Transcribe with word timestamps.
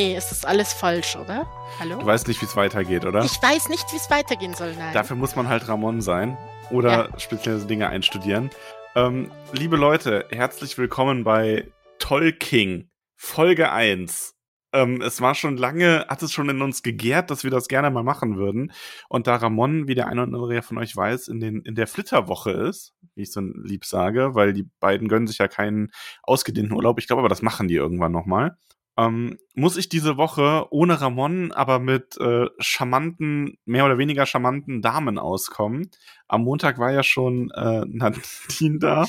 Nee, 0.00 0.16
es 0.16 0.32
ist 0.32 0.46
alles 0.46 0.72
falsch, 0.72 1.14
oder? 1.14 1.46
Hallo? 1.78 1.98
Du 1.98 2.06
weißt 2.06 2.26
nicht, 2.26 2.40
wie 2.40 2.46
es 2.46 2.56
weitergeht, 2.56 3.04
oder? 3.04 3.22
Ich 3.22 3.36
weiß 3.42 3.68
nicht, 3.68 3.84
wie 3.92 3.96
es 3.96 4.08
weitergehen 4.08 4.54
soll, 4.54 4.74
nein. 4.74 4.94
Dafür 4.94 5.14
muss 5.14 5.36
man 5.36 5.46
halt 5.46 5.68
Ramon 5.68 6.00
sein 6.00 6.38
oder 6.70 7.10
ja. 7.10 7.18
spezielle 7.18 7.66
Dinge 7.66 7.90
einstudieren. 7.90 8.48
Ähm, 8.96 9.30
liebe 9.52 9.76
Leute, 9.76 10.24
herzlich 10.30 10.78
willkommen 10.78 11.22
bei 11.22 11.70
Tolking, 11.98 12.88
Folge 13.14 13.72
1. 13.72 14.36
Ähm, 14.72 15.02
es 15.02 15.20
war 15.20 15.34
schon 15.34 15.58
lange, 15.58 16.06
hat 16.08 16.22
es 16.22 16.32
schon 16.32 16.48
in 16.48 16.62
uns 16.62 16.82
gegärt, 16.82 17.30
dass 17.30 17.44
wir 17.44 17.50
das 17.50 17.68
gerne 17.68 17.90
mal 17.90 18.02
machen 18.02 18.38
würden. 18.38 18.72
Und 19.10 19.26
da 19.26 19.36
Ramon, 19.36 19.86
wie 19.86 19.94
der 19.94 20.06
eine 20.06 20.22
oder 20.22 20.34
andere 20.34 20.62
von 20.62 20.78
euch 20.78 20.96
weiß, 20.96 21.28
in, 21.28 21.40
den, 21.40 21.60
in 21.60 21.74
der 21.74 21.86
Flitterwoche 21.86 22.52
ist, 22.52 22.94
wie 23.16 23.24
ich 23.24 23.32
so 23.32 23.42
lieb 23.42 23.84
sage, 23.84 24.34
weil 24.34 24.54
die 24.54 24.66
beiden 24.80 25.08
gönnen 25.08 25.26
sich 25.26 25.36
ja 25.36 25.46
keinen 25.46 25.90
ausgedehnten 26.22 26.72
Urlaub. 26.72 26.98
Ich 26.98 27.06
glaube 27.06 27.20
aber, 27.20 27.28
das 27.28 27.42
machen 27.42 27.68
die 27.68 27.74
irgendwann 27.74 28.12
nochmal. 28.12 28.56
Ähm, 29.00 29.38
muss 29.54 29.78
ich 29.78 29.88
diese 29.88 30.18
Woche 30.18 30.66
ohne 30.70 31.00
Ramon, 31.00 31.52
aber 31.52 31.78
mit 31.78 32.18
äh, 32.18 32.46
charmanten, 32.58 33.56
mehr 33.64 33.86
oder 33.86 33.96
weniger 33.96 34.26
charmanten 34.26 34.82
Damen 34.82 35.18
auskommen. 35.18 35.90
Am 36.28 36.42
Montag 36.42 36.78
war 36.78 36.92
ja 36.92 37.02
schon 37.02 37.50
äh, 37.52 37.80
Nadine 37.86 38.78
da 38.78 39.08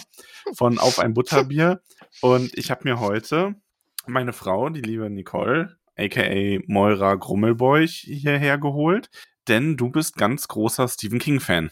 von 0.55 0.77
Auf 0.77 0.99
ein 0.99 1.13
Butterbier. 1.13 1.81
Und 2.21 2.57
ich 2.57 2.71
habe 2.71 2.81
mir 2.85 2.99
heute 2.99 3.55
meine 4.07 4.31
Frau, 4.31 4.69
die 4.69 4.81
liebe 4.81 5.09
Nicole, 5.09 5.77
aka 5.97 6.59
Moira 6.67 7.15
Grummelbeuch, 7.15 7.91
hierher 8.05 8.57
geholt, 8.57 9.09
denn 9.49 9.75
du 9.75 9.89
bist 9.89 10.15
ganz 10.15 10.47
großer 10.47 10.87
Stephen 10.87 11.19
King-Fan. 11.19 11.69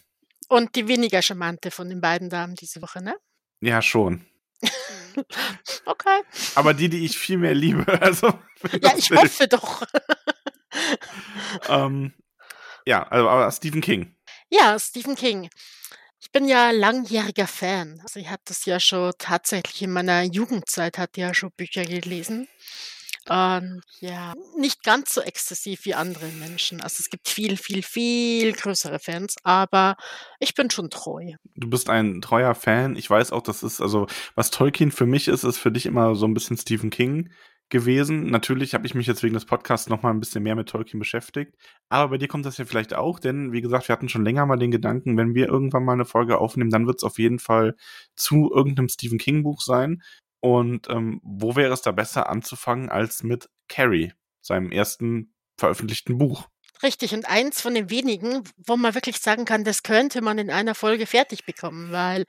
Und 0.49 0.75
die 0.75 0.89
weniger 0.89 1.21
charmante 1.21 1.71
von 1.71 1.87
den 1.87 2.01
beiden 2.01 2.29
Damen 2.29 2.55
diese 2.55 2.81
Woche, 2.81 3.01
ne? 3.01 3.15
Ja, 3.61 3.81
schon. 3.81 4.25
okay. 5.85 6.21
Aber 6.55 6.73
die, 6.73 6.89
die 6.89 7.05
ich 7.05 7.17
viel 7.17 7.37
mehr 7.37 7.53
liebe. 7.53 7.85
Also, 8.01 8.27
ja, 8.81 8.93
ich 8.97 9.11
hoffe 9.11 9.47
doch. 9.47 9.83
ähm, 11.69 12.13
ja, 12.85 13.03
also, 13.03 13.29
aber 13.29 13.51
Stephen 13.51 13.81
King. 13.81 14.15
Ja, 14.49 14.77
Stephen 14.79 15.15
King. 15.15 15.49
Ich 16.21 16.31
bin 16.31 16.47
ja 16.47 16.71
langjähriger 16.71 17.47
Fan. 17.47 17.99
Also 18.03 18.19
ich 18.19 18.29
habe 18.29 18.41
das 18.45 18.65
ja 18.65 18.79
schon 18.79 19.13
tatsächlich 19.17 19.81
in 19.81 19.91
meiner 19.91 20.23
Jugendzeit 20.23 20.97
hat 20.97 21.17
ja 21.17 21.33
schon 21.33 21.51
Bücher 21.51 21.83
gelesen. 21.83 22.47
Und 23.27 23.81
ja, 23.99 24.33
nicht 24.57 24.83
ganz 24.83 25.13
so 25.13 25.21
exzessiv 25.21 25.85
wie 25.85 25.93
andere 25.93 26.27
Menschen. 26.39 26.81
Also 26.81 26.97
es 26.99 27.09
gibt 27.09 27.27
viel, 27.27 27.57
viel, 27.57 27.83
viel 27.83 28.53
größere 28.53 28.99
Fans, 28.99 29.35
aber 29.43 29.95
ich 30.39 30.55
bin 30.55 30.69
schon 30.69 30.89
treu. 30.89 31.33
Du 31.55 31.69
bist 31.69 31.89
ein 31.89 32.21
treuer 32.21 32.55
Fan. 32.55 32.95
Ich 32.95 33.09
weiß 33.09 33.31
auch, 33.31 33.43
das 33.43 33.63
ist, 33.63 33.81
also 33.81 34.07
was 34.35 34.51
Tolkien 34.51 34.91
für 34.91 35.05
mich 35.05 35.27
ist, 35.27 35.43
ist 35.43 35.57
für 35.57 35.71
dich 35.71 35.85
immer 35.85 36.15
so 36.15 36.25
ein 36.25 36.33
bisschen 36.33 36.57
Stephen 36.57 36.89
King 36.89 37.29
gewesen. 37.69 38.31
Natürlich 38.31 38.73
habe 38.73 38.87
ich 38.87 38.95
mich 38.95 39.07
jetzt 39.07 39.23
wegen 39.23 39.35
des 39.35 39.45
Podcasts 39.45 39.89
noch 39.89 40.01
mal 40.01 40.09
ein 40.09 40.19
bisschen 40.19 40.43
mehr 40.43 40.55
mit 40.55 40.69
Tolkien 40.69 40.99
beschäftigt. 40.99 41.55
Aber 41.87 42.09
bei 42.09 42.17
dir 42.17 42.27
kommt 42.27 42.45
das 42.45 42.57
ja 42.57 42.65
vielleicht 42.65 42.93
auch, 42.95 43.19
denn 43.19 43.51
wie 43.51 43.61
gesagt, 43.61 43.87
wir 43.87 43.93
hatten 43.93 44.09
schon 44.09 44.25
länger 44.25 44.45
mal 44.45 44.57
den 44.57 44.71
Gedanken, 44.71 45.17
wenn 45.17 45.35
wir 45.35 45.47
irgendwann 45.47 45.85
mal 45.85 45.93
eine 45.93 46.05
Folge 46.05 46.39
aufnehmen, 46.39 46.71
dann 46.71 46.87
wird 46.87 46.97
es 46.97 47.03
auf 47.03 47.19
jeden 47.19 47.39
Fall 47.39 47.75
zu 48.15 48.51
irgendeinem 48.51 48.89
Stephen 48.89 49.19
King 49.19 49.43
Buch 49.43 49.61
sein. 49.61 50.01
Und 50.41 50.89
ähm, 50.89 51.19
wo 51.23 51.55
wäre 51.55 51.73
es 51.73 51.81
da 51.81 51.91
besser 51.91 52.29
anzufangen 52.29 52.89
als 52.89 53.23
mit 53.23 53.49
Carrie, 53.67 54.13
seinem 54.41 54.71
ersten 54.71 55.33
veröffentlichten 55.57 56.17
Buch? 56.17 56.47
Richtig, 56.81 57.13
und 57.13 57.25
eins 57.25 57.59
von 57.59 57.73
den 57.73 57.89
wenigen, 57.89 58.43
wo 58.55 58.77
man 58.77 58.95
wirklich 58.95 59.17
sagen 59.17 59.43
kann, 59.43 59.65
das 59.65 59.83
könnte 59.83 60.21
man 60.21 60.37
in 60.37 60.49
einer 60.49 60.75
Folge 60.75 61.07
fertig 61.07 61.45
bekommen, 61.45 61.91
weil, 61.91 62.23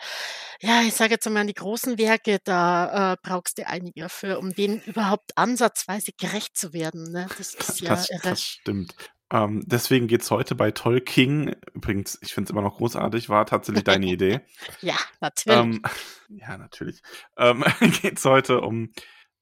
ja, 0.60 0.82
ich 0.82 0.94
sage 0.94 1.12
jetzt 1.12 1.26
einmal, 1.28 1.46
die 1.46 1.54
großen 1.54 1.98
Werke, 1.98 2.38
da 2.42 3.12
äh, 3.12 3.16
brauchst 3.22 3.58
du 3.58 3.66
einige 3.66 4.08
für, 4.08 4.40
um 4.40 4.52
denen 4.52 4.82
überhaupt 4.82 5.38
ansatzweise 5.38 6.10
gerecht 6.18 6.56
zu 6.56 6.72
werden. 6.72 7.12
Ne? 7.12 7.28
Das 7.38 7.54
ist 7.54 7.80
ja 7.80 7.90
das, 7.90 8.08
das 8.24 8.42
stimmt. 8.42 8.96
Ähm, 9.32 9.62
deswegen 9.64 10.08
geht's 10.08 10.30
heute 10.30 10.54
bei 10.54 10.72
Tolkien, 10.72 11.54
übrigens, 11.72 12.18
ich 12.20 12.34
finde 12.34 12.46
es 12.46 12.50
immer 12.50 12.62
noch 12.62 12.78
großartig, 12.78 13.28
war 13.28 13.46
tatsächlich 13.46 13.84
deine 13.84 14.06
Idee. 14.12 14.40
ja, 14.80 14.96
natürlich. 15.20 15.58
Ähm, 15.58 15.82
ja, 16.28 16.58
natürlich. 16.58 17.00
Ähm, 17.36 17.64
geht's 18.02 18.24
heute 18.24 18.60
um 18.60 18.92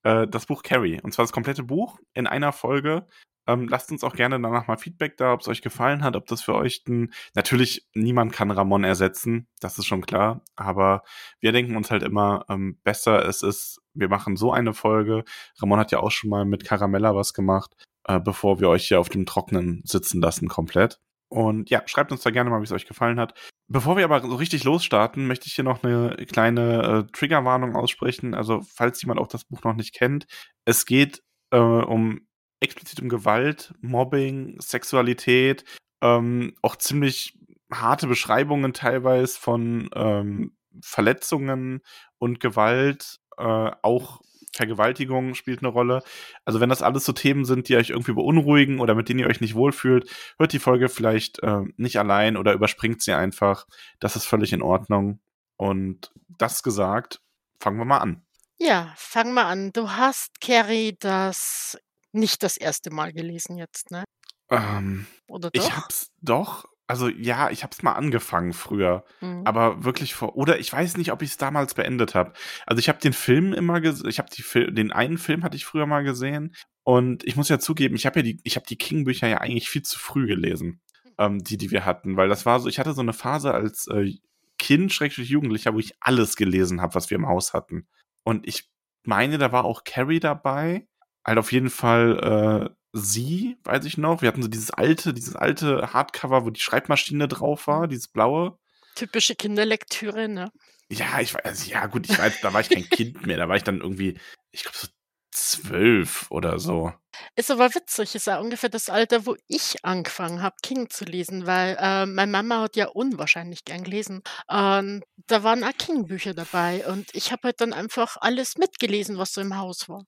äh, 0.03 0.27
das 0.27 0.47
Buch 0.47 0.62
Carrie. 0.62 1.00
Und 1.03 1.12
zwar 1.12 1.25
das 1.25 1.32
komplette 1.32 1.62
Buch 1.62 1.98
in 2.12 2.27
einer 2.27 2.53
Folge. 2.53 3.06
Ähm, 3.47 3.66
lasst 3.66 3.91
uns 3.91 4.04
auch 4.04 4.15
gerne 4.15 4.38
danach 4.38 4.66
mal 4.66 4.77
Feedback 4.77 5.16
da, 5.16 5.32
ob 5.32 5.41
es 5.41 5.48
euch 5.48 5.62
gefallen 5.62 6.04
hat, 6.04 6.16
ob 6.16 6.27
das 6.27 6.43
für 6.43 6.54
euch 6.54 6.84
ein. 6.87 7.15
Natürlich, 7.34 7.88
niemand 7.94 8.34
kann 8.34 8.50
Ramon 8.50 8.84
ersetzen, 8.84 9.48
das 9.60 9.78
ist 9.78 9.87
schon 9.87 10.04
klar. 10.04 10.43
Aber 10.54 11.03
wir 11.41 11.53
denken 11.53 11.75
uns 11.75 11.91
halt 11.91 12.03
immer, 12.03 12.44
ähm, 12.50 12.78
besser 12.84 13.27
es 13.27 13.43
ist, 13.43 13.81
wir 13.94 14.10
machen 14.10 14.37
so 14.37 14.53
eine 14.53 14.75
Folge. 14.75 15.25
Ramon 15.62 15.78
hat 15.78 15.93
ja 15.93 16.00
auch 16.00 16.10
schon 16.10 16.28
mal 16.28 16.44
mit 16.44 16.66
Caramella 16.66 17.15
was 17.15 17.32
gemacht, 17.32 17.75
äh, 18.09 18.19
bevor 18.19 18.59
wir 18.61 18.69
euch 18.69 18.89
hier 18.89 19.01
auf 19.01 19.09
dem 19.09 19.27
Trocknen 19.27 19.83
sitzen 19.85 20.21
lassen 20.21 20.49
komplett. 20.49 20.99
Und 21.31 21.69
ja, 21.69 21.83
schreibt 21.87 22.11
uns 22.11 22.23
da 22.23 22.31
gerne 22.31 22.49
mal, 22.49 22.61
wie 22.61 22.65
es 22.65 22.73
euch 22.73 22.87
gefallen 22.87 23.21
hat. 23.21 23.35
Bevor 23.69 23.99
wir 23.99 24.05
aber 24.05 24.23
so 24.23 24.35
richtig 24.35 24.65
losstarten, 24.65 25.27
möchte 25.27 25.47
ich 25.47 25.55
hier 25.55 25.65
noch 25.65 25.85
eine 25.85 26.17
kleine 26.27 27.07
äh, 27.07 27.13
Triggerwarnung 27.13 27.77
aussprechen. 27.77 28.35
Also, 28.35 28.63
falls 28.75 29.03
jemand 29.03 29.21
auch 29.21 29.27
das 29.27 29.45
Buch 29.45 29.63
noch 29.63 29.75
nicht 29.75 29.95
kennt, 29.95 30.27
es 30.65 30.87
geht 30.87 31.23
äh, 31.51 31.59
um 31.59 32.27
explizit 32.61 33.01
um 33.01 33.11
Gewalt, 33.11 33.75
Mobbing, 33.81 34.57
Sexualität, 34.59 35.65
ähm, 36.03 36.55
auch 36.63 36.77
ziemlich 36.77 37.39
harte 37.71 38.07
Beschreibungen 38.07 38.73
teilweise 38.73 39.39
von 39.39 39.91
ähm, 39.95 40.57
Verletzungen 40.83 41.83
und 42.19 42.41
Gewalt, 42.41 43.19
äh, 43.37 43.71
auch 43.83 44.23
Vergewaltigung 44.59 45.35
spielt 45.35 45.61
eine 45.61 45.69
Rolle. 45.69 46.03
Also 46.45 46.61
wenn 46.61 46.69
das 46.69 46.83
alles 46.83 47.05
so 47.05 47.13
Themen 47.13 47.45
sind, 47.45 47.69
die 47.69 47.77
euch 47.77 47.91
irgendwie 47.91 48.13
beunruhigen 48.13 48.81
oder 48.81 48.95
mit 48.95 49.09
denen 49.09 49.21
ihr 49.21 49.27
euch 49.27 49.41
nicht 49.41 49.55
wohlfühlt, 49.55 50.11
hört 50.39 50.53
die 50.53 50.59
Folge 50.59 50.89
vielleicht 50.89 51.43
äh, 51.43 51.63
nicht 51.77 51.99
allein 51.99 52.37
oder 52.37 52.53
überspringt 52.53 53.03
sie 53.03 53.13
einfach. 53.13 53.67
Das 54.01 54.17
ist 54.17 54.27
völlig 54.27 54.53
in 54.53 54.63
Ordnung. 54.63 55.21
Und 55.57 56.13
das 56.29 56.63
gesagt, 56.63 57.21
fangen 57.59 57.79
wir 57.79 57.85
mal 57.85 57.99
an. 57.99 58.23
Ja, 58.59 58.93
fangen 58.97 59.35
wir 59.35 59.47
an. 59.47 59.73
Du 59.73 59.91
hast, 59.91 60.41
Carrie, 60.41 60.97
das 60.99 61.79
nicht 62.13 62.43
das 62.43 62.57
erste 62.57 62.91
Mal 62.91 63.13
gelesen 63.13 63.57
jetzt, 63.57 63.91
ne? 63.91 64.05
Ähm, 64.51 65.07
Oder 65.29 65.51
doch? 65.51 65.63
Ich 65.63 65.77
hab's 65.77 66.11
doch. 66.21 66.65
Also 66.88 67.09
ja, 67.09 67.50
ich 67.50 67.62
hab's 67.62 67.82
mal 67.82 67.93
angefangen 67.93 68.54
früher, 68.54 69.04
mhm. 69.21 69.43
aber 69.44 69.84
wirklich 69.84 70.15
vor 70.15 70.37
oder 70.37 70.59
ich 70.59 70.72
weiß 70.72 70.97
nicht, 70.97 71.12
ob 71.12 71.21
ich 71.21 71.31
es 71.31 71.37
damals 71.37 71.75
beendet 71.75 72.15
habe. 72.15 72.32
Also 72.66 72.81
ich 72.81 72.88
habe 72.88 72.99
den 72.99 73.12
Film 73.12 73.53
immer 73.53 73.82
gesehen, 73.82 74.09
ich 74.09 74.19
habe 74.19 74.31
den 74.72 74.91
einen 74.91 75.19
Film 75.19 75.44
hatte 75.44 75.56
ich 75.56 75.66
früher 75.66 75.87
mal 75.87 76.03
gesehen 76.03 76.54
und 76.84 77.25
ich 77.25 77.37
muss 77.37 77.50
ja 77.50 77.59
zugeben, 77.59 77.94
ich 77.94 78.06
habe 78.06 78.21
ja 78.21 78.22
die 78.22 78.41
ich 78.43 78.56
habe 78.56 78.66
die 78.66 78.78
King 78.78 79.04
Bücher 79.04 79.28
ja 79.28 79.38
eigentlich 79.38 79.69
viel 79.69 79.82
zu 79.82 79.98
früh 79.98 80.27
gelesen, 80.27 80.81
ähm, 81.19 81.44
die 81.44 81.59
die 81.59 81.71
wir 81.71 81.84
hatten, 81.84 82.16
weil 82.16 82.31
das 82.31 82.47
war 82.47 82.59
so, 82.59 82.69
ich 82.69 82.78
hatte 82.78 82.94
so 82.94 83.03
eine 83.03 83.12
Phase 83.12 83.53
als 83.53 83.87
äh, 83.88 84.15
Kind, 84.59 84.93
schrägstrich 84.93 85.28
Jugendlicher, 85.28 85.75
wo 85.75 85.78
ich 85.78 85.93
alles 86.00 86.37
gelesen 86.37 86.81
habe, 86.81 86.94
was 86.94 87.10
wir 87.10 87.16
im 87.16 87.28
Haus 87.28 87.53
hatten. 87.53 87.87
Und 88.25 88.48
ich 88.48 88.71
meine, 89.04 89.37
da 89.38 89.53
war 89.53 89.65
auch 89.65 89.84
Carrie 89.84 90.21
dabei 90.21 90.87
halt 91.28 91.38
auf 91.38 91.53
jeden 91.53 91.71
Fall 91.71 92.71
äh, 92.72 92.75
sie, 92.93 93.56
weiß 93.65 93.84
ich 93.84 93.99
noch. 93.99 94.22
Wir 94.22 94.28
hatten 94.28 94.43
so 94.43 94.49
dieses 94.49 94.71
alte, 94.71 95.12
dieses 95.15 95.37
alte 95.37 95.93
Hardcover, 95.93 96.44
wo 96.44 96.50
die 96.50 96.60
Schreibmaschine 96.60 97.28
drauf 97.28 97.66
war, 97.66 97.88
dieses 97.88 98.09
blaue. 98.09 98.59
Typische 98.94 99.34
Kinderlektüre, 99.34 100.28
ne? 100.28 100.50
Ja, 100.91 101.21
ich 101.21 101.34
weiß, 101.34 101.44
also, 101.44 101.71
ja 101.71 101.87
gut, 101.87 102.09
ich 102.09 102.19
weiß, 102.19 102.41
da 102.41 102.53
war 102.53 102.60
ich 102.60 102.71
kein 102.71 102.88
Kind 102.88 103.27
mehr, 103.27 103.37
da 103.37 103.48
war 103.48 103.56
ich 103.56 103.62
dann 103.62 103.81
irgendwie, 103.81 104.19
ich 104.50 104.62
glaube 104.62 104.78
so 104.78 104.88
zwölf 105.31 106.30
oder 106.30 106.59
so. 106.59 106.92
Ist 107.36 107.50
aber 107.50 107.74
witzig, 107.74 108.15
ist 108.15 108.26
ja 108.26 108.38
ungefähr 108.38 108.68
das 108.68 108.88
Alter, 108.88 109.26
wo 109.26 109.36
ich 109.47 109.84
angefangen 109.84 110.42
habe, 110.42 110.56
King 110.62 110.91
zu 110.91 111.04
lesen, 111.04 111.47
weil 111.47 111.76
äh, 111.80 112.06
meine 112.06 112.30
Mama 112.30 112.62
hat 112.62 112.76
ja 112.76 112.88
unwahrscheinlich 112.88 113.65
gern 113.65 113.84
gelesen. 113.84 114.22
Und 114.47 115.03
da 115.26 115.42
waren 115.42 115.65
auch 115.65 115.76
King-Bücher 115.76 116.34
dabei 116.34 116.86
und 116.86 117.15
ich 117.15 117.32
habe 117.32 117.42
halt 117.44 117.60
dann 117.60 117.72
einfach 117.72 118.16
alles 118.20 118.56
mitgelesen, 118.56 119.18
was 119.18 119.32
so 119.32 119.41
im 119.41 119.56
Haus 119.56 119.88
war. 119.88 120.04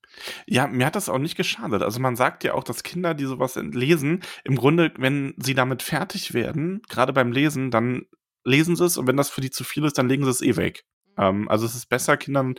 Ja, 0.47 0.67
mir 0.67 0.87
hat 0.87 0.97
das 0.97 1.09
auch 1.09 1.19
nicht 1.19 1.37
geschadet. 1.37 1.83
Also 1.83 2.01
man 2.01 2.17
sagt 2.17 2.45
ja 2.45 2.55
auch, 2.55 2.65
dass 2.65 2.83
Kinder, 2.83 3.15
die 3.15 3.27
sowas 3.27 3.57
lesen, 3.57 4.23
im 4.45 4.57
Grunde, 4.57 4.93
wenn 4.97 5.35
sie 5.37 5.55
damit 5.55 5.83
fertig 5.83 6.35
werden, 6.35 6.83
gerade 6.89 7.13
beim 7.13 7.33
Lesen, 7.33 7.71
dann 7.71 8.07
lesen 8.45 8.77
sie 8.77 8.85
es 8.85 8.97
und 8.97 9.07
wenn 9.07 9.17
das 9.17 9.31
für 9.31 9.41
die 9.41 9.51
zu 9.51 9.65
viel 9.65 9.85
ist, 9.85 9.99
dann 9.99 10.09
legen 10.09 10.25
sie 10.25 10.31
es 10.31 10.43
eh 10.43 10.57
weg. 10.57 10.85
Mhm. 11.17 11.23
Ähm, 11.23 11.49
also 11.49 11.67
es 11.67 11.75
ist 11.75 11.89
besser, 11.89 12.17
Kindern 12.17 12.55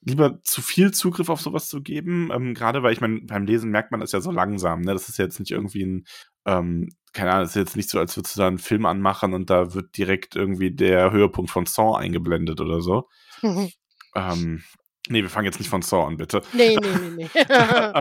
lieber 0.00 0.42
zu 0.42 0.62
viel 0.62 0.92
Zugriff 0.92 1.28
auf 1.28 1.40
sowas 1.40 1.68
zu 1.68 1.82
geben. 1.82 2.30
Ähm, 2.32 2.54
Gerade 2.54 2.82
weil 2.82 2.92
ich 2.92 3.00
meine, 3.00 3.20
beim 3.22 3.46
Lesen 3.46 3.70
merkt 3.70 3.90
man 3.90 4.00
das 4.00 4.12
ja 4.12 4.20
so 4.20 4.30
langsam. 4.30 4.82
Ne? 4.82 4.92
Das 4.92 5.08
ist 5.08 5.18
jetzt 5.18 5.38
nicht 5.40 5.50
irgendwie 5.50 5.84
ein, 5.84 6.06
ähm, 6.46 6.90
keine 7.12 7.30
Ahnung, 7.30 7.44
das 7.44 7.50
ist 7.50 7.56
jetzt 7.56 7.76
nicht 7.76 7.90
so, 7.90 7.98
als 7.98 8.16
würdest 8.16 8.36
du 8.36 8.40
da 8.40 8.48
einen 8.48 8.58
Film 8.58 8.86
anmachen 8.86 9.32
und 9.32 9.48
da 9.50 9.74
wird 9.74 9.96
direkt 9.96 10.36
irgendwie 10.36 10.70
der 10.70 11.10
Höhepunkt 11.10 11.50
von 11.50 11.66
Saw 11.66 11.96
eingeblendet 11.96 12.60
oder 12.60 12.80
so. 12.80 13.08
Mhm. 13.42 13.70
ähm, 14.14 14.62
nee, 15.08 15.22
wir 15.22 15.30
fangen 15.30 15.46
jetzt 15.46 15.58
nicht 15.58 15.70
von 15.70 15.82
Saw 15.82 16.06
an, 16.06 16.16
bitte. 16.16 16.42
Nee, 16.52 16.76
nee, 16.82 17.16
nee, 17.16 17.28
nee. 17.34 17.44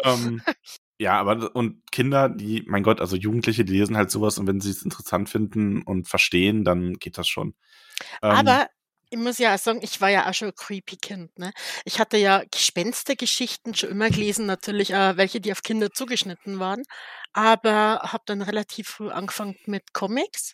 ähm, 0.04 0.42
ja, 0.98 1.20
aber 1.20 1.56
und 1.56 1.90
Kinder, 1.92 2.30
die, 2.30 2.64
mein 2.68 2.84
Gott, 2.84 3.02
also 3.02 3.16
Jugendliche, 3.16 3.66
die 3.66 3.74
lesen 3.74 3.98
halt 3.98 4.12
sowas 4.12 4.38
und 4.38 4.48
wenn 4.48 4.62
sie 4.62 4.72
es 4.72 4.84
interessant 4.84 5.30
finden 5.30 5.82
und 5.84 6.08
verstehen, 6.08 6.64
dann 6.64 6.94
geht 6.94 7.18
das 7.18 7.28
schon. 7.28 7.56
Ähm, 8.22 8.32
aber 8.32 8.68
Ich 9.14 9.20
muss 9.20 9.38
ja 9.38 9.54
auch 9.54 9.60
sagen, 9.60 9.80
ich 9.84 10.02
war 10.02 10.10
ja 10.10 10.28
auch 10.28 10.34
schon 10.34 10.48
ein 10.48 10.56
creepy 10.56 10.98
Kind, 10.98 11.38
ne? 11.38 11.52
Ich 11.86 12.00
hatte 12.00 12.18
ja 12.18 12.42
Gespenstergeschichten 12.50 13.76
schon 13.76 13.90
immer 13.92 14.10
gelesen, 14.10 14.48
natürlich 14.48 14.90
äh, 14.92 15.18
welche, 15.18 15.40
die 15.40 15.52
auf 15.52 15.62
Kinder 15.62 15.92
zugeschnitten 15.92 16.60
waren, 16.60 16.82
aber 17.32 18.00
habe 18.12 18.24
dann 18.26 18.42
relativ 18.42 18.88
früh 18.90 19.10
angefangen 19.12 19.56
mit 19.68 19.94
Comics. 19.94 20.52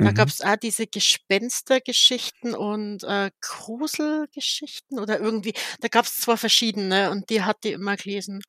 Da 0.00 0.12
Mhm. 0.12 0.12
gab's 0.12 0.40
auch 0.40 0.56
diese 0.56 0.86
Gespenstergeschichten 0.86 2.54
und, 2.54 3.04
äh, 3.04 3.30
Gruselgeschichten 3.42 4.98
oder 5.00 5.20
irgendwie 5.20 5.52
da 5.80 5.88
gab's 5.88 6.16
2 6.18 6.38
verschiedene 6.38 7.10
und 7.10 7.28
die 7.28 7.42
hat 7.42 7.58
die 7.64 7.72
immer 7.72 7.96
gelesen. 7.96 8.40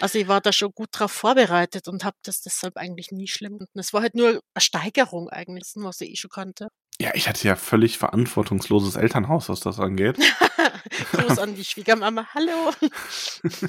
Also, 0.00 0.18
ich 0.18 0.28
war 0.28 0.40
da 0.40 0.52
schon 0.52 0.72
gut 0.74 0.90
drauf 0.92 1.12
vorbereitet 1.12 1.88
und 1.88 2.04
habe 2.04 2.16
das 2.24 2.40
deshalb 2.42 2.76
eigentlich 2.78 3.12
nie 3.12 3.28
schlimm 3.28 3.58
gefunden. 3.58 3.78
Es 3.80 3.92
war 3.92 4.02
halt 4.02 4.14
nur 4.16 4.32
'ne 4.34 4.40
Steigerung 4.58 5.28
eigentlich, 5.30 5.72
was 5.76 6.00
ich 6.02 6.10
eh 6.12 6.16
schon 6.16 6.30
kannte. 6.30 6.68
Ja, 7.00 7.10
ich 7.14 7.28
hatte 7.28 7.46
ja 7.48 7.56
völlig 7.56 7.98
verantwortungsloses 7.98 8.94
Elternhaus, 8.94 9.48
was 9.48 9.58
das 9.60 9.80
angeht. 9.80 10.16
Gruß 11.12 11.38
an 11.40 11.54
die 11.56 11.64
Schwiegermama. 11.64 12.26
Hallo. 12.34 12.70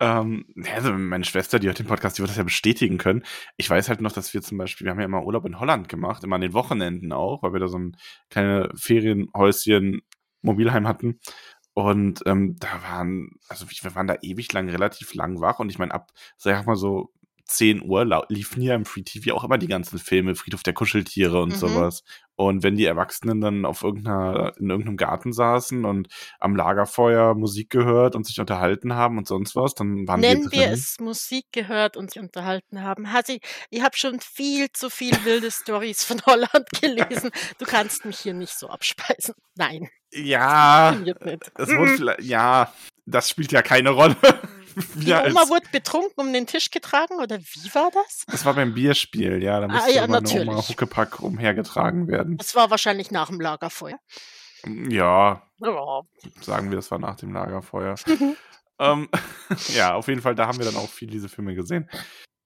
Ähm, 0.00 0.44
also 0.74 0.92
meine 0.92 1.24
Schwester, 1.24 1.58
die 1.60 1.68
hört 1.68 1.78
den 1.78 1.86
Podcast, 1.86 2.18
die 2.18 2.22
wird 2.22 2.30
das 2.30 2.36
ja 2.36 2.42
bestätigen 2.42 2.98
können. 2.98 3.22
Ich 3.56 3.70
weiß 3.70 3.88
halt 3.88 4.00
noch, 4.00 4.10
dass 4.12 4.34
wir 4.34 4.42
zum 4.42 4.58
Beispiel 4.58 4.84
wir 4.86 4.90
haben 4.90 4.98
ja 4.98 5.04
immer 5.06 5.24
Urlaub 5.24 5.46
in 5.46 5.60
Holland 5.60 5.88
gemacht, 5.88 6.24
immer 6.24 6.34
an 6.36 6.40
den 6.42 6.52
Wochenenden 6.52 7.12
auch, 7.12 7.42
weil 7.42 7.52
wir 7.52 7.60
da 7.60 7.68
so 7.68 7.78
'n 7.78 7.96
kleine 8.28 8.70
Ferienhäuschen 8.74 10.02
Mobilheim 10.42 10.88
hatten. 10.88 11.20
Und, 11.74 12.22
ähm, 12.26 12.56
da 12.58 12.82
waren 12.82 13.30
also 13.48 13.66
wir 13.70 13.94
waren 13.94 14.06
da 14.08 14.16
ewig 14.22 14.52
lang 14.52 14.68
relativ 14.68 15.14
lang 15.14 15.40
wach 15.40 15.60
und 15.60 15.70
ich 15.70 15.78
meine, 15.78 15.94
ab, 15.94 16.10
sage 16.36 16.60
ich 16.60 16.66
mal 16.66 16.76
so 16.76 17.10
10:00 17.46 18.04
lau 18.04 18.24
liefen 18.28 18.60
hier 18.62 18.74
im 18.74 18.84
Free 18.86 19.02
TV 19.02 19.34
auch 19.34 19.44
immer 19.44 19.58
die 19.58 19.68
ganzen 19.68 19.98
Filme, 19.98 20.34
Friedhof 20.34 20.62
der 20.62 20.72
Kuscheltiere 20.74 21.40
und 21.42 21.60
Mhm. 21.60 21.74
was. 21.76 22.02
Und 22.36 22.62
wenn 22.64 22.76
die 22.76 22.84
Erwachsenen 22.86 23.40
dann 23.40 23.64
auf 23.64 23.82
irgend 23.84 24.04
'ner 24.04 24.52
in 24.58 24.70
irgend 24.70 24.86
'nem 24.86 24.96
Garten 24.96 25.32
saßen 25.32 25.84
und 25.84 26.08
am 26.40 26.56
Lagerfeuer 26.56 27.34
Musik 27.34 27.70
gehört 27.70 28.16
und 28.16 28.26
sich 28.26 28.40
unterhalten 28.40 28.94
haben 28.94 29.18
und 29.18 29.26
sonst 29.28 29.54
was, 29.56 29.74
dann 29.74 30.06
waren 30.08 30.26
wir 30.26 30.38
Nennen 30.38 30.52
wir 30.52 30.66
drin. 30.66 30.72
es 30.72 30.96
Musik 31.00 31.46
gehört 31.52 31.96
und 31.96 32.12
sich 32.12 32.20
unterhalten 32.22 32.82
haben. 32.82 33.12
Hasi, 33.12 33.40
ich 33.70 33.82
habe 33.82 33.96
schon 33.96 34.20
viel 34.20 34.70
zu 34.72 34.88
viel 34.90 35.24
wilde 35.24 35.50
Storys 35.50 36.04
von 36.04 36.20
Holland 36.26 36.68
gelesen. 36.80 37.30
Du 37.58 37.64
kannst 37.66 38.04
mich 38.04 38.18
hier 38.20 38.34
nicht 38.34 38.56
so 38.58 38.68
abspeisen. 38.68 39.34
Nein, 39.56 39.88
Ja, 40.12 40.96
wurde 41.74 41.90
Mhm. 41.90 41.96
viellei 41.96 42.16
ja, 42.20 42.72
das 43.06 43.28
spielt 43.30 43.52
ja 43.52 43.62
keine 43.62 43.90
Rolle. 43.90 44.16
Die 44.94 45.06
Wir 45.06 45.24
Oma 45.26 45.48
wurde 45.48 45.66
betrunken 45.72 46.14
um 46.16 46.32
den 46.32 46.46
Tisch 46.46 46.70
getragen 46.70 47.14
oder 47.20 47.38
wie 47.38 47.74
war 47.74 47.90
das? 47.92 48.24
das 48.26 48.44
war 48.44 48.54
beim 48.54 48.74
Bierspiel, 48.74 49.42
ja, 49.42 49.60
da 49.60 49.66
Ah 49.66 49.70
musste 49.70 49.92
ja, 49.92 50.06
meine 50.06 50.28
Oma 50.28 50.42
natürlich. 50.44 50.68
Huckepack 50.68 51.20
umhergetragen 51.20 52.08
werden. 52.08 52.36
Das 52.38 52.54
war 52.54 52.70
wahrscheinlich 52.70 53.10
nach 53.10 53.28
dem 53.28 53.40
Lagerfeuer. 53.40 53.98
Hm, 54.64 54.90
ja, 54.90 55.42
Ja. 55.60 56.00
sagen 56.40 56.70
wir, 56.70 56.76
das 56.76 56.90
war 56.90 56.98
nach 56.98 57.16
dem 57.16 57.32
Lagerfeuer. 57.32 57.94
Ähm, 58.80 59.08
ja, 59.76 59.94
auf 59.94 60.08
jeden 60.08 60.20
Fall, 60.20 60.34
da 60.34 60.48
haben 60.48 60.58
wir 60.58 60.64
dann 60.66 60.74
auch 60.74 60.88
viel 60.90 61.08
diese 61.08 61.28
Filme 61.28 61.54
gesehen. 61.54 61.88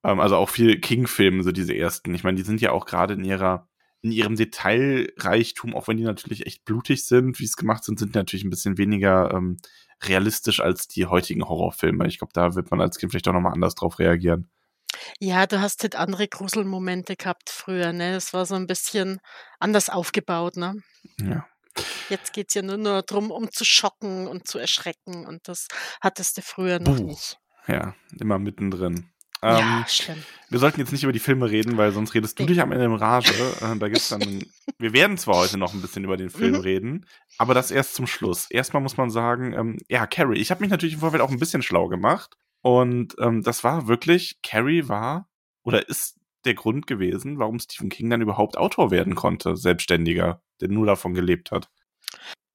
Ähm, 0.03 0.19
also 0.19 0.35
auch 0.35 0.47
viel 0.49 0.79
King-Filme, 0.79 1.41
so 1.41 1.51
diese 1.51 1.75
ersten. 1.75 2.13
Ich 2.13 2.23
meine, 2.23 2.37
die 2.37 2.43
sind 2.43 2.61
ja 2.61 2.71
auch 2.71 2.85
grade 2.85 3.15
in 3.15 3.23
ihrer 3.23 3.67
in 4.03 4.11
ihrem 4.11 4.35
Detailreichtum, 4.35 5.75
auch 5.75 5.87
wenn 5.87 5.97
die 5.97 6.03
natürlich 6.03 6.45
echt 6.45 6.65
blutig 6.65 7.05
sind, 7.05 7.39
wie's 7.39 7.55
gemacht 7.55 7.83
sind, 7.83 7.97
sind 7.99 8.13
die 8.13 8.19
natürlich 8.19 8.45
'n 8.45 8.51
bisschen 8.51 8.77
weniger, 8.77 9.31
ähm, 9.33 9.57
realistisch 10.03 10.59
als 10.61 10.87
die 10.87 11.05
heutigen 11.07 11.47
Horrorfilme. 11.47 12.07
Ich 12.07 12.17
glaube, 12.19 12.33
da 12.33 12.55
wird 12.55 12.71
man 12.71 12.81
als 12.81 12.97
Kind 12.97 13.11
vielleicht 13.11 13.27
auch 13.27 13.33
noch 13.33 13.41
mal 13.41 13.53
anders 13.53 13.75
drauf 13.75 13.99
reagieren. 13.99 14.49
Ja, 15.21 15.47
du 15.47 15.59
hast 15.59 15.83
halt 15.83 15.95
andere 15.95 16.29
Gruselmomente 16.29 17.17
gehabt 17.17 17.49
früher, 17.49 17.91
ne? 17.91 18.15
Es 18.15 18.33
war 18.33 18.45
so 18.45 18.55
'n 18.55 18.67
bisschen 18.67 19.19
anders 19.59 19.89
aufgebaut, 19.89 20.55
ne? 20.55 20.75
Ja. 21.19 21.45
Jetzt 22.09 22.33
geht's 22.33 22.55
ja 22.55 22.63
nur 22.63 22.77
nur 22.77 23.03
drum, 23.03 23.29
um 23.29 23.51
zu 23.51 23.65
schocken 23.65 24.27
und 24.27 24.47
zu 24.47 24.57
erschrecken 24.57 25.27
und 25.27 25.47
das 25.47 25.67
hattest 26.01 26.37
du 26.37 26.41
früher 26.41 26.79
noch 26.79 26.97
Buh. 26.97 27.05
nicht. 27.05 27.37
Ja, 27.67 27.95
immer 28.19 28.39
mittendrin. 28.39 29.11
Ja, 29.47 29.63
Ähm, 29.63 29.87
schlimm. 29.87 30.25
wir 30.49 30.59
sollten 30.59 30.79
jetzt 30.79 30.91
nicht 30.91 31.03
über 31.03 31.13
die 31.13 31.19
Filme 31.19 31.49
reden, 31.49 31.77
weil 31.77 31.91
sonst 31.91 32.13
redest 32.13 32.39
du 32.39 32.45
dich 32.45 32.61
am 32.61 32.71
Ende 32.71 32.85
in 32.85 32.93
Rage. 32.95 33.57
Äh, 33.61 33.77
da 33.77 33.89
gibt's 33.89 34.09
dann 34.09 34.53
wir 34.79 34.93
werden 34.93 35.17
zwar 35.17 35.35
heute 35.37 35.57
noch 35.57 35.73
'n 35.73 35.81
bisschen 35.81 36.03
über 36.05 36.17
den 36.17 36.29
Film 36.29 36.57
Mhm. 36.57 36.59
reden, 36.59 37.05
aber 37.37 37.53
das 37.53 37.71
erst 37.71 37.95
zum 37.95 38.07
Schluss. 38.07 38.47
Erst 38.49 38.73
mal 38.73 38.79
muss 38.81 38.97
man 38.97 39.09
sagen, 39.11 39.53
ähm, 39.53 39.77
ja, 39.89 40.07
Carrie. 40.07 40.39
Ich 40.39 40.51
habe 40.51 40.61
mich 40.61 40.69
natürlich 40.71 40.95
im 40.95 41.01
Vorfeld 41.01 41.21
auch 41.21 41.29
'n 41.31 41.39
bisschen 41.39 41.61
schlau 41.63 41.87
gemacht 41.87 42.35
und, 42.61 43.15
ähm, 43.19 43.43
das 43.43 43.63
war 43.63 43.87
wirklich 43.87 44.39
Carrie 44.43 44.87
war 44.89 45.29
oder 45.63 45.87
ist 45.89 46.17
der 46.45 46.53
Grund 46.55 46.87
gewesen, 46.87 47.39
warum 47.39 47.59
Stephen 47.59 47.89
King 47.89 48.09
dann 48.09 48.21
überhaupt 48.21 48.57
Autor 48.57 48.91
werden 48.91 49.15
konnte, 49.15 49.57
Selbstständiger, 49.57 50.41
der 50.61 50.69
nur 50.69 50.85
davon 50.85 51.13
gelebt 51.13 51.51
hat. 51.51 51.69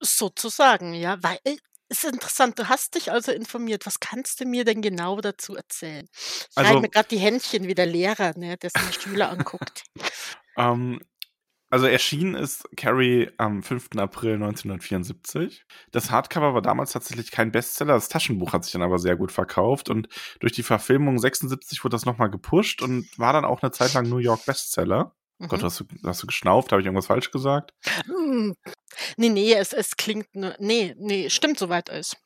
Sozusagen, 0.03 0.93
ja, 0.95 1.23
weil 1.23 1.39
äh, 1.45 1.57
ist 2.03 2.05
interessant. 2.13 2.59
Du 2.59 2.69
hast 2.69 2.95
dich 2.95 3.11
also 3.13 3.33
informiert. 3.33 3.87
Was 3.87 4.01
kannst 4.01 4.41
du 4.41 4.47
mir 4.47 4.65
denn 4.65 4.83
genau 4.83 5.21
dazu 5.21 5.55
erzählen? 5.57 6.09
Ich 6.15 6.57
Also 6.57 6.81
mir 6.81 6.89
grad 6.89 7.11
die 7.11 7.19
Händchen 7.19 7.67
wie 7.67 7.75
der 7.75 7.87
Lehrer, 7.87 8.37
ne, 8.37 8.57
der 8.57 8.71
seine 8.71 8.93
Schüler 8.93 9.31
anguckt. 9.31 9.85
Ähm, 10.57 11.01
also 11.71 11.87
erschienen 11.87 12.37
ist 12.37 12.69
Carrie 12.77 13.31
am 13.39 13.65
5. 13.65 13.99
April 13.99 14.39
1974. 14.39 15.65
Das 15.91 16.13
Hardcover 16.13 16.55
war 16.55 16.63
damals 16.63 16.93
tatsächlich 16.93 17.33
kein 17.33 17.51
Bestseller. 17.51 17.95
Das 17.95 18.09
Taschenbuch 18.09 18.53
hat 18.53 18.63
sich 18.65 18.73
dann 18.73 18.83
aber 18.83 19.01
sehr 19.01 19.17
gut 19.17 19.33
verkauft 19.33 19.91
und 19.91 20.09
durch 20.39 20.53
die 20.53 20.63
Verfilmung 20.63 21.19
76 21.19 21.83
wurde 21.83 21.95
das 21.95 22.05
noch 22.05 22.19
mal 22.19 22.29
gepusht 22.29 22.83
und 22.83 23.09
war 23.19 23.33
dann 23.33 23.45
auch 23.45 23.63
'ne 23.63 23.73
Zeit 23.73 23.95
lang 23.95 24.09
New 24.09 24.19
York 24.19 24.47
Bestseller. 24.47 25.17
Gott, 25.49 25.61
Mhm. 25.61 25.65
hast 25.65 25.81
du 25.81 25.85
hast 26.05 26.23
du 26.23 26.27
geschnauft? 26.27 26.73
Habe 26.73 26.81
ich 26.81 26.87
irgendwas 26.87 27.07
falsch 27.07 27.31
gesagt? 27.31 27.73
Hm. 28.07 28.55
Ne, 29.17 29.31
ne, 29.31 29.55
es 29.57 29.73
es 29.73 29.97
klingt 29.97 30.35
nur 30.35 30.55
ne, 30.59 30.95
ne, 30.99 31.31
stimmt 31.31 31.59
soweit 31.59 31.91
alles. 31.91 32.17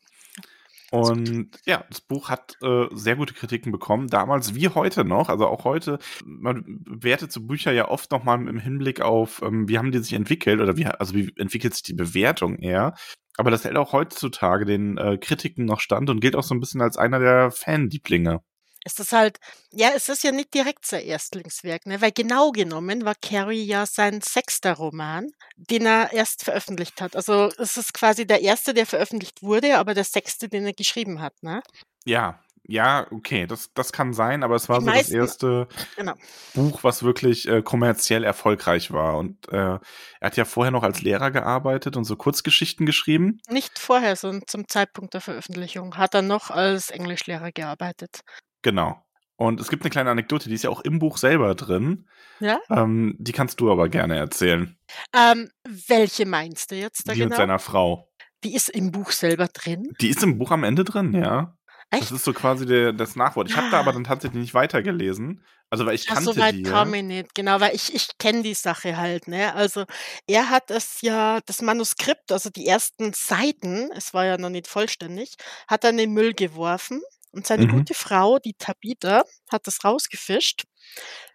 Und 0.93 1.50
ja, 1.66 1.84
das 1.90 2.00
Buch 2.00 2.31
hat, 2.31 2.56
äh, 2.62 2.87
sehr 2.93 3.16
gute 3.16 3.34
Kritiken 3.34 3.72
bekommen, 3.72 4.08
damals 4.08 4.55
wie 4.55 4.69
heute 4.70 5.05
noch. 5.05 5.28
Also 5.28 5.46
auch 5.46 5.64
heute, 5.64 5.99
man 6.25 6.64
bewertet 6.84 7.31
so 7.31 7.43
Bücher 7.43 7.72
ja 7.72 7.88
oft 7.88 8.10
noch 8.10 8.25
mal 8.25 8.40
im 8.49 8.58
Hinblick 8.58 9.02
auf, 9.02 9.43
ähm, 9.43 9.69
wie 9.69 9.76
haben 9.78 9.93
die 9.93 9.99
sich 9.99 10.14
entwickelt 10.14 10.61
oder 10.61 10.76
wie 10.78 10.87
also 10.87 11.14
wie 11.14 11.31
entwickelt 11.37 11.75
sich 11.75 11.82
die 11.82 11.93
Bewertung 11.94 12.56
eher. 12.58 12.94
Aber 13.37 13.50
das 13.50 13.64
hält 13.64 13.76
auch 13.76 13.93
heutzutage 13.93 14.64
den, 14.64 14.96
äh, 14.96 15.19
Kritiken 15.19 15.66
noch 15.66 15.81
stand 15.81 16.08
und 16.11 16.20
gilt 16.20 16.34
auch 16.37 16.43
so 16.43 16.54
'n 16.54 16.61
bisschen 16.61 16.81
als 16.81 16.96
einer 16.96 17.19
der 17.19 17.50
Fanlieblinge. 17.50 18.40
Es 18.84 18.99
ist 18.99 19.12
halt 19.12 19.38
ja, 19.73 19.90
es 19.94 20.08
ist 20.08 20.23
ja 20.25 20.32
nicht 20.32 20.54
direkt 20.54 20.87
sein 20.87 21.04
Erstlingswerk, 21.04 21.87
ne, 21.87 22.00
weil 22.00 22.12
genau 22.12 22.52
genommen 22.52 23.04
war 23.04 23.14
Carrie 23.20 23.62
ja 23.64 23.87
sein 23.87 24.20
6. 24.23 24.61
Roman, 24.78 25.30
den 25.56 25.87
er 25.87 26.12
erst 26.12 26.44
veröffentlicht 26.44 27.00
hat. 27.00 27.14
Also, 27.16 27.50
es 27.58 27.76
ist 27.76 27.92
quasi 27.94 28.26
der 28.26 28.38
1., 28.38 28.64
der 28.64 28.87
veröffentlicht 28.87 29.42
wurde, 29.42 29.78
aber 29.78 29.94
der 29.94 30.04
6., 30.04 30.38
den 30.38 30.64
er 30.66 30.73
geschrieben 30.73 31.20
hat, 31.20 31.35
ne? 31.42 31.62
Ja, 32.04 32.40
ja, 32.70 33.06
okay, 33.11 33.47
das 33.47 33.73
das 33.73 33.92
kann 33.92 34.12
sein, 34.12 34.42
aber 34.42 34.54
es 34.54 34.68
war 34.68 34.80
Die 34.80 34.85
so 34.85 34.90
das 34.92 35.11
meisten 35.11 35.16
erste 35.16 35.68
genau. 35.97 36.14
Buch, 36.54 36.85
was 36.85 37.02
wirklich, 37.02 37.49
äh, 37.49 37.62
kommerziell 37.62 38.25
erfolgreich 38.25 38.90
war. 38.90 39.16
Und, 39.16 39.49
äh, 39.49 39.56
er 39.56 39.80
hat 40.20 40.37
ja 40.37 40.44
vorher 40.44 40.70
noch 40.70 40.82
als 40.82 41.00
Lehrer 41.02 41.30
gearbeitet 41.30 41.97
und 41.97 42.04
so 42.04 42.16
Kurzgeschichten 42.16 42.85
geschrieben. 42.87 43.40
Nicht 43.49 43.78
vorher, 43.78 44.16
sondern 44.16 44.47
zum 44.47 44.68
Zeitpunkt 44.68 45.14
der 45.14 45.23
Veröffentlichung 45.23 45.97
hat 45.97 46.14
er 46.14 46.23
noch 46.23 46.50
als 46.50 46.90
Englischlehrer 46.90 47.52
gearbeitet. 47.52 48.20
Genau. 48.65 49.05
Und 49.37 49.61
es 49.61 49.69
gibt 49.69 49.85
'ne 49.85 49.91
kleine 49.91 50.11
Anekdote, 50.11 50.49
die 50.49 50.55
ist 50.57 50.65
ja 50.65 50.71
auch 50.71 50.81
im 50.81 50.99
Buch 50.99 51.17
selber 51.19 51.55
drin. 51.55 52.09
Ja? 52.41 52.61
Ähm, 52.71 53.17
die 53.19 53.33
kannst 53.33 53.61
du 53.61 53.71
aber 53.73 53.88
gerne 53.88 54.17
erzählen. 54.17 54.79
Ähm, 55.15 55.50
welche 55.65 56.27
meinst 56.27 56.71
du 56.71 56.77
jetzt 56.77 57.09
da 57.09 57.15
Die 57.15 57.23
mit 57.23 57.35
genau? 57.35 57.37
seiner 57.37 57.59
Frau. 57.59 58.09
Die 58.45 58.55
ist 58.55 58.69
im 58.71 58.93
Buch 58.93 59.12
selber 59.12 59.49
drin? 59.49 59.93
Die 60.00 60.09
ist 60.09 60.23
im 60.23 60.38
Buch 60.38 60.50
am 60.50 60.65
Ende 60.65 60.85
drin, 60.85 61.12
ja. 61.15 61.57
Das 61.97 62.12
Echt? 62.12 62.12
ist 62.12 62.25
so 62.25 62.33
quasi 62.33 62.67
der 62.67 62.93
das 62.93 63.17
Nachwort. 63.17 63.49
Ich 63.49 63.57
habe 63.57 63.69
da 63.71 63.79
aber 63.81 63.93
Ah. 63.93 63.93
dann 63.93 64.05
tatsächlich 64.05 64.41
nicht 64.41 64.55
weitergelesen. 64.55 65.45
Also, 65.71 65.87
weil 65.87 65.95
ich 65.95 66.07
Ja, 66.07 66.17
so 66.17 66.37
kannte 66.37 66.38
weit 66.38 66.62
die 66.62 66.62
kam 66.62 66.95
ich 66.95 67.03
nicht, 67.03 67.35
genau, 67.35 67.61
weil 67.61 67.75
ich 67.75 67.93
ich 67.95 68.09
kenne 68.19 68.43
die 68.43 68.55
Sache 68.55 68.97
halt, 68.97 69.27
ne? 69.29 69.55
Also, 69.55 69.85
er 70.27 70.49
hat 70.50 70.71
es 70.71 71.00
ja 71.03 71.41
das 71.45 71.61
Manuskript, 71.61 72.31
also 72.33 72.50
die 72.50 72.67
ersten 72.67 73.12
Seiten, 73.12 73.91
es 73.95 74.15
war 74.15 74.25
ja 74.25 74.38
noch 74.38 74.49
nicht 74.50 74.69
vollständig, 74.69 75.35
hat 75.67 75.85
er 75.85 75.91
in 75.91 75.97
den 75.99 76.12
Müll 76.12 76.35
geworfen 76.35 77.03
und 77.32 77.47
seine 77.47 77.66
Mhm. 77.66 77.70
gute 77.70 77.94
Frau, 77.94 78.38
die 78.38 78.54
Tabitha, 78.54 79.23
hat 79.50 79.66
das 79.66 79.85
rausgefischt, 79.85 80.64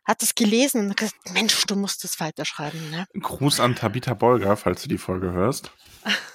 hat 0.05 0.21
das 0.21 0.35
gelesen 0.35 0.81
und 0.81 0.89
hat 0.91 0.97
gesagt: 0.97 1.31
„Mensch, 1.33 1.65
du 1.65 1.75
musst 1.75 2.03
das 2.03 2.19
weiterschreiben“, 2.19 2.89
ne? 2.89 3.05
Gruß 3.19 3.59
an 3.59 3.75
Tabitha 3.75 4.13
Bolger, 4.13 4.57
falls 4.57 4.81
du 4.83 4.89
die 4.89 4.97
Folge 4.97 5.31
hörst. 5.31 5.71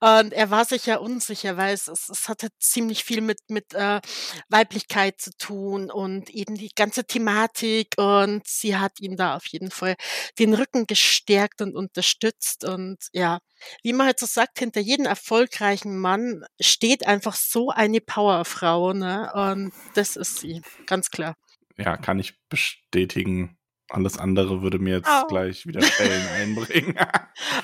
Und 0.00 0.32
er 0.32 0.50
war 0.50 0.64
sich 0.64 0.86
ja 0.86 0.96
unsicher, 0.96 1.56
weil 1.56 1.74
es 1.74 1.88
es 1.88 2.08
es 2.08 2.28
hatte 2.28 2.48
ziemlich 2.58 3.04
viel 3.04 3.20
mit 3.20 3.38
mit, 3.48 3.74
äh, 3.74 4.00
Weiblichkeit 4.48 5.20
zu 5.20 5.30
tun 5.38 5.90
und 5.90 6.30
eben 6.30 6.56
die 6.56 6.70
ganze 6.74 7.04
Thematik 7.04 7.94
und 7.96 8.46
sie 8.46 8.76
hat 8.76 9.00
ihm 9.00 9.16
da 9.16 9.36
auf 9.36 9.46
jeden 9.46 9.70
Fall 9.70 9.96
den 10.38 10.54
Rücken 10.54 10.86
gestärkt 10.86 11.62
und 11.62 11.74
unterstützt 11.74 12.64
und 12.64 12.98
ja, 13.12 13.38
wie 13.82 13.92
man 13.92 14.06
halt 14.06 14.18
so 14.18 14.26
sagt, 14.26 14.58
hinter 14.58 14.80
jedem 14.80 15.06
erfolgreichen 15.06 15.98
Mann 15.98 16.44
steht 16.60 17.06
einfach 17.06 17.34
so 17.34 17.70
eine 17.70 18.00
Powerfrau, 18.00 18.92
ne? 18.92 19.32
Und 19.34 19.72
das 19.94 20.16
ist 20.16 20.38
sie, 20.38 20.62
ganz 20.86 21.10
klar. 21.10 21.34
Ja, 21.76 21.96
kann 21.96 22.18
ich 22.18 22.34
bestätigen. 22.48 23.58
Alles 23.90 24.18
andere 24.18 24.62
würde 24.62 24.78
mir 24.78 24.96
jetzt 24.96 25.08
Au. 25.08 25.26
gleich 25.26 25.66
wieder 25.66 25.82
Schellen 25.82 26.26
einbringen. 26.36 26.96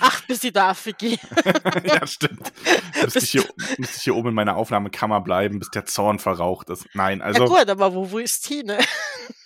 Ach, 0.00 0.20
bis 0.26 0.40
die 0.40 0.52
Dafür 0.52 0.92
gehen. 0.92 1.18
ja, 1.84 2.06
stimmt. 2.06 2.52
Müsste 3.02 3.20
ich, 3.20 3.30
hier, 3.30 3.44
müsste 3.78 3.96
ich 3.96 4.02
hier 4.02 4.14
oben 4.14 4.28
in 4.28 4.34
meiner 4.34 4.56
Aufnahmekammer 4.56 5.22
bleiben, 5.22 5.58
bis 5.58 5.70
der 5.70 5.86
Zorn 5.86 6.18
verraucht 6.18 6.68
ist. 6.68 6.86
Nein, 6.94 7.22
also. 7.22 7.44
Ja 7.44 7.48
gut, 7.48 7.68
aber 7.68 7.94
wo, 7.94 8.10
wo 8.10 8.18
ist 8.18 8.42
Tine? 8.42 8.78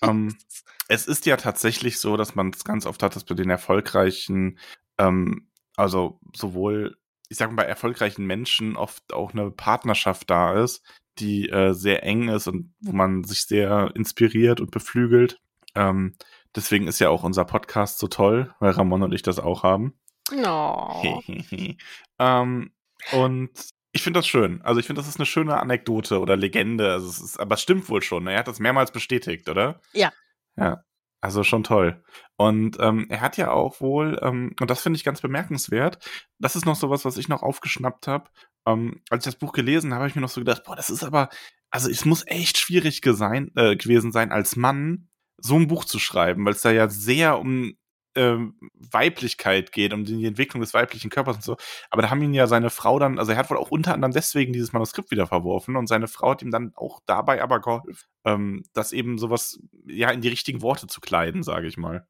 ähm, 0.02 0.36
es 0.88 1.06
ist 1.06 1.26
ja 1.26 1.36
tatsächlich 1.36 1.98
so, 1.98 2.16
dass 2.16 2.34
man 2.34 2.50
es 2.50 2.64
ganz 2.64 2.86
oft 2.86 3.02
hat, 3.02 3.14
dass 3.14 3.24
bei 3.24 3.34
den 3.34 3.50
erfolgreichen, 3.50 4.58
ähm, 4.98 5.48
also 5.76 6.20
sowohl, 6.34 6.96
ich 7.28 7.38
sag 7.38 7.50
mal, 7.50 7.62
bei 7.62 7.68
erfolgreichen 7.68 8.26
Menschen 8.26 8.76
oft 8.76 9.12
auch 9.12 9.32
eine 9.32 9.50
Partnerschaft 9.50 10.28
da 10.28 10.60
ist, 10.62 10.82
die 11.18 11.48
äh, 11.48 11.72
sehr 11.72 12.02
eng 12.02 12.28
ist 12.28 12.48
und 12.48 12.74
wo 12.80 12.92
man 12.92 13.22
sich 13.22 13.44
sehr 13.44 13.92
inspiriert 13.94 14.60
und 14.60 14.72
beflügelt. 14.72 15.40
Ähm, 15.76 16.16
deswegen 16.56 16.87
ist 16.87 16.99
ja 16.99 17.08
auch 17.08 17.23
unser 17.23 17.44
Podcast 17.44 17.99
so 17.99 18.08
toll, 18.08 18.54
weil 18.61 18.70
Ramon 18.70 19.02
und 19.02 19.12
ich 19.12 19.23
das 19.23 19.38
auch 19.38 19.62
haben. 19.62 19.99
No. 20.32 21.02
ähm, 22.18 22.73
und 23.12 23.50
ich 23.92 24.02
finde 24.02 24.18
das 24.18 24.26
schön. 24.26 24.61
Also 24.62 24.80
ich 24.80 24.87
finde, 24.87 25.00
das 25.00 25.08
ist 25.08 25.18
eine 25.18 25.26
schöne 25.26 25.58
Anekdote 25.61 26.20
oder 26.20 26.37
Legende. 26.37 26.92
Also 26.92 27.08
es 27.08 27.20
ist, 27.20 27.40
aber 27.40 27.54
es 27.54 27.62
stimmt 27.62 27.88
wohl 27.88 28.02
schon. 28.02 28.26
Er 28.26 28.38
hat 28.38 28.49
das 28.49 28.58
mehrmals 28.58 28.90
bestätigt, 28.90 29.49
oder? 29.49 29.80
Ja. 29.92 30.12
Ja. 30.56 30.82
Also 31.20 31.42
schon 31.42 31.64
toll. 31.64 32.02
Und 32.37 32.76
ähm, 32.80 33.06
er 33.08 33.23
hat 33.23 33.38
ja 33.38 33.50
auch 33.50 33.80
wohl, 33.80 34.18
ähm, 34.20 34.54
und 34.61 34.70
das 34.70 34.82
finde 34.82 34.99
ich 34.99 35.04
ganz 35.04 35.23
bemerkenswert, 35.23 36.04
das 36.38 36.54
ist 36.54 36.66
noch 36.66 36.76
sowas, 36.76 37.06
was 37.06 37.16
ich 37.16 37.28
noch 37.28 37.42
aufgeschnappt 37.42 38.08
habe. 38.08 38.28
Ähm, 38.66 39.00
als 39.08 39.25
ich 39.25 39.32
das 39.32 39.38
Buch 39.38 39.52
gelesen 39.52 39.92
habe, 39.92 40.00
habe 40.00 40.08
ich 40.11 40.16
mir 40.16 40.20
noch 40.20 40.28
so 40.28 40.42
gedacht, 40.42 40.64
boah, 40.64 40.76
das 40.76 40.90
ist 40.90 41.02
aber, 41.02 41.30
also 41.70 41.88
es 41.88 42.04
muss 42.04 42.26
echt 42.26 42.58
schwierig 42.58 43.00
gesein, 43.00 43.52
äh, 43.56 43.75
gewesen 43.76 44.12
sein, 44.12 44.32
als 44.32 44.56
Mann 44.56 45.08
so 45.44 45.56
ein 45.56 45.66
Buch 45.66 45.84
zu 45.84 45.98
schreiben, 45.98 46.44
weil 46.44 46.54
es 46.54 46.62
da 46.62 46.70
ja 46.70 46.88
sehr 46.88 47.38
um 47.38 47.76
ähm, 48.14 48.54
Weiblichkeit 48.74 49.72
geht, 49.72 49.92
um 49.92 50.04
die 50.04 50.24
Entwicklung 50.24 50.62
des 50.62 50.72
weiblichen 50.72 51.10
Körpers 51.10 51.36
und 51.36 51.44
so. 51.44 51.56
Aber 51.90 52.00
da 52.00 52.10
haben 52.10 52.22
ihn 52.22 52.32
ja 52.32 52.46
seine 52.46 52.70
Frau 52.70 52.98
dann, 52.98 53.18
also 53.18 53.32
er 53.32 53.38
hat 53.38 53.50
wohl 53.50 53.58
auch 53.58 53.70
unter 53.70 53.92
anderem 53.92 54.12
deswegen 54.12 54.52
dieses 54.52 54.72
Manuskript 54.72 55.10
wieder 55.10 55.26
verworfen 55.26 55.76
und 55.76 55.86
seine 55.86 56.08
Frau 56.08 56.30
hat 56.30 56.42
ihm 56.42 56.50
dann 56.50 56.72
auch 56.76 57.00
dabei 57.06 57.42
aber 57.42 57.60
geholfen, 57.60 58.08
ähm, 58.24 58.64
das 58.72 58.92
eben 58.92 59.18
sowas 59.18 59.58
ja 59.86 60.10
in 60.10 60.22
die 60.22 60.28
richtigen 60.28 60.62
Worte 60.62 60.86
zu 60.86 61.00
kleiden, 61.00 61.42
sage 61.42 61.66
ich 61.66 61.76
mal. 61.76 62.06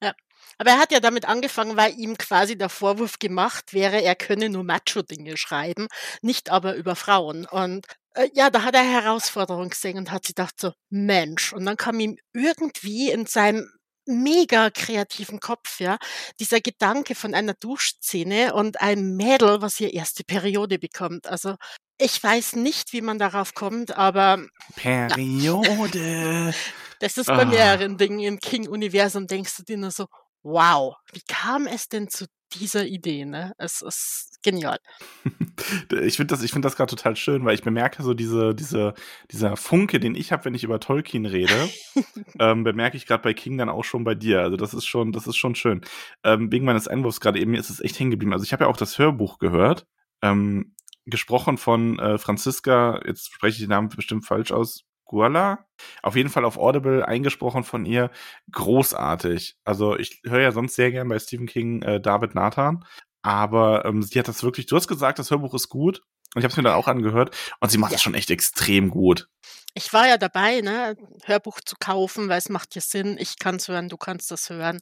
Ja. 0.00 0.12
Aber 0.58 0.70
er 0.70 0.78
hat 0.78 0.92
ja 0.92 1.00
damit 1.00 1.26
angefangen, 1.26 1.76
weil 1.76 1.98
ihm 1.98 2.16
quasi 2.16 2.56
der 2.56 2.68
Vorwurf 2.68 3.18
gemacht 3.18 3.72
wäre, 3.72 4.00
er 4.00 4.14
könne 4.14 4.48
nur 4.48 4.64
Macho-Dinge 4.64 5.36
schreiben, 5.36 5.88
nicht 6.22 6.50
aber 6.50 6.76
über 6.76 6.94
Frauen. 6.96 7.46
Und 7.46 7.86
äh, 8.16 8.30
ja, 8.34 8.50
da 8.50 8.62
hat 8.62 8.74
er 8.74 8.82
Herausforderungen 8.82 9.70
gesehen 9.70 9.98
und 9.98 10.10
hat 10.10 10.26
sich 10.26 10.34
gedacht 10.34 10.54
so, 10.60 10.72
Mensch. 10.90 11.52
Und 11.52 11.64
dann 11.66 11.76
kam 11.76 12.00
ihm 12.00 12.18
irgendwie 12.32 13.10
in 13.10 13.26
seinem 13.26 13.70
mega 14.06 14.70
kreativen 14.70 15.40
Kopf, 15.40 15.80
ja, 15.80 15.98
dieser 16.38 16.60
Gedanke 16.60 17.14
von 17.14 17.34
einer 17.34 17.54
Duschszene 17.54 18.54
und 18.54 18.80
einem 18.80 19.16
Mädel, 19.16 19.60
was 19.62 19.80
ihr 19.80 19.92
erste 19.92 20.24
Periode 20.24 20.78
bekommt. 20.78 21.26
Also 21.26 21.56
ich 21.98 22.22
weiß 22.22 22.56
nicht, 22.56 22.92
wie 22.92 23.00
man 23.00 23.18
darauf 23.18 23.54
kommt, 23.54 23.96
aber 23.96 24.44
Periode. 24.76 26.46
Ja. 26.48 26.52
Das 26.98 27.18
ist 27.18 27.26
bei 27.26 27.42
ah. 27.42 27.44
mehreren 27.44 27.98
Dingen 27.98 28.20
im 28.20 28.40
King-Universum, 28.40 29.26
denkst 29.26 29.58
du 29.58 29.64
dir 29.64 29.76
nur 29.76 29.90
so, 29.90 30.06
wow, 30.42 30.94
wie 31.12 31.20
kam 31.28 31.66
es 31.66 31.88
denn 31.90 32.08
zu 32.08 32.24
dieser 32.54 32.86
Idee, 32.86 33.24
ne? 33.24 33.52
Es 33.58 33.82
ist 33.82 34.38
genial. 34.42 34.78
ich 36.02 36.16
finde 36.16 36.34
das, 36.34 36.42
ich 36.42 36.52
finde 36.52 36.66
das 36.66 36.76
gerade 36.76 36.90
total 36.90 37.16
schön, 37.16 37.44
weil 37.44 37.54
ich 37.54 37.62
bemerke 37.62 38.02
so 38.02 38.14
diese, 38.14 38.54
diese, 38.54 38.94
dieser 39.30 39.56
Funke, 39.56 40.00
den 40.00 40.14
ich 40.14 40.32
habe, 40.32 40.44
wenn 40.44 40.54
ich 40.54 40.64
über 40.64 40.80
Tolkien 40.80 41.26
rede, 41.26 41.68
ähm, 42.38 42.64
bemerke 42.64 42.96
ich 42.96 43.06
gerade 43.06 43.22
bei 43.22 43.34
King 43.34 43.58
dann 43.58 43.68
auch 43.68 43.84
schon 43.84 44.04
bei 44.04 44.14
dir. 44.14 44.40
Also 44.40 44.56
das 44.56 44.74
ist 44.74 44.86
schon, 44.86 45.12
das 45.12 45.26
ist 45.26 45.36
schon 45.36 45.54
schön. 45.54 45.80
Ähm, 46.24 46.50
wegen 46.52 46.64
meines 46.64 46.88
Einwurfs 46.88 47.20
gerade 47.20 47.40
eben 47.40 47.54
ist 47.54 47.70
es 47.70 47.80
echt 47.80 47.98
hängen 47.98 48.10
geblieben. 48.10 48.32
Also 48.32 48.44
ich 48.44 48.52
habe 48.52 48.64
ja 48.64 48.70
auch 48.70 48.76
das 48.76 48.98
Hörbuch 48.98 49.38
gehört, 49.38 49.86
ähm, 50.22 50.74
gesprochen 51.06 51.58
von 51.58 51.98
äh, 51.98 52.18
Franziska. 52.18 53.00
Jetzt 53.06 53.32
spreche 53.32 53.54
ich 53.54 53.60
den 53.60 53.70
Namen 53.70 53.88
bestimmt 53.88 54.26
falsch 54.26 54.52
aus. 54.52 54.84
Guala. 55.06 55.66
Auf 56.02 56.16
jeden 56.16 56.28
Fall 56.28 56.44
auf 56.44 56.58
Audible 56.58 57.06
eingesprochen 57.06 57.64
von 57.64 57.86
ihr. 57.86 58.10
Großartig. 58.52 59.56
Also 59.64 59.96
ich 59.96 60.20
höre 60.24 60.40
ja 60.40 60.52
sonst 60.52 60.74
sehr 60.74 60.90
gern 60.90 61.08
bei 61.08 61.18
Stephen 61.18 61.46
King 61.46 61.82
äh, 61.82 62.00
David 62.00 62.34
Nathan. 62.34 62.84
Aber 63.22 63.84
ähm, 63.84 64.02
sie 64.02 64.18
hat 64.18 64.28
das 64.28 64.42
wirklich, 64.42 64.66
du 64.66 64.76
hast 64.76 64.88
gesagt, 64.88 65.18
das 65.18 65.30
Hörbuch 65.30 65.54
ist 65.54 65.68
gut. 65.68 66.02
Und 66.34 66.40
ich 66.40 66.44
habe 66.44 66.52
es 66.52 66.56
mir 66.56 66.64
dann 66.64 66.74
auch 66.74 66.88
angehört. 66.88 67.34
Und 67.60 67.70
sie 67.70 67.78
macht 67.78 67.92
es 67.92 68.00
ja. 68.00 68.02
schon 68.04 68.14
echt 68.14 68.30
extrem 68.30 68.90
gut. 68.90 69.28
Ich 69.74 69.92
war 69.92 70.06
ja 70.06 70.16
dabei, 70.16 70.60
ne, 70.60 70.96
Hörbuch 71.24 71.60
zu 71.64 71.76
kaufen, 71.78 72.28
weil 72.28 72.38
es 72.38 72.48
macht 72.48 72.74
ja 72.74 72.80
Sinn. 72.80 73.16
Ich 73.18 73.38
kann 73.38 73.56
es 73.56 73.68
hören, 73.68 73.88
du 73.88 73.96
kannst 73.96 74.30
das 74.30 74.50
hören. 74.50 74.80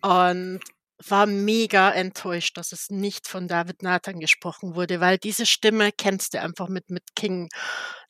Und 0.00 0.60
war 1.08 1.26
mega 1.26 1.90
enttäuscht, 1.90 2.56
dass 2.56 2.72
es 2.72 2.90
nicht 2.90 3.26
von 3.26 3.48
David 3.48 3.82
Nathan 3.82 4.20
gesprochen 4.20 4.74
wurde, 4.74 5.00
weil 5.00 5.18
diese 5.18 5.46
Stimme 5.46 5.90
kennst 5.92 6.34
du 6.34 6.40
einfach 6.40 6.68
mit, 6.68 6.90
mit 6.90 7.02
King. 7.16 7.48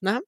Ne? 0.00 0.20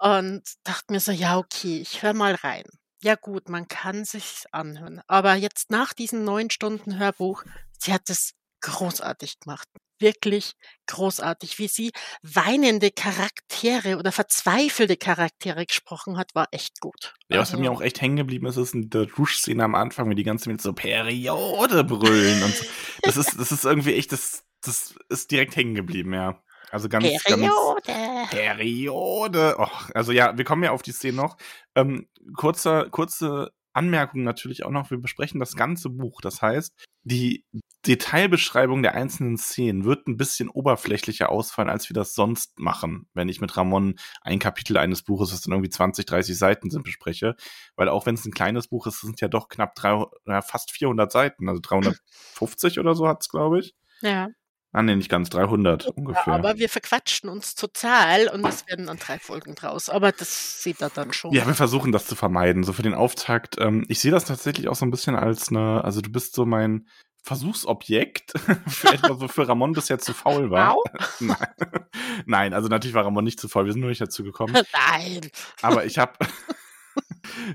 Und 0.00 0.42
dachte 0.64 0.92
mir 0.92 1.00
so, 1.00 1.12
ja, 1.12 1.36
okay, 1.36 1.78
ich 1.80 2.02
höre 2.02 2.14
mal 2.14 2.34
rein. 2.34 2.64
Ja 3.02 3.16
gut, 3.16 3.48
man 3.48 3.68
kann 3.68 4.04
sich's 4.04 4.46
anhören. 4.50 5.00
Aber 5.06 5.34
jetzt 5.34 5.70
nach 5.70 5.92
diesen 5.92 6.24
neun 6.24 6.50
Stunden 6.50 6.98
Hörbuch, 6.98 7.44
sie 7.78 7.92
hat 7.92 8.08
es 8.08 8.32
großartig 8.62 9.40
gemacht. 9.40 9.68
Wirklich 9.98 10.54
großartig. 10.86 11.58
Wie 11.58 11.68
sie 11.68 11.92
weinende 12.22 12.90
Charaktere 12.90 13.98
oder 13.98 14.10
verzweifelte 14.10 14.96
Charaktere 14.96 15.66
gesprochen 15.66 16.16
hat, 16.16 16.34
war 16.34 16.48
echt 16.50 16.80
gut. 16.80 17.14
Ja, 17.28 17.38
was 17.38 17.48
also, 17.48 17.58
bei 17.58 17.60
mir 17.62 17.72
auch 17.72 17.82
echt 17.82 18.00
hängen 18.00 18.16
geblieben 18.16 18.46
ist, 18.46 18.56
ist 18.56 18.72
in 18.72 18.88
der 18.88 19.04
Duschszene 19.04 19.62
am 19.62 19.74
Anfang, 19.74 20.08
wie 20.08 20.14
die 20.14 20.24
ganze 20.24 20.48
mit 20.48 20.62
so 20.62 20.72
Periode 20.72 21.84
brüllen 21.84 22.42
und 22.42 22.54
so. 22.54 22.64
Das 23.02 23.18
ist, 23.18 23.38
das 23.38 23.52
ist 23.52 23.66
irgendwie 23.66 23.94
echt, 23.94 24.12
das, 24.12 24.44
das 24.62 24.94
ist 25.10 25.30
direkt 25.30 25.56
hängen 25.56 25.74
geblieben, 25.74 26.14
ja. 26.14 26.42
Also 26.70 26.88
ganz, 26.88 27.06
Periode. 27.24 27.82
Ganz, 27.84 28.30
Periode. 28.30 29.58
Och, 29.58 29.90
also 29.94 30.12
ja, 30.12 30.36
wir 30.36 30.44
kommen 30.44 30.62
ja 30.62 30.70
auf 30.70 30.82
die 30.82 30.92
Szene 30.92 31.16
noch. 31.16 31.36
Ähm, 31.74 32.08
kurze, 32.36 32.88
kurze 32.90 33.52
Anmerkung 33.72 34.24
natürlich 34.24 34.64
auch 34.64 34.70
noch. 34.70 34.90
Wir 34.90 34.98
besprechen 34.98 35.40
das 35.40 35.56
ganze 35.56 35.90
Buch. 35.90 36.20
Das 36.20 36.42
heißt, 36.42 36.74
die 37.02 37.44
Detailbeschreibung 37.86 38.82
der 38.82 38.94
einzelnen 38.94 39.38
Szenen 39.38 39.84
wird 39.84 40.06
ein 40.06 40.16
bisschen 40.16 40.48
oberflächlicher 40.50 41.30
ausfallen, 41.30 41.70
als 41.70 41.88
wir 41.88 41.94
das 41.94 42.14
sonst 42.14 42.58
machen, 42.58 43.08
wenn 43.14 43.28
ich 43.28 43.40
mit 43.40 43.56
Ramon 43.56 43.96
ein 44.20 44.38
Kapitel 44.38 44.76
eines 44.76 45.02
Buches, 45.02 45.30
das 45.30 45.40
dann 45.40 45.52
irgendwie 45.52 45.70
20, 45.70 46.04
30 46.04 46.36
Seiten 46.36 46.70
sind, 46.70 46.82
bespreche. 46.84 47.36
Weil 47.76 47.88
auch 47.88 48.06
wenn 48.06 48.16
es 48.16 48.26
ein 48.26 48.32
kleines 48.32 48.68
Buch 48.68 48.86
ist, 48.86 49.00
sind 49.00 49.20
ja 49.20 49.28
doch 49.28 49.48
knapp 49.48 49.74
drei, 49.74 50.04
fast 50.42 50.72
400 50.72 51.10
Seiten, 51.10 51.48
also 51.48 51.60
350 51.62 52.78
oder 52.80 52.94
so 52.94 53.08
hat 53.08 53.22
es, 53.22 53.28
glaube 53.28 53.60
ich. 53.60 53.74
Ja. 54.02 54.28
Ah, 54.72 54.82
nee, 54.82 54.94
nicht 54.94 55.08
ganz, 55.08 55.30
300 55.30 55.84
ja, 55.84 55.90
ungefähr. 55.96 56.32
Aber 56.32 56.58
wir 56.58 56.68
verquatschen 56.68 57.28
uns 57.28 57.56
total 57.56 58.28
und 58.28 58.46
es 58.46 58.68
werden 58.68 58.86
dann 58.86 58.98
drei 58.98 59.18
Folgen 59.18 59.56
draus. 59.56 59.88
Aber 59.88 60.12
das 60.12 60.62
sieht 60.62 60.80
er 60.80 60.90
dann 60.90 61.12
schon. 61.12 61.32
Ja, 61.32 61.46
wir 61.46 61.54
versuchen 61.54 61.90
das 61.90 62.06
zu 62.06 62.14
vermeiden. 62.14 62.62
So 62.62 62.72
für 62.72 62.82
den 62.82 62.94
Auftakt. 62.94 63.56
Ähm, 63.58 63.84
ich 63.88 63.98
sehe 63.98 64.12
das 64.12 64.26
tatsächlich 64.26 64.68
auch 64.68 64.76
so 64.76 64.86
ein 64.86 64.92
bisschen 64.92 65.16
als 65.16 65.48
eine, 65.48 65.82
also 65.82 66.00
du 66.00 66.10
bist 66.10 66.34
so 66.34 66.46
mein 66.46 66.86
Versuchsobjekt 67.22 68.32
für 68.68 68.94
etwas, 68.94 69.20
wofür 69.20 69.48
Ramon 69.48 69.72
bisher 69.72 69.98
zu 69.98 70.14
faul 70.14 70.50
war. 70.50 70.76
Wow. 70.76 70.84
Nein. 71.20 71.48
Nein, 72.26 72.54
also 72.54 72.68
natürlich 72.68 72.94
war 72.94 73.04
Ramon 73.04 73.24
nicht 73.24 73.40
zu 73.40 73.48
faul. 73.48 73.64
Wir 73.66 73.72
sind 73.72 73.80
nur 73.80 73.90
nicht 73.90 74.00
dazu 74.00 74.22
gekommen. 74.22 74.54
Nein. 74.54 75.30
Aber 75.62 75.84
ich 75.84 75.98
habe 75.98 76.14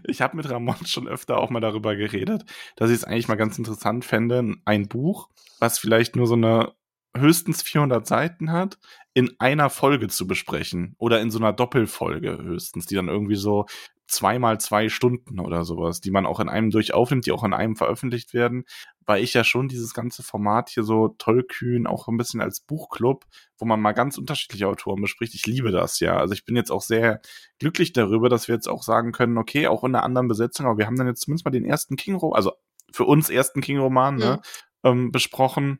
ich 0.03 0.21
habe 0.21 0.35
mit 0.35 0.49
Ramon 0.49 0.85
schon 0.85 1.07
öfter 1.07 1.37
auch 1.37 1.49
mal 1.49 1.61
darüber 1.61 1.95
geredet, 1.95 2.43
dass 2.75 2.89
ich 2.89 2.97
es 2.97 3.03
eigentlich 3.05 3.29
mal 3.29 3.35
ganz 3.35 3.57
interessant 3.57 4.03
fände, 4.03 4.55
ein 4.65 4.87
Buch, 4.87 5.29
was 5.59 5.79
vielleicht 5.79 6.15
nur 6.15 6.27
so 6.27 6.35
eine 6.35 6.73
höchstens 7.15 7.61
400 7.63 8.05
Seiten 8.05 8.51
hat, 8.51 8.77
in 9.13 9.31
einer 9.39 9.69
Folge 9.69 10.07
zu 10.07 10.27
besprechen 10.27 10.95
oder 10.97 11.21
in 11.21 11.31
so 11.31 11.39
einer 11.39 11.53
Doppelfolge 11.53 12.37
höchstens, 12.41 12.85
die 12.85 12.95
dann 12.95 13.07
irgendwie 13.07 13.35
so 13.35 13.65
zweimal 14.07 14.59
zwei 14.59 14.89
Stunden 14.89 15.39
oder 15.39 15.65
sowas, 15.65 15.99
die 15.99 16.11
man 16.11 16.25
auch 16.25 16.39
in 16.39 16.49
einem 16.49 16.69
durch 16.69 16.93
aufnimmt, 16.93 17.25
die 17.25 17.31
auch 17.31 17.43
in 17.43 17.53
einem 17.53 17.75
veröffentlicht 17.75 18.33
werden, 18.33 18.65
weil 19.05 19.23
ich 19.23 19.33
ja 19.33 19.43
schon 19.43 19.67
dieses 19.67 19.93
ganze 19.93 20.23
Format 20.23 20.69
hier 20.69 20.83
so 20.83 21.09
tollkühn, 21.17 21.87
auch 21.87 22.07
ein 22.07 22.17
bisschen 22.17 22.41
als 22.41 22.59
Buchclub, 22.59 23.25
wo 23.57 23.65
man 23.65 23.81
mal 23.81 23.93
ganz 23.93 24.17
unterschiedliche 24.17 24.67
Autoren 24.67 25.01
bespricht. 25.01 25.33
Ich 25.33 25.45
liebe 25.45 25.71
das 25.71 25.99
ja. 25.99 26.17
Also 26.17 26.33
ich 26.33 26.45
bin 26.45 26.55
jetzt 26.55 26.71
auch 26.71 26.81
sehr 26.81 27.21
glücklich 27.59 27.93
darüber, 27.93 28.29
dass 28.29 28.47
wir 28.47 28.55
jetzt 28.55 28.67
auch 28.67 28.83
sagen 28.83 29.11
können, 29.11 29.37
okay, 29.37 29.67
auch 29.67 29.83
in 29.83 29.95
einer 29.95 30.03
anderen 30.03 30.27
Besetzung, 30.27 30.65
aber 30.65 30.77
wir 30.77 30.85
haben 30.85 30.97
dann 30.97 31.07
jetzt 31.07 31.21
zumindest 31.21 31.45
mal 31.45 31.51
den 31.51 31.65
ersten 31.65 31.95
King-Roman, 31.95 32.35
also 32.35 32.53
für 32.91 33.05
uns 33.05 33.29
ersten 33.29 33.61
King-Roman, 33.61 34.17
ne, 34.17 34.41
mhm. 34.83 34.89
ähm, 34.89 35.11
besprochen 35.11 35.79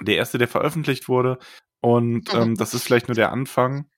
der 0.00 0.16
erste, 0.16 0.38
der 0.38 0.48
veröffentlicht 0.48 1.08
wurde. 1.08 1.38
Und 1.80 2.32
mhm. 2.32 2.40
ähm, 2.40 2.54
das 2.56 2.74
ist 2.74 2.84
vielleicht 2.84 3.08
nur 3.08 3.14
der 3.14 3.32
Anfang. 3.32 3.90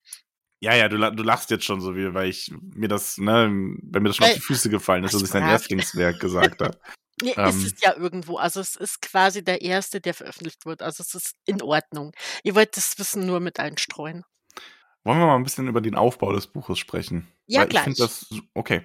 Ja, 0.61 0.75
ja, 0.75 0.89
du, 0.89 0.99
du 0.99 1.23
lachst 1.23 1.51
jetzt 1.51 1.65
schon 1.65 1.81
so 1.81 1.95
wie, 1.95 2.15
weil 2.15 2.29
ich 2.29 2.53
mir 2.75 2.89
das, 2.89 3.17
ne, 3.19 3.49
wenn 3.49 4.03
mir 4.03 4.09
das 4.09 4.17
schon 4.17 4.27
auf 4.27 4.35
die 4.35 4.41
Füße 4.41 4.71
gefallen 4.71 5.05
ist, 5.05 5.15
dass 5.15 5.23
ich 5.23 5.29
sein 5.29 5.49
Erstlingswerk 5.49 6.19
gesagt 6.19 6.61
habe. 6.61 6.79
Nee, 7.23 7.33
ähm, 7.37 7.49
ist 7.49 7.75
es 7.75 7.81
ja 7.81 7.97
irgendwo. 7.97 8.37
Also 8.37 8.61
es 8.61 8.75
ist 8.75 9.01
quasi 9.01 9.45
der 9.45 9.63
erste, 9.63 10.01
der 10.01 10.15
veröffentlicht 10.15 10.67
wird. 10.67 10.83
Also 10.83 11.03
es 11.03 11.15
ist 11.15 11.37
in 11.47 11.63
Ordnung. 11.63 12.13
Ihr 12.43 12.55
wollt 12.55 12.77
das 12.77 12.99
Wissen 12.99 13.27
nur 13.27 13.41
mit 13.41 13.61
einstreuen. 13.61 14.25
Wollen 15.05 15.21
wir 15.21 15.27
mal 15.27 15.37
ein 15.37 15.45
bisschen 15.45 15.69
über 15.69 15.81
den 15.81 15.95
Aufbau 15.95 16.33
des 16.33 16.49
Buches 16.49 16.79
sprechen? 16.79 17.29
Ja, 17.47 17.61
Weil 17.61 17.69
klar. 17.69 17.83
Ich 17.83 17.85
finde 17.85 18.03
das 18.03 18.27
okay. 18.55 18.83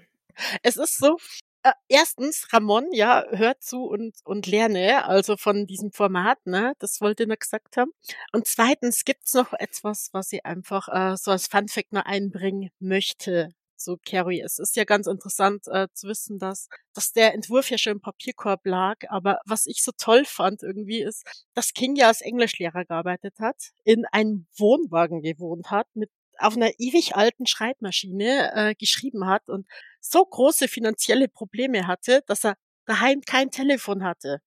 Es 0.61 0.77
ist 0.77 0.97
so, 0.97 1.17
äh, 1.63 1.71
erstens, 1.87 2.47
Ramon, 2.53 2.87
ja, 2.91 3.23
hör 3.31 3.59
zu 3.59 3.83
und, 3.85 4.15
und 4.25 4.47
lerne, 4.47 5.05
also 5.05 5.37
von 5.37 5.65
diesem 5.67 5.91
Format, 5.91 6.45
ne? 6.45 6.73
Das 6.79 7.01
wollte 7.01 7.23
ich 7.23 7.27
nur 7.27 7.37
gesagt 7.37 7.77
haben. 7.77 7.91
Und 8.33 8.47
zweitens 8.47 9.05
gibt's 9.05 9.33
noch 9.33 9.53
etwas, 9.53 10.09
was 10.11 10.31
ich 10.33 10.45
einfach 10.45 10.87
äh, 10.89 11.17
so 11.17 11.31
als 11.31 11.47
Funfact 11.47 11.93
nur 11.93 12.05
einbringen 12.05 12.69
möchte 12.79 13.49
zu 13.77 13.97
Carrie. 14.05 14.41
Es 14.41 14.59
ist 14.59 14.75
ja 14.75 14.85
ganz 14.85 15.07
interessant 15.07 15.67
äh, 15.67 15.87
zu 15.93 16.07
wissen, 16.07 16.39
dass, 16.39 16.67
dass 16.93 17.11
der 17.11 17.33
Entwurf 17.33 17.69
ja 17.69 17.77
schon 17.77 17.93
im 17.93 18.01
Papierkorb 18.01 18.65
lag. 18.65 18.97
Aber 19.09 19.39
was 19.45 19.65
ich 19.65 19.83
so 19.83 19.91
toll 19.97 20.25
fand 20.25 20.63
irgendwie 20.63 21.01
ist, 21.01 21.25
dass 21.53 21.73
King 21.73 21.95
ja 21.95 22.07
als 22.07 22.21
Englischlehrer 22.21 22.85
gearbeitet 22.85 23.35
hat, 23.39 23.71
in 23.83 24.05
einem 24.11 24.47
Wohnwagen 24.57 25.21
gewohnt 25.21 25.69
hat, 25.71 25.87
mit 25.93 26.09
auf 26.37 26.55
einer 26.55 26.71
ewig 26.79 27.15
alten 27.15 27.45
Schreibmaschine 27.45 28.51
äh, 28.53 28.75
geschrieben 28.75 29.27
hat 29.27 29.49
und 29.49 29.67
so 29.99 30.25
große 30.25 30.67
finanzielle 30.67 31.27
Probleme 31.27 31.87
hatte, 31.87 32.23
dass 32.27 32.43
er 32.43 32.55
daheim 32.85 33.21
kein 33.21 33.51
Telefon 33.51 34.03
hatte. 34.03 34.41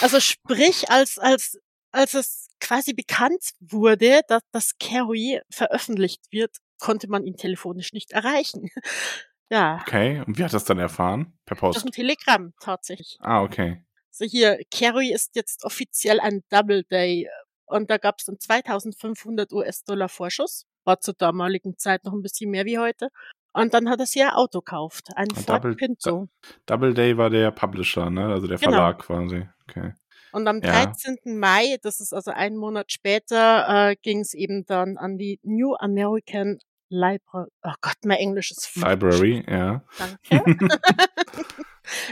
Also 0.00 0.20
sprich, 0.20 0.90
als, 0.90 1.18
als, 1.18 1.58
als 1.90 2.14
es 2.14 2.48
quasi 2.60 2.94
bekannt 2.94 3.50
wurde, 3.60 4.22
dass, 4.28 4.42
dass 4.52 4.78
Carrie 4.78 5.40
veröffentlicht 5.50 6.22
wird, 6.30 6.56
konnte 6.78 7.08
man 7.08 7.24
ihn 7.24 7.36
telefonisch 7.36 7.92
nicht 7.92 8.12
erreichen. 8.12 8.68
ja. 9.50 9.80
Okay, 9.82 10.22
und 10.26 10.38
wie 10.38 10.44
hat 10.44 10.52
das 10.52 10.64
dann 10.64 10.78
erfahren? 10.78 11.38
Per 11.44 11.56
Post? 11.56 11.76
Das 11.76 11.82
ist 11.82 11.88
ein 11.88 11.92
Telegramm, 11.92 12.54
tatsächlich. 12.60 13.16
Ah, 13.20 13.42
okay. 13.42 13.82
So 14.10 14.24
hier, 14.24 14.58
Carrie 14.70 15.12
ist 15.12 15.36
jetzt 15.36 15.64
offiziell 15.64 16.20
ein 16.20 16.42
Double 16.48 16.84
Day 16.84 17.28
und 17.66 17.90
da 17.90 17.98
gab 17.98 18.16
es 18.18 18.24
dann 18.26 18.38
2500 18.38 19.52
US-Dollar 19.52 20.08
Vorschuss. 20.08 20.64
War 20.84 21.00
zur 21.00 21.14
damaligen 21.14 21.76
Zeit 21.78 22.04
noch 22.04 22.12
ein 22.12 22.22
bisschen 22.22 22.50
mehr 22.50 22.64
wie 22.64 22.78
heute. 22.78 23.08
Und 23.52 23.74
dann 23.74 23.88
hat 23.88 23.98
er 24.00 24.06
sich 24.06 24.22
ein 24.22 24.30
Auto 24.30 24.60
gekauft, 24.60 25.08
ein 25.16 25.28
Ford 25.30 25.48
Double, 25.64 25.74
Pinto. 25.74 26.28
Double 26.66 26.94
Day 26.94 27.16
war 27.16 27.30
der 27.30 27.50
Publisher, 27.50 28.10
ne? 28.10 28.26
Also 28.26 28.46
der 28.46 28.58
Genau. 28.58 28.72
Verlag 28.72 28.98
quasi. 28.98 29.48
Okay. 29.68 29.94
Und 30.32 30.46
am 30.46 30.60
Ja. 30.62 30.84
13. 30.84 31.38
Mai, 31.38 31.78
das 31.82 32.00
ist 32.00 32.12
also 32.12 32.30
einen 32.30 32.56
Monat 32.58 32.92
später, 32.92 33.90
äh, 33.90 33.96
ging 33.96 34.20
es 34.20 34.34
eben 34.34 34.66
dann 34.66 34.98
an 34.98 35.16
die 35.16 35.40
New 35.42 35.74
American 35.74 36.58
Library. 36.90 37.48
Oh 37.62 37.72
Gott, 37.80 37.96
mein 38.04 38.18
Englisch 38.18 38.50
ist. 38.52 38.76
Library, 38.76 39.44
ja. 39.48 39.82
Danke. 39.98 40.44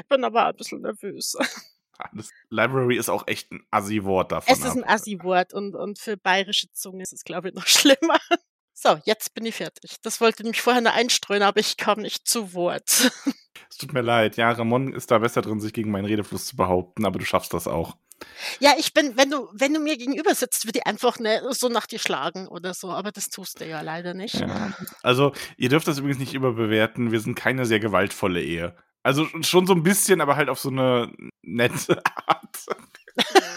Bin 0.08 0.24
aber 0.24 0.46
ein 0.46 0.56
bisschen 0.56 0.80
nervös. 0.80 1.36
Das 2.12 2.30
Library 2.50 2.96
ist 2.96 3.08
auch 3.08 3.26
echt 3.26 3.52
ein 3.52 3.64
Assi-Wort 3.70 4.32
davon. 4.32 4.52
Es 4.52 4.64
ist 4.64 4.76
ein 4.76 4.84
Assi-Wort 4.84 5.54
und, 5.54 5.74
und 5.74 5.98
für 5.98 6.16
bayerische 6.16 6.70
Zunge 6.72 7.02
ist 7.02 7.12
es, 7.12 7.24
glaube 7.24 7.48
ich, 7.48 7.54
noch 7.54 7.66
schlimmer. 7.66 8.18
So, 8.72 8.98
jetzt 9.04 9.34
bin 9.34 9.46
ich 9.46 9.54
fertig. 9.54 9.96
Das 10.02 10.20
wollte 10.20 10.42
nämlich 10.42 10.60
vorher 10.60 10.82
nur 10.82 10.92
einstreuen, 10.92 11.42
aber 11.42 11.60
ich 11.60 11.76
kam 11.76 12.00
nicht 12.00 12.28
zu 12.28 12.54
Wort. 12.54 13.12
Es 13.70 13.78
tut 13.78 13.92
mir 13.92 14.02
leid. 14.02 14.36
Ja, 14.36 14.52
Ramon 14.52 14.92
ist 14.92 15.10
da 15.10 15.18
besser 15.18 15.42
drin, 15.42 15.58
sich 15.58 15.72
gegen 15.72 15.90
meinen 15.90 16.04
Redefluss 16.04 16.46
zu 16.46 16.54
behaupten, 16.54 17.04
aber 17.04 17.18
du 17.18 17.24
schaffst 17.24 17.52
das 17.52 17.66
auch. 17.66 17.96
Ja, 18.60 18.74
ich 18.78 18.94
bin, 18.94 19.16
wenn 19.16 19.30
du, 19.30 19.48
wenn 19.52 19.74
du 19.74 19.80
mir 19.80 19.96
gegenüber 19.96 20.34
sitzt, 20.34 20.66
würde 20.66 20.78
ich 20.78 20.86
einfach 20.86 21.18
ne, 21.18 21.42
so 21.50 21.68
nach 21.68 21.86
dir 21.86 21.98
schlagen 21.98 22.46
oder 22.46 22.72
so, 22.72 22.92
aber 22.92 23.10
das 23.10 23.30
tust 23.30 23.60
du 23.60 23.66
ja 23.66 23.80
leider 23.80 24.14
nicht. 24.14 24.34
Ja. 24.34 24.72
Also, 25.02 25.32
ihr 25.56 25.68
dürft 25.68 25.88
das 25.88 25.98
übrigens 25.98 26.20
nicht 26.20 26.34
überbewerten. 26.34 27.10
Wir 27.10 27.20
sind 27.20 27.34
keine 27.34 27.66
sehr 27.66 27.80
gewaltvolle 27.80 28.42
Ehe. 28.42 28.76
Also 29.04 29.26
schon 29.42 29.66
so 29.66 29.74
ein 29.74 29.82
bisschen, 29.84 30.20
aber 30.20 30.34
halt 30.34 30.48
auf 30.48 30.58
so 30.58 30.70
eine 30.70 31.12
nette 31.42 32.02
Art. 32.26 32.66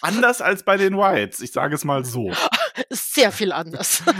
Anders 0.00 0.40
als 0.42 0.62
bei 0.64 0.76
den 0.76 0.96
Whites, 0.96 1.40
ich 1.40 1.52
sage 1.52 1.74
es 1.74 1.84
mal 1.84 2.04
so. 2.04 2.32
Sehr 2.90 3.32
viel 3.32 3.52
anders. 3.52 4.02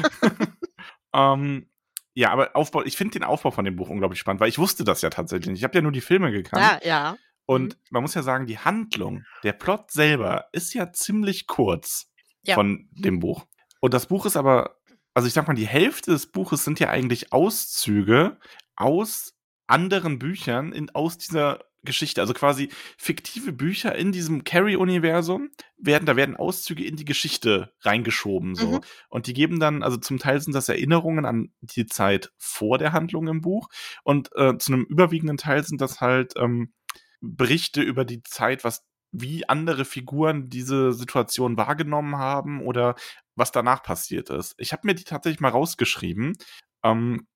Ähm, 1.15 1.71
ja, 2.13 2.31
aber 2.31 2.55
Aufbau, 2.55 2.83
ich 2.85 2.97
finde 2.99 3.13
den 3.19 3.25
Aufbau 3.25 3.51
von 3.51 3.65
dem 3.65 3.77
Buch 3.77 3.89
unglaublich 3.89 4.21
spannend, 4.21 4.41
weil 4.43 4.51
ich 4.51 4.59
wusste 4.59 4.85
das 4.85 5.01
ja 5.01 5.09
tatsächlich 5.09 5.49
nicht. 5.49 5.61
Ich 5.61 5.65
habe 5.65 5.75
ja 5.75 5.81
nur 5.81 5.91
die 5.91 6.03
Filme 6.03 6.31
gekannt. 6.31 6.63
ja, 6.63 6.87
ja. 6.87 7.17
Und 7.47 7.75
Mhm. 7.77 7.81
man 7.91 8.03
muss 8.03 8.13
ja 8.15 8.23
sagen, 8.23 8.47
die 8.47 8.59
Handlung, 8.59 9.25
der 9.43 9.55
Plot 9.55 9.91
selber 9.91 10.49
ist 10.53 10.75
ja 10.75 10.93
ziemlich 10.93 11.47
kurz 11.47 12.11
Ja. 12.43 12.57
von 12.57 12.89
dem 12.93 13.21
Buch. 13.21 13.47
Und 13.81 13.95
das 13.95 14.07
Buch 14.07 14.27
ist 14.27 14.37
aber, 14.37 14.77
also 15.15 15.27
ich 15.27 15.33
sag 15.33 15.49
mal, 15.49 15.55
die 15.55 15.67
Hälfte 15.67 16.11
des 16.11 16.31
Buches 16.31 16.63
sind 16.63 16.79
ja 16.79 16.91
eigentlich 16.91 17.33
Auszüge 17.33 18.39
aus 18.77 19.35
anderen 19.69 20.19
Büchern 20.19 20.73
in, 20.73 20.91
aus 20.91 21.19
dieser 21.19 21.61
Geschichte. 21.85 22.21
Also 22.21 22.35
quasi 22.35 22.71
fiktive 22.97 23.53
Bücher 23.53 23.95
in 23.95 24.13
diesem 24.13 24.45
Carrie-Universum 24.45 25.51
werden, 25.77 26.07
da 26.07 26.17
werden 26.17 26.37
Auszüge 26.37 26.85
in 26.85 26.97
die 26.97 27.05
Geschichte 27.05 27.73
reingeschoben, 27.83 28.55
so. 28.55 28.73
Mhm. 28.73 28.81
Und 29.09 29.27
die 29.27 29.33
geben 29.33 29.61
dann, 29.61 29.83
also 29.83 29.97
zum 29.97 30.19
Teil 30.19 30.41
sind 30.41 30.55
das 30.55 30.69
Erinnerungen 30.69 31.25
an 31.25 31.53
die 31.61 31.87
Zeit 31.87 32.33
vor 32.37 32.79
der 32.79 32.93
Handlung 32.93 33.29
im 33.29 33.41
Buch 33.41 33.69
und 34.03 34.31
äh, 34.35 34.59
zu 34.59 34.73
einem 34.73 34.85
überwiegenden 34.85 35.37
Teil 35.37 35.65
sind 35.65 35.81
das 35.81 36.01
halt 36.01 36.35
ähm, 36.37 36.73
Berichte 37.21 37.83
über 37.83 38.05
die 38.05 38.23
Zeit, 38.23 38.65
was 38.65 38.85
wie 39.11 39.49
andere 39.49 39.85
Figuren 39.85 40.51
diese 40.51 40.93
Situation 40.93 41.57
wahrgenommen 41.57 42.17
haben 42.19 42.61
oder 42.61 42.95
was 43.37 43.53
danach 43.53 43.83
passiert 43.83 44.31
ist. 44.31 44.55
Ich 44.59 44.73
habe 44.73 44.87
mir 44.87 44.95
die 44.95 45.05
tatsächlich 45.05 45.41
mal 45.41 45.49
rausgeschrieben. 45.49 46.37
Ähm, 46.83 47.27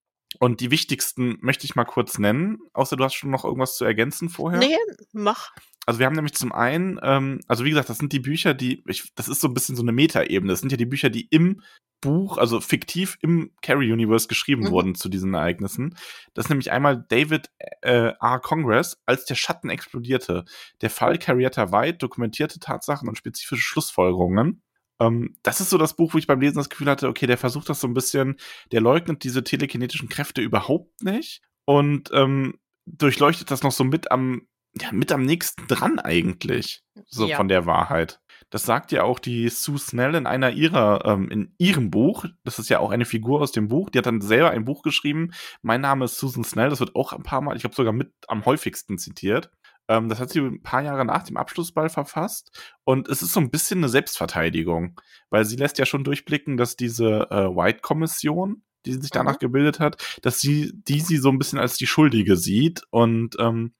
und 0.40 0.60
die 0.60 0.70
wichtigsten 0.70 1.38
möchte 1.40 1.64
ich 1.64 1.74
mal 1.74 1.84
kurz 1.84 2.18
nennen, 2.18 2.58
außer 2.72 2.96
du 2.96 3.04
hast 3.04 3.14
schon 3.14 3.30
noch 3.30 3.44
irgendwas 3.44 3.76
zu 3.76 3.84
ergänzen 3.84 4.28
vorher. 4.28 4.60
Nee, 4.60 4.76
mach. 5.12 5.50
Also 5.86 5.98
wir 5.98 6.06
haben 6.06 6.14
nämlich 6.14 6.34
zum 6.34 6.52
einen, 6.52 7.00
ähm, 7.02 7.40
also 7.48 7.64
wie 7.64 7.70
gesagt, 7.70 7.88
das 7.88 7.98
sind 7.98 8.12
die 8.12 8.20
Bücher, 8.20 8.54
die, 8.54 8.82
ich, 8.86 9.12
das 9.14 9.28
ist 9.28 9.40
so 9.40 9.48
ein 9.48 9.54
bisschen 9.54 9.74
so 9.74 9.82
eine 9.82 9.92
Metaebene. 9.92 10.52
Das 10.52 10.60
sind 10.60 10.70
ja 10.70 10.78
die 10.78 10.86
Bücher, 10.86 11.10
die 11.10 11.26
im 11.30 11.60
Buch, 12.00 12.38
also 12.38 12.60
fiktiv 12.60 13.16
im 13.20 13.52
Carrie 13.62 13.92
Universe 13.92 14.28
geschrieben 14.28 14.62
Mhm. 14.64 14.70
wurden 14.70 14.94
zu 14.94 15.08
diesen 15.08 15.34
Ereignissen. 15.34 15.96
Das 16.34 16.46
ist 16.46 16.48
nämlich 16.50 16.70
einmal 16.72 17.04
David 17.08 17.50
äh, 17.80 18.12
R. 18.20 18.40
Congress, 18.40 18.96
als 19.06 19.24
der 19.24 19.34
Schatten 19.36 19.70
explodierte. 19.70 20.44
Der 20.80 20.90
Fall 20.90 21.18
Carrietta 21.18 21.72
White 21.72 21.98
dokumentierte 21.98 22.58
Tatsachen 22.58 23.08
und 23.08 23.16
spezifische 23.16 23.62
Schlussfolgerungen. 23.62 24.62
Ähm, 25.06 25.34
das 25.42 25.60
ist 25.60 25.70
so 25.70 25.78
das 25.78 25.94
Buch, 25.96 26.14
wo 26.14 26.18
ich 26.18 26.26
beim 26.26 26.40
Lesen 26.40 26.56
das 26.56 26.68
Gefühl 26.70 26.88
hatte, 26.88 27.08
okay, 27.08 27.26
der 27.26 27.38
versucht 27.38 27.68
das 27.68 27.80
so 27.80 27.86
ein 27.88 27.94
bisschen, 27.94 28.36
der 28.72 28.80
leugnet 28.80 29.24
diese 29.24 29.42
telekinetischen 29.44 30.08
Kräfte 30.08 30.40
überhaupt 30.40 31.02
nicht 31.02 31.42
und 31.64 32.10
ähm, 32.12 32.58
durchleuchtet 32.86 33.50
das 33.50 33.62
noch 33.62 33.72
so 33.72 33.84
mit 33.84 34.10
am, 34.10 34.42
ja, 34.80 34.90
mit 34.92 35.12
am 35.12 35.22
nächsten 35.24 35.66
dran 35.68 35.98
eigentlich, 35.98 36.82
so 37.06 37.26
Ja. 37.26 37.36
von 37.36 37.48
der 37.48 37.66
Wahrheit. 37.66 38.20
Das 38.50 38.64
sagt 38.64 38.92
ja 38.92 39.02
auch 39.04 39.18
die 39.18 39.48
Sue 39.48 39.78
Snell 39.78 40.14
in 40.14 40.26
einer 40.26 40.50
ihrer, 40.50 41.04
ähm, 41.06 41.30
in 41.30 41.54
ihrem 41.58 41.90
Buch. 41.90 42.26
Das 42.44 42.58
ist 42.58 42.68
ja 42.68 42.80
auch 42.80 42.90
eine 42.90 43.04
Figur 43.06 43.40
aus 43.40 43.52
dem 43.52 43.68
Buch. 43.68 43.88
Die 43.88 43.98
hat 43.98 44.04
dann 44.06 44.20
selber 44.20 44.50
ein 44.50 44.64
Buch 44.66 44.82
geschrieben. 44.82 45.30
Mein 45.62 45.80
Name 45.80 46.04
ist 46.04 46.18
Susan 46.18 46.44
Snell. 46.44 46.68
Das 46.68 46.80
wird 46.80 46.94
auch 46.94 47.12
ein 47.14 47.22
paar 47.22 47.40
Mal, 47.40 47.56
ich 47.56 47.62
glaube 47.62 47.76
sogar 47.76 47.92
mit 47.94 48.12
am 48.28 48.44
häufigsten 48.44 48.98
zitiert. 48.98 49.50
Ähm, 49.88 50.08
das 50.08 50.20
hat 50.20 50.30
sie 50.30 50.40
ein 50.40 50.62
paar 50.62 50.82
Jahre 50.82 51.04
nach 51.04 51.24
dem 51.24 51.36
Abschlussball 51.36 51.88
verfasst. 51.88 52.50
Und 52.84 53.08
es 53.08 53.22
ist 53.22 53.32
so 53.32 53.40
ein 53.40 53.50
bisschen 53.50 53.80
eine 53.80 53.88
Selbstverteidigung, 53.88 55.00
weil 55.30 55.44
sie 55.44 55.56
lässt 55.56 55.78
ja 55.78 55.86
schon 55.86 56.04
durchblicken, 56.04 56.56
dass 56.56 56.76
diese 56.76 57.28
äh, 57.30 57.48
White-Kommission, 57.48 58.62
die 58.86 58.94
sich 58.94 59.10
danach 59.10 59.34
Mhm. 59.34 59.40
gebildet 59.40 59.80
hat, 59.80 60.18
dass 60.22 60.40
sie 60.40 60.72
die 60.74 61.00
sie 61.00 61.16
so 61.16 61.28
ein 61.28 61.38
bisschen 61.38 61.58
als 61.58 61.76
die 61.76 61.86
Schuldige 61.86 62.36
sieht. 62.36 62.82
Und 62.90 63.36
ähm, 63.38 63.74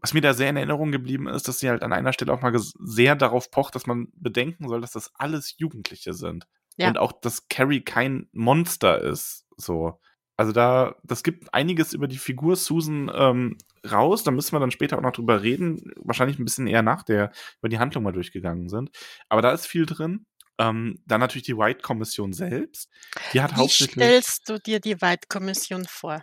was 0.00 0.14
mir 0.14 0.20
da 0.20 0.34
sehr 0.34 0.50
in 0.50 0.56
Erinnerung 0.56 0.90
geblieben 0.90 1.28
ist, 1.28 1.46
dass 1.46 1.60
sie 1.60 1.68
halt 1.68 1.82
an 1.84 1.92
einer 1.92 2.12
Stelle 2.12 2.32
auch 2.32 2.40
mal 2.42 2.52
sehr 2.56 3.14
darauf 3.14 3.50
pocht, 3.52 3.74
dass 3.76 3.86
man 3.86 4.08
bedenken 4.14 4.68
soll, 4.68 4.80
dass 4.80 4.92
das 4.92 5.12
alles 5.14 5.54
Jugendliche 5.58 6.12
sind. 6.12 6.46
Ja. 6.76 6.88
Und 6.88 6.98
auch, 6.98 7.12
dass 7.12 7.48
Carrie 7.48 7.82
kein 7.82 8.28
Monster 8.32 9.00
ist. 9.00 9.46
So. 9.56 10.00
Also 10.36 10.52
da, 10.52 10.96
das 11.04 11.22
gibt 11.22 11.52
einiges 11.54 11.92
über 11.92 12.08
die 12.08 12.18
Figur 12.18 12.56
Susan 12.56 13.10
ähm, 13.14 13.58
raus. 13.90 14.24
Da 14.24 14.30
müssen 14.30 14.52
wir 14.54 14.60
dann 14.60 14.70
später 14.70 14.96
auch 14.98 15.02
noch 15.02 15.12
drüber 15.12 15.42
reden. 15.42 15.92
Wahrscheinlich 15.96 16.38
ein 16.38 16.44
bisschen 16.44 16.66
eher 16.66 16.82
nach 16.82 17.02
der, 17.02 17.32
über 17.60 17.68
die 17.68 17.78
Handlung 17.78 18.02
mal 18.04 18.12
durchgegangen 18.12 18.68
sind. 18.68 18.90
Aber 19.28 19.42
da 19.42 19.52
ist 19.52 19.66
viel 19.66 19.86
drin. 19.86 20.26
Ähm, 20.58 21.02
dann 21.06 21.20
natürlich 21.20 21.44
die 21.46 21.56
White-Kommission 21.56 22.32
selbst. 22.32 22.90
Die 23.32 23.40
hat 23.40 23.52
Wie 23.52 23.56
hauptsächlich. 23.56 23.92
stellst 23.94 24.48
du 24.48 24.58
dir 24.58 24.80
die 24.80 25.00
White-Kommission 25.00 25.84
vor? 25.86 26.22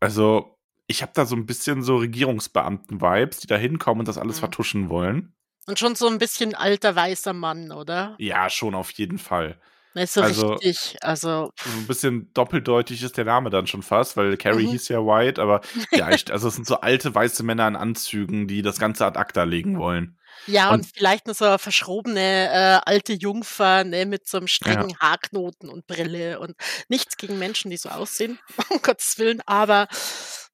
Also, 0.00 0.58
ich 0.86 1.02
habe 1.02 1.12
da 1.14 1.26
so 1.26 1.36
ein 1.36 1.46
bisschen 1.46 1.82
so 1.82 1.96
Regierungsbeamten-Vibes, 1.96 3.38
die 3.40 3.46
da 3.46 3.56
hinkommen 3.56 4.00
und 4.00 4.08
das 4.08 4.18
alles 4.18 4.36
Mhm. 4.36 4.40
vertuschen 4.40 4.88
wollen. 4.88 5.34
Und 5.66 5.78
schon 5.78 5.94
so 5.96 6.06
ein 6.08 6.18
bisschen 6.18 6.54
alter 6.54 6.94
weißer 6.94 7.32
Mann, 7.32 7.72
oder? 7.72 8.14
Ja, 8.18 8.48
schon 8.50 8.74
auf 8.74 8.90
jeden 8.92 9.18
Fall. 9.18 9.60
Nicht 9.96 10.12
so 10.12 10.20
Also- 10.20 10.52
richtig. 10.52 10.96
Also, 11.00 11.50
So 11.58 11.70
ein 11.78 11.86
bisschen 11.86 12.30
doppeldeutig 12.34 13.02
ist 13.02 13.16
der 13.16 13.24
Name 13.24 13.48
dann 13.48 13.66
schon 13.66 13.82
fast, 13.82 14.16
weil 14.18 14.36
Carrie 14.36 14.66
Mhm. 14.66 14.70
hieß 14.72 14.88
ja 14.88 14.98
White, 14.98 15.40
aber 15.40 15.62
ja, 15.92 16.10
ich, 16.10 16.30
also 16.30 16.48
es 16.48 16.54
sind 16.54 16.66
so 16.66 16.76
alte 16.80 17.14
weiße 17.14 17.42
Männer 17.42 17.66
in 17.66 17.76
Anzügen, 17.76 18.46
die 18.46 18.60
das 18.60 18.78
Ganze 18.78 19.06
ad 19.06 19.18
acta 19.18 19.44
legen 19.44 19.78
wollen. 19.78 20.18
ja, 20.46 20.68
und, 20.68 20.80
Und- 20.80 20.86
vielleicht 20.94 21.26
noch 21.26 21.34
so 21.34 21.46
eine 21.46 21.58
verschrobene 21.58 22.20
äh, 22.20 22.80
alte 22.84 23.14
Jungfer 23.14 23.84
ne, 23.84 24.04
mit 24.04 24.28
so 24.28 24.36
einem 24.36 24.48
strengen 24.48 24.94
Haarknoten 25.00 25.70
und 25.70 25.86
Brille 25.86 26.40
und 26.40 26.54
nichts 26.88 27.16
gegen 27.16 27.38
Menschen, 27.38 27.70
die 27.70 27.78
so 27.78 27.88
aussehen, 27.88 28.38
um 28.70 28.82
Gottes 28.82 29.18
Willen, 29.18 29.40
aber 29.46 29.88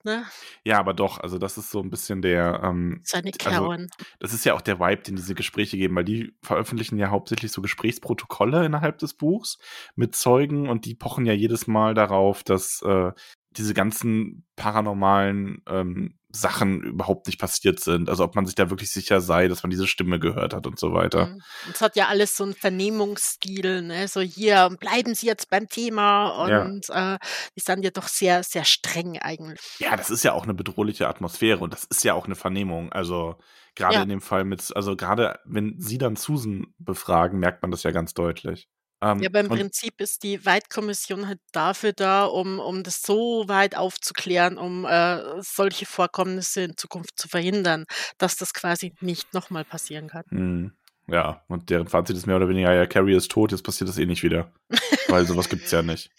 ne, 0.05 0.25
Ja, 0.65 0.79
aber 0.79 0.95
doch, 0.95 1.19
also 1.19 1.39
das 1.39 1.59
ist 1.59 1.71
so 1.71 1.81
ein 1.81 1.91
bisschen 1.91 2.23
der, 2.23 2.61
ähm, 2.65 3.01
seine 3.05 3.31
also 3.45 3.69
Kerlen. 3.69 3.89
das 4.19 4.33
ist 4.33 4.45
ja 4.45 4.55
auch 4.55 4.61
der 4.61 4.81
Vibe, 4.81 5.03
den 5.03 5.17
diese 5.17 5.35
Gespräche 5.35 5.77
geben, 5.77 5.95
weil 5.97 6.05
die 6.05 6.35
veröffentlichen 6.43 6.99
ja 6.99 7.11
hauptsächlich 7.11 7.53
so 7.53 7.63
Gesprächsprotokolle 7.63 8.65
innerhalb 8.65 8.99
des 8.99 9.15
Buchs 9.15 9.59
mit 9.95 10.15
Zeugen 10.15 10.69
und 10.69 10.85
die 10.85 10.95
pochen 10.95 11.27
ja 11.27 11.33
jedes 11.33 11.67
Mal 11.67 11.95
darauf, 11.95 12.43
dass 12.43 12.83
äh, 12.83 13.13
diese 13.57 13.75
ganzen 13.75 14.45
paranormalen 14.57 15.63
ähm, 15.67 16.19
Sachen 16.33 16.83
überhaupt 16.83 17.27
nicht 17.27 17.39
passiert 17.39 17.81
sind. 17.81 18.09
Also 18.09 18.25
ob 18.25 18.35
man 18.35 18.47
sich 18.47 18.55
da 18.55 18.71
wirklich 18.71 18.91
sicher 18.91 19.21
sei, 19.21 19.49
dass 19.49 19.63
man 19.63 19.71
diese 19.71 19.87
Stimme 19.87 20.19
gehört 20.19 20.55
hat 20.55 20.67
und 20.67 20.79
so 20.79 20.93
weiter. 20.93 21.27
Mhm. 21.27 21.43
Es 21.73 21.81
hat 21.81 21.97
ja 21.97 22.09
alles 22.09 22.37
so 22.37 22.45
einen 22.45 22.55
Vernehmungsstil, 22.55 23.83
ne? 23.83 24.09
So 24.09 24.21
hier, 24.21 24.71
bleiben 24.81 25.15
Sie 25.15 25.27
jetzt 25.27 25.51
beim 25.51 25.69
Thema 25.69 26.29
und 26.45 26.89
ja. 26.89 27.15
äh, 27.15 27.19
die 27.57 27.61
sind 27.61 27.85
ja 27.85 27.91
doch 27.91 28.09
sehr, 28.09 28.43
sehr 28.43 28.65
streng 28.65 29.19
eigentlich. 29.19 29.61
Ja, 29.79 29.97
das 29.97 30.11
ist 30.11 30.25
ja 30.25 30.33
auch 30.33 30.45
eine 30.45 30.55
bedrohliche 30.55 31.09
Atmosphäre 31.09 31.61
und 31.61 31.73
das 31.73 31.85
ist 31.85 32.05
ja 32.05 32.15
auch 32.15 32.27
eine 32.27 32.35
Vernehmung. 32.35 32.93
Also 32.93 33.37
gerade 33.75 33.95
ja. 33.97 34.03
in 34.03 34.09
dem 34.09 34.21
Fall 34.21 34.45
mit, 34.45 34.75
also 34.75 34.97
gerade 34.97 35.39
wenn 35.45 35.75
Sie 35.79 35.99
dann 35.99 36.17
Susan 36.17 36.67
befragen, 36.79 37.39
merkt 37.39 37.63
man 37.63 37.71
das 37.71 37.83
ja 37.83 37.91
ganz 37.91 38.15
deutlich. 38.15 38.69
Ähm, 39.03 39.21
ja, 39.21 39.29
aber 39.29 39.41
im 39.41 39.49
Prinzip 39.49 40.01
ist 40.01 40.23
die 40.23 40.47
Weidkommission 40.47 41.27
halt 41.27 41.41
dafür 41.51 41.93
da, 41.93 42.25
um, 42.25 42.61
um 42.61 42.85
das 42.85 43.03
so 43.03 43.49
weit 43.49 43.77
aufzuklären, 43.77 44.59
um 44.59 44.85
äh, 44.85 45.43
solche 45.43 45.87
Vorkommnisse 45.87 46.63
in 46.63 46.77
Zukunft 46.77 47.19
zu 47.19 47.29
verhindern, 47.29 47.85
dass 48.19 48.37
das 48.37 48.55
quasi 48.55 48.95
nicht 49.01 49.35
nochmal 49.35 49.65
passieren 49.65 50.09
kann. 50.09 50.25
Hm. 50.29 50.73
Ja, 51.09 51.43
und 51.49 51.69
deren 51.69 51.89
Fazit 51.89 52.17
ist 52.17 52.27
mehr 52.27 52.37
oder 52.37 52.49
weniger, 52.49 52.73
ja, 52.73 52.87
Carrie 52.87 53.17
ist 53.17 53.31
tot, 53.33 53.51
jetzt 53.51 53.65
passiert 53.65 53.91
das 53.91 53.99
eh 53.99 54.07
nicht 54.07 54.23
wieder. 54.23 54.53
Weil 55.09 55.27
sowas 55.27 55.49
gibt 55.49 55.65
es 55.65 55.73
ja 55.73 55.83
nicht. 55.83 56.11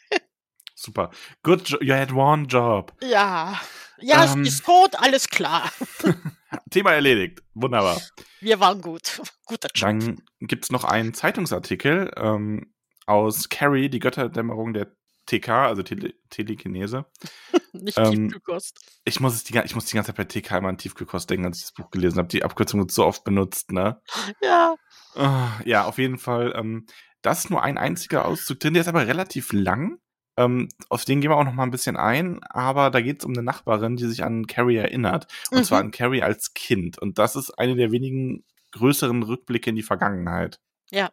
Super. 0.75 1.11
Good, 1.41 1.69
jo 1.69 1.77
you 1.79 1.93
had 1.93 2.11
one 2.11 2.45
job. 2.47 2.93
Ja. 3.01 3.61
Ja, 3.99 4.25
ähm, 4.25 4.43
sie 4.43 4.49
ist 4.49 4.65
tot, 4.65 4.95
alles 4.99 5.29
klar. 5.29 5.71
Thema 6.69 6.91
erledigt. 6.91 7.41
Wunderbar. 7.53 8.01
Wir 8.39 8.59
waren 8.59 8.81
gut. 8.81 9.21
Guter 9.45 9.69
Job. 9.73 9.89
Dann 9.89 10.21
gibt 10.39 10.65
es 10.65 10.71
noch 10.71 10.83
einen 10.83 11.13
Zeitungsartikel 11.13 12.11
ähm, 12.15 12.73
aus 13.05 13.49
Carrie, 13.49 13.89
die 13.89 13.99
Götterdämmerung 13.99 14.73
der 14.73 14.95
TK, 15.25 15.49
also 15.49 15.83
Tele 15.83 16.13
Telekinese. 16.29 17.05
Nicht 17.73 17.97
ähm, 17.97 18.29
Tiefkühlkost. 18.29 18.79
Ich 19.05 19.19
muss, 19.19 19.43
die, 19.43 19.57
ich 19.57 19.75
muss 19.75 19.85
die 19.85 19.95
ganze 19.95 20.13
Zeit 20.13 20.17
bei 20.17 20.25
TK 20.25 20.57
immer 20.57 20.69
an 20.69 20.77
Tiefkühlkost 20.77 21.29
denken, 21.29 21.45
als 21.45 21.57
ich 21.57 21.63
das 21.63 21.73
Buch 21.73 21.89
gelesen 21.91 22.17
habe. 22.17 22.27
Die 22.27 22.43
Abkürzung 22.43 22.79
wird 22.81 22.91
so 22.91 23.05
oft 23.05 23.23
benutzt, 23.23 23.71
ne? 23.71 24.01
Ja. 24.41 24.75
Uh, 25.15 25.63
ja, 25.65 25.85
auf 25.85 25.97
jeden 25.97 26.17
Fall. 26.17 26.53
Ähm, 26.55 26.85
das 27.21 27.45
ist 27.45 27.49
nur 27.49 27.63
ein 27.63 27.77
einziger 27.77 28.25
Auszug 28.25 28.59
drin, 28.59 28.73
der 28.73 28.81
ist 28.81 28.87
aber 28.87 29.07
relativ 29.07 29.53
lang. 29.53 29.99
Ähm, 30.35 30.69
auf 30.89 31.05
den 31.05 31.21
gehen 31.21 31.29
wir 31.29 31.37
auch 31.37 31.43
noch 31.43 31.53
mal 31.53 31.63
ein 31.63 31.71
bisschen 31.71 31.95
ein, 31.95 32.43
aber 32.43 32.89
da 32.89 33.01
geht 33.01 33.19
es 33.19 33.25
um 33.25 33.33
eine 33.33 33.43
Nachbarin, 33.43 33.95
die 33.95 34.07
sich 34.07 34.23
an 34.23 34.47
Carrie 34.47 34.77
erinnert. 34.77 35.27
Und 35.51 35.59
mhm. 35.59 35.63
zwar 35.63 35.79
an 35.79 35.91
Carrie 35.91 36.23
als 36.23 36.53
Kind. 36.53 36.97
Und 36.97 37.19
das 37.19 37.35
ist 37.35 37.51
eine 37.51 37.75
der 37.75 37.91
wenigen 37.91 38.43
größeren 38.71 39.23
Rückblicke 39.23 39.69
in 39.69 39.75
die 39.75 39.83
Vergangenheit. 39.83 40.59
Ja. 40.89 41.11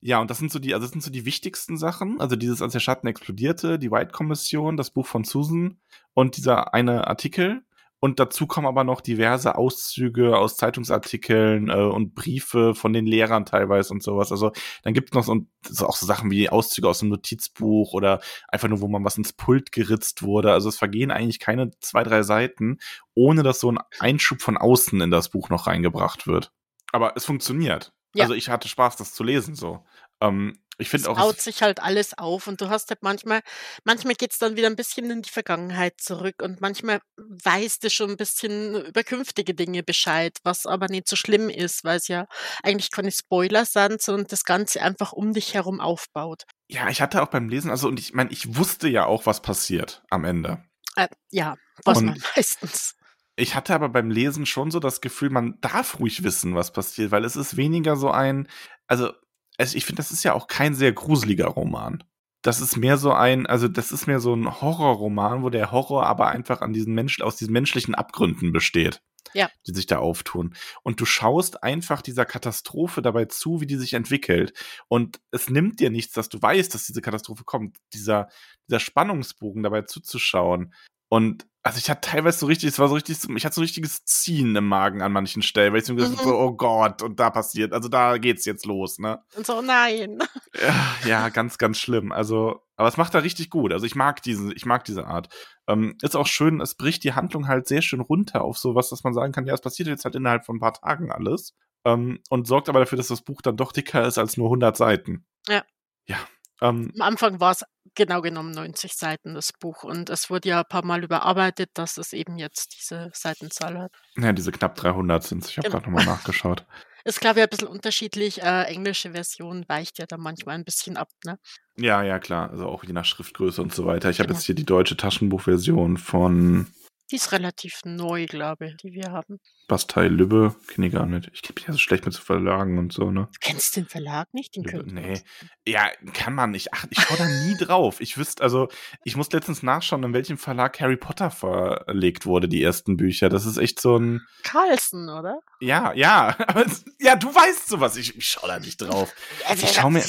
Ja, 0.00 0.20
und 0.20 0.30
das 0.30 0.38
sind 0.38 0.52
so 0.52 0.58
die, 0.58 0.74
also 0.74 0.84
das 0.84 0.92
sind 0.92 1.02
so 1.02 1.10
die 1.10 1.24
wichtigsten 1.24 1.78
Sachen. 1.78 2.20
Also 2.20 2.36
dieses, 2.36 2.60
als 2.60 2.72
der 2.72 2.80
Schatten 2.80 3.06
explodierte, 3.06 3.78
die 3.78 3.90
White-Kommission, 3.90 4.76
das 4.76 4.90
Buch 4.90 5.06
von 5.06 5.24
Susan 5.24 5.80
und 6.12 6.36
dieser 6.36 6.74
eine 6.74 7.06
Artikel. 7.06 7.64
Und 8.04 8.20
dazu 8.20 8.46
kommen 8.46 8.66
aber 8.66 8.84
noch 8.84 9.00
diverse 9.00 9.56
Auszüge 9.56 10.36
aus 10.36 10.58
Zeitungsartikeln 10.58 11.70
äh, 11.70 11.72
und 11.72 12.14
Briefe 12.14 12.74
von 12.74 12.92
den 12.92 13.06
Lehrern 13.06 13.46
teilweise 13.46 13.94
und 13.94 14.02
sowas. 14.02 14.30
Also 14.30 14.52
dann 14.82 14.92
gibt 14.92 15.08
es 15.08 15.14
noch 15.14 15.24
so, 15.24 15.46
so, 15.66 15.86
auch 15.86 15.96
so 15.96 16.04
Sachen 16.04 16.30
wie 16.30 16.50
Auszüge 16.50 16.86
aus 16.86 17.00
einem 17.00 17.12
Notizbuch 17.12 17.94
oder 17.94 18.20
einfach 18.48 18.68
nur, 18.68 18.82
wo 18.82 18.88
man 18.88 19.06
was 19.06 19.16
ins 19.16 19.32
Pult 19.32 19.72
geritzt 19.72 20.22
wurde. 20.22 20.52
Also 20.52 20.68
es 20.68 20.76
vergehen 20.76 21.10
eigentlich 21.10 21.38
keine 21.38 21.70
zwei, 21.80 22.02
drei 22.02 22.22
Seiten, 22.22 22.76
ohne 23.14 23.42
dass 23.42 23.60
so 23.60 23.72
ein 23.72 23.78
Einschub 24.00 24.42
von 24.42 24.58
außen 24.58 25.00
in 25.00 25.10
das 25.10 25.30
Buch 25.30 25.48
noch 25.48 25.66
reingebracht 25.66 26.26
wird. 26.26 26.52
Aber 26.92 27.16
es 27.16 27.24
funktioniert. 27.24 27.94
Ja. 28.14 28.24
Also 28.24 28.34
ich 28.34 28.50
hatte 28.50 28.68
Spaß, 28.68 28.96
das 28.96 29.14
zu 29.14 29.24
lesen 29.24 29.54
so. 29.54 29.82
Ähm, 30.20 30.58
ich 30.78 30.88
finde 30.88 31.10
auch. 31.10 31.16
Es 31.16 31.22
baut 31.22 31.40
sich 31.40 31.62
halt 31.62 31.80
alles 31.80 32.16
auf 32.16 32.46
und 32.46 32.60
du 32.60 32.68
hast 32.68 32.90
halt 32.90 33.02
manchmal, 33.02 33.40
manchmal 33.84 34.14
geht 34.14 34.32
es 34.32 34.38
dann 34.38 34.56
wieder 34.56 34.68
ein 34.68 34.76
bisschen 34.76 35.10
in 35.10 35.22
die 35.22 35.30
Vergangenheit 35.30 36.00
zurück 36.00 36.36
und 36.42 36.60
manchmal 36.60 37.00
weißt 37.16 37.84
du 37.84 37.90
schon 37.90 38.10
ein 38.10 38.16
bisschen 38.16 38.86
über 38.86 39.04
künftige 39.04 39.54
Dinge 39.54 39.82
Bescheid, 39.82 40.38
was 40.42 40.66
aber 40.66 40.88
nicht 40.88 41.08
so 41.08 41.16
schlimm 41.16 41.48
ist, 41.48 41.84
weil 41.84 41.98
es 41.98 42.08
ja 42.08 42.26
eigentlich 42.62 42.90
keine 42.90 43.12
Spoiler 43.12 43.64
sind, 43.64 44.02
sondern 44.02 44.26
das 44.26 44.44
Ganze 44.44 44.82
einfach 44.82 45.12
um 45.12 45.32
dich 45.32 45.54
herum 45.54 45.80
aufbaut. 45.80 46.44
Ja, 46.68 46.88
ich 46.88 47.00
hatte 47.00 47.22
auch 47.22 47.28
beim 47.28 47.48
Lesen, 47.48 47.70
also 47.70 47.88
und 47.88 48.00
ich 48.00 48.14
meine, 48.14 48.30
ich 48.30 48.56
wusste 48.56 48.88
ja 48.88 49.06
auch, 49.06 49.26
was 49.26 49.42
passiert 49.42 50.02
am 50.10 50.24
Ende. 50.24 50.64
Äh, 50.96 51.08
ja, 51.30 51.56
was 51.84 52.00
man 52.00 52.20
meistens. 52.36 52.94
Ich 53.36 53.54
hatte 53.56 53.74
aber 53.74 53.88
beim 53.88 54.10
Lesen 54.10 54.46
schon 54.46 54.70
so 54.70 54.78
das 54.78 55.00
Gefühl, 55.00 55.30
man 55.30 55.58
darf 55.60 55.98
ruhig 55.98 56.22
wissen, 56.22 56.54
was 56.54 56.72
passiert, 56.72 57.10
weil 57.10 57.24
es 57.24 57.34
ist 57.34 57.56
weniger 57.56 57.96
so 57.96 58.10
ein, 58.10 58.48
also 58.86 59.12
also 59.58 59.76
ich 59.76 59.84
finde, 59.84 59.98
das 59.98 60.10
ist 60.10 60.24
ja 60.24 60.34
auch 60.34 60.46
kein 60.46 60.74
sehr 60.74 60.92
gruseliger 60.92 61.46
Roman. 61.46 62.02
Das 62.42 62.60
ist 62.60 62.76
mehr 62.76 62.98
so 62.98 63.12
ein, 63.12 63.46
also 63.46 63.68
das 63.68 63.90
ist 63.90 64.06
mehr 64.06 64.20
so 64.20 64.34
ein 64.34 64.60
Horrorroman, 64.60 65.42
wo 65.42 65.50
der 65.50 65.72
Horror 65.72 66.06
aber 66.06 66.28
einfach 66.28 66.60
an 66.60 66.74
diesen 66.74 66.94
Menschen, 66.94 67.22
aus 67.22 67.36
diesen 67.36 67.52
menschlichen 67.52 67.94
Abgründen 67.94 68.52
besteht. 68.52 69.00
Ja. 69.32 69.48
Die 69.66 69.72
sich 69.72 69.86
da 69.86 69.98
auftun. 69.98 70.54
Und 70.82 71.00
du 71.00 71.06
schaust 71.06 71.62
einfach 71.62 72.02
dieser 72.02 72.26
Katastrophe 72.26 73.00
dabei 73.00 73.24
zu, 73.24 73.62
wie 73.62 73.66
die 73.66 73.76
sich 73.76 73.94
entwickelt. 73.94 74.52
Und 74.88 75.20
es 75.30 75.48
nimmt 75.48 75.80
dir 75.80 75.88
nichts, 75.88 76.12
dass 76.12 76.28
du 76.28 76.40
weißt, 76.40 76.74
dass 76.74 76.84
diese 76.84 77.00
Katastrophe 77.00 77.44
kommt. 77.44 77.78
Dieser, 77.94 78.28
dieser 78.68 78.80
Spannungsbogen 78.80 79.62
dabei 79.62 79.82
zuzuschauen. 79.82 80.74
Und 81.14 81.46
also 81.62 81.78
ich 81.78 81.88
hatte 81.88 82.10
teilweise 82.10 82.40
so 82.40 82.46
richtig, 82.46 82.70
es 82.70 82.80
war 82.80 82.88
so 82.88 82.94
richtig, 82.96 83.18
ich 83.36 83.44
hatte 83.44 83.54
so 83.54 83.60
ein 83.60 83.66
richtiges 83.66 84.04
Ziehen 84.04 84.56
im 84.56 84.66
Magen 84.66 85.00
an 85.00 85.12
manchen 85.12 85.42
Stellen, 85.42 85.72
weil 85.72 85.78
ich 85.78 85.86
so 85.86 85.94
mhm. 85.94 86.16
so, 86.16 86.36
oh 86.36 86.56
Gott, 86.56 87.02
und 87.02 87.20
da 87.20 87.30
passiert, 87.30 87.72
also 87.72 87.88
da 87.88 88.18
geht's 88.18 88.44
jetzt 88.46 88.66
los, 88.66 88.98
ne? 88.98 89.22
Und 89.36 89.46
so, 89.46 89.62
nein. 89.62 90.18
Ja, 90.60 90.96
ja, 91.06 91.28
ganz, 91.28 91.56
ganz 91.56 91.78
schlimm. 91.78 92.10
Also, 92.10 92.64
aber 92.74 92.88
es 92.88 92.96
macht 92.96 93.14
da 93.14 93.20
richtig 93.20 93.48
gut. 93.48 93.72
Also 93.72 93.86
ich 93.86 93.94
mag 93.94 94.22
diese, 94.22 94.52
ich 94.54 94.66
mag 94.66 94.84
diese 94.84 95.06
Art. 95.06 95.28
Ähm, 95.68 95.96
ist 96.02 96.16
auch 96.16 96.26
schön, 96.26 96.60
es 96.60 96.74
bricht 96.74 97.04
die 97.04 97.12
Handlung 97.12 97.46
halt 97.46 97.68
sehr 97.68 97.80
schön 97.80 98.00
runter 98.00 98.42
auf 98.42 98.58
sowas, 98.58 98.88
dass 98.88 99.04
man 99.04 99.14
sagen 99.14 99.30
kann, 99.30 99.46
ja, 99.46 99.54
es 99.54 99.60
passiert 99.60 99.88
jetzt 99.88 100.04
halt 100.04 100.16
innerhalb 100.16 100.44
von 100.44 100.56
ein 100.56 100.60
paar 100.60 100.74
Tagen 100.74 101.12
alles. 101.12 101.54
Ähm, 101.84 102.18
und 102.28 102.48
sorgt 102.48 102.68
aber 102.68 102.80
dafür, 102.80 102.98
dass 102.98 103.06
das 103.06 103.22
Buch 103.22 103.40
dann 103.40 103.56
doch 103.56 103.70
dicker 103.70 104.04
ist 104.04 104.18
als 104.18 104.36
nur 104.36 104.48
100 104.48 104.76
Seiten. 104.76 105.24
Ja. 105.46 105.62
Ja, 106.08 106.18
ähm, 106.60 106.90
Am 106.96 107.02
Anfang 107.02 107.38
war 107.38 107.52
es 107.52 107.64
genau 107.94 108.20
genommen 108.22 108.52
90 108.52 108.94
Seiten, 108.94 109.34
das 109.34 109.52
Buch. 109.52 109.84
Und 109.84 110.10
es 110.10 110.30
wurde 110.30 110.48
ja 110.48 110.60
ein 110.60 110.68
paar 110.68 110.84
Mal 110.84 111.04
überarbeitet, 111.04 111.70
dass 111.74 111.96
es 111.96 112.12
eben 112.12 112.38
jetzt 112.38 112.76
diese 112.76 113.10
Seitenzahl 113.12 113.78
hat. 113.78 113.92
Ja, 114.16 114.32
diese 114.32 114.52
knapp 114.52 114.74
300 114.76 115.22
sind 115.22 115.48
Ich 115.48 115.56
habe 115.58 115.68
genau. 115.68 115.80
gerade 115.80 115.90
nochmal 115.90 116.06
nachgeschaut. 116.06 116.64
Ist, 117.06 117.20
glaube 117.20 117.38
ich, 117.38 117.44
ein 117.44 117.50
bisschen 117.50 117.68
unterschiedlich. 117.68 118.42
Äh, 118.42 118.62
englische 118.62 119.10
Version 119.12 119.66
weicht 119.68 119.98
ja 119.98 120.06
da 120.06 120.16
manchmal 120.16 120.54
ein 120.54 120.64
bisschen 120.64 120.96
ab, 120.96 121.08
ne? 121.26 121.38
Ja, 121.76 122.02
ja, 122.02 122.18
klar. 122.18 122.50
Also 122.50 122.66
auch 122.66 122.82
je 122.82 122.94
nach 122.94 123.04
Schriftgröße 123.04 123.60
und 123.60 123.74
so 123.74 123.84
weiter. 123.84 124.08
Ich 124.08 124.16
genau. 124.16 124.28
habe 124.28 124.34
jetzt 124.34 124.46
hier 124.46 124.54
die 124.54 124.64
deutsche 124.64 124.96
Taschenbuchversion 124.96 125.98
von 125.98 126.68
die 127.10 127.16
ist 127.16 127.32
relativ 127.32 127.80
neu, 127.84 128.26
glaube 128.26 128.68
ich, 128.68 128.76
die 128.78 128.92
wir 128.92 129.12
haben. 129.12 129.38
Bastei 129.68 130.08
Lübbe, 130.08 130.54
kenne 130.68 130.86
ich 130.86 130.92
gar 130.92 131.06
nicht. 131.06 131.30
Ich 131.32 131.42
gebe 131.42 131.60
ja 131.60 131.72
so 131.72 131.78
schlecht 131.78 132.04
mit 132.04 132.16
Verlagen 132.16 132.78
und 132.78 132.92
so, 132.92 133.10
ne? 133.10 133.28
Du 133.32 133.38
kennst 133.40 133.76
den 133.76 133.86
Verlag 133.86 134.32
nicht? 134.32 134.56
Den 134.56 134.64
Lübbe, 134.64 134.92
nee. 134.92 135.22
Ja, 135.66 135.90
kann 136.12 136.34
man 136.34 136.50
nicht. 136.50 136.72
Ach, 136.72 136.86
ich 136.90 137.00
schaue 137.00 137.18
da 137.18 137.26
nie 137.26 137.56
drauf. 137.60 138.00
Ich 138.00 138.16
wüsste, 138.16 138.42
also, 138.42 138.68
ich 139.04 139.16
muss 139.16 139.30
letztens 139.32 139.62
nachschauen, 139.62 140.02
in 140.02 140.12
welchem 140.14 140.38
Verlag 140.38 140.80
Harry 140.80 140.96
Potter 140.96 141.30
verlegt 141.30 142.26
wurde, 142.26 142.48
die 142.48 142.62
ersten 142.62 142.96
Bücher. 142.96 143.28
Das 143.28 143.46
ist 143.46 143.58
echt 143.58 143.80
so 143.80 143.98
ein. 143.98 144.20
Carlson, 144.42 145.08
oder? 145.08 145.40
Ja, 145.60 145.92
ja. 145.92 146.36
ja, 147.00 147.16
du 147.16 147.34
weißt 147.34 147.68
sowas. 147.68 147.96
Ich, 147.96 148.16
ich 148.16 148.26
schaue 148.26 148.48
da 148.48 148.58
nicht 148.58 148.78
drauf. 148.78 149.14
Ich 149.54 149.70
schaue 149.70 149.90
mir, 149.90 150.04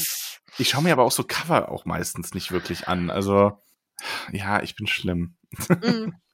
ich 0.57 0.69
schaue 0.69 0.83
mir 0.83 0.93
aber 0.93 1.03
auch 1.03 1.11
so 1.11 1.23
Cover 1.23 1.69
auch 1.69 1.85
meistens 1.85 2.33
nicht 2.33 2.51
wirklich 2.51 2.87
an. 2.87 3.09
Also, 3.09 3.61
ja, 4.31 4.61
ich 4.61 4.75
bin 4.75 4.87
schlimm. 4.87 5.37
Mhm. 5.69 6.13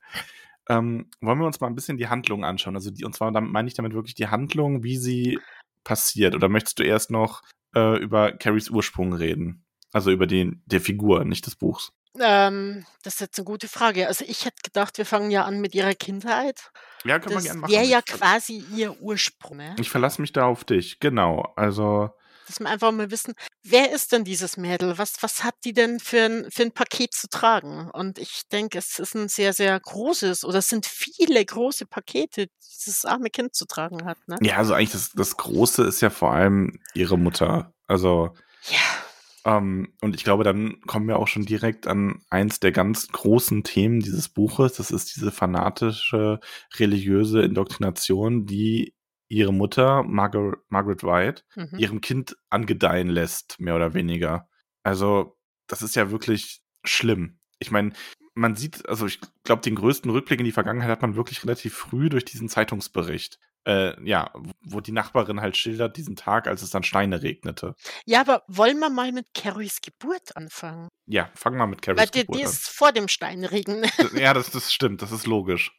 Ähm, 0.71 1.09
wollen 1.19 1.39
wir 1.39 1.45
uns 1.45 1.59
mal 1.59 1.67
ein 1.67 1.75
bisschen 1.75 1.97
die 1.97 2.07
Handlung 2.07 2.45
anschauen? 2.45 2.75
Also 2.75 2.91
die, 2.91 3.03
und 3.03 3.13
zwar 3.13 3.31
damit 3.31 3.51
meine 3.51 3.67
ich 3.67 3.73
damit 3.73 3.93
wirklich 3.93 4.15
die 4.15 4.27
Handlung, 4.27 4.83
wie 4.83 4.97
sie 4.97 5.37
passiert. 5.83 6.33
Oder 6.33 6.47
möchtest 6.47 6.79
du 6.79 6.83
erst 6.83 7.11
noch 7.11 7.41
äh, 7.75 7.99
über 7.99 8.31
Carries 8.31 8.69
Ursprung 8.69 9.13
reden? 9.13 9.65
Also 9.91 10.11
über 10.11 10.27
den 10.27 10.63
der 10.65 10.79
Figur, 10.79 11.25
nicht 11.25 11.45
des 11.45 11.57
Buchs. 11.57 11.91
Ähm, 12.19 12.85
das 13.03 13.15
ist 13.15 13.19
jetzt 13.19 13.39
eine 13.39 13.45
gute 13.45 13.67
Frage. 13.67 14.07
Also 14.07 14.23
ich 14.25 14.45
hätte 14.45 14.61
gedacht, 14.63 14.97
wir 14.97 15.05
fangen 15.05 15.31
ja 15.31 15.43
an 15.43 15.59
mit 15.59 15.75
ihrer 15.75 15.93
Kindheit. 15.93 16.71
Ja, 17.03 17.19
können 17.19 17.35
das 17.35 17.43
wir 17.43 17.49
gerne 17.49 17.61
machen. 17.61 17.71
Wäre 17.71 17.85
ja 17.85 18.01
quasi 18.01 18.63
ihr 18.73 19.01
Ursprung. 19.01 19.57
Ne? 19.57 19.75
Ich 19.77 19.89
verlasse 19.89 20.21
mich 20.21 20.31
da 20.31 20.45
auf 20.45 20.63
dich, 20.63 21.01
genau. 21.01 21.51
Also 21.57 22.11
dass 22.51 22.59
wir 22.59 22.69
einfach 22.69 22.91
mal 22.91 23.11
wissen, 23.11 23.33
wer 23.63 23.91
ist 23.91 24.11
denn 24.11 24.23
dieses 24.23 24.57
Mädel? 24.57 24.97
Was, 24.97 25.21
was 25.21 25.43
hat 25.43 25.55
die 25.63 25.73
denn 25.73 25.99
für 25.99 26.23
ein, 26.23 26.51
für 26.51 26.63
ein 26.63 26.71
Paket 26.71 27.13
zu 27.13 27.29
tragen? 27.29 27.89
Und 27.91 28.19
ich 28.19 28.43
denke, 28.51 28.77
es 28.77 28.99
ist 28.99 29.15
ein 29.15 29.29
sehr, 29.29 29.53
sehr 29.53 29.79
großes 29.79 30.43
oder 30.43 30.59
es 30.59 30.69
sind 30.69 30.85
viele 30.85 31.43
große 31.43 31.85
Pakete, 31.85 32.47
die 32.47 32.51
dieses 32.85 33.05
arme 33.05 33.29
Kind 33.29 33.55
zu 33.55 33.65
tragen 33.65 34.05
hat. 34.05 34.17
Ne? 34.27 34.37
Ja, 34.41 34.57
also 34.57 34.73
eigentlich 34.73 34.91
das, 34.91 35.11
das 35.11 35.37
Große 35.37 35.83
ist 35.83 36.01
ja 36.01 36.09
vor 36.09 36.31
allem 36.33 36.79
ihre 36.93 37.17
Mutter. 37.17 37.73
Also. 37.87 38.35
Ja. 38.69 39.57
Ähm, 39.57 39.93
und 40.01 40.15
ich 40.15 40.23
glaube, 40.23 40.43
dann 40.43 40.81
kommen 40.81 41.07
wir 41.07 41.17
auch 41.17 41.27
schon 41.27 41.45
direkt 41.45 41.87
an 41.87 42.21
eins 42.29 42.59
der 42.59 42.71
ganz 42.71 43.07
großen 43.07 43.63
Themen 43.63 43.99
dieses 43.99 44.29
Buches. 44.29 44.73
Das 44.73 44.91
ist 44.91 45.15
diese 45.15 45.31
fanatische 45.31 46.39
religiöse 46.77 47.41
Indoktrination, 47.41 48.45
die 48.45 48.93
ihre 49.31 49.53
Mutter, 49.53 50.03
Margaret, 50.03 50.59
Margaret 50.67 51.03
White, 51.03 51.43
mhm. 51.55 51.79
ihrem 51.79 52.01
Kind 52.01 52.35
angedeihen 52.49 53.07
lässt, 53.07 53.59
mehr 53.59 53.75
oder 53.75 53.93
weniger. 53.93 54.49
Also, 54.83 55.37
das 55.67 55.81
ist 55.81 55.95
ja 55.95 56.11
wirklich 56.11 56.61
schlimm. 56.83 57.39
ich 57.59 57.71
meine, 57.71 57.93
man 58.33 58.55
sieht, 58.55 58.87
also 58.87 59.05
ich 59.05 59.19
glaube, 59.43 59.61
den 59.61 59.75
größten 59.75 60.09
Rückblick 60.09 60.39
in 60.39 60.45
die 60.45 60.51
Vergangenheit 60.51 60.89
hat 60.89 61.01
man 61.01 61.15
wirklich 61.15 61.43
relativ 61.43 61.75
früh 61.75 62.09
durch 62.09 62.25
diesen 62.25 62.49
Zeitungsbericht. 62.49 63.39
Äh, 63.65 63.93
ja, 64.03 64.33
wo 64.61 64.79
die 64.79 64.91
Nachbarin 64.91 65.39
halt 65.39 65.55
schildert 65.55 65.95
diesen 65.95 66.15
Tag, 66.15 66.47
als 66.47 66.63
es 66.63 66.71
dann 66.71 66.83
Steine 66.83 67.21
regnete. 67.21 67.75
Ja, 68.05 68.21
aber 68.21 68.43
wollen 68.47 68.79
wir 68.79 68.89
mal 68.89 69.11
mit 69.11 69.27
Carries 69.35 69.81
Geburt 69.81 70.35
anfangen? 70.35 70.87
Ja, 71.05 71.29
fangen 71.35 71.57
wir 71.57 71.67
mit 71.67 71.85
Weil 71.85 71.95
Carries 71.95 72.11
die, 72.11 72.19
Geburt 72.21 72.39
die 72.39 72.43
an. 72.43 72.49
ist 72.49 72.69
vor 72.69 72.91
dem 72.91 73.07
Steinregen. 73.07 73.85
Ja, 74.15 74.33
das, 74.33 74.49
das 74.49 74.73
stimmt, 74.73 75.03
das 75.03 75.11
ist 75.11 75.27
logisch. 75.27 75.77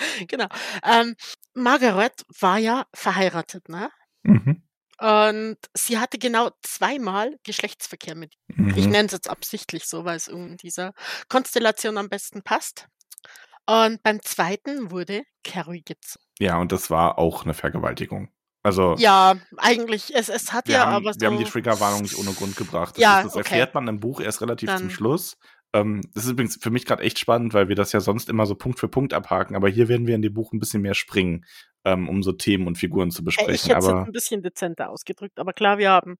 genau. 0.28 0.46
Ähm, 0.84 1.14
Margaret 1.54 2.24
war 2.40 2.58
ja 2.58 2.86
verheiratet, 2.94 3.68
ne? 3.68 3.90
Mhm. 4.22 4.62
Und 4.98 5.56
sie 5.74 5.98
hatte 5.98 6.18
genau 6.18 6.50
zweimal 6.62 7.36
Geschlechtsverkehr 7.44 8.14
mit. 8.14 8.34
Ich 8.48 8.56
Mhm. 8.84 8.90
nenne 8.90 9.06
es 9.06 9.12
jetzt 9.12 9.30
absichtlich 9.30 9.86
so, 9.86 10.04
weil 10.04 10.16
es 10.16 10.28
in 10.28 10.56
dieser 10.58 10.92
Konstellation 11.28 11.96
am 11.96 12.08
besten 12.10 12.42
passt. 12.42 12.86
Und 13.66 14.02
beim 14.02 14.20
zweiten 14.22 14.90
wurde 14.90 15.22
Carrie 15.44 15.82
gezogen. 15.82 16.24
Ja, 16.38 16.58
und 16.58 16.70
das 16.72 16.90
war 16.90 17.18
auch 17.18 17.44
eine 17.44 17.54
Vergewaltigung. 17.54 18.30
Also, 18.62 18.94
Ja, 18.98 19.36
eigentlich, 19.56 20.14
es, 20.14 20.28
es 20.28 20.52
hat 20.52 20.68
ja 20.68 20.80
haben, 20.86 21.06
aber 21.06 21.14
wir 21.18 21.28
haben 21.28 21.38
die 21.38 21.44
so. 21.44 21.50
Triggerwarnung 21.52 22.02
nicht 22.02 22.18
ohne 22.18 22.32
Grund 22.34 22.56
gebracht. 22.56 22.96
Das, 22.96 23.00
Ja, 23.02 23.18
ist, 23.20 23.24
das 23.28 23.36
okay. 23.36 23.48
erfährt 23.54 23.74
man 23.74 23.88
im 23.88 24.00
Buch 24.00 24.20
erst 24.20 24.42
relativ 24.42 24.68
zum 24.68 24.78
Dann- 24.88 24.90
Schluss. 24.90 25.38
Ähm, 25.72 26.00
das 26.14 26.24
ist 26.24 26.30
übrigens 26.30 26.58
für 26.60 26.70
mich 26.70 26.84
gerade 26.84 27.02
echt 27.02 27.18
spannend, 27.18 27.54
weil 27.54 27.68
wir 27.68 27.76
das 27.76 27.92
ja 27.92 28.00
sonst 28.00 28.28
immer 28.28 28.46
so 28.46 28.54
Punkt 28.54 28.78
für 28.80 28.88
Punkt 28.88 29.14
abhaken. 29.14 29.54
Aber 29.56 29.68
hier 29.68 29.88
werden 29.88 30.06
wir 30.06 30.14
in 30.14 30.22
dem 30.22 30.34
Buch 30.34 30.52
ein 30.52 30.58
bisschen 30.58 30.82
mehr 30.82 30.94
springen, 30.94 31.44
ähm, 31.84 32.08
um 32.08 32.22
so 32.22 32.32
Themen 32.32 32.66
und 32.66 32.76
Figuren 32.76 33.10
zu 33.10 33.22
Äh, 33.22 33.30
Ich 33.30 33.36
besprechen. 33.36 33.74
hätte 33.74 33.78
es 33.86 33.88
ein 33.88 34.12
bisschen 34.12 34.42
dezenter 34.42 34.90
ausgedrückt, 34.90 35.38
aber 35.38 35.52
klar, 35.52 35.78
wir 35.78 35.90
haben 35.90 36.16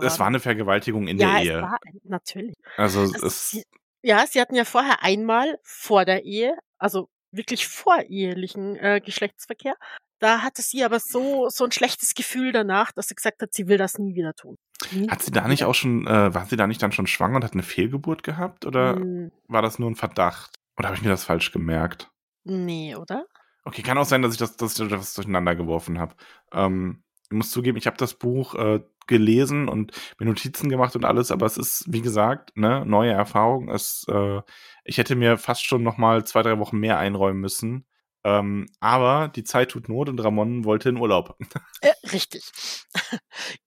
es 0.00 0.18
war 0.18 0.26
eine 0.26 0.40
Vergewaltigung 0.40 1.06
in 1.08 1.18
ja, 1.18 1.34
der 1.34 1.42
Ehe. 1.42 1.62
war 1.62 1.78
natürlich. 2.04 2.54
Also, 2.76 3.00
Also 3.00 3.26
es, 3.26 3.50
sie, 3.50 3.64
ja, 4.02 4.24
sie 4.26 4.40
hatten 4.40 4.54
ja 4.54 4.64
vorher 4.64 5.02
einmal 5.02 5.58
vor 5.62 6.04
der 6.04 6.24
Ehe, 6.24 6.56
also 6.78 7.08
wirklich 7.36 7.66
vorehelichen 7.68 8.76
äh, 8.76 9.00
Geschlechtsverkehr. 9.04 9.74
Da 10.18 10.42
hatte 10.42 10.62
sie 10.62 10.84
aber 10.84 11.00
so, 11.00 11.48
so 11.50 11.64
ein 11.64 11.72
schlechtes 11.72 12.14
Gefühl 12.14 12.52
danach, 12.52 12.92
dass 12.92 13.08
sie 13.08 13.14
gesagt 13.14 13.42
hat, 13.42 13.52
sie 13.54 13.66
will 13.68 13.78
das 13.78 13.98
nie 13.98 14.14
wieder 14.14 14.34
tun. 14.34 14.56
Nie 14.90 15.10
hat 15.10 15.22
sie 15.22 15.30
da 15.30 15.48
nicht 15.48 15.64
auch 15.64 15.74
schon, 15.74 16.06
äh, 16.06 16.34
war 16.34 16.46
sie 16.46 16.56
da 16.56 16.66
nicht 16.66 16.82
dann 16.82 16.92
schon 16.92 17.06
schwanger 17.06 17.36
und 17.36 17.44
hat 17.44 17.52
eine 17.52 17.62
Fehlgeburt 17.62 18.22
gehabt? 18.22 18.64
Oder 18.66 18.96
Hm, 18.96 19.30
war 19.48 19.62
das 19.62 19.78
nur 19.78 19.90
ein 19.90 19.96
Verdacht? 19.96 20.58
Oder 20.76 20.88
habe 20.88 20.96
ich 20.96 21.02
mir 21.02 21.10
das 21.10 21.24
falsch 21.24 21.52
gemerkt? 21.52 22.10
nee, 22.44 22.94
oder? 22.96 23.26
Okay, 23.64 23.82
kann 23.82 23.96
auch 23.98 24.04
sein, 24.04 24.22
dass 24.22 24.32
ich 24.32 24.38
das, 24.38 24.56
dass 24.56 24.78
ich 24.78 24.88
das 24.88 25.14
durcheinander 25.14 25.54
geworfen 25.56 25.98
habe. 25.98 26.14
Ähm, 26.52 27.02
ich 27.30 27.36
muss 27.36 27.50
zugeben, 27.50 27.78
ich 27.78 27.86
habe 27.86 27.96
das 27.96 28.14
Buch 28.14 28.54
äh, 28.54 28.80
gelesen 29.06 29.68
und 29.68 29.92
mir 30.18 30.26
Notizen 30.26 30.68
gemacht 30.68 30.96
und 30.96 31.04
alles, 31.04 31.30
aber 31.30 31.46
es 31.46 31.56
ist, 31.56 31.84
wie 31.88 32.02
gesagt, 32.02 32.56
ne, 32.56 32.84
neue 32.86 33.12
Erfahrung. 33.12 33.68
Es, 33.68 34.04
äh, 34.08 34.40
ich 34.84 34.98
hätte 34.98 35.16
mir 35.16 35.38
fast 35.38 35.64
schon 35.64 35.82
noch 35.82 35.96
mal 35.98 36.24
zwei, 36.24 36.42
drei 36.42 36.58
Wochen 36.58 36.78
mehr 36.78 36.98
einräumen 36.98 37.40
müssen. 37.40 37.86
Ähm, 38.24 38.66
aber 38.80 39.28
die 39.28 39.44
Zeit 39.44 39.70
tut 39.70 39.88
Not 39.88 40.08
und 40.08 40.18
Ramon 40.20 40.64
wollte 40.64 40.88
in 40.88 40.96
Urlaub. 40.96 41.36
Äh, 41.82 41.92
richtig. 42.10 42.50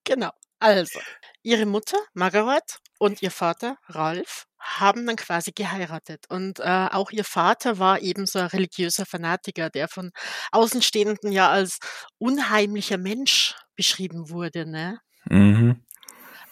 genau. 0.04 0.32
Also, 0.60 1.00
ihre 1.44 1.68
Mutter, 1.68 2.00
Margaret, 2.14 2.80
und 3.00 3.22
ihr 3.22 3.32
Vater, 3.32 3.78
Ralph, 3.88 4.46
haben 4.60 5.06
dann 5.06 5.16
quasi 5.16 5.52
geheiratet. 5.52 6.26
Und 6.30 6.60
äh, 6.60 6.88
auch 6.92 7.12
ihr 7.12 7.24
Vater 7.24 7.80
war 7.80 8.02
eben 8.02 8.26
so 8.26 8.40
ein 8.40 8.48
religiöser 8.48 9.06
Fanatiker, 9.06 9.70
der 9.70 9.88
von 9.88 10.12
Außenstehenden 10.52 11.32
ja 11.32 11.50
als 11.50 11.80
unheimlicher 12.18 12.98
Mensch 12.98 13.56
beschrieben 13.76 14.30
wurde. 14.30 14.66
Ne? 14.66 15.00
Mhm. 15.30 15.82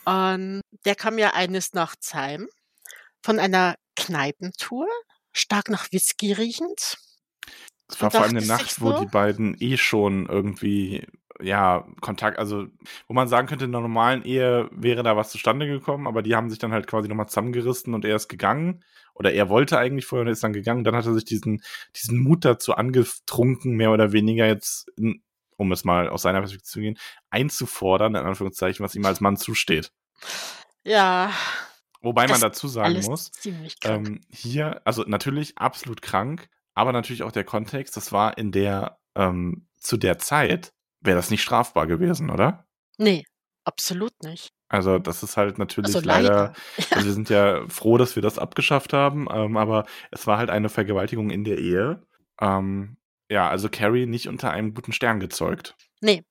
Und 0.06 0.62
der 0.86 0.96
kam 0.96 1.18
ja 1.18 1.34
eines 1.34 1.74
Nachts 1.74 2.14
heim 2.14 2.48
von 3.24 3.40
einer 3.40 3.76
Kneipentour, 3.96 4.88
stark 5.34 5.70
nach 5.70 5.92
Whisky 5.92 6.32
riechend. 6.34 6.98
Es 7.88 8.02
war 8.02 8.12
vor 8.12 8.22
allem 8.22 8.38
eine 8.38 8.46
Nacht, 8.46 8.82
wo 8.82 8.92
so- 8.92 9.00
die 9.00 9.06
beiden 9.06 9.56
eh 9.60 9.78
schon 9.78 10.28
irgendwie, 10.28 11.08
ja, 11.42 11.88
Kontakt, 12.02 12.40
also 12.40 12.68
wo 13.08 13.14
man 13.14 13.28
sagen 13.28 13.48
könnte, 13.48 13.66
in 13.66 13.72
einer 13.72 13.82
normalen 13.82 14.24
Ehe 14.24 14.70
wäre 14.72 15.04
da 15.04 15.16
was 15.18 15.32
zustande 15.32 15.68
gekommen, 15.68 16.08
aber 16.08 16.22
die 16.22 16.36
haben 16.36 16.50
sich 16.50 16.60
dann 16.60 16.72
halt 16.72 16.88
quasi 16.88 17.08
nochmal 17.08 17.28
zusammengerissen 17.28 17.94
und 17.94 18.06
er 18.06 18.16
ist 18.16 18.28
gegangen. 18.28 18.84
Oder 19.14 19.32
er 19.34 19.50
wollte 19.50 19.78
eigentlich 19.78 20.06
vorher 20.06 20.26
und 20.26 20.32
ist 20.32 20.44
dann 20.44 20.52
gegangen. 20.52 20.84
Dann 20.84 20.96
hat 20.96 21.06
er 21.06 21.14
sich 21.14 21.24
diesen, 21.24 21.64
diesen 21.96 22.20
Mut 22.22 22.44
dazu 22.44 22.74
angetrunken, 22.76 23.76
mehr 23.76 23.92
oder 23.92 24.12
weniger 24.12 24.46
jetzt, 24.46 24.90
in, 24.98 25.24
um 25.58 25.72
es 25.72 25.84
mal 25.84 26.10
aus 26.10 26.22
seiner 26.22 26.40
Perspektive 26.40 26.68
zu 26.68 26.80
gehen, 26.80 26.98
einzufordern, 27.30 28.16
in 28.16 28.26
Anführungszeichen, 28.26 28.84
was 28.84 28.96
ihm 28.96 29.06
als 29.06 29.22
Mann 29.22 29.38
zusteht. 29.38 29.92
Ja, 30.84 31.32
Wobei 32.02 32.28
man 32.28 32.40
dazu 32.40 32.68
sagen 32.68 33.02
muss, 33.02 33.32
ähm, 33.84 34.22
hier, 34.30 34.80
also 34.86 35.04
natürlich 35.08 35.58
absolut 35.58 36.04
krank, 36.04 36.50
aber 36.76 36.92
natürlich 36.92 37.24
auch 37.24 37.32
der 37.32 37.44
Kontext, 37.44 37.98
das 37.98 38.12
war 38.12 38.38
in 38.38 38.52
der, 38.52 39.00
ähm, 39.16 39.68
zu 39.80 39.98
der 39.98 40.20
Zeit, 40.20 40.72
wäre 41.02 41.18
das 41.18 41.32
nicht 41.32 41.42
strafbar 41.42 41.88
gewesen, 41.88 42.30
oder? 42.30 42.68
nee, 42.98 43.26
absolut 43.66 44.14
nicht. 44.24 44.50
Also 44.70 45.00
das 45.00 45.24
ist 45.24 45.36
halt 45.36 45.58
natürlich 45.58 45.96
Also 45.96 46.08
leider, 46.08 46.30
leider. 46.30 46.54
also 46.92 47.06
wir 47.06 47.14
sind 47.14 47.30
ja 47.30 47.68
froh, 47.70 47.98
dass 47.98 48.16
wir 48.16 48.22
das 48.22 48.38
abgeschafft 48.38 48.94
haben, 48.94 49.28
ähm, 49.32 49.58
aber 49.58 49.86
es 50.12 50.28
war 50.28 50.38
halt 50.38 50.50
eine 50.52 50.70
Vergewaltigung 50.70 51.32
in 51.32 51.44
der 51.44 51.58
Ehe. 51.58 52.04
Ähm, 52.40 52.98
ja, 53.30 53.50
also 53.50 53.70
Carrie 53.70 54.06
nicht 54.06 54.28
unter 54.28 54.52
einem 54.52 54.74
guten 54.74 54.92
Stern 54.94 55.20
gezeugt. 55.20 55.76
Nee, 56.02 56.24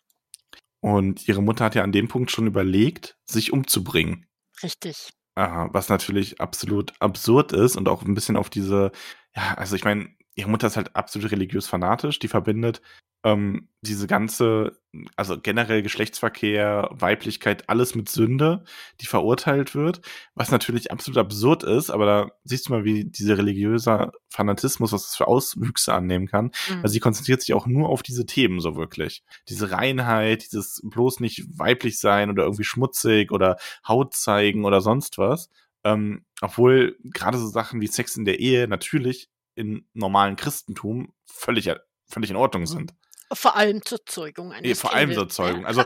Und 0.81 1.27
ihre 1.29 1.43
Mutter 1.43 1.65
hat 1.65 1.75
ja 1.75 1.83
an 1.83 1.93
dem 1.93 2.09
Punkt 2.09 2.31
schon 2.31 2.47
überlegt, 2.47 3.17
sich 3.27 3.53
umzubringen. 3.53 4.27
richtig. 4.63 5.11
Aha, 5.37 5.69
was 5.73 5.89
natürlich 5.89 6.41
absolut 6.41 6.93
absurd 7.01 7.53
ist 7.53 7.77
und 7.77 7.89
auch 7.89 8.03
ein 8.03 8.15
bisschen 8.15 8.37
auf 8.37 8.51
diese, 8.51 8.93
ja, 9.35 9.55
also 9.55 9.75
ich 9.75 9.85
meine, 9.85 10.09
ihre 10.37 10.49
Mutter 10.49 10.69
ist 10.69 10.77
halt 10.77 10.95
absolut 10.95 11.33
religiös 11.33 11.67
fanatisch, 11.67 12.21
die 12.21 12.29
verbindet 12.29 12.81
ähm, 13.25 13.69
diese 13.81 14.07
ganze, 14.07 14.79
also 15.17 15.41
generell 15.41 15.83
Geschlechtsverkehr, 15.83 16.91
Weiblichkeit, 16.93 17.69
alles 17.69 17.95
mit 17.95 18.09
Sünde, 18.11 18.65
die 19.01 19.07
verurteilt 19.07 19.75
wird, 19.75 20.03
was 20.35 20.51
natürlich 20.51 20.93
absolut 20.93 21.19
absurd 21.19 21.63
ist, 21.63 21.91
aber 21.91 22.07
da 22.07 22.31
siehst 22.45 22.69
du 22.69 22.73
mal, 22.73 22.85
wie 22.85 23.07
dieser 23.07 23.39
religiöse 23.39 24.13
Fanatismus, 24.29 24.93
was 24.93 25.05
das 25.05 25.17
für 25.17 25.27
Auswüchse 25.27 25.95
annehmen 25.95 26.27
kann. 26.27 26.53
Mhm. 26.69 26.83
Also 26.83 26.93
sie 26.93 27.01
konzentriert 27.01 27.41
sich 27.41 27.55
auch 27.55 27.67
nur 27.67 27.89
auf 27.89 28.03
diese 28.03 28.27
Themen 28.27 28.61
so 28.61 28.77
wirklich. 28.77 29.25
Diese 29.49 29.71
Reinheit, 29.71 30.45
dieses 30.45 30.83
bloß 30.85 31.21
nicht 31.21 31.45
weiblich 31.59 31.99
sein 31.99 32.31
oder 32.31 32.45
irgendwie 32.45 32.65
schmutzig 32.65 33.33
oder 33.33 33.57
Haut 33.89 34.15
zeigen 34.15 34.67
oder 34.67 34.83
sonst 34.83 35.17
was. 35.17 35.49
Ähm, 35.83 36.25
obwohl 36.41 36.97
gerade 37.05 37.39
so 37.39 37.47
Sachen 37.47 37.81
wie 37.81 37.87
Sex 37.87 38.17
in 38.17 38.25
der 38.25 38.39
Ehe 38.39 38.69
natürlich 38.69 39.29
im 39.55 39.87
normalen 39.95 40.37
Christentum 40.37 41.13
völlig, 41.27 41.71
völlig 42.07 42.31
in 42.31 42.37
Ordnung 42.37 42.67
sind. 42.67 42.95
Vor 43.33 43.57
allem 43.57 43.83
zur 43.83 44.05
Zeugung 44.07 44.53
eines 44.53 44.71
Eh, 44.71 44.75
vor 44.75 44.95
allem 44.95 45.13
zur 45.13 45.29
Zeugung. 45.29 45.63
ne? 45.63 45.67
Also, 45.67 45.83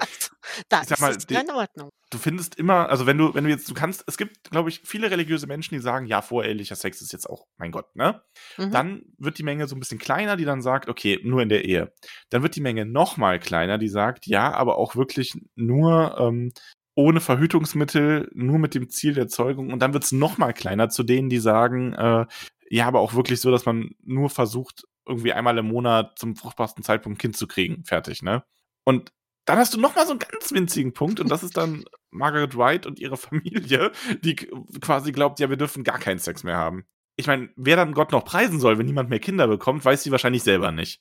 da 0.68 0.82
ich 0.82 0.88
sag 0.88 1.00
mal, 1.00 1.14
ist 1.14 1.30
in 1.30 1.50
Ordnung. 1.50 1.90
Du 2.10 2.18
findest 2.18 2.54
immer, 2.56 2.88
also 2.88 3.06
wenn 3.06 3.18
du, 3.18 3.34
wenn 3.34 3.44
du 3.44 3.50
jetzt, 3.50 3.68
du 3.68 3.74
kannst, 3.74 4.02
es 4.06 4.16
gibt, 4.16 4.50
glaube 4.50 4.70
ich, 4.70 4.80
viele 4.84 5.10
religiöse 5.10 5.46
Menschen, 5.46 5.74
die 5.74 5.80
sagen, 5.80 6.06
ja, 6.06 6.22
vorehelicher 6.22 6.74
Sex 6.74 7.02
ist 7.02 7.12
jetzt 7.12 7.28
auch, 7.28 7.46
mein 7.58 7.70
Gott, 7.70 7.94
ne? 7.94 8.22
Mhm. 8.56 8.70
Dann 8.70 9.02
wird 9.18 9.38
die 9.38 9.42
Menge 9.42 9.68
so 9.68 9.76
ein 9.76 9.80
bisschen 9.80 9.98
kleiner, 9.98 10.36
die 10.36 10.44
dann 10.44 10.62
sagt, 10.62 10.88
okay, 10.88 11.20
nur 11.22 11.42
in 11.42 11.48
der 11.48 11.64
Ehe. 11.64 11.92
Dann 12.30 12.42
wird 12.42 12.56
die 12.56 12.62
Menge 12.62 12.86
noch 12.86 13.18
mal 13.18 13.38
kleiner, 13.38 13.78
die 13.78 13.88
sagt, 13.88 14.26
ja, 14.26 14.52
aber 14.52 14.78
auch 14.78 14.96
wirklich 14.96 15.34
nur 15.54 16.16
ähm, 16.18 16.52
ohne 16.94 17.20
Verhütungsmittel, 17.20 18.28
nur 18.34 18.58
mit 18.58 18.74
dem 18.74 18.88
Ziel 18.88 19.14
der 19.14 19.28
Zeugung. 19.28 19.70
Und 19.70 19.80
dann 19.80 19.92
wird 19.92 20.02
es 20.04 20.10
noch 20.10 20.38
mal 20.38 20.52
kleiner 20.52 20.88
zu 20.88 21.04
denen, 21.04 21.28
die 21.28 21.38
sagen, 21.38 21.92
äh, 21.92 22.26
ja, 22.70 22.86
aber 22.86 23.00
auch 23.00 23.14
wirklich 23.14 23.40
so, 23.40 23.50
dass 23.50 23.66
man 23.66 23.90
nur 24.02 24.30
versucht, 24.30 24.82
irgendwie 25.08 25.32
einmal 25.32 25.58
im 25.58 25.66
Monat 25.66 26.18
zum 26.18 26.36
fruchtbarsten 26.36 26.84
Zeitpunkt 26.84 27.16
ein 27.16 27.20
Kind 27.20 27.36
zu 27.36 27.46
kriegen. 27.46 27.84
Fertig, 27.84 28.22
ne? 28.22 28.44
Und 28.84 29.12
dann 29.44 29.58
hast 29.58 29.72
du 29.72 29.80
noch 29.80 29.96
mal 29.96 30.04
so 30.04 30.12
einen 30.12 30.18
ganz 30.18 30.52
winzigen 30.52 30.92
Punkt 30.92 31.20
und 31.20 31.30
das 31.30 31.42
ist 31.42 31.56
dann 31.56 31.84
Margaret 32.10 32.56
White 32.56 32.86
und 32.86 33.00
ihre 33.00 33.16
Familie, 33.16 33.92
die 34.22 34.36
quasi 34.36 35.12
glaubt, 35.12 35.40
ja, 35.40 35.48
wir 35.48 35.56
dürfen 35.56 35.84
gar 35.84 35.98
keinen 35.98 36.18
Sex 36.18 36.44
mehr 36.44 36.56
haben. 36.56 36.86
Ich 37.16 37.26
meine, 37.26 37.48
wer 37.56 37.76
dann 37.76 37.94
Gott 37.94 38.12
noch 38.12 38.24
preisen 38.24 38.60
soll, 38.60 38.78
wenn 38.78 38.86
niemand 38.86 39.10
mehr 39.10 39.18
Kinder 39.18 39.48
bekommt, 39.48 39.84
weiß 39.84 40.02
sie 40.02 40.12
wahrscheinlich 40.12 40.42
selber 40.42 40.70
nicht. 40.70 41.00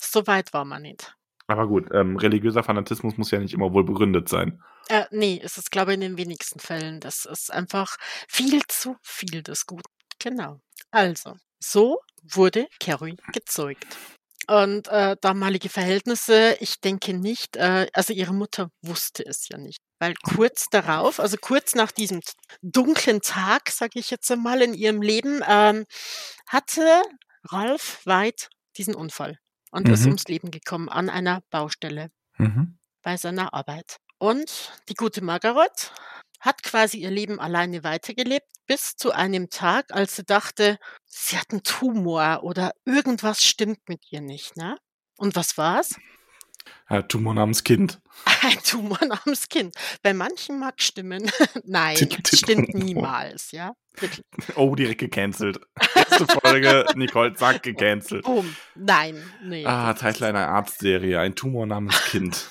So 0.00 0.26
weit 0.26 0.52
war 0.52 0.64
man 0.64 0.82
nicht. 0.82 1.14
Aber 1.46 1.66
gut, 1.66 1.88
ähm, 1.92 2.16
religiöser 2.16 2.62
Fanatismus 2.62 3.16
muss 3.16 3.30
ja 3.30 3.38
nicht 3.38 3.54
immer 3.54 3.72
wohl 3.72 3.84
begründet 3.84 4.28
sein. 4.28 4.62
Äh, 4.88 5.06
nee, 5.10 5.40
es 5.42 5.56
ist, 5.56 5.70
glaube 5.70 5.92
ich, 5.92 5.94
in 5.94 6.02
den 6.02 6.18
wenigsten 6.18 6.60
Fällen. 6.60 7.00
Das 7.00 7.24
ist 7.24 7.52
einfach 7.52 7.96
viel 8.28 8.60
zu 8.68 8.96
viel 9.02 9.42
des 9.42 9.66
Guten. 9.66 9.90
Genau. 10.18 10.60
Also, 10.90 11.36
so 11.58 11.98
wurde 12.22 12.68
Carrie 12.80 13.16
gezeugt. 13.32 13.86
Und 14.46 14.88
äh, 14.88 15.16
damalige 15.20 15.68
Verhältnisse, 15.68 16.56
ich 16.60 16.80
denke 16.80 17.12
nicht, 17.12 17.56
äh, 17.56 17.86
also 17.92 18.14
ihre 18.14 18.32
Mutter 18.32 18.70
wusste 18.82 19.22
es 19.26 19.46
ja 19.50 19.58
nicht. 19.58 19.78
Weil 19.98 20.14
kurz 20.14 20.66
darauf, 20.70 21.20
also 21.20 21.36
kurz 21.38 21.74
nach 21.74 21.92
diesem 21.92 22.20
dunklen 22.62 23.20
Tag, 23.20 23.68
sage 23.68 23.98
ich 23.98 24.10
jetzt 24.10 24.30
einmal, 24.30 24.62
in 24.62 24.72
ihrem 24.72 25.02
Leben, 25.02 25.42
ähm, 25.46 25.84
hatte 26.46 27.02
Ralph 27.50 28.00
White 28.06 28.46
diesen 28.78 28.94
Unfall 28.94 29.36
und 29.70 29.86
ist 29.88 30.00
Mhm. 30.02 30.06
ums 30.06 30.24
Leben 30.28 30.50
gekommen 30.50 30.88
an 30.88 31.10
einer 31.10 31.42
Baustelle 31.50 32.10
bei 33.02 33.16
seiner 33.18 33.52
Arbeit. 33.52 33.98
Und 34.18 34.72
die 34.88 34.94
gute 34.94 35.22
Margaret 35.22 35.92
hat 36.40 36.62
quasi 36.62 36.98
ihr 36.98 37.10
Leben 37.10 37.40
alleine 37.40 37.84
weitergelebt, 37.84 38.46
bis 38.66 38.96
zu 38.96 39.12
einem 39.12 39.50
Tag, 39.50 39.86
als 39.90 40.16
sie 40.16 40.24
dachte, 40.24 40.78
sie 41.06 41.36
hat 41.38 41.50
einen 41.50 41.62
Tumor 41.62 42.40
oder 42.42 42.72
irgendwas 42.84 43.42
stimmt 43.42 43.88
mit 43.88 44.02
ihr 44.10 44.20
nicht, 44.20 44.56
ne? 44.56 44.76
Und 45.16 45.34
was 45.36 45.56
war's? 45.58 45.94
Ja, 46.90 47.02
Tumor 47.02 47.34
namens 47.34 47.64
Kind. 47.64 47.98
Ein 48.42 48.58
Tumor 48.62 48.98
namens 49.04 49.48
Kind. 49.48 49.74
Bei 50.02 50.12
manchen 50.12 50.58
mag 50.58 50.80
stimmen. 50.82 51.30
Nein, 51.64 51.96
stimmt 52.26 52.74
niemals, 52.74 53.52
ja? 53.52 53.72
Oh, 54.54 54.74
direkt 54.76 55.00
gecancelt. 55.00 55.58
Erste 55.94 56.26
Folge, 56.26 56.86
Nicole, 56.94 57.34
zack, 57.34 57.62
gecancelt. 57.64 58.24
Boom. 58.24 58.54
Nein, 58.76 59.20
nee. 59.42 59.66
Ah, 59.66 59.92
Titel 59.94 60.08
ist- 60.08 60.22
einer 60.22 60.46
Arztserie, 60.48 61.18
ein 61.18 61.34
Tumor 61.34 61.66
namens 61.66 62.00
Kind. 62.04 62.48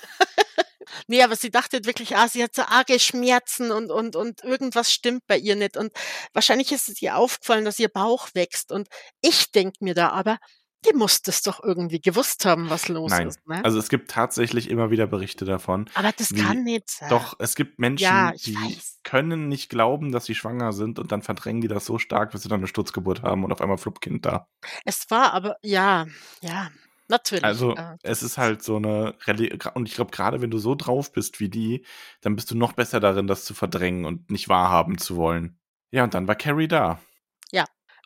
Nee, 1.08 1.22
aber 1.24 1.36
sie 1.36 1.50
dachte 1.52 1.86
wirklich, 1.86 2.16
ah, 2.16 2.28
sie 2.28 2.44
hat 2.44 2.56
so 2.56 2.64
arge 2.64 3.00
Schmerzen 3.00 3.72
und, 3.72 3.92
und, 3.92 4.16
und 4.16 4.44
irgendwas 4.44 4.92
stimmt 4.92 5.22
bei 5.28 5.38
ihr 5.38 5.56
nicht. 5.56 5.78
Und 5.78 5.92
wahrscheinlich 6.34 6.72
ist 6.72 6.90
es 6.90 7.02
ihr 7.02 7.16
aufgefallen, 7.18 7.66
dass 7.66 7.80
ihr 7.80 7.90
Bauch 7.90 8.30
wächst. 8.34 8.72
Und 8.72 8.88
ich 9.22 9.52
denke 9.52 9.78
mir 9.84 9.94
da 9.94 10.10
aber, 10.10 10.38
die 10.86 10.94
muss 10.94 11.24
das 11.24 11.42
doch 11.42 11.62
irgendwie 11.64 12.00
gewusst 12.00 12.46
haben, 12.46 12.70
was 12.70 12.88
los 12.88 13.10
Nein. 13.10 13.28
ist. 13.30 13.40
Ne? 13.48 13.66
Also 13.66 13.80
es 13.80 13.90
gibt 13.90 14.12
tatsächlich 14.12 14.70
immer 14.70 14.92
wieder 14.92 15.08
Berichte 15.08 15.44
davon. 15.44 15.90
aber 15.96 16.12
das 16.12 16.32
wie- 16.36 16.42
kann 16.42 16.64
nicht 16.64 16.90
sein. 16.92 17.10
Doch, 17.10 17.36
es 17.40 17.56
gibt 17.56 17.80
Menschen, 17.80 18.04
Ja, 18.04 18.32
die 18.32 18.56
weiß. 18.56 19.00
können 19.04 19.48
nicht 19.50 19.70
glauben, 19.70 20.12
dass 20.12 20.26
sie 20.26 20.36
schwanger 20.36 20.72
sind 20.74 21.00
und 21.00 21.12
dann 21.12 21.24
verdrängen 21.24 21.62
die 21.62 21.68
das 21.68 21.86
so 21.86 21.98
stark, 21.98 22.32
bis 22.32 22.44
sie 22.44 22.50
dann 22.50 22.60
eine 22.60 22.68
Sturzgeburt 22.68 23.24
haben 23.24 23.44
und 23.44 23.52
auf 23.52 23.60
einmal 23.60 23.80
Fluppkind 23.80 24.24
da. 24.26 24.48
Es 24.86 25.10
war 25.10 25.34
aber, 25.34 25.58
ja, 25.64 26.06
ja, 26.42 26.70
natürlich. 27.08 27.44
Also 27.44 27.76
äh, 27.76 27.98
es 28.04 28.24
ist 28.24 28.38
halt 28.38 28.64
so 28.64 28.78
eine 28.78 29.16
Reli 29.26 29.58
und 29.74 29.88
ich 29.88 29.96
glaube 29.96 30.12
gerade 30.12 30.42
wenn 30.42 30.52
du 30.52 30.58
so 30.58 30.76
drauf 30.76 31.12
bist 31.12 31.40
wie 31.40 31.50
die, 31.50 31.86
dann 32.22 32.36
bist 32.36 32.52
du 32.52 32.56
noch 32.56 32.74
besser 32.74 33.00
darin, 33.00 33.28
das 33.28 33.46
zu 33.46 33.54
verdrängen 33.54 34.06
und 34.06 34.30
nicht 34.32 34.50
wahrhaben 34.50 34.98
zu 34.98 35.16
wollen. 35.16 35.60
Ja, 35.92 36.04
und 36.04 36.14
dann 36.14 36.28
war 36.28 36.36
Carrie 36.36 36.68
da. 36.68 37.00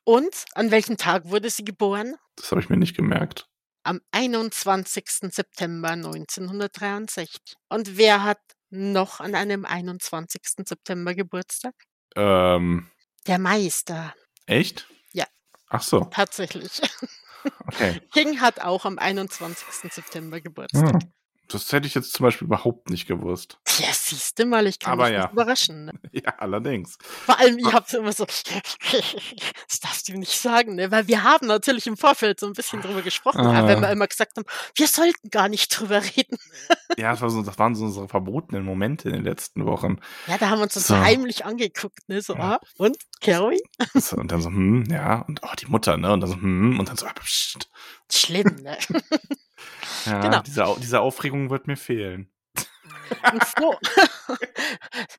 Und 0.03 0.45
an 0.55 0.71
welchem 0.71 0.97
Tag 0.97 1.25
wurde 1.25 1.49
sie 1.49 1.63
geboren? 1.63 2.15
Das 2.35 2.51
habe 2.51 2.61
ich 2.61 2.69
mir 2.69 2.77
nicht 2.77 2.95
gemerkt. 2.95 3.47
Am 3.83 4.01
21. 4.11 5.05
September 5.31 5.89
1963. 5.89 7.39
Und 7.69 7.97
wer 7.97 8.23
hat 8.23 8.39
noch 8.69 9.19
an 9.19 9.35
einem 9.35 9.65
21. 9.65 10.41
September 10.65 11.13
Geburtstag? 11.13 11.73
Ähm, 12.15 12.89
Der 13.27 13.39
Meister, 13.39 14.13
echt? 14.45 14.87
Ja. 15.13 15.25
Ach 15.67 15.81
so, 15.81 16.05
tatsächlich. 16.05 16.81
okay. 17.67 18.01
King 18.13 18.41
hat 18.41 18.61
auch 18.61 18.85
am 18.85 18.97
21. 18.99 19.91
September 19.91 20.41
Geburtstag. 20.41 20.93
Hm. 20.93 21.11
Das 21.51 21.71
hätte 21.71 21.87
ich 21.87 21.93
jetzt 21.95 22.13
zum 22.13 22.23
Beispiel 22.25 22.45
überhaupt 22.47 22.89
nicht 22.89 23.07
gewusst. 23.07 23.57
Ja, 23.79 23.87
siehst 23.91 24.37
du 24.39 24.45
mal, 24.45 24.65
ich 24.67 24.79
kann 24.79 24.93
Aber 24.93 25.05
mich 25.05 25.13
ja. 25.13 25.23
nicht 25.23 25.33
überraschen. 25.33 25.85
Ne? 25.85 25.93
Ja, 26.11 26.33
allerdings. 26.37 26.97
Vor 27.01 27.39
allem, 27.39 27.57
ihr 27.59 27.71
habt 27.71 27.93
immer 27.93 28.11
so, 28.13 28.25
das 28.91 29.79
darfst 29.81 30.09
du 30.09 30.13
nicht 30.17 30.39
sagen, 30.39 30.75
ne? 30.75 30.91
weil 30.91 31.07
wir 31.07 31.23
haben 31.23 31.47
natürlich 31.47 31.87
im 31.87 31.97
Vorfeld 31.97 32.39
so 32.39 32.47
ein 32.47 32.53
bisschen 32.53 32.81
drüber 32.81 33.01
gesprochen, 33.01 33.41
Ah. 33.45 33.67
wenn 33.67 33.81
wir 33.81 33.89
immer 33.89 34.07
gesagt 34.07 34.37
haben, 34.37 34.45
wir 34.75 34.87
sollten 34.87 35.29
gar 35.29 35.49
nicht 35.49 35.67
drüber 35.69 36.01
reden. 36.03 36.37
Ja, 36.97 37.11
das, 37.11 37.21
war 37.21 37.29
so, 37.29 37.41
das 37.41 37.57
waren 37.57 37.73
so 37.73 37.85
unsere 37.85 38.09
verbotenen 38.09 38.65
Momente 38.65 39.07
in 39.07 39.15
den 39.15 39.23
letzten 39.23 39.65
Wochen. 39.65 39.99
Ja, 40.27 40.37
da 40.37 40.49
haben 40.49 40.59
wir 40.59 40.63
uns 40.63 40.73
das 40.73 40.87
So. 40.87 40.97
heimlich 40.97 41.45
angeguckt, 41.45 42.07
ne? 42.09 42.21
So, 42.21 42.35
Ja. 42.35 42.55
ah, 42.55 42.59
und 42.77 42.97
Carrie? 43.21 43.61
So, 43.93 44.17
und 44.17 44.29
dann 44.31 44.41
so, 44.41 44.49
hm, 44.49 44.83
ja, 44.89 45.21
und 45.21 45.39
oh, 45.41 45.53
die 45.57 45.67
Mutter, 45.67 45.95
ne? 45.95 46.11
Und 46.11 46.19
dann 46.19 46.29
so, 46.29 46.35
hm, 46.35 46.77
und 46.79 46.89
dann 46.89 46.97
so, 46.97 47.05
ah, 47.05 47.13
pst. 47.13 47.69
Schlimm, 48.11 48.57
ne? 48.61 48.77
Ja, 50.05 50.19
Genau. 50.21 50.41
diese, 50.41 50.75
diese 50.79 51.01
Aufregung 51.01 51.49
wird 51.49 51.67
mir 51.67 51.77
fehlen. 51.77 52.31
Und 53.31 53.43
so, 53.57 53.75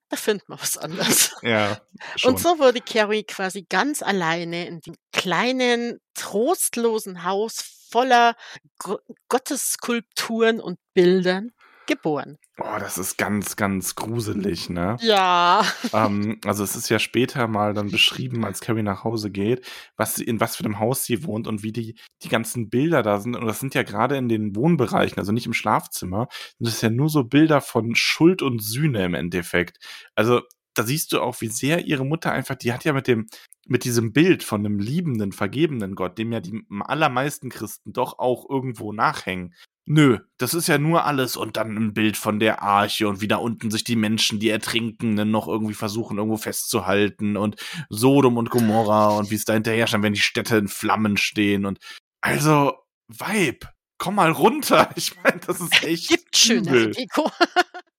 da 0.09 0.17
finden 0.17 0.45
wir 0.49 0.61
was 0.61 0.79
anderes. 0.79 1.35
Ja, 1.43 1.79
schon. 2.17 2.33
Und 2.35 2.41
so 2.41 2.59
wurde 2.59 2.81
Carrie 2.81 3.25
quasi 3.25 3.67
ganz 3.69 4.03
alleine 4.03 4.67
in 4.67 4.81
dem 4.81 4.95
kleinen, 5.13 6.01
trostlosen 6.15 7.25
Haus 7.25 7.87
voller 7.91 8.35
Go 8.79 8.99
Gottesskulpturen 9.29 10.61
und 10.61 10.79
Bildern 10.95 11.53
geboren. 11.87 12.39
Oh, 12.59 12.79
das 12.79 12.99
ist 12.99 13.17
ganz, 13.17 13.57
ganz 13.57 13.95
gruselig, 13.95 14.71
ne? 14.71 14.97
Ja. 15.01 15.65
ähm, 15.93 16.39
also 16.45 16.65
es 16.65 16.77
ist 16.77 16.89
ja 16.89 16.99
später 16.99 17.49
mal 17.49 17.75
dann 17.75 17.91
beschrieben, 17.91 18.45
als 18.45 18.61
Carrie 18.61 18.83
nach 18.83 19.05
Hause 19.05 19.31
geht, 19.31 19.67
was 19.97 20.17
sie, 20.17 20.25
in 20.25 20.41
was 20.41 20.57
für 20.57 20.65
einem 20.65 20.79
Haus 20.79 21.05
sie 21.05 21.25
wohnt 21.25 21.47
und 21.47 21.63
wie 21.63 21.73
die, 21.73 21.97
die 22.23 22.29
ganzen 22.29 22.71
Bilder 22.71 23.03
da 23.03 23.21
sind. 23.21 23.37
Und 23.37 23.47
das 23.47 23.61
sind 23.61 23.75
ja 23.75 23.83
gerade 23.83 24.17
in 24.17 24.29
den 24.29 24.55
Wohnbereichen, 24.55 25.19
also 25.19 25.33
nicht 25.33 25.47
im 25.47 25.55
Schlafzimmer, 25.55 26.29
sind 26.59 26.69
das 26.69 26.83
ja 26.83 26.91
nur 26.91 27.09
so 27.09 27.25
Bilder 27.25 27.61
von 27.61 27.95
Schuld 27.95 28.43
und 28.43 28.63
Sühne 28.63 29.05
im 29.05 29.15
Endeffekt. 29.15 29.79
Also 30.15 30.43
da 30.75 30.85
siehst 30.85 31.13
du 31.13 31.21
auch, 31.21 31.41
wie 31.41 31.49
sehr 31.49 31.87
ihre 31.87 32.05
Mutter 32.05 32.33
einfach, 32.33 32.55
die 32.55 32.73
hat 32.73 32.85
ja 32.85 32.93
mit 32.93 33.07
dem, 33.07 33.27
mit 33.67 33.85
diesem 33.85 34.13
Bild 34.13 34.43
von 34.43 34.65
einem 34.65 34.79
liebenden, 34.79 35.33
vergebenen 35.33 35.95
Gott, 35.95 36.19
dem 36.19 36.33
ja 36.33 36.41
die 36.41 36.65
allermeisten 36.81 37.51
Christen 37.51 37.93
doch 37.93 38.19
auch 38.19 38.49
irgendwo 38.49 38.93
nachhängen. 38.93 39.55
Nö, 39.85 40.19
das 40.39 40.55
ist 40.55 40.69
ja 40.69 40.79
nur 40.79 41.05
alles 41.05 41.37
und 41.37 41.57
dann 41.57 41.77
ein 41.77 41.93
Bild 41.93 42.17
von 42.17 42.39
der 42.39 42.63
Arche 42.63 43.09
und 43.09 43.21
wie 43.21 43.29
da 43.29 43.37
unten 43.37 43.71
sich 43.71 43.83
die 43.83 43.97
Menschen, 43.97 44.39
die 44.39 44.49
Ertrinkenden 44.49 45.31
noch 45.31 45.49
irgendwie 45.49 45.75
versuchen, 45.75 46.19
irgendwo 46.19 46.37
festzuhalten 46.37 47.37
und 47.37 47.57
Sodom 47.89 48.37
und 48.37 48.51
Gomorra 48.51 49.09
und 49.09 49.31
wie 49.31 49.35
es 49.35 49.45
da 49.45 49.55
hinterher 49.55 49.89
stand, 49.89 50.05
wenn 50.05 50.15
die 50.15 50.21
Städte 50.21 50.57
in 50.57 50.69
Flammen 50.69 51.17
stehen 51.17 51.67
und 51.67 51.81
also, 52.23 52.75
Vibe, 53.09 53.67
komm 53.99 54.15
mal 54.15 54.31
runter. 54.31 54.91
Ich 54.97 55.21
meine, 55.23 55.41
das 55.41 55.61
ist 55.61 55.83
echt 55.83 56.09
Gibt 56.09 56.37
schönere. 56.37 56.91
Deko. 56.91 57.31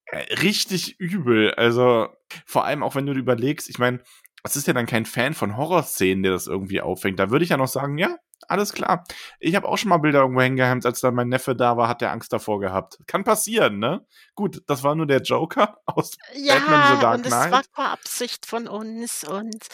Äh, 0.05 0.33
richtig 0.35 0.99
übel. 0.99 1.53
Also, 1.55 2.07
vor 2.45 2.65
allem 2.65 2.83
auch 2.83 2.95
wenn 2.95 3.05
du 3.05 3.13
überlegst, 3.13 3.69
ich 3.69 3.79
meine, 3.79 4.01
es 4.43 4.55
ist 4.55 4.67
ja 4.67 4.73
dann 4.73 4.85
kein 4.85 5.05
Fan 5.05 5.33
von 5.33 5.57
Horrorszenen, 5.57 6.23
der 6.23 6.31
das 6.31 6.47
irgendwie 6.47 6.81
auffängt. 6.81 7.19
Da 7.19 7.29
würde 7.29 7.43
ich 7.43 7.49
ja 7.51 7.57
noch 7.57 7.67
sagen, 7.67 7.97
ja, 7.97 8.15
alles 8.49 8.73
klar. 8.73 9.03
Ich 9.39 9.55
habe 9.55 9.67
auch 9.67 9.77
schon 9.77 9.89
mal 9.89 9.97
Bilder 9.97 10.21
irgendwo 10.21 10.41
hingehemmt, 10.41 10.85
als 10.85 10.99
dann 11.01 11.15
mein 11.15 11.29
Neffe 11.29 11.55
da 11.55 11.77
war, 11.77 11.87
hat 11.87 12.01
der 12.01 12.11
Angst 12.11 12.31
davor 12.33 12.59
gehabt. 12.59 12.99
Kann 13.07 13.23
passieren, 13.23 13.79
ne? 13.79 14.05
Gut, 14.35 14.61
das 14.67 14.83
war 14.83 14.95
nur 14.95 15.05
der 15.07 15.21
Joker 15.21 15.77
aus 15.85 16.11
Batman 16.17 16.35
The 16.35 16.47
Ja, 16.47 16.95
Dark 17.01 17.15
und 17.17 17.25
es 17.25 17.31
Knight. 17.33 17.51
war 17.75 17.91
Absicht 17.91 18.45
von 18.45 18.67
uns 18.67 19.23
und 19.23 19.67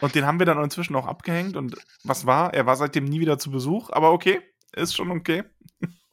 Und 0.00 0.14
den 0.14 0.26
haben 0.26 0.38
wir 0.38 0.46
dann 0.46 0.62
inzwischen 0.62 0.96
auch 0.96 1.06
abgehängt. 1.06 1.56
Und 1.56 1.76
was 2.04 2.26
war? 2.26 2.52
Er 2.54 2.66
war 2.66 2.76
seitdem 2.76 3.04
nie 3.04 3.20
wieder 3.20 3.38
zu 3.38 3.50
Besuch, 3.50 3.90
aber 3.90 4.12
okay, 4.12 4.40
ist 4.72 4.94
schon 4.96 5.10
okay. 5.10 5.44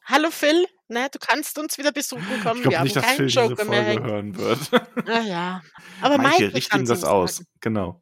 Hallo 0.05 0.29
Phil, 0.31 0.65
ne, 0.87 1.07
du 1.11 1.19
kannst 1.19 1.59
uns 1.59 1.77
wieder 1.77 1.91
besuchen 1.91 2.39
kommen. 2.41 2.61
Ich 2.61 2.63
Wir 2.63 2.71
glaube 2.71 2.77
haben 2.79 2.83
nicht, 2.83 2.95
dass 2.95 3.05
keinen 3.05 3.17
Phil 3.17 3.27
diese 3.27 3.41
Joker 3.41 3.65
mehr 3.65 3.83
Folge 3.83 3.85
hängen. 3.85 4.03
hören 4.03 4.37
wird. 4.37 4.59
Ah, 5.07 5.21
ja. 5.21 5.61
Aber 6.01 6.17
Maike, 6.17 6.45
Maike 6.45 6.53
richte 6.55 6.77
ihm 6.77 6.85
das 6.85 7.03
aus. 7.03 7.37
sagen. 7.37 7.47
Genau. 7.61 8.01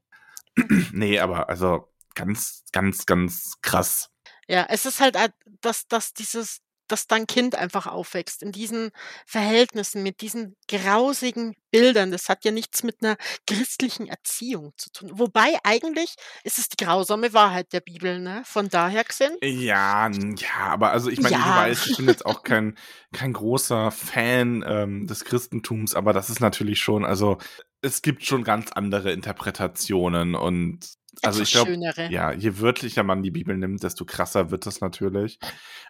nee, 0.91 1.19
aber 1.19 1.49
also 1.49 1.89
ganz, 2.17 2.63
ganz, 2.71 3.05
ganz 3.05 3.53
krass. 3.61 4.09
Ja, 4.47 4.65
es 4.69 4.85
ist 4.85 4.99
halt, 4.99 5.17
dass, 5.61 5.87
dass 5.87 6.13
dieses, 6.13 6.59
dass 6.87 7.05
dein 7.05 7.27
Kind 7.27 7.55
einfach 7.55 7.85
aufwächst 7.85 8.41
in 8.41 8.53
diesen 8.53 8.91
Verhältnissen 9.25 10.03
mit 10.03 10.21
diesen 10.21 10.55
grausigen 10.69 11.53
Bildern. 11.69 12.11
Das 12.11 12.29
hat 12.29 12.45
ja 12.45 12.51
nichts 12.51 12.81
mit 12.83 13.03
einer 13.03 13.17
christlichen 13.45 14.07
Erziehung 14.07 14.71
zu 14.77 14.89
tun. 14.91 15.11
Wobei 15.13 15.57
eigentlich 15.63 16.15
ist 16.43 16.59
es 16.59 16.69
die 16.69 16.83
grausame 16.83 17.33
Wahrheit 17.33 17.73
der 17.73 17.81
Bibel, 17.81 18.19
ne? 18.19 18.41
Von 18.45 18.69
daher 18.69 19.03
gesehen. 19.03 19.35
Ja, 19.43 20.09
ja, 20.09 20.55
aber 20.69 20.91
also 20.91 21.09
ich 21.09 21.19
meine, 21.19 21.35
Ja. 21.35 21.57
weißt, 21.57 21.87
ich 21.87 21.97
bin 21.97 22.07
jetzt 22.07 22.25
auch 22.25 22.41
kein, 22.43 22.77
kein 23.13 23.33
großer 23.33 23.91
Fan 23.91 24.63
ähm, 24.65 25.07
des 25.07 25.25
Christentums, 25.25 25.93
aber 25.93 26.13
das 26.13 26.29
ist 26.29 26.39
natürlich 26.39 26.79
schon, 26.79 27.03
also 27.05 27.37
es 27.81 28.01
gibt 28.01 28.25
schon 28.25 28.43
ganz 28.45 28.71
andere 28.71 29.11
Interpretationen 29.11 30.35
und 30.35 30.79
also 31.23 31.41
ich 31.41 31.51
glaube, 31.51 31.73
ja, 32.09 32.31
je 32.31 32.59
wörtlicher 32.59 33.03
man 33.03 33.23
die 33.23 33.31
Bibel 33.31 33.57
nimmt, 33.57 33.83
desto 33.83 34.05
krasser 34.05 34.51
wird 34.51 34.65
das 34.65 34.81
natürlich. 34.81 35.39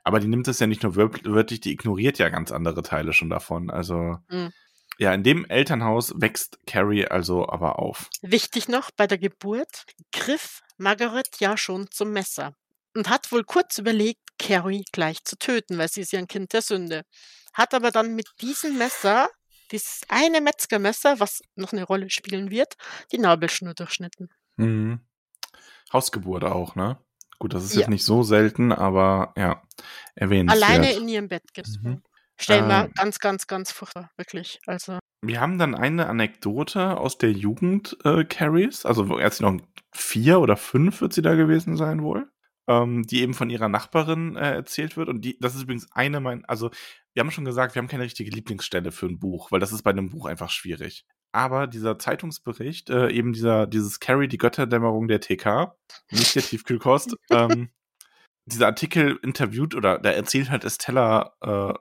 Aber 0.03 0.19
die 0.19 0.27
nimmt 0.27 0.47
es 0.47 0.59
ja 0.59 0.67
nicht 0.67 0.83
nur 0.83 0.95
wör- 0.95 1.23
wörtlich, 1.25 1.59
die 1.61 1.71
ignoriert 1.71 2.17
ja 2.19 2.29
ganz 2.29 2.51
andere 2.51 2.81
Teile 2.83 3.13
schon 3.13 3.29
davon. 3.29 3.69
Also 3.69 4.17
Mhm. 4.29 4.51
ja, 4.97 5.13
in 5.13 5.23
dem 5.23 5.45
Elternhaus 5.45 6.13
wächst 6.15 6.59
Carrie 6.65 7.05
also 7.07 7.47
aber 7.49 7.79
auf. 7.79 8.09
Wichtig 8.21 8.67
noch, 8.67 8.91
bei 8.91 9.07
der 9.07 9.17
Geburt 9.17 9.85
griff 10.11 10.61
Margaret 10.77 11.27
ja 11.39 11.57
schon 11.57 11.89
zum 11.91 12.11
Messer 12.11 12.53
und 12.95 13.09
hat 13.09 13.31
wohl 13.31 13.43
kurz 13.43 13.77
überlegt, 13.77 14.21
Carrie 14.39 14.85
gleich 14.91 15.23
zu 15.23 15.37
töten, 15.37 15.77
weil 15.77 15.89
sie 15.89 16.01
ist 16.01 16.11
ja 16.11 16.19
ein 16.19 16.27
Kind 16.27 16.53
der 16.53 16.61
Sünde. 16.61 17.03
Hat 17.53 17.73
aber 17.73 17.89
dann 17.91 18.13
mit 18.15 18.27
diesem 18.41 18.77
Messer, 18.77 19.29
dieses 19.71 20.01
eine 20.09 20.41
Metzgermesser, 20.41 21.19
was 21.19 21.41
noch 21.55 21.73
eine 21.73 21.83
Rolle 21.83 22.09
spielen 22.11 22.51
wird, 22.51 22.75
die 23.11 23.17
Nabelschnur 23.17 23.73
durchschnitten. 23.73 24.29
Mhm. 24.57 24.99
Hausgeburt 25.93 26.43
auch, 26.43 26.75
ne? 26.75 26.97
Gut, 27.39 27.53
das 27.53 27.63
ist 27.65 27.73
Ja. 27.75 27.81
jetzt 27.81 27.89
nicht 27.89 28.03
so 28.03 28.23
selten, 28.23 28.71
aber 28.71 29.33
ja, 29.37 29.61
erwähnenswert. 30.15 30.63
Alleine 30.63 30.93
in 30.93 31.07
ihrem 31.07 31.27
Bett 31.27 31.43
gesprungen. 31.53 31.97
Mhm. 31.97 32.03
Stell 32.39 32.61
mal 32.63 32.85
Ähm. 32.85 32.91
ganz, 32.95 33.19
ganz, 33.19 33.47
ganz 33.47 33.71
furchtbar, 33.71 34.11
wirklich. 34.17 34.59
Also, 34.67 34.99
Wir 35.23 35.41
haben 35.41 35.57
dann 35.57 35.73
eine 35.75 36.07
Anekdote 36.07 36.97
aus 36.97 37.17
der 37.17 37.31
Jugend 37.31 37.97
äh, 38.03 38.23
Carries, 38.25 38.85
also 38.85 39.09
wo 39.09 39.17
erst 39.17 39.41
noch 39.41 39.59
vier 39.93 40.39
oder 40.39 40.57
fünf 40.57 41.01
wird 41.01 41.13
sie 41.13 41.23
da 41.23 41.33
gewesen 41.35 41.75
sein 41.77 42.03
wohl, 42.03 42.29
ähm, 42.67 43.03
die 43.03 43.21
eben 43.21 43.33
von 43.33 43.49
ihrer 43.49 43.69
Nachbarin 43.69 44.35
äh, 44.35 44.53
erzählt 44.55 44.97
wird. 44.97 45.09
Und 45.09 45.21
die, 45.25 45.37
das 45.39 45.55
ist 45.55 45.63
übrigens 45.63 45.87
eine 45.91 46.19
mein, 46.19 46.45
also 46.45 46.69
wir 47.13 47.21
haben 47.21 47.31
schon 47.31 47.45
gesagt, 47.45 47.73
wir 47.73 47.81
haben 47.81 47.87
keine 47.87 48.03
richtige 48.03 48.29
Lieblingsstelle 48.29 48.91
für 48.91 49.07
ein 49.07 49.17
Buch, 49.19 49.51
weil 49.51 49.59
das 49.59 49.71
ist 49.71 49.81
bei 49.81 49.89
einem 49.91 50.09
Buch 50.09 50.27
einfach 50.27 50.51
schwierig. 50.51 51.05
Aber 51.37 51.67
dieser 51.67 51.99
Zeitungsbericht, 51.99 52.89
äh, 52.89 53.11
eben 53.11 53.31
dieser, 53.31 53.67
dieses 53.67 53.99
Carrie, 53.99 54.27
die 54.27 54.39
Götterdämmerung 54.39 55.07
der 55.07 55.21
TK, 55.21 55.75
nicht 56.09 56.35
der 56.35 56.41
Tiefkühlkost, 56.41 57.15
ähm, 57.29 57.69
dieser 58.45 58.65
Artikel 58.65 59.19
interviewt 59.21 59.75
oder 59.75 59.99
da 59.99 60.09
erzählt 60.09 60.49
halt 60.49 60.63
Estella 60.63 61.35
äh, 61.41 61.73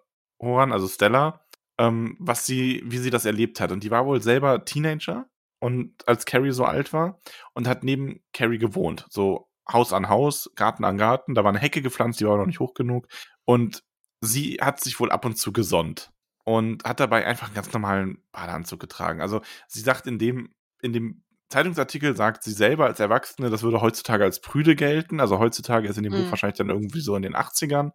Horan, 0.44 0.72
also 0.72 0.86
Stella, 0.86 1.40
ähm, 1.78 2.16
was 2.18 2.44
sie, 2.44 2.82
wie 2.84 2.98
sie 2.98 3.08
das 3.08 3.24
erlebt 3.24 3.58
hat. 3.58 3.72
Und 3.72 3.82
die 3.82 3.90
war 3.90 4.04
wohl 4.04 4.20
selber 4.20 4.66
Teenager 4.66 5.26
und 5.58 6.06
als 6.06 6.26
Carrie 6.26 6.52
so 6.52 6.66
alt 6.66 6.92
war 6.92 7.18
und 7.54 7.66
hat 7.66 7.82
neben 7.82 8.20
Carrie 8.34 8.58
gewohnt. 8.58 9.06
So 9.08 9.48
Haus 9.72 9.94
an 9.94 10.10
Haus, 10.10 10.50
Garten 10.54 10.84
an 10.84 10.98
Garten, 10.98 11.34
da 11.34 11.44
war 11.44 11.48
eine 11.48 11.60
Hecke 11.60 11.80
gepflanzt, 11.80 12.20
die 12.20 12.26
war 12.26 12.36
noch 12.36 12.44
nicht 12.44 12.60
hoch 12.60 12.74
genug. 12.74 13.08
Und 13.46 13.82
sie 14.20 14.58
hat 14.60 14.80
sich 14.80 15.00
wohl 15.00 15.10
ab 15.10 15.24
und 15.24 15.38
zu 15.38 15.50
gesonnt 15.50 16.12
und 16.46 16.84
hat 16.84 17.00
dabei 17.00 17.26
einfach 17.26 17.48
einen 17.48 17.56
ganz 17.56 17.72
normalen 17.72 18.22
Badeanzug 18.30 18.78
getragen. 18.78 19.20
Also 19.20 19.42
sie 19.66 19.80
sagt 19.80 20.06
in 20.06 20.18
dem, 20.18 20.54
in 20.80 20.92
dem 20.92 21.24
Zeitungsartikel 21.48 22.14
sagt 22.14 22.44
sie 22.44 22.52
selber 22.52 22.86
als 22.86 23.00
Erwachsene, 23.00 23.50
das 23.50 23.64
würde 23.64 23.80
heutzutage 23.80 24.22
als 24.22 24.40
prüde 24.40 24.76
gelten. 24.76 25.20
Also 25.20 25.40
heutzutage 25.40 25.88
ist 25.88 25.96
in 25.96 26.04
dem 26.04 26.12
mhm. 26.12 26.24
Buch 26.24 26.30
wahrscheinlich 26.30 26.58
dann 26.58 26.70
irgendwie 26.70 27.00
so 27.00 27.16
in 27.16 27.22
den 27.22 27.34
80ern. 27.34 27.90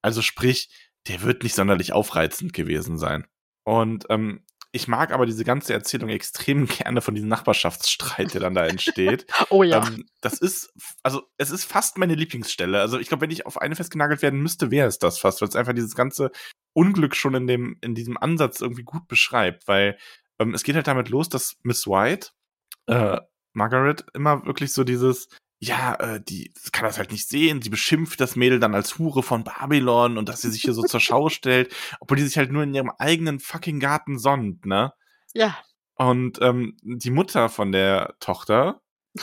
Also 0.00 0.22
sprich, 0.22 0.70
der 1.06 1.20
wird 1.22 1.42
nicht 1.42 1.54
sonderlich 1.54 1.92
aufreizend 1.92 2.54
gewesen 2.54 2.96
sein. 2.96 3.26
Und 3.64 4.06
ähm, 4.08 4.42
ich 4.74 4.88
mag 4.88 5.12
aber 5.12 5.26
diese 5.26 5.44
ganze 5.44 5.74
Erzählung 5.74 6.08
extrem 6.08 6.66
gerne 6.68 7.02
von 7.02 7.14
diesem 7.14 7.28
Nachbarschaftsstreit, 7.28 8.32
der 8.32 8.40
dann 8.40 8.54
da 8.54 8.66
entsteht. 8.66 9.26
oh 9.50 9.62
ja. 9.62 9.86
Ähm, 9.86 10.06
das 10.22 10.38
ist, 10.40 10.72
also 11.02 11.24
es 11.36 11.50
ist 11.50 11.66
fast 11.66 11.98
meine 11.98 12.14
Lieblingsstelle. 12.14 12.80
Also 12.80 12.98
ich 12.98 13.08
glaube, 13.08 13.20
wenn 13.20 13.30
ich 13.30 13.44
auf 13.44 13.60
eine 13.60 13.76
festgenagelt 13.76 14.22
werden 14.22 14.40
müsste, 14.40 14.70
wäre 14.70 14.88
es 14.88 14.98
das 14.98 15.18
fast, 15.18 15.42
weil 15.42 15.48
es 15.50 15.56
einfach 15.56 15.74
dieses 15.74 15.94
ganze 15.94 16.30
Unglück 16.74 17.14
schon 17.16 17.34
in 17.34 17.46
dem, 17.46 17.76
in 17.80 17.94
diesem 17.94 18.16
Ansatz 18.16 18.60
irgendwie 18.60 18.84
gut 18.84 19.08
beschreibt, 19.08 19.68
weil 19.68 19.98
ähm, 20.38 20.54
es 20.54 20.62
geht 20.62 20.74
halt 20.74 20.86
damit 20.86 21.08
los, 21.08 21.28
dass 21.28 21.56
Miss 21.62 21.86
White, 21.86 22.30
äh, 22.86 23.20
Margaret 23.52 24.04
immer 24.14 24.46
wirklich 24.46 24.72
so 24.72 24.84
dieses, 24.84 25.28
ja, 25.58 25.94
äh, 25.94 26.20
die 26.20 26.52
kann 26.72 26.84
das 26.84 26.98
halt 26.98 27.12
nicht 27.12 27.28
sehen. 27.28 27.62
Sie 27.62 27.70
beschimpft 27.70 28.20
das 28.20 28.34
Mädel 28.34 28.58
dann 28.58 28.74
als 28.74 28.98
Hure 28.98 29.22
von 29.22 29.44
Babylon 29.44 30.18
und 30.18 30.28
dass 30.28 30.40
sie 30.40 30.50
sich 30.50 30.62
hier 30.62 30.74
so 30.74 30.82
zur 30.82 31.00
Schau 31.00 31.28
stellt, 31.28 31.72
obwohl 32.00 32.16
die 32.16 32.24
sich 32.24 32.36
halt 32.36 32.50
nur 32.50 32.64
in 32.64 32.74
ihrem 32.74 32.90
eigenen 32.98 33.38
fucking 33.38 33.78
Garten 33.78 34.18
sonnt, 34.18 34.66
ne? 34.66 34.92
Ja. 35.34 35.56
Und 35.94 36.40
ähm, 36.42 36.76
die 36.82 37.10
Mutter 37.10 37.48
von 37.48 37.70
der 37.70 38.16
Tochter, 38.18 38.80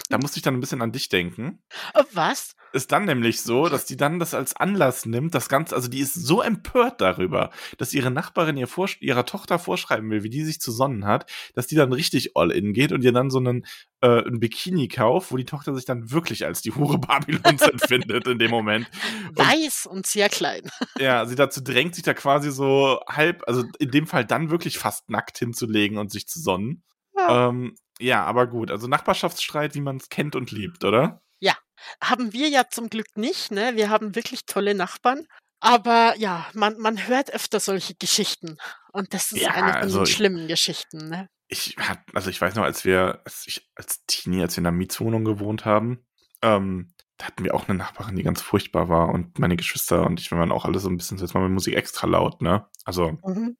da 0.10 0.18
musste 0.18 0.38
ich 0.38 0.44
dann 0.44 0.56
ein 0.56 0.60
bisschen 0.60 0.82
an 0.82 0.92
dich 0.92 1.10
denken. 1.10 1.62
Äh, 1.94 2.04
was? 2.14 2.56
ist 2.74 2.92
dann 2.92 3.06
nämlich 3.06 3.42
so, 3.42 3.68
dass 3.68 3.86
die 3.86 3.98
dann 3.98 4.20
das 4.20 4.34
als 4.34 4.56
Anlass 4.56 5.06
nimmt, 5.06 5.34
das 5.34 5.50
Ganze, 5.50 5.76
also 5.76 5.88
die 5.88 6.00
ist 6.00 6.14
so 6.14 6.42
empört 6.42 7.02
darüber, 7.02 7.52
dass 7.78 7.94
ihre 7.94 8.12
Nachbarin 8.12 8.58
ihr 8.58 8.68
vor, 8.68 8.90
ihrer 9.00 9.26
Tochter 9.26 9.60
vorschreiben 9.60 10.10
will, 10.10 10.24
wie 10.24 10.30
die 10.30 10.44
sich 10.44 10.60
zu 10.60 10.72
sonnen 10.72 11.06
hat, 11.06 11.30
dass 11.56 11.68
die 11.68 11.76
dann 11.76 11.94
richtig 11.94 12.36
all 12.36 12.52
in 12.52 12.74
geht 12.74 12.92
und 12.92 13.04
ihr 13.04 13.12
dann 13.12 13.30
so 13.30 13.40
einen, 13.40 13.66
äh, 14.02 14.24
ein 14.24 14.40
Bikini 14.40 14.88
kauft, 14.88 15.32
wo 15.32 15.38
die 15.38 15.46
Tochter 15.46 15.74
sich 15.76 15.86
dann 15.86 16.12
wirklich 16.12 16.46
als 16.46 16.62
die 16.62 16.74
Hure 16.74 17.00
Babylons 17.00 17.62
empfindet 17.62 18.28
in 18.28 18.40
dem 18.40 18.52
Moment. 18.52 18.90
Und, 19.30 19.40
Weiß 19.40 19.86
und 19.86 20.06
sehr 20.06 20.30
klein. 20.30 20.62
Ja, 21.00 21.26
sie 21.26 21.36
dazu 21.36 21.62
drängt, 21.62 21.96
sich 21.96 22.04
da 22.04 22.14
quasi 22.14 22.52
so 22.52 23.00
halb, 23.08 23.44
also 23.48 23.64
in 23.80 23.92
dem 23.92 24.06
Fall 24.06 24.26
dann 24.26 24.50
wirklich 24.50 24.78
fast 24.78 25.10
nackt 25.10 25.38
hinzulegen 25.38 25.98
und 25.98 26.12
sich 26.12 26.28
zu 26.28 26.42
sonnen. 26.42 26.84
Ja, 27.16 27.50
ähm, 27.50 27.76
ja 28.00 28.24
aber 28.24 28.47
gut, 28.47 28.72
also 28.72 28.88
Nachbarschaftsstreit, 28.88 29.76
wie 29.76 29.82
man 29.82 29.97
es 29.97 30.10
kennt 30.10 30.36
und 30.36 30.52
liebt, 30.52 30.84
oder? 30.84 31.22
Ja, 31.39 31.56
haben 32.02 32.34
wir 32.34 32.50
ja 32.50 32.70
zum 32.70 32.89
Glück 32.89 33.18
nicht, 33.18 33.52
ne? 33.52 33.76
Wir 33.76 33.89
haben 33.89 34.16
wirklich 34.16 34.45
tolle 34.45 34.76
Nachbarn. 34.76 35.26
Aber 35.62 36.16
ja, 36.18 36.47
man, 36.54 36.78
man 36.78 37.08
hört 37.08 37.34
öfter 37.34 37.60
solche 37.60 37.95
Geschichten. 37.95 38.58
Und 38.93 39.14
das 39.14 39.32
ist 39.32 39.41
ja, 39.41 39.52
eine 39.52 39.74
von 39.74 39.82
also 39.82 40.00
den 40.00 40.08
schlimmen 40.08 40.47
Geschichten, 40.47 41.10
ne? 41.10 41.30
Ich 41.47 41.76
also 42.14 42.30
ich 42.30 42.39
weiß 42.39 42.56
noch, 42.56 42.64
als 42.64 42.86
wir, 42.86 43.22
als 43.26 43.45
ich 43.47 43.70
als 43.76 44.06
Teenie, 44.06 44.43
als 44.43 44.56
wir 44.56 44.62
in 44.62 44.68
einer 44.68 44.78
Mietswohnung 44.78 45.26
gewohnt 45.26 45.66
haben, 45.66 46.06
ähm, 46.41 46.93
da 47.18 47.26
hatten 47.26 47.43
wir 47.43 47.54
auch 47.54 47.68
eine 47.68 47.78
Nachbarin, 47.78 48.16
die 48.16 48.24
ganz 48.24 48.41
furchtbar 48.41 48.88
war 48.88 49.10
und 49.10 49.39
meine 49.39 49.58
Geschwister 49.58 50.06
und 50.06 50.20
ich, 50.20 50.32
wir 50.32 50.38
waren 50.38 50.52
auch 50.52 50.64
alle 50.66 50.80
so 50.80 50.89
ein 50.89 50.95
bisschen, 50.95 51.18
jetzt 51.18 51.34
mal 51.34 51.43
mit 51.43 51.52
Musik 51.52 51.76
extra 51.76 52.08
laut, 52.08 52.41
ne? 52.41 52.68
Also, 52.86 53.18
mhm. 53.26 53.58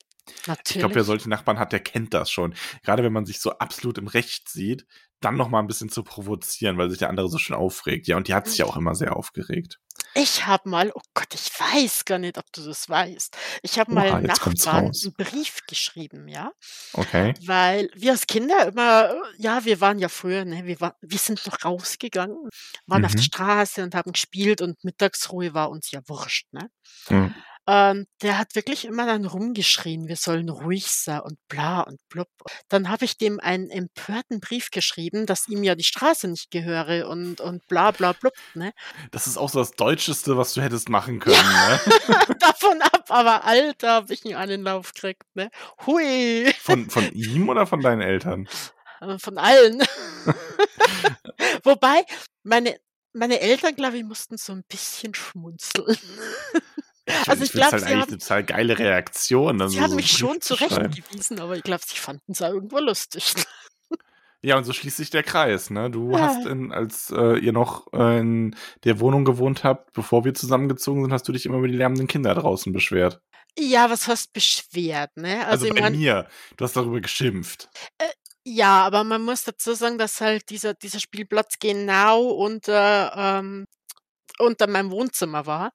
Natürlich. 0.48 0.76
Ich 0.76 0.80
glaube, 0.80 0.96
wer 0.96 1.04
solche 1.04 1.30
Nachbarn 1.30 1.60
hat, 1.60 1.72
der 1.72 1.80
kennt 1.80 2.14
das 2.14 2.32
schon. 2.32 2.54
Gerade 2.84 3.04
wenn 3.04 3.14
man 3.14 3.26
sich 3.26 3.40
so 3.40 3.52
absolut 3.52 3.98
im 3.98 4.08
Recht 4.08 4.50
sieht, 4.50 4.86
dann 5.22 5.36
noch 5.36 5.50
mal 5.50 5.60
ein 5.60 5.68
bisschen 5.68 5.90
zu 5.90 6.04
provozieren, 6.04 6.78
weil 6.78 6.90
sich 6.90 7.00
der 7.00 7.10
andere 7.10 7.30
so 7.30 7.38
schön 7.38 7.56
aufregt. 7.56 8.08
Ja, 8.08 8.18
und 8.18 8.28
die 8.28 8.34
hat 8.34 8.48
sich 8.48 8.60
ja 8.60 8.66
auch 8.66 8.78
immer 8.78 8.96
sehr 8.96 9.16
aufgeregt. 9.16 9.80
Ich 10.16 10.46
habe 10.46 10.70
mal, 10.70 10.92
oh 10.96 11.02
Gott, 11.14 11.34
ich 11.34 11.52
weiß 11.60 12.06
gar 12.06 12.18
nicht, 12.18 12.38
ob 12.38 12.52
du 12.52 12.64
das 12.64 12.90
weißt. 12.90 13.38
Ich 13.62 13.78
habe 13.78 13.94
mal 13.94 14.10
Oha, 14.10 14.22
Nachbarn 14.22 14.86
einen 14.86 15.14
Brief 15.18 15.60
geschrieben, 15.68 16.28
ja. 16.28 16.52
Okay. 16.94 17.34
Weil 17.46 17.90
wir 17.94 18.12
als 18.12 18.26
Kinder 18.26 18.68
immer, 18.68 19.14
ja, 19.38 19.66
wir 19.66 19.82
waren 19.82 20.00
ja 20.00 20.10
früher, 20.10 20.46
ne, 20.46 20.66
wir, 20.66 20.80
war, 20.82 20.96
wir 21.02 21.18
sind 21.18 21.46
noch 21.46 21.64
rausgegangen, 21.64 22.50
waren 22.88 23.02
mhm. 23.02 23.06
auf 23.06 23.12
der 23.12 23.22
mhm. 23.22 23.26
Straße 23.26 23.84
und 23.84 23.94
haben 23.94 24.12
gespielt 24.12 24.62
und 24.62 24.84
Mittagsruhe 24.84 25.54
war 25.54 25.70
uns 25.70 25.92
ja 25.92 26.02
wurscht, 26.08 26.48
ne. 26.54 26.70
Mhm. 27.10 27.36
Ähm, 27.72 28.08
der 28.24 28.40
hat 28.40 28.56
wirklich 28.56 28.86
immer 28.86 29.06
dann 29.06 29.26
rumgeschrien, 29.26 30.08
wir 30.08 30.16
sollen 30.16 30.50
ruhig 30.50 30.88
sein 30.88 31.20
und 31.20 31.38
bla 31.50 31.82
und 31.82 32.00
blub. 32.10 32.28
Dann 32.68 32.90
habe 32.90 33.06
ich 33.06 33.20
dem 33.20 33.40
einen 33.40 33.70
empörten 33.70 34.40
Brief 34.40 34.72
geschrieben, 34.72 35.28
dass 35.28 35.48
ihm 35.48 35.64
ja 35.64 35.76
die 35.76 35.84
Straße 35.84 36.28
nicht 36.30 36.50
gehöre 36.50 37.08
und, 37.08 37.42
und 37.42 37.68
bla 37.68 37.92
bla 37.92 38.14
blub. 38.14 38.34
Ne? 38.56 38.74
Das 39.12 39.28
ist 39.28 39.38
auch 39.38 39.50
so 39.50 39.60
das 39.60 39.74
Deutscheste, 39.74 40.36
was 40.36 40.56
du 40.56 40.62
hättest 40.64 40.90
machen 40.90 41.20
können. 41.20 41.36
Ja. 41.36 41.70
Ne? 41.70 42.36
Davon 42.40 42.82
ab, 42.82 43.06
aber 43.10 43.44
Alter, 43.44 43.92
habe 43.92 44.14
ich 44.16 44.26
ihn 44.26 44.36
einen 44.36 44.64
Lauf 44.64 44.92
gekriegt. 44.94 45.22
Ne? 45.36 45.52
Hui. 45.86 46.52
Von, 46.62 46.90
von 46.90 47.12
ihm 47.12 47.50
oder 47.50 47.68
von 47.68 47.82
deinen 47.82 48.02
Eltern? 48.02 48.50
Äh, 49.00 49.20
von 49.20 49.38
allen. 49.38 49.84
Wobei, 51.64 52.04
meine, 52.42 52.80
meine 53.14 53.40
Eltern, 53.40 53.76
glaube 53.76 53.98
ich, 54.00 54.04
mussten 54.04 54.38
so 54.38 54.54
ein 54.54 54.64
bisschen 54.68 55.14
schmunzeln. 55.14 55.96
Ich 57.10 57.30
also 57.30 57.44
ich 57.44 57.52
glaube, 57.52 57.72
halt 57.72 57.84
eigentlich 57.84 58.02
haben, 58.02 58.10
eine 58.10 58.18
total 58.18 58.44
geile 58.44 58.80
Reaktion. 58.80 59.70
sie 59.70 59.82
haben 59.82 59.90
so 59.90 59.96
mich 59.96 60.12
schon 60.12 60.42
zurechtgewiesen, 60.42 61.40
aber 61.40 61.56
ich 61.56 61.64
glaube, 61.64 61.82
sie 61.86 61.98
fanden 61.98 62.32
es 62.32 62.42
irgendwo 62.42 62.80
lustig. 62.80 63.34
Ja, 64.42 64.58
und 64.58 64.64
so 64.64 64.72
schließt 64.72 64.96
sich 64.96 65.10
der 65.10 65.24
Kreis, 65.24 65.70
ne? 65.70 65.92
Du 65.92 66.12
ja. 66.12 66.20
hast, 66.20 66.46
in, 66.46 66.72
als 66.72 67.12
äh, 67.12 67.38
ihr 67.40 67.52
noch 67.52 67.92
äh, 67.92 68.20
in 68.20 68.56
der 68.86 69.02
Wohnung 69.02 69.26
gewohnt 69.26 69.66
habt, 69.66 69.92
bevor 69.92 70.24
wir 70.24 70.34
zusammengezogen 70.34 71.04
sind, 71.04 71.12
hast 71.12 71.28
du 71.28 71.34
dich 71.34 71.46
immer 71.46 71.58
über 71.58 71.68
die 71.68 71.76
lärmenden 71.76 72.08
Kinder 72.08 72.34
draußen 72.36 72.72
beschwert. 72.72 73.20
Ja, 73.58 73.90
was 73.90 74.08
hast 74.08 74.32
beschwert, 74.32 75.18
ne? 75.18 75.46
Also, 75.46 75.66
also 75.66 75.76
bei 75.76 75.82
mein, 75.82 75.98
mir. 75.98 76.28
Du 76.56 76.64
hast 76.64 76.78
darüber 76.78 77.02
geschimpft. 77.02 77.68
Äh, 77.98 78.06
ja, 78.46 78.86
aber 78.86 79.04
man 79.04 79.22
muss 79.22 79.44
dazu 79.44 79.74
sagen, 79.74 79.98
dass 79.98 80.22
halt 80.22 80.50
dieser, 80.50 80.74
dieser 80.74 81.00
Spielplatz 81.00 81.56
genau 81.60 82.28
unter 82.30 83.14
ähm, 83.18 83.66
unter 84.40 84.68
meinem 84.68 84.92
Wohnzimmer 84.92 85.46
war 85.46 85.72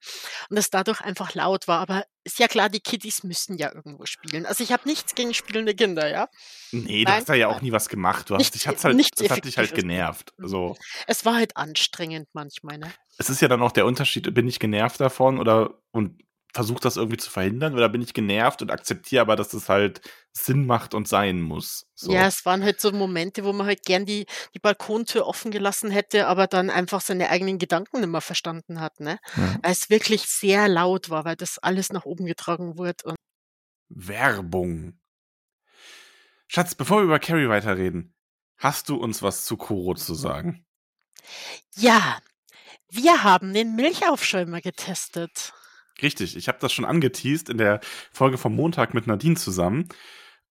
und 0.51 0.57
es 0.57 0.71
dadurch 0.71 1.01
einfach 1.01 1.35
laut 1.35 1.69
war. 1.69 1.81
Aber 1.81 2.05
ist 2.25 2.39
ja 2.39 2.49
klar, 2.49 2.69
die 2.69 2.81
Kiddies 2.81 3.23
müssen 3.23 3.57
ja 3.59 3.73
irgendwo 3.73 4.07
spielen. 4.07 4.47
Also 4.47 4.65
ich 4.65 4.73
habe 4.73 4.89
nichts 4.89 5.15
gegen 5.15 5.35
spielende 5.35 5.75
Kinder, 5.75 6.09
ja. 6.09 6.29
Nee, 6.73 7.05
Nein, 7.05 7.05
du 7.05 7.13
hast 7.13 7.29
da 7.29 7.35
ja 7.35 7.49
auch 7.49 7.61
nie 7.61 7.73
was 7.73 7.89
gemacht. 7.89 8.31
Du 8.31 8.35
hast, 8.35 8.41
nicht, 8.41 8.55
dich 8.55 8.67
hat's 8.67 8.85
halt, 8.85 8.99
das 9.21 9.31
hat 9.31 9.45
dich 9.45 9.59
halt 9.59 9.75
genervt. 9.75 10.33
Mhm. 10.39 10.49
So. 10.49 10.77
Es 11.07 11.25
war 11.25 11.37
halt 11.37 11.57
anstrengend 11.57 12.29
manchmal, 12.33 12.79
ne? 12.79 12.93
Es 13.19 13.29
ist 13.29 13.41
ja 13.41 13.49
dann 13.49 13.63
auch 13.63 13.73
der 13.73 13.87
Unterschied, 13.87 14.33
bin 14.35 14.49
ich 14.49 14.59
genervt 14.59 15.01
davon 15.01 15.39
oder 15.39 15.79
und 15.93 16.21
versuche 16.55 16.81
das 16.81 16.97
irgendwie 16.97 17.17
zu 17.17 17.31
verhindern 17.31 17.75
oder 17.75 17.89
bin 17.89 18.01
ich 18.01 18.15
genervt 18.15 18.63
und 18.63 18.71
akzeptiere 18.71 19.23
aber, 19.23 19.35
dass 19.35 19.53
es 19.55 19.69
halt 19.69 20.01
Sinn 20.33 20.67
macht 20.67 20.95
und 20.95 21.09
sein 21.09 21.41
muss. 21.41 21.87
So. 21.95 22.13
Ja, 22.13 22.29
es 22.29 22.47
waren 22.47 22.63
halt 22.63 22.81
so 22.81 22.93
Momente, 22.93 23.45
wo 23.45 23.53
man 23.53 23.67
halt 23.67 23.85
gern 23.85 24.07
die, 24.07 24.27
die 24.55 24.61
Balkontür 24.61 25.27
offen 25.27 25.51
gelassen 25.51 25.91
hätte, 25.91 26.29
aber 26.29 26.47
dann 26.47 26.71
einfach 26.71 27.01
seine 27.01 27.29
eigenen 27.29 27.59
Gedanken 27.59 28.01
nicht 28.01 28.09
mehr 28.09 28.21
verstanden 28.21 28.81
hat, 28.81 29.01
ne? 29.01 29.19
Ja. 29.37 29.59
Weil 29.63 29.73
es 29.73 29.91
wirklich 29.91 30.23
sehr 30.23 30.69
laut 30.69 31.11
war, 31.11 31.25
weil 31.25 31.35
das 31.35 31.59
alles 31.59 31.93
nach 31.93 32.05
oben 32.05 32.25
getragen 32.25 32.79
wurde. 32.79 33.03
Und 33.05 33.17
Werbung. 33.89 35.01
Schatz, 36.47 36.77
bevor 36.77 36.99
wir 36.99 37.05
über 37.05 37.19
Carrie 37.19 37.49
weiterreden, 37.49 38.15
hast 38.59 38.89
du 38.89 38.97
uns 38.97 39.23
was 39.23 39.45
zu 39.45 39.57
Koro 39.57 39.95
zu 39.95 40.15
sagen? 40.15 40.65
Ja, 41.75 42.21
wir 42.89 43.25
haben 43.25 43.53
den 43.53 43.75
Milchaufschäumer 43.75 44.61
getestet. 44.61 45.53
Richtig, 46.03 46.37
ich 46.37 46.49
habe 46.49 46.59
das 46.61 46.73
schon 46.73 46.85
angeteased 46.85 47.49
in 47.49 47.59
der 47.59 47.81
Folge 48.13 48.39
vom 48.39 48.55
Montag 48.55 48.95
mit 48.95 49.07
Nadine 49.07 49.37
zusammen 49.37 49.89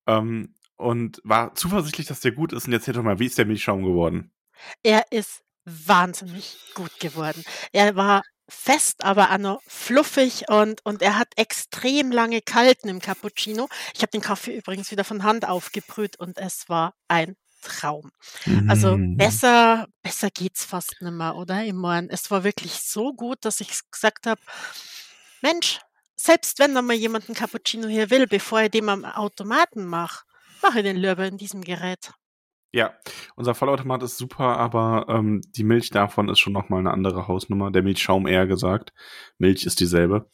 ähm, 0.07 0.55
und 0.77 1.21
war 1.23 1.55
zuversichtlich, 1.55 2.07
dass 2.07 2.21
der 2.21 2.31
gut 2.31 2.53
ist. 2.53 2.67
Und 2.67 2.73
jetzt 2.73 2.87
doch 2.87 3.03
mal, 3.03 3.19
wie 3.19 3.25
ist 3.25 3.37
der 3.37 3.45
Milchschaum 3.45 3.83
geworden? 3.83 4.31
Er 4.83 5.11
ist 5.11 5.43
wahnsinnig 5.65 6.57
gut 6.75 6.99
geworden. 6.99 7.43
Er 7.71 7.95
war 7.95 8.23
fest, 8.49 9.03
aber 9.03 9.31
auch 9.31 9.37
noch 9.37 9.61
fluffig 9.65 10.49
und, 10.49 10.85
und 10.85 11.01
er 11.01 11.17
hat 11.17 11.29
extrem 11.37 12.11
lange 12.11 12.41
kalten 12.41 12.89
im 12.89 12.99
Cappuccino. 12.99 13.69
Ich 13.93 14.01
habe 14.01 14.11
den 14.11 14.21
Kaffee 14.21 14.57
übrigens 14.57 14.91
wieder 14.91 15.03
von 15.03 15.23
Hand 15.23 15.47
aufgebrüht 15.47 16.19
und 16.19 16.37
es 16.37 16.67
war 16.67 16.93
ein 17.07 17.35
Traum. 17.61 18.11
Also 18.67 18.97
mm. 18.97 19.15
besser, 19.15 19.87
besser 20.01 20.29
geht's 20.29 20.65
fast 20.65 21.01
nicht 21.01 21.13
mehr, 21.13 21.35
oder? 21.35 21.63
Meine, 21.73 22.09
es 22.09 22.29
war 22.29 22.43
wirklich 22.43 22.73
so 22.73 23.13
gut, 23.13 23.37
dass 23.45 23.61
ich 23.61 23.69
gesagt 23.89 24.27
habe, 24.27 24.41
Mensch, 25.43 25.81
selbst 26.15 26.57
wenn 26.57 26.73
da 26.73 26.81
mal 26.81 26.95
jemand 26.95 27.27
einen 27.27 27.35
Cappuccino 27.35 27.87
hier 27.87 28.09
will, 28.09 28.27
bevor 28.27 28.61
er 28.61 28.69
dem 28.69 28.87
am 28.87 29.03
Automaten 29.03 29.85
macht, 29.85 30.25
mache 30.61 30.79
ich 30.79 30.85
den 30.85 30.95
lieber 30.95 31.27
in 31.27 31.37
diesem 31.37 31.61
Gerät. 31.61 32.13
Ja, 32.71 32.93
unser 33.35 33.53
Vollautomat 33.53 34.01
ist 34.01 34.17
super, 34.17 34.57
aber 34.57 35.05
ähm, 35.09 35.41
die 35.49 35.65
Milch 35.65 35.91
davon 35.91 36.29
ist 36.29 36.39
schon 36.39 36.53
nochmal 36.53 36.79
eine 36.79 36.91
andere 36.91 37.27
Hausnummer. 37.27 37.69
Der 37.69 37.83
Milchschaum 37.83 38.25
eher 38.25 38.47
gesagt. 38.47 38.93
Milch 39.37 39.65
ist 39.65 39.79
dieselbe. 39.79 40.27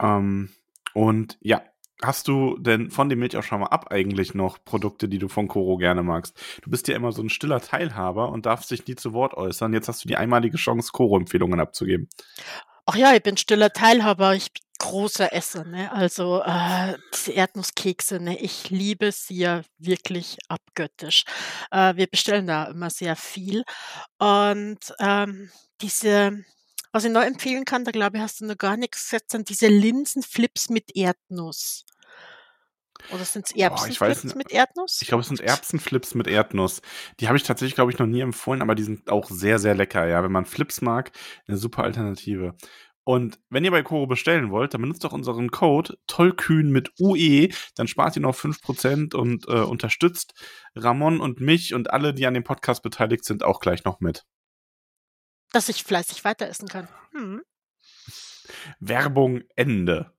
Ähm, 0.00 0.50
und 0.94 1.38
ja, 1.40 1.62
hast 2.02 2.26
du 2.26 2.58
denn 2.58 2.90
von 2.90 3.08
dem 3.08 3.20
Milch 3.20 3.36
auch 3.36 3.44
schon 3.44 3.60
mal 3.60 3.66
ab 3.66 3.92
eigentlich 3.92 4.34
noch 4.34 4.64
Produkte, 4.64 5.08
die 5.08 5.18
du 5.18 5.28
von 5.28 5.46
Koro 5.46 5.76
gerne 5.76 6.02
magst? 6.02 6.42
Du 6.62 6.70
bist 6.70 6.88
ja 6.88 6.96
immer 6.96 7.12
so 7.12 7.22
ein 7.22 7.28
stiller 7.28 7.60
Teilhaber 7.60 8.32
und 8.32 8.46
darfst 8.46 8.70
dich 8.70 8.86
nie 8.86 8.96
zu 8.96 9.12
Wort 9.12 9.34
äußern. 9.34 9.74
Jetzt 9.74 9.88
hast 9.88 10.02
du 10.02 10.08
die 10.08 10.16
einmalige 10.16 10.56
Chance, 10.56 10.90
Koro-Empfehlungen 10.92 11.60
abzugeben. 11.60 12.08
Ach 12.86 12.96
ja, 12.96 13.14
ich 13.14 13.22
bin 13.22 13.36
stiller 13.36 13.72
Teilhaber. 13.72 14.34
Ich 14.34 14.52
bin 14.52 14.62
großer 14.78 15.32
Esser, 15.32 15.64
ne? 15.64 15.92
Also 15.92 16.42
äh, 16.42 16.96
diese 17.14 17.32
Erdnusskekse, 17.32 18.18
ne? 18.20 18.38
Ich 18.40 18.70
liebe 18.70 19.12
sie 19.12 19.36
ja 19.38 19.62
wirklich 19.78 20.38
abgöttisch. 20.48 21.24
Äh, 21.70 21.94
wir 21.96 22.06
bestellen 22.08 22.46
da 22.48 22.64
immer 22.64 22.90
sehr 22.90 23.14
viel. 23.16 23.62
Und 24.18 24.78
ähm, 24.98 25.50
diese, 25.80 26.44
was 26.92 27.04
ich 27.04 27.12
noch 27.12 27.22
empfehlen 27.22 27.64
kann, 27.64 27.84
da 27.84 27.92
glaube 27.92 28.16
ich, 28.16 28.22
hast 28.22 28.40
du 28.40 28.46
noch 28.46 28.58
gar 28.58 28.76
nichts 28.76 29.04
gesetzt, 29.04 29.30
sind 29.32 29.48
diese 29.48 29.68
Linsenflips 29.68 30.68
mit 30.68 30.96
Erdnuss. 30.96 31.84
Oder 33.10 33.24
sind 33.24 33.46
es 33.46 33.56
Erbsenflips 33.56 34.24
n 34.24 34.32
mit 34.36 34.52
Erdnuss? 34.52 35.00
ich 35.02 35.08
glaube, 35.08 35.22
es 35.22 35.28
sind 35.28 35.40
Erbsenflips 35.40 36.14
mit 36.14 36.26
Erdnuss. 36.26 36.80
Die 37.20 37.28
habe 37.28 37.36
ich 37.36 37.42
tatsächlich, 37.42 37.74
glaube 37.74 37.90
ich, 37.92 37.98
noch 37.98 38.06
nie 38.06 38.20
empfohlen, 38.20 38.62
aber 38.62 38.74
die 38.74 38.84
sind 38.84 39.10
auch 39.10 39.28
sehr, 39.30 39.58
sehr 39.58 39.74
lecker, 39.74 40.06
ja. 40.06 40.22
Wenn 40.22 40.32
man 40.32 40.44
Flips 40.44 40.80
mag, 40.80 41.12
eine 41.46 41.56
super 41.56 41.82
Alternative. 41.82 42.54
Und 43.04 43.40
wenn 43.50 43.64
ihr 43.64 43.72
bei 43.72 43.82
Koro 43.82 44.06
bestellen 44.06 44.50
wollt, 44.50 44.74
dann 44.74 44.80
benutzt 44.80 45.02
doch 45.02 45.12
unseren 45.12 45.50
Code 45.50 45.98
tollkühn 46.06 46.70
mit 46.70 46.92
UE, 47.00 47.48
dann 47.74 47.88
spart 47.88 48.14
ihr 48.14 48.22
noch 48.22 48.36
5% 48.36 49.14
und 49.14 49.48
äh, 49.48 49.62
unterstützt 49.62 50.34
Ramon 50.76 51.20
und 51.20 51.40
mich 51.40 51.74
und 51.74 51.90
alle, 51.90 52.14
die 52.14 52.26
an 52.26 52.34
dem 52.34 52.44
Podcast 52.44 52.82
beteiligt 52.82 53.24
sind, 53.24 53.42
auch 53.42 53.58
gleich 53.58 53.84
noch 53.84 53.98
mit. 54.00 54.24
Dass 55.52 55.68
ich 55.68 55.82
fleißig 55.82 56.24
weiter 56.24 56.46
essen 56.46 56.68
kann. 56.68 56.88
Mhm. 57.12 57.42
Werbung 58.78 59.42
Ende. 59.56 60.12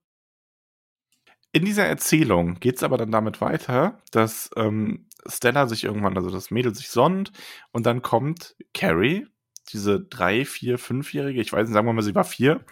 In 1.54 1.64
dieser 1.64 1.86
Erzählung 1.86 2.58
geht's 2.58 2.82
aber 2.82 2.98
dann 2.98 3.12
damit 3.12 3.40
weiter, 3.40 4.02
dass 4.10 4.50
ähm, 4.56 5.06
Stella 5.24 5.68
sich 5.68 5.84
irgendwann, 5.84 6.16
also 6.16 6.28
das 6.28 6.50
Mädel 6.50 6.74
sich 6.74 6.88
sonnt 6.88 7.30
und 7.70 7.86
dann 7.86 8.02
kommt 8.02 8.56
Carrie, 8.74 9.28
diese 9.72 10.00
drei, 10.00 10.44
vier, 10.44 10.78
fünfjährige, 10.78 11.40
ich 11.40 11.52
weiß 11.52 11.68
nicht, 11.68 11.74
sagen 11.74 11.86
wir 11.86 11.92
mal, 11.92 12.02
sie 12.02 12.16
war 12.16 12.24
vier, 12.24 12.64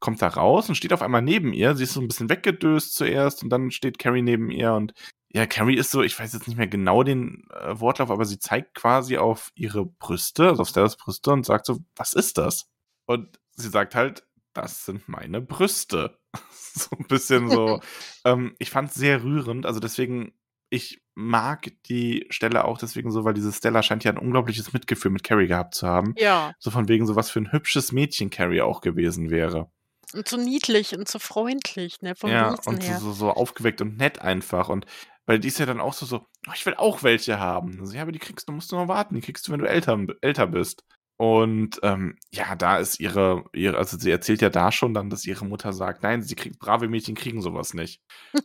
kommt 0.00 0.20
da 0.20 0.26
raus 0.26 0.68
und 0.68 0.74
steht 0.74 0.92
auf 0.92 1.00
einmal 1.00 1.22
neben 1.22 1.52
ihr. 1.52 1.76
Sie 1.76 1.84
ist 1.84 1.92
so 1.92 2.00
ein 2.00 2.08
bisschen 2.08 2.28
weggedöst 2.28 2.96
zuerst 2.96 3.44
und 3.44 3.50
dann 3.50 3.70
steht 3.70 4.00
Carrie 4.00 4.22
neben 4.22 4.50
ihr 4.50 4.72
und 4.74 4.94
ja, 5.32 5.46
Carrie 5.46 5.76
ist 5.76 5.92
so, 5.92 6.02
ich 6.02 6.18
weiß 6.18 6.32
jetzt 6.32 6.48
nicht 6.48 6.56
mehr 6.56 6.66
genau 6.66 7.04
den 7.04 7.44
äh, 7.50 7.78
Wortlauf, 7.78 8.10
aber 8.10 8.24
sie 8.24 8.40
zeigt 8.40 8.74
quasi 8.74 9.16
auf 9.16 9.52
ihre 9.54 9.86
Brüste, 9.86 10.48
also 10.48 10.62
auf 10.62 10.68
Stellas 10.70 10.96
Brüste 10.96 11.30
und 11.30 11.46
sagt 11.46 11.66
so, 11.66 11.78
was 11.94 12.14
ist 12.14 12.36
das? 12.38 12.68
Und 13.06 13.38
sie 13.52 13.68
sagt 13.68 13.94
halt, 13.94 14.26
das 14.54 14.86
sind 14.86 15.08
meine 15.08 15.40
Brüste. 15.40 16.18
so 16.52 16.96
ein 16.98 17.06
bisschen 17.06 17.50
so. 17.50 17.80
ähm, 18.24 18.54
ich 18.58 18.70
fand 18.70 18.90
es 18.90 18.94
sehr 18.94 19.22
rührend, 19.22 19.66
also 19.66 19.80
deswegen, 19.80 20.32
ich 20.70 21.00
mag 21.14 21.70
die 21.86 22.26
Stelle 22.30 22.64
auch 22.64 22.78
deswegen 22.78 23.10
so, 23.12 23.24
weil 23.24 23.34
diese 23.34 23.52
Stella 23.52 23.82
scheint 23.82 24.02
ja 24.04 24.10
ein 24.10 24.18
unglaubliches 24.18 24.72
Mitgefühl 24.72 25.10
mit 25.12 25.22
Carrie 25.22 25.46
gehabt 25.46 25.74
zu 25.74 25.86
haben. 25.86 26.14
Ja. 26.16 26.52
So 26.58 26.70
von 26.70 26.88
wegen 26.88 27.06
so, 27.06 27.14
was 27.16 27.30
für 27.30 27.40
ein 27.40 27.52
hübsches 27.52 27.92
Mädchen 27.92 28.30
Carrie 28.30 28.62
auch 28.62 28.80
gewesen 28.80 29.30
wäre. 29.30 29.70
Und 30.12 30.28
so 30.28 30.36
niedlich 30.36 30.96
und 30.96 31.08
so 31.08 31.18
freundlich, 31.18 32.00
ne? 32.02 32.14
Vom 32.14 32.30
Ja, 32.30 32.52
Wesen 32.52 32.74
und 32.74 32.82
so, 32.82 32.88
her. 32.88 32.98
so, 32.98 33.12
so 33.12 33.30
aufgeweckt 33.30 33.80
und 33.80 33.96
nett 33.96 34.20
einfach. 34.20 34.68
Und 34.68 34.86
weil 35.26 35.38
die 35.38 35.48
ist 35.48 35.58
ja 35.58 35.66
dann 35.66 35.80
auch 35.80 35.92
so, 35.94 36.06
so, 36.06 36.26
"Oh, 36.46 36.52
ich 36.54 36.66
will 36.66 36.74
auch 36.74 37.02
welche 37.02 37.38
haben. 37.38 37.78
Also, 37.80 37.94
ja, 37.96 38.02
aber 38.02 38.12
die 38.12 38.18
kriegst 38.18 38.48
du, 38.48 38.52
musst 38.52 38.70
du 38.70 38.76
noch 38.76 38.88
warten. 38.88 39.14
Die 39.14 39.20
kriegst 39.22 39.46
du, 39.48 39.52
wenn 39.52 39.60
du 39.60 39.68
älter, 39.68 39.98
älter 40.20 40.46
bist. 40.46 40.84
Und 41.16 41.78
ähm, 41.82 42.16
ja, 42.32 42.56
da 42.56 42.78
ist 42.78 42.98
ihre, 42.98 43.44
ihre, 43.52 43.78
also 43.78 43.96
sie 43.96 44.10
erzählt 44.10 44.42
ja 44.42 44.50
da 44.50 44.72
schon 44.72 44.94
dann, 44.94 45.10
dass 45.10 45.24
ihre 45.24 45.44
Mutter 45.44 45.72
sagt, 45.72 46.02
nein, 46.02 46.22
sie 46.22 46.34
kriegt, 46.34 46.58
brave 46.58 46.88
Mädchen 46.88 47.14
kriegen 47.14 47.40
sowas 47.40 47.72
nicht. 47.72 48.00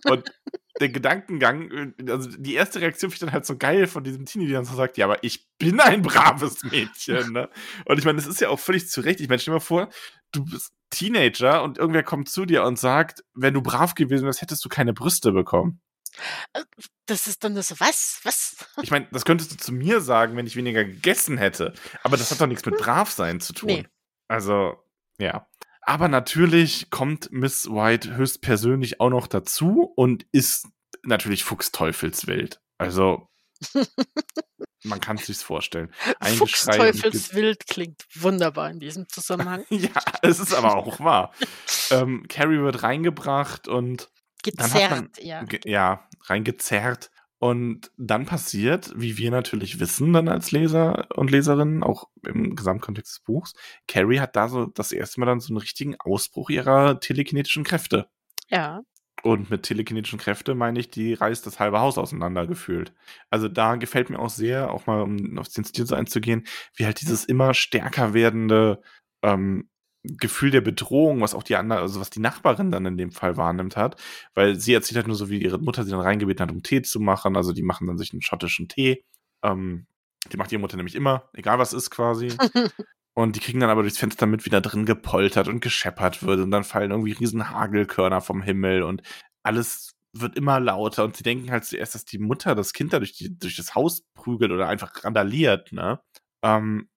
Und 0.08 0.24
der 0.80 0.90
Gedankengang, 0.90 1.72
äh, 1.72 2.12
also 2.12 2.30
die 2.30 2.54
erste 2.54 2.80
Reaktion 2.80 3.10
finde 3.10 3.16
ich 3.16 3.28
dann 3.28 3.34
halt 3.34 3.46
so 3.48 3.58
geil 3.58 3.88
von 3.88 4.04
diesem 4.04 4.26
Teenie, 4.26 4.46
die 4.46 4.54
dann 4.54 4.66
so 4.66 4.76
sagt, 4.76 4.98
ja, 4.98 5.06
aber 5.06 5.24
ich 5.24 5.48
bin 5.58 5.80
ein 5.80 6.04
braves 6.04 6.64
Mädchen, 6.64 7.34
ne? 7.34 7.50
Und 7.86 7.98
ich 7.98 8.06
meine, 8.06 8.18
das 8.18 8.28
ist 8.28 8.40
ja 8.40 8.50
auch 8.50 8.60
völlig 8.60 8.88
zu 8.88 9.02
Recht. 9.02 9.20
Ich 9.20 9.30
meine, 9.30 9.40
stell 9.40 9.54
dir 9.54 9.58
mal 9.58 9.66
vor, 9.66 9.90
du 10.32 10.46
bist 10.46 10.72
Teenager 10.92 11.64
und 11.64 11.80
irgendwer 11.80 12.04
kommt 12.04 12.30
zu 12.30 12.46
dir 12.46 12.64
und 12.64 12.78
sagt, 12.78 13.24
wenn 13.34 13.56
du 13.56 13.62
brav 13.64 13.96
gewesen 13.96 14.26
wärst, 14.26 14.42
hättest 14.42 14.64
du 14.64 14.70
keine 14.70 14.94
Brüste 14.94 15.32
bekommen. 15.32 15.82
Äh, 16.54 16.64
Das 17.06 17.28
ist 17.28 17.44
dann 17.44 17.54
nur 17.54 17.64
so, 17.64 17.80
was? 17.80 18.20
Was? 18.24 18.56
Ich 18.84 18.92
meine, 18.92 19.08
das 19.12 19.26
könntest 19.26 19.52
du 19.52 19.58
zu 19.58 19.72
mir 19.72 20.02
sagen, 20.02 20.36
wenn 20.38 20.48
ich 20.48 20.56
weniger 20.56 20.84
gegessen 20.86 21.38
hätte. 21.38 21.74
Aber 22.04 22.18
das 22.18 22.32
hat 22.32 22.40
doch 22.42 22.48
nichts 22.48 22.66
mit 22.66 22.78
Bravsein 22.78 23.40
zu 23.42 23.54
tun. 23.54 23.68
Nee. 23.68 23.88
Also, 24.28 24.78
ja. 25.18 25.48
Aber 25.82 26.08
natürlich 26.08 26.90
kommt 26.92 27.32
Miss 27.32 27.68
White 27.70 28.16
höchstpersönlich 28.16 29.00
auch 29.00 29.10
noch 29.10 29.28
dazu 29.28 29.92
und 29.96 30.26
ist 30.32 30.68
natürlich 31.04 31.44
fuchsteufelswild. 31.44 32.62
Also, 32.78 33.28
man 34.84 35.00
kann 35.02 35.18
es 35.18 35.26
sich 35.26 35.38
vorstellen. 35.40 35.92
Fuchsteufelswild 36.38 37.68
klingt 37.68 38.06
wunderbar 38.16 38.70
in 38.70 38.80
diesem 38.80 39.08
Zusammenhang. 39.10 39.66
Ja, 39.70 39.90
es 40.22 40.40
ist 40.40 40.54
aber 40.54 40.76
auch 40.76 41.00
wahr. 41.00 41.34
ähm, 41.92 42.26
Carrie 42.30 42.60
wird 42.60 42.84
reingebracht 42.84 43.68
und 43.68 44.10
hat 44.46 44.58
man, 44.92 45.12
Gezerrt, 45.12 45.24
ja. 45.24 45.46
ja, 45.66 46.08
reingezerrt. 46.26 47.12
Und 47.42 47.90
dann 47.98 48.26
passiert, 48.26 48.92
wie 48.98 49.18
wir 49.18 49.32
natürlich 49.32 49.80
wissen, 49.80 50.12
dann 50.12 50.28
als 50.28 50.52
Leser 50.52 51.08
und 51.16 51.32
Leserinnen, 51.32 51.84
auch 51.84 52.10
im 52.28 52.54
Gesamtkontext 52.54 53.14
des 53.14 53.20
Buchs, 53.22 53.54
Carrie 53.88 54.20
hat 54.20 54.36
da 54.36 54.50
so 54.50 54.66
das 54.66 54.92
erste 54.92 55.22
Mal 55.22 55.28
dann 55.28 55.40
so 55.40 55.54
einen 55.54 55.62
richtigen 55.62 55.96
Ausbruch 56.00 56.50
ihrer 56.50 57.00
telekinetischen 57.00 57.64
Kräfte. 57.64 58.10
Ja. 58.50 58.82
Und 59.24 59.50
mit 59.50 59.64
telekinetischen 59.64 60.20
Kräfte 60.20 60.54
meine 60.54 60.80
ich, 60.80 60.90
die 60.90 61.14
reißt 61.14 61.46
das 61.46 61.60
halbe 61.60 61.80
Haus 61.80 61.98
auseinander 61.98 62.46
gefühlt. 62.46 62.94
Also 63.30 63.48
da 63.48 63.76
gefällt 63.76 64.10
mir 64.10 64.20
auch 64.20 64.30
sehr, 64.30 64.72
auch 64.72 64.86
mal 64.86 65.02
um 65.02 65.38
auf 65.38 65.48
den 65.50 65.64
Stil 65.64 65.86
so 65.86 65.96
einzugehen, 65.96 66.46
wie 66.76 66.86
halt 66.86 67.00
dieses 67.02 67.24
immer 67.24 67.54
stärker 67.54 68.14
werdende 68.14 68.82
ähm, 69.22 69.70
Gefühl 70.04 70.52
der 70.52 70.62
Bedrohung, 70.62 71.22
was 71.22 71.36
auch 71.36 71.44
die 71.44 71.56
andere, 71.56 71.80
also 71.80 72.00
was 72.00 72.10
die 72.10 72.22
Nachbarin 72.22 72.72
dann 72.72 72.86
in 72.86 72.98
dem 72.98 73.12
Fall 73.12 73.36
wahrnimmt 73.38 73.76
hat, 73.76 74.02
weil 74.34 74.56
sie 74.56 74.74
erzählt 74.74 74.98
halt 74.98 75.08
nur 75.08 75.16
so, 75.16 75.30
wie 75.30 75.42
ihre 75.42 75.60
Mutter 75.60 75.84
sie 75.84 75.92
dann 75.92 76.00
reingebeten 76.00 76.44
hat, 76.44 76.52
um 76.52 76.64
Tee 76.64 76.82
zu 76.82 77.00
machen. 77.00 77.36
Also 77.36 77.52
die 77.52 77.64
machen 77.64 77.88
dann 77.88 77.98
sich 77.98 78.14
einen 78.14 78.22
schottischen 78.22 78.70
Tee. 78.70 79.04
Ähm, 79.44 79.88
die 80.32 80.38
macht 80.38 80.52
ihre 80.52 80.62
Mutter 80.62 80.78
nämlich 80.78 80.96
immer, 80.96 81.30
egal 81.34 81.60
was 81.60 81.74
ist 81.74 81.90
quasi. 81.90 82.30
Und 83.14 83.36
die 83.36 83.42
kriegen 83.42 83.60
dann 83.60 83.70
aber 83.70 83.82
durchs 83.82 83.98
Fenster 83.98 84.26
mit, 84.26 84.46
wie 84.46 84.50
da 84.50 84.62
drin 84.62 84.86
gepoltert 84.86 85.50
und 85.50 85.60
gescheppert 85.60 86.24
wird. 86.24 86.40
Und 86.40 86.52
dann 86.52 86.64
fallen 86.64 86.92
irgendwie 86.92 87.12
riesen 87.12 87.50
Hagelkörner 87.50 88.22
vom 88.22 88.42
Himmel 88.42 88.82
und 88.82 89.02
alles 89.44 89.98
wird 90.14 90.38
immer 90.38 90.62
lauter. 90.62 91.04
Und 91.04 91.18
sie 91.18 91.24
denken 91.24 91.52
halt 91.52 91.66
zuerst, 91.66 91.96
dass 91.96 92.06
die 92.06 92.20
Mutter 92.20 92.56
das 92.56 92.72
Kind 92.72 92.94
da 92.94 93.00
durch, 93.00 93.14
die, 93.14 93.38
durch 93.38 93.58
das 93.58 93.76
Haus 93.76 94.04
prügelt 94.14 94.52
oder 94.52 94.70
einfach 94.70 95.04
randaliert, 95.04 95.74
ne? 95.74 96.00
Ähm, 96.44 96.88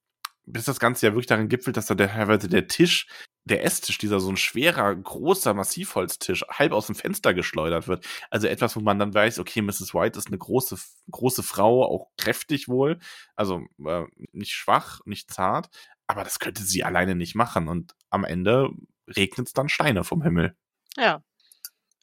bis 0.44 0.64
das 0.64 0.80
Ganze 0.80 1.06
ja 1.06 1.12
wirklich 1.12 1.26
darin 1.26 1.48
gipfelt, 1.48 1.76
dass 1.76 1.86
da 1.86 1.94
der, 1.94 2.08
teilweise 2.10 2.48
der 2.48 2.66
Tisch, 2.68 3.06
der 3.44 3.64
Esstisch, 3.64 3.98
dieser 3.98 4.20
so 4.20 4.30
ein 4.30 4.36
schwerer, 4.36 4.94
großer 4.94 5.52
Massivholztisch, 5.54 6.44
halb 6.48 6.72
aus 6.72 6.86
dem 6.86 6.94
Fenster 6.94 7.34
geschleudert 7.34 7.88
wird. 7.88 8.06
Also 8.30 8.46
etwas, 8.46 8.76
wo 8.76 8.80
man 8.80 8.98
dann 8.98 9.14
weiß, 9.14 9.38
okay, 9.38 9.62
Mrs. 9.62 9.94
White 9.94 10.18
ist 10.18 10.28
eine 10.28 10.38
große, 10.38 10.76
große 11.10 11.42
Frau, 11.42 11.84
auch 11.84 12.08
kräftig 12.16 12.68
wohl. 12.68 12.98
Also 13.36 13.62
äh, 13.84 14.04
nicht 14.32 14.52
schwach, 14.52 15.00
nicht 15.04 15.32
zart. 15.32 15.68
Aber 16.06 16.24
das 16.24 16.38
könnte 16.38 16.62
sie 16.62 16.84
alleine 16.84 17.14
nicht 17.14 17.34
machen. 17.34 17.68
Und 17.68 17.94
am 18.10 18.24
Ende 18.24 18.70
regnet 19.16 19.48
es 19.48 19.52
dann 19.52 19.68
Steine 19.68 20.04
vom 20.04 20.22
Himmel. 20.22 20.54
Ja. 20.96 21.22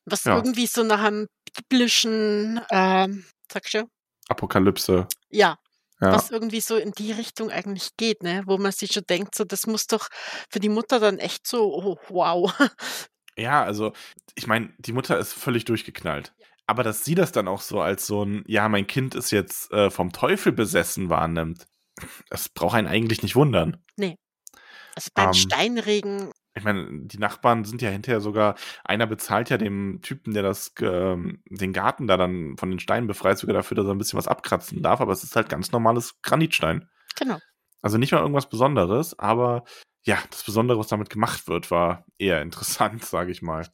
Was 0.06 0.24
Ja. 0.24 0.36
irgendwie 0.36 0.66
so 0.66 0.84
nach 0.84 1.04
einem 1.04 1.28
biblischen, 1.56 2.60
ähm, 2.72 3.26
sagst 3.52 3.74
du? 3.76 3.90
Apokalypse. 4.28 5.08
Ja, 5.30 5.58
Ja. 6.02 6.14
was 6.14 6.32
irgendwie 6.32 6.62
so 6.62 6.78
in 6.78 6.92
die 6.92 7.12
Richtung 7.12 7.52
eigentlich 7.52 7.98
geht, 7.98 8.24
ne? 8.24 8.44
Wo 8.46 8.58
man 8.58 8.72
sich 8.72 8.92
schon 8.94 9.04
denkt, 9.10 9.36
so, 9.36 9.44
das 9.44 9.68
muss 9.68 9.88
doch 9.88 10.08
für 10.50 10.60
die 10.60 10.70
Mutter 10.70 11.00
dann 11.00 11.18
echt 11.20 11.46
so, 11.48 11.74
oh, 11.74 11.98
wow. 12.10 12.54
Ja, 13.38 13.64
also, 13.64 13.94
ich 14.36 14.48
meine, 14.48 14.74
die 14.80 14.92
Mutter 14.92 15.18
ist 15.18 15.34
völlig 15.34 15.66
durchgeknallt. 15.66 16.34
Aber 16.68 16.84
dass 16.84 17.06
sie 17.06 17.16
das 17.16 17.32
dann 17.32 17.48
auch 17.48 17.62
so 17.62 17.82
als 17.82 18.06
so 18.06 18.24
ein, 18.24 18.44
ja, 18.48 18.70
mein 18.70 18.86
Kind 18.86 19.16
ist 19.16 19.32
jetzt 19.32 19.72
äh, 19.72 19.90
vom 19.90 20.12
Teufel 20.12 20.52
besessen 20.52 21.10
wahrnimmt, 21.10 21.66
das 22.30 22.50
braucht 22.50 22.76
einen 22.76 22.88
eigentlich 22.88 23.24
nicht 23.24 23.36
wundern. 23.36 23.84
Also 25.00 25.12
beim 25.14 25.28
Ähm. 25.28 25.34
Steinregen, 25.34 26.32
Ich 26.56 26.64
meine, 26.64 26.88
die 26.92 27.20
Nachbarn 27.20 27.64
sind 27.64 27.82
ja 27.82 27.90
hinterher 27.90 28.22
sogar, 28.22 28.56
einer 28.84 29.08
bezahlt 29.08 29.50
ja 29.50 29.58
dem 29.58 30.02
Typen, 30.02 30.34
der 30.34 30.44
das, 30.44 30.74
ähm, 30.82 31.42
den 31.50 31.74
Garten 31.74 32.08
da 32.08 32.18
dann 32.18 32.58
von 32.58 32.70
den 32.70 32.80
Steinen 32.80 33.08
befreit, 33.08 33.38
sogar 33.38 33.54
dafür, 33.54 33.76
dass 33.76 33.86
er 33.86 33.92
ein 33.92 33.98
bisschen 33.98 34.18
was 34.18 34.28
abkratzen 34.28 34.82
darf, 34.82 35.00
aber 35.00 35.12
es 35.12 35.24
ist 35.24 35.36
halt 35.36 35.50
ganz 35.50 35.72
normales 35.72 36.22
Granitstein. 36.22 36.90
genau. 37.16 37.38
Also 37.82 37.98
nicht 37.98 38.12
mal 38.12 38.20
irgendwas 38.20 38.50
Besonderes, 38.50 39.18
aber 39.18 39.64
ja, 40.04 40.18
das 40.30 40.44
Besondere, 40.44 40.80
was 40.80 40.88
damit 40.88 41.10
gemacht 41.10 41.48
wird, 41.48 41.72
war 41.72 42.06
eher 42.18 42.42
interessant, 42.42 43.06
sage 43.06 43.32
ich 43.32 43.42
mal. 43.42 43.68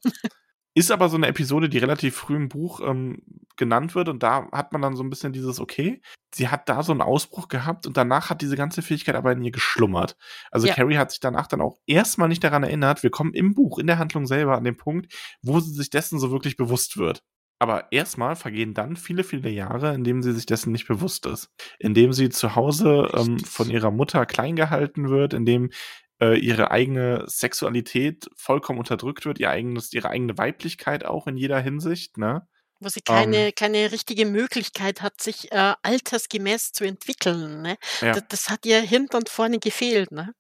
Ist 0.76 0.92
aber 0.92 1.10
so 1.10 1.16
eine 1.16 1.28
Episode, 1.28 1.70
die 1.70 1.78
relativ 1.78 2.16
früh 2.16 2.36
im 2.36 2.50
Buch 2.50 2.82
ähm, 2.86 3.24
genannt 3.56 3.96
wird 3.96 4.10
und 4.10 4.22
da 4.22 4.50
hat 4.52 4.74
man 4.74 4.82
dann 4.82 4.96
so 4.96 5.04
ein 5.04 5.10
bisschen 5.10 5.32
dieses, 5.32 5.60
okay, 5.60 6.02
sie 6.34 6.50
hat 6.50 6.68
da 6.68 6.84
so 6.84 6.92
einen 6.92 7.02
Ausbruch 7.02 7.48
gehabt 7.48 7.88
und 7.88 7.96
danach 7.96 8.30
hat 8.30 8.42
diese 8.42 8.58
ganze 8.58 8.82
Fähigkeit 8.82 9.16
aber 9.16 9.32
in 9.32 9.42
ihr 9.42 9.52
geschlummert. 9.52 10.18
Also 10.52 10.68
ja. 10.68 10.74
Carrie 10.74 10.98
hat 10.98 11.12
sich 11.12 11.22
danach 11.22 11.48
dann 11.48 11.62
auch 11.62 11.78
erstmal 11.88 12.28
nicht 12.28 12.44
daran 12.44 12.64
erinnert, 12.64 13.04
wir 13.04 13.10
kommen 13.10 13.34
im 13.34 13.54
Buch, 13.54 13.80
in 13.80 13.88
der 13.88 13.98
Handlung 14.00 14.28
selber 14.28 14.58
an 14.58 14.66
den 14.66 14.76
Punkt, 14.76 15.14
wo 15.42 15.62
sie 15.62 15.72
sich 15.72 15.90
dessen 15.90 16.20
so 16.20 16.30
wirklich 16.30 16.58
bewusst 16.58 16.98
wird. 16.98 17.24
Aber 17.58 17.90
erstmal 17.92 18.36
vergehen 18.36 18.74
dann 18.74 18.98
viele, 18.98 19.24
viele 19.24 19.50
Jahre, 19.50 19.94
in 19.94 20.04
denen 20.04 20.22
sie 20.22 20.34
sich 20.34 20.46
dessen 20.46 20.74
nicht 20.74 20.88
bewusst 20.88 21.26
ist. 21.26 21.50
Indem 21.80 22.12
sie 22.12 22.28
zu 22.30 22.56
Hause 22.56 23.10
ähm, 23.14 23.40
von 23.40 23.70
ihrer 23.70 23.92
Mutter 23.92 24.26
klein 24.26 24.58
gehalten 24.58 25.10
wird, 25.10 25.34
indem 25.34 25.72
äh, 26.22 26.38
ihre 26.38 26.72
eigene 26.72 27.24
Sexualität 27.28 28.28
vollkommen 28.36 28.80
unterdrückt 28.80 29.26
wird, 29.26 29.40
ihr 29.40 29.50
eigenes, 29.50 29.94
ihre 29.94 30.10
eigene 30.10 30.38
Weiblichkeit 30.38 31.06
auch 31.06 31.28
in 31.28 31.38
jeder 31.38 31.60
Hinsicht, 31.60 32.18
ne? 32.18 32.48
Wo 32.80 32.90
sie 32.90 33.02
keine, 33.02 33.48
ähm, 33.48 33.52
keine 33.56 33.92
richtige 33.92 34.26
Möglichkeit 34.26 35.02
hat, 35.02 35.22
sich 35.22 35.52
äh, 35.52 35.74
altersgemäß 35.82 36.74
zu 36.74 36.84
entwickeln. 36.84 37.62
Ne? 37.62 37.78
Ja. 38.02 38.14
Das, 38.14 38.24
das, 38.28 38.50
hat 38.50 38.66
ihr 38.66 38.82
hinten 38.82 39.16
und 39.16 39.30
vorne 39.30 39.60
gefehlt. 39.60 40.12
Ne? 40.12 40.34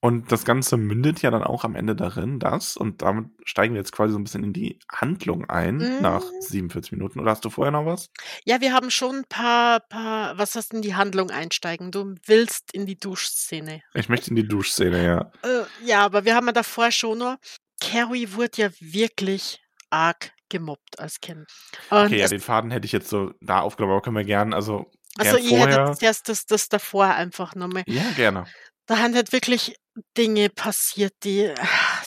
Und 0.00 0.30
das 0.30 0.44
Ganze 0.44 0.76
mündet 0.76 1.22
ja 1.22 1.30
dann 1.30 1.42
auch 1.42 1.64
am 1.64 1.74
Ende 1.74 1.96
darin, 1.96 2.38
dass, 2.38 2.76
und 2.76 3.02
damit 3.02 3.30
steigen 3.44 3.74
wir 3.74 3.80
jetzt 3.80 3.90
quasi 3.90 4.12
so 4.12 4.18
ein 4.18 4.24
bisschen 4.24 4.44
in 4.44 4.52
die 4.52 4.78
Handlung 4.92 5.50
ein, 5.50 5.78
mhm. 5.78 6.00
nach 6.00 6.22
47 6.40 6.92
Minuten. 6.92 7.18
Oder 7.18 7.32
hast 7.32 7.44
du 7.44 7.50
vorher 7.50 7.72
noch 7.72 7.84
was? 7.84 8.10
Ja, 8.44 8.60
wir 8.60 8.72
haben 8.72 8.90
schon 8.90 9.16
ein 9.16 9.24
paar, 9.28 9.80
paar, 9.80 10.38
was 10.38 10.54
hast 10.54 10.72
du 10.72 10.76
in 10.76 10.82
die 10.82 10.94
Handlung 10.94 11.30
einsteigen? 11.30 11.90
Du 11.90 12.14
willst 12.26 12.72
in 12.72 12.86
die 12.86 12.96
Duschszene. 12.96 13.82
Ich 13.94 14.08
möchte 14.08 14.30
in 14.30 14.36
die 14.36 14.46
Duschszene, 14.46 15.04
ja. 15.04 15.32
Äh, 15.42 15.64
ja, 15.84 16.04
aber 16.04 16.24
wir 16.24 16.36
haben 16.36 16.46
ja 16.46 16.52
davor 16.52 16.92
schon 16.92 17.18
nur, 17.18 17.38
Carrie 17.80 18.28
wurde 18.32 18.62
ja 18.62 18.70
wirklich 18.80 19.60
arg 19.90 20.30
gemobbt 20.48 20.98
als 21.00 21.20
Kind. 21.20 21.46
Und 21.90 22.06
okay, 22.06 22.18
ja, 22.18 22.28
den 22.28 22.40
Faden 22.40 22.70
hätte 22.70 22.86
ich 22.86 22.92
jetzt 22.92 23.08
so 23.08 23.32
da 23.40 23.60
aufgenommen, 23.60 23.94
aber 23.94 24.02
können 24.02 24.16
wir 24.16 24.24
gern, 24.24 24.54
also. 24.54 24.90
Also, 25.18 25.36
gern 25.36 25.48
ihr 25.48 25.66
hättet 25.66 26.02
erst 26.02 26.28
das, 26.28 26.46
das 26.46 26.68
davor 26.68 27.06
einfach 27.06 27.56
nochmal. 27.56 27.82
Ja, 27.86 28.04
gerne. 28.14 28.44
Da 28.88 28.98
haben 28.98 29.14
halt 29.14 29.32
wirklich 29.32 29.76
Dinge 30.16 30.48
passiert, 30.48 31.12
die 31.24 31.52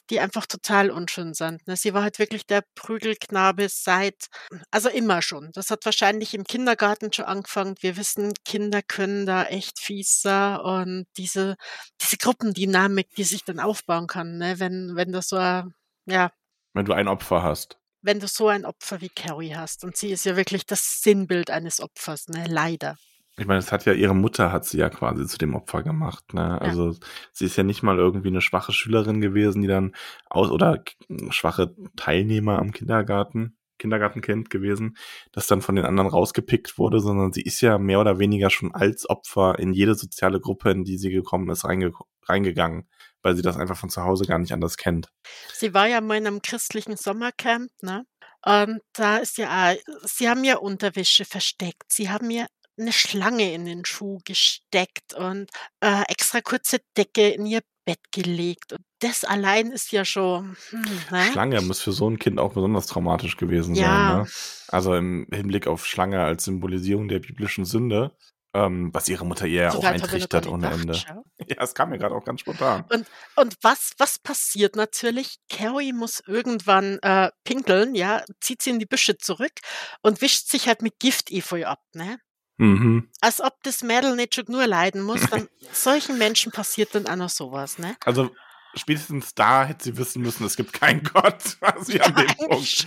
die 0.10 0.20
einfach 0.20 0.46
total 0.48 0.90
unschön 0.92 1.34
sind, 1.34 1.66
ne? 1.68 1.76
Sie 1.78 1.94
war 1.94 2.04
halt 2.04 2.20
wirklich 2.20 2.46
der 2.48 2.64
Prügelknabe 2.76 3.68
seit 3.70 4.28
also 4.72 4.90
immer 4.90 5.22
schon. 5.22 5.52
Das 5.54 5.70
hat 5.70 5.86
wahrscheinlich 5.86 6.34
im 6.34 6.44
Kindergarten 6.44 7.14
schon 7.14 7.26
angefangen. 7.26 7.76
Wir 7.82 7.98
wissen, 7.98 8.34
Kinder 8.46 8.82
können 8.82 9.26
da 9.26 9.44
echt 9.46 9.80
fies 9.80 10.22
sein 10.22 10.60
und 10.62 11.06
diese 11.18 11.56
diese 12.02 12.18
Gruppendynamik, 12.18 13.10
die 13.16 13.24
sich 13.26 13.44
dann 13.46 13.60
aufbauen 13.60 14.08
kann, 14.08 14.38
ne, 14.38 14.60
wenn 14.60 14.96
wenn 14.96 15.12
du 15.12 15.22
so 15.22 15.38
ja 15.38 16.32
Wenn 16.74 16.86
du 16.86 16.92
ein 16.94 17.08
Opfer 17.08 17.44
hast. 17.44 17.80
Wenn 18.04 18.20
du 18.20 18.28
so 18.28 18.48
ein 18.48 18.66
Opfer 18.66 19.02
wie 19.02 19.10
Carrie 19.10 19.56
hast 19.56 19.84
und 19.84 19.96
sie 19.98 20.12
ist 20.12 20.26
ja 20.26 20.36
wirklich 20.36 20.66
das 20.66 21.02
Sinnbild 21.02 21.50
eines 21.52 21.80
Opfers, 21.82 22.28
ne, 22.28 22.46
leider. 22.48 22.98
Ich 23.38 23.48
meine, 23.48 23.60
es 23.60 23.72
hat 23.72 23.86
ja 23.86 23.94
ihre 23.94 24.16
Mutter 24.16 24.52
hat 24.52 24.66
sie 24.66 24.78
ja 24.78 24.90
quasi 24.90 25.26
zu 25.26 25.38
dem 25.38 25.56
Opfer 25.56 25.84
gemacht. 25.84 26.34
Ne? 26.34 26.42
Ja. 26.42 26.58
Also 26.58 26.96
sie 27.32 27.46
ist 27.46 27.56
ja 27.56 27.64
nicht 27.64 27.82
mal 27.82 27.98
irgendwie 27.98 28.28
eine 28.28 28.42
schwache 28.42 28.74
Schülerin 28.74 29.22
gewesen, 29.22 29.62
die 29.62 29.68
dann 29.68 29.96
aus 30.30 30.52
oder 30.52 30.84
schwache 31.30 31.74
Teilnehmer 31.96 32.60
am 32.60 32.72
Kindergarten, 32.72 33.58
Kindergartenkind 33.78 34.50
gewesen, 34.50 34.98
das 35.32 35.48
dann 35.48 35.62
von 35.62 35.76
den 35.76 35.86
anderen 35.86 36.10
rausgepickt 36.10 36.78
wurde, 36.78 37.00
sondern 37.00 37.34
sie 37.34 37.42
ist 37.42 37.62
ja 37.62 37.78
mehr 37.78 38.00
oder 38.00 38.20
weniger 38.20 38.50
schon 38.50 38.74
als 38.74 39.10
Opfer 39.10 39.58
in 39.60 39.74
jede 39.74 39.96
soziale 39.96 40.40
Gruppe, 40.40 40.72
in 40.72 40.84
die 40.84 40.98
sie 40.98 41.10
gekommen 41.10 41.50
ist, 41.50 41.66
reinge 41.66 41.92
reingegangen, 42.28 42.88
weil 43.24 43.36
sie 43.36 43.42
das 43.42 43.58
einfach 43.58 43.78
von 43.78 43.90
zu 43.90 44.04
Hause 44.04 44.26
gar 44.26 44.38
nicht 44.38 44.54
anders 44.54 44.78
kennt. 44.78 45.10
Sie 45.54 45.74
war 45.74 45.88
ja 45.88 46.02
mal 46.02 46.18
in 46.18 46.28
einem 46.28 46.42
christlichen 46.42 46.96
Sommercamp, 46.96 47.72
ne? 47.82 48.06
Und 48.44 48.82
da 48.94 49.18
ist 49.18 49.38
ja, 49.38 49.74
sie 50.04 50.30
haben 50.30 50.44
ja 50.44 50.58
Unterwäsche 50.58 51.26
versteckt. 51.26 51.92
Sie 51.92 52.10
haben 52.10 52.32
ja 52.32 52.48
eine 52.78 52.94
Schlange 52.94 53.54
in 53.54 53.66
den 53.66 53.86
Schuh 53.86 54.20
gesteckt 54.26 55.14
und 55.14 55.50
äh, 55.82 56.04
extra 56.08 56.42
kurze 56.42 56.80
Decke 56.98 57.30
in 57.30 57.46
ihr 57.46 57.62
Bett 57.86 58.00
gelegt. 58.12 58.74
Und 58.74 58.82
das 59.00 59.24
allein 59.24 59.72
ist 59.72 59.92
ja 59.92 60.06
schon. 60.06 60.56
Hm, 60.70 60.82
ne? 61.12 61.24
Schlange 61.32 61.62
muss 61.62 61.82
für 61.82 61.92
so 61.92 62.10
ein 62.10 62.20
Kind 62.20 62.40
auch 62.40 62.54
besonders 62.54 62.88
traumatisch 62.88 63.38
gewesen 63.38 63.76
ja. 63.76 63.84
sein. 63.84 64.18
Ne? 64.18 64.28
Also 64.68 64.96
im 64.96 65.28
Hinblick 65.32 65.68
auf 65.68 65.86
Schlange 65.86 66.22
als 66.22 66.46
Symbolisierung 66.46 67.08
der 67.08 67.20
biblischen 67.20 67.66
Sünde. 67.66 68.16
Ähm, 68.54 68.90
was 68.94 69.08
ihre 69.08 69.26
Mutter 69.26 69.46
ihr 69.48 69.62
ja 69.62 69.74
auch 69.74 69.84
eintrichtert 69.84 70.46
ohne 70.46 70.72
Ende. 70.72 70.94
Schau. 70.94 71.24
Ja, 71.48 71.64
es 71.64 71.74
kam 71.74 71.90
mir 71.90 71.98
gerade 71.98 72.14
auch 72.14 72.24
ganz 72.24 72.42
spontan. 72.42 72.86
Und, 72.92 73.08
und 73.36 73.56
was, 73.62 73.94
was 73.98 74.20
passiert 74.20 74.76
natürlich? 74.76 75.38
Carrie 75.50 75.94
muss 75.94 76.22
irgendwann 76.28 77.00
äh, 77.02 77.32
pinkeln, 77.46 77.96
ja, 77.96 78.24
zieht 78.42 78.62
sie 78.62 78.70
in 78.72 78.80
die 78.80 78.86
Büsche 78.86 79.18
zurück 79.18 79.54
und 80.02 80.22
wischt 80.22 80.50
sich 80.50 80.68
halt 80.68 80.82
mit 80.82 81.00
Gift-Efeu 81.00 81.66
ab, 81.66 81.80
ne? 81.94 82.20
Mhm. 82.62 83.10
Als 83.22 83.42
ob 83.42 83.64
das 83.64 83.82
Mädel 83.82 84.16
nicht 84.16 84.36
schon 84.36 84.46
nur 84.48 84.68
leiden 84.68 85.02
muss, 85.02 85.22
dann 85.32 85.50
solchen 85.74 86.20
Menschen 86.20 86.52
passiert 86.52 86.94
dann 86.94 87.08
auch 87.08 87.16
noch 87.16 87.30
sowas, 87.30 87.80
ne? 87.80 87.98
Also 88.06 88.30
spätestens 88.76 89.34
da 89.34 89.66
hätte 89.66 89.86
sie 89.86 89.98
wissen 89.98 90.22
müssen, 90.22 90.46
es 90.46 90.56
gibt 90.56 90.72
keinen 90.72 91.02
Gott, 91.14 91.58
quasi 91.60 92.00
an 92.00 92.14
dem 92.14 92.28
Punkt. 92.28 92.86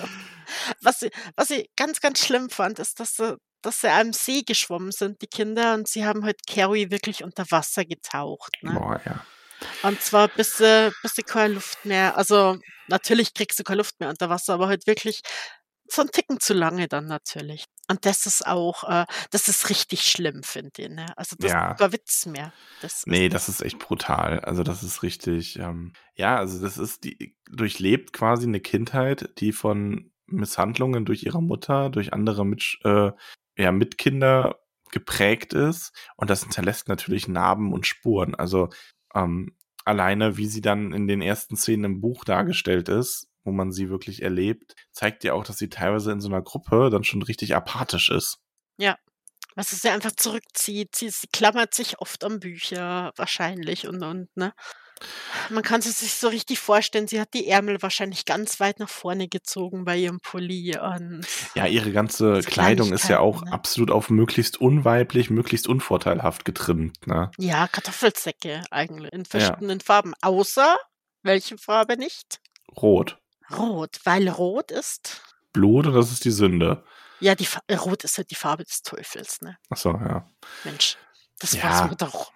Was 0.81 1.01
sie, 1.01 1.11
was 1.35 1.49
sie 1.49 1.69
ganz, 1.75 2.01
ganz 2.01 2.25
schlimm 2.25 2.51
fand, 2.51 2.79
ist, 2.79 3.01
dass 3.01 3.17
sie, 3.17 3.37
dass 3.63 3.81
sie 3.81 3.89
einem 3.89 4.13
See 4.13 4.43
geschwommen 4.43 4.93
sind, 4.93 5.21
die 5.23 5.27
Kinder, 5.27 5.75
und 5.75 5.89
sie 5.89 6.05
haben 6.05 6.25
halt 6.25 6.47
Carrie 6.47 6.93
wirklich 6.93 7.25
unter 7.25 7.45
Wasser 7.51 7.85
getaucht. 7.85 8.57
Ne? 8.63 8.75
Boah, 8.75 9.01
ja. 9.05 9.27
Und 9.83 10.01
zwar 10.03 10.29
bis 10.29 10.59
sie, 10.59 10.93
bis 11.03 11.15
sie 11.17 11.23
keine 11.25 11.55
Luft 11.55 11.85
mehr, 11.85 12.17
also 12.17 12.59
natürlich 12.87 13.35
kriegst 13.35 13.59
du 13.59 13.65
keine 13.65 13.79
Luft 13.79 13.99
mehr 13.99 14.11
unter 14.11 14.31
Wasser, 14.31 14.55
aber 14.55 14.69
halt 14.69 14.87
wirklich 14.87 15.23
so 15.89 16.03
ein 16.03 16.11
Ticken 16.13 16.39
zu 16.39 16.55
lange 16.55 16.87
dann 16.87 17.07
natürlich. 17.07 17.65
Und 17.89 18.07
das 18.07 18.27
ist 18.27 18.47
auch, 18.47 18.85
äh, 18.85 19.07
das 19.31 19.49
ist 19.49 19.69
richtig 19.69 20.03
schlimm, 20.03 20.43
finde 20.43 20.71
ich. 20.77 20.89
Ne? 20.89 21.07
Also 21.17 21.37
das 21.39 21.51
ja. 21.51 21.73
ist 21.73 21.79
gar 21.79 21.93
Witz 21.93 22.27
mehr. 22.27 22.53
Das 22.81 23.03
nee, 23.07 23.29
das 23.29 23.49
ist 23.49 23.63
echt 23.63 23.79
brutal. 23.79 24.41
Also 24.41 24.63
das 24.63 24.83
ist 24.83 25.03
richtig, 25.03 25.59
ähm, 25.59 25.93
ja, 26.15 26.37
also 26.37 26.63
das 26.63 26.79
ist 26.79 27.05
die, 27.05 27.37
durchlebt 27.51 28.13
quasi 28.13 28.47
eine 28.47 28.61
Kindheit, 28.61 29.31
die 29.39 29.53
von 29.53 30.11
Misshandlungen 30.27 31.05
durch 31.05 31.25
ihre 31.25 31.43
Mutter, 31.43 31.91
durch 31.91 32.13
andere 32.13 32.47
Mit, 32.47 32.79
äh, 32.85 33.11
ja, 33.57 33.73
Mitkinder 33.73 34.61
geprägt 34.91 35.53
ist. 35.53 35.93
Und 36.17 36.31
das 36.31 36.43
hinterlässt 36.43 36.89
natürlich 36.89 37.29
Narben 37.29 37.73
und 37.73 37.87
Spuren. 37.87 38.35
Also 38.35 38.71
ähm, 39.15 39.57
alleine, 39.85 40.37
wie 40.37 40.47
sie 40.47 40.63
dann 40.63 40.93
in 40.93 41.07
den 41.07 41.21
ersten 41.21 41.57
Szenen 41.57 41.85
im 41.85 42.01
Buch 42.01 42.25
dargestellt 42.25 42.89
ist, 42.89 43.29
wo 43.45 43.53
man 43.53 43.73
sie 43.73 43.91
wirklich 43.91 44.23
erlebt, 44.23 44.75
zeigt 44.93 45.25
ja 45.25 45.35
auch, 45.35 45.45
dass 45.45 45.59
sie 45.59 45.69
teilweise 45.69 46.13
in 46.13 46.21
so 46.21 46.29
einer 46.29 46.43
Gruppe 46.43 46.91
dann 46.91 47.05
schon 47.05 47.23
richtig 47.23 47.55
apathisch 47.55 48.11
ist. 48.11 48.39
Ja. 48.79 48.97
Was 49.57 49.71
sie 49.71 49.89
einfach 49.89 50.13
zurückzieht. 50.13 50.97
Sie, 50.97 51.11
sie 51.11 51.29
klammert 51.33 51.75
sich 51.75 52.01
oft 52.01 52.25
an 52.25 52.41
Bücher, 52.41 53.13
wahrscheinlich 53.17 53.87
und, 53.87 54.03
und, 54.03 54.29
ne? 54.37 54.53
Man 55.51 55.63
kann 55.63 55.81
es 55.81 55.99
sich 55.99 56.15
so 56.15 56.29
richtig 56.29 56.59
vorstellen, 56.59 57.09
sie 57.09 57.21
hat 57.21 57.35
die 57.35 57.49
Ärmel 57.49 57.83
wahrscheinlich 57.83 58.25
ganz 58.25 58.61
weit 58.61 58.79
nach 58.79 58.89
vorne 58.89 59.29
gezogen 59.29 59.85
bei 59.85 59.97
ihrem 59.97 60.21
Pulli. 60.21 60.79
Und 60.79 61.27
ja, 61.55 61.67
ihre 61.67 61.93
ganze 61.93 62.41
Kleidung 62.41 62.93
ist 62.93 63.09
ja 63.09 63.19
auch 63.19 63.45
ne? 63.45 63.53
absolut 63.53 63.91
auf 63.91 64.09
möglichst 64.11 64.61
unweiblich, 64.61 65.31
möglichst 65.31 65.69
unvorteilhaft 65.69 66.45
getrimmt. 66.45 67.07
Ne? 67.07 67.31
Ja, 67.39 67.69
Kartoffelsäcke 67.69 68.63
eigentlich 68.71 69.13
in 69.13 69.25
verschiedenen 69.25 69.79
ja. 69.81 69.85
Farben. 69.85 70.15
Außer, 70.23 70.77
welche 71.23 71.59
Farbe 71.59 71.97
nicht? 71.97 72.41
Rot. 72.77 73.19
Rot, 73.53 74.01
weil 74.05 74.29
Rot 74.29 74.71
ist. 74.71 75.23
Blut 75.53 75.87
und 75.87 75.95
das 75.95 76.11
ist 76.11 76.25
die 76.25 76.31
Sünde. 76.31 76.85
Ja, 77.21 77.35
die 77.35 77.47
äh, 77.69 77.77
Rot 77.77 78.05
ist 78.05 78.19
halt 78.19 78.31
die 78.31 78.35
Farbe 78.35 78.65
des 78.65 78.83
Teufels, 78.83 79.41
ne? 79.41 79.57
Ach 79.71 79.77
so, 79.77 79.91
ja. 79.91 80.29
Mensch, 80.65 80.99
das 81.39 81.55
ja. 81.55 81.65
weiß 81.65 81.81
man 81.89 81.97
doch. 81.97 82.33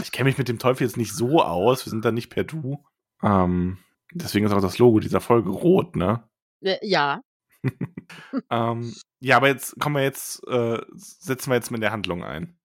ich 0.00 0.12
kenne 0.12 0.28
mich 0.28 0.38
mit 0.38 0.48
dem 0.48 0.58
Teufel 0.58 0.86
jetzt 0.86 0.96
nicht 0.96 1.14
so 1.14 1.42
aus. 1.42 1.84
Wir 1.86 1.90
sind 1.90 2.04
da 2.04 2.12
nicht 2.12 2.30
per 2.30 2.44
Du. 2.44 2.84
Ähm, 3.22 3.78
deswegen 4.12 4.46
ist 4.46 4.52
auch 4.52 4.60
das 4.60 4.78
Logo 4.78 5.00
dieser 5.00 5.20
Folge 5.20 5.50
rot, 5.50 5.96
ne? 5.96 6.28
Äh, 6.60 6.78
ja. 6.82 7.22
ähm, 8.50 8.94
ja, 9.20 9.36
aber 9.36 9.48
jetzt 9.48 9.78
kommen 9.80 9.96
wir 9.96 10.02
jetzt, 10.02 10.46
äh, 10.48 10.80
setzen 10.94 11.50
wir 11.50 11.54
jetzt 11.54 11.70
mit 11.70 11.82
der 11.82 11.92
Handlung 11.92 12.24
ein. 12.24 12.58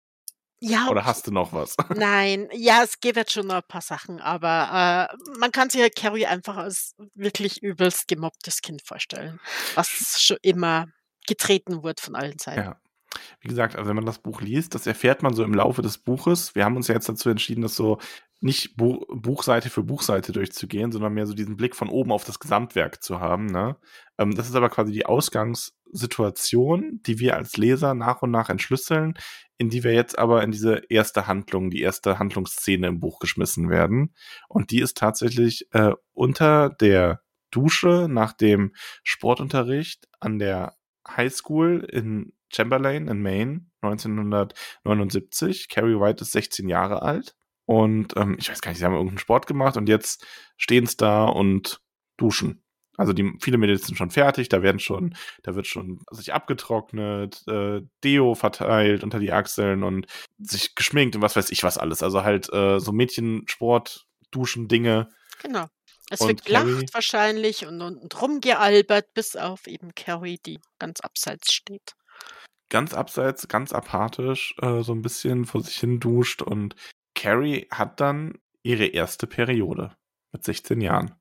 Ja. 0.60 0.88
Oder 0.90 1.06
hast 1.06 1.28
du 1.28 1.32
noch 1.32 1.54
was? 1.54 1.76
Nein, 1.96 2.48
ja, 2.52 2.82
es 2.84 3.00
gibt 3.00 3.18
jetzt 3.18 3.32
schon 3.32 3.48
noch 3.48 3.58
ein 3.58 3.68
paar 3.68 3.82
Sachen, 3.82 4.20
aber 4.20 5.10
äh, 5.12 5.38
man 5.40 5.52
kann 5.52 5.70
sich 5.70 5.82
ja 5.82 5.88
Carrie 5.90 6.26
einfach 6.26 6.58
als 6.58 6.96
wirklich 7.14 7.62
übelst 7.62 8.08
gemobbtes 8.08 8.62
Kind 8.62 8.82
vorstellen, 8.82 9.40
was 9.76 10.20
schon 10.20 10.38
immer 10.42 10.88
getreten 11.28 11.84
wird 11.84 12.00
von 12.00 12.16
allen 12.16 12.40
Seiten. 12.40 12.62
Ja. 12.62 12.82
Wie 13.40 13.48
gesagt, 13.48 13.76
also 13.76 13.88
wenn 13.88 13.96
man 13.96 14.06
das 14.06 14.20
Buch 14.20 14.42
liest, 14.42 14.76
das 14.76 14.88
erfährt 14.88 15.24
man 15.24 15.34
so 15.34 15.44
im 15.44 15.54
Laufe 15.54 15.82
des 15.82 15.98
Buches. 15.98 16.56
Wir 16.56 16.66
haben 16.66 16.76
uns 16.76 16.88
ja 16.88 16.96
jetzt 16.96 17.10
dazu 17.10 17.30
entschieden, 17.30 17.62
das 17.62 17.76
so 17.76 18.00
nicht 18.40 18.78
Bu 18.78 19.06
Buchseite 19.10 19.70
für 19.70 19.84
Buchseite 19.84 20.32
durchzugehen, 20.32 20.92
sondern 20.92 21.14
mehr 21.14 21.26
so 21.26 21.34
diesen 21.34 21.58
Blick 21.58 21.76
von 21.76 21.90
oben 21.90 22.12
auf 22.12 22.24
das 22.24 22.40
Gesamtwerk 22.40 23.02
zu 23.02 23.20
haben. 23.20 23.48
Ne? 23.48 23.78
Ähm, 24.18 24.36
das 24.36 24.48
ist 24.48 24.56
aber 24.56 24.70
quasi 24.70 24.92
die 24.92 25.06
Ausgangssituation, 25.06 27.02
die 27.04 27.20
wir 27.20 27.36
als 27.36 27.58
Leser 27.58 27.94
nach 27.96 28.22
und 28.22 28.32
nach 28.32 28.50
entschlüsseln, 28.50 29.16
in 29.58 29.70
die 29.70 29.84
wir 29.84 29.94
jetzt 29.94 30.18
aber 30.18 30.44
in 30.44 30.52
diese 30.52 30.82
erste 30.90 31.28
Handlung, 31.28 31.70
die 31.70 31.82
erste 31.82 32.20
Handlungsszene 32.20 32.88
im 32.88 33.00
Buch 33.00 33.20
geschmissen 33.20 33.70
werden. 33.70 34.14
Und 34.48 34.72
die 34.72 34.82
ist 34.82 34.98
tatsächlich 34.98 35.68
äh, 35.74 35.94
unter 36.14 36.70
der 36.70 37.22
dusche 37.52 38.08
nach 38.10 38.34
dem 38.34 38.74
Sportunterricht 39.04 40.08
an 40.20 40.40
der 40.40 40.76
High 41.08 41.34
School 41.34 41.88
in 41.92 42.34
Chamberlain 42.50 43.08
in 43.08 43.22
Maine 43.22 43.66
1979. 43.82 45.70
Carrie 45.70 46.00
White 46.00 46.24
ist 46.24 46.32
16 46.34 46.70
Jahre 46.70 47.02
alt 47.02 47.36
und 47.66 48.16
ähm, 48.16 48.38
ich 48.40 48.50
weiß 48.50 48.62
gar 48.62 48.72
nicht, 48.72 48.80
sie 48.80 48.86
haben 48.86 48.94
irgendeinen 48.94 49.18
Sport 49.18 49.48
gemacht 49.48 49.78
und 49.78 49.90
jetzt 49.90 50.26
stehen 50.58 50.86
es 50.86 50.98
da 50.98 51.26
und 51.26 51.82
duschen. 52.18 52.64
Also 52.98 53.14
die 53.14 53.38
viele 53.40 53.58
Mädels 53.60 53.86
sind 53.86 53.96
schon 53.96 54.10
fertig, 54.10 54.50
da 54.50 54.64
werden 54.64 54.80
schon, 54.80 55.16
da 55.44 55.56
wird 55.56 55.68
schon 55.68 56.02
sich 56.12 56.34
abgetrocknet, 56.34 57.48
äh, 57.48 57.82
Deo 58.04 58.34
verteilt 58.34 59.04
unter 59.04 59.20
die 59.20 59.32
Achseln 59.32 59.84
und 59.84 60.08
sich 60.40 60.74
geschminkt 60.74 61.16
und 61.16 61.22
was 61.22 61.36
weiß 61.36 61.52
ich 61.52 61.64
was 61.64 61.78
alles. 61.78 62.02
Also 62.02 62.24
halt 62.24 62.52
äh, 62.52 62.80
so 62.80 62.92
Mädchensport, 62.92 64.08
Duschen, 64.32 64.68
Dinge. 64.68 65.10
Genau. 65.42 65.68
Es 66.10 66.22
wird 66.22 66.46
gelacht 66.46 66.94
wahrscheinlich 66.94 67.68
und, 67.68 67.82
und 67.82 68.22
rumgealbert, 68.22 69.14
bis 69.14 69.36
auf 69.36 69.68
eben 69.68 69.94
Carrie, 69.94 70.40
die 70.44 70.60
ganz 70.80 71.02
abseits 71.02 71.52
steht. 71.52 71.96
Ganz 72.70 72.94
abseits, 72.94 73.48
ganz 73.48 73.74
apathisch, 73.74 74.56
äh, 74.62 74.82
so 74.84 74.94
ein 74.94 75.02
bisschen 75.02 75.46
vor 75.46 75.62
sich 75.62 75.78
hin 75.78 76.00
duscht 76.00 76.42
und 76.42 76.76
Carrie 77.14 77.68
hat 77.72 78.00
dann 78.00 78.40
ihre 78.64 78.86
erste 78.86 79.28
Periode 79.28 79.96
mit 80.32 80.44
16 80.44 80.82
Jahren. 80.82 81.16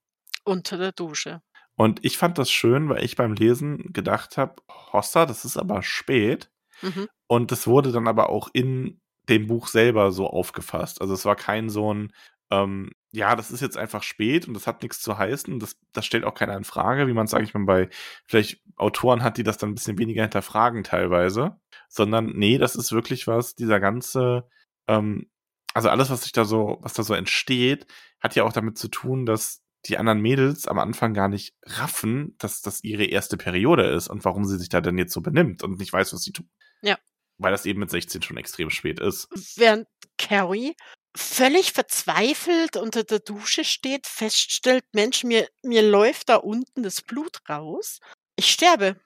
Unter 0.44 0.78
der 0.78 0.92
Dusche. 0.92 1.42
Und 1.76 2.04
ich 2.04 2.16
fand 2.16 2.38
das 2.38 2.50
schön, 2.50 2.88
weil 2.88 3.04
ich 3.04 3.16
beim 3.16 3.34
Lesen 3.34 3.92
gedacht 3.92 4.38
habe, 4.38 4.56
Hossa, 4.92 5.26
das 5.26 5.44
ist 5.44 5.56
aber 5.56 5.82
spät. 5.82 6.50
Mhm. 6.82 7.08
Und 7.26 7.52
das 7.52 7.66
wurde 7.66 7.92
dann 7.92 8.08
aber 8.08 8.30
auch 8.30 8.48
in 8.52 9.00
dem 9.28 9.46
Buch 9.46 9.68
selber 9.68 10.10
so 10.12 10.28
aufgefasst. 10.28 11.00
Also 11.00 11.14
es 11.14 11.24
war 11.24 11.36
kein 11.36 11.68
so 11.68 11.92
ein, 11.92 12.12
ähm, 12.50 12.92
ja, 13.12 13.34
das 13.34 13.50
ist 13.50 13.60
jetzt 13.60 13.76
einfach 13.76 14.02
spät 14.02 14.46
und 14.46 14.54
das 14.54 14.66
hat 14.66 14.82
nichts 14.82 15.00
zu 15.00 15.18
heißen. 15.18 15.58
Das, 15.58 15.76
das 15.92 16.06
stellt 16.06 16.24
auch 16.24 16.34
keiner 16.34 16.56
in 16.56 16.64
Frage, 16.64 17.06
wie 17.08 17.12
man 17.12 17.24
es, 17.24 17.30
sage 17.30 17.44
ich 17.44 17.54
mal, 17.54 17.64
bei 17.64 17.88
vielleicht 18.26 18.62
Autoren 18.76 19.22
hat, 19.22 19.36
die 19.36 19.42
das 19.42 19.58
dann 19.58 19.70
ein 19.70 19.74
bisschen 19.74 19.98
weniger 19.98 20.22
hinterfragen 20.22 20.84
teilweise. 20.84 21.58
Sondern, 21.88 22.32
nee, 22.36 22.58
das 22.58 22.76
ist 22.76 22.92
wirklich 22.92 23.26
was, 23.26 23.54
dieser 23.54 23.80
ganze, 23.80 24.48
ähm, 24.86 25.30
also 25.74 25.88
alles, 25.88 26.10
was 26.10 26.22
sich 26.22 26.32
da 26.32 26.44
so, 26.44 26.78
was 26.80 26.94
da 26.94 27.02
so 27.02 27.14
entsteht, 27.14 27.86
hat 28.20 28.34
ja 28.34 28.44
auch 28.44 28.52
damit 28.52 28.78
zu 28.78 28.88
tun, 28.88 29.26
dass 29.26 29.65
die 29.86 29.98
anderen 29.98 30.20
Mädels 30.20 30.66
am 30.66 30.78
Anfang 30.78 31.14
gar 31.14 31.28
nicht 31.28 31.54
raffen, 31.64 32.34
dass 32.38 32.60
das 32.60 32.82
ihre 32.84 33.04
erste 33.04 33.36
Periode 33.36 33.84
ist 33.84 34.08
und 34.08 34.24
warum 34.24 34.44
sie 34.44 34.58
sich 34.58 34.68
da 34.68 34.80
denn 34.80 34.98
jetzt 34.98 35.12
so 35.12 35.20
benimmt 35.20 35.62
und 35.62 35.78
nicht 35.78 35.92
weiß, 35.92 36.12
was 36.12 36.22
sie 36.22 36.32
tut. 36.32 36.46
Ja. 36.82 36.98
Weil 37.38 37.52
das 37.52 37.66
eben 37.66 37.80
mit 37.80 37.90
16 37.90 38.22
schon 38.22 38.36
extrem 38.36 38.70
spät 38.70 39.00
ist. 39.00 39.28
Während 39.56 39.86
Carrie 40.18 40.74
völlig 41.16 41.72
verzweifelt 41.72 42.76
unter 42.76 43.04
der 43.04 43.20
Dusche 43.20 43.64
steht, 43.64 44.06
feststellt, 44.06 44.84
Mensch, 44.92 45.24
mir, 45.24 45.48
mir 45.62 45.82
läuft 45.82 46.28
da 46.28 46.36
unten 46.36 46.82
das 46.82 47.02
Blut 47.02 47.40
raus. 47.48 48.00
Ich 48.36 48.50
sterbe. 48.50 48.96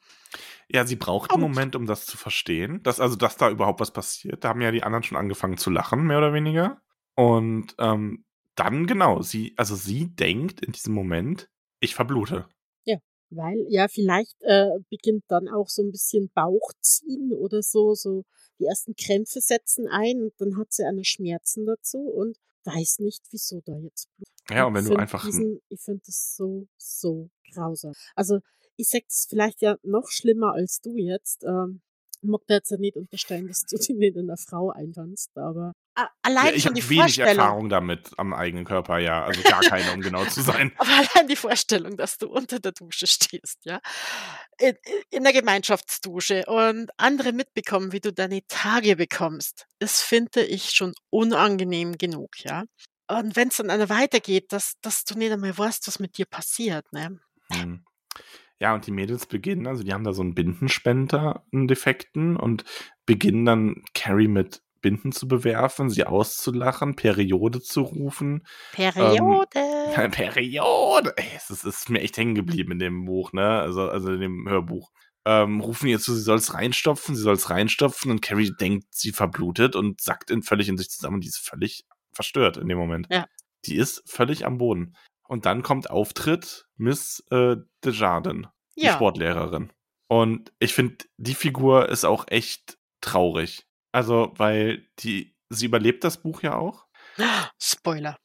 Ja, 0.69 0.87
sie 0.87 0.97
braucht 0.97 1.33
einen 1.33 1.41
Moment, 1.41 1.75
um 1.75 1.87
das 1.87 2.07
zu 2.07 2.17
verstehen, 2.17 2.83
dass 2.83 3.01
also, 3.01 3.17
dass 3.17 3.37
da 3.37 3.51
überhaupt 3.51 3.81
was 3.81 3.93
passiert. 3.93 4.45
Da 4.45 4.51
haben 4.51 4.61
ja 4.61 4.71
die 4.71 4.85
anderen 4.85 5.03
schon 5.03 5.19
angefangen 5.19 5.57
zu 5.57 5.71
lachen, 5.71 6.07
mehr 6.07 6.19
oder 6.19 6.33
weniger. 6.33 6.81
Und 7.17 7.75
ähm, 7.79 8.25
dann 8.61 8.87
genau, 8.87 9.23
sie, 9.23 9.55
also 9.57 9.75
sie 9.75 10.15
denkt 10.15 10.61
in 10.61 10.73
diesem 10.73 10.93
Moment, 10.93 11.49
ich 11.81 11.95
verblute. 11.95 12.47
Ja, 12.85 12.99
weil 13.31 13.65
ja 13.71 13.89
vielleicht 13.89 14.37
äh, 14.43 14.69
beginnt 14.91 15.25
dann 15.29 15.49
auch 15.49 15.69
so 15.69 15.83
ein 15.83 15.91
bisschen 15.91 16.31
Bauchziehen 16.35 17.33
oder 17.33 17.63
so, 17.63 17.95
so 17.95 18.25
die 18.59 18.67
ersten 18.67 18.95
Krämpfe 18.95 19.41
setzen 19.41 19.89
ein 19.89 20.23
und 20.23 20.35
dann 20.39 20.59
hat 20.59 20.73
sie 20.73 20.85
eine 20.85 21.05
Schmerzen 21.05 21.65
dazu 21.65 22.01
und 22.01 22.37
weiß 22.65 22.99
nicht, 22.99 23.23
wieso 23.31 23.63
da 23.65 23.77
jetzt 23.79 24.09
Blut. 24.17 24.29
Ja, 24.51 24.67
und 24.67 24.75
wenn 24.75 24.85
du 24.85 24.97
einfach. 24.97 25.25
Diesen, 25.25 25.61
ich 25.71 25.81
finde 25.81 26.03
das 26.05 26.35
so, 26.37 26.69
so 26.77 27.31
grausam. 27.55 27.95
Also 28.15 28.41
ich 28.77 28.89
sag 28.89 29.05
das 29.09 29.27
vielleicht 29.29 29.63
ja 29.63 29.77
noch 29.83 30.09
schlimmer 30.11 30.53
als 30.53 30.81
du 30.81 30.97
jetzt. 30.97 31.45
Ähm, 31.45 31.81
ich 32.23 32.29
mag 32.29 32.43
da 32.47 32.55
jetzt 32.55 32.71
ja 32.71 32.77
nicht 32.77 32.97
unterstellen, 32.97 33.49
dass 33.49 33.65
du 33.65 33.77
die 33.79 34.07
in 34.07 34.19
einer 34.19 34.37
Frau 34.37 34.71
einwandst, 34.71 35.31
aber 35.39 35.73
allein 36.23 36.47
ja, 36.47 36.53
ich 36.53 36.63
schon 36.63 36.75
die 36.75 36.89
wenig 36.89 37.03
Vorstellung. 37.03 37.39
Erfahrung 37.39 37.69
damit 37.69 38.11
am 38.17 38.33
eigenen 38.33 38.65
Körper, 38.65 38.99
ja, 38.99 39.25
also 39.25 39.43
gar 39.43 39.61
keine, 39.61 39.93
um 39.93 40.01
genau 40.01 40.25
zu 40.25 40.41
sein. 40.43 40.73
Aber 40.77 40.91
allein 40.91 41.29
die 41.29 41.37
Vorstellung, 41.37 41.97
dass 41.97 42.19
du 42.19 42.29
unter 42.29 42.61
der 42.61 42.73
Dusche 42.73 43.07
stehst, 43.07 43.59
ja, 43.65 43.81
in, 44.59 44.77
in 45.11 45.25
der 45.25 45.33
Gemeinschaftsdusche 45.33 46.45
und 46.47 46.91
andere 46.97 47.33
mitbekommen, 47.33 47.93
wie 47.93 48.01
du 48.01 48.13
deine 48.13 48.41
Tage 48.49 48.97
bekommst, 48.97 49.67
das 49.79 50.01
finde 50.01 50.43
ich 50.45 50.71
schon 50.71 50.95
unangenehm 51.11 51.99
genug, 51.99 52.45
ja. 52.45 52.65
Und 53.09 53.35
wenn 53.35 53.49
es 53.49 53.57
dann 53.57 53.71
einer 53.71 53.89
weitergeht, 53.89 54.53
dass, 54.53 54.75
dass 54.83 55.05
du 55.05 55.19
nicht 55.19 55.33
einmal 55.33 55.57
weißt, 55.57 55.87
was 55.89 55.99
mit 55.99 56.17
dir 56.17 56.27
passiert, 56.27 56.93
ne? 56.93 57.19
Hm. 57.53 57.85
Ja, 58.61 58.75
und 58.75 58.87
die 58.87 58.93
Mädels 58.93 59.27
beginnen, 59.27 59.67
also 59.67 59.83
die 59.83 59.93
haben 59.93 60.05
da 60.05 60.13
so 60.13 60.21
einen 60.21 60.35
Bindenspender, 60.35 61.45
einen 61.51 61.67
Defekten 61.67 62.37
und 62.37 62.65
beginnen 63.07 63.47
dann 63.47 63.83
Carrie 63.95 64.29
mit 64.29 64.63
Binden 64.81 65.13
zu 65.13 65.29
bewerfen, 65.29 65.91
sie 65.91 66.05
auszulachen, 66.05 66.97
Periode 66.97 67.61
zu 67.61 67.83
rufen. 67.83 68.47
Periode! 68.73 69.47
Ähm, 69.55 70.11
Periode! 70.11 71.13
Ey, 71.17 71.31
es 71.37 71.51
ist, 71.51 71.65
ist, 71.65 71.91
mir 71.91 72.01
echt 72.01 72.17
hängen 72.17 72.35
geblieben 72.35 72.73
in 72.73 72.79
dem 72.79 73.05
Buch, 73.05 73.33
ne? 73.33 73.61
Also, 73.61 73.89
also 73.89 74.13
in 74.13 74.21
dem 74.21 74.49
Hörbuch. 74.49 74.91
Ähm, 75.27 75.61
rufen 75.61 75.89
ihr 75.89 76.01
zu, 76.01 76.15
sie 76.15 76.23
soll 76.23 76.39
es 76.39 76.55
reinstopfen, 76.55 77.15
sie 77.15 77.23
soll 77.23 77.35
es 77.35 77.51
reinstopfen 77.51 78.11
und 78.11 78.23
Carrie 78.23 78.53
denkt, 78.59 78.87
sie 78.91 79.13
verblutet 79.13 79.77
und 79.77 80.01
sackt 80.01 80.31
in, 80.31 80.43
völlig 80.43 80.69
in 80.69 80.79
sich 80.79 80.89
zusammen 80.89 81.17
und 81.17 81.25
die 81.25 81.29
ist 81.29 81.47
völlig 81.47 81.85
verstört 82.13 82.57
in 82.57 82.69
dem 82.69 82.79
Moment. 82.79 83.07
Ja. 83.11 83.27
Die 83.67 83.77
ist 83.77 84.03
völlig 84.07 84.47
am 84.47 84.59
Boden. 84.59 84.97
Und 85.29 85.47
dann 85.47 85.63
kommt 85.63 85.91
Auftritt 85.91 86.67
Miss 86.77 87.23
äh, 87.31 87.57
Desjardins, 87.85 88.49
die 88.77 88.87
ja. 88.87 88.95
Sportlehrerin. 88.95 89.73
Und 90.09 90.53
ich 90.59 90.75
finde, 90.75 91.05
die 91.19 91.35
Figur 91.35 91.89
ist 91.89 92.05
auch 92.05 92.27
echt 92.27 92.79
traurig. 93.01 93.65
Also, 93.93 94.33
weil 94.37 94.87
die, 95.01 95.37
sie 95.49 95.67
überlebt 95.67 96.05
das 96.05 96.23
Buch 96.23 96.43
ja 96.43 96.57
auch. 96.57 96.87
Spoiler. 97.59 98.19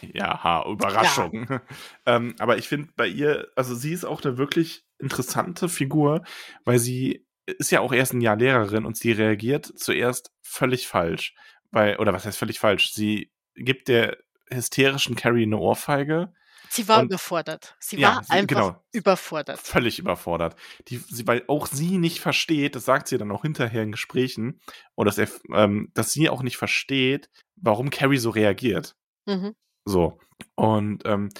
Ja, 0.00 0.42
ha, 0.42 0.64
Überraschung. 0.68 1.46
Ja. 1.48 1.62
ähm, 2.06 2.34
aber 2.38 2.58
ich 2.58 2.68
finde 2.68 2.90
bei 2.96 3.06
ihr, 3.06 3.48
also 3.56 3.74
sie 3.74 3.92
ist 3.92 4.04
auch 4.04 4.22
eine 4.22 4.38
wirklich 4.38 4.84
interessante 4.98 5.68
Figur, 5.68 6.22
weil 6.64 6.78
sie 6.78 7.26
ist 7.46 7.70
ja 7.70 7.80
auch 7.80 7.92
erst 7.92 8.12
ein 8.12 8.20
Jahr 8.20 8.36
Lehrerin 8.36 8.84
und 8.84 8.96
sie 8.96 9.12
reagiert 9.12 9.66
zuerst 9.76 10.32
völlig 10.42 10.86
falsch. 10.86 11.34
Weil, 11.70 11.96
oder 11.96 12.12
was 12.12 12.24
heißt 12.26 12.38
völlig 12.38 12.58
falsch? 12.58 12.92
Sie 12.92 13.32
gibt 13.54 13.88
der 13.88 14.18
hysterischen 14.50 15.16
Carrie 15.16 15.44
eine 15.44 15.58
Ohrfeige. 15.58 16.32
Sie 16.68 16.88
war 16.88 17.00
und, 17.00 17.06
überfordert. 17.06 17.76
Sie 17.80 17.98
ja, 17.98 18.16
war 18.16 18.24
sie, 18.24 18.30
einfach 18.30 18.46
genau, 18.46 18.84
überfordert. 18.92 19.60
Völlig 19.60 19.98
überfordert. 19.98 20.56
Die, 20.88 20.96
sie, 20.96 21.26
weil 21.26 21.44
auch 21.48 21.66
sie 21.66 21.98
nicht 21.98 22.20
versteht, 22.20 22.76
das 22.76 22.84
sagt 22.84 23.08
sie 23.08 23.18
dann 23.18 23.30
auch 23.30 23.42
hinterher 23.42 23.82
in 23.82 23.92
Gesprächen, 23.92 24.60
oder 24.96 25.10
dass, 25.10 25.18
er, 25.18 25.28
ähm, 25.54 25.90
dass 25.94 26.12
sie 26.12 26.28
auch 26.28 26.42
nicht 26.42 26.56
versteht, 26.56 27.30
warum 27.56 27.90
Carrie 27.90 28.18
so 28.18 28.30
reagiert. 28.30 28.96
Mhm. 29.26 29.54
So. 29.84 30.18
Und 30.54 31.02
ähm, 31.06 31.30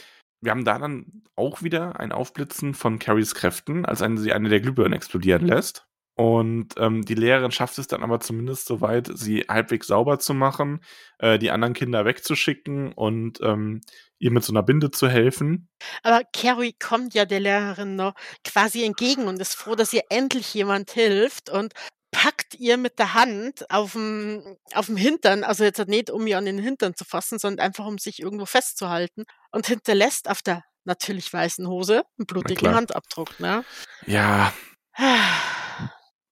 wir 0.41 0.53
haben 0.53 0.65
da 0.65 0.79
dann 0.79 1.23
auch 1.35 1.63
wieder 1.63 1.99
ein 1.99 2.13
Aufblitzen 2.13 2.75
von 2.75 2.99
Carries 2.99 3.35
Kräften, 3.35 3.85
als 3.85 4.03
eine, 4.03 4.19
sie 4.19 4.33
eine 4.33 4.49
der 4.49 4.61
Glühbirnen 4.61 4.93
explodieren 4.93 5.47
lässt. 5.47 5.88
Und 6.19 6.75
ähm, 6.79 7.05
die 7.05 7.15
Lehrerin 7.15 7.53
schafft 7.53 7.79
es 7.79 7.87
dann 7.87 8.03
aber 8.03 8.19
zumindest 8.19 8.67
so 8.67 8.81
weit, 8.81 9.09
sie 9.15 9.45
halbwegs 9.49 9.87
sauber 9.87 10.19
zu 10.19 10.35
machen, 10.35 10.81
äh, 11.21 11.39
die 11.39 11.53
anderen 11.53 11.75
Kinder 11.75 12.05
wegzuschicken 12.05 12.93
und 12.93 13.41
ähm, 13.41 13.83
ihr 14.19 14.33
mit 14.33 14.43
so 14.43 14.53
einer 14.53 14.65
Binde 14.65 14.91
zu 14.91 15.09
helfen. 15.09 15.69
Aber 16.03 16.23
Carrie 16.33 16.75
kommt 16.77 17.15
ja 17.15 17.25
der 17.25 17.39
Lehrerin 17.39 17.95
noch 17.95 18.15
quasi 18.43 18.83
entgegen 18.83 19.29
und 19.29 19.41
ist 19.41 19.55
froh, 19.55 19.77
dass 19.77 19.93
ihr 19.93 20.03
endlich 20.11 20.53
jemand 20.55 20.91
hilft 20.91 21.51
und 21.51 21.73
packt 22.11 22.57
ihr 22.57 22.79
mit 22.79 22.99
der 22.99 23.15
Hand 23.15 23.71
auf 23.71 23.93
dem, 23.93 24.57
auf 24.75 24.87
dem 24.87 24.97
Hintern, 24.97 25.45
also 25.45 25.63
jetzt 25.63 25.87
nicht 25.87 26.11
um 26.11 26.27
ihr 26.27 26.37
an 26.37 26.47
den 26.47 26.59
Hintern 26.59 26.97
zu 26.97 27.05
fassen, 27.05 27.39
sondern 27.39 27.65
einfach 27.65 27.87
um 27.87 27.99
sich 27.99 28.19
irgendwo 28.19 28.45
festzuhalten 28.45 29.23
und 29.53 29.69
hinterlässt 29.69 30.29
auf 30.29 30.43
der 30.43 30.65
natürlich 30.85 31.33
weißen 31.33 31.69
Hose 31.69 32.03
einen 32.19 32.27
blutigen 32.27 32.75
Handabdruck. 32.75 33.39
Ne? 33.39 33.65
Ja. 34.07 34.53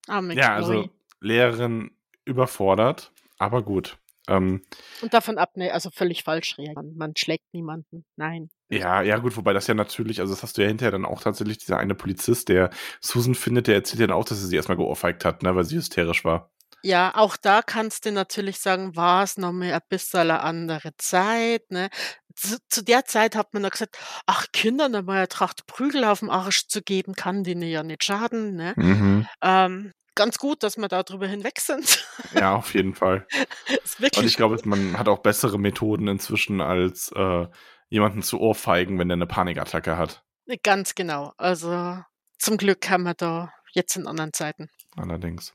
Arme 0.06 0.34
ja, 0.34 0.54
also 0.54 0.88
Lehrerin 1.20 1.90
überfordert, 2.24 3.12
aber 3.38 3.62
gut. 3.62 3.98
Ähm, 4.28 4.62
und 5.02 5.14
davon 5.14 5.38
ab, 5.38 5.56
ne, 5.56 5.72
also 5.72 5.90
völlig 5.90 6.24
falsch 6.24 6.58
reagieren. 6.58 6.96
Man 6.96 7.14
schlägt 7.16 7.52
niemanden. 7.52 8.04
Nein. 8.16 8.50
Ja, 8.68 9.02
ja, 9.02 9.18
gut, 9.18 9.36
wobei 9.36 9.52
das 9.52 9.68
ja 9.68 9.74
natürlich, 9.74 10.20
also 10.20 10.32
das 10.34 10.42
hast 10.42 10.58
du 10.58 10.62
ja 10.62 10.68
hinterher 10.68 10.90
dann 10.90 11.04
auch 11.04 11.20
tatsächlich, 11.20 11.58
dieser 11.58 11.78
eine 11.78 11.94
Polizist, 11.94 12.48
der 12.48 12.70
Susan 13.00 13.36
findet, 13.36 13.68
der 13.68 13.76
erzählt 13.76 14.00
ja 14.00 14.06
dann 14.08 14.16
auch, 14.16 14.24
dass 14.24 14.40
er 14.40 14.48
sie 14.48 14.56
erstmal 14.56 14.76
geohrfeigt 14.76 15.24
hat, 15.24 15.42
ne, 15.42 15.54
weil 15.54 15.64
sie 15.64 15.76
hysterisch 15.76 16.24
war. 16.24 16.50
Ja, 16.82 17.12
auch 17.14 17.36
da 17.36 17.62
kannst 17.62 18.06
du 18.06 18.12
natürlich 18.12 18.58
sagen, 18.58 18.96
war 18.96 19.22
es 19.22 19.38
noch 19.38 19.52
mal 19.52 19.72
ein 19.72 19.80
bisschen 19.88 20.20
eine 20.20 20.40
andere 20.40 20.96
Zeit, 20.98 21.70
ne? 21.70 21.88
Zu, 22.36 22.58
zu 22.68 22.84
der 22.84 23.04
Zeit 23.06 23.34
hat 23.34 23.54
man 23.54 23.62
noch 23.62 23.70
gesagt, 23.70 23.98
ach, 24.26 24.46
Kindern 24.52 24.94
einmal 24.94 25.18
eine 25.18 25.28
Tracht 25.28 25.66
Prügel 25.66 26.04
auf 26.04 26.20
dem 26.20 26.30
Arsch 26.30 26.68
zu 26.68 26.82
geben, 26.82 27.14
kann 27.14 27.44
denen 27.44 27.62
ja 27.62 27.82
nicht 27.82 28.04
schaden, 28.04 28.54
ne? 28.54 28.74
Mhm. 28.76 29.26
Ähm, 29.42 29.92
ganz 30.14 30.38
gut, 30.38 30.62
dass 30.62 30.76
wir 30.76 30.88
da 30.88 31.02
drüber 31.02 31.26
hinweg 31.26 31.60
sind. 31.60 32.06
Ja, 32.34 32.56
auf 32.56 32.74
jeden 32.74 32.94
Fall. 32.94 33.26
Und 34.16 34.24
ich 34.24 34.36
glaube, 34.36 34.58
man 34.64 34.98
hat 34.98 35.08
auch 35.08 35.18
bessere 35.18 35.58
Methoden 35.58 36.08
inzwischen, 36.08 36.60
als 36.60 37.12
äh, 37.14 37.46
jemanden 37.88 38.22
zu 38.22 38.40
ohrfeigen, 38.40 38.98
wenn 38.98 39.08
der 39.08 39.16
eine 39.16 39.26
Panikattacke 39.26 39.96
hat. 39.96 40.24
Ganz 40.62 40.94
genau. 40.94 41.32
Also, 41.36 41.98
zum 42.38 42.56
Glück 42.56 42.88
haben 42.88 43.04
wir 43.04 43.14
da 43.14 43.52
jetzt 43.72 43.96
in 43.96 44.06
anderen 44.06 44.32
Zeiten. 44.32 44.68
Allerdings. 44.96 45.54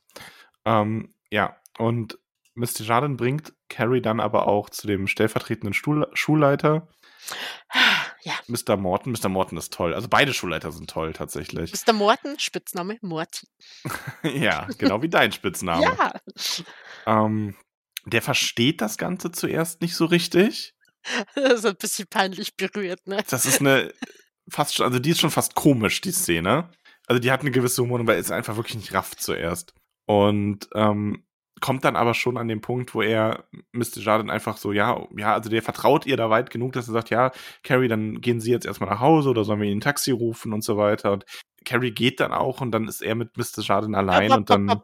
Ähm, 0.65 1.13
ja, 1.29 1.57
und 1.77 2.17
Mr. 2.53 2.81
Jardin 2.81 3.17
bringt 3.17 3.53
Carrie 3.69 4.01
dann 4.01 4.19
aber 4.19 4.47
auch 4.47 4.69
zu 4.69 4.87
dem 4.87 5.07
stellvertretenden 5.07 5.73
Stuhl 5.73 6.07
Schulleiter. 6.13 6.87
Ja. 8.23 8.33
Mr. 8.45 8.77
Morton. 8.77 9.13
Mr. 9.13 9.29
Morton 9.29 9.57
ist 9.57 9.73
toll. 9.73 9.95
Also 9.95 10.07
beide 10.07 10.31
Schulleiter 10.31 10.71
sind 10.71 10.87
toll 10.87 11.11
tatsächlich. 11.11 11.73
Mr. 11.73 11.91
Morton, 11.91 12.37
Spitzname 12.37 12.99
Morty. 13.01 13.47
ja, 14.23 14.67
genau 14.77 15.01
wie 15.01 15.09
dein 15.09 15.31
Spitzname. 15.31 15.81
Ja. 15.81 16.13
Ähm, 17.07 17.55
der 18.05 18.21
versteht 18.21 18.79
das 18.79 18.99
Ganze 18.99 19.31
zuerst 19.31 19.81
nicht 19.81 19.95
so 19.95 20.05
richtig. 20.05 20.75
Das 21.33 21.53
ist 21.53 21.65
ein 21.65 21.77
bisschen 21.77 22.05
peinlich 22.07 22.55
berührt, 22.55 23.07
ne? 23.07 23.23
Das 23.27 23.47
ist 23.47 23.59
eine 23.59 23.91
fast 24.47 24.75
schon, 24.75 24.85
also 24.85 24.99
die 24.99 25.09
ist 25.09 25.19
schon 25.19 25.31
fast 25.31 25.55
komisch, 25.55 25.99
die 26.01 26.11
Szene. 26.11 26.69
Also 27.07 27.19
die 27.19 27.31
hat 27.31 27.41
eine 27.41 27.49
gewisse 27.49 27.81
Humor, 27.81 28.05
weil 28.05 28.19
es 28.19 28.29
einfach 28.29 28.55
wirklich 28.55 28.75
nicht 28.75 28.93
rafft 28.93 29.19
zuerst. 29.19 29.73
Und 30.05 30.69
ähm, 30.75 31.25
kommt 31.61 31.85
dann 31.85 31.95
aber 31.95 32.13
schon 32.13 32.37
an 32.37 32.47
den 32.47 32.59
Punkt, 32.59 32.93
wo 32.93 33.01
er 33.01 33.45
Mr. 33.71 33.99
Jardin 33.99 34.29
einfach 34.29 34.57
so, 34.57 34.71
ja, 34.71 35.07
ja, 35.15 35.33
also 35.33 35.49
der 35.49 35.61
vertraut 35.61 36.05
ihr 36.05 36.17
da 36.17 36.29
weit 36.29 36.49
genug, 36.49 36.73
dass 36.73 36.87
er 36.87 36.93
sagt, 36.93 37.09
ja, 37.11 37.31
Carrie, 37.63 37.87
dann 37.87 38.19
gehen 38.19 38.41
Sie 38.41 38.51
jetzt 38.51 38.65
erstmal 38.65 38.89
nach 38.89 38.99
Hause 38.99 39.29
oder 39.29 39.43
sollen 39.43 39.61
wir 39.61 39.67
Ihnen 39.67 39.77
ein 39.77 39.81
Taxi 39.81 40.11
rufen 40.11 40.51
und 40.51 40.63
so 40.63 40.75
weiter. 40.77 41.11
Und 41.11 41.25
Carrie 41.63 41.91
geht 41.91 42.19
dann 42.19 42.33
auch 42.33 42.61
und 42.61 42.71
dann 42.71 42.87
ist 42.87 43.01
er 43.01 43.15
mit 43.15 43.37
Mr. 43.37 43.61
Jardin 43.61 43.95
allein 43.95 44.31
und 44.31 44.49
dann. 44.49 44.81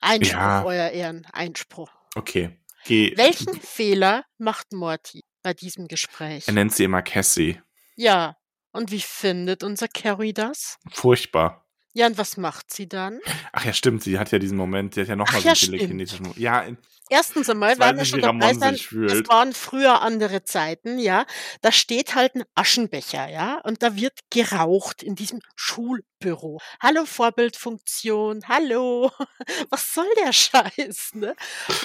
Einspruch, 0.00 0.38
ja. 0.38 0.64
euer 0.64 0.90
Ehren, 0.90 1.26
Einspruch. 1.32 1.90
Okay. 2.14 2.56
Geh. 2.84 3.12
Welchen 3.16 3.60
Fehler 3.60 4.24
macht 4.38 4.72
Morty 4.72 5.24
bei 5.42 5.52
diesem 5.52 5.88
Gespräch? 5.88 6.46
Er 6.46 6.54
nennt 6.54 6.72
sie 6.72 6.84
immer 6.84 7.02
Cassie. 7.02 7.60
Ja. 7.96 8.36
Und 8.72 8.92
wie 8.92 9.00
findet 9.00 9.64
unser 9.64 9.88
Carrie 9.88 10.32
das? 10.32 10.78
Furchtbar. 10.90 11.67
Ja, 11.94 12.06
und 12.06 12.18
was 12.18 12.36
macht 12.36 12.72
sie 12.72 12.88
dann? 12.88 13.20
Ach 13.52 13.64
ja, 13.64 13.72
stimmt, 13.72 14.02
sie 14.02 14.18
hat 14.18 14.30
ja 14.30 14.38
diesen 14.38 14.56
Moment, 14.56 14.94
sie 14.94 15.00
hat 15.00 15.08
ja 15.08 15.16
nochmal 15.16 15.40
so 15.40 15.48
ja, 15.48 15.52
einen 15.52 15.60
telekinetischen 15.60 16.22
Moment. 16.22 16.38
Ja, 16.38 16.66
Erstens 17.10 17.48
einmal 17.48 17.78
werden 17.78 17.96
wir 17.96 18.04
schon 18.04 18.20
dabei 18.20 18.52
sein, 18.52 18.74
es 18.74 19.28
waren 19.28 19.54
früher 19.54 20.02
andere 20.02 20.44
Zeiten, 20.44 20.98
ja. 20.98 21.24
Da 21.62 21.72
steht 21.72 22.14
halt 22.14 22.34
ein 22.34 22.44
Aschenbecher, 22.54 23.30
ja, 23.30 23.60
und 23.64 23.82
da 23.82 23.96
wird 23.96 24.18
geraucht 24.28 25.02
in 25.02 25.14
diesem 25.14 25.40
Schulbüro. 25.56 26.60
Hallo 26.82 27.06
Vorbildfunktion, 27.06 28.46
hallo. 28.46 29.10
Was 29.70 29.94
soll 29.94 30.08
der 30.22 30.34
Scheiß, 30.34 31.12
ne? 31.14 31.34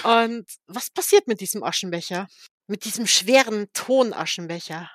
Und 0.04 0.46
was 0.68 0.90
passiert 0.90 1.28
mit 1.28 1.40
diesem 1.40 1.64
Aschenbecher? 1.64 2.28
Mit 2.68 2.84
diesem 2.84 3.08
schweren 3.08 3.68
Tonaschenbecher? 3.72 4.90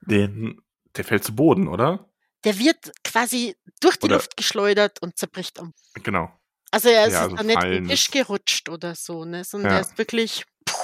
den, 0.00 0.60
der 0.96 1.04
fällt 1.04 1.24
zu 1.24 1.34
Boden, 1.34 1.68
oder? 1.68 2.08
Der 2.44 2.58
wird 2.58 2.92
quasi 3.04 3.56
durch 3.80 3.96
die 3.96 4.06
Oder- 4.06 4.16
Luft 4.16 4.36
geschleudert 4.36 5.00
und 5.02 5.18
zerbricht 5.18 5.58
um. 5.58 5.72
Genau. 5.94 6.30
Also 6.70 6.88
er 6.88 7.06
ist 7.06 7.12
Ja, 7.14 7.22
also 7.22 7.36
nicht 7.36 7.62
im 7.62 7.88
Tisch 7.88 8.10
gerutscht 8.10 8.68
oder 8.68 8.94
so, 8.94 9.24
ne? 9.24 9.44
Sondern 9.44 9.72
Ja. 9.72 9.78
er 9.78 9.82
ist 9.82 9.98
wirklich. 9.98 10.44
Puh. 10.64 10.74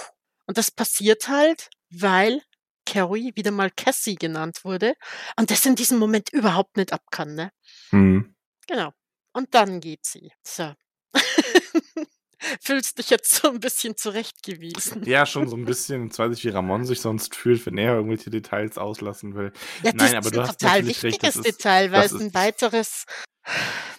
Und 0.46 0.58
das 0.58 0.70
passiert 0.70 1.28
halt, 1.28 1.68
weil 1.90 2.40
Carrie 2.86 3.32
wieder 3.36 3.50
mal 3.50 3.70
Cassie 3.70 4.16
genannt 4.16 4.64
wurde 4.64 4.94
und 5.38 5.50
das 5.50 5.64
in 5.66 5.76
diesem 5.76 5.98
Moment 5.98 6.30
überhaupt 6.32 6.76
nicht 6.76 6.92
ab 6.92 7.02
kann, 7.10 7.34
ne? 7.34 7.52
Hm. 7.90 8.34
Genau. 8.66 8.92
Und 9.32 9.54
dann 9.54 9.80
geht 9.80 10.04
sie. 10.04 10.32
So. 10.46 10.74
Fühlst 12.60 12.98
dich 12.98 13.10
jetzt 13.10 13.32
so 13.34 13.50
ein 13.50 13.60
bisschen 13.60 13.96
zurechtgewiesen. 13.96 15.04
Ja, 15.04 15.26
schon 15.26 15.48
so 15.48 15.56
ein 15.56 15.64
bisschen. 15.64 16.04
Jetzt 16.06 16.18
weiß 16.18 16.36
ich, 16.36 16.44
wie 16.44 16.48
Ramon 16.50 16.84
sich 16.84 17.00
sonst 17.00 17.34
fühlt, 17.36 17.64
wenn 17.66 17.78
er 17.78 17.94
irgendwelche 17.94 18.30
Details 18.30 18.78
auslassen 18.78 19.34
will. 19.34 19.52
Ja, 19.82 19.92
Nein, 19.94 20.16
aber 20.16 20.26
ist 20.26 20.36
du 20.36 20.40
hast 20.42 20.60
total 20.60 20.78
natürlich 20.80 21.02
recht, 21.02 21.22
wichtiges 21.22 21.34
das 21.34 21.46
ist- 21.46 21.58
Detail, 21.58 21.92
weil 21.92 22.02
das 22.02 22.12
es 22.12 22.20
ein 22.20 22.26
ist- 22.28 22.34
weiteres, 22.34 23.04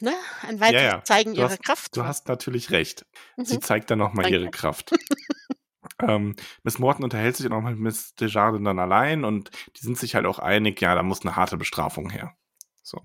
ne, 0.02 0.14
ein 0.42 0.60
weiteres 0.60 0.82
ja. 0.84 1.04
Zeigen 1.04 1.34
Du 1.34 1.40
ihrer 1.42 1.50
hast- 1.52 1.64
Kraft. 1.64 1.96
Du 1.98 2.04
hast 2.04 2.28
natürlich 2.28 2.72
recht. 2.72 3.06
Sie 3.38 3.56
Mhm. 3.58 3.62
zeigt 3.62 3.92
dann 3.92 4.00
nochmal 4.00 4.30
ihre 4.30 4.50
Kraft. 4.50 4.92
ähm, 6.02 6.36
Miss 6.64 6.80
Morton 6.80 7.04
unterhält 7.04 7.36
sich 7.38 7.50
auch 7.52 7.62
mit 7.62 7.78
Miss 7.78 8.14
Desjardins 8.16 8.66
dann 8.66 8.80
allein 8.80 9.24
und 9.24 9.52
die 9.78 9.82
sind 9.82 9.98
sich 9.98 10.16
halt 10.16 10.26
auch 10.26 10.40
einig, 10.40 10.82
ja, 10.82 10.96
da 10.96 11.04
muss 11.04 11.22
eine 11.22 11.36
harte 11.36 11.58
Bestrafung 11.58 12.10
her. 12.10 12.36
So. 12.82 13.02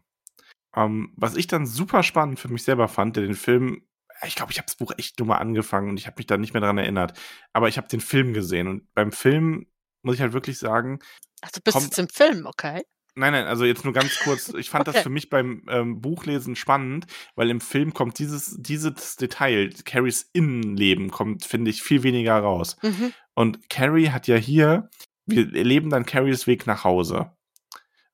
Ähm, 0.74 1.12
was 1.16 1.36
ich 1.36 1.46
dann 1.46 1.66
super 1.66 2.02
spannend 2.02 2.40
für 2.40 2.48
mich 2.48 2.62
selber 2.64 2.88
fand, 2.88 3.16
der 3.16 3.24
den 3.24 3.34
Film, 3.34 3.82
ich 4.26 4.34
glaube, 4.34 4.52
ich 4.52 4.58
habe 4.58 4.66
das 4.66 4.76
Buch 4.76 4.92
echt 4.96 5.18
nur 5.18 5.28
mal 5.28 5.36
angefangen 5.38 5.88
und 5.90 5.98
ich 5.98 6.06
habe 6.06 6.16
mich 6.18 6.26
da 6.26 6.36
nicht 6.36 6.52
mehr 6.54 6.60
dran 6.62 6.78
erinnert, 6.78 7.18
aber 7.52 7.68
ich 7.68 7.76
habe 7.76 7.88
den 7.88 8.00
Film 8.00 8.32
gesehen 8.34 8.66
und 8.68 8.92
beim 8.94 9.12
Film 9.12 9.66
muss 10.02 10.14
ich 10.16 10.20
halt 10.20 10.32
wirklich 10.32 10.58
sagen, 10.58 10.98
Ach, 11.42 11.50
du 11.50 11.60
bist 11.60 11.74
kommt- 11.76 11.86
jetzt 11.86 11.98
im 11.98 12.08
Film, 12.08 12.46
okay? 12.46 12.82
Nein, 13.14 13.32
nein, 13.32 13.46
also 13.46 13.64
jetzt 13.64 13.84
nur 13.84 13.92
ganz 13.92 14.16
kurz. 14.20 14.48
Ich 14.58 14.70
fand 14.70 14.86
das 14.86 14.94
Okay. 14.96 15.02
für 15.02 15.10
mich 15.10 15.28
beim 15.28 15.64
ähm, 15.68 16.00
Buchlesen 16.00 16.54
spannend, 16.54 17.06
weil 17.34 17.50
im 17.50 17.60
Film 17.60 17.92
kommt 17.92 18.18
dieses, 18.20 18.56
dieses 18.60 19.16
Detail, 19.16 19.70
Carries 19.84 20.30
Innenleben 20.32 21.10
kommt, 21.10 21.44
finde 21.44 21.70
ich, 21.72 21.82
viel 21.82 22.04
weniger 22.04 22.38
raus. 22.38 22.76
Mhm. 22.82 23.12
Und 23.34 23.68
Carrie 23.70 24.10
hat 24.10 24.28
ja 24.28 24.36
hier, 24.36 24.88
wir 25.26 25.52
erleben 25.54 25.90
dann 25.90 26.06
Carries 26.06 26.46
Weg 26.46 26.66
nach 26.68 26.84
Hause. 26.84 27.32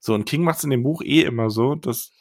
So, 0.00 0.14
und 0.14 0.24
King 0.26 0.42
macht 0.42 0.58
es 0.58 0.64
in 0.64 0.70
dem 0.70 0.82
Buch 0.82 1.02
eh 1.02 1.22
immer 1.22 1.50
so, 1.50 1.74
dass. 1.74 2.12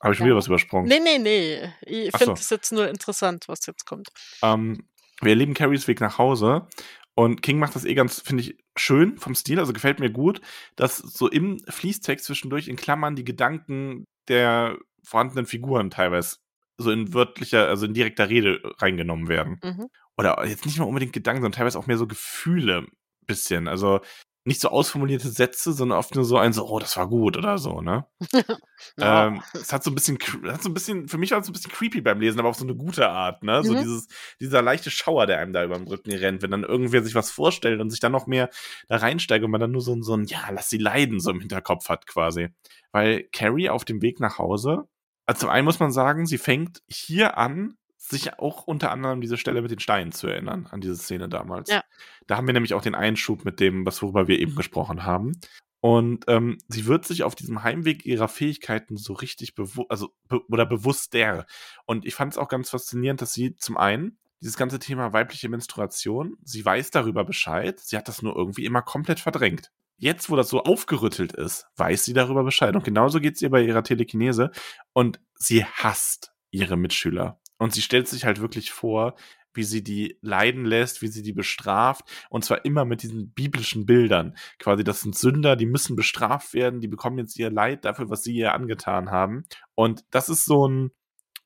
Habe 0.00 0.12
ich 0.12 0.18
schon 0.18 0.26
Ja. 0.26 0.30
wieder 0.30 0.38
was 0.38 0.46
übersprungen? 0.46 0.88
Nee, 0.88 1.00
nee, 1.00 1.18
nee. 1.18 1.72
Ich 1.82 2.10
finde 2.16 2.26
so. 2.26 2.32
es 2.34 2.50
jetzt 2.50 2.72
nur 2.72 2.88
interessant, 2.88 3.48
was 3.48 3.66
jetzt 3.66 3.84
kommt. 3.84 4.08
Ähm, 4.42 4.86
wir 5.20 5.30
erleben 5.30 5.54
Carries 5.54 5.88
Weg 5.88 6.00
nach 6.00 6.18
Hause 6.18 6.66
und 7.14 7.42
King 7.42 7.58
macht 7.58 7.74
das 7.74 7.84
eh 7.84 7.94
ganz, 7.94 8.20
finde 8.20 8.44
ich, 8.44 8.56
schön 8.76 9.18
vom 9.18 9.34
Stil, 9.34 9.58
also 9.58 9.72
gefällt 9.72 9.98
mir 9.98 10.10
gut, 10.10 10.40
dass 10.76 10.98
so 10.98 11.28
im 11.28 11.58
Fließtext 11.68 12.24
zwischendurch 12.24 12.68
in 12.68 12.76
Klammern 12.76 13.16
die 13.16 13.24
Gedanken 13.24 14.04
der 14.28 14.78
vorhandenen 15.02 15.46
Figuren 15.46 15.90
teilweise 15.90 16.36
so 16.76 16.92
in 16.92 17.12
wörtlicher, 17.12 17.66
also 17.66 17.86
in 17.86 17.94
direkter 17.94 18.28
Rede 18.28 18.60
reingenommen 18.78 19.26
werden. 19.26 19.58
Mhm. 19.64 19.88
Oder 20.16 20.46
jetzt 20.46 20.64
nicht 20.64 20.78
mal 20.78 20.84
unbedingt 20.84 21.12
Gedanken, 21.12 21.42
sondern 21.42 21.56
teilweise 21.56 21.76
auch 21.78 21.88
mehr 21.88 21.98
so 21.98 22.06
Gefühle 22.06 22.86
bisschen. 23.26 23.66
Also 23.66 24.00
nicht 24.48 24.60
so 24.60 24.68
ausformulierte 24.68 25.28
Sätze, 25.28 25.72
sondern 25.72 25.98
oft 25.98 26.14
nur 26.16 26.24
so 26.24 26.38
ein 26.38 26.52
so, 26.52 26.66
oh, 26.68 26.78
das 26.80 26.96
war 26.96 27.08
gut 27.08 27.36
oder 27.36 27.58
so, 27.58 27.80
ne? 27.80 28.06
Ja. 28.96 29.26
Ähm, 29.26 29.42
es 29.54 29.72
hat 29.72 29.82
so 29.84 29.90
ein 29.90 29.94
bisschen, 29.94 30.18
hat 30.46 30.62
so 30.62 30.70
ein 30.70 30.74
bisschen, 30.74 31.08
für 31.08 31.18
mich 31.18 31.32
war 31.32 31.40
es 31.40 31.46
so 31.46 31.50
ein 31.50 31.52
bisschen 31.52 31.72
creepy 31.72 32.00
beim 32.00 32.20
Lesen, 32.20 32.38
aber 32.38 32.48
auf 32.48 32.56
so 32.56 32.64
eine 32.64 32.76
gute 32.76 33.08
Art, 33.08 33.42
ne? 33.42 33.62
So 33.64 33.72
Mhm. 33.72 33.78
dieses, 33.78 34.06
dieser 34.40 34.62
leichte 34.62 34.90
Schauer, 34.90 35.26
der 35.26 35.38
einem 35.38 35.52
da 35.52 35.64
über 35.64 35.76
den 35.76 35.88
Rücken 35.88 36.12
rennt, 36.12 36.42
wenn 36.42 36.50
dann 36.52 36.64
irgendwer 36.64 37.02
sich 37.02 37.14
was 37.14 37.30
vorstellt 37.30 37.80
und 37.80 37.90
sich 37.90 38.00
dann 38.00 38.12
noch 38.12 38.26
mehr 38.26 38.50
da 38.88 38.96
reinsteigt 38.96 39.44
und 39.44 39.50
man 39.50 39.60
dann 39.60 39.72
nur 39.72 39.82
so 39.82 39.94
ein, 39.94 40.02
so 40.02 40.14
ein, 40.14 40.24
ja, 40.26 40.48
lass 40.50 40.68
sie 40.70 40.78
leiden, 40.78 41.20
so 41.20 41.30
im 41.30 41.40
Hinterkopf 41.40 41.88
hat 41.88 42.06
quasi. 42.06 42.48
Weil 42.92 43.24
Carrie 43.32 43.68
auf 43.70 43.84
dem 43.84 44.02
Weg 44.02 44.20
nach 44.20 44.38
Hause, 44.38 44.84
also 45.26 45.40
zum 45.40 45.50
einen 45.50 45.64
muss 45.64 45.80
man 45.80 45.90
sagen, 45.92 46.26
sie 46.26 46.38
fängt 46.38 46.80
hier 46.88 47.36
an, 47.36 47.77
sich 48.10 48.38
auch 48.38 48.66
unter 48.66 48.90
anderem 48.90 49.20
diese 49.20 49.36
Stelle 49.36 49.62
mit 49.62 49.70
den 49.70 49.80
Steinen 49.80 50.12
zu 50.12 50.26
erinnern, 50.26 50.66
an 50.70 50.80
diese 50.80 50.96
Szene 50.96 51.28
damals. 51.28 51.70
Ja. 51.70 51.82
Da 52.26 52.36
haben 52.36 52.46
wir 52.46 52.54
nämlich 52.54 52.74
auch 52.74 52.82
den 52.82 52.94
Einschub 52.94 53.44
mit 53.44 53.60
dem, 53.60 53.86
was 53.86 54.02
worüber 54.02 54.28
wir 54.28 54.38
eben 54.38 54.54
gesprochen 54.54 55.04
haben. 55.04 55.40
Und 55.80 56.24
ähm, 56.26 56.58
sie 56.68 56.86
wird 56.86 57.06
sich 57.06 57.22
auf 57.22 57.34
diesem 57.34 57.62
Heimweg 57.62 58.04
ihrer 58.04 58.28
Fähigkeiten 58.28 58.96
so 58.96 59.12
richtig 59.12 59.54
bewusst, 59.54 59.90
also 59.90 60.12
be 60.28 60.40
oder 60.48 60.66
bewusster. 60.66 61.46
Und 61.86 62.04
ich 62.04 62.14
fand 62.14 62.32
es 62.32 62.38
auch 62.38 62.48
ganz 62.48 62.70
faszinierend, 62.70 63.22
dass 63.22 63.32
sie 63.32 63.54
zum 63.56 63.76
einen 63.76 64.18
dieses 64.40 64.56
ganze 64.56 64.78
Thema 64.78 65.12
weibliche 65.12 65.48
Menstruation, 65.48 66.36
sie 66.44 66.64
weiß 66.64 66.90
darüber 66.90 67.24
Bescheid, 67.24 67.78
sie 67.80 67.96
hat 67.96 68.08
das 68.08 68.22
nur 68.22 68.36
irgendwie 68.36 68.64
immer 68.64 68.82
komplett 68.82 69.20
verdrängt. 69.20 69.70
Jetzt, 69.96 70.30
wo 70.30 70.36
das 70.36 70.48
so 70.48 70.62
aufgerüttelt 70.62 71.32
ist, 71.32 71.66
weiß 71.76 72.04
sie 72.04 72.12
darüber 72.12 72.44
Bescheid. 72.44 72.74
Und 72.76 72.84
genauso 72.84 73.18
geht 73.18 73.34
es 73.34 73.42
ihr 73.42 73.50
bei 73.50 73.62
ihrer 73.62 73.82
Telekinese. 73.82 74.52
Und 74.92 75.20
sie 75.34 75.64
hasst 75.64 76.32
ihre 76.52 76.76
Mitschüler. 76.76 77.40
Und 77.58 77.74
sie 77.74 77.82
stellt 77.82 78.08
sich 78.08 78.24
halt 78.24 78.40
wirklich 78.40 78.70
vor, 78.70 79.16
wie 79.54 79.64
sie 79.64 79.82
die 79.82 80.18
leiden 80.22 80.64
lässt, 80.64 81.02
wie 81.02 81.08
sie 81.08 81.22
die 81.22 81.32
bestraft. 81.32 82.04
Und 82.30 82.44
zwar 82.44 82.64
immer 82.64 82.84
mit 82.84 83.02
diesen 83.02 83.32
biblischen 83.32 83.86
Bildern. 83.86 84.36
Quasi, 84.58 84.84
das 84.84 85.00
sind 85.00 85.16
Sünder, 85.16 85.56
die 85.56 85.66
müssen 85.66 85.96
bestraft 85.96 86.54
werden, 86.54 86.80
die 86.80 86.88
bekommen 86.88 87.18
jetzt 87.18 87.38
ihr 87.38 87.50
Leid 87.50 87.84
dafür, 87.84 88.08
was 88.08 88.22
sie 88.22 88.34
ihr 88.34 88.54
angetan 88.54 89.10
haben. 89.10 89.44
Und 89.74 90.04
das 90.10 90.28
ist 90.28 90.44
so 90.44 90.68
ein, 90.68 90.92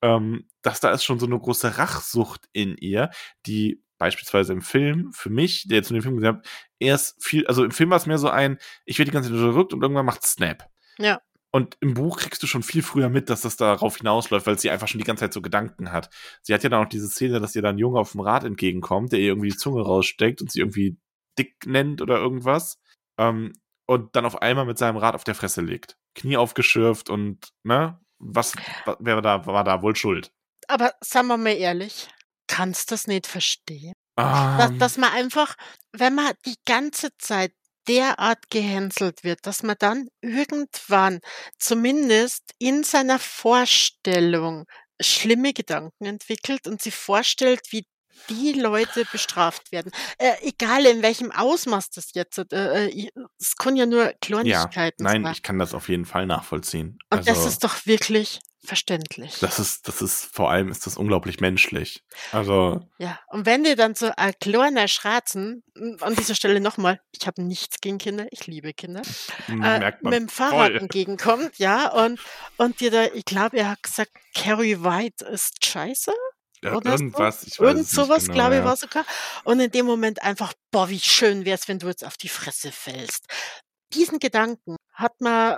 ähm, 0.02 0.46
dass 0.62 0.80
da 0.80 0.90
ist 0.90 1.04
schon 1.04 1.18
so 1.18 1.26
eine 1.26 1.38
große 1.38 1.78
Rachsucht 1.78 2.48
in 2.52 2.76
ihr, 2.76 3.10
die 3.46 3.82
beispielsweise 3.98 4.52
im 4.52 4.62
Film, 4.62 5.12
für 5.12 5.30
mich, 5.30 5.68
der 5.68 5.76
jetzt 5.76 5.90
in 5.90 5.94
den 5.94 6.02
Film 6.02 6.16
gesehen 6.16 6.36
hat, 6.36 6.46
erst 6.80 7.24
viel, 7.24 7.46
also 7.46 7.64
im 7.64 7.70
Film 7.70 7.90
war 7.90 7.98
es 7.98 8.06
mehr 8.06 8.18
so 8.18 8.28
ein, 8.28 8.58
ich 8.84 8.98
werde 8.98 9.10
die 9.10 9.14
ganze 9.14 9.30
Zeit 9.30 9.38
unterdrückt 9.38 9.72
und 9.72 9.80
irgendwann 9.80 10.04
macht 10.06 10.26
Snap. 10.26 10.68
Ja. 10.98 11.20
Und 11.54 11.76
im 11.80 11.94
Buch 11.94 12.18
kriegst 12.18 12.42
du 12.42 12.46
schon 12.46 12.62
viel 12.62 12.82
früher 12.82 13.10
mit, 13.10 13.28
dass 13.28 13.42
das 13.42 13.56
darauf 13.56 13.98
hinausläuft, 13.98 14.46
weil 14.46 14.58
sie 14.58 14.70
einfach 14.70 14.88
schon 14.88 14.98
die 14.98 15.04
ganze 15.04 15.24
Zeit 15.24 15.34
so 15.34 15.42
Gedanken 15.42 15.92
hat. 15.92 16.08
Sie 16.42 16.54
hat 16.54 16.62
ja 16.62 16.70
dann 16.70 16.84
auch 16.84 16.88
diese 16.88 17.08
Szene, 17.08 17.40
dass 17.40 17.54
ihr 17.54 17.60
dann 17.62 17.76
ein 17.76 17.78
Junge 17.78 17.98
auf 18.00 18.12
dem 18.12 18.22
Rad 18.22 18.44
entgegenkommt, 18.44 19.12
der 19.12 19.20
ihr 19.20 19.28
irgendwie 19.28 19.50
die 19.50 19.56
Zunge 19.56 19.82
raussteckt 19.82 20.40
und 20.40 20.50
sie 20.50 20.60
irgendwie 20.60 20.96
dick 21.38 21.66
nennt 21.66 22.00
oder 22.00 22.16
irgendwas. 22.16 22.78
Ähm, 23.18 23.52
und 23.86 24.16
dann 24.16 24.24
auf 24.24 24.40
einmal 24.40 24.64
mit 24.64 24.78
seinem 24.78 24.96
Rad 24.96 25.14
auf 25.14 25.24
der 25.24 25.34
Fresse 25.34 25.60
legt. 25.60 25.98
Knie 26.14 26.36
aufgeschürft 26.38 27.10
und, 27.10 27.50
ne? 27.64 28.00
Was, 28.18 28.54
wa- 28.86 28.96
wer 29.00 29.16
war 29.16 29.22
da, 29.22 29.44
war 29.46 29.64
da 29.64 29.82
wohl 29.82 29.96
schuld? 29.96 30.32
Aber 30.68 30.94
sagen 31.02 31.26
wir 31.28 31.36
mal 31.36 31.50
ehrlich, 31.56 32.08
kannst 32.46 32.92
das 32.92 33.06
nicht 33.06 33.26
verstehen? 33.26 33.92
Ah, 34.16 34.56
Dass, 34.56 34.78
dass 34.78 34.96
man 34.98 35.10
einfach, 35.12 35.56
wenn 35.92 36.14
man 36.14 36.32
die 36.46 36.56
ganze 36.64 37.08
Zeit 37.18 37.52
derart 37.88 38.50
gehänselt 38.50 39.24
wird, 39.24 39.46
dass 39.46 39.62
man 39.62 39.76
dann 39.78 40.08
irgendwann 40.20 41.20
zumindest 41.58 42.52
in 42.58 42.84
seiner 42.84 43.18
Vorstellung 43.18 44.64
schlimme 45.00 45.52
Gedanken 45.52 46.04
entwickelt 46.06 46.66
und 46.66 46.80
sich 46.82 46.94
vorstellt, 46.94 47.60
wie 47.70 47.84
die 48.30 48.52
Leute 48.52 49.04
bestraft 49.10 49.72
werden. 49.72 49.90
Äh, 50.18 50.34
egal 50.42 50.86
in 50.86 51.02
welchem 51.02 51.32
Ausmaß 51.32 51.90
das 51.90 52.10
jetzt, 52.14 52.38
äh, 52.52 52.86
äh, 52.86 53.08
es 53.40 53.56
können 53.56 53.76
ja 53.76 53.86
nur 53.86 54.06
Ja, 54.06 54.20
Kleinigkeiten 54.20 55.02
nein, 55.02 55.22
sein. 55.22 55.32
ich 55.32 55.42
kann 55.42 55.58
das 55.58 55.74
auf 55.74 55.88
jeden 55.88 56.04
Fall 56.04 56.26
nachvollziehen. 56.26 56.98
Und 57.10 57.26
das 57.28 57.38
Also, 57.38 57.48
ist 57.48 57.64
doch 57.64 57.86
wirklich 57.86 58.40
verständlich. 58.64 59.38
das 59.40 59.58
ist, 59.58 59.88
das 59.88 60.00
ist, 60.02 60.24
vor 60.34 60.50
allem 60.50 60.68
ist 60.70 60.86
das 60.86 60.96
unglaublich 60.96 61.40
menschlich. 61.40 62.02
Also, 62.30 62.80
Ja, 62.98 63.18
und 63.28 63.44
wenn 63.46 63.64
dir 63.64 63.76
dann 63.76 63.94
so 63.94 64.10
ein 64.16 64.32
kleiner 64.40 64.88
Schratzen, 64.88 65.62
hm, 65.76 65.96
an 66.00 66.14
dieser 66.14 66.34
Stelle 66.34 66.60
nochmal, 66.60 67.00
ich 67.12 67.26
habe 67.26 67.42
nichts 67.42 67.80
gegen 67.80 67.98
Kinder, 67.98 68.26
ich 68.30 68.46
liebe 68.46 68.72
Kinder, 68.72 69.02
äh, 69.48 69.54
merkt 69.54 70.02
mit 70.04 70.12
dem 70.14 70.28
Fahrrad 70.28 70.72
voll. 70.72 70.76
entgegenkommt, 70.76 71.58
ja, 71.58 71.88
und, 71.92 72.20
und 72.56 72.80
dir 72.80 72.90
da, 72.90 73.04
ich 73.06 73.24
glaube, 73.24 73.58
er 73.58 73.70
hat 73.70 73.82
gesagt, 73.82 74.12
Carrie 74.34 74.78
White 74.82 75.24
ist 75.26 75.64
scheiße 75.64 76.12
Ja, 76.62 76.74
oder 76.76 76.96
so. 76.96 77.04
irgendwas, 77.04 77.42
ich 77.44 77.58
weiß 77.58 77.66
Irgend 77.68 77.84
es 77.86 77.90
sowas, 77.90 78.22
genau, 78.24 78.34
glaube 78.34 78.54
ich, 78.54 78.60
ja. 78.60 78.64
war 78.64 78.76
sogar. 78.76 79.04
Und 79.44 79.58
in 79.60 79.70
dem 79.70 79.86
Moment 79.86 80.22
einfach, 80.22 80.52
boah, 80.70 80.88
wie 80.88 81.00
schön 81.00 81.44
wär's, 81.44 81.66
wenn 81.68 81.78
du 81.80 81.88
jetzt 81.88 82.04
auf 82.04 82.16
die 82.16 82.28
Fresse 82.28 82.70
fällst. 82.72 83.26
Diesen 83.94 84.20
Gedanken 84.20 84.76
hat 84.94 85.20
man, 85.20 85.56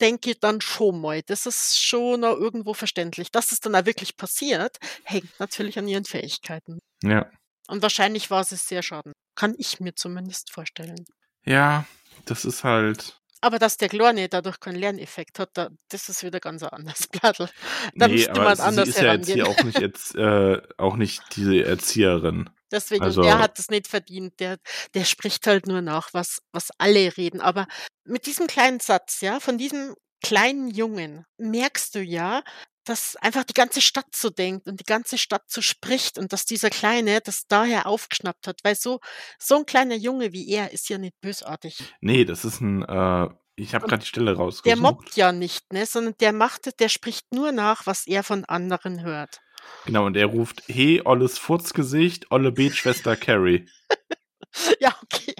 denke 0.00 0.30
ich, 0.30 0.40
dann 0.40 0.60
schon 0.60 1.00
mal. 1.00 1.22
Das 1.22 1.46
ist 1.46 1.78
schon 1.82 2.20
noch 2.20 2.36
irgendwo 2.36 2.74
verständlich. 2.74 3.30
Dass 3.30 3.52
es 3.52 3.60
dann 3.60 3.74
auch 3.74 3.86
wirklich 3.86 4.16
passiert, 4.16 4.76
hängt 5.04 5.38
natürlich 5.38 5.78
an 5.78 5.88
ihren 5.88 6.04
Fähigkeiten. 6.04 6.78
Ja. 7.02 7.30
Und 7.68 7.82
wahrscheinlich 7.82 8.30
war 8.30 8.42
es 8.42 8.50
sehr 8.50 8.82
schaden. 8.82 9.12
Kann 9.34 9.54
ich 9.58 9.80
mir 9.80 9.94
zumindest 9.94 10.52
vorstellen. 10.52 11.04
Ja, 11.44 11.84
das 12.24 12.44
ist 12.44 12.64
halt. 12.64 13.20
Aber 13.46 13.60
dass 13.60 13.76
der 13.76 13.88
Kleine 13.88 14.28
dadurch 14.28 14.58
keinen 14.58 14.74
Lerneffekt 14.74 15.38
hat, 15.38 15.50
da, 15.54 15.68
das 15.88 16.08
ist 16.08 16.24
wieder 16.24 16.40
ganz 16.40 16.64
ein 16.64 16.70
anderes 16.70 17.06
Blattl. 17.12 17.48
Da 17.94 18.08
Nee, 18.08 18.14
müsste 18.14 18.32
aber 18.32 18.56
sie 18.56 18.62
anders 18.62 18.88
ist 18.88 19.00
ja 19.00 19.14
jetzt 19.14 19.30
hier 19.30 19.46
auch 19.46 19.62
nicht 19.62 19.78
jetzt 19.80 20.16
äh, 20.16 20.60
auch 20.78 20.96
nicht 20.96 21.22
diese 21.36 21.62
Erzieherin. 21.64 22.50
Deswegen, 22.72 23.04
Also- 23.04 23.22
der 23.22 23.38
hat 23.38 23.56
es 23.60 23.68
nicht 23.70 23.86
verdient. 23.86 24.40
Der, 24.40 24.56
der 24.94 25.04
spricht 25.04 25.46
halt 25.46 25.68
nur 25.68 25.80
nach, 25.80 26.08
was, 26.12 26.42
was 26.50 26.70
alle 26.78 27.16
reden. 27.16 27.40
Aber 27.40 27.68
mit 28.04 28.26
diesem 28.26 28.48
kleinen 28.48 28.80
Satz, 28.80 29.20
ja, 29.20 29.38
von 29.38 29.58
diesem 29.58 29.94
kleinen 30.24 30.68
Jungen, 30.68 31.24
merkst 31.38 31.94
du 31.94 32.00
ja, 32.02 32.42
dass 32.86 33.16
einfach 33.16 33.44
die 33.44 33.52
ganze 33.54 33.80
Stadt 33.80 34.14
so 34.14 34.30
denkt 34.30 34.66
und 34.66 34.80
die 34.80 34.84
ganze 34.84 35.18
Stadt 35.18 35.42
so 35.48 35.60
spricht 35.60 36.18
und 36.18 36.32
dass 36.32 36.46
dieser 36.46 36.70
Kleine 36.70 37.20
das 37.20 37.46
daher 37.48 37.86
aufgeschnappt 37.86 38.46
hat. 38.46 38.60
Weil 38.62 38.76
so, 38.76 39.00
so 39.38 39.56
ein 39.56 39.66
kleiner 39.66 39.96
Junge 39.96 40.32
wie 40.32 40.48
er 40.48 40.72
ist 40.72 40.88
ja 40.88 40.96
nicht 40.98 41.20
bösartig. 41.20 41.78
Nee, 42.00 42.24
das 42.24 42.44
ist 42.44 42.60
ein. 42.60 42.82
Äh, 42.82 43.28
ich 43.56 43.74
habe 43.74 43.86
gerade 43.86 44.02
die 44.02 44.08
Stelle 44.08 44.26
Der 44.32 44.36
rausgesucht. 44.36 44.80
mobbt 44.80 45.16
ja 45.16 45.32
nicht, 45.32 45.72
ne, 45.72 45.86
sondern 45.86 46.14
der 46.20 46.32
macht, 46.32 46.78
der 46.78 46.88
spricht 46.88 47.32
nur 47.32 47.52
nach, 47.52 47.86
was 47.86 48.06
er 48.06 48.22
von 48.22 48.44
anderen 48.44 49.02
hört. 49.02 49.40
Genau, 49.84 50.06
und 50.06 50.16
er 50.16 50.26
ruft: 50.26 50.62
Hey, 50.68 51.02
olles 51.04 51.38
Furzgesicht, 51.38 52.30
olle 52.30 52.52
Betschwester 52.52 53.16
Carrie. 53.16 53.68
Ja, 54.80 54.96
okay. 55.02 55.34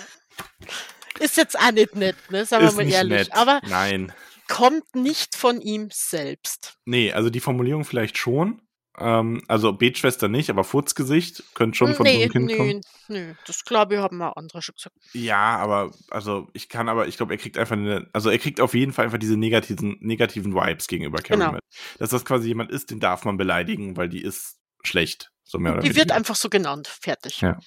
Ist 1.18 1.36
jetzt 1.36 1.58
auch 1.58 1.70
nicht 1.70 1.94
nett, 1.94 2.16
ne? 2.30 2.46
Sagen 2.46 2.64
wir 2.64 2.68
Ist 2.70 2.76
mal 2.76 2.84
nicht 2.84 2.94
ehrlich. 2.94 3.28
nett. 3.28 3.32
Aber 3.34 3.60
Nein. 3.68 4.12
Kommt 4.48 4.94
nicht 4.94 5.36
von 5.36 5.60
ihm 5.60 5.88
selbst. 5.92 6.74
Nee, 6.84 7.12
also 7.12 7.30
die 7.30 7.40
Formulierung 7.40 7.84
vielleicht 7.84 8.18
schon. 8.18 8.62
Ähm, 8.98 9.42
also 9.48 9.72
Betschwester 9.72 10.28
nicht, 10.28 10.50
aber 10.50 10.64
Furzgesicht 10.64 11.42
könnte 11.54 11.78
schon 11.78 11.94
von 11.94 12.04
so 12.06 12.12
nee, 12.12 12.22
einem 12.24 12.30
Kind 12.32 12.44
nee, 12.46 12.56
kommen. 12.56 12.80
nee. 13.08 13.34
Das 13.46 13.64
glaube 13.64 13.94
ich, 13.94 14.00
haben 14.00 14.18
wir 14.18 14.36
andere 14.36 14.60
schon 14.60 14.74
gesagt. 14.74 14.94
Ja, 15.14 15.56
aber 15.56 15.92
also 16.10 16.48
ich 16.52 16.68
kann 16.68 16.90
aber, 16.90 17.08
ich 17.08 17.16
glaube, 17.16 17.32
er 17.32 17.38
kriegt 17.38 17.56
einfach 17.56 17.76
eine, 17.76 18.10
also 18.12 18.28
er 18.28 18.38
kriegt 18.38 18.60
auf 18.60 18.74
jeden 18.74 18.92
Fall 18.92 19.06
einfach 19.06 19.16
diese 19.18 19.38
negativen, 19.38 19.96
negativen 20.00 20.54
Vibes 20.54 20.88
gegenüber 20.88 21.18
Carrie 21.22 21.40
Genau. 21.40 21.52
mit. 21.52 21.62
Dass 21.98 22.10
das 22.10 22.24
quasi 22.26 22.48
jemand 22.48 22.70
ist, 22.70 22.90
den 22.90 23.00
darf 23.00 23.24
man 23.24 23.38
beleidigen, 23.38 23.96
weil 23.96 24.10
die 24.10 24.20
ist 24.22 24.58
schlecht. 24.82 25.30
So 25.42 25.58
mehr 25.58 25.72
oder 25.72 25.80
Die 25.82 25.88
wird 25.88 25.96
weniger. 25.96 26.14
einfach 26.16 26.36
so 26.36 26.50
genannt. 26.50 26.86
Fertig. 26.88 27.40
Ja. 27.40 27.58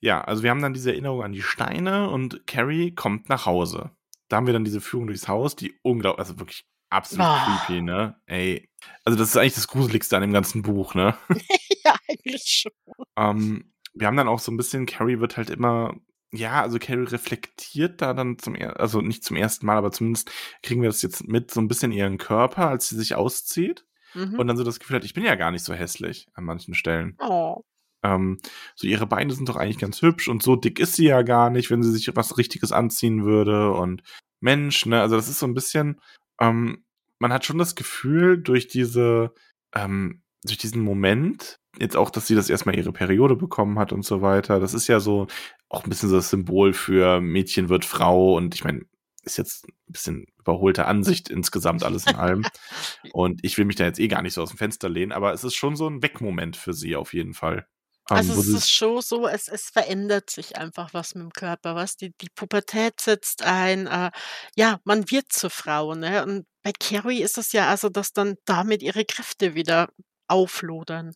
Ja, 0.00 0.20
also 0.20 0.42
wir 0.42 0.50
haben 0.50 0.60
dann 0.60 0.74
diese 0.74 0.90
Erinnerung 0.92 1.22
an 1.22 1.32
die 1.32 1.40
Steine 1.42 2.10
und 2.10 2.46
Carrie 2.46 2.94
kommt 2.94 3.30
nach 3.30 3.46
Hause. 3.46 3.92
Da 4.28 4.36
haben 4.36 4.46
wir 4.46 4.52
dann 4.54 4.64
diese 4.64 4.80
Führung 4.80 5.06
durchs 5.06 5.28
Haus, 5.28 5.56
die 5.56 5.74
unglaublich, 5.82 6.18
also 6.20 6.38
wirklich 6.38 6.64
absolut 6.90 7.26
Ah. 7.26 7.44
creepy, 7.66 7.82
ne? 7.82 8.16
Ey. 8.26 8.70
Also 9.04 9.18
das 9.18 9.28
ist 9.28 9.36
eigentlich 9.36 9.54
das 9.54 9.68
Gruseligste 9.68 10.16
an 10.16 10.22
dem 10.22 10.32
ganzen 10.32 10.62
Buch, 10.62 10.94
ne? 10.94 11.16
ja, 11.84 11.94
eigentlich 12.08 12.44
schon. 12.64 12.72
Ähm, 13.16 13.72
wir 13.94 14.06
haben 14.06 14.16
dann 14.16 14.28
auch 14.28 14.38
so 14.38 14.50
ein 14.52 14.56
bisschen, 14.56 14.86
Carrie 14.86 15.20
wird 15.20 15.36
halt 15.36 15.50
immer, 15.50 15.94
ja, 16.32 16.62
also 16.62 16.78
Carrie 16.78 17.04
reflektiert 17.04 18.00
da 18.02 18.12
dann 18.14 18.38
zum, 18.38 18.54
er 18.54 18.80
also 18.80 19.00
nicht 19.00 19.24
zum 19.24 19.36
ersten 19.36 19.66
Mal, 19.66 19.76
aber 19.76 19.92
zumindest 19.92 20.30
kriegen 20.62 20.82
wir 20.82 20.88
das 20.88 21.02
jetzt 21.02 21.26
mit, 21.28 21.50
so 21.50 21.60
ein 21.60 21.68
bisschen 21.68 21.92
ihren 21.92 22.18
Körper, 22.18 22.68
als 22.68 22.88
sie 22.88 22.96
sich 22.96 23.14
auszieht 23.14 23.84
Mhm. 24.16 24.38
und 24.38 24.46
dann 24.46 24.56
so 24.56 24.62
das 24.62 24.78
Gefühl 24.78 24.94
hat, 24.96 25.04
ich 25.04 25.12
bin 25.14 25.24
ja 25.24 25.34
gar 25.34 25.50
nicht 25.50 25.64
so 25.64 25.74
hässlich 25.74 26.28
an 26.34 26.44
manchen 26.44 26.74
Stellen. 26.74 27.16
oh. 27.18 27.64
Ähm, 28.04 28.38
so 28.76 28.86
ihre 28.86 29.06
Beine 29.06 29.32
sind 29.32 29.48
doch 29.48 29.56
eigentlich 29.56 29.78
ganz 29.78 30.02
hübsch 30.02 30.28
und 30.28 30.42
so 30.42 30.56
dick 30.56 30.78
ist 30.78 30.94
sie 30.94 31.06
ja 31.06 31.22
gar 31.22 31.50
nicht, 31.50 31.70
wenn 31.70 31.82
sie 31.82 31.90
sich 31.90 32.10
was 32.14 32.36
Richtiges 32.38 32.70
anziehen 32.70 33.24
würde 33.24 33.72
und 33.72 34.02
Mensch, 34.40 34.84
ne, 34.84 35.00
also 35.00 35.16
das 35.16 35.28
ist 35.28 35.38
so 35.38 35.46
ein 35.46 35.54
bisschen, 35.54 36.00
ähm, 36.38 36.84
man 37.18 37.32
hat 37.32 37.46
schon 37.46 37.58
das 37.58 37.74
Gefühl 37.74 38.42
durch 38.42 38.68
diese, 38.68 39.32
ähm, 39.74 40.22
durch 40.44 40.58
diesen 40.58 40.82
Moment, 40.82 41.60
jetzt 41.78 41.96
auch, 41.96 42.10
dass 42.10 42.26
sie 42.26 42.34
das 42.34 42.50
erstmal 42.50 42.76
ihre 42.76 42.92
Periode 42.92 43.36
bekommen 43.36 43.78
hat 43.78 43.92
und 43.92 44.04
so 44.04 44.20
weiter, 44.20 44.60
das 44.60 44.74
ist 44.74 44.86
ja 44.86 45.00
so 45.00 45.26
auch 45.70 45.84
ein 45.84 45.88
bisschen 45.88 46.10
so 46.10 46.16
das 46.16 46.28
Symbol 46.28 46.74
für 46.74 47.22
Mädchen 47.22 47.70
wird 47.70 47.86
Frau 47.86 48.36
und 48.36 48.54
ich 48.54 48.64
meine, 48.64 48.82
ist 49.24 49.38
jetzt 49.38 49.66
ein 49.66 49.92
bisschen 49.92 50.26
überholte 50.38 50.86
Ansicht 50.86 51.30
insgesamt 51.30 51.82
alles 51.82 52.06
in 52.06 52.16
allem. 52.16 52.44
Und 53.12 53.40
ich 53.42 53.56
will 53.58 53.64
mich 53.64 53.76
da 53.76 53.84
jetzt 53.84 53.98
eh 53.98 54.08
gar 54.08 54.22
nicht 54.22 54.34
so 54.34 54.42
aus 54.42 54.50
dem 54.50 54.58
Fenster 54.58 54.88
lehnen, 54.88 55.12
aber 55.12 55.32
es 55.32 55.44
ist 55.44 55.54
schon 55.54 55.76
so 55.76 55.88
ein 55.88 56.02
Wegmoment 56.02 56.56
für 56.56 56.72
sie 56.72 56.96
auf 56.96 57.14
jeden 57.14 57.34
Fall. 57.34 57.66
Also 58.06 58.32
es 58.40 58.48
ist 58.48 58.70
schon 58.70 59.00
so, 59.00 59.26
es, 59.26 59.48
es 59.48 59.70
verändert 59.70 60.28
sich 60.30 60.56
einfach 60.56 60.92
was 60.92 61.14
mit 61.14 61.22
dem 61.24 61.32
Körper, 61.32 61.74
was 61.74 61.96
die, 61.96 62.12
die 62.20 62.28
Pubertät 62.34 63.00
setzt 63.00 63.42
ein, 63.42 63.86
äh, 63.86 64.10
ja, 64.56 64.80
man 64.84 65.10
wird 65.10 65.32
zur 65.32 65.50
Frau, 65.50 65.94
ne? 65.94 66.24
Und 66.24 66.46
bei 66.62 66.72
Carrie 66.78 67.22
ist 67.22 67.38
es 67.38 67.52
ja 67.52 67.68
also, 67.68 67.88
dass 67.88 68.12
dann 68.12 68.36
damit 68.44 68.82
ihre 68.82 69.04
Kräfte 69.04 69.54
wieder 69.54 69.88
auflodern. 70.28 71.12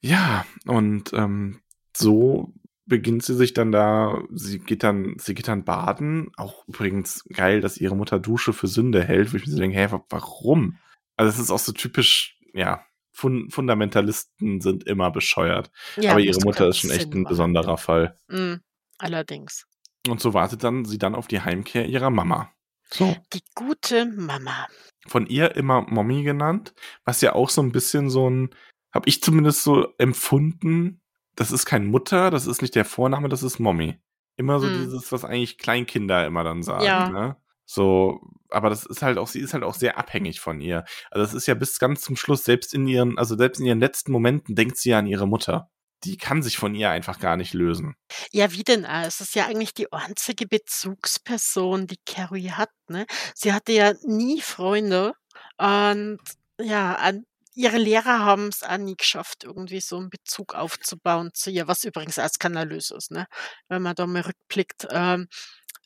Ja, 0.00 0.44
und 0.66 1.12
ähm, 1.12 1.60
so 1.96 2.52
beginnt 2.86 3.22
sie 3.24 3.34
sich 3.34 3.52
dann 3.52 3.72
da, 3.72 4.22
sie 4.32 4.58
geht 4.58 4.82
dann, 4.82 5.16
sie 5.18 5.34
geht 5.34 5.48
dann 5.48 5.64
baden. 5.64 6.30
Auch 6.36 6.66
übrigens 6.68 7.24
geil, 7.32 7.60
dass 7.60 7.76
ihre 7.76 7.96
Mutter 7.96 8.18
Dusche 8.18 8.52
für 8.52 8.66
Sünde 8.66 9.04
hält, 9.04 9.32
wo 9.32 9.36
ich 9.36 9.46
mir 9.46 9.52
so 9.52 9.58
denke, 9.58 9.76
hä, 9.76 9.90
wa- 9.90 10.04
warum? 10.08 10.78
Also 11.16 11.30
es 11.30 11.38
ist 11.38 11.50
auch 11.50 11.58
so 11.58 11.72
typisch, 11.72 12.38
ja, 12.54 12.84
Fun 13.18 13.50
Fundamentalisten 13.50 14.60
sind 14.60 14.84
immer 14.84 15.10
bescheuert. 15.10 15.72
Ja, 15.96 16.12
Aber 16.12 16.20
ihre 16.20 16.38
Mutter 16.44 16.68
ist 16.68 16.78
schon 16.78 16.90
echt 16.90 17.12
ein 17.12 17.22
machen. 17.22 17.30
besonderer 17.30 17.76
Fall. 17.76 18.16
Mm, 18.28 18.54
allerdings. 18.98 19.66
Und 20.08 20.20
so 20.20 20.34
wartet 20.34 20.62
dann 20.62 20.84
sie 20.84 20.98
dann 20.98 21.16
auf 21.16 21.26
die 21.26 21.40
Heimkehr 21.40 21.86
ihrer 21.86 22.10
Mama. 22.10 22.52
So. 22.90 23.16
Die 23.32 23.42
gute 23.56 24.06
Mama. 24.06 24.68
Von 25.08 25.26
ihr 25.26 25.56
immer 25.56 25.82
Mommy 25.82 26.22
genannt, 26.22 26.74
was 27.04 27.20
ja 27.20 27.34
auch 27.34 27.50
so 27.50 27.60
ein 27.60 27.72
bisschen 27.72 28.08
so 28.08 28.30
ein, 28.30 28.50
habe 28.92 29.08
ich 29.08 29.20
zumindest 29.20 29.64
so 29.64 29.92
empfunden, 29.98 31.00
das 31.34 31.50
ist 31.50 31.66
kein 31.66 31.86
Mutter, 31.86 32.30
das 32.30 32.46
ist 32.46 32.62
nicht 32.62 32.74
der 32.76 32.84
Vorname, 32.84 33.28
das 33.28 33.42
ist 33.42 33.58
Mommy. 33.58 33.98
Immer 34.36 34.60
so 34.60 34.68
Hm. 34.68 34.74
dieses, 34.84 35.10
was 35.10 35.24
eigentlich 35.24 35.58
Kleinkinder 35.58 36.24
immer 36.24 36.44
dann 36.44 36.62
sagen, 36.62 36.84
Ja. 36.84 37.08
ne? 37.08 37.36
So, 37.70 38.22
aber 38.48 38.70
das 38.70 38.86
ist 38.86 39.02
halt 39.02 39.18
auch, 39.18 39.28
sie 39.28 39.40
ist 39.40 39.52
halt 39.52 39.62
auch 39.62 39.74
sehr 39.74 39.98
abhängig 39.98 40.40
von 40.40 40.58
ihr. 40.58 40.86
Also 41.10 41.22
es 41.26 41.34
ist 41.34 41.46
ja 41.46 41.52
bis 41.52 41.78
ganz 41.78 42.00
zum 42.00 42.16
Schluss, 42.16 42.42
selbst 42.42 42.72
in 42.72 42.86
ihren, 42.86 43.18
also 43.18 43.36
selbst 43.36 43.60
in 43.60 43.66
ihren 43.66 43.78
letzten 43.78 44.10
Momenten 44.10 44.54
denkt 44.54 44.78
sie 44.78 44.88
ja 44.88 44.98
an 45.00 45.06
ihre 45.06 45.28
Mutter. 45.28 45.68
Die 46.04 46.16
kann 46.16 46.42
sich 46.42 46.56
von 46.56 46.74
ihr 46.74 46.88
einfach 46.88 47.20
gar 47.20 47.36
nicht 47.36 47.52
lösen. 47.52 47.94
Ja, 48.32 48.52
wie 48.52 48.62
denn 48.62 48.86
auch? 48.86 49.04
Es 49.04 49.20
ist 49.20 49.34
ja 49.34 49.44
eigentlich 49.44 49.74
die 49.74 49.92
einzige 49.92 50.46
Bezugsperson, 50.46 51.86
die 51.86 51.98
Carrie 52.06 52.52
hat, 52.52 52.70
ne? 52.88 53.04
Sie 53.34 53.52
hatte 53.52 53.72
ja 53.72 53.92
nie 54.02 54.40
Freunde 54.40 55.12
und 55.58 56.20
ja, 56.58 56.94
an 56.94 57.24
ihre 57.54 57.76
Lehrer 57.76 58.20
haben 58.20 58.48
es 58.48 58.62
auch 58.62 58.78
nie 58.78 58.96
geschafft, 58.96 59.44
irgendwie 59.44 59.80
so 59.80 59.98
einen 59.98 60.08
Bezug 60.08 60.54
aufzubauen 60.54 61.32
zu 61.34 61.50
ihr, 61.50 61.68
was 61.68 61.84
übrigens 61.84 62.18
auch 62.18 62.28
skandalös 62.28 62.92
ist, 62.92 63.10
ne? 63.10 63.26
Wenn 63.68 63.82
man 63.82 63.94
da 63.94 64.06
mal 64.06 64.22
rückblickt, 64.22 64.86
ähm, 64.90 65.28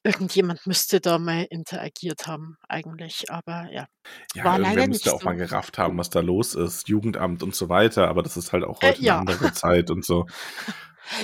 irgendjemand 0.04 0.66
müsste 0.66 1.00
da 1.00 1.18
mal 1.18 1.46
interagiert 1.50 2.26
haben 2.26 2.56
eigentlich, 2.68 3.30
aber 3.30 3.68
ja. 3.72 3.86
Ja, 4.34 4.44
War 4.44 4.58
irgendwer 4.58 4.88
müsste 4.88 5.08
nicht 5.08 5.14
auch 5.14 5.20
so. 5.20 5.24
mal 5.26 5.36
gerafft 5.36 5.78
haben, 5.78 5.96
was 5.98 6.10
da 6.10 6.20
los 6.20 6.54
ist. 6.54 6.88
Jugendamt 6.88 7.42
und 7.42 7.54
so 7.54 7.68
weiter, 7.68 8.08
aber 8.08 8.22
das 8.22 8.36
ist 8.36 8.52
halt 8.52 8.64
auch 8.64 8.82
Äh, 8.82 8.88
heute 8.90 9.02
ja. 9.02 9.20
eine 9.20 9.30
andere 9.30 9.52
Zeit 9.52 9.90
und 9.90 10.04
so. 10.04 10.26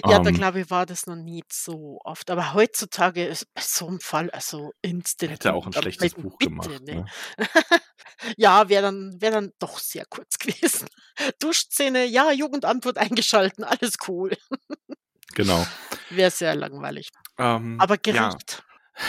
Ja, 0.05 0.19
da 0.19 0.29
Ähm, 0.29 0.35
glaube 0.35 0.61
ich, 0.61 0.71
war 0.71 0.87
das 0.87 1.07
noch 1.07 1.17
nicht 1.17 1.53
so 1.53 2.01
oft. 2.05 2.31
Aber 2.31 2.53
heutzutage 2.53 3.25
ist 3.25 3.53
bei 3.55 3.63
so 3.63 3.87
einem 3.87 4.01
Fall, 4.01 4.31
also 4.31 4.73
instant. 4.83 5.33
Hätte 5.33 5.55
auch 5.55 5.67
ein 5.67 5.73
schlechtes 5.73 6.15
Buch 6.15 6.37
bitte, 6.39 6.51
gemacht, 6.51 6.71
ne? 6.85 6.95
ne? 6.95 7.05
ja, 8.37 8.69
wäre 8.69 8.83
dann, 8.83 9.21
wär 9.21 9.31
dann 9.31 9.53
doch 9.59 9.79
sehr 9.79 10.05
kurz 10.07 10.39
gewesen. 10.39 10.89
Duschszene, 11.41 12.05
ja, 12.07 12.33
Jugendamt 12.33 12.85
wird 12.85 12.99
eingeschalten, 12.99 13.65
alles 13.65 13.95
cool. 14.09 14.37
Genau. 15.35 15.65
Wäre 16.11 16.31
sehr 16.31 16.55
langweilig. 16.57 17.11
Ähm, 17.39 17.77
Aber 17.81 17.95
ja, 18.05 18.31
Gericht. 18.31 18.65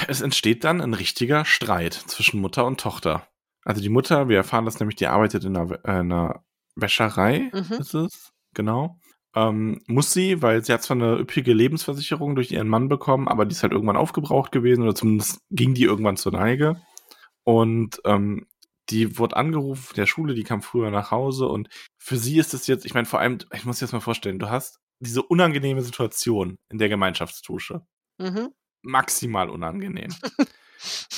Es 0.07 0.21
entsteht 0.21 0.63
dann 0.63 0.81
ein 0.81 0.93
richtiger 0.93 1.45
Streit 1.45 1.93
zwischen 1.93 2.41
Mutter 2.41 2.65
und 2.65 2.79
Tochter. 2.79 3.27
Also 3.65 3.81
die 3.81 3.89
Mutter, 3.89 4.29
wir 4.29 4.37
erfahren 4.37 4.65
das 4.65 4.79
nämlich, 4.79 4.95
die 4.95 5.07
arbeitet 5.07 5.43
in 5.43 5.55
einer, 5.57 5.71
äh, 5.85 5.91
einer 5.91 6.43
Wäscherei, 6.75 7.51
Mhm. 7.53 7.73
ist 7.79 7.93
es, 7.93 8.31
genau. 8.53 8.99
Ähm, 9.35 9.81
muss 9.87 10.11
sie, 10.11 10.41
weil 10.41 10.63
sie 10.63 10.73
hat 10.73 10.81
zwar 10.81 10.97
eine 10.97 11.17
üppige 11.19 11.53
Lebensversicherung 11.53 12.35
durch 12.35 12.51
ihren 12.51 12.67
Mann 12.67 12.89
bekommen, 12.89 13.27
aber 13.27 13.45
die 13.45 13.53
ist 13.53 13.61
halt 13.61 13.73
irgendwann 13.73 13.97
aufgebraucht 13.97 14.51
gewesen 14.51 14.83
oder 14.83 14.95
zumindest 14.95 15.39
ging 15.51 15.73
die 15.75 15.83
irgendwann 15.83 16.17
zur 16.17 16.31
Neige. 16.31 16.81
Und 17.43 18.01
ähm, 18.05 18.47
die 18.89 19.17
wurde 19.19 19.35
angerufen 19.37 19.81
von 19.83 19.95
der 19.95 20.07
Schule, 20.07 20.33
die 20.33 20.43
kam 20.43 20.61
früher 20.63 20.89
nach 20.89 21.11
Hause 21.11 21.47
und 21.47 21.69
für 21.99 22.17
sie 22.17 22.39
ist 22.39 22.53
es 22.55 22.65
jetzt, 22.67 22.85
ich 22.85 22.93
meine, 22.95 23.05
vor 23.05 23.19
allem, 23.19 23.37
ich 23.53 23.65
muss 23.65 23.79
dir 23.79 23.85
jetzt 23.85 23.93
mal 23.93 23.99
vorstellen, 23.99 24.39
du 24.39 24.49
hast 24.49 24.79
diese 24.99 25.21
unangenehme 25.21 25.81
Situation 25.81 26.57
in 26.71 26.79
der 26.79 26.89
Gemeinschaftsdusche. 26.89 27.81
Mhm. 28.17 28.49
Maximal 28.81 29.49
unangenehm. 29.49 30.13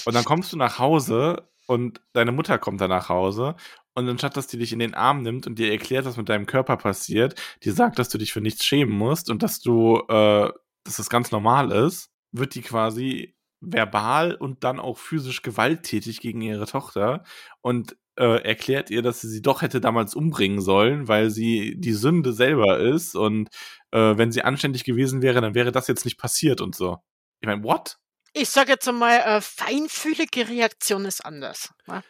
und 0.06 0.16
dann 0.16 0.26
kommst 0.26 0.54
du 0.54 0.58
nach 0.58 0.80
Hause 0.80 1.50
und 1.68 2.02
deine 2.14 2.32
Mutter 2.32 2.58
kommt 2.58 2.82
dann 2.82 2.90
nach 2.90 3.10
Hause 3.10 3.56
und 3.94 4.08
anstatt, 4.08 4.38
dass 4.38 4.48
die 4.48 4.58
dich 4.58 4.74
in 4.74 4.80
den 4.80 4.94
Arm 4.94 5.22
nimmt 5.22 5.48
und 5.48 5.60
dir 5.60 5.72
erklärt, 5.72 6.06
was 6.06 6.18
mit 6.18 6.30
deinem 6.30 6.46
Körper 6.46 6.78
passiert, 6.78 7.40
die 7.64 7.72
sagt, 7.72 8.00
dass 8.00 8.10
du 8.10 8.18
dich 8.18 8.34
für 8.34 8.42
nichts 8.42 8.66
schämen 8.66 8.98
musst 8.98 9.30
und 9.30 9.44
dass 9.44 9.60
du, 9.60 9.98
äh, 10.08 10.50
dass 10.84 10.98
das 10.98 11.10
ganz 11.10 11.32
normal 11.32 11.72
ist, 11.72 12.10
wird 12.32 12.56
die 12.56 12.62
quasi 12.62 13.36
verbal 13.60 14.36
und 14.36 14.64
dann 14.64 14.80
auch 14.80 14.98
physisch 14.98 15.42
gewalttätig 15.42 16.20
gegen 16.20 16.42
ihre 16.42 16.66
Tochter 16.66 17.24
und 17.62 17.96
äh, 18.18 18.44
erklärt 18.44 18.90
ihr, 18.90 19.02
dass 19.02 19.22
sie 19.22 19.30
sie 19.30 19.42
doch 19.42 19.62
hätte 19.62 19.82
damals 19.82 20.16
umbringen 20.16 20.62
sollen, 20.62 21.08
weil 21.08 21.30
sie 21.30 21.76
die 21.78 21.94
Sünde 21.94 22.34
selber 22.34 22.80
ist 22.80 23.16
und 23.16 23.50
äh, 23.92 24.18
wenn 24.18 24.32
sie 24.32 24.44
anständig 24.44 24.84
gewesen 24.84 25.22
wäre, 25.22 25.42
dann 25.42 25.54
wäre 25.54 25.72
das 25.72 25.88
jetzt 25.88 26.06
nicht 26.06 26.18
passiert 26.18 26.62
und 26.62 26.76
so. 26.76 26.98
Ich 27.42 27.48
meine, 27.48 27.64
what? 27.64 27.98
Ich 28.34 28.50
sage 28.50 28.72
jetzt 28.72 28.88
einmal, 28.88 29.20
äh, 29.20 29.42
feinfühlige 29.42 30.48
Reaktion 30.48 31.06
ist 31.06 31.26
anders. 31.26 31.74
Ne? 31.88 32.04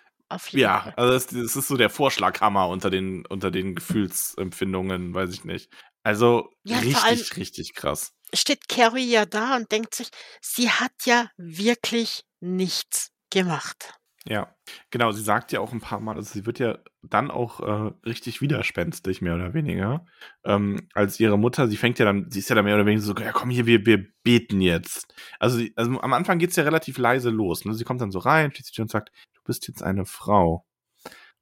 Ja, 0.52 0.82
Fall. 0.82 0.94
also 0.96 1.14
das, 1.14 1.28
das 1.28 1.56
ist 1.56 1.68
so 1.68 1.76
der 1.76 1.90
Vorschlaghammer 1.90 2.70
unter 2.70 2.90
den, 2.90 3.26
unter 3.26 3.52
den 3.52 3.76
Gefühlsempfindungen, 3.76 5.14
weiß 5.14 5.34
ich 5.34 5.44
nicht. 5.44 5.70
Also 6.04 6.50
Ja, 6.64 6.80
richtig, 6.80 7.36
richtig 7.36 7.74
krass. 7.74 8.14
Steht 8.34 8.70
Carrie 8.70 9.10
ja 9.10 9.26
da 9.26 9.58
und 9.58 9.72
denkt 9.72 9.94
sich, 9.94 10.10
sie 10.42 10.70
hat 10.70 10.94
ja 11.06 11.30
wirklich 11.38 12.24
nichts 12.40 13.10
gemacht. 13.30 13.94
Ja, 14.26 14.56
genau, 14.90 15.12
sie 15.12 15.22
sagt 15.22 15.52
ja 15.52 15.60
auch 15.60 15.72
ein 15.74 15.82
paar 15.82 16.00
Mal, 16.00 16.16
also 16.16 16.32
sie 16.34 16.46
wird 16.46 16.60
ja 16.60 16.78
dann 17.02 17.32
auch 17.32 17.60
äh, 17.60 17.92
richtig 18.06 18.42
widerspenstig, 18.42 19.22
mehr 19.22 19.36
oder 19.36 19.54
weniger. 19.54 20.06
Ähm, 20.44 20.88
als 20.94 21.20
ihre 21.20 21.38
Mutter, 21.38 21.68
sie 21.68 21.78
fängt 21.78 22.00
ja 22.00 22.06
dann, 22.06 22.30
sie 22.30 22.40
ist 22.40 22.50
ja 22.50 22.56
dann 22.56 22.66
mehr 22.66 22.76
oder 22.76 22.86
weniger 22.86 23.02
so, 23.02 23.16
ja 23.16 23.32
komm 23.32 23.50
hier, 23.50 23.66
wir, 23.66 23.86
wir 23.86 24.06
beten 24.24 24.62
jetzt. 24.62 25.14
Also, 25.40 25.58
sie, 25.58 25.74
also 25.76 26.00
am 26.02 26.14
Anfang 26.14 26.40
geht's 26.40 26.56
ja 26.56 26.64
relativ 26.64 26.98
leise 26.98 27.30
los. 27.30 27.66
Ne? 27.66 27.74
Sie 27.74 27.84
kommt 27.84 28.02
dann 28.02 28.12
so 28.12 28.20
rein, 28.20 28.52
schließt 28.52 28.74
Tür 28.74 28.84
und 28.84 28.92
sagt, 28.92 29.12
du 29.34 29.42
bist 29.46 29.68
jetzt 29.68 29.84
eine 29.84 30.06
Frau. 30.06 30.66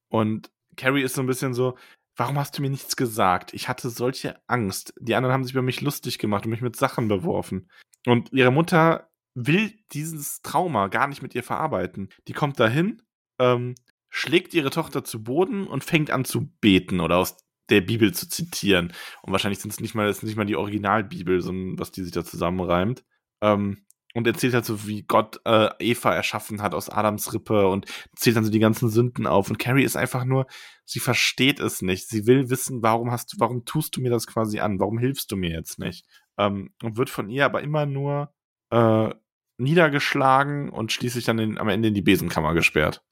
Und 0.09 0.51
Carrie 0.75 1.03
ist 1.03 1.15
so 1.15 1.21
ein 1.21 1.27
bisschen 1.27 1.53
so, 1.53 1.77
warum 2.15 2.37
hast 2.37 2.57
du 2.57 2.61
mir 2.61 2.69
nichts 2.69 2.95
gesagt? 2.95 3.53
Ich 3.53 3.69
hatte 3.69 3.89
solche 3.89 4.39
Angst. 4.47 4.93
Die 4.99 5.15
anderen 5.15 5.33
haben 5.33 5.43
sich 5.43 5.53
über 5.53 5.61
mich 5.61 5.81
lustig 5.81 6.19
gemacht 6.19 6.45
und 6.45 6.51
mich 6.51 6.61
mit 6.61 6.75
Sachen 6.75 7.07
beworfen. 7.07 7.69
Und 8.05 8.31
ihre 8.33 8.51
Mutter 8.51 9.09
will 9.35 9.73
dieses 9.93 10.41
Trauma 10.41 10.87
gar 10.87 11.07
nicht 11.07 11.21
mit 11.21 11.35
ihr 11.35 11.43
verarbeiten. 11.43 12.09
Die 12.27 12.33
kommt 12.33 12.59
dahin, 12.59 13.01
ähm, 13.39 13.75
schlägt 14.09 14.53
ihre 14.53 14.69
Tochter 14.69 15.03
zu 15.03 15.23
Boden 15.23 15.67
und 15.67 15.83
fängt 15.83 16.11
an 16.11 16.25
zu 16.25 16.51
beten 16.61 16.99
oder 16.99 17.17
aus 17.17 17.37
der 17.69 17.81
Bibel 17.81 18.13
zu 18.13 18.27
zitieren. 18.27 18.93
Und 19.21 19.31
wahrscheinlich 19.31 19.59
sind 19.59 19.71
es 19.71 19.79
nicht 19.79 19.95
mal, 19.95 20.09
ist 20.09 20.23
nicht 20.23 20.35
mal 20.35 20.45
die 20.45 20.55
Originalbibel, 20.55 21.41
sondern 21.41 21.79
was 21.79 21.91
die 21.91 22.03
sich 22.03 22.11
da 22.11 22.25
zusammenreimt. 22.25 23.03
Ähm, 23.41 23.85
und 24.15 24.25
erzählt 24.25 24.55
halt 24.55 24.65
so, 24.65 24.87
wie 24.87 25.03
Gott 25.03 25.39
äh, 25.45 25.69
Eva 25.79 26.13
erschaffen 26.13 26.63
hat 26.63 26.73
aus 26.73 26.89
Adams 26.89 27.31
Rippe 27.31 27.67
und 27.67 27.85
zählt 28.15 28.35
dann 28.35 28.43
so 28.43 28.49
die 28.49 28.59
ganzen 28.59 28.89
Sünden 28.89 29.27
auf. 29.27 29.49
Und 29.49 29.59
Carrie 29.59 29.83
ist 29.83 29.95
einfach 29.95 30.25
nur, 30.25 30.47
sie 30.83 30.99
versteht 30.99 31.59
es 31.59 31.83
nicht. 31.83 32.09
Sie 32.09 32.25
will 32.25 32.49
wissen, 32.49 32.81
warum 32.81 33.11
hast 33.11 33.33
du, 33.33 33.39
warum 33.39 33.65
tust 33.65 33.95
du 33.95 34.01
mir 34.01 34.09
das 34.09 34.25
quasi 34.25 34.59
an? 34.59 34.79
Warum 34.79 34.97
hilfst 34.97 35.31
du 35.31 35.35
mir 35.37 35.51
jetzt 35.51 35.77
nicht? 35.77 36.07
Ähm, 36.39 36.73
und 36.81 36.97
wird 36.97 37.11
von 37.11 37.29
ihr 37.29 37.45
aber 37.45 37.61
immer 37.61 37.85
nur 37.85 38.33
äh, 38.71 39.13
niedergeschlagen 39.59 40.69
und 40.69 40.91
schließlich 40.91 41.25
dann 41.25 41.37
in, 41.37 41.57
am 41.59 41.69
Ende 41.69 41.89
in 41.89 41.93
die 41.93 42.01
Besenkammer 42.01 42.55
gesperrt. 42.55 43.03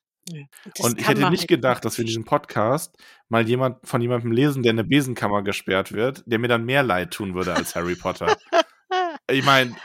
Das 0.76 0.86
und 0.86 1.00
ich 1.00 1.08
hätte 1.08 1.22
man 1.22 1.32
nicht 1.32 1.42
halt 1.42 1.50
gedacht, 1.50 1.86
dass 1.86 1.98
wir 1.98 2.04
in 2.04 2.08
diesem 2.08 2.26
Podcast 2.26 2.96
mal 3.30 3.48
jemand 3.48 3.86
von 3.88 4.02
jemandem 4.02 4.32
lesen, 4.32 4.64
der 4.64 4.72
in 4.72 4.80
eine 4.80 4.88
Besenkammer 4.88 5.42
gesperrt 5.44 5.92
wird, 5.92 6.24
der 6.26 6.40
mir 6.40 6.48
dann 6.48 6.66
mehr 6.66 6.84
leid 6.84 7.12
tun 7.12 7.34
würde 7.36 7.54
als 7.54 7.76
Harry 7.76 7.96
Potter. 7.96 8.38
Ich 9.30 9.44
meine, 9.44 9.76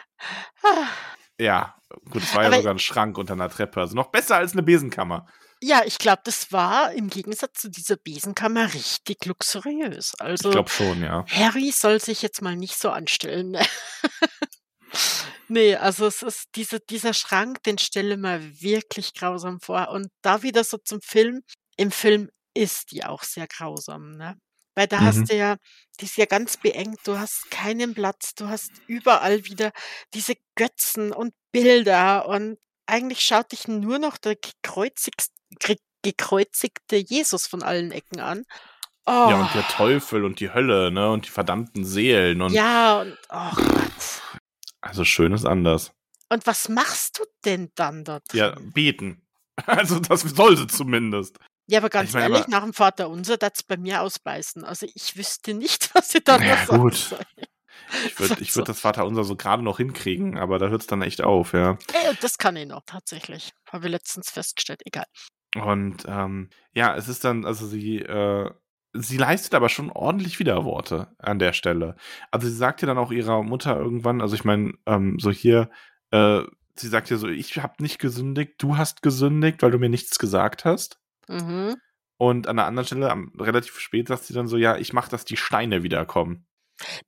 ja, 1.38 1.74
gut, 2.10 2.22
es 2.22 2.34
war 2.34 2.42
ja 2.42 2.48
Aber- 2.48 2.56
sogar 2.58 2.74
ein 2.74 2.78
Schrank 2.78 3.18
unter 3.18 3.32
einer 3.34 3.48
Treppe, 3.48 3.80
also 3.80 3.94
noch 3.96 4.10
besser 4.10 4.36
als 4.36 4.52
eine 4.52 4.62
Besenkammer. 4.62 5.26
Ja, 5.64 5.82
ich 5.84 5.98
glaube, 5.98 6.22
das 6.24 6.50
war 6.50 6.92
im 6.92 7.08
Gegensatz 7.08 7.60
zu 7.60 7.70
dieser 7.70 7.96
Besenkammer 7.96 8.74
richtig 8.74 9.24
luxuriös. 9.26 10.12
Ich 10.16 10.20
Also 10.20 10.50
glaube 10.50 10.68
schon, 10.70 11.02
ja. 11.02 11.24
Harry 11.28 11.70
soll 11.70 12.00
sich 12.00 12.20
jetzt 12.20 12.42
mal 12.42 12.56
nicht 12.56 12.76
so 12.76 12.90
anstellen. 12.90 13.56
Ne? 14.92 15.32
nee, 15.48 15.76
also 15.76 16.06
es 16.06 16.22
ist 16.22 16.48
diese, 16.54 16.80
dieser 16.80 17.14
Schrank, 17.14 17.62
den 17.64 17.78
stelle 17.78 18.16
mir 18.16 18.40
wirklich 18.60 19.14
grausam 19.14 19.60
vor. 19.60 19.88
Und 19.90 20.08
da 20.22 20.42
wieder 20.42 20.64
so 20.64 20.78
zum 20.78 21.00
Film. 21.00 21.42
Im 21.76 21.90
Film 21.90 22.30
ist 22.54 22.92
die 22.92 23.04
auch 23.04 23.22
sehr 23.22 23.46
grausam, 23.46 24.12
ne? 24.12 24.36
Weil 24.74 24.86
da 24.86 25.00
Mhm. 25.00 25.04
hast 25.04 25.30
du 25.30 25.36
ja, 25.36 25.56
die 26.00 26.06
ist 26.06 26.16
ja 26.16 26.24
ganz 26.26 26.56
beengt, 26.56 27.00
du 27.04 27.18
hast 27.18 27.50
keinen 27.50 27.94
Platz, 27.94 28.34
du 28.34 28.48
hast 28.48 28.70
überall 28.86 29.44
wieder 29.44 29.70
diese 30.14 30.34
Götzen 30.54 31.12
und 31.12 31.34
Bilder 31.52 32.26
und 32.26 32.58
eigentlich 32.86 33.20
schaut 33.20 33.52
dich 33.52 33.68
nur 33.68 33.98
noch 33.98 34.16
der 34.18 34.36
gekreuzigte 36.02 36.96
Jesus 36.96 37.46
von 37.46 37.62
allen 37.62 37.92
Ecken 37.92 38.20
an. 38.20 38.44
Oh, 39.06 39.10
Ja, 39.10 39.40
und 39.40 39.54
der 39.54 39.68
Teufel 39.68 40.24
und 40.24 40.40
die 40.40 40.52
Hölle, 40.52 40.90
ne, 40.90 41.10
und 41.10 41.26
die 41.26 41.30
verdammten 41.30 41.84
Seelen 41.84 42.40
und 42.40 42.52
ja, 42.52 43.00
und 43.00 43.18
oh 43.30 43.50
Gott. 43.54 44.22
Also 44.82 45.04
schön 45.04 45.32
ist 45.32 45.46
anders. 45.46 45.92
Und 46.28 46.46
was 46.46 46.68
machst 46.68 47.18
du 47.18 47.24
denn 47.44 47.70
dann 47.74 48.04
dort? 48.04 48.32
Ja, 48.34 48.54
beten. 48.60 49.18
Also 49.66 50.00
das 50.00 50.22
soll 50.22 50.56
sie 50.56 50.66
zumindest. 50.66 51.38
Ja, 51.68 51.78
aber 51.78 51.90
ganz 51.90 52.08
Ich 52.08 52.14
mein, 52.14 52.22
ehrlich, 52.24 52.40
aber- 52.42 52.50
nach 52.50 52.62
dem 52.62 52.72
Vater 52.72 53.08
unser, 53.10 53.36
das 53.36 53.62
bei 53.62 53.76
mir 53.76 54.00
ausbeißen. 54.00 54.64
Also 54.64 54.86
ich 54.94 55.14
wüsste 55.16 55.52
nicht, 55.54 55.90
was 55.94 56.14
ich 56.14 56.24
da 56.24 56.38
Ja, 56.38 56.56
noch 56.56 56.66
sagen 56.66 56.82
gut. 56.82 56.94
soll. 56.96 57.18
Ich 58.06 58.18
würde 58.18 58.36
ich 58.40 58.56
würd 58.56 58.68
das 58.68 58.80
Vaterunser 58.80 59.24
so 59.24 59.36
gerade 59.36 59.62
noch 59.62 59.76
hinkriegen, 59.76 60.38
aber 60.38 60.58
da 60.58 60.68
hört 60.68 60.80
es 60.80 60.86
dann 60.86 61.02
echt 61.02 61.20
auf, 61.22 61.52
ja. 61.52 61.78
Ey, 61.92 62.16
das 62.22 62.38
kann 62.38 62.56
ich 62.56 62.66
noch, 62.66 62.80
tatsächlich. 62.86 63.52
Habe 63.70 63.86
ich 63.86 63.92
letztens 63.92 64.30
festgestellt. 64.30 64.80
Egal. 64.86 65.04
Und 65.54 66.04
ähm, 66.08 66.48
ja, 66.72 66.96
es 66.96 67.08
ist 67.08 67.24
dann, 67.24 67.44
also 67.44 67.66
sie, 67.66 67.98
äh, 67.98 68.50
sie 68.92 69.16
leistet 69.16 69.54
aber 69.54 69.68
schon 69.68 69.90
ordentlich 69.90 70.38
Widerworte 70.38 71.08
an 71.18 71.38
der 71.38 71.52
Stelle. 71.52 71.96
Also 72.30 72.48
sie 72.48 72.54
sagt 72.54 72.82
ja 72.82 72.86
dann 72.86 72.98
auch 72.98 73.10
ihrer 73.10 73.42
Mutter 73.42 73.76
irgendwann, 73.76 74.20
also 74.20 74.34
ich 74.34 74.44
meine, 74.44 74.74
ähm, 74.86 75.18
so 75.18 75.30
hier, 75.30 75.70
äh, 76.10 76.42
sie 76.76 76.88
sagt 76.88 77.10
ja 77.10 77.16
so, 77.16 77.28
ich 77.28 77.56
habe 77.62 77.82
nicht 77.82 77.98
gesündigt, 77.98 78.54
du 78.58 78.76
hast 78.76 79.02
gesündigt, 79.02 79.62
weil 79.62 79.70
du 79.70 79.78
mir 79.78 79.88
nichts 79.88 80.18
gesagt 80.18 80.64
hast. 80.64 80.98
Mhm. 81.28 81.76
Und 82.18 82.46
an 82.46 82.56
der 82.56 82.66
anderen 82.66 82.86
Stelle, 82.86 83.10
am, 83.10 83.32
relativ 83.38 83.78
spät, 83.80 84.08
sagt 84.08 84.24
sie 84.24 84.34
dann 84.34 84.46
so, 84.46 84.56
ja, 84.56 84.76
ich 84.76 84.92
mach, 84.92 85.08
dass 85.08 85.24
die 85.24 85.36
Steine 85.36 85.82
wiederkommen. 85.82 86.46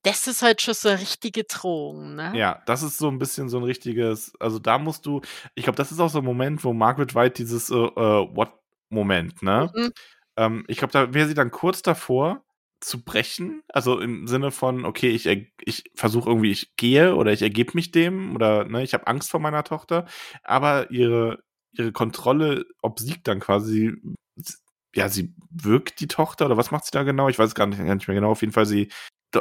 Das 0.03 0.27
ist 0.27 0.43
halt 0.43 0.61
schon 0.61 0.75
so 0.75 0.89
eine 0.89 1.01
richtige 1.01 1.45
Drohung, 1.45 2.15
ne? 2.15 2.33
Ja, 2.35 2.63
das 2.67 2.83
ist 2.83 2.99
so 2.99 3.09
ein 3.09 3.19
bisschen 3.19 3.49
so 3.49 3.59
ein 3.59 3.65
richtiges, 3.65 4.33
also 4.41 4.59
da 4.59 4.79
musst 4.79 5.07
du, 5.07 5.21
ich 5.55 5.65
glaube, 5.65 5.77
das 5.77 5.93
ist 5.93 6.01
auch 6.01 6.11
so 6.11 6.19
ein 6.19 6.25
Moment, 6.25 6.65
wo 6.65 6.73
Margaret 6.73 7.15
White 7.15 7.43
dieses 7.43 7.71
äh, 7.71 7.75
äh, 7.75 8.37
What-Moment, 8.37 9.43
ne? 9.43 9.71
Mhm. 9.75 9.93
Ähm, 10.37 10.65
ich 10.69 10.79
glaube, 10.79 10.93
da 10.93 11.15
wäre 11.15 11.29
sie 11.29 11.35
dann 11.35 11.51
kurz 11.51 11.83
davor 11.83 12.45
zu 12.81 13.03
brechen, 13.03 13.63
also 13.69 13.99
im 13.99 14.27
Sinne 14.27 14.51
von, 14.51 14.85
okay, 14.85 15.09
ich, 15.09 15.27
ich 15.65 15.85
versuche 15.95 16.29
irgendwie, 16.29 16.51
ich 16.51 16.77
gehe 16.77 17.15
oder 17.17 17.33
ich 17.33 17.41
ergebe 17.41 17.73
mich 17.75 17.93
dem 17.93 18.35
oder 18.35 18.65
ne, 18.67 18.83
ich 18.83 18.93
habe 18.93 19.07
Angst 19.07 19.31
vor 19.31 19.41
meiner 19.41 19.65
Tochter, 19.65 20.07
aber 20.43 20.91
ihre, 20.91 21.43
ihre 21.73 21.93
Kontrolle 21.93 22.67
obsiegt 22.83 23.27
dann 23.27 23.41
quasi, 23.41 23.95
ja, 24.95 25.09
sie 25.09 25.35
wirkt 25.51 26.01
die 26.01 26.09
Tochter 26.09 26.47
oder 26.47 26.57
was 26.59 26.71
macht 26.71 26.85
sie 26.85 26.91
da 26.93 27.05
genau? 27.05 27.29
Ich 27.29 27.39
weiß 27.39 27.55
gar 27.55 27.67
nicht, 27.67 27.79
gar 27.79 27.95
nicht 27.95 28.07
mehr 28.07 28.15
genau. 28.17 28.31
Auf 28.31 28.43
jeden 28.43 28.53
Fall, 28.53 28.67
sie, 28.67 28.91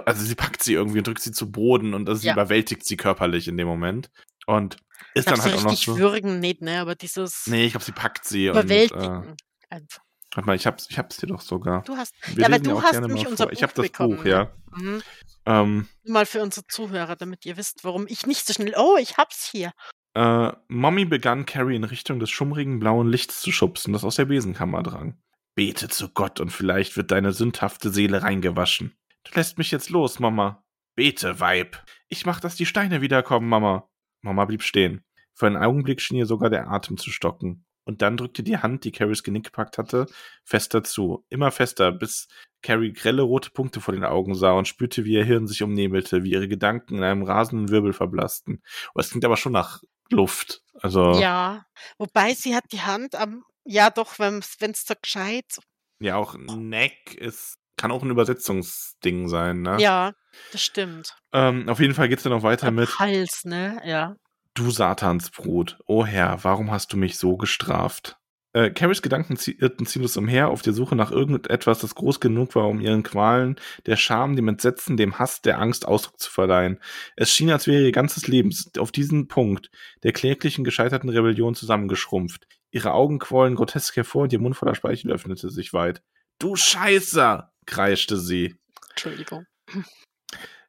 also 0.06 0.24
sie 0.24 0.36
packt 0.36 0.64
sie 0.64 0.74
irgendwie 0.74 1.00
und 1.00 1.08
drückt 1.08 1.22
sie 1.22 1.32
zu 1.32 1.52
Boden 1.52 1.94
und 1.94 2.08
also 2.08 2.22
sie 2.22 2.28
Ja. 2.28 2.34
überwältigt 2.34 2.86
sie 2.86 2.98
körperlich 2.98 3.48
in 3.48 3.58
dem 3.58 3.68
Moment. 3.68 4.10
Und 4.46 4.78
ist 5.16 5.30
dann 5.30 5.38
so 5.38 5.44
halt 5.44 5.56
auch 5.56 5.64
noch 5.64 5.76
so. 5.76 5.98
würgen 5.98 6.40
nicht, 6.40 6.62
ne? 6.62 6.80
Aber 6.80 6.96
dieses 6.96 7.46
Nee, 7.48 7.66
ich 7.66 7.74
glaube, 7.74 7.86
sie 7.86 7.92
packt 7.92 8.26
sie 8.26 8.50
und 8.50 8.56
äh, 8.56 8.62
Überwältigen. 8.62 9.36
einfach. 9.70 10.03
Warte 10.36 10.48
mal, 10.48 10.56
ich 10.56 10.66
hab's, 10.68 10.88
ich 10.90 10.98
hab's 10.98 11.18
dir 11.18 11.28
doch 11.28 11.42
sogar. 11.42 11.84
Du 11.84 11.96
hast, 11.96 12.14
Wir 12.36 12.42
ja, 12.42 12.48
aber 12.48 12.60
du 12.60 12.82
hast 12.82 13.00
nämlich 13.00 13.28
unser. 13.28 13.46
Buch 13.46 13.52
Ich 13.54 13.64
habe 13.64 13.74
das 13.76 13.86
bekommen, 13.88 14.18
Buch, 14.18 14.26
ja. 14.26 14.52
Mhm. 14.76 15.02
Ähm, 15.46 15.88
Mal 16.06 16.26
für 16.26 16.42
unsere 16.42 16.66
Zuhörer, 16.68 17.16
damit 17.16 17.46
ihr 17.46 17.58
wisst, 17.58 17.84
warum 17.84 18.06
ich 18.08 18.26
nicht 18.26 18.46
so 18.46 18.54
schnell. 18.54 18.74
Oh, 18.78 18.98
ich 19.00 19.18
hab's 19.18 19.50
hier. 19.52 19.72
äh, 20.16 20.52
Mommy 20.68 21.06
begann 21.06 21.46
Carrie 21.46 21.76
in 21.76 21.84
Richtung 21.84 22.20
des 22.20 22.30
schummrigen 22.30 22.80
blauen 22.80 23.10
Lichts 23.10 23.42
zu 23.42 23.52
schubsen, 23.52 23.94
das 23.94 24.04
aus 24.04 24.16
der 24.16 24.26
Besenkammer 24.26 24.84
drang. 24.84 25.18
Bete 25.56 25.88
zu 25.90 26.10
Gott 26.10 26.40
und 26.40 26.50
vielleicht 26.52 26.98
wird 26.98 27.12
deine 27.12 27.32
sündhafte 27.32 27.90
Seele 27.92 28.24
reingewaschen. 28.24 28.98
Du 29.24 29.32
lässt 29.36 29.58
mich 29.58 29.70
jetzt 29.72 29.90
los, 29.90 30.20
Mama. 30.20 30.64
Bete, 30.96 31.40
Weib. 31.40 31.84
Ich 32.10 32.26
mach, 32.26 32.40
dass 32.40 32.56
die 32.56 32.66
Steine 32.66 33.02
wiederkommen, 33.02 33.48
Mama. 33.50 33.90
Mama 34.22 34.46
blieb 34.46 34.64
stehen. 34.64 35.04
Für 35.36 35.48
einen 35.48 35.58
Augenblick 35.58 36.02
schien 36.02 36.18
ihr 36.18 36.26
sogar 36.26 36.50
der 36.50 36.70
Atem 36.70 36.98
zu 36.98 37.12
stocken. 37.12 37.66
Und 37.86 38.02
dann 38.02 38.18
drückte 38.18 38.44
die 38.44 38.58
Hand, 38.58 38.84
die 38.86 38.92
Carries 38.92 39.24
Genick 39.24 39.46
gepackt 39.46 39.78
hatte, 39.78 40.06
fester 40.44 40.84
zu. 40.84 41.26
Immer 41.30 41.52
fester, 41.52 41.92
bis 41.92 42.28
Carrie 42.62 42.94
grelle 42.94 43.24
rote 43.24 43.50
Punkte 43.52 43.82
vor 43.82 43.94
den 43.94 44.06
Augen 44.06 44.36
sah 44.36 44.54
und 44.54 44.68
spürte, 44.68 45.06
wie 45.06 45.14
ihr 45.14 45.26
Hirn 45.26 45.48
sich 45.48 45.62
umnebelte, 45.64 46.24
wie 46.24 46.32
ihre 46.32 46.48
Gedanken 46.48 46.98
in 46.98 47.04
einem 47.04 47.24
rasenden 47.24 47.70
Wirbel 47.70 47.94
verblassten. 47.94 48.64
Oh, 48.96 49.00
es 49.00 49.10
klingt 49.10 49.26
aber 49.26 49.38
schon 49.38 49.52
nach 49.52 49.82
Luft. 50.10 50.62
Also. 50.80 51.20
Ja, 51.20 51.66
wobei 51.98 52.34
sie 52.34 52.56
hat 52.56 52.66
die 52.72 52.82
Hand 52.82 53.16
am, 53.16 53.44
ja 53.66 53.90
doch, 53.90 54.18
wenn 54.20 54.40
es 54.40 54.86
so 54.86 54.94
gescheit. 55.02 55.58
Ja, 56.00 56.16
auch 56.16 56.36
Neck 56.38 57.16
ist, 57.16 57.58
kann 57.78 57.92
auch 57.92 58.04
ein 58.04 58.10
Übersetzungsding 58.10 59.28
sein, 59.28 59.62
ne? 59.62 59.78
Ja, 59.80 60.14
das 60.52 60.62
stimmt. 60.62 61.16
Ähm, 61.32 61.68
auf 61.70 61.80
jeden 61.80 61.94
Fall 61.94 62.10
geht's 62.10 62.24
dann 62.24 62.32
noch 62.32 62.44
weiter 62.44 62.68
Am 62.68 62.76
mit. 62.76 62.98
Hals, 63.00 63.44
ne? 63.46 63.82
Ja. 63.86 64.16
Du 64.56 64.70
Satansbrut, 64.70 65.80
o 65.88 66.06
Herr, 66.06 66.44
warum 66.44 66.70
hast 66.70 66.94
du 66.94 66.98
mich 66.98 67.18
so 67.18 67.38
gestraft? 67.38 68.18
Äh, 68.56 68.70
Carries 68.70 69.02
Gedanken 69.02 69.36
irrten 69.58 69.88
ziellos 69.88 70.16
umher 70.16 70.50
auf 70.50 70.62
der 70.62 70.74
Suche 70.74 70.96
nach 70.96 71.10
irgendetwas, 71.10 71.80
das 71.80 71.96
groß 71.96 72.20
genug 72.20 72.54
war, 72.54 72.68
um 72.68 72.80
ihren 72.80 73.02
Qualen, 73.02 73.56
der 73.88 73.96
Scham, 73.96 74.36
dem 74.36 74.48
Entsetzen, 74.48 74.96
dem 74.96 75.18
Hass, 75.18 75.42
der 75.42 75.58
Angst 75.58 75.88
Ausdruck 75.88 76.20
zu 76.20 76.30
verleihen. 76.30 76.80
Es 77.16 77.32
schien, 77.32 77.50
als 77.50 77.66
wäre 77.66 77.82
ihr 77.82 77.92
ganzes 77.92 78.28
Leben 78.28 78.56
auf 78.78 78.92
diesen 78.92 79.28
Punkt 79.28 79.72
der 80.04 80.14
kläglichen 80.14 80.64
gescheiterten 80.64 81.10
Rebellion 81.10 81.56
zusammengeschrumpft. 81.56 82.46
Ihre 82.70 82.94
Augen 82.94 83.18
quollen 83.18 83.56
grotesk 83.56 83.96
hervor 83.96 84.24
und 84.24 84.34
ihr 84.34 84.40
Mund 84.40 84.56
voller 84.56 84.76
Speichel 84.76 85.12
öffnete 85.12 85.50
sich 85.50 85.74
weit. 85.74 86.04
Du 86.38 86.56
Scheißer! 86.56 87.52
kreischte 87.66 88.18
sie. 88.18 88.56
Entschuldigung. 88.92 89.48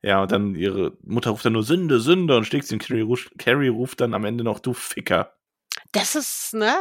Ja, 0.04 0.20
und 0.20 0.32
dann 0.32 0.54
ihre 0.54 0.92
Mutter 1.02 1.30
ruft 1.30 1.46
dann 1.46 1.54
nur 1.54 1.62
Sünde, 1.62 1.98
Sünde 1.98 2.36
und 2.36 2.44
schlägt 2.44 2.66
sie 2.66 2.74
und 2.74 2.80
Carrie, 2.80 3.00
ruft, 3.00 3.30
Carrie 3.38 3.68
ruft 3.68 4.02
dann 4.02 4.12
am 4.12 4.26
Ende 4.26 4.44
noch, 4.44 4.60
du 4.60 4.74
Ficker. 4.74 5.32
Das 5.92 6.14
ist, 6.14 6.52
ne, 6.52 6.76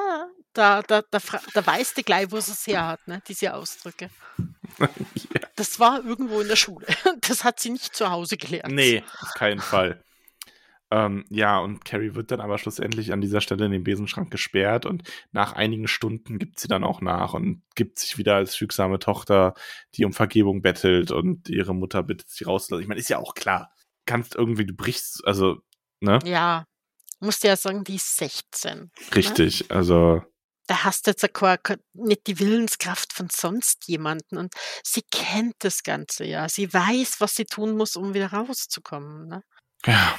da, 0.51 0.81
da, 0.81 1.03
da, 1.09 1.19
da 1.53 1.65
weißt 1.65 1.97
du 1.97 2.03
gleich, 2.03 2.29
wo 2.31 2.39
sie 2.41 2.51
es 2.51 2.67
her 2.67 2.85
hat, 2.85 3.07
ne, 3.07 3.23
diese 3.25 3.53
Ausdrücke. 3.53 4.09
ja. 4.79 4.87
Das 5.55 5.79
war 5.79 6.03
irgendwo 6.03 6.41
in 6.41 6.49
der 6.49 6.57
Schule. 6.57 6.85
Das 7.21 7.45
hat 7.45 7.61
sie 7.61 7.69
nicht 7.69 7.95
zu 7.95 8.09
Hause 8.09 8.35
gelernt. 8.35 8.73
Nee, 8.73 9.03
auf 9.21 9.33
keinen 9.35 9.61
Fall. 9.61 10.03
Ähm, 10.93 11.25
ja, 11.29 11.57
und 11.57 11.85
Carrie 11.85 12.13
wird 12.13 12.29
dann 12.29 12.39
aber 12.39 12.59
schlussendlich 12.59 13.13
an 13.13 13.19
dieser 13.19 13.41
Stelle 13.41 13.65
in 13.65 13.71
den 13.71 13.83
Besenschrank 13.83 14.29
gesperrt 14.29 14.85
und 14.85 15.01
nach 15.31 15.53
einigen 15.53 15.87
Stunden 15.87 16.37
gibt 16.37 16.59
sie 16.59 16.67
dann 16.67 16.83
auch 16.83 17.01
nach 17.01 17.33
und 17.33 17.63
gibt 17.73 17.97
sich 17.97 18.19
wieder 18.19 18.35
als 18.35 18.55
fügsame 18.55 18.99
Tochter, 18.99 19.55
die 19.95 20.05
um 20.05 20.13
Vergebung 20.13 20.61
bettelt 20.61 21.09
und 21.09 21.49
ihre 21.49 21.73
Mutter 21.73 22.03
bittet 22.03 22.29
sie 22.29 22.43
rauszulassen. 22.43 22.83
Ich 22.83 22.87
meine, 22.87 22.99
ist 22.99 23.09
ja 23.09 23.17
auch 23.17 23.33
klar. 23.33 23.73
Kannst 24.05 24.35
irgendwie, 24.35 24.67
du 24.67 24.75
brichst, 24.75 25.25
also, 25.25 25.57
ne? 25.99 26.19
Ja. 26.25 26.67
Musst 27.19 27.43
ja 27.43 27.55
sagen, 27.55 27.83
die 27.83 27.95
ist 27.95 28.15
16. 28.17 28.77
Ne? 28.77 28.89
Richtig, 29.15 29.69
ne? 29.69 29.75
also. 29.75 30.21
Da 30.67 30.83
hast 30.83 31.07
du 31.07 31.11
jetzt 31.11 31.27
nicht 31.93 32.27
die 32.27 32.39
Willenskraft 32.39 33.13
von 33.13 33.29
sonst 33.31 33.87
jemanden 33.87 34.37
und 34.37 34.53
sie 34.83 35.01
kennt 35.09 35.55
das 35.59 35.81
Ganze 35.81 36.23
ja. 36.25 36.47
Sie 36.47 36.71
weiß, 36.71 37.15
was 37.19 37.33
sie 37.35 37.45
tun 37.45 37.75
muss, 37.75 37.95
um 37.95 38.13
wieder 38.13 38.31
rauszukommen. 38.31 39.27
Ne? 39.27 39.43
Ja, 39.85 40.15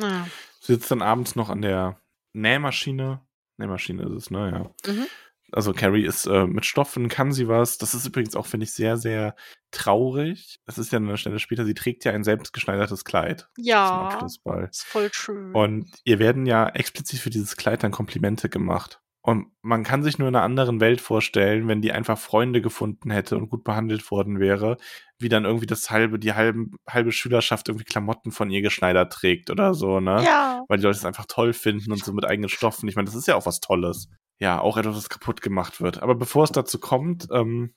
ja. 0.00 0.26
Sitzt 0.60 0.90
dann 0.90 1.02
abends 1.02 1.36
noch 1.36 1.50
an 1.50 1.62
der 1.62 2.00
Nähmaschine. 2.32 3.20
Nähmaschine 3.58 4.04
ist 4.04 4.12
es, 4.12 4.30
ne? 4.30 4.72
Ja. 4.86 4.92
Mhm. 4.92 5.06
Also 5.52 5.74
Carrie 5.74 6.06
ist 6.06 6.26
äh, 6.26 6.46
mit 6.46 6.64
Stoffen, 6.64 7.08
kann 7.08 7.30
sie 7.32 7.46
was. 7.46 7.76
Das 7.76 7.92
ist 7.92 8.06
übrigens 8.06 8.34
auch, 8.34 8.46
finde 8.46 8.64
ich, 8.64 8.72
sehr, 8.72 8.96
sehr 8.96 9.36
traurig. 9.70 10.60
Es 10.66 10.78
ist 10.78 10.92
ja 10.92 10.96
an 10.96 11.06
einer 11.06 11.18
Stelle 11.18 11.38
später, 11.38 11.66
sie 11.66 11.74
trägt 11.74 12.06
ja 12.06 12.12
ein 12.12 12.24
selbstgeschneidertes 12.24 13.04
Kleid. 13.04 13.48
Ja, 13.58 14.24
ist 14.24 14.84
voll 14.84 15.10
schön. 15.12 15.54
Und 15.54 15.90
ihr 16.04 16.18
werden 16.18 16.46
ja 16.46 16.68
explizit 16.68 17.20
für 17.20 17.28
dieses 17.28 17.56
Kleid 17.56 17.82
dann 17.82 17.90
Komplimente 17.90 18.48
gemacht. 18.48 19.01
Und 19.24 19.52
man 19.62 19.84
kann 19.84 20.02
sich 20.02 20.18
nur 20.18 20.28
in 20.28 20.34
einer 20.34 20.44
anderen 20.44 20.80
Welt 20.80 21.00
vorstellen, 21.00 21.68
wenn 21.68 21.80
die 21.80 21.92
einfach 21.92 22.18
Freunde 22.18 22.60
gefunden 22.60 23.10
hätte 23.12 23.36
und 23.36 23.48
gut 23.50 23.62
behandelt 23.62 24.10
worden 24.10 24.40
wäre, 24.40 24.78
wie 25.18 25.28
dann 25.28 25.44
irgendwie 25.44 25.66
das 25.66 25.90
halbe, 25.90 26.18
die 26.18 26.34
halbe, 26.34 26.66
halbe 26.88 27.12
Schülerschaft 27.12 27.68
irgendwie 27.68 27.84
Klamotten 27.84 28.32
von 28.32 28.50
ihr 28.50 28.62
geschneidert 28.62 29.12
trägt 29.12 29.48
oder 29.48 29.74
so, 29.74 30.00
ne? 30.00 30.24
Ja. 30.24 30.64
Weil 30.66 30.78
die 30.78 30.82
Leute 30.82 30.98
es 30.98 31.04
einfach 31.04 31.26
toll 31.28 31.52
finden 31.52 31.92
und 31.92 32.04
so 32.04 32.12
mit 32.12 32.24
eigenen 32.24 32.48
Stoffen. 32.48 32.88
Ich 32.88 32.96
meine, 32.96 33.06
das 33.06 33.14
ist 33.14 33.28
ja 33.28 33.36
auch 33.36 33.46
was 33.46 33.60
Tolles. 33.60 34.08
Ja, 34.40 34.60
auch 34.60 34.76
etwas, 34.76 34.96
was 34.96 35.08
kaputt 35.08 35.40
gemacht 35.40 35.80
wird. 35.80 36.02
Aber 36.02 36.16
bevor 36.16 36.42
es 36.42 36.50
dazu 36.50 36.80
kommt, 36.80 37.28
ähm, 37.30 37.74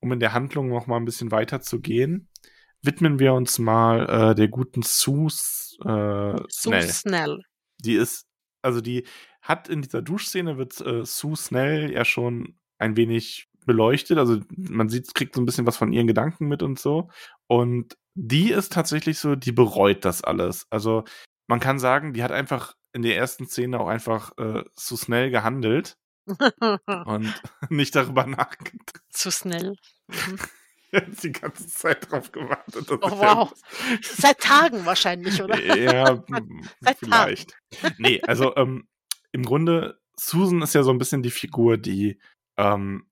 um 0.00 0.12
in 0.12 0.20
der 0.20 0.32
Handlung 0.32 0.68
noch 0.68 0.86
mal 0.86 0.96
ein 0.96 1.04
bisschen 1.04 1.30
weiter 1.30 1.60
zu 1.60 1.80
gehen, 1.82 2.30
widmen 2.80 3.18
wir 3.18 3.34
uns 3.34 3.58
mal 3.58 4.30
äh, 4.30 4.34
der 4.34 4.48
guten 4.48 4.80
Sue 4.80 5.26
äh, 5.26 6.40
Snell. 6.50 6.82
Sue 6.82 6.82
Snell. 6.82 7.42
Die 7.84 7.96
ist, 7.96 8.26
also 8.62 8.80
die 8.80 9.06
hat 9.44 9.68
in 9.68 9.82
dieser 9.82 10.02
Duschszene 10.02 10.56
wird 10.58 10.80
äh, 10.80 11.04
Sue 11.04 11.36
Snell 11.36 11.92
ja 11.92 12.04
schon 12.04 12.58
ein 12.78 12.96
wenig 12.96 13.48
beleuchtet. 13.66 14.18
Also 14.18 14.40
man 14.56 14.88
sieht, 14.88 15.14
kriegt 15.14 15.34
so 15.34 15.40
ein 15.40 15.46
bisschen 15.46 15.66
was 15.66 15.76
von 15.76 15.92
ihren 15.92 16.06
Gedanken 16.06 16.48
mit 16.48 16.62
und 16.62 16.78
so. 16.78 17.10
Und 17.46 17.96
die 18.14 18.50
ist 18.50 18.72
tatsächlich 18.72 19.18
so, 19.18 19.36
die 19.36 19.52
bereut 19.52 20.04
das 20.04 20.24
alles. 20.24 20.66
Also 20.70 21.04
man 21.46 21.60
kann 21.60 21.78
sagen, 21.78 22.14
die 22.14 22.22
hat 22.22 22.32
einfach 22.32 22.74
in 22.92 23.02
der 23.02 23.16
ersten 23.16 23.46
Szene 23.46 23.80
auch 23.80 23.88
einfach 23.88 24.32
äh, 24.38 24.64
zu 24.76 24.96
schnell 24.96 25.30
gehandelt 25.30 25.98
und 27.04 27.34
nicht 27.68 27.94
darüber 27.94 28.26
nachgedacht. 28.26 29.00
Zu 29.10 29.30
schnell. 29.30 29.76
Mhm. 30.08 30.38
die 31.22 31.32
ganze 31.32 31.66
Zeit 31.66 32.10
drauf 32.10 32.32
gewartet. 32.32 32.90
Oh, 32.90 32.98
wow. 33.02 33.52
Seit 34.02 34.38
Tagen 34.40 34.86
wahrscheinlich, 34.86 35.42
oder? 35.42 35.60
Ja, 35.76 36.22
vielleicht. 36.96 37.54
Tagen. 37.80 37.94
Nee, 37.98 38.22
also 38.22 38.54
ähm, 38.56 38.86
im 39.34 39.44
Grunde, 39.44 40.00
Susan 40.16 40.62
ist 40.62 40.74
ja 40.74 40.84
so 40.84 40.92
ein 40.92 40.98
bisschen 40.98 41.24
die 41.24 41.32
Figur, 41.32 41.76
die, 41.76 42.20
ähm, 42.56 43.06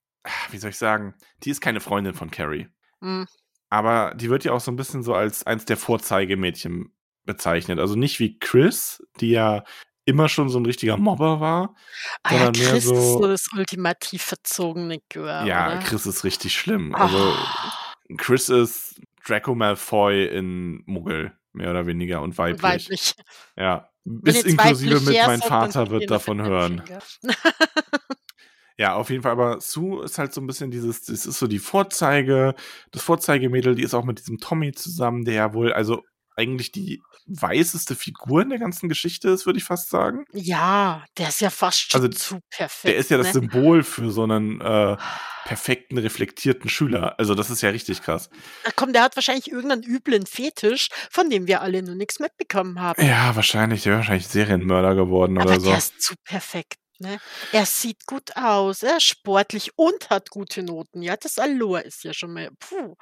wie 0.50 0.58
soll 0.58 0.70
ich 0.70 0.78
sagen, 0.78 1.14
die 1.42 1.50
ist 1.50 1.60
keine 1.60 1.80
Freundin 1.80 2.14
von 2.14 2.30
Carrie. 2.30 2.68
Mhm. 3.00 3.26
Aber 3.70 4.14
die 4.14 4.30
wird 4.30 4.44
ja 4.44 4.52
auch 4.52 4.60
so 4.60 4.70
ein 4.70 4.76
bisschen 4.76 5.02
so 5.02 5.14
als 5.14 5.44
eins 5.44 5.64
der 5.64 5.76
Vorzeigemädchen 5.76 6.94
bezeichnet. 7.24 7.80
Also 7.80 7.96
nicht 7.96 8.20
wie 8.20 8.38
Chris, 8.38 9.02
die 9.18 9.30
ja 9.30 9.64
immer 10.04 10.28
schon 10.28 10.48
so 10.48 10.60
ein 10.60 10.66
richtiger 10.66 10.96
Mobber 10.96 11.40
war. 11.40 11.74
Ah 12.22 12.34
ja, 12.34 12.52
Chris 12.52 12.84
so, 12.84 12.94
ist 12.94 13.12
so 13.14 13.26
das 13.26 13.48
ultimativ 13.52 14.22
verzogene 14.22 14.98
Girl. 15.08 15.46
Ja, 15.48 15.72
oder? 15.72 15.78
Chris 15.80 16.06
ist 16.06 16.22
richtig 16.22 16.54
schlimm. 16.54 16.94
Also 16.94 17.18
oh. 17.18 18.14
Chris 18.16 18.48
ist 18.48 19.00
Draco 19.26 19.56
Malfoy 19.56 20.26
in 20.26 20.84
Muggel, 20.86 21.36
mehr 21.52 21.70
oder 21.70 21.86
weniger, 21.86 22.22
und 22.22 22.38
weiblich. 22.38 22.62
Weiblich. 22.62 23.14
Ja, 23.56 23.91
bis 24.04 24.42
inklusive 24.42 25.00
mit 25.00 25.16
mein 25.26 25.40
Vater 25.40 25.90
wird 25.90 26.10
davon 26.10 26.42
hören. 26.42 26.82
ja, 28.78 28.94
auf 28.94 29.10
jeden 29.10 29.22
Fall, 29.22 29.32
aber 29.32 29.60
Sue 29.60 30.04
ist 30.04 30.18
halt 30.18 30.32
so 30.32 30.40
ein 30.40 30.46
bisschen 30.46 30.70
dieses, 30.70 31.02
das 31.02 31.26
ist 31.26 31.38
so 31.38 31.46
die 31.46 31.58
Vorzeige, 31.58 32.54
das 32.90 33.02
Vorzeigemädel, 33.02 33.74
die 33.74 33.82
ist 33.82 33.94
auch 33.94 34.04
mit 34.04 34.18
diesem 34.18 34.38
Tommy 34.38 34.72
zusammen, 34.72 35.24
der 35.24 35.34
ja 35.34 35.54
wohl, 35.54 35.72
also 35.72 36.02
eigentlich 36.36 36.72
die 36.72 37.02
weißeste 37.26 37.94
Figur 37.94 38.42
in 38.42 38.50
der 38.50 38.58
ganzen 38.58 38.88
Geschichte 38.88 39.28
ist, 39.28 39.46
würde 39.46 39.58
ich 39.58 39.64
fast 39.64 39.90
sagen. 39.90 40.24
Ja, 40.32 41.04
der 41.18 41.28
ist 41.28 41.40
ja 41.40 41.50
fast 41.50 41.90
schon 41.90 42.02
also, 42.02 42.12
zu 42.12 42.40
perfekt. 42.50 42.92
Der 42.92 42.96
ist 42.96 43.10
ja 43.10 43.16
ne? 43.16 43.22
das 43.22 43.32
Symbol 43.32 43.82
für 43.82 44.10
so 44.10 44.24
einen 44.24 44.60
äh, 44.60 44.96
perfekten, 45.44 45.98
reflektierten 45.98 46.68
Schüler. 46.68 47.18
Also 47.18 47.34
das 47.34 47.50
ist 47.50 47.62
ja 47.62 47.70
richtig 47.70 48.02
krass. 48.02 48.30
Ach 48.66 48.72
komm, 48.76 48.92
der 48.92 49.02
hat 49.02 49.16
wahrscheinlich 49.16 49.50
irgendeinen 49.50 49.82
üblen 49.82 50.26
Fetisch, 50.26 50.88
von 51.10 51.30
dem 51.30 51.46
wir 51.46 51.62
alle 51.62 51.82
nur 51.82 51.94
nichts 51.94 52.18
mitbekommen 52.18 52.80
haben. 52.80 53.04
Ja, 53.04 53.34
wahrscheinlich. 53.36 53.82
Der 53.82 53.90
wäre 53.90 54.00
wahrscheinlich 54.00 54.28
Serienmörder 54.28 54.94
geworden 54.94 55.38
Aber 55.38 55.50
oder 55.50 55.60
so. 55.60 55.68
Der 55.68 55.78
ist 55.78 56.00
zu 56.00 56.14
perfekt. 56.24 56.76
Ne? 57.02 57.18
Er 57.52 57.66
sieht 57.66 58.06
gut 58.06 58.36
aus, 58.36 58.82
er 58.82 58.96
ist 58.96 59.04
sportlich 59.04 59.72
und 59.76 60.08
hat 60.08 60.30
gute 60.30 60.62
Noten. 60.62 61.02
Ja, 61.02 61.16
das 61.16 61.36
Allure 61.38 61.80
ist 61.82 62.04
ja 62.04 62.14
schon 62.14 62.32
mal, 62.32 62.48
puh. 62.58 62.96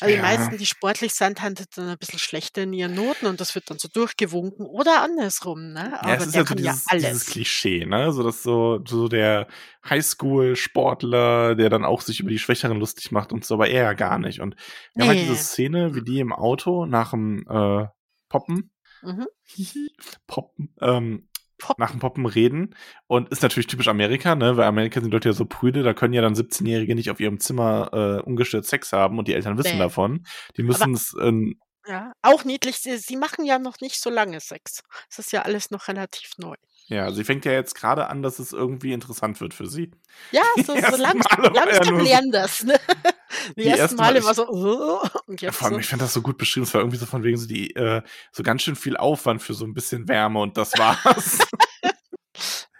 Aber 0.00 0.10
die 0.10 0.18
meisten, 0.18 0.58
die 0.58 0.66
sportlich 0.66 1.14
sind, 1.14 1.40
haben 1.40 1.54
dann 1.76 1.88
ein 1.88 1.98
bisschen 1.98 2.18
schlechter 2.18 2.62
in 2.62 2.72
ihren 2.72 2.94
Noten 2.94 3.26
und 3.26 3.40
das 3.40 3.54
wird 3.54 3.70
dann 3.70 3.78
so 3.78 3.88
durchgewunken 3.88 4.66
oder 4.66 5.00
andersrum. 5.02 5.72
Ne? 5.72 5.90
Ja, 5.92 6.00
Aber 6.02 6.16
es 6.18 6.26
ist 6.26 6.34
ja 6.34 6.40
so 6.40 6.44
kann 6.46 6.58
ja 6.58 6.72
dieses, 6.72 6.84
dieses 6.86 7.04
alles. 7.06 7.26
Klischee, 7.26 7.86
ne? 7.86 8.12
So 8.12 8.22
dass 8.22 8.42
so, 8.42 8.80
so 8.86 9.08
der 9.08 9.46
Highschool-Sportler, 9.88 11.54
der 11.54 11.70
dann 11.70 11.84
auch 11.84 12.00
sich 12.00 12.20
über 12.20 12.30
die 12.30 12.38
Schwächeren 12.38 12.78
lustig 12.78 13.10
macht 13.12 13.32
und 13.32 13.44
so, 13.44 13.54
aber 13.54 13.68
er 13.68 13.82
ja 13.84 13.92
gar 13.92 14.18
nicht. 14.18 14.40
Und 14.40 14.56
wir 14.94 15.04
haben 15.04 15.10
halt 15.10 15.20
diese 15.20 15.32
Nee. 15.32 15.38
Szene, 15.38 15.94
wie 15.94 16.02
die 16.02 16.20
im 16.20 16.32
Auto 16.32 16.86
nach 16.86 17.10
dem 17.10 17.44
äh, 17.48 17.86
Poppen, 18.28 18.70
Mhm. 19.02 19.26
Poppen, 20.26 20.74
ähm, 20.80 21.28
Pop. 21.58 21.78
nach 21.78 21.90
dem 21.90 22.00
Poppen 22.00 22.26
reden. 22.26 22.74
Und 23.06 23.28
ist 23.30 23.42
natürlich 23.42 23.66
typisch 23.66 23.88
Amerika, 23.88 24.34
ne? 24.34 24.56
Weil 24.56 24.64
Amerika 24.64 25.00
sind 25.00 25.12
Leute 25.12 25.28
ja 25.28 25.32
so 25.32 25.44
prüde, 25.46 25.82
da 25.82 25.94
können 25.94 26.12
ja 26.14 26.22
dann 26.22 26.34
17-Jährige 26.34 26.94
nicht 26.94 27.10
auf 27.10 27.20
ihrem 27.20 27.40
Zimmer 27.40 27.90
äh, 27.92 28.22
ungestört 28.22 28.66
Sex 28.66 28.92
haben 28.92 29.18
und 29.18 29.28
die 29.28 29.34
Eltern 29.34 29.56
wissen 29.58 29.72
Nee. 29.74 29.78
davon. 29.78 30.26
Die 30.56 30.62
müssen 30.62 30.94
es 30.94 31.14
ähm, 31.20 31.58
Ja, 31.86 32.12
auch 32.22 32.44
niedlich. 32.44 32.78
Sie, 32.78 32.96
sie 32.96 33.16
machen 33.16 33.44
ja 33.44 33.58
noch 33.58 33.80
nicht 33.80 34.00
so 34.00 34.10
lange 34.10 34.40
Sex. 34.40 34.82
Es 35.10 35.18
ist 35.18 35.32
ja 35.32 35.42
alles 35.42 35.70
noch 35.70 35.88
relativ 35.88 36.32
neu. 36.38 36.54
Ja, 36.86 37.10
sie 37.12 37.24
fängt 37.24 37.46
ja 37.46 37.52
jetzt 37.52 37.74
gerade 37.74 38.08
an, 38.08 38.22
dass 38.22 38.38
es 38.38 38.52
irgendwie 38.52 38.92
interessant 38.92 39.40
wird 39.40 39.54
für 39.54 39.66
sie. 39.66 39.90
Ja, 40.32 40.42
so, 40.56 40.74
so 40.74 40.96
langsam, 40.96 41.54
langsam 41.54 41.98
lernen 42.00 42.30
das. 42.30 42.62
Ne? 42.62 42.78
Die, 43.56 43.62
die 43.62 43.68
ersten 43.68 43.96
Male 43.96 44.22
war 44.24 44.32
so, 44.32 44.48
oh, 44.48 45.06
und 45.26 45.42
jetzt 45.42 45.56
vor 45.56 45.66
allem, 45.66 45.74
so. 45.74 45.80
ich 45.80 45.88
fand 45.88 46.00
das 46.00 46.14
so 46.14 46.22
gut 46.22 46.38
beschrieben. 46.38 46.64
Es 46.64 46.72
war 46.72 46.80
irgendwie 46.80 46.98
so 46.98 47.04
von 47.04 47.24
wegen 47.24 47.36
so 47.36 47.48
die, 47.48 47.74
äh, 47.74 48.00
so 48.30 48.42
ganz 48.44 48.62
schön 48.62 48.76
viel 48.76 48.96
Aufwand 48.96 49.42
für 49.42 49.54
so 49.54 49.64
ein 49.64 49.74
bisschen 49.74 50.08
Wärme 50.08 50.38
und 50.38 50.56
das 50.56 50.72
war's. 50.78 51.40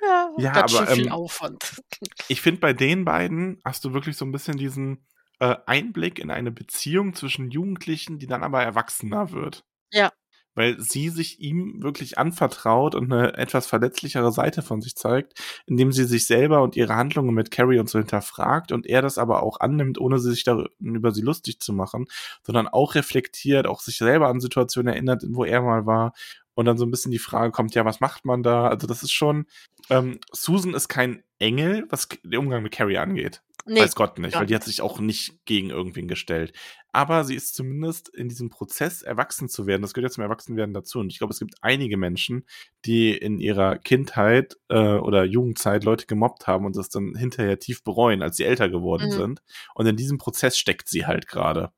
ja, 0.01 0.31
ja 0.39 0.53
ganz 0.53 0.75
aber, 0.75 0.87
schön 0.87 0.95
viel 0.95 1.07
ähm, 1.07 1.13
Aufwand. 1.13 1.83
Ich 2.29 2.41
finde, 2.41 2.61
bei 2.61 2.73
den 2.73 3.05
beiden 3.05 3.61
hast 3.65 3.85
du 3.85 3.93
wirklich 3.93 4.17
so 4.17 4.25
ein 4.25 4.33
bisschen 4.33 4.57
diesen 4.57 5.07
äh, 5.41 5.57
Einblick 5.67 6.21
in 6.21 6.31
eine 6.31 6.53
Beziehung 6.53 7.15
zwischen 7.15 7.51
Jugendlichen, 7.51 8.21
die 8.21 8.29
dann 8.29 8.45
aber 8.45 8.63
erwachsener 8.63 9.33
wird. 9.33 9.65
Ja 9.91 10.13
weil 10.55 10.81
sie 10.81 11.09
sich 11.09 11.41
ihm 11.41 11.83
wirklich 11.83 12.19
anvertraut 12.19 12.95
und 12.95 13.13
eine 13.13 13.37
etwas 13.37 13.67
verletzlichere 13.67 14.33
Seite 14.33 14.63
von 14.63 14.81
sich 14.81 14.97
zeigt, 14.97 15.41
indem 15.67 15.93
sie 15.93 16.05
sich 16.05 16.27
selber 16.27 16.63
und 16.63 16.77
ihre 16.77 16.95
Handlungen 16.97 17.35
mit 17.35 17.51
Carrie 17.51 17.79
und 17.79 17.89
so 17.89 17.99
hinterfragt 17.99 18.73
und 18.73 18.87
er 18.87 19.03
das 19.03 19.19
aber 19.19 19.43
auch 19.43 19.61
annimmt, 19.61 19.99
ohne 19.99 20.19
sich 20.19 20.45
darüber 20.45 21.13
sie 21.13 21.23
lustig 21.23 21.61
zu 21.61 21.73
machen, 21.73 22.07
sondern 22.43 22.69
auch 22.69 22.95
reflektiert, 22.95 23.67
auch 23.67 23.81
sich 23.81 23.99
selber 23.99 24.29
an 24.29 24.41
Situationen 24.41 24.93
erinnert, 24.93 25.25
wo 25.29 25.45
er 25.45 25.63
mal 25.63 25.87
war 25.87 26.13
und 26.55 26.65
dann 26.67 26.79
so 26.79 26.85
ein 26.85 26.91
bisschen 26.91 27.13
die 27.13 27.19
Frage 27.19 27.53
kommt, 27.53 27.75
ja, 27.75 27.85
was 27.85 28.01
macht 28.01 28.25
man 28.25 28.43
da? 28.43 28.69
Also 28.69 28.87
das 28.87 29.03
ist 29.03 29.13
schon, 29.13 29.47
ähm, 29.91 30.19
Susan 30.33 30.75
ist 30.75 30.89
kein 30.89 31.23
Engel, 31.39 31.87
was 31.91 32.09
den 32.09 32.39
Umgang 32.39 32.63
mit 32.63 32.73
Carrie 32.73 32.99
angeht. 32.99 33.43
Nee, 33.67 33.81
Weiß 33.81 33.95
Gott 33.95 34.19
nicht, 34.19 34.37
weil 34.37 34.45
die 34.45 34.55
hat 34.55 34.65
sich 34.65 34.83
auch 34.83 35.01
nicht 35.01 35.43
gegen 35.47 35.71
irgendwen 35.71 36.07
gestellt. 36.07 36.53
Aber 36.93 37.25
sie 37.25 37.35
ist 37.35 37.55
zumindest 37.55 38.11
in 38.11 38.29
diesem 38.29 38.51
Prozess, 38.51 39.01
erwachsen 39.01 39.49
zu 39.49 39.67
werden. 39.67 39.81
Das 39.81 39.95
gehört 39.95 40.11
ja 40.11 40.15
zum 40.15 40.23
Erwachsenwerden 40.23 40.75
dazu. 40.75 40.99
Und 41.01 41.11
ich 41.11 41.19
glaube, 41.19 41.33
es 41.33 41.39
gibt 41.39 41.55
einige 41.63 41.97
Menschen, 41.97 42.45
die 42.85 43.17
in 43.17 43.41
ihrer 43.41 43.79
Kindheit 43.79 44.59
äh, 44.69 44.99
oder 44.99 45.25
Jugendzeit 45.25 45.83
Leute 45.85 46.05
gemobbt 46.05 46.47
haben 46.47 46.67
und 46.67 46.77
das 46.77 46.91
dann 46.91 47.15
hinterher 47.15 47.59
tief 47.59 47.83
bereuen, 47.83 48.23
als 48.23 48.37
sie 48.37 48.45
älter 48.45 48.69
geworden 48.69 49.07
mhm. 49.07 49.13
sind. 49.13 49.43
Und 49.75 49.87
in 49.87 49.97
diesem 49.97 50.19
Prozess 50.19 50.59
steckt 50.59 50.91
sie 50.91 51.07
halt 51.07 51.27
gerade. 51.27 51.73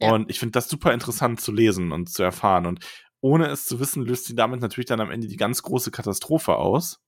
Ja. 0.00 0.12
Und 0.12 0.30
ich 0.30 0.38
finde 0.38 0.52
das 0.52 0.68
super 0.68 0.94
interessant 0.94 1.40
zu 1.40 1.50
lesen 1.50 1.90
und 1.90 2.08
zu 2.10 2.22
erfahren. 2.22 2.66
Und 2.66 2.84
ohne 3.20 3.48
es 3.48 3.66
zu 3.66 3.80
wissen, 3.80 4.04
löst 4.04 4.26
sie 4.26 4.34
damit 4.34 4.60
natürlich 4.60 4.86
dann 4.86 5.00
am 5.00 5.10
Ende 5.10 5.26
die 5.26 5.36
ganz 5.36 5.62
große 5.62 5.90
Katastrophe 5.90 6.56
aus. 6.56 7.00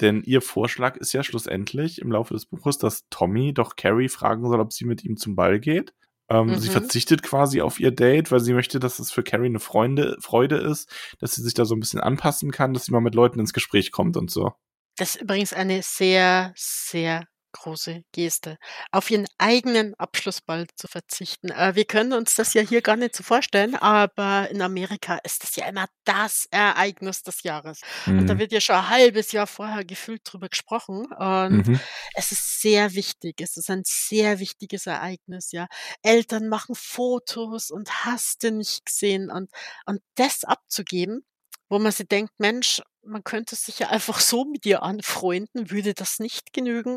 Denn 0.00 0.22
ihr 0.22 0.40
Vorschlag 0.40 0.96
ist 0.96 1.12
ja 1.12 1.22
schlussendlich 1.22 2.00
im 2.00 2.10
Laufe 2.10 2.34
des 2.34 2.46
Buches, 2.46 2.78
dass 2.78 3.08
Tommy 3.10 3.52
doch 3.52 3.76
Carrie 3.76 4.08
fragen 4.08 4.48
soll, 4.48 4.60
ob 4.60 4.72
sie 4.72 4.84
mit 4.84 5.04
ihm 5.04 5.16
zum 5.16 5.36
Ball 5.36 5.60
geht. 5.60 5.94
Ähm, 6.28 6.46
mhm. 6.46 6.58
Sie 6.58 6.70
verzichtet 6.70 7.22
quasi 7.22 7.60
auf 7.60 7.78
ihr 7.78 7.90
Date, 7.90 8.30
weil 8.32 8.40
sie 8.40 8.54
möchte, 8.54 8.80
dass 8.80 8.98
es 8.98 9.12
für 9.12 9.22
Carrie 9.22 9.46
eine 9.46 9.60
Freunde, 9.60 10.16
Freude 10.20 10.56
ist, 10.56 10.90
dass 11.18 11.34
sie 11.34 11.42
sich 11.42 11.54
da 11.54 11.64
so 11.64 11.74
ein 11.74 11.80
bisschen 11.80 12.00
anpassen 12.00 12.50
kann, 12.50 12.72
dass 12.72 12.86
sie 12.86 12.92
mal 12.92 13.00
mit 13.00 13.14
Leuten 13.14 13.38
ins 13.38 13.52
Gespräch 13.52 13.92
kommt 13.92 14.16
und 14.16 14.30
so. 14.30 14.52
Das 14.96 15.14
ist 15.14 15.22
übrigens 15.22 15.52
eine 15.52 15.82
sehr, 15.82 16.52
sehr 16.56 17.26
große 17.52 18.02
Geste, 18.12 18.58
auf 18.90 19.10
ihren 19.10 19.26
eigenen 19.38 19.94
Abschlussball 19.94 20.66
zu 20.74 20.88
verzichten. 20.88 21.50
Äh, 21.50 21.74
wir 21.74 21.84
können 21.84 22.12
uns 22.12 22.34
das 22.34 22.54
ja 22.54 22.62
hier 22.62 22.82
gar 22.82 22.96
nicht 22.96 23.14
so 23.14 23.22
vorstellen, 23.22 23.74
aber 23.74 24.50
in 24.50 24.62
Amerika 24.62 25.18
ist 25.24 25.42
das 25.44 25.56
ja 25.56 25.66
immer 25.66 25.86
das 26.04 26.46
Ereignis 26.50 27.22
des 27.22 27.42
Jahres. 27.42 27.80
Mhm. 28.06 28.18
Und 28.18 28.26
da 28.26 28.34
mhm. 28.34 28.38
wird 28.38 28.52
ja 28.52 28.60
schon 28.60 28.76
ein 28.76 28.88
halbes 28.88 29.32
Jahr 29.32 29.46
vorher 29.46 29.84
gefühlt 29.84 30.22
drüber 30.24 30.48
gesprochen. 30.48 31.06
Und 31.12 31.68
mhm. 31.68 31.80
es 32.14 32.32
ist 32.32 32.60
sehr 32.60 32.94
wichtig. 32.94 33.40
Es 33.40 33.56
ist 33.56 33.70
ein 33.70 33.82
sehr 33.84 34.38
wichtiges 34.38 34.86
Ereignis, 34.86 35.52
ja. 35.52 35.66
Eltern 36.02 36.48
machen 36.48 36.74
Fotos 36.74 37.70
und 37.70 38.04
hast 38.04 38.42
du 38.42 38.50
nicht 38.50 38.86
gesehen 38.86 39.30
und, 39.30 39.50
und 39.86 40.02
das 40.16 40.44
abzugeben, 40.44 41.24
wo 41.68 41.78
man 41.78 41.92
sich 41.92 42.08
denkt, 42.08 42.32
Mensch, 42.38 42.82
man 43.04 43.24
könnte 43.24 43.56
sich 43.56 43.78
ja 43.78 43.88
einfach 43.88 44.20
so 44.20 44.44
mit 44.44 44.66
ihr 44.66 44.82
anfreunden, 44.82 45.70
würde 45.70 45.94
das 45.94 46.18
nicht 46.18 46.52
genügen? 46.52 46.96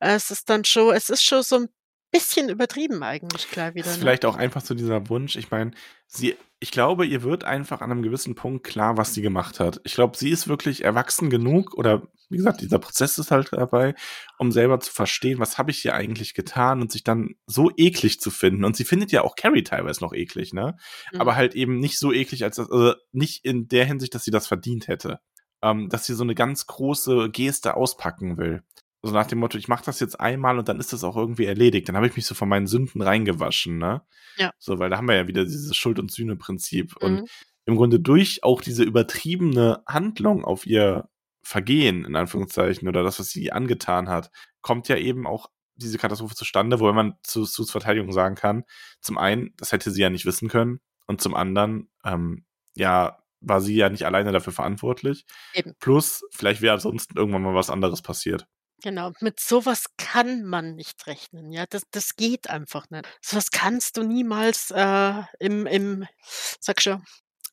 Es 0.00 0.30
ist 0.30 0.50
dann 0.50 0.64
schon, 0.64 0.94
es 0.94 1.10
ist 1.10 1.24
schon 1.24 1.42
so 1.42 1.56
ein 1.56 1.68
bisschen 2.12 2.48
übertrieben 2.48 3.02
eigentlich 3.02 3.50
klar 3.50 3.74
wieder. 3.74 3.90
Ne? 3.90 3.98
Vielleicht 3.98 4.24
auch 4.24 4.36
einfach 4.36 4.62
so 4.62 4.74
dieser 4.74 5.08
Wunsch. 5.08 5.36
Ich 5.36 5.50
meine, 5.50 5.72
sie, 6.06 6.36
ich 6.60 6.70
glaube, 6.70 7.06
ihr 7.06 7.22
wird 7.22 7.44
einfach 7.44 7.80
an 7.80 7.90
einem 7.90 8.02
gewissen 8.02 8.34
Punkt 8.34 8.64
klar, 8.64 8.96
was 8.96 9.12
sie 9.14 9.22
gemacht 9.22 9.60
hat. 9.60 9.80
Ich 9.84 9.94
glaube, 9.94 10.16
sie 10.16 10.30
ist 10.30 10.48
wirklich 10.48 10.84
erwachsen 10.84 11.30
genug 11.30 11.74
oder 11.74 12.02
wie 12.28 12.38
gesagt, 12.38 12.60
dieser 12.60 12.78
Prozess 12.78 13.18
ist 13.18 13.30
halt 13.30 13.52
dabei, 13.52 13.94
um 14.38 14.50
selber 14.50 14.80
zu 14.80 14.92
verstehen, 14.92 15.38
was 15.38 15.58
habe 15.58 15.70
ich 15.70 15.78
hier 15.78 15.94
eigentlich 15.94 16.34
getan 16.34 16.80
und 16.80 16.90
sich 16.90 17.04
dann 17.04 17.36
so 17.46 17.70
eklig 17.76 18.20
zu 18.20 18.30
finden. 18.30 18.64
Und 18.64 18.76
sie 18.76 18.84
findet 18.84 19.12
ja 19.12 19.22
auch 19.22 19.36
Carrie 19.36 19.62
teilweise 19.62 20.02
noch 20.02 20.12
eklig, 20.12 20.52
ne? 20.52 20.76
Mhm. 21.12 21.20
Aber 21.20 21.36
halt 21.36 21.54
eben 21.54 21.78
nicht 21.78 21.98
so 21.98 22.12
eklig, 22.12 22.42
als 22.42 22.56
das, 22.56 22.70
also 22.70 22.94
nicht 23.12 23.44
in 23.44 23.68
der 23.68 23.84
Hinsicht, 23.84 24.14
dass 24.14 24.24
sie 24.24 24.32
das 24.32 24.48
verdient 24.48 24.88
hätte. 24.88 25.20
Ähm, 25.66 25.88
dass 25.88 26.06
sie 26.06 26.14
so 26.14 26.22
eine 26.22 26.36
ganz 26.36 26.66
große 26.66 27.30
Geste 27.30 27.76
auspacken 27.76 28.38
will. 28.38 28.62
So 29.02 29.12
nach 29.12 29.26
dem 29.26 29.38
Motto, 29.38 29.58
ich 29.58 29.66
mache 29.68 29.84
das 29.84 29.98
jetzt 29.98 30.20
einmal 30.20 30.58
und 30.58 30.68
dann 30.68 30.78
ist 30.78 30.92
das 30.92 31.02
auch 31.02 31.16
irgendwie 31.16 31.46
erledigt. 31.46 31.88
Dann 31.88 31.96
habe 31.96 32.06
ich 32.06 32.14
mich 32.14 32.26
so 32.26 32.34
von 32.36 32.48
meinen 32.48 32.66
Sünden 32.66 33.02
reingewaschen, 33.02 33.78
ne? 33.78 34.02
Ja. 34.36 34.52
So, 34.58 34.78
weil 34.78 34.90
da 34.90 34.96
haben 34.96 35.08
wir 35.08 35.16
ja 35.16 35.28
wieder 35.28 35.44
dieses 35.44 35.76
Schuld- 35.76 35.98
und 35.98 36.12
Sühne-Prinzip. 36.12 36.94
Mhm. 37.00 37.06
Und 37.06 37.30
im 37.64 37.76
Grunde 37.76 37.98
durch 37.98 38.44
auch 38.44 38.60
diese 38.60 38.84
übertriebene 38.84 39.82
Handlung 39.88 40.44
auf 40.44 40.66
ihr 40.66 41.08
Vergehen, 41.42 42.04
in 42.04 42.16
Anführungszeichen, 42.16 42.88
oder 42.88 43.02
das, 43.02 43.18
was 43.18 43.30
sie 43.30 43.52
angetan 43.52 44.08
hat, 44.08 44.30
kommt 44.62 44.88
ja 44.88 44.96
eben 44.96 45.26
auch 45.26 45.50
diese 45.74 45.98
Katastrophe 45.98 46.34
zustande, 46.34 46.80
wo 46.80 46.92
man 46.92 47.14
zu 47.22 47.44
Sus 47.44 47.70
Verteidigung 47.70 48.12
sagen 48.12 48.34
kann, 48.34 48.64
zum 49.00 49.18
einen, 49.18 49.52
das 49.56 49.72
hätte 49.72 49.90
sie 49.90 50.02
ja 50.02 50.10
nicht 50.10 50.26
wissen 50.26 50.48
können, 50.48 50.80
und 51.06 51.20
zum 51.20 51.34
anderen, 51.34 51.88
ähm, 52.04 52.44
ja, 52.74 53.18
war 53.46 53.60
sie 53.60 53.76
ja 53.76 53.88
nicht 53.88 54.04
alleine 54.04 54.32
dafür 54.32 54.52
verantwortlich. 54.52 55.24
Eben. 55.54 55.74
Plus, 55.78 56.24
vielleicht 56.32 56.62
wäre 56.62 56.74
ansonsten 56.74 57.16
irgendwann 57.16 57.42
mal 57.42 57.54
was 57.54 57.70
anderes 57.70 58.02
passiert. 58.02 58.46
Genau, 58.82 59.12
mit 59.20 59.40
sowas 59.40 59.86
kann 59.96 60.44
man 60.44 60.74
nicht 60.74 61.06
rechnen, 61.06 61.50
ja. 61.50 61.64
Das, 61.68 61.82
das 61.90 62.16
geht 62.16 62.50
einfach 62.50 62.90
nicht. 62.90 63.06
Sowas 63.22 63.50
kannst 63.50 63.96
du 63.96 64.02
niemals 64.02 64.70
äh, 64.70 65.22
im, 65.40 65.66
im, 65.66 66.06
sag 66.60 66.82
schon, 66.82 67.02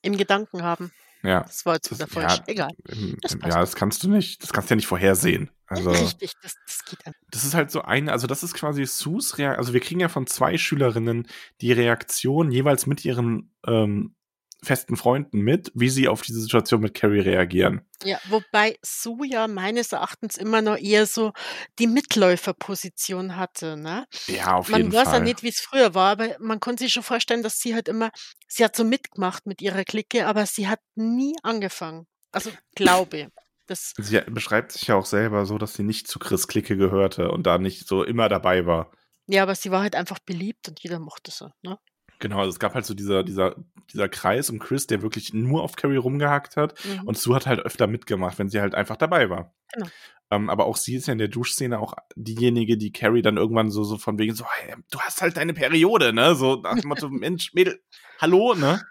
im 0.02 0.18
Gedanken 0.18 0.64
haben. 0.64 0.92
Ja. 1.24 1.42
Das 1.44 1.66
war 1.66 1.76
jetzt 1.76 1.90
wieder 1.90 2.08
falsch. 2.08 2.40
Ja, 2.40 2.44
Egal. 2.48 2.72
Im, 2.90 3.18
das 3.22 3.38
ja, 3.42 3.60
das 3.62 3.76
kannst 3.76 4.04
du 4.04 4.10
nicht, 4.10 4.44
das 4.44 4.52
kannst 4.52 4.70
du 4.70 4.74
ja 4.74 4.76
nicht 4.76 4.88
vorhersehen. 4.88 5.50
Also, 5.68 5.92
Richtig, 5.92 6.34
das, 6.42 6.56
das 6.68 6.84
geht 6.84 7.06
einfach. 7.08 7.22
Das 7.32 7.46
ist 7.46 7.54
halt 7.54 7.72
so 7.72 7.82
eine, 7.82 8.12
also 8.12 8.28
das 8.28 8.44
ist 8.44 8.54
quasi 8.54 8.86
Sus 8.86 9.38
Reaktion. 9.38 9.58
Also 9.58 9.74
wir 9.74 9.80
kriegen 9.80 10.02
ja 10.02 10.10
von 10.10 10.28
zwei 10.28 10.58
Schülerinnen 10.58 11.28
die 11.62 11.72
Reaktion 11.72 12.52
jeweils 12.52 12.86
mit 12.86 13.06
ihren 13.06 13.56
ähm, 13.66 14.16
festen 14.64 14.96
Freunden 14.96 15.40
mit, 15.40 15.72
wie 15.76 15.90
sie 15.90 16.08
auf 16.08 16.22
diese 16.22 16.42
Situation 16.42 16.82
mit 16.82 16.94
Carrie 16.94 17.20
reagieren. 17.20 17.82
Ja, 18.04 18.20
wobei 18.30 18.78
Sue 18.82 19.28
ja 19.28 19.48
meines 19.48 19.92
Erachtens 19.92 20.38
immer 20.38 20.62
noch 20.62 20.78
eher 20.78 21.06
so 21.06 21.32
die 21.80 21.88
Mitläuferposition 21.88 23.36
hatte, 23.36 23.78
ne? 23.78 24.06
Ja, 24.28 24.56
auf 24.56 24.70
man 24.70 24.82
jeden 24.82 24.92
Fall. 24.92 25.04
Man 25.04 25.08
weiß 25.08 25.20
ja 25.20 25.24
nicht, 25.24 25.44
wie 25.44 25.50
es 25.50 25.60
früher 25.60 25.94
war, 25.94 26.12
aber 26.12 26.36
man 26.40 26.60
konnte 26.60 26.84
sich 26.84 26.94
schon 26.94 27.04
vorstellen, 27.04 27.44
dass 27.44 27.60
sie 27.60 27.74
halt 27.74 27.88
immer, 27.88 28.10
sie 28.48 28.64
hat 28.64 28.76
so 28.76 28.84
mitgemacht 28.84 29.46
mit 29.46 29.62
ihrer 29.62 29.84
Clique, 29.84 30.26
aber 30.26 30.46
sie 30.46 30.68
hat 30.68 30.80
nie 30.96 31.36
angefangen. 31.44 32.08
Also 32.32 32.52
glaube. 32.76 33.30
Das 33.68 33.94
sie 33.98 34.20
beschreibt 34.28 34.74
sich 34.74 34.88
ja 34.88 34.96
auch 34.96 35.06
selber 35.06 35.46
so, 35.46 35.58
dass 35.58 35.74
sie 35.74 35.84
nicht 35.84 36.08
zu 36.08 36.20
Chris 36.20 36.48
Clique 36.48 36.76
gehörte 36.76 37.32
und 37.32 37.48
da 37.48 37.58
nicht 37.58 37.88
so 37.88 38.04
immer 38.04 38.28
dabei 38.28 38.66
war. 38.66 38.92
Ja, 39.28 39.44
aber 39.44 39.56
sie 39.56 39.72
war 39.72 39.82
halt 39.82 39.96
einfach 39.96 40.20
beliebt 40.20 40.68
und 40.68 40.82
jeder 40.82 41.00
mochte 41.00 41.32
sie, 41.32 41.50
ne? 41.62 41.78
Genau, 42.24 42.40
also 42.40 42.52
es 42.52 42.60
gab 42.60 42.74
halt 42.74 42.86
so 42.86 42.94
dieser, 42.94 43.22
dieser, 43.22 43.58
dieser 43.92 44.08
Kreis 44.08 44.50
um 44.50 44.58
Chris, 44.58 44.88
der 44.88 45.02
wirklich 45.02 45.34
nur 45.34 45.62
auf 45.62 45.76
Carrie 45.76 45.98
rumgehackt 45.98 46.56
hat. 46.56 46.74
Mhm. 46.86 47.06
Und 47.06 47.18
Sue 47.18 47.36
hat 47.36 47.48
halt 47.48 47.60
öfter 47.60 47.86
mitgemacht, 47.86 48.40
wenn 48.40 48.48
sie 48.48 48.62
halt 48.62 48.76
einfach 48.76 48.96
dabei 48.96 49.30
war. 49.30 49.54
Genau. 49.74 49.88
Ähm, 50.32 50.50
aber 50.50 50.66
auch 50.66 50.78
sie 50.78 50.96
ist 50.96 51.08
ja 51.08 51.12
in 51.12 51.18
der 51.18 51.28
Duschszene 51.28 51.78
auch 51.80 51.96
diejenige, 52.16 52.78
die 52.78 52.94
Carrie 52.94 53.24
dann 53.24 53.36
irgendwann 53.36 53.72
so, 53.72 53.84
so 53.84 53.98
von 53.98 54.18
wegen 54.20 54.34
so, 54.36 54.46
hey, 54.50 54.74
du 54.90 55.02
hast 55.02 55.22
halt 55.22 55.36
deine 55.36 55.54
Periode, 55.54 56.14
ne? 56.14 56.34
So 56.36 56.56
nach 56.62 56.80
dem 56.80 56.88
Motto, 56.88 57.10
Mensch, 57.12 57.54
Mädel, 57.54 57.84
hallo, 58.22 58.54
ne? 58.54 58.82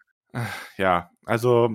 Ja, 0.76 1.10
also 1.24 1.74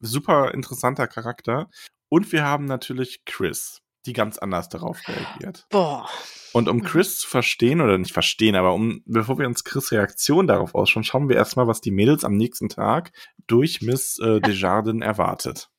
super 0.00 0.54
interessanter 0.54 1.06
Charakter. 1.06 1.70
Und 2.08 2.32
wir 2.32 2.42
haben 2.42 2.64
natürlich 2.64 3.24
Chris, 3.24 3.80
die 4.06 4.12
ganz 4.12 4.38
anders 4.38 4.68
darauf 4.68 4.98
reagiert. 5.06 5.66
Boah. 5.70 6.08
Und 6.52 6.68
um 6.68 6.78
mhm. 6.78 6.84
Chris 6.84 7.18
zu 7.18 7.28
verstehen, 7.28 7.80
oder 7.80 7.98
nicht 7.98 8.12
verstehen, 8.12 8.56
aber 8.56 8.72
um, 8.72 9.02
bevor 9.04 9.38
wir 9.38 9.46
uns 9.46 9.64
Chris 9.64 9.92
Reaktion 9.92 10.46
darauf 10.46 10.74
ausschauen, 10.74 11.04
schauen 11.04 11.28
wir 11.28 11.36
erstmal, 11.36 11.66
was 11.66 11.80
die 11.80 11.90
Mädels 11.90 12.24
am 12.24 12.34
nächsten 12.34 12.68
Tag 12.68 13.12
durch 13.46 13.82
Miss 13.82 14.18
äh, 14.18 14.40
Desjardins 14.46 15.04
erwartet. 15.04 15.70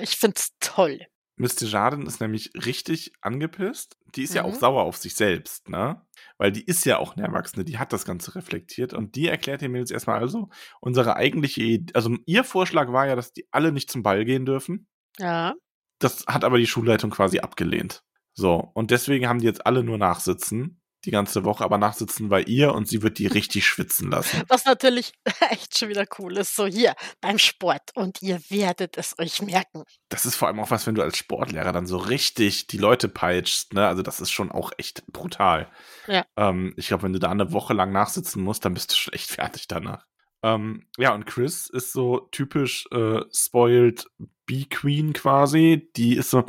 Ich 0.00 0.16
find's 0.16 0.56
toll. 0.60 1.00
Miss 1.38 1.54
Desjardins 1.54 2.14
ist 2.14 2.20
nämlich 2.20 2.50
richtig 2.54 3.12
angepisst. 3.20 3.96
Die 4.16 4.24
ist 4.24 4.30
mhm. 4.30 4.36
ja 4.36 4.44
auch 4.44 4.54
mhm. 4.54 4.58
sauer 4.58 4.82
auf 4.82 4.96
sich 4.96 5.14
selbst, 5.14 5.68
ne? 5.68 6.02
Weil 6.36 6.52
die 6.52 6.64
ist 6.64 6.84
ja 6.84 6.98
auch 6.98 7.16
eine 7.16 7.26
Erwachsene, 7.26 7.64
die 7.64 7.78
hat 7.78 7.92
das 7.92 8.04
Ganze 8.04 8.34
reflektiert 8.34 8.92
und 8.92 9.14
die 9.14 9.28
erklärt 9.28 9.60
den 9.60 9.72
Mädels 9.72 9.90
erstmal 9.90 10.18
also, 10.18 10.48
unsere 10.80 11.16
eigentliche 11.16 11.62
Idee, 11.62 11.94
also 11.94 12.16
ihr 12.26 12.44
Vorschlag 12.44 12.92
war 12.92 13.06
ja, 13.06 13.16
dass 13.16 13.32
die 13.32 13.46
alle 13.50 13.72
nicht 13.72 13.90
zum 13.90 14.02
Ball 14.02 14.24
gehen 14.24 14.46
dürfen. 14.46 14.88
Ja. 15.18 15.54
Das 15.98 16.24
hat 16.26 16.44
aber 16.44 16.58
die 16.58 16.66
Schulleitung 16.66 17.10
quasi 17.10 17.40
abgelehnt. 17.40 18.02
So, 18.34 18.70
und 18.74 18.90
deswegen 18.92 19.28
haben 19.28 19.40
die 19.40 19.46
jetzt 19.46 19.66
alle 19.66 19.82
nur 19.82 19.98
nachsitzen. 19.98 20.80
die 21.04 21.10
ganze 21.12 21.44
Woche 21.44 21.64
aber 21.64 21.78
nachsitzen 21.78 22.28
bei 22.28 22.42
ihr 22.42 22.74
und 22.74 22.88
sie 22.88 23.02
wird 23.02 23.18
die 23.18 23.26
richtig 23.38 23.66
schwitzen 23.66 24.10
lassen. 24.10 24.42
Was 24.48 24.64
natürlich 24.64 25.12
echt 25.50 25.78
schon 25.78 25.88
wieder 25.90 26.06
cool 26.18 26.36
ist. 26.38 26.56
So 26.56 26.66
hier 26.66 26.94
beim 27.20 27.38
Sport 27.38 27.92
und 27.94 28.20
ihr 28.22 28.40
werdet 28.50 28.96
es 28.98 29.16
euch 29.18 29.40
merken. 29.42 29.84
Das 30.08 30.26
ist 30.26 30.34
vor 30.36 30.48
allem 30.48 30.60
auch 30.60 30.70
was, 30.72 30.86
wenn 30.86 30.96
du 30.96 31.02
als 31.02 31.16
Sportlehrer 31.16 31.72
dann 31.72 31.86
so 31.86 31.98
richtig 31.98 32.66
die 32.66 32.78
Leute 32.78 33.08
peitschst. 33.08 33.74
Ne? 33.74 33.86
Also 33.86 34.02
das 34.02 34.20
ist 34.20 34.32
schon 34.32 34.50
auch 34.50 34.72
echt 34.76 35.06
brutal. 35.12 35.70
Ja. 36.08 36.24
Ähm, 36.36 36.74
ich 36.76 36.88
glaube, 36.88 37.04
wenn 37.04 37.12
du 37.12 37.20
da 37.20 37.30
eine 37.30 37.52
Woche 37.52 37.74
lang 37.74 37.92
nachsitzen 37.92 38.42
musst, 38.42 38.64
dann 38.64 38.74
bist 38.74 38.90
du 38.92 38.96
schon 38.96 39.14
echt 39.14 39.30
fertig 39.30 39.68
danach. 39.68 40.07
Ähm, 40.42 40.86
ja, 40.96 41.14
und 41.14 41.26
Chris 41.26 41.68
ist 41.68 41.92
so 41.92 42.28
typisch 42.30 42.86
äh, 42.92 43.20
spoiled 43.32 44.06
B-Queen 44.46 45.12
quasi. 45.12 45.90
Die 45.96 46.16
ist 46.16 46.30
so, 46.30 46.44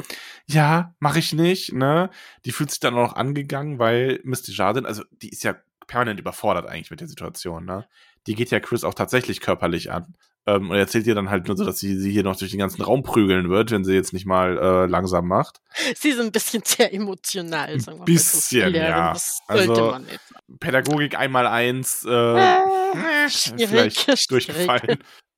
ja, 0.48 0.96
mach 1.00 1.16
ich 1.16 1.34
nicht, 1.34 1.74
ne? 1.74 2.10
Die 2.46 2.52
fühlt 2.52 2.72
sich 2.72 2.80
dann 2.80 2.94
auch 2.96 3.10
noch 3.10 3.16
angegangen, 3.16 3.80
weil 3.80 4.20
Misty 4.24 4.52
Jardin, 4.54 4.86
also 4.86 5.04
die 5.22 5.30
ist 5.30 5.44
ja 5.44 5.56
permanent 5.88 6.20
überfordert 6.20 6.68
eigentlich 6.68 6.92
mit 6.92 7.02
der 7.02 7.08
Situation, 7.08 7.66
ne? 7.66 7.88
Die 8.28 8.36
geht 8.36 8.52
ja 8.52 8.60
Chris 8.60 8.84
auch 8.84 8.94
tatsächlich 8.94 9.42
körperlich 9.42 9.92
an. 9.92 10.16
Ähm, 10.56 10.70
und 10.70 10.76
erzählt 10.78 11.06
ihr 11.08 11.16
dann 11.16 11.30
halt 11.30 11.48
nur 11.48 11.58
so, 11.58 11.66
dass 11.66 11.80
sie 11.80 11.96
sie 12.00 12.12
hier 12.12 12.24
noch 12.24 12.36
durch 12.36 12.52
den 12.52 12.60
ganzen 12.60 12.82
Raum 12.82 13.04
prügeln 13.04 13.50
wird, 13.50 13.72
wenn 13.72 13.84
sie 13.84 13.94
jetzt 13.94 14.14
nicht 14.14 14.26
mal 14.26 14.58
äh, 14.58 14.86
langsam 14.88 15.28
macht. 15.28 15.62
Sie 15.96 16.10
ist 16.10 16.20
ein 16.20 16.32
bisschen 16.32 16.64
sehr 16.66 16.94
emotional, 16.94 17.80
sagen 17.80 18.00
wir 18.00 18.06
bisschen, 18.06 18.72
mal 18.72 18.72
so. 18.72 18.78
ja. 18.78 19.14
Das 19.14 19.40
Also, 19.48 19.92
man 19.92 20.04
nicht. 20.06 20.20
Pädagogik 20.60 21.18
einmal 21.18 21.48
eins, 21.48 22.06
äh, 22.06 22.10
Äh, 22.12 23.30
vielleicht 23.30 24.02
schwierig. 24.02 24.28
durchgefallen. 24.28 24.98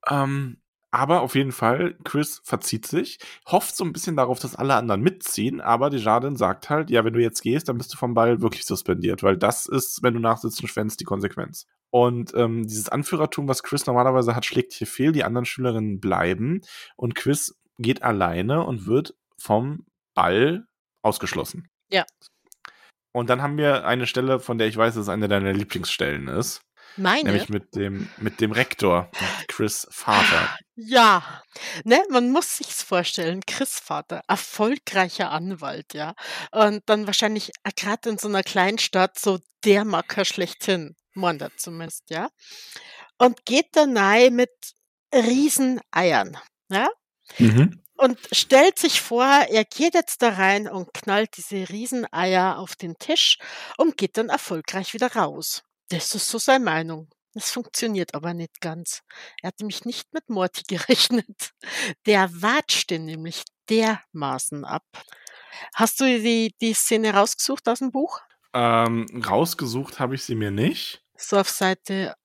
Ähm, 0.09 0.57
aber 0.93 1.21
auf 1.21 1.35
jeden 1.35 1.51
Fall, 1.53 1.95
Chris 2.03 2.41
verzieht 2.43 2.85
sich, 2.85 3.19
hofft 3.47 3.75
so 3.77 3.83
ein 3.85 3.93
bisschen 3.93 4.17
darauf, 4.17 4.39
dass 4.39 4.55
alle 4.55 4.75
anderen 4.75 5.01
mitziehen, 5.01 5.61
aber 5.61 5.89
Desjardins 5.89 6.39
sagt 6.39 6.69
halt, 6.69 6.89
ja, 6.89 7.05
wenn 7.05 7.13
du 7.13 7.21
jetzt 7.21 7.41
gehst, 7.41 7.69
dann 7.69 7.77
bist 7.77 7.93
du 7.93 7.97
vom 7.97 8.13
Ball 8.13 8.41
wirklich 8.41 8.65
suspendiert, 8.65 9.23
weil 9.23 9.38
das 9.38 9.67
ist, 9.67 10.03
wenn 10.03 10.13
du 10.13 10.19
nachsitzen 10.19 10.67
schwänzt, 10.67 10.99
die 10.99 11.05
Konsequenz. 11.05 11.65
Und 11.91 12.34
ähm, 12.35 12.65
dieses 12.65 12.89
Anführertum, 12.89 13.47
was 13.47 13.63
Chris 13.63 13.85
normalerweise 13.85 14.35
hat, 14.35 14.45
schlägt 14.45 14.73
hier 14.73 14.88
fehl. 14.88 15.11
Die 15.11 15.23
anderen 15.23 15.45
Schülerinnen 15.45 15.99
bleiben 15.99 16.61
und 16.95 17.15
Chris 17.15 17.59
geht 17.77 18.01
alleine 18.01 18.65
und 18.65 18.85
wird 18.85 19.13
vom 19.38 19.85
Ball 20.13 20.65
ausgeschlossen. 21.01 21.68
Ja. 21.89 22.05
Und 23.13 23.30
dann 23.30 23.41
haben 23.41 23.57
wir 23.57 23.85
eine 23.85 24.07
Stelle, 24.07 24.39
von 24.39 24.57
der 24.57 24.68
ich 24.68 24.77
weiß, 24.77 24.95
dass 24.95 25.03
es 25.03 25.09
eine 25.09 25.27
deiner 25.27 25.51
Lieblingsstellen 25.51 26.27
ist. 26.30 26.61
Meine? 26.97 27.23
Nämlich 27.23 27.49
mit 27.49 27.76
dem, 27.76 28.09
mit 28.18 28.41
dem 28.41 28.51
Rektor, 28.51 29.09
mit 29.19 29.47
Chris 29.47 29.88
Vater. 29.91 30.55
Ja, 30.76 31.41
ne, 31.85 32.01
man 32.09 32.31
muss 32.31 32.57
sich's 32.57 32.84
vorstellen, 32.84 33.41
Chris 33.47 33.80
Vater, 33.80 34.22
erfolgreicher 34.27 35.31
Anwalt, 35.31 35.93
ja. 35.93 36.15
Und 36.51 36.81
dann 36.88 37.07
wahrscheinlich 37.07 37.51
gerade 37.77 38.09
in 38.09 38.18
so 38.18 38.27
einer 38.27 38.43
Kleinstadt 38.43 39.18
so 39.18 39.39
der 39.63 39.85
Macker 39.85 40.26
schlechthin, 40.26 40.95
Manda 41.13 41.49
zumindest, 41.57 42.09
ja. 42.09 42.29
Und 43.17 43.45
geht 43.45 43.75
da 43.75 43.85
rein 43.88 44.35
mit 44.35 44.51
Rieseneiern, 45.13 46.38
ja. 46.69 46.89
Mhm. 47.38 47.81
Und 47.95 48.17
stellt 48.31 48.79
sich 48.79 48.99
vor, 48.99 49.25
er 49.25 49.63
geht 49.63 49.93
jetzt 49.93 50.23
da 50.23 50.29
rein 50.29 50.67
und 50.67 50.91
knallt 50.93 51.38
diese 51.38 51.69
Rieseneier 51.69 52.57
auf 52.57 52.75
den 52.75 52.97
Tisch 52.97 53.38
und 53.77 53.95
geht 53.95 54.17
dann 54.17 54.29
erfolgreich 54.29 54.93
wieder 54.93 55.13
raus. 55.13 55.61
Das 55.89 56.15
ist 56.15 56.27
so 56.27 56.39
seine 56.39 56.65
Meinung. 56.65 57.09
Das 57.33 57.51
funktioniert 57.51 58.13
aber 58.13 58.33
nicht 58.33 58.59
ganz. 58.59 59.01
Er 59.41 59.49
hat 59.49 59.59
nämlich 59.59 59.85
nicht 59.85 60.11
mit 60.13 60.29
Morty 60.29 60.63
gerechnet. 60.67 61.51
Der 62.05 62.29
watscht 62.41 62.89
den 62.89 63.05
nämlich 63.05 63.43
dermaßen 63.69 64.65
ab. 64.65 64.85
Hast 65.75 65.99
du 65.99 66.05
die, 66.05 66.55
die 66.61 66.73
Szene 66.73 67.13
rausgesucht 67.13 67.67
aus 67.69 67.79
dem 67.79 67.91
Buch? 67.91 68.19
Ähm, 68.53 69.06
rausgesucht 69.26 69.99
habe 69.99 70.15
ich 70.15 70.23
sie 70.23 70.36
mir 70.36 70.52
nicht. 70.52 71.03
So 71.18 71.38
auf 71.38 71.49
Seite 71.49 72.15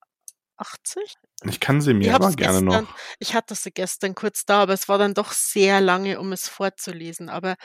80? 0.57 1.15
Ich 1.45 1.61
kann 1.61 1.81
sie 1.81 1.93
mir 1.93 2.15
aber 2.15 2.33
gerne 2.33 2.63
gestern, 2.65 2.85
noch. 2.85 2.97
ich 3.19 3.35
hatte 3.35 3.55
sie 3.55 3.71
gestern 3.71 4.15
kurz 4.15 4.47
da, 4.47 4.63
aber 4.63 4.73
es 4.73 4.89
war 4.89 4.99
dann 4.99 5.13
doch 5.15 5.33
sehr 5.33 5.81
lange, 5.81 6.19
um 6.19 6.33
es 6.33 6.49
vorzulesen. 6.49 7.29
Aber 7.29 7.57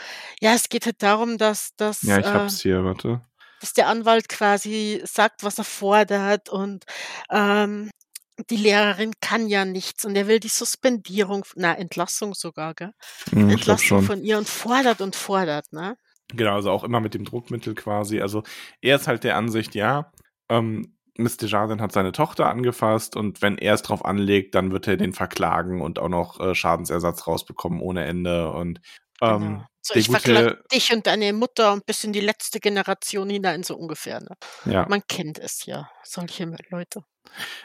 ja, 0.42 0.54
es 0.54 0.68
geht 0.70 0.86
halt 0.86 1.02
darum, 1.02 1.38
dass, 1.38 1.76
dass, 1.78 2.02
Ja, 2.02 2.20
ich 2.20 2.26
äh, 2.26 2.30
hab's 2.30 2.62
hier, 2.62 2.84
warte. 2.84 3.22
dass 3.62 3.74
der 3.74 3.88
Anwalt 3.88 4.28
quasi 4.28 5.02
sagt, 5.06 5.44
was 5.44 5.58
er 5.58 5.64
fordert 5.64 6.50
und 6.50 6.84
ähm, 7.30 7.90
die 8.50 8.58
Lehrerin 8.58 9.14
kann 9.22 9.48
ja 9.48 9.66
nichts 9.66 10.04
und 10.04 10.16
er 10.16 10.28
will 10.28 10.40
die 10.40 10.50
Suspendierung, 10.50 11.46
na, 11.56 11.74
Entlassung 11.74 12.34
sogar, 12.34 12.74
gell? 12.74 12.92
Hm, 13.32 13.52
Entlassung 13.52 14.04
von 14.04 14.24
ihr 14.24 14.38
und 14.38 14.50
fordert 14.50 15.00
und 15.00 15.16
fordert, 15.16 15.72
ne? 15.72 15.96
Genau, 16.34 16.56
also 16.56 16.72
auch 16.72 16.84
immer 16.84 17.00
mit 17.00 17.14
dem 17.14 17.26
Druckmittel 17.26 17.76
quasi. 17.76 18.22
Also 18.22 18.44
er 18.82 18.96
ist 18.96 19.08
halt 19.08 19.24
der 19.24 19.38
Ansicht, 19.38 19.76
ja, 19.76 20.12
ähm, 20.50 20.98
Miss 21.18 21.38
Desjardins 21.38 21.82
hat 21.82 21.92
seine 21.92 22.14
Tochter 22.14 22.48
angefasst 22.48 23.16
und 23.16 23.42
wenn 23.42 23.58
er 23.58 23.74
es 23.74 23.82
drauf 23.82 24.06
anlegt, 24.06 24.56
dann 24.56 24.72
wird 24.72 24.88
er 24.88 24.98
den 24.98 25.14
verklagen 25.14 25.82
und 25.82 26.00
auch 26.00 26.10
noch 26.10 26.40
äh, 26.40 26.56
Schadensersatz 26.56 27.28
rausbekommen 27.28 27.82
ohne 27.82 28.06
Ende. 28.06 28.52
Und 28.52 28.80
ähm, 29.22 29.40
Genau. 29.40 29.66
So, 29.84 29.96
ich 29.96 30.10
verklag 30.10 30.60
gute, 30.60 30.64
dich 30.72 30.94
und 30.94 31.08
deine 31.08 31.34
Mutter 31.34 31.74
und 31.74 31.86
bis 31.88 32.04
in 32.04 32.14
die 32.14 32.20
letzte 32.20 32.60
Generation 32.60 33.30
hinein, 33.30 33.64
so 33.64 33.76
ungefähr, 33.76 34.20
ne? 34.22 34.36
ja, 34.66 34.86
Man 34.88 35.02
kennt 35.08 35.40
es 35.40 35.66
ja, 35.66 35.90
solche 36.04 36.56
Leute. 36.70 37.04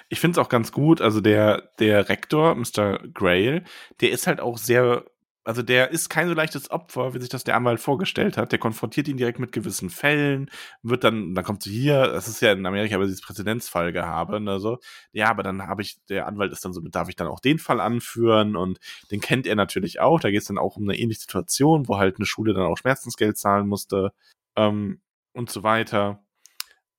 ich 0.08 0.18
finde 0.18 0.40
es 0.40 0.44
auch 0.44 0.48
ganz 0.48 0.72
gut. 0.72 1.02
Also 1.02 1.20
der, 1.20 1.70
der 1.78 2.08
Rektor, 2.08 2.54
Mr. 2.54 3.00
Grail, 3.12 3.64
der 4.00 4.10
ist 4.12 4.26
halt 4.26 4.40
auch 4.40 4.56
sehr, 4.56 5.04
also 5.46 5.62
der 5.62 5.92
ist 5.92 6.08
kein 6.08 6.26
so 6.26 6.34
leichtes 6.34 6.72
Opfer, 6.72 7.14
wie 7.14 7.20
sich 7.20 7.28
das 7.28 7.44
der 7.44 7.54
Anwalt 7.54 7.78
vorgestellt 7.78 8.36
hat. 8.36 8.50
Der 8.50 8.58
konfrontiert 8.58 9.06
ihn 9.06 9.16
direkt 9.16 9.38
mit 9.38 9.52
gewissen 9.52 9.90
Fällen, 9.90 10.50
wird 10.82 11.04
dann, 11.04 11.34
dann 11.34 11.44
kommt 11.44 11.62
so 11.62 11.70
hier, 11.70 12.08
das 12.08 12.26
ist 12.26 12.42
ja 12.42 12.52
in 12.52 12.66
Amerika 12.66 12.96
aber 12.96 13.04
dieses 13.04 13.20
Präzedenzfall 13.20 13.92
gehabe, 13.92 14.40
ne, 14.40 14.58
so. 14.58 14.78
Ja, 15.12 15.30
aber 15.30 15.44
dann 15.44 15.62
habe 15.68 15.82
ich, 15.82 15.98
der 16.08 16.26
Anwalt 16.26 16.50
ist 16.52 16.64
dann 16.64 16.72
so, 16.72 16.80
darf 16.80 17.08
ich 17.08 17.14
dann 17.14 17.28
auch 17.28 17.38
den 17.38 17.60
Fall 17.60 17.80
anführen 17.80 18.56
und 18.56 18.80
den 19.12 19.20
kennt 19.20 19.46
er 19.46 19.54
natürlich 19.54 20.00
auch. 20.00 20.18
Da 20.18 20.30
geht 20.30 20.40
es 20.40 20.48
dann 20.48 20.58
auch 20.58 20.76
um 20.76 20.88
eine 20.88 20.98
ähnliche 20.98 21.20
Situation, 21.20 21.86
wo 21.86 21.96
halt 21.98 22.16
eine 22.16 22.26
Schule 22.26 22.52
dann 22.52 22.64
auch 22.64 22.76
Schmerzensgeld 22.76 23.38
zahlen 23.38 23.68
musste 23.68 24.12
ähm, 24.56 25.00
und 25.32 25.50
so 25.50 25.62
weiter. 25.62 26.24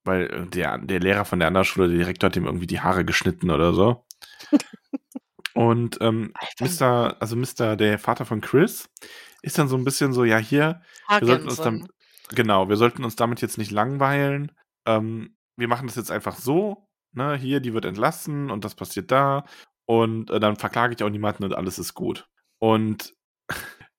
Weil 0.04 0.26
äh, 0.30 0.46
der, 0.46 0.78
der 0.78 1.00
Lehrer 1.00 1.26
von 1.26 1.38
der 1.38 1.48
anderen 1.48 1.66
Schule, 1.66 1.88
der 1.88 1.98
Direktor, 1.98 2.30
hat 2.30 2.36
ihm 2.36 2.46
irgendwie 2.46 2.66
die 2.66 2.80
Haare 2.80 3.04
geschnitten 3.04 3.50
oder 3.50 3.74
so. 3.74 4.06
Und 5.54 5.98
ähm, 6.00 6.32
Alter. 6.34 6.64
Mr., 6.64 7.16
also 7.20 7.36
Mr., 7.36 7.76
der 7.76 7.98
Vater 7.98 8.24
von 8.24 8.40
Chris, 8.40 8.88
ist 9.42 9.58
dann 9.58 9.68
so 9.68 9.76
ein 9.76 9.84
bisschen 9.84 10.12
so, 10.12 10.24
ja, 10.24 10.38
hier, 10.38 10.82
wir 11.08 11.26
sollten 11.26 11.48
uns 11.48 11.56
dann, 11.56 11.88
genau, 12.30 12.68
wir 12.68 12.76
sollten 12.76 13.04
uns 13.04 13.16
damit 13.16 13.40
jetzt 13.40 13.58
nicht 13.58 13.70
langweilen. 13.70 14.52
Ähm, 14.86 15.36
wir 15.56 15.68
machen 15.68 15.86
das 15.86 15.96
jetzt 15.96 16.10
einfach 16.10 16.36
so, 16.36 16.88
ne, 17.12 17.36
hier, 17.36 17.60
die 17.60 17.74
wird 17.74 17.84
entlassen 17.84 18.50
und 18.50 18.64
das 18.64 18.74
passiert 18.74 19.10
da. 19.10 19.44
Und 19.86 20.30
äh, 20.30 20.40
dann 20.40 20.56
verklage 20.56 20.94
ich 20.94 21.02
auch 21.02 21.10
niemanden 21.10 21.44
und 21.44 21.54
alles 21.54 21.78
ist 21.78 21.94
gut. 21.94 22.28
Und 22.58 23.14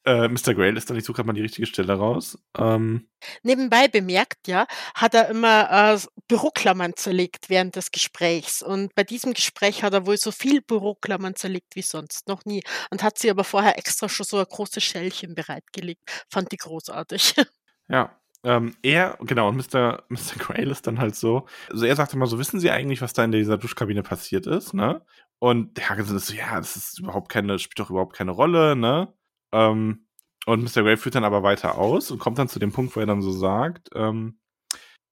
äh, 0.06 0.28
Mr. 0.28 0.54
Grail 0.54 0.78
ist 0.78 0.90
dann, 0.90 0.98
ich 0.98 1.04
suche 1.04 1.18
gerade 1.18 1.28
mal 1.28 1.34
die 1.34 1.42
richtige 1.42 1.68
Stelle 1.68 1.94
raus. 1.94 2.38
Ähm, 2.58 3.10
Nebenbei 3.44 3.88
bemerkt, 3.88 4.48
ja, 4.48 4.66
hat 4.96 5.14
er 5.14 5.30
immer 5.30 5.94
äh, 5.94 6.00
Büroklammern 6.28 6.94
zerlegt 6.96 7.50
während 7.50 7.76
des 7.76 7.92
Gesprächs. 7.92 8.62
Und 8.62 8.96
bei 8.96 9.04
diesem 9.04 9.34
Gespräch 9.34 9.84
hat 9.84 9.94
er 9.94 10.06
wohl 10.06 10.18
so 10.18 10.32
viel 10.32 10.62
Büroklammern 10.62 11.36
zerlegt 11.36 11.76
wie 11.76 11.82
sonst 11.82 12.28
noch 12.28 12.46
nie. 12.46 12.64
Und 12.92 13.04
hat 13.04 13.18
sie 13.18 13.30
aber 13.30 13.44
vorher 13.44 13.78
extra 13.78 14.08
schon 14.08 14.26
so 14.26 14.38
ein 14.38 14.46
großes 14.46 14.84
Schälchen 14.84 15.36
bereitgelegt. 15.36 16.02
Fand 16.30 16.52
die 16.52 16.58
großartig. 16.58 17.36
Ja, 17.92 18.16
ähm, 18.44 18.76
er, 18.84 19.18
genau, 19.22 19.50
und 19.50 19.58
Mr. 19.58 20.04
Mr. 20.10 20.38
Grail 20.38 20.70
ist 20.70 20.88
dann 20.88 21.00
halt 21.00 21.16
so, 21.16 21.48
also 21.70 21.86
er 21.86 21.96
sagte 21.96 22.18
mal 22.18 22.28
so, 22.28 22.40
wissen 22.40 22.60
Sie 22.60 22.70
eigentlich, 22.72 23.02
was 23.02 23.14
da 23.14 23.24
in 23.24 23.32
dieser 23.32 23.58
Duschkabine 23.58 24.04
passiert 24.04 24.48
ist, 24.48 24.74
ne? 24.74 25.04
Und 25.40 25.78
der 25.78 25.90
Hagensen 25.90 26.18
ist 26.18 26.28
so, 26.28 26.36
ja, 26.36 26.58
das 26.58 26.76
ist 26.76 27.00
überhaupt 27.00 27.30
keine, 27.30 27.58
spielt 27.60 27.80
doch 27.80 27.90
überhaupt 27.90 28.16
keine 28.16 28.32
Rolle, 28.32 28.76
ne? 28.76 29.14
Ähm, 29.52 30.06
und 30.46 30.64
Mr. 30.64 30.84
Grail 30.84 30.98
führt 30.98 31.16
dann 31.16 31.24
aber 31.24 31.44
weiter 31.44 31.78
aus 31.78 32.12
und 32.12 32.20
kommt 32.20 32.40
dann 32.40 32.50
zu 32.50 32.60
dem 32.60 32.72
Punkt, 32.72 32.96
wo 32.96 33.00
er 33.00 33.06
dann 33.06 33.22
so 33.22 33.32
sagt, 33.32 33.90
ähm, 33.94 34.40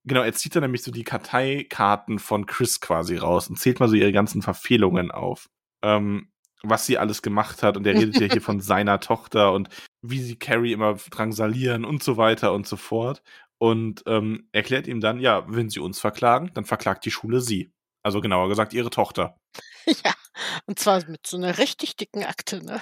genau, 0.03 0.21
er 0.21 0.33
zieht 0.33 0.55
dann 0.55 0.63
nämlich 0.63 0.83
so 0.83 0.91
die 0.91 1.03
Karteikarten 1.03 2.19
von 2.19 2.45
Chris 2.45 2.79
quasi 2.79 3.17
raus 3.17 3.49
und 3.49 3.59
zählt 3.59 3.79
mal 3.79 3.89
so 3.89 3.95
ihre 3.95 4.11
ganzen 4.11 4.41
Verfehlungen 4.41 5.11
auf. 5.11 5.49
Ähm, 5.83 6.31
was 6.63 6.85
sie 6.87 6.97
alles 6.97 7.21
gemacht 7.21 7.61
hat 7.61 7.77
und 7.77 7.85
er 7.85 7.93
redet 7.93 8.19
ja 8.19 8.27
hier 8.27 8.41
von 8.41 8.59
seiner 8.61 8.99
Tochter 8.99 9.53
und 9.53 9.69
wie 10.01 10.19
sie 10.19 10.39
Carrie 10.39 10.73
immer 10.73 10.95
drangsalieren 10.95 11.85
und 11.85 12.01
so 12.03 12.17
weiter 12.17 12.53
und 12.53 12.67
so 12.67 12.77
fort. 12.77 13.21
Und 13.59 14.03
ähm, 14.05 14.49
erklärt 14.51 14.87
ihm 14.87 15.01
dann, 15.01 15.19
ja, 15.19 15.43
wenn 15.47 15.69
sie 15.69 15.79
uns 15.79 15.99
verklagen, 15.99 16.51
dann 16.53 16.65
verklagt 16.65 17.05
die 17.05 17.11
Schule 17.11 17.41
sie. 17.41 17.71
Also 18.03 18.21
genauer 18.21 18.49
gesagt 18.49 18.73
ihre 18.73 18.89
Tochter. 18.89 19.37
ja, 19.85 20.13
und 20.65 20.79
zwar 20.79 21.03
mit 21.07 21.25
so 21.25 21.37
einer 21.37 21.57
richtig 21.57 21.95
dicken 21.95 22.23
Akte, 22.23 22.63
ne? 22.63 22.81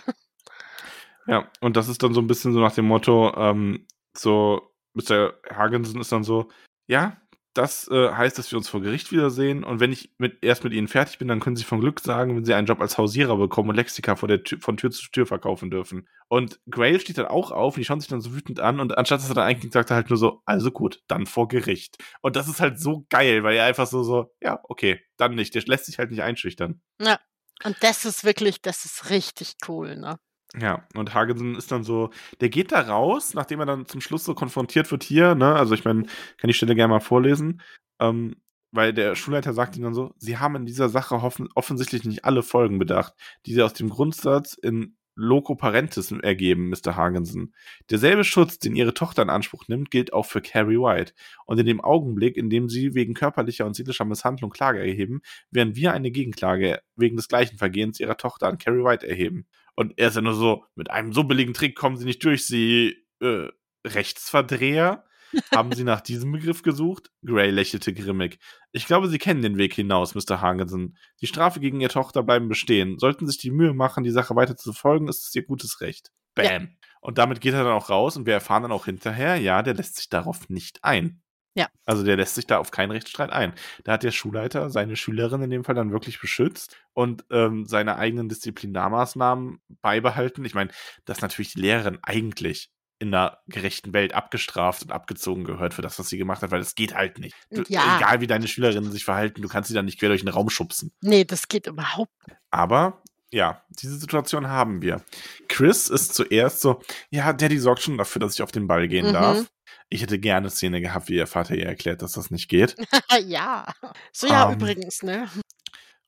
Ja, 1.27 1.49
und 1.61 1.75
das 1.77 1.87
ist 1.87 2.03
dann 2.03 2.13
so 2.13 2.21
ein 2.21 2.27
bisschen 2.27 2.53
so 2.53 2.59
nach 2.59 2.73
dem 2.73 2.85
Motto, 2.85 3.33
ähm, 3.35 3.87
so, 4.15 4.73
Mr. 4.93 5.33
Hagensen 5.49 5.99
ist 5.99 6.11
dann 6.11 6.23
so, 6.23 6.49
ja, 6.87 7.17
das 7.55 7.87
äh, 7.87 8.11
heißt, 8.11 8.37
dass 8.37 8.51
wir 8.51 8.57
uns 8.57 8.67
vor 8.67 8.81
Gericht 8.81 9.13
wiedersehen 9.13 9.63
und 9.63 9.79
wenn 9.79 9.93
ich 9.93 10.13
mit, 10.17 10.43
erst 10.43 10.65
mit 10.65 10.73
ihnen 10.73 10.89
fertig 10.89 11.19
bin, 11.19 11.29
dann 11.29 11.39
können 11.39 11.55
sie 11.55 11.63
von 11.63 11.79
Glück 11.79 12.01
sagen, 12.01 12.35
wenn 12.35 12.43
sie 12.43 12.53
einen 12.53 12.67
Job 12.67 12.81
als 12.81 12.97
Hausierer 12.97 13.37
bekommen 13.37 13.69
und 13.69 13.75
Lexika 13.75 14.15
Tür, 14.15 14.59
von 14.59 14.75
Tür 14.75 14.91
zu 14.91 15.09
Tür 15.09 15.25
verkaufen 15.25 15.71
dürfen. 15.71 16.07
Und 16.27 16.59
Grail 16.69 16.99
steht 16.99 17.17
dann 17.17 17.27
auch 17.27 17.51
auf 17.51 17.75
und 17.75 17.79
die 17.79 17.85
schauen 17.85 18.01
sich 18.01 18.09
dann 18.09 18.19
so 18.19 18.33
wütend 18.35 18.59
an 18.59 18.81
und 18.81 18.97
anstatt 18.97 19.21
dass 19.21 19.29
er 19.29 19.35
dann 19.35 19.45
eigentlich 19.45 19.71
sagt 19.71 19.89
er 19.89 19.95
halt 19.95 20.09
nur 20.09 20.17
so, 20.17 20.41
also 20.45 20.69
gut, 20.69 21.01
dann 21.07 21.25
vor 21.25 21.47
Gericht. 21.47 21.97
Und 22.21 22.35
das 22.35 22.49
ist 22.49 22.59
halt 22.59 22.77
so 22.77 23.05
geil, 23.09 23.43
weil 23.43 23.55
er 23.55 23.65
einfach 23.65 23.87
so, 23.87 24.03
so, 24.03 24.33
ja, 24.41 24.59
okay, 24.63 24.99
dann 25.15 25.35
nicht. 25.35 25.55
Der 25.55 25.63
lässt 25.65 25.85
sich 25.85 25.97
halt 25.97 26.11
nicht 26.11 26.23
einschüchtern. 26.23 26.81
Ja. 27.01 27.19
Und 27.63 27.77
das 27.79 28.03
ist 28.03 28.25
wirklich, 28.25 28.61
das 28.61 28.83
ist 28.83 29.09
richtig 29.09 29.53
cool, 29.69 29.95
ne? 29.95 30.19
Ja, 30.59 30.87
und 30.95 31.13
Hagensen 31.13 31.55
ist 31.55 31.71
dann 31.71 31.83
so, 31.83 32.11
der 32.39 32.49
geht 32.49 32.71
da 32.71 32.81
raus, 32.81 33.33
nachdem 33.33 33.59
er 33.59 33.65
dann 33.65 33.85
zum 33.87 33.99
Schluss 33.99 34.23
so 34.23 34.35
konfrontiert 34.35 34.89
wird 34.91 35.03
hier, 35.03 35.35
ne? 35.35 35.53
Also 35.55 35.73
ich 35.73 35.83
meine, 35.83 36.03
kann 36.37 36.47
die 36.47 36.53
Stelle 36.53 36.75
gerne 36.75 36.93
mal 36.93 36.99
vorlesen. 37.01 37.61
Ähm, 37.99 38.35
weil 38.71 38.93
der 38.93 39.15
Schulleiter 39.15 39.53
sagt 39.53 39.77
ihm 39.77 39.83
dann 39.83 39.93
so, 39.93 40.13
sie 40.17 40.37
haben 40.37 40.55
in 40.57 40.65
dieser 40.65 40.89
Sache 40.89 41.15
offensichtlich 41.55 42.03
nicht 42.03 42.25
alle 42.25 42.43
Folgen 42.43 42.77
bedacht, 42.77 43.13
die 43.45 43.53
sie 43.53 43.61
aus 43.63 43.73
dem 43.73 43.89
Grundsatz 43.89 44.53
in 44.53 44.97
Loco 45.17 45.55
Parentis 45.55 46.11
ergeben, 46.11 46.69
Mr. 46.69 46.97
Hagensen. 46.97 47.53
Derselbe 47.89 48.25
Schutz, 48.25 48.59
den 48.59 48.75
ihre 48.75 48.93
Tochter 48.93 49.21
in 49.21 49.29
Anspruch 49.29 49.69
nimmt, 49.69 49.89
gilt 49.89 50.11
auch 50.11 50.25
für 50.25 50.41
Carrie 50.41 50.77
White. 50.77 51.13
Und 51.45 51.57
in 51.57 51.65
dem 51.65 51.79
Augenblick, 51.79 52.35
in 52.35 52.49
dem 52.49 52.67
sie 52.67 52.95
wegen 52.95 53.13
körperlicher 53.13 53.65
und 53.65 53.77
seelischer 53.77 54.03
Misshandlung 54.03 54.51
Klage 54.51 54.79
erheben, 54.79 55.21
werden 55.51 55.77
wir 55.77 55.93
eine 55.93 56.11
Gegenklage 56.11 56.81
wegen 56.97 57.15
des 57.15 57.29
gleichen 57.29 57.57
Vergehens 57.57 58.01
ihrer 58.01 58.17
Tochter 58.17 58.47
an 58.47 58.57
Carrie 58.57 58.83
White 58.83 59.07
erheben. 59.07 59.47
Und 59.75 59.93
er 59.97 60.07
ist 60.07 60.15
ja 60.15 60.21
nur 60.21 60.33
so, 60.33 60.65
mit 60.75 60.89
einem 60.89 61.13
so 61.13 61.23
billigen 61.23 61.53
Trick 61.53 61.75
kommen 61.75 61.97
sie 61.97 62.05
nicht 62.05 62.23
durch, 62.23 62.45
sie 62.45 62.95
äh, 63.21 63.49
Rechtsverdreher. 63.85 65.05
Haben 65.53 65.73
Sie 65.73 65.83
nach 65.83 66.01
diesem 66.01 66.31
Begriff 66.31 66.61
gesucht? 66.61 67.11
Gray 67.25 67.49
lächelte 67.49 67.93
grimmig. 67.93 68.39
Ich 68.71 68.85
glaube, 68.85 69.09
Sie 69.09 69.17
kennen 69.17 69.41
den 69.41 69.57
Weg 69.57 69.73
hinaus, 69.73 70.15
Mr. 70.15 70.39
Hagensen. 70.39 70.97
Die 71.21 71.27
Strafe 71.27 71.59
gegen 71.59 71.81
Ihre 71.81 71.91
Tochter 71.91 72.23
bleiben 72.23 72.47
bestehen. 72.47 72.99
Sollten 72.99 73.25
Sie 73.25 73.33
sich 73.33 73.41
die 73.41 73.51
Mühe 73.51 73.73
machen, 73.73 74.03
die 74.03 74.11
Sache 74.11 74.35
weiter 74.35 74.55
zu 74.55 74.71
verfolgen, 74.71 75.07
ist 75.07 75.27
es 75.27 75.35
Ihr 75.35 75.45
gutes 75.45 75.81
Recht. 75.81 76.11
Bam. 76.35 76.45
Ja. 76.45 76.67
Und 77.01 77.17
damit 77.17 77.41
geht 77.41 77.53
er 77.53 77.63
dann 77.63 77.73
auch 77.73 77.89
raus 77.89 78.17
und 78.17 78.25
wir 78.25 78.33
erfahren 78.33 78.63
dann 78.63 78.71
auch 78.71 78.85
hinterher, 78.85 79.35
ja, 79.35 79.61
der 79.61 79.73
lässt 79.73 79.97
sich 79.97 80.09
darauf 80.09 80.49
nicht 80.49 80.83
ein. 80.83 81.21
Ja. 81.55 81.69
Also 81.85 82.03
der 82.03 82.17
lässt 82.17 82.35
sich 82.35 82.45
da 82.45 82.57
auf 82.59 82.71
keinen 82.71 82.91
Rechtsstreit 82.91 83.31
ein. 83.31 83.53
Da 83.85 83.93
hat 83.93 84.03
der 84.03 84.11
Schulleiter 84.11 84.69
seine 84.69 84.95
Schülerin 84.95 85.41
in 85.41 85.49
dem 85.49 85.63
Fall 85.63 85.75
dann 85.75 85.91
wirklich 85.91 86.19
beschützt 86.19 86.77
und 86.93 87.25
ähm, 87.31 87.65
seine 87.65 87.95
eigenen 87.95 88.29
Disziplinarmaßnahmen 88.29 89.61
beibehalten. 89.81 90.43
Ich 90.43 90.53
meine, 90.53 90.71
dass 91.05 91.21
natürlich 91.21 91.53
die 91.53 91.61
Lehrerin 91.61 91.99
eigentlich 92.03 92.71
in 92.99 93.13
einer 93.13 93.39
gerechten 93.47 93.93
Welt 93.93 94.13
abgestraft 94.13 94.83
und 94.83 94.91
abgezogen 94.91 95.43
gehört 95.43 95.73
für 95.73 95.81
das, 95.81 95.99
was 95.99 96.09
sie 96.09 96.17
gemacht 96.17 96.41
hat, 96.41 96.51
weil 96.51 96.59
das 96.59 96.75
geht 96.75 96.93
halt 96.93 97.19
nicht. 97.19 97.35
Du, 97.51 97.63
ja. 97.67 97.97
Egal 97.97 98.21
wie 98.21 98.27
deine 98.27 98.47
Schülerinnen 98.47 98.91
sich 98.91 99.03
verhalten, 99.03 99.41
du 99.41 99.47
kannst 99.47 99.67
sie 99.67 99.73
dann 99.73 99.85
nicht 99.85 99.99
quer 99.99 100.09
durch 100.09 100.21
den 100.21 100.29
Raum 100.29 100.49
schubsen. 100.49 100.91
Nee, 101.01 101.25
das 101.25 101.47
geht 101.47 101.67
überhaupt 101.67 102.13
nicht. 102.27 102.39
Aber 102.51 103.01
ja, 103.31 103.61
diese 103.69 103.97
Situation 103.97 104.47
haben 104.47 104.81
wir. 104.81 105.01
Chris 105.49 105.89
ist 105.89 106.13
zuerst 106.15 106.61
so, 106.61 106.81
ja, 107.09 107.33
Daddy 107.33 107.59
sorgt 107.59 107.81
schon 107.81 107.97
dafür, 107.97 108.21
dass 108.21 108.35
ich 108.35 108.41
auf 108.41 108.51
den 108.51 108.67
Ball 108.67 108.87
gehen 108.87 109.07
mhm. 109.07 109.13
darf. 109.13 109.51
Ich 109.89 110.01
hätte 110.01 110.19
gerne 110.19 110.49
Szene 110.49 110.81
gehabt, 110.81 111.09
wie 111.09 111.15
ihr 111.15 111.27
Vater 111.27 111.55
ihr 111.55 111.65
erklärt, 111.65 112.01
dass 112.01 112.13
das 112.13 112.31
nicht 112.31 112.49
geht. 112.49 112.75
ja, 113.25 113.71
so 114.11 114.27
ja 114.27 114.45
um, 114.45 114.53
ähm, 114.53 114.59
übrigens, 114.59 115.03
ne? 115.03 115.29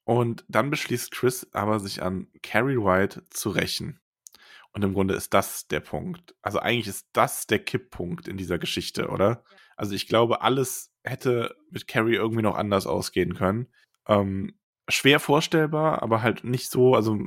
Und 0.03 0.45
dann 0.47 0.69
beschließt 0.69 1.11
Chris 1.11 1.47
aber, 1.51 1.79
sich 1.79 2.01
an 2.01 2.27
Carrie 2.41 2.77
White 2.77 3.23
zu 3.29 3.49
rächen. 3.49 3.99
Und 4.71 4.83
im 4.83 4.93
Grunde 4.93 5.15
ist 5.15 5.33
das 5.33 5.67
der 5.67 5.79
Punkt. 5.79 6.35
Also 6.41 6.59
eigentlich 6.59 6.87
ist 6.87 7.07
das 7.13 7.47
der 7.47 7.59
Kipppunkt 7.59 8.27
in 8.27 8.37
dieser 8.37 8.59
Geschichte, 8.59 9.09
oder? 9.09 9.43
Also 9.75 9.95
ich 9.95 10.07
glaube, 10.07 10.41
alles 10.41 10.91
hätte 11.03 11.55
mit 11.71 11.87
Carrie 11.87 12.15
irgendwie 12.15 12.41
noch 12.41 12.55
anders 12.55 12.87
ausgehen 12.87 13.33
können. 13.33 13.67
Ähm, 14.07 14.57
schwer 14.89 15.19
vorstellbar, 15.19 16.01
aber 16.01 16.21
halt 16.21 16.43
nicht 16.43 16.69
so, 16.69 16.95
also 16.95 17.17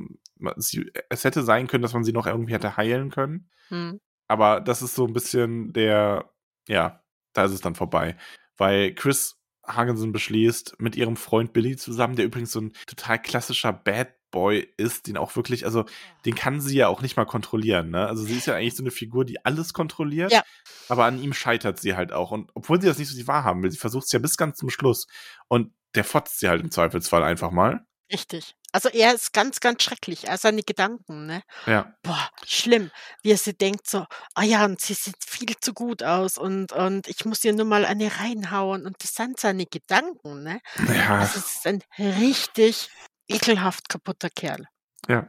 es 1.09 1.23
hätte 1.23 1.43
sein 1.43 1.67
können, 1.67 1.83
dass 1.83 1.93
man 1.93 2.03
sie 2.03 2.13
noch 2.13 2.27
irgendwie 2.27 2.53
hätte 2.53 2.77
heilen 2.77 3.11
können. 3.11 3.49
Hm. 3.67 3.99
Aber 4.27 4.61
das 4.61 4.81
ist 4.81 4.95
so 4.95 5.05
ein 5.05 5.13
bisschen 5.13 5.73
der, 5.73 6.31
ja, 6.71 7.03
da 7.33 7.45
ist 7.45 7.51
es 7.51 7.61
dann 7.61 7.75
vorbei. 7.75 8.15
Weil 8.57 8.93
Chris 8.95 9.37
Hagensen 9.65 10.11
beschließt, 10.11 10.79
mit 10.79 10.95
ihrem 10.95 11.17
Freund 11.17 11.53
Billy 11.53 11.75
zusammen, 11.75 12.15
der 12.15 12.25
übrigens 12.25 12.51
so 12.51 12.61
ein 12.61 12.73
total 12.87 13.21
klassischer 13.21 13.73
Bad 13.73 14.15
Boy 14.31 14.73
ist, 14.77 15.07
den 15.07 15.17
auch 15.17 15.35
wirklich, 15.35 15.65
also 15.65 15.83
den 16.25 16.35
kann 16.35 16.61
sie 16.61 16.77
ja 16.77 16.87
auch 16.87 17.01
nicht 17.01 17.17
mal 17.17 17.25
kontrollieren, 17.25 17.89
ne? 17.89 18.07
Also 18.07 18.23
sie 18.23 18.37
ist 18.37 18.47
ja 18.47 18.55
eigentlich 18.55 18.77
so 18.77 18.83
eine 18.83 18.91
Figur, 18.91 19.25
die 19.25 19.43
alles 19.43 19.73
kontrolliert, 19.73 20.31
ja. 20.31 20.41
aber 20.87 21.03
an 21.03 21.21
ihm 21.21 21.33
scheitert 21.33 21.81
sie 21.81 21.95
halt 21.95 22.13
auch. 22.13 22.31
Und 22.31 22.49
obwohl 22.53 22.79
sie 22.79 22.87
das 22.87 22.97
nicht 22.97 23.09
so 23.09 23.27
wahrhaben 23.27 23.61
will, 23.61 23.71
sie 23.71 23.77
versucht 23.77 24.05
es 24.05 24.11
ja 24.13 24.19
bis 24.19 24.37
ganz 24.37 24.57
zum 24.57 24.69
Schluss. 24.69 25.07
Und 25.49 25.73
der 25.95 26.05
fotzt 26.05 26.39
sie 26.39 26.47
halt 26.47 26.61
im 26.61 26.71
Zweifelsfall 26.71 27.23
einfach 27.23 27.51
mal. 27.51 27.85
Richtig. 28.11 28.55
Also 28.71 28.89
er 28.89 29.13
ist 29.13 29.33
ganz, 29.33 29.59
ganz 29.59 29.83
schrecklich. 29.83 30.27
Er 30.27 30.37
seine 30.37 30.63
Gedanken, 30.63 31.25
ne? 31.25 31.43
Ja. 31.65 31.93
Boah, 32.03 32.29
schlimm. 32.45 32.91
Wie 33.21 33.31
er 33.31 33.37
sie 33.37 33.53
denkt 33.57 33.87
so, 33.87 34.05
ah 34.33 34.43
ja, 34.43 34.65
und 34.65 34.79
sie 34.79 34.93
sieht 34.93 35.17
viel 35.25 35.55
zu 35.59 35.73
gut 35.73 36.03
aus 36.03 36.37
und, 36.37 36.71
und 36.71 37.07
ich 37.07 37.25
muss 37.25 37.43
ihr 37.43 37.53
nur 37.53 37.65
mal 37.65 37.85
eine 37.85 38.11
reinhauen. 38.19 38.85
Und 38.85 39.03
das 39.03 39.13
sind 39.13 39.39
seine 39.39 39.65
Gedanken, 39.65 40.43
ne? 40.43 40.61
Ja. 40.87 41.19
Also 41.19 41.39
es 41.39 41.55
ist 41.55 41.67
ein 41.67 41.83
richtig 41.97 42.89
ekelhaft 43.27 43.89
kaputter 43.89 44.29
Kerl. 44.29 44.67
Ja. 45.07 45.27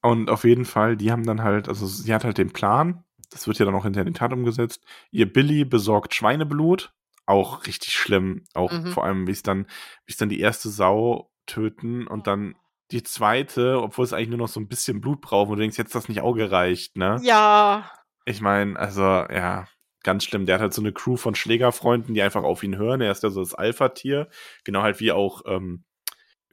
Und 0.00 0.30
auf 0.30 0.44
jeden 0.44 0.64
Fall, 0.64 0.96
die 0.96 1.12
haben 1.12 1.24
dann 1.24 1.42
halt, 1.42 1.68
also 1.68 1.86
sie 1.86 2.12
hat 2.12 2.24
halt 2.24 2.38
den 2.38 2.52
Plan, 2.52 3.04
das 3.30 3.46
wird 3.46 3.58
ja 3.58 3.64
dann 3.64 3.74
auch 3.74 3.84
hinterher 3.84 4.06
in 4.06 4.12
die 4.12 4.18
Tat 4.18 4.32
umgesetzt. 4.32 4.84
Ihr 5.10 5.32
Billy 5.32 5.64
besorgt 5.64 6.14
Schweineblut, 6.14 6.92
auch 7.26 7.66
richtig 7.66 7.94
schlimm, 7.94 8.44
auch 8.54 8.72
mhm. 8.72 8.92
vor 8.92 9.04
allem, 9.04 9.26
wie 9.26 9.32
es 9.32 9.42
dann, 9.42 9.66
wie 10.06 10.12
es 10.12 10.16
dann 10.16 10.28
die 10.28 10.40
erste 10.40 10.68
Sau 10.68 11.31
töten 11.46 12.06
und 12.06 12.26
dann 12.26 12.54
die 12.90 13.02
zweite, 13.02 13.80
obwohl 13.80 14.04
es 14.04 14.12
eigentlich 14.12 14.28
nur 14.28 14.38
noch 14.38 14.48
so 14.48 14.60
ein 14.60 14.68
bisschen 14.68 15.00
Blut 15.00 15.20
braucht, 15.20 15.48
wo 15.48 15.54
du 15.54 15.60
denkst, 15.60 15.78
jetzt 15.78 15.94
das 15.94 16.08
nicht 16.08 16.20
auch 16.20 16.34
gereicht, 16.34 16.96
ne? 16.96 17.18
Ja. 17.22 17.90
Ich 18.24 18.40
meine, 18.40 18.78
also, 18.78 19.02
ja, 19.02 19.66
ganz 20.02 20.24
schlimm. 20.24 20.46
Der 20.46 20.56
hat 20.56 20.62
halt 20.62 20.74
so 20.74 20.82
eine 20.82 20.92
Crew 20.92 21.16
von 21.16 21.34
Schlägerfreunden, 21.34 22.14
die 22.14 22.22
einfach 22.22 22.42
auf 22.42 22.62
ihn 22.62 22.76
hören. 22.76 23.00
Er 23.00 23.12
ist 23.12 23.22
ja 23.22 23.30
so 23.30 23.40
das 23.40 23.54
Alpha-Tier. 23.54 24.28
Genau 24.64 24.82
halt 24.82 25.00
wie 25.00 25.12
auch 25.12 25.42
ähm, 25.46 25.84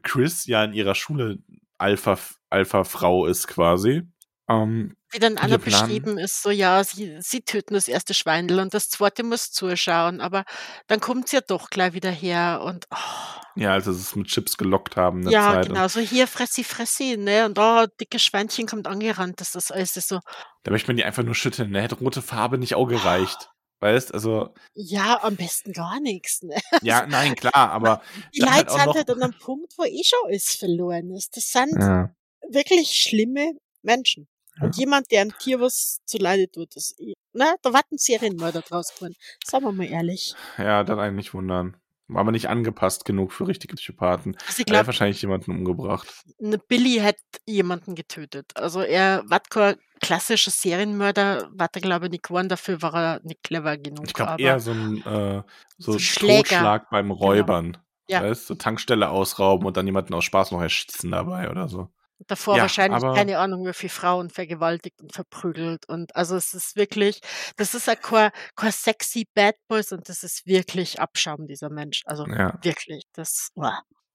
Chris 0.03 0.45
ja 0.45 0.63
in 0.63 0.73
ihrer 0.73 0.95
Schule 0.95 1.39
Alpha, 1.77 2.17
Alpha-Frau 2.49 3.25
ist 3.25 3.47
quasi. 3.47 4.03
Ähm, 4.49 4.95
Wie 5.11 5.19
dann 5.19 5.37
Anna 5.37 5.57
beschrieben 5.57 6.17
ist, 6.17 6.41
so 6.41 6.49
ja, 6.49 6.83
sie, 6.83 7.17
sie 7.21 7.41
töten 7.41 7.75
das 7.75 7.87
erste 7.87 8.15
Schweindel 8.15 8.59
und 8.59 8.73
das 8.73 8.89
zweite 8.89 9.23
muss 9.23 9.51
zuschauen, 9.51 10.21
aber 10.21 10.43
dann 10.87 10.99
kommt 10.99 11.29
sie 11.29 11.35
ja 11.35 11.41
doch 11.47 11.69
gleich 11.69 11.93
wieder 11.93 12.09
her 12.09 12.61
und 12.65 12.87
oh. 12.91 13.39
Ja, 13.55 13.73
als 13.73 13.85
sie 13.85 13.91
es 13.91 14.15
mit 14.15 14.27
Chips 14.27 14.57
gelockt 14.57 14.95
haben. 14.95 15.29
Ja, 15.29 15.53
Zeit. 15.53 15.67
genau, 15.67 15.87
so 15.87 15.99
hier 15.99 16.27
fressi, 16.27 16.63
fressi, 16.63 17.17
ne? 17.17 17.45
Und 17.45 17.57
da 17.57 17.83
oh, 17.83 17.87
dicke 17.99 18.17
Schweinchen 18.17 18.67
kommt 18.67 18.87
angerannt, 18.87 19.41
das 19.41 19.53
ist 19.53 19.71
alles 19.71 19.93
so. 19.93 20.19
Da 20.63 20.71
möchte 20.71 20.87
man 20.87 20.97
die 20.97 21.03
einfach 21.03 21.23
nur 21.23 21.35
schütteln, 21.35 21.71
ne? 21.71 21.81
Hätte 21.81 21.95
rote 21.95 22.21
Farbe 22.21 22.57
nicht 22.57 22.75
auch 22.75 22.87
gereicht. 22.87 23.49
Weißt, 23.81 24.13
also. 24.13 24.53
Ja, 24.73 25.23
am 25.23 25.35
besten 25.35 25.73
gar 25.73 25.99
nichts. 25.99 26.41
Ne? 26.41 26.55
Ja, 26.81 27.05
nein, 27.07 27.35
klar, 27.35 27.71
aber. 27.71 28.01
Die 28.35 28.41
Leute 28.41 28.53
halt 28.53 28.71
sind 28.71 28.95
halt 28.95 29.09
an 29.09 29.23
einem 29.23 29.39
Punkt, 29.39 29.73
wo 29.77 29.83
eh 29.83 30.03
schon 30.03 30.19
alles 30.25 30.55
verloren 30.55 31.11
ist. 31.11 31.35
Das 31.37 31.49
sind 31.51 31.77
ja. 31.79 32.09
wirklich 32.49 32.91
schlimme 32.91 33.53
Menschen. 33.81 34.27
Ja. 34.59 34.65
Und 34.65 34.77
jemand, 34.77 35.11
der 35.11 35.21
einem 35.21 35.37
Tier 35.37 35.59
was 35.59 35.99
zu 36.05 36.17
Leide 36.17 36.49
tut, 36.49 36.75
das, 36.75 36.95
na, 37.33 37.55
da 37.61 37.73
warten 37.73 37.97
Serienmörder 37.97 38.61
draus 38.61 38.93
geworden. 38.95 39.15
Sagen 39.43 39.65
wir 39.65 39.71
mal 39.71 39.87
ehrlich. 39.87 40.33
Ja, 40.57 40.83
dann 40.83 40.99
eigentlich 40.99 41.33
wundern. 41.33 41.77
War 42.09 42.21
aber 42.21 42.31
nicht 42.31 42.49
angepasst 42.49 43.05
genug 43.05 43.31
für 43.31 43.47
richtige 43.47 43.75
Psychopathen. 43.75 44.35
Also 44.47 44.63
glaub, 44.63 44.73
er 44.73 44.79
hat 44.79 44.87
wahrscheinlich 44.87 45.21
jemanden 45.21 45.51
umgebracht. 45.51 46.07
Ne 46.39 46.57
Billy 46.57 46.97
hat 46.97 47.17
jemanden 47.45 47.93
getötet. 47.93 48.51
Also 48.55 48.81
er 48.81 49.23
war 49.27 49.41
kein 49.41 49.75
klassischer 50.01 50.49
Serienmörder, 50.49 51.49
war 51.53 51.69
er 51.71 51.81
glaube 51.81 52.07
ich 52.07 52.11
nicht 52.11 52.23
geworden, 52.23 52.49
dafür 52.49 52.81
war 52.81 52.95
er 52.95 53.19
nicht 53.23 53.43
clever 53.43 53.77
genug. 53.77 54.07
Ich 54.07 54.13
glaube 54.15 54.41
eher 54.41 54.59
so 54.59 54.71
ein 54.71 55.05
äh, 55.05 55.43
so, 55.77 55.99
so 55.99 56.25
Totschlag 56.27 56.89
beim 56.89 57.09
genau. 57.09 57.19
Räubern. 57.19 57.73
Genau. 57.73 57.83
Ja. 58.07 58.23
Weißt, 58.23 58.47
so 58.47 58.55
Tankstelle 58.55 59.09
ausrauben 59.09 59.67
und 59.67 59.77
dann 59.77 59.85
jemanden 59.85 60.15
aus 60.15 60.23
Spaß 60.23 60.49
noch 60.49 60.61
erschießen 60.61 61.11
dabei 61.11 61.51
oder 61.51 61.67
so. 61.67 61.89
Davor 62.27 62.57
ja, 62.57 62.63
wahrscheinlich 62.63 63.01
keine 63.01 63.37
Ahnung, 63.39 63.65
wie 63.65 63.73
viele 63.73 63.89
Frauen 63.89 64.29
vergewaltigt 64.29 65.01
und 65.01 65.13
verprügelt. 65.13 65.87
Und 65.87 66.15
also 66.15 66.35
es 66.35 66.53
ist 66.53 66.75
wirklich, 66.75 67.21
das 67.55 67.73
ist 67.73 67.87
ja 67.87 67.95
kein, 67.95 68.31
kein 68.55 68.71
sexy 68.71 69.25
Bad 69.33 69.55
Boys 69.67 69.91
und 69.91 70.09
das 70.09 70.23
ist 70.23 70.45
wirklich 70.45 70.99
Abschaum, 70.99 71.47
dieser 71.47 71.69
Mensch. 71.69 72.01
Also 72.05 72.25
ja. 72.27 72.57
wirklich, 72.61 73.03
das. 73.13 73.51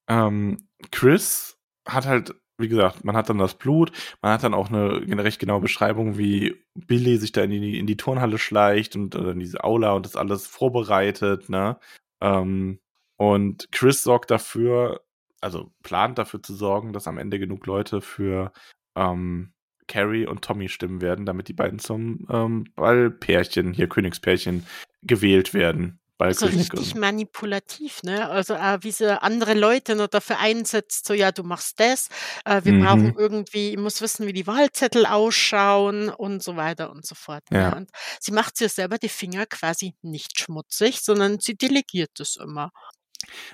Ähm, 0.08 0.68
Chris 0.90 1.56
hat 1.86 2.06
halt, 2.06 2.34
wie 2.58 2.68
gesagt, 2.68 3.04
man 3.04 3.16
hat 3.16 3.30
dann 3.30 3.38
das 3.38 3.54
Blut, 3.54 3.90
man 4.20 4.32
hat 4.32 4.42
dann 4.42 4.54
auch 4.54 4.68
eine, 4.68 5.02
eine 5.02 5.24
recht 5.24 5.40
genaue 5.40 5.60
Beschreibung, 5.60 6.18
wie 6.18 6.62
Billy 6.74 7.16
sich 7.16 7.32
da 7.32 7.42
in 7.42 7.50
die, 7.50 7.78
in 7.78 7.86
die 7.86 7.96
Turnhalle 7.96 8.38
schleicht 8.38 8.96
und 8.96 9.14
in 9.14 9.40
diese 9.40 9.64
Aula 9.64 9.92
und 9.92 10.04
das 10.04 10.16
alles 10.16 10.46
vorbereitet, 10.46 11.48
ne? 11.48 11.78
Ähm, 12.20 12.80
und 13.16 13.70
Chris 13.72 14.02
sorgt 14.02 14.30
dafür, 14.30 15.00
also 15.44 15.72
plant 15.82 16.18
dafür 16.18 16.42
zu 16.42 16.54
sorgen, 16.54 16.92
dass 16.92 17.06
am 17.08 17.18
Ende 17.18 17.38
genug 17.38 17.66
Leute 17.66 18.00
für 18.00 18.52
ähm, 18.96 19.52
Carrie 19.88 20.26
und 20.26 20.42
Tommy 20.42 20.68
stimmen 20.68 21.00
werden, 21.02 21.26
damit 21.26 21.48
die 21.48 21.52
beiden 21.52 21.78
zum 21.78 22.26
ähm, 22.30 22.64
Ballpärchen, 22.74 23.72
hier 23.74 23.88
Königspärchen, 23.88 24.66
gewählt 25.02 25.54
werden. 25.54 26.00
So 26.36 26.46
richtig 26.46 26.94
manipulativ, 26.96 28.02
ne? 28.02 28.28
Also, 28.28 28.54
äh, 28.54 28.78
wie 28.82 28.90
sie 28.90 29.20
andere 29.22 29.54
Leute 29.54 29.94
noch 29.94 30.08
dafür 30.08 30.38
einsetzt, 30.40 31.06
so: 31.06 31.14
„Ja, 31.14 31.30
du 31.30 31.44
machst 31.44 31.78
das, 31.78 32.08
äh, 32.44 32.64
wir 32.64 32.72
brauchen 32.72 33.10
Mhm. 33.10 33.16
irgendwie 33.16 33.70
ich 33.72 33.76
muss 33.78 34.00
wissen, 34.00 34.26
wie 34.26 34.32
die 34.32 34.46
Wahlzettel 34.46 35.06
ausschauen“ 35.06 36.08
und 36.08 36.42
so 36.42 36.56
weiter 36.56 36.90
und 36.90 37.06
so 37.06 37.14
fort, 37.14 37.44
ne? 37.52 37.70
Ja. 37.70 37.76
Und 37.76 37.90
sie 38.20 38.32
macht 38.32 38.56
sich 38.56 38.72
selber 38.72 38.98
die 38.98 39.08
Finger 39.10 39.46
quasi 39.46 39.94
nicht 40.02 40.38
schmutzig, 40.40 41.00
sondern 41.02 41.38
sie 41.40 41.54
delegiert 41.56 42.18
es 42.18 42.34
immer. 42.36 42.70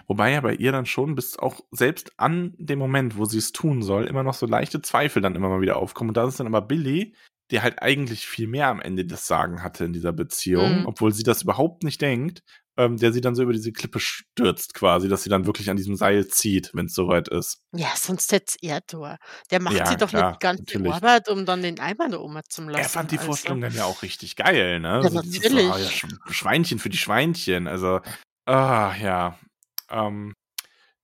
Wobei 0.07 0.33
ja 0.33 0.41
bei 0.41 0.55
ihr 0.55 0.73
dann 0.73 0.87
schon 0.87 1.15
bis 1.15 1.39
auch 1.39 1.61
selbst 1.71 2.13
an 2.19 2.55
dem 2.59 2.79
Moment, 2.79 3.17
wo 3.17 3.25
sie's 3.25 3.53
tun 3.53 3.83
soll, 3.83 4.07
immer 4.07 4.23
noch 4.23 4.35
so 4.35 4.47
leichte 4.47 4.83
Zweifel 4.83 5.23
dann 5.23 5.35
immer 5.37 5.49
mal 5.49 5.61
wieder 5.61 5.77
aufkommen. 5.77 6.11
Und 6.11 6.17
da 6.17 6.27
ist 6.27 6.41
dann 6.41 6.47
aber 6.47 6.63
Billy, 6.63 7.15
der 7.51 7.63
halt 7.63 7.83
eigentlich 7.83 8.27
viel 8.27 8.47
mehr 8.49 8.69
am 8.69 8.81
Ende 8.81 9.05
das 9.07 9.27
Sagen 9.27 9.63
hatte 9.63 9.85
in 9.85 9.93
dieser 9.93 10.13
Beziehung, 10.13 10.85
Mhm. 10.85 10.87
obwohl 10.87 11.13
sie 11.13 11.23
das 11.25 11.43
überhaupt 11.43 11.83
nicht 11.85 12.01
denkt, 12.01 12.43
ähm, 12.77 12.97
der 12.97 13.13
sie 13.13 13.21
dann 13.21 13.35
so 13.35 13.43
über 13.43 13.53
diese 13.53 13.73
Klippe 13.73 13.99
stürzt 14.01 14.75
quasi, 14.75 15.09
dass 15.09 15.23
sie 15.25 15.31
dann 15.31 15.47
wirklich 15.47 15.69
an 15.71 15.77
diesem 15.77 15.97
Seil 15.97 16.29
zieht, 16.29 16.71
wenn's 16.75 16.95
soweit 16.95 17.29
ist. 17.29 17.61
Ja, 17.73 17.95
sonst 17.97 18.33
hätt's 18.33 18.57
er 18.63 18.85
tun. 18.85 19.17
Der 19.53 19.61
macht 19.61 19.87
Ja, 19.87 19.87
sich 19.87 19.97
doch 19.97 20.13
nicht 20.13 20.27
klar, 20.27 20.35
die 20.35 20.39
ganze 20.45 20.65
natürlich. 20.67 20.85
Arbeit, 20.85 21.29
um 21.29 21.47
dann 21.47 21.63
den 21.63 21.79
Eimer 21.79 22.09
da 22.09 22.19
oben 22.19 22.41
zu 22.49 22.63
Er 22.77 22.89
lassen, 22.89 22.89
fand 22.89 23.11
die 23.11 23.19
also. 23.19 23.19
Vorstellung 23.19 23.61
dann 23.61 23.75
ja 23.75 23.85
auch 23.85 24.03
richtig 24.03 24.37
geil, 24.37 24.81
ne? 24.81 25.05
Ja, 25.05 25.09
So 25.09 25.19
dieses 25.19 25.49
so: 25.49 25.61
natürlich. 25.61 25.67
„Ah 25.67 25.79
ja, 25.79 25.91
Sch 25.91 26.07
Schweinchen 26.31 26.79
für 26.79 26.89
die 26.89 26.97
Schweinchen.“ 26.99 27.67
Also, 27.67 28.01
ah, 28.47 28.95
ja. 29.01 29.39
Ähm, 29.91 30.35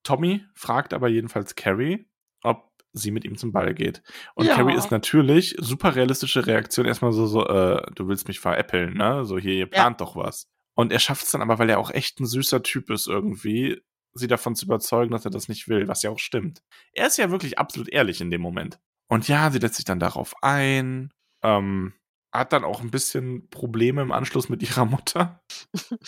Tommy 0.04 0.44
fragt 0.54 0.94
aber 0.94 1.08
jedenfalls 1.08 1.54
Carrie, 1.56 2.08
ob 2.42 2.72
sie 2.92 3.10
mit 3.12 3.24
ihm 3.24 3.36
zum 3.38 3.52
Ball 3.52 3.74
geht. 3.74 4.02
Und 4.34 4.48
Carrie 4.50 4.72
Ja. 4.72 4.78
ist 4.78 4.90
natürlich 4.92 5.56
super 5.58 5.96
realistische 5.96 6.46
Reaktion 6.46 6.86
erst 6.86 7.02
mal 7.02 7.12
so 7.12 7.26
so: 7.26 7.46
„Äh, 7.46 7.82
du 7.94 8.08
willst 8.08 8.28
mich 8.28 8.40
veräppeln, 8.40 8.94
ne? 8.96 9.24
So 9.26 9.38
hier, 9.38 9.54
ihr 9.54 9.60
Ja. 9.66 9.68
plant 9.70 10.00
doch 10.00 10.16
was.“ 10.16 10.46
Und 10.76 10.92
er 10.92 11.00
schafft's 11.00 11.30
dann 11.32 11.42
aber, 11.42 11.58
weil 11.58 11.70
er 11.70 11.78
auch 11.80 11.90
echt 11.90 12.20
'n 12.20 12.26
süßer 12.26 12.62
Typ 12.62 12.90
ist 12.90 13.08
irgendwie, 13.08 13.82
sie 14.14 14.28
davon 14.28 14.56
zu 14.56 14.66
überzeugen, 14.66 15.12
dass 15.12 15.24
er 15.26 15.30
das 15.32 15.48
nicht 15.48 15.68
will, 15.68 15.88
was 15.88 16.02
ja 16.02 16.10
auch 16.10 16.18
stimmt. 16.20 16.62
Er 16.94 17.06
ist 17.08 17.18
ja 17.18 17.30
wirklich 17.30 17.58
absolut 17.58 17.88
ehrlich 17.90 18.20
in 18.20 18.30
dem 18.30 18.40
Moment. 18.42 18.78
Und 19.08 19.28
ja, 19.28 19.50
sie 19.50 19.58
lässt 19.60 19.76
sich 19.76 19.84
dann 19.86 20.00
darauf 20.00 20.34
ein, 20.42 21.12
ähm, 21.42 21.94
hat 22.32 22.52
dann 22.52 22.64
auch 22.64 22.80
'n 22.82 22.90
bisschen 22.90 23.48
Probleme 23.50 24.02
im 24.02 24.12
Anschluss 24.12 24.48
mit 24.48 24.62
ihrer 24.62 24.84
Mutter. 24.86 25.42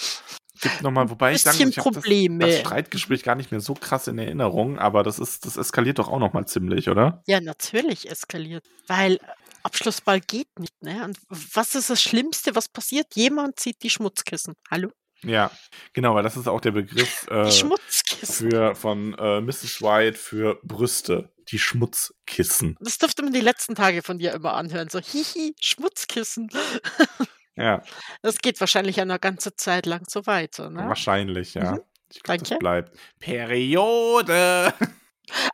Gibt 0.60 0.82
noch 0.82 0.90
mal 0.90 1.10
wobei 1.10 1.32
ich 1.32 1.42
sagen 1.42 1.58
muss, 1.58 1.70
ich 1.70 1.78
habe 1.78 1.90
das 1.90 1.94
das 1.94 2.02
Probleme. 2.04 2.52
Streitgespräch 2.52 3.22
gar 3.22 3.34
nicht 3.34 3.50
mehr 3.50 3.60
so 3.60 3.74
krass 3.74 4.06
in 4.08 4.18
Erinnerung, 4.18 4.78
aber 4.78 5.02
das 5.02 5.18
ist 5.18 5.46
das 5.46 5.56
eskaliert 5.56 5.98
doch 5.98 6.08
auch 6.08 6.18
noch 6.18 6.32
mal 6.32 6.46
ziemlich, 6.46 6.88
oder? 6.88 7.22
Ja, 7.26 7.40
natürlich 7.40 8.10
eskaliert, 8.10 8.64
weil, 8.86 9.18
Abschlussball 9.62 10.20
geht 10.20 10.48
nicht, 10.58 10.82
ne? 10.82 11.04
Und 11.04 11.18
was 11.28 11.74
ist 11.74 11.90
das 11.90 12.02
Schlimmste, 12.02 12.54
was 12.54 12.68
passiert? 12.68 13.14
Jemand 13.14 13.58
zieht 13.58 13.82
die 13.82 13.90
Schmutzkissen. 13.90 14.54
Hallo? 14.70 14.90
Ja, 15.22 15.50
genau, 15.92 16.14
weil 16.14 16.22
das 16.22 16.36
ist 16.36 16.46
auch 16.46 16.60
der 16.60 16.70
Begriff, 16.70 17.26
äh, 17.30 17.50
für 17.50 18.74
von, 18.74 19.14
äh, 19.18 19.40
Mrs. 19.40 19.82
White 19.82 20.16
für 20.16 20.60
Brüste, 20.62 21.32
die 21.48 21.58
Schmutzkissen. 21.58 22.76
Das 22.80 22.98
durfte 22.98 23.22
man 23.22 23.32
die 23.32 23.40
letzten 23.40 23.74
Tage 23.74 24.02
von 24.02 24.18
dir 24.18 24.32
immer 24.32 24.54
anhören, 24.54 24.88
so: 24.88 25.00
„Hihi, 25.00 25.54
Schmutzkissen.“ 25.60 26.48
Ja. 27.58 27.82
Das 28.22 28.38
geht 28.38 28.60
wahrscheinlich 28.60 28.96
ja 28.96 29.04
'ne 29.04 29.18
ganze 29.18 29.54
Zeit 29.56 29.86
lang 29.86 30.04
so 30.08 30.26
weiter, 30.26 30.70
ne? 30.70 30.86
Wahrscheinlich, 30.88 31.54
Mhm. 31.56 31.62
ja. 31.62 31.78
Ich 32.10 32.22
glaube, 32.22 32.38
das 32.40 32.48
Danke. 32.48 32.58
bleibt. 32.58 32.98
Periode. 33.20 34.72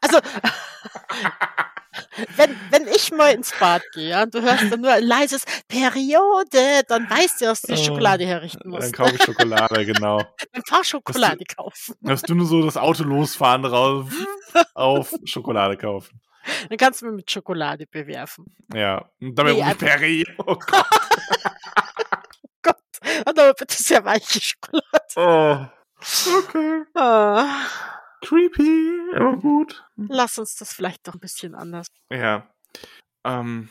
Also, 0.00 0.20
wenn 2.36 2.56
wenn 2.70 2.86
ich 2.88 3.10
mal 3.12 3.32
ins 3.34 3.52
Bad 3.54 3.82
gehe, 3.92 4.10
ja, 4.10 4.22
und 4.24 4.34
du 4.34 4.42
hörst 4.42 4.70
dann 4.70 4.80
nur 4.82 4.92
ein 4.92 5.04
leises 5.04 5.44
„Periode“, 5.68 6.82
dann 6.88 7.08
weißt 7.10 7.40
du, 7.40 7.46
dass 7.46 7.64
du 7.64 7.72
die 7.74 7.78
Oh, 7.80 7.84
Schokolade 7.84 8.26
herrichten 8.26 8.70
dann 8.70 8.70
musst. 8.70 8.92
kaufe 8.92 9.16
ich 9.16 9.22
Schokolade, 9.24 9.84
genau. 9.86 10.36
Dann 10.52 10.62
fahr 10.68 10.84
Dass 11.06 11.20
du 11.22 11.22
Schokolade 11.22 11.44
kaufen. 11.56 11.94
dass 12.02 12.24
du 12.24 12.34
nur 12.34 12.46
so 12.46 12.62
das 12.64 12.76
Auto 12.76 13.04
losfahren 13.04 13.64
raus 13.64 14.12
auf 14.74 15.18
Schokolade 15.24 15.76
kaufen. 15.76 16.20
Dann 16.68 16.78
kannst 16.78 17.02
du 17.02 17.06
mich 17.06 17.16
mit 17.16 17.30
Schokolade 17.30 17.86
bewerfen. 17.86 18.54
Ja, 18.74 19.10
und 19.20 19.34
dabei 19.38 19.50
Ne, 19.50 19.54
rufe 19.54 19.70
ich 19.72 19.82
einfach 19.82 19.86
Peri 19.86 20.26
oh 21.30 21.34
Gott. 22.62 22.76
Und 23.26 23.38
aber 23.38 23.54
bitte 23.54 23.76
sehr 23.82 24.04
weiche 24.04 24.40
Schokolade. 24.40 24.84
Oh, 25.16 25.66
okay. 26.38 26.84
Ah. 26.94 27.66
Creepy, 28.22 29.10
aber 29.14 29.36
gut. 29.36 29.84
Lass 29.96 30.38
uns 30.38 30.56
das 30.56 30.72
vielleicht 30.72 31.06
doch 31.06 31.14
'n 31.14 31.20
bisschen 31.20 31.54
anders 31.54 31.86
Ja. 32.10 32.48
Ähm, 33.24 33.68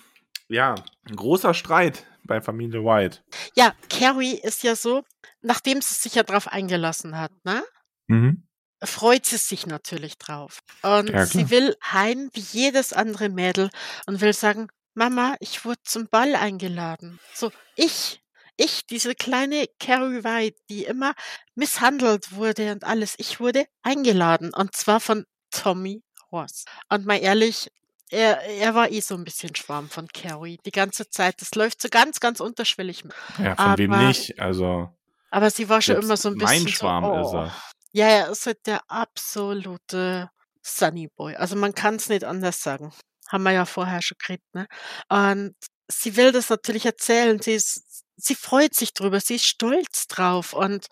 ja, 0.47 0.75
'n 1.09 1.15
großer 1.15 1.53
Streit 1.53 2.05
bei 2.23 2.39
Familie 2.41 2.84
White. 2.84 3.21
Ja, 3.55 3.73
Carrie 3.89 4.35
ist 4.39 4.63
ja 4.63 4.75
so, 4.75 5.03
nachdem 5.41 5.81
sie 5.81 5.95
sich 5.95 6.15
ja 6.15 6.23
drauf 6.23 6.47
eingelassen 6.47 7.17
hat, 7.17 7.31
ne, 7.43 7.63
Mhm. 8.07 8.43
freut 8.84 9.25
sie 9.25 9.38
sich 9.38 9.65
natürlich 9.65 10.17
drauf. 10.17 10.59
Und 10.84 11.09
Ja, 11.09 11.25
sie 11.25 11.49
will 11.49 11.75
heim 11.84 12.30
wie 12.34 12.41
jedes 12.41 12.93
andere 12.93 13.30
Mädel 13.30 13.69
und 14.05 14.21
will 14.21 14.34
sagen: 14.34 14.67
„Mama, 14.95 15.36
ich 15.40 15.65
wurde 15.65 15.82
zum 15.84 16.07
Ball 16.10 16.36
eingeladen.“ 16.36 17.20
So, 17.34 17.52
ich 17.76 18.20
ich, 18.56 18.86
diese 18.86 19.15
kleine 19.15 19.65
Carrie 19.80 20.24
White, 20.24 20.57
die 20.70 20.84
immer 20.86 21.15
misshandelt 21.56 22.34
wurde 22.34 22.72
und 22.74 22.84
alles, 22.84 23.15
ich 23.18 23.40
wurde 23.40 23.65
eingeladen 23.82 24.53
und 24.53 24.76
zwar 24.76 24.99
von 24.99 25.26
Tommy 25.52 26.03
Ross. 26.32 26.65
Und 26.90 27.06
mal 27.07 27.18
ehrlich, 27.18 27.72
er 28.11 28.41
er 28.44 28.76
war 28.76 28.91
eh 28.91 28.99
so 29.02 29.15
'n 29.15 29.24
bisschen 29.24 29.56
Schwarm 29.56 29.90
von 29.90 30.07
Carrie 30.10 30.60
die 30.65 30.72
ganze 30.72 31.10
Zeit. 31.10 31.41
Das 31.41 31.56
läuft 31.56 31.82
so 31.82 31.90
ganz, 31.90 32.20
ganz 32.20 32.40
unterschwellig. 32.40 33.03
Ja, 33.38 33.56
von 33.56 33.78
wem 33.78 33.91
Aber 33.91 34.07
nicht? 34.07 34.40
Also 34.40 34.90
aber 35.32 35.49
sie 35.49 35.68
war 35.70 35.82
schon 35.82 35.98
immer 35.98 36.15
so 36.18 36.30
'n 36.30 36.36
mein 36.36 36.38
bisschen 36.38 36.72
so 36.74 36.78
Schwarm 36.78 37.03
ist 37.11 37.34
oh. 37.34 37.38
er. 37.38 37.53
Ja, 37.91 38.07
er 38.07 38.30
ist 38.30 38.45
halt 38.45 38.65
der 38.68 38.82
absolute 38.90 40.30
Sunny 40.64 41.07
Boy. 41.15 41.36
Also, 41.36 41.56
man 41.56 41.74
kann's 41.76 42.10
nicht 42.10 42.24
anders 42.24 42.61
sagen. 42.64 42.91
Haben 43.29 43.43
wir 43.43 43.51
ja 43.51 43.65
vorher 43.65 44.01
schon 44.01 44.17
geredet, 44.19 44.45
ne? 44.53 44.67
Und 45.09 45.55
sie 45.87 46.15
will 46.15 46.31
das 46.31 46.49
natürlich 46.49 46.85
erzählen. 46.85 47.41
Sie 47.41 47.53
ist 47.53 48.03
sie 48.17 48.35
freut 48.35 48.73
sich 48.73 48.93
drüber, 48.93 49.19
sie 49.19 49.35
ist 49.35 49.45
stolz 49.45 50.07
drauf 50.07 50.53
und 50.53 50.87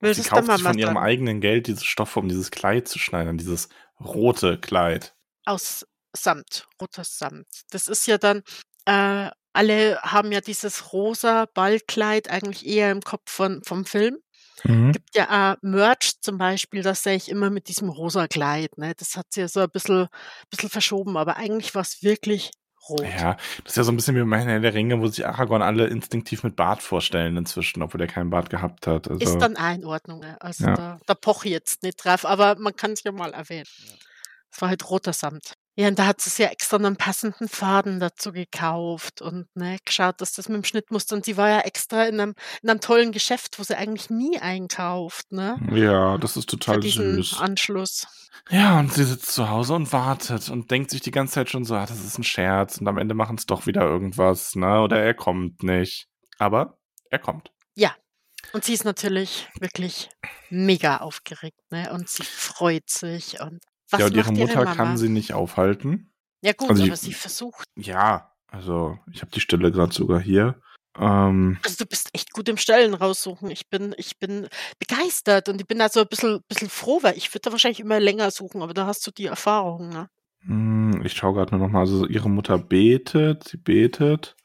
will 0.00 0.14
Sie 0.14 0.22
das 0.22 0.30
der 0.30 0.42
kauft 0.42 0.46
sich 0.46 0.62
Mama 0.62 0.70
von 0.70 0.78
ihrem 0.78 0.96
eigenen 0.96 1.40
Geld 1.40 1.66
diese 1.66 1.84
Stoffe, 1.84 2.20
um 2.20 2.28
dieses 2.28 2.50
Kleid 2.50 2.88
zu 2.88 2.98
schneidern, 2.98 3.38
dieses 3.38 3.68
rote 4.00 4.58
Kleid. 4.58 5.14
Aus 5.44 5.86
Samt, 6.16 6.68
roter 6.80 7.04
Samt. 7.04 7.46
Das 7.70 7.88
ist 7.88 8.06
ja 8.06 8.18
dann 8.18 8.42
äh, 8.84 9.30
alle 9.52 10.00
haben 10.02 10.32
ja 10.32 10.40
dieses 10.40 10.92
rosa 10.92 11.46
Ballkleid 11.54 12.28
eigentlich 12.28 12.66
eher 12.66 12.90
im 12.90 13.02
Kopf 13.02 13.30
von 13.30 13.62
vom 13.64 13.84
Film. 13.84 14.18
Mhm. 14.68 14.94
Gibt 14.94 15.16
ja 15.16 15.54
auch 15.54 15.58
Merch 15.62 16.20
zum 16.20 16.38
Beispiel, 16.38 16.82
das 16.82 17.02
sehe 17.02 17.16
ich 17.16 17.28
immer 17.30 17.50
mit 17.50 17.68
diesem 17.68 17.88
rosa 17.90 18.28
Kleid, 18.28 18.78
ne? 18.78 18.94
Das 18.96 19.16
hat 19.16 19.26
sie 19.30 19.40
ja 19.42 19.48
so 19.48 19.60
'n 19.60 19.70
bisschen 19.70 20.08
bisschen 20.50 20.70
verschoben, 20.70 21.16
aber 21.16 21.36
eigentlich 21.36 21.74
war's 21.74 22.02
wirklich 22.02 22.50
rot. 22.88 23.14
Ja, 23.16 23.36
das 23.64 23.72
ist 23.72 23.76
ja 23.76 23.82
so 23.84 23.90
'n 23.92 23.96
bisschen 23.96 24.14
wie 24.14 24.22
bei 24.22 24.38
Herr 24.44 24.60
der 24.60 24.74
Ringe, 24.74 25.00
wo 25.00 25.06
sich 25.08 25.26
Aragorn 25.26 25.62
alle 25.62 25.86
instinktiv 25.88 26.44
mit 26.44 26.54
Bart 26.54 26.82
vorstellen 26.82 27.36
inzwischen, 27.36 27.82
obwohl 27.82 27.98
der 27.98 28.06
keinen 28.06 28.30
Bart 28.30 28.50
gehabt 28.50 28.86
hat. 28.86 29.08
Ist 29.20 29.40
Also 29.40 29.42
dann 29.42 29.56
auch 29.56 29.72
in 29.74 29.84
Ordnung? 29.84 30.24
Also, 30.40 30.66
Ja. 30.66 30.74
da 30.74 30.98
da 31.06 31.14
poche 31.14 31.46
ich 31.48 31.52
jetzt 31.52 31.82
nicht 31.82 32.04
drauf, 32.04 32.24
aber 32.24 32.56
man 32.58 32.74
kann's 32.74 33.02
ja 33.04 33.12
mal 33.12 33.32
erwähnen. 33.32 33.66
Es 34.52 34.60
war 34.62 34.68
halt 34.70 34.90
roter 34.90 35.12
Samt. 35.12 35.54
Ja, 35.78 35.88
und 35.88 35.98
da 35.98 36.06
hat 36.06 36.20
sie 36.20 36.30
sich 36.30 36.38
ja 36.38 36.52
extra 36.52 36.78
'nen 36.78 36.96
passenden 36.96 37.48
Faden 37.48 37.98
dazu 37.98 38.30
gekauft 38.32 39.20
und, 39.20 39.48
ne, 39.56 39.78
geschaut, 39.84 40.20
dass 40.20 40.32
das 40.32 40.48
mit'm 40.48 40.64
Schnittmuster 40.64 41.16
und 41.16 41.24
sie 41.24 41.36
war 41.36 41.48
ja 41.48 41.60
extra 41.60 42.04
in 42.04 42.14
'nem 42.16 42.30
in 42.62 42.68
'nem 42.68 42.80
tollen 42.80 43.10
Geschäft, 43.10 43.58
wo 43.58 43.64
sie 43.64 43.74
eigentlich 43.76 44.08
nie 44.08 44.38
einkauft, 44.38 45.32
ne? 45.32 45.60
Ja, 45.72 46.18
das 46.18 46.36
ist 46.36 46.48
Für 46.68 46.78
total 46.78 46.78
diesen 46.78 47.22
süß. 47.22 47.36
Anschluss. 47.36 48.06
Ja, 48.50 48.78
und 48.80 48.92
sie 48.92 49.04
sitzt 49.04 49.32
zu 49.32 49.48
Hause 49.50 49.74
und 49.74 49.92
wartet 49.92 50.50
und 50.50 50.70
denkt 50.70 50.90
sich 50.90 51.00
die 51.02 51.10
ganze 51.12 51.34
Zeit 51.34 51.50
schon 51.50 51.64
so: 51.64 51.74
„Ah, 51.76 51.86
das 51.86 52.04
ist 52.04 52.18
'n 52.18 52.24
Scherz“ 52.24 52.78
und 52.78 52.88
am 52.88 52.98
Ende 52.98 53.14
machen's 53.14 53.46
doch 53.46 53.66
wieder 53.66 53.82
irgendwas, 53.82 54.54
ne, 54.56 54.80
oder 54.82 55.02
er 55.02 55.14
kommt 55.14 55.62
nicht. 55.62 56.08
Aber 56.38 56.78
er 57.10 57.18
kommt. 57.20 57.52
Ja. 57.76 57.94
Und 58.52 58.64
sie 58.64 58.74
ist 58.74 58.84
natürlich 58.84 59.48
wirklich 59.60 60.10
mega 60.50 60.98
aufgeregt, 60.98 61.60
ne, 61.70 61.92
und 61.92 62.08
sie 62.08 62.24
freut 62.24 62.88
sich 62.90 63.40
und 63.40 63.60
was 63.94 64.02
Ja, 64.02 64.06
und 64.06 64.14
ihre 64.16 64.32
Mutter 64.32 64.66
kann 64.66 64.96
sie 64.96 65.08
nicht 65.08 65.32
aufhalten. 65.34 66.12
Ja 66.42 66.52
gut, 66.52 66.78
Also, 66.78 66.82
aber 66.82 66.96
sie 66.96 67.12
sie 67.12 67.14
versucht. 67.14 67.64
ja, 67.76 68.32
also, 68.48 68.98
ich 69.12 69.22
habe 69.22 69.32
die 69.32 69.40
Stelle 69.40 69.72
grad 69.72 69.92
sogar 69.94 70.20
hier. 70.20 70.60
Ähm 70.98 71.58
Also, 71.66 71.76
du 71.84 71.86
bist 71.86 72.10
echt 72.12 72.30
gut 72.32 72.48
im 72.50 72.58
Stellen 72.58 72.92
raussuchen. 72.94 73.50
Ich 73.50 73.68
bin 73.70 73.94
ich 73.96 74.18
bin 74.18 74.48
begeistert 74.78 75.48
und 75.48 75.60
ich 75.62 75.66
bin 75.66 75.78
da 75.78 75.88
so 75.88 76.00
'n 76.00 76.08
bisschen 76.08 76.42
bisschen 76.46 76.68
froh, 76.68 76.98
weil 77.02 77.16
ich 77.16 77.30
würde 77.32 77.40
da 77.42 77.52
wahrscheinlich 77.52 77.80
immer 77.80 78.00
länger 78.00 78.30
suchen, 78.30 78.60
aber 78.62 78.74
da 78.74 78.84
hast 78.86 79.06
du 79.06 79.10
die 79.10 79.26
Erfahrung, 79.26 79.88
ne? 79.88 80.08
Hm, 80.42 81.02
ich 81.04 81.12
schaue 81.14 81.34
grad 81.34 81.50
nur 81.52 81.60
noch 81.60 81.68
mal. 81.70 81.80
Also, 81.80 82.06
ihre 82.06 82.28
Mutter 82.30 82.58
betet, 82.58 83.44
sie 83.44 83.56
betet. 83.56 84.36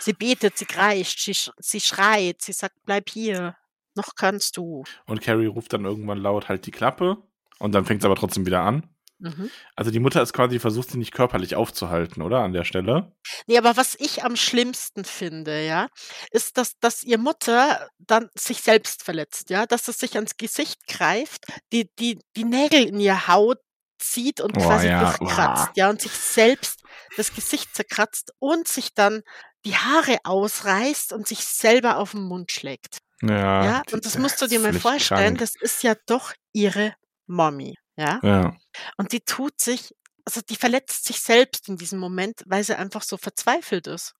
Sie 0.00 0.12
betet, 0.12 0.56
sie 0.58 0.66
kreischt, 0.66 1.20
sie 1.20 1.34
sch 1.34 1.50
sie 1.58 1.80
schreit, 1.80 2.42
sie 2.42 2.52
sagt: 2.52 2.76
„Bleib 2.84 3.08
hier, 3.10 3.56
noch 3.94 4.14
kannst 4.14 4.56
du.“ 4.56 4.86
Und 5.08 5.20
Carrie 5.22 5.46
ruft 5.46 5.72
dann 5.72 5.84
irgendwann 5.84 6.18
laut: 6.18 6.48
„Halt 6.48 6.66
die 6.66 6.70
Klappe.“ 6.72 7.22
Und 7.58 7.72
dann 7.74 7.84
fängt's 7.86 8.04
aber 8.04 8.16
trotzdem 8.16 8.46
wieder 8.46 8.62
an. 8.62 8.88
Mhm. 9.18 9.50
Also 9.76 9.90
die 9.90 10.00
Mutter 10.00 10.22
ist 10.22 10.32
quasi 10.34 10.58
versucht, 10.58 10.90
sie 10.90 10.98
nicht 10.98 11.12
körperlich 11.12 11.56
aufzuhalten, 11.56 12.22
oder? 12.22 12.40
An 12.40 12.52
der 12.52 12.64
Stelle. 12.64 13.12
Ne, 13.48 13.58
aber 13.58 13.76
was 13.76 13.94
ich 13.98 14.24
am 14.24 14.36
schlimmsten 14.36 15.04
finde, 15.04 15.64
ja, 15.64 15.88
ist, 16.30 16.56
dass 16.58 16.78
dass 16.80 17.02
ihr 17.02 17.18
Mutter 17.18 17.88
dann 17.98 18.28
sich 18.38 18.62
selbst 18.62 19.02
verletzt, 19.02 19.50
ja, 19.50 19.66
dass 19.66 19.88
es 19.88 19.98
sich 19.98 20.14
ans 20.16 20.36
Gesicht 20.36 20.86
greift, 20.86 21.44
die 21.72 21.90
die 21.98 22.18
die 22.36 22.44
Nägel 22.44 22.84
in 22.86 23.00
ihr 23.00 23.26
Haut 23.28 23.58
zieht 23.98 24.40
und 24.40 24.56
Oh 24.56 24.58
quasi 24.58 24.88
ja, 24.88 24.98
durchkratzt, 24.98 25.70
uah. 25.72 25.76
ja, 25.76 25.88
und 25.90 26.00
sich 26.00 26.12
selbst 26.12 26.82
das 27.16 27.32
Gesicht 27.32 27.74
zerkratzt 27.74 28.32
und 28.38 28.68
sich 28.68 28.94
dann 28.94 29.22
die 29.64 29.74
Haare 29.76 30.18
ausreißt 30.24 31.12
und 31.12 31.26
sich 31.26 31.44
selber 31.46 31.96
auf 31.98 32.14
'n 32.14 32.22
Mund 32.22 32.52
schlägt. 32.52 32.98
Ja, 33.22 33.80
Ja, 33.82 33.82
und 33.92 34.06
das 34.06 34.16
der 34.16 34.18
musst 34.18 34.40
du 34.42 34.46
dir 34.48 34.60
mal 34.60 34.74
vorstellen, 34.74 35.36
krank. 35.36 35.38
das 35.38 35.54
ist 35.60 35.82
ja 35.82 35.94
doch 36.06 36.32
ihre 36.52 36.94
Mommy, 37.28 37.74
ja? 37.96 38.22
Ja. 38.22 38.56
Und 38.98 39.12
die 39.12 39.20
tut 39.22 39.60
sich 39.60 39.94
also, 40.26 40.40
die 40.42 40.56
verletzt 40.56 41.06
sich 41.06 41.20
selbst 41.20 41.68
in 41.68 41.76
diesem 41.78 41.98
Moment, 42.00 42.42
weil 42.46 42.64
sie 42.64 42.78
einfach 42.78 43.02
so 43.02 43.16
verzweifelt 43.18 43.86
ist 43.88 44.14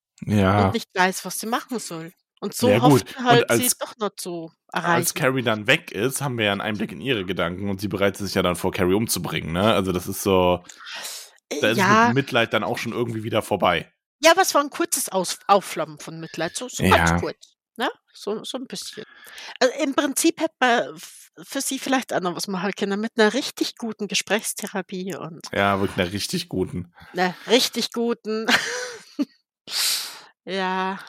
und 0.54 0.72
Ja. 0.72 0.74
nicht 0.74 0.88
weiß, 0.94 1.24
was 1.26 1.38
sie 1.40 1.46
machen 1.46 1.78
soll. 1.80 2.12
Und 2.40 2.54
so 2.56 2.72
Ja 2.72 2.80
hofft 2.80 3.06
sie 3.10 3.24
und 3.24 3.24
halt, 3.24 3.50
sie 3.52 3.70
als 3.70 3.76
doch 3.78 3.96
noch 3.98 4.10
zu 4.16 4.52
als 4.92 5.14
erreichen. 5.14 5.14
Carrie 5.14 5.42
dann 5.42 5.66
weg 5.66 5.90
ist, 5.92 6.20
haben 6.22 6.38
wir 6.38 6.46
ja 6.46 6.52
'n 6.52 6.60
Einblick 6.60 6.92
in 6.92 7.00
ihre 7.00 7.24
Gedanken 7.24 7.68
und 7.70 7.80
sie 7.80 7.88
bereitet 7.88 8.24
sich 8.26 8.34
ja 8.34 8.42
dann 8.42 8.56
vor, 8.56 8.70
Carrie 8.72 8.94
umzubringen, 8.94 9.52
ne? 9.52 9.72
Also, 9.74 9.92
das 9.92 10.06
ist 10.06 10.22
so 10.22 10.64
Äh, 11.50 11.60
da 11.60 11.70
ist 11.70 11.78
es 11.78 11.86
mit 11.88 12.04
ja. 12.04 12.14
Mitleid 12.14 12.52
dann 12.54 12.64
auch 12.64 12.78
schon 12.78 12.92
irgendwie 12.92 13.24
wieder 13.24 13.42
vorbei. 13.42 13.92
Ja, 14.22 14.30
aber 14.32 14.42
es 14.42 14.54
war 14.54 14.62
'n 14.62 14.70
kurzes 14.70 15.10
Aus 15.10 15.38
Aufflammen 15.46 15.98
von 15.98 16.20
Mitleid, 16.20 16.56
so 16.56 16.68
so 16.68 16.84
ganz 16.84 17.12
Ja. 17.12 17.14
kurz, 17.14 17.55
ne? 17.78 17.90
So 18.14 18.44
so 18.44 18.58
'n 18.58 18.66
bisschen. 18.66 19.04
Also, 19.60 19.74
im 19.82 19.94
Prinzip 19.94 20.40
hätte 20.40 20.54
man 20.60 20.96
für 21.44 21.60
sie 21.62 21.78
vielleicht 21.80 22.12
auch 22.14 22.20
noch 22.20 22.36
was 22.36 22.48
machen 22.48 22.72
können 22.78 23.00
mit 23.00 23.16
'ner 23.18 23.34
richtig 23.34 23.76
guten 23.76 24.08
Gesprächstherapie 24.08 25.16
und 25.16 25.50
Ja, 25.52 25.78
wirklich 25.80 25.96
'ner 25.96 26.12
richtig 26.12 26.48
guten. 26.48 26.92
'ner 27.14 27.34
richtig 27.46 27.92
guten 27.92 28.46
Ja, 30.48 31.00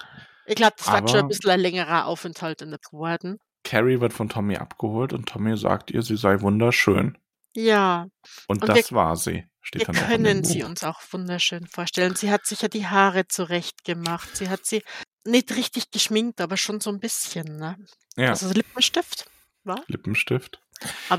ich 0.45 0.55
glaube, 0.55 0.75
das 0.79 0.91
wird 0.91 1.09
schon 1.11 1.19
'n 1.21 1.27
Aber 1.27 1.29
bisschen 1.29 1.51
ein 1.51 1.59
längerer 1.59 2.07
Aufenthalt 2.07 2.61
in 2.63 2.71
der 2.71 2.79
geworden. 2.79 3.39
Carrie 3.65 3.99
wird 3.99 4.13
von 4.13 4.29
Tommy 4.29 4.57
abgeholt 4.57 5.13
und 5.13 5.27
Tommy 5.27 5.57
sagt 5.57 5.91
ihr, 5.91 6.01
sie 6.03 6.17
sei 6.17 6.41
wunderschön. 6.41 7.17
Ja. 7.59 8.07
Und 8.49 8.61
Und 8.61 8.73
wir 8.75 8.83
das 8.83 8.91
war 8.93 9.15
sie, 9.17 9.45
wir 9.73 9.81
steht 9.81 9.87
dem 9.87 10.07
können 10.07 10.43
sie 10.43 10.63
uns 10.63 10.83
auch 10.83 11.01
wunderschön 11.11 11.67
vorstellen. 11.67 12.15
Sie 12.15 12.31
hat 12.31 12.45
sich 12.45 12.61
ja 12.61 12.67
die 12.69 12.87
Haare 12.87 13.27
zurechtgemacht. 13.27 14.35
Sie 14.35 14.49
hat 14.49 14.65
sie 14.65 14.83
nicht 15.25 15.55
richtig 15.55 15.91
geschminkt, 15.91 16.41
aber 16.41 16.57
schon 16.57 16.79
so 16.81 16.89
'n 16.91 16.99
bisschen, 16.99 17.57
ne? 17.57 17.77
Ja. 18.17 18.39
Also, 18.39 18.49
Lippenstift, 18.53 19.25
wa? 19.63 19.85
Lippenstift. 19.89 20.61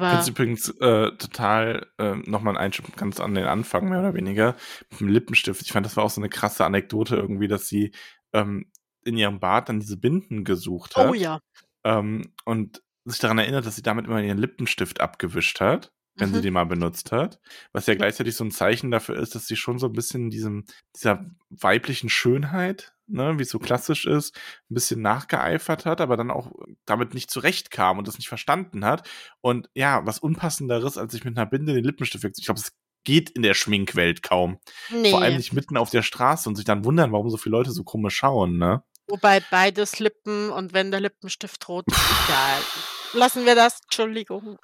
Ich 0.03 0.09
finde 0.11 0.21
Aber 0.21 0.23
es 0.23 0.29
übrigens, 0.29 0.69
äh, 0.81 1.11
total, 1.19 1.87
ähm 1.99 2.23
noch 2.27 2.43
mal 2.43 2.53
'n 2.53 2.57
Einschub 2.59 2.97
ganz 2.97 3.21
an 3.21 3.35
den 3.35 3.47
Anfang 3.47 3.89
mehr 3.89 4.01
oder 4.01 4.15
weniger 4.15 4.57
mit'm 4.93 5.09
Lippenstift. 5.09 5.63
Ich 5.63 5.73
fand, 5.73 5.87
das 5.87 5.97
war 5.97 6.05
auch 6.05 6.11
so 6.11 6.21
'ne 6.21 6.29
krasse 6.29 6.65
Anekdote 6.65 7.17
irgendwie, 7.17 7.49
dass 7.49 7.69
sie, 7.69 7.93
ähm, 8.33 8.71
in 9.05 9.17
ihrem 9.19 9.41
Bad 9.41 9.69
dann 9.69 9.81
diese 9.81 9.97
Binden 9.99 10.45
gesucht 10.45 10.97
Oh 10.97 11.15
hat, 11.15 11.15
ja. 11.15 11.41
ähm, 11.85 12.35
und 12.45 12.83
sich 13.07 13.21
daran 13.21 13.39
erinnert, 13.39 13.67
dass 13.67 13.77
sie 13.77 13.83
damit 13.83 14.07
immer 14.07 14.23
ihren 14.23 14.39
Lippenstift 14.39 15.01
abgewischt 15.01 15.61
hat, 15.61 15.93
wenn 16.19 16.33
sie 16.33 16.39
Mhm. 16.39 16.43
den 16.43 16.53
mal 16.55 16.65
benutzt 16.67 17.13
hat. 17.13 17.41
Was 17.73 17.87
ja 17.87 17.95
gleichzeitig 17.95 18.35
so 18.37 18.45
'n 18.45 18.51
Zeichen 18.51 18.91
dafür 18.91 19.17
ist, 19.17 19.35
dass 19.35 19.47
sie 19.47 19.57
schon 19.57 19.79
so 19.79 19.87
'n 19.87 19.93
bisschen 19.93 20.25
in 20.25 20.31
diesem 20.31 20.65
dieser 20.97 21.25
weiblichen 21.51 22.09
Schönheit, 22.11 22.95
ne, 23.07 23.39
wie's 23.39 23.51
so 23.51 23.59
klassisch 23.59 24.07
ist, 24.07 24.37
'n 24.71 24.75
bisschen 24.75 25.01
nachgeeifert 25.03 25.87
hat, 25.87 26.01
aber 26.01 26.17
dann 26.17 26.31
auch 26.31 26.53
damit 26.87 27.15
nicht 27.15 27.31
zurechtkam 27.31 27.99
und 27.99 28.09
das 28.09 28.19
nicht 28.19 28.29
verstanden 28.29 28.85
hat. 28.85 29.09
Und 29.41 29.71
ja, 29.75 30.05
was 30.07 30.19
Unpassenderes, 30.19 30.99
als 30.99 31.13
sich 31.13 31.25
mit 31.25 31.35
'ner 31.37 31.47
Binde 31.47 31.75
den 31.75 31.85
Lippenstift 31.85 32.25
ich 32.39 32.45
glaube, 32.47 32.61
das 32.61 32.73
geht 33.05 33.31
in 33.31 33.43
der 33.43 33.55
Schminkwelt 33.55 34.23
kaum. 34.23 34.59
Vor 35.03 35.23
allem 35.23 35.37
nicht 35.37 35.53
mitten 35.55 35.77
auf 35.79 35.89
der 35.91 36.03
Straße 36.03 36.49
und 36.49 36.57
sich 36.57 36.65
dann 36.67 36.85
wundern, 36.85 37.13
warum 37.13 37.31
so 37.31 37.37
viele 37.39 37.53
Leute 37.57 37.71
so 37.71 37.85
komisch 37.85 38.17
schauen, 38.17 38.59
ne? 38.59 38.83
Wobei 39.11 39.41
beides 39.41 39.99
Lippen 40.01 40.51
und 40.51 40.75
wenn 40.75 40.91
der 40.91 41.01
Lippenstift 41.01 41.67
rot 41.69 41.87
ist, 41.91 41.97
egal. 42.11 42.69
Lassen 43.15 43.47
wir 43.47 43.55
das, 43.55 43.81
Entschuldigung. 43.85 44.59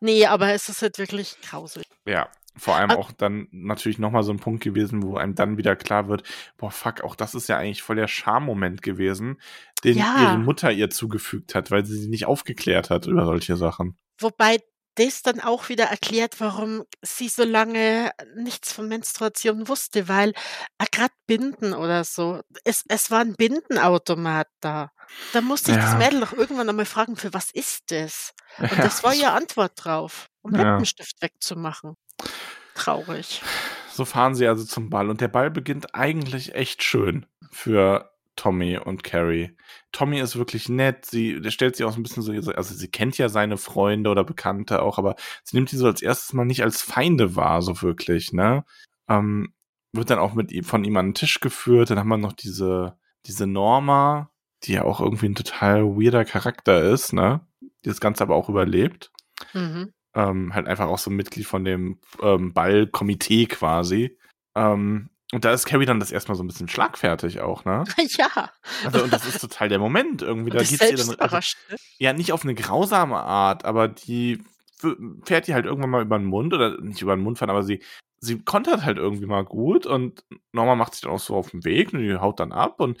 Ne, 0.00 0.26
aber 0.26 0.52
es 0.52 0.68
ist 0.68 0.82
halt 0.82 0.98
wirklich 0.98 1.38
grausig. 1.40 1.84
Ja, 2.06 2.30
vor 2.56 2.76
allem 2.76 2.94
auch 2.94 3.12
dann 3.12 3.46
natürlich 3.52 3.98
noch 3.98 4.10
mal 4.10 4.22
so 4.22 4.32
'n 4.32 4.38
Punkt 4.40 4.62
gewesen, 4.64 5.02
wo 5.02 5.16
einem 5.16 5.34
dann 5.34 5.58
wieder 5.58 5.76
klar 5.76 6.08
wird: 6.08 6.22
„Boah, 6.56 6.70
fuck, 6.70 7.02
auch 7.02 7.14
das 7.14 7.34
ist 7.34 7.48
ja 7.48 7.58
eigentlich 7.58 7.82
voll 7.82 7.96
der 7.96 8.08
Schammoment 8.08 8.80
gewesen, 8.82 9.40
den 9.84 10.08
ihre 10.14 10.36
Ja. 10.36 10.38
Mutter 10.38 10.72
ihr 10.72 10.88
zugefügt 10.90 11.54
hat, 11.54 11.70
weil 11.70 11.84
sie 11.84 11.98
sie 11.98 12.08
nicht 12.08 12.26
aufgeklärt 12.26 12.88
hat 12.90 13.06
über 13.06 13.26
solche 13.26 13.56
Sachen.“ 13.56 13.96
Wobei 14.18 14.58
das 14.96 15.22
dann 15.22 15.40
auch 15.40 15.68
wieder 15.68 15.84
erklärt, 15.84 16.40
warum 16.40 16.84
sie 17.00 17.28
so 17.28 17.44
lange 17.44 18.10
nichts 18.36 18.72
von 18.72 18.86
Menstruation 18.88 19.66
wusste, 19.68 20.08
weil, 20.08 20.32
ah, 20.78 20.84
grad 20.92 21.12
Binden 21.26 21.72
oder 21.74 22.04
so 22.04 22.40
es 22.64 22.84
es 22.88 23.10
war 23.10 23.22
'n 23.22 23.34
Bindenautomat 23.36 24.48
da. 24.60 24.90
Da 25.34 25.40
musste 25.42 25.66
sich 25.70 25.78
das 25.78 25.94
Ja. 25.94 25.94
Mädel 25.94 26.20
doch 26.20 26.32
irgendwann 26.32 26.68
einmal 26.68 26.86
fragen: 26.86 27.16
„Für 27.16 27.32
was 27.32 27.50
ist 27.52 27.90
das?“ 27.92 28.32
Und 28.66 28.82
Ja, 28.82 28.84
das 28.84 29.02
war 29.04 29.14
das 29.14 29.14
ihre 29.14 29.30
Antwort 29.32 29.72
drauf, 29.76 30.28
um 30.42 30.54
Ja. 30.54 30.90
Lippenstift 30.94 31.22
wegzumachen. 31.22 31.94
Traurig. 32.74 33.46
So 33.92 34.04
fahren 34.04 34.34
sie 34.34 34.46
also 34.46 34.64
zum 34.64 34.90
Ball 34.90 35.10
und 35.10 35.20
der 35.20 35.28
Ball 35.28 35.50
beginnt 35.50 35.94
eigentlich 35.94 36.54
echt 36.54 36.82
schön 36.82 37.26
für 37.50 38.10
Tommy 38.36 38.78
und 38.78 39.02
Carrie. 39.04 39.56
Tommy 39.92 40.20
ist 40.20 40.36
wirklich 40.36 40.68
nett, 40.68 41.04
sie 41.06 41.40
der 41.40 41.50
stellt 41.50 41.76
sich 41.76 41.84
auch 41.84 41.92
so 41.92 41.98
'n 42.00 42.02
bisschen 42.04 42.22
so 42.22 42.32
also, 42.52 42.74
sie 42.74 42.88
kennt 42.90 43.18
ja 43.18 43.28
seine 43.28 43.58
Freunde 43.58 44.10
oder 44.10 44.24
Bekannte 44.24 44.82
auch, 44.82 44.98
aber 44.98 45.16
sie 45.44 45.56
nimmt 45.56 45.72
die 45.72 45.76
so 45.76 45.86
als 45.86 46.02
1. 46.02 46.36
Mal 46.36 46.44
nicht 46.44 46.62
als 46.62 46.82
Feinde 46.82 47.36
wahr, 47.36 47.62
so 47.62 47.82
wirklich, 47.82 48.32
ne? 48.32 48.64
Ähm, 49.08 49.52
wird 49.92 50.10
dann 50.10 50.18
auch 50.20 50.34
mit 50.34 50.52
ihm 50.52 50.64
von 50.64 50.84
ihm 50.84 50.96
an 50.96 51.08
'n 51.10 51.14
Tisch 51.14 51.40
geführt. 51.40 51.90
Dann 51.90 51.98
haben 51.98 52.08
wir 52.08 52.16
noch 52.18 52.32
diese 52.32 52.96
diese 53.26 53.46
Norma, 53.46 54.30
die 54.64 54.72
ja 54.74 54.84
auch 54.84 55.00
irgendwie 55.00 55.26
'n 55.26 55.34
total 55.34 55.84
weirder 55.96 56.24
Charakter 56.24 56.82
ist, 56.82 57.12
ne? 57.12 57.40
Die 57.84 57.88
das 57.90 58.00
Ganze 58.00 58.22
aber 58.24 58.36
auch 58.36 58.48
überlebt. 58.48 59.10
Mhm. 59.54 59.92
Ähm, 60.14 60.54
halt 60.54 60.66
einfach 60.68 60.88
auch 60.88 60.98
so 60.98 61.10
'n 61.10 61.16
Mitglied 61.16 61.46
von 61.46 61.64
dem, 61.64 62.00
ähm, 62.22 62.52
Ballkomitee 62.54 63.46
quasi. 63.46 64.18
Ähm, 64.56 65.10
und 65.32 65.44
da 65.44 65.52
ist 65.52 65.66
Carrie 65.66 65.86
dann 65.86 66.00
das 66.00 66.12
1. 66.12 66.32
Mal 66.32 66.36
so 66.36 66.42
'n 66.44 66.48
bisschen 66.48 66.68
schlagfertig 66.68 67.40
auch, 67.40 67.64
ne? 67.64 67.84
Ja. 68.18 68.50
Also, 68.82 69.02
und 69.02 69.12
das 69.12 69.26
ist 69.26 69.40
total 69.40 69.68
der 69.68 69.78
Moment 69.78 70.22
irgendwie. 70.22 70.50
Und 70.50 70.60
Da 70.60 70.64
geht's 70.64 70.90
ihr 70.90 70.96
dann 70.98 71.14
also, 71.16 71.38
ne? 71.68 71.76
ja, 71.98 72.12
nicht 72.14 72.32
auf 72.32 72.44
'ne 72.44 72.54
grausame 72.54 73.18
Art, 73.18 73.64
aber 73.66 73.88
die 73.88 74.42
fährt 75.24 75.48
ihr 75.48 75.54
halt 75.54 75.66
irgendwann 75.66 75.90
mal 75.90 76.02
übern 76.02 76.24
Mund 76.24 76.54
oder 76.54 76.80
nicht 76.82 77.02
übern 77.02 77.20
Mund 77.20 77.38
fahren, 77.38 77.50
aber 77.50 77.62
sie 77.64 77.82
sie 78.20 78.40
kontert 78.42 78.84
halt 78.84 78.98
irgendwie 78.98 79.26
mal 79.26 79.44
gut 79.44 79.86
und 79.86 80.24
Norma 80.52 80.74
macht 80.76 80.94
sich 80.94 81.02
dann 81.02 81.12
auch 81.12 81.20
so 81.20 81.34
auf 81.36 81.52
'n 81.54 81.64
Weg 81.64 81.92
und 81.94 82.00
die 82.00 82.16
haut 82.16 82.40
dann 82.40 82.52
ab 82.52 82.80
und 82.80 82.98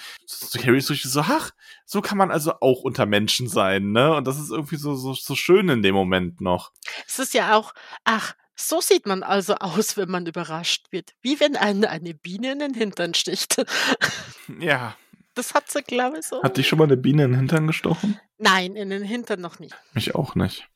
Carrie 0.62 0.78
ist 0.78 0.86
so 0.88 0.92
richtig 0.94 1.12
so: 1.12 1.20
„Ach, 1.22 1.50
so 1.86 2.00
kann 2.02 2.18
man 2.18 2.30
also 2.30 2.54
auch 2.60 2.82
unter 2.82 3.06
Menschen 3.06 3.48
sein“, 3.48 3.92
ne? 3.92 4.14
Und 4.16 4.26
das 4.26 4.38
ist 4.40 4.50
irgendwie 4.50 4.76
so 4.76 4.94
so 4.94 5.12
so 5.14 5.34
schön 5.34 5.68
in 5.68 5.82
dem 5.82 5.94
Moment 5.94 6.40
noch. 6.40 6.72
Es 7.06 7.18
ist 7.18 7.34
ja 7.34 7.56
auch 7.56 7.72
ach, 8.04 8.34
so 8.56 8.80
sieht 8.80 9.06
man 9.06 9.22
also 9.22 9.54
aus, 9.56 9.96
wenn 9.96 10.10
man 10.10 10.26
überrascht 10.26 10.86
wird. 10.92 11.12
Wie 11.22 11.40
wenn 11.40 11.56
einen 11.56 11.84
eine 11.86 12.14
Biene 12.14 12.52
in 12.52 12.58
den 12.60 12.74
Hintern 12.74 13.14
sticht. 13.14 13.56
Ja. 14.60 14.96
Das 15.34 15.54
hat 15.54 15.70
sie, 15.70 15.82
glaube 15.82 16.18
ich, 16.18 16.26
so 16.26 16.42
Hat 16.42 16.56
dich 16.56 16.68
schon 16.68 16.78
mal 16.78 16.86
'ne 16.88 16.96
Biene 16.96 17.24
in 17.24 17.32
'n 17.32 17.36
Hintern 17.36 17.66
gestochen? 17.68 18.18
Nein, 18.38 18.74
in 18.76 18.90
den 18.90 19.02
Hintern 19.04 19.40
noch 19.40 19.58
nicht. 19.60 19.74
Mich 19.94 20.14
auch 20.14 20.34
nicht. 20.34 20.68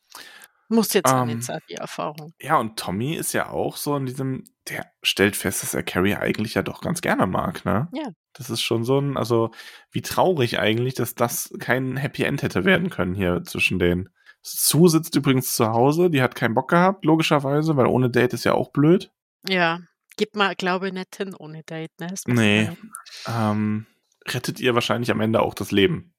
Muss 0.68 0.92
jetzt 0.94 1.12
Ähm, 1.12 1.40
sein, 1.42 1.60
die 1.68 1.74
Erfahrung. 1.74 2.32
ja, 2.40 2.58
und 2.58 2.78
Tommy 2.78 3.14
ist 3.14 3.32
ja 3.34 3.48
auch 3.50 3.76
so 3.76 3.96
in 3.96 4.06
diesem 4.06 4.44
der 4.68 4.86
stellt 5.02 5.36
fest, 5.36 5.62
dass 5.62 5.74
er 5.74 5.82
Carrie 5.82 6.14
eigentlich 6.16 6.54
ja 6.54 6.62
doch 6.62 6.80
ganz 6.80 7.02
gerne 7.02 7.26
mag, 7.26 7.64
ne? 7.66 7.88
Ja. 7.92 8.08
Das 8.32 8.48
ist 8.50 8.62
schon 8.62 8.82
so 8.84 8.98
'n 8.98 9.16
also, 9.18 9.50
wie 9.92 10.00
traurig 10.02 10.58
eigentlich, 10.58 10.94
dass 10.94 11.14
das 11.14 11.52
kein 11.60 11.96
Happy 11.98 12.22
End 12.24 12.42
hätte 12.42 12.64
werden 12.64 12.88
können 12.90 13.14
hier 13.14 13.42
zwischen 13.44 13.78
denen. 13.78 14.08
Sue 14.42 14.88
sitzt 14.88 15.14
übrigens 15.16 15.54
zu 15.54 15.68
Hause, 15.68 16.10
die 16.10 16.22
hat 16.22 16.34
keinen 16.34 16.54
Bock 16.54 16.68
gehabt, 16.70 17.04
logischerweise, 17.04 17.76
weil 17.76 17.86
ohne 17.86 18.10
Date 18.10 18.32
ist 18.34 18.44
ja 18.44 18.54
auch 18.54 18.72
blöd. 18.72 19.10
Ja, 19.48 19.80
gibt 20.16 20.34
man, 20.36 20.54
glaube 20.56 20.88
ich, 20.88 20.92
nicht 20.94 21.14
hin 21.16 21.34
ohne 21.38 21.62
Date, 21.62 21.92
ne? 22.00 22.14
Ne, 22.26 22.76
man 23.26 23.52
ähm, 23.52 23.86
rettet 24.26 24.60
ihr 24.60 24.74
wahrscheinlich 24.74 25.10
am 25.10 25.20
Ende 25.20 25.40
auch 25.42 25.54
das 25.54 25.70
Leben. 25.72 26.14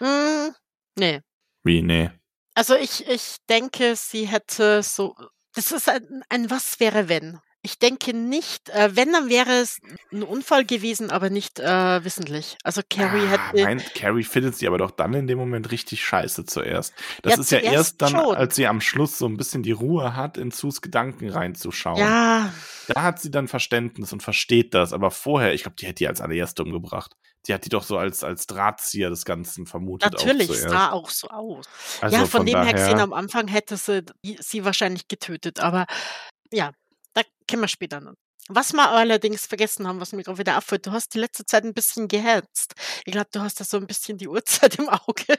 Hm, 0.00 0.52
ne. 0.98 1.22
Wie, 1.64 1.80
ne? 1.82 2.12
Also, 2.56 2.76
ich 2.76 3.04
ich 3.08 3.38
denke, 3.48 3.96
sie 3.96 4.26
hätte 4.28 4.82
so 4.84 5.14
das 5.54 5.72
ist 5.72 5.88
ein 5.88 6.22
ein 6.28 6.50
Was 6.50 6.78
wäre 6.78 7.08
wenn. 7.08 7.40
Ich 7.66 7.78
denke 7.78 8.12
nicht. 8.12 8.68
Äh, 8.68 8.94
wenn, 8.94 9.10
dann 9.12 9.30
wäre 9.30 9.50
es 9.62 9.78
ein 10.12 10.22
Unfall 10.22 10.66
gewesen, 10.66 11.10
aber 11.10 11.30
nicht, 11.30 11.58
äh, 11.60 12.04
wissentlich. 12.04 12.58
Also, 12.62 12.82
Carrie 12.90 13.26
Ah, 13.26 13.30
hätte 13.30 13.62
nein, 13.62 13.82
Carrie 13.94 14.22
findet 14.22 14.54
sie 14.56 14.66
aber 14.66 14.76
doch 14.76 14.90
dann 14.90 15.14
in 15.14 15.26
dem 15.26 15.38
Moment 15.38 15.70
richtig 15.70 16.04
scheiße 16.04 16.44
zuerst. 16.44 16.92
Das 17.22 17.36
Ja, 17.36 17.40
ist 17.40 17.50
ja 17.52 17.58
erst 17.60 18.02
dann, 18.02 18.10
schon. 18.10 18.36
als 18.36 18.54
sie 18.56 18.66
am 18.66 18.82
Schluss 18.82 19.16
so 19.16 19.24
'n 19.26 19.38
bisschen 19.38 19.62
die 19.62 19.72
Ruhe 19.72 20.14
hat, 20.14 20.36
in 20.36 20.50
Sus 20.50 20.82
Gedanken 20.82 21.30
reinzuschauen. 21.30 21.98
Ja. 21.98 22.52
Da 22.88 23.02
hat 23.02 23.18
sie 23.20 23.30
dann 23.30 23.48
Verständnis 23.48 24.12
und 24.12 24.22
versteht 24.22 24.74
das, 24.74 24.92
aber 24.92 25.10
vorher 25.10 25.54
ich 25.54 25.62
glaube, 25.62 25.76
die 25.80 25.86
hätte 25.86 25.94
die 26.00 26.08
als 26.08 26.20
Allererste 26.20 26.62
umgebracht. 26.64 27.12
Die 27.48 27.54
hat 27.54 27.64
die 27.64 27.70
doch 27.70 27.82
so 27.82 27.96
als 27.96 28.22
als 28.24 28.46
Drahtzieher 28.46 29.08
des 29.08 29.24
Ganzen 29.24 29.64
vermutet 29.66 30.16
auch 30.16 30.26
Natürlich, 30.26 30.50
es 30.50 30.58
zuerst. 30.58 30.70
sah 30.70 30.90
auch 30.92 31.08
so 31.08 31.28
aus. 31.28 31.64
Also, 32.02 32.14
Ja, 32.16 32.26
von 32.26 32.30
von 32.30 32.46
dem 32.46 32.62
her 32.62 32.74
gesehen, 32.74 33.00
am 33.00 33.14
Anfang 33.14 33.48
hätte 33.48 33.78
sie 33.78 34.02
sie 34.38 34.64
wahrscheinlich 34.66 35.08
getötet, 35.08 35.60
aber 35.60 35.86
ja, 36.52 36.72
da 37.14 37.22
kommen 37.50 37.62
wir 37.62 37.68
später 37.68 38.00
noch. 38.00 38.14
Was 38.48 38.72
wir 38.74 38.88
allerdings 38.90 39.46
vergessen 39.46 39.88
haben, 39.88 40.00
was 40.00 40.12
mir 40.12 40.22
grad 40.22 40.38
wieder 40.38 40.58
auffällt, 40.58 40.86
du 40.86 40.92
hast 40.92 41.14
die 41.14 41.18
letzte 41.18 41.46
Zeit 41.46 41.64
'n 41.64 41.72
bisschen 41.74 42.08
gehetzt. 42.08 42.74
Ich 43.06 43.12
glaube, 43.12 43.28
du 43.32 43.40
hast 43.40 43.60
da 43.60 43.64
so 43.64 43.78
'n 43.78 43.86
bisschen 43.86 44.18
die 44.18 44.28
Uhrzeit 44.28 44.76
im 44.78 44.88
Auge. 44.90 45.38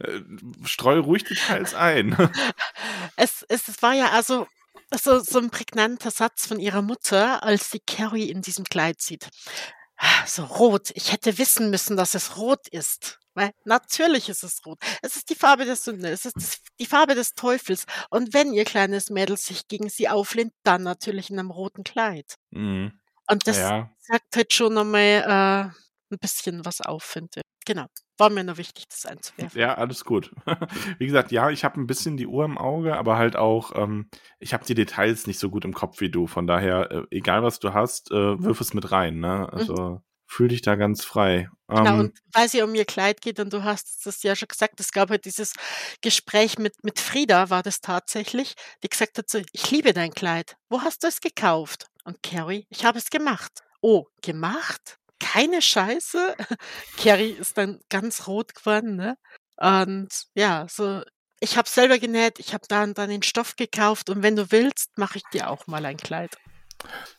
Äh, 0.00 0.20
streue 0.64 1.00
ruhig 1.00 1.24
Details 1.24 1.74
ein. 1.74 2.16
Es 3.16 3.44
es 3.48 3.68
es 3.68 3.82
war 3.82 3.94
ja 3.94 4.10
also 4.12 4.46
so 5.02 5.20
so 5.20 5.38
'n 5.40 5.50
prägnanter 5.50 6.10
Satz 6.12 6.46
von 6.46 6.60
ihrer 6.60 6.82
Mutter, 6.82 7.42
als 7.44 7.70
sie 7.70 7.80
Carrie 7.80 8.30
in 8.30 8.42
diesem 8.42 8.64
Kleid 8.66 9.00
sieht. 9.02 9.28
So 10.26 10.44
rot. 10.44 10.90
Ich 10.94 11.12
hätte 11.12 11.38
wissen 11.38 11.70
müssen, 11.70 11.96
dass 11.96 12.14
es 12.16 12.36
rot 12.38 12.68
ist, 12.70 13.18
weil 13.38 13.52
natürlich 13.64 14.28
ist 14.30 14.44
es 14.44 14.66
rot. 14.66 14.78
Es 15.02 15.16
ist 15.16 15.30
die 15.30 15.36
Farbe 15.36 15.64
der 15.66 15.76
Sünde. 15.76 16.10
Es 16.10 16.26
ist 16.26 16.36
das 16.42 16.58
die 16.80 16.86
Farbe 16.86 17.14
des 17.16 17.34
Teufels. 17.34 17.86
Und 18.10 18.34
wenn 18.34 18.52
ihr 18.54 18.66
kleines 18.66 19.10
Mädel 19.10 19.38
sich 19.38 19.68
gegen 19.68 19.90
sie 19.90 20.08
auflehnt, 20.10 20.52
dann 20.64 20.84
natürlich 20.84 21.30
in 21.30 21.36
'nem 21.38 21.50
roten 21.52 21.84
Kleid. 21.84 22.36
Mhm. 22.52 22.98
Und 23.28 23.46
das 23.48 23.70
Ja. 23.70 23.90
sagt 24.00 24.36
halt 24.36 24.52
schon 24.54 24.74
noch 24.74 24.84
mal, 24.84 25.00
äh, 25.72 26.14
'n 26.14 26.18
bisschen 26.20 26.64
was 26.66 26.80
auf, 26.82 27.04
finde 27.04 27.30
ich. 27.38 27.42
Genau. 27.66 27.86
War 28.18 28.30
mir 28.30 28.44
nur 28.44 28.58
wichtig, 28.58 28.86
das 28.90 29.06
einzuwerfen. 29.06 29.54
Ja, 29.54 29.74
alles 29.74 30.04
gut. 30.04 30.32
Wie 30.98 31.06
gesagt, 31.06 31.32
ja, 31.32 31.50
ich 31.50 31.64
habe 31.64 31.80
'n 31.80 31.86
bisschen 31.86 32.16
die 32.16 32.26
Uhr 32.26 32.44
im 32.44 32.58
Auge, 32.58 32.96
aber 32.96 33.16
halt 33.16 33.36
auch, 33.36 33.72
ähm, 33.74 34.08
ich 34.38 34.52
habe 34.52 34.64
die 34.66 34.74
Details 34.74 35.26
nicht 35.26 35.38
so 35.38 35.48
gut 35.50 35.64
im 35.64 35.72
Kopf 35.72 36.00
wie 36.00 36.10
du. 36.10 36.26
Von 36.26 36.46
daher, 36.46 36.90
äh, 36.90 37.02
egal 37.10 37.42
was 37.42 37.58
du 37.58 37.72
hast, 37.72 38.10
äh, 38.10 38.44
wirf 38.44 38.60
es 38.60 38.74
mit 38.74 38.90
rein, 38.92 39.20
ne? 39.20 39.50
Mhm. 39.56 39.78
Fühle 40.28 40.50
dich 40.50 40.62
da 40.62 40.76
ganz 40.76 41.04
frei. 41.04 41.48
Genau, 41.68 41.94
Ähm 41.94 42.00
und 42.00 42.18
weil 42.32 42.46
es 42.46 42.52
ja 42.52 42.64
um 42.64 42.74
ihr 42.74 42.84
Kleid 42.84 43.20
geht 43.22 43.40
und 43.40 43.52
du 43.52 43.64
hast 43.64 44.06
es 44.06 44.22
ja 44.22 44.36
schon 44.36 44.48
gesagt, 44.48 44.78
es 44.78 44.92
gab 44.92 45.10
halt 45.10 45.24
dieses 45.24 45.54
Gespräch 46.02 46.58
mit 46.58 46.74
mit 46.84 47.00
Frieda 47.00 47.50
war 47.50 47.62
das 47.62 47.80
tatsächlich, 47.80 48.54
die 48.82 48.88
gesagt 48.88 49.18
hat 49.18 49.28
so: 49.30 49.40
„Ich 49.52 49.70
liebe 49.70 49.92
dein 49.94 50.12
Kleid. 50.12 50.56
Wo 50.68 50.82
hast 50.82 51.02
du 51.02 51.08
es 51.08 51.20
gekauft?“ 51.20 51.86
Und 52.04 52.22
Carrie: 52.22 52.66
„Ich 52.70 52.84
habe 52.84 52.98
es 52.98 53.10
gemacht.“ 53.10 53.62
„Oh, 53.80 54.06
gemacht? 54.22 54.98
Keine 55.18 55.62
Scheiße?“ 55.62 56.36
Carrie 56.98 57.30
ist 57.32 57.56
dann 57.58 57.80
ganz 57.88 58.26
rot 58.26 58.54
geworden, 58.54 58.96
ne? 58.96 59.16
Und 59.56 60.08
ja, 60.34 60.66
so: 60.70 61.02
„Ich 61.40 61.56
habe 61.56 61.68
selber 61.68 61.98
genäht, 61.98 62.38
ich 62.38 62.52
habe 62.54 62.64
da 62.68 62.82
und 62.84 62.98
dann 62.98 63.08
den 63.10 63.22
Stoff 63.22 63.56
gekauft 63.56 64.10
und 64.10 64.22
wenn 64.22 64.36
du 64.36 64.50
willst, 64.52 64.96
mache 64.98 65.18
ich 65.18 65.24
dir 65.32 65.48
auch 65.50 65.66
mal 65.66 65.84
ein 65.86 65.96
Kleid.“ 65.96 66.36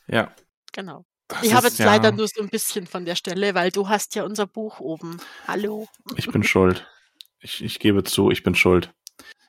Ja. 0.06 0.34
Genau. 0.72 1.04
Das 1.30 1.42
Ich 1.44 1.52
habe 1.54 1.68
jetzt 1.68 1.82
leider 1.82 2.10
ja 2.10 2.12
nur 2.12 2.26
so 2.28 2.40
'n 2.42 2.48
bisschen 2.48 2.86
von 2.88 3.04
der 3.04 3.14
Stelle, 3.14 3.54
weil 3.54 3.70
du 3.70 3.88
hast 3.88 4.14
ja 4.16 4.24
unser 4.24 4.46
Buch 4.46 4.80
oben. 4.80 5.18
Hallo. 5.46 5.86
Ich 6.16 6.30
bin 6.30 6.42
schuld. 6.42 6.86
Ich 7.40 7.62
ich 7.64 7.78
gebe 7.78 8.04
zu, 8.04 8.30
ich 8.30 8.42
bin 8.42 8.54
schuld. 8.54 8.92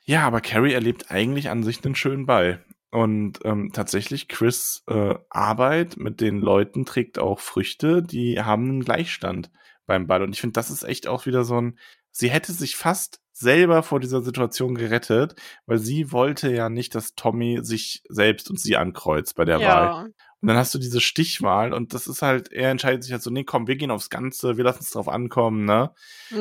Ja, 0.04 0.26
aber 0.26 0.40
Carrie 0.40 0.72
erlebt 0.72 1.10
eigentlich 1.10 1.50
an 1.50 1.62
sich 1.62 1.82
'nen 1.84 1.94
schönen 1.96 2.26
Ball. 2.26 2.64
Und, 2.90 3.40
ähm, 3.44 3.72
tatsächlich 3.72 4.28
Chris', 4.28 4.82
äh, 4.88 5.14
Arbeit 5.30 5.96
mit 5.98 6.20
den 6.20 6.40
Leuten 6.40 6.84
trägt 6.86 7.18
auch 7.18 7.40
Früchte, 7.40 8.02
die 8.02 8.40
haben 8.42 8.68
'nen 8.68 8.84
Gleichstand 8.84 9.50
beim 9.86 10.06
Ball. 10.06 10.22
Und 10.22 10.32
ich 10.34 10.40
finde, 10.40 10.54
das 10.54 10.70
ist 10.70 10.84
echt 10.84 11.06
auch 11.08 11.26
wieder 11.26 11.44
so 11.44 11.56
'n 11.58 11.78
sie 12.12 12.30
hätte 12.30 12.52
sich 12.52 12.76
fast 12.76 13.20
selber 13.32 13.82
vor 13.82 14.00
dieser 14.00 14.22
Situation 14.22 14.74
gerettet, 14.76 15.36
weil 15.66 15.78
sie 15.78 16.12
wollte 16.12 16.52
ja 16.54 16.68
nicht, 16.70 16.94
dass 16.94 17.14
Tommy 17.16 17.60
sich 17.62 18.02
selbst 18.08 18.50
und 18.50 18.60
sie 18.60 18.76
ankreuzt 18.76 19.36
bei 19.36 19.44
der 19.46 19.64
Wahl. 19.64 19.96
Ja. 20.42 20.48
Und 20.48 20.48
dann 20.48 20.56
hast 20.58 20.74
du 20.74 20.78
diese 20.80 21.00
Stichwahl 21.00 21.72
und 21.72 21.94
das 21.94 22.08
ist 22.08 22.20
halt 22.22 22.50
er 22.52 22.70
entscheidet 22.70 23.04
sich 23.04 23.12
halt 23.12 23.22
so: 23.22 23.30
„Ne, 23.30 23.44
komm, 23.44 23.68
wir 23.68 23.76
gehen 23.76 23.92
aufs 23.92 24.10
Ganze, 24.10 24.56
wir 24.56 24.64
lassen's 24.64 24.90
drauf 24.90 25.08
ankommen“, 25.08 25.64
ne? 25.66 25.92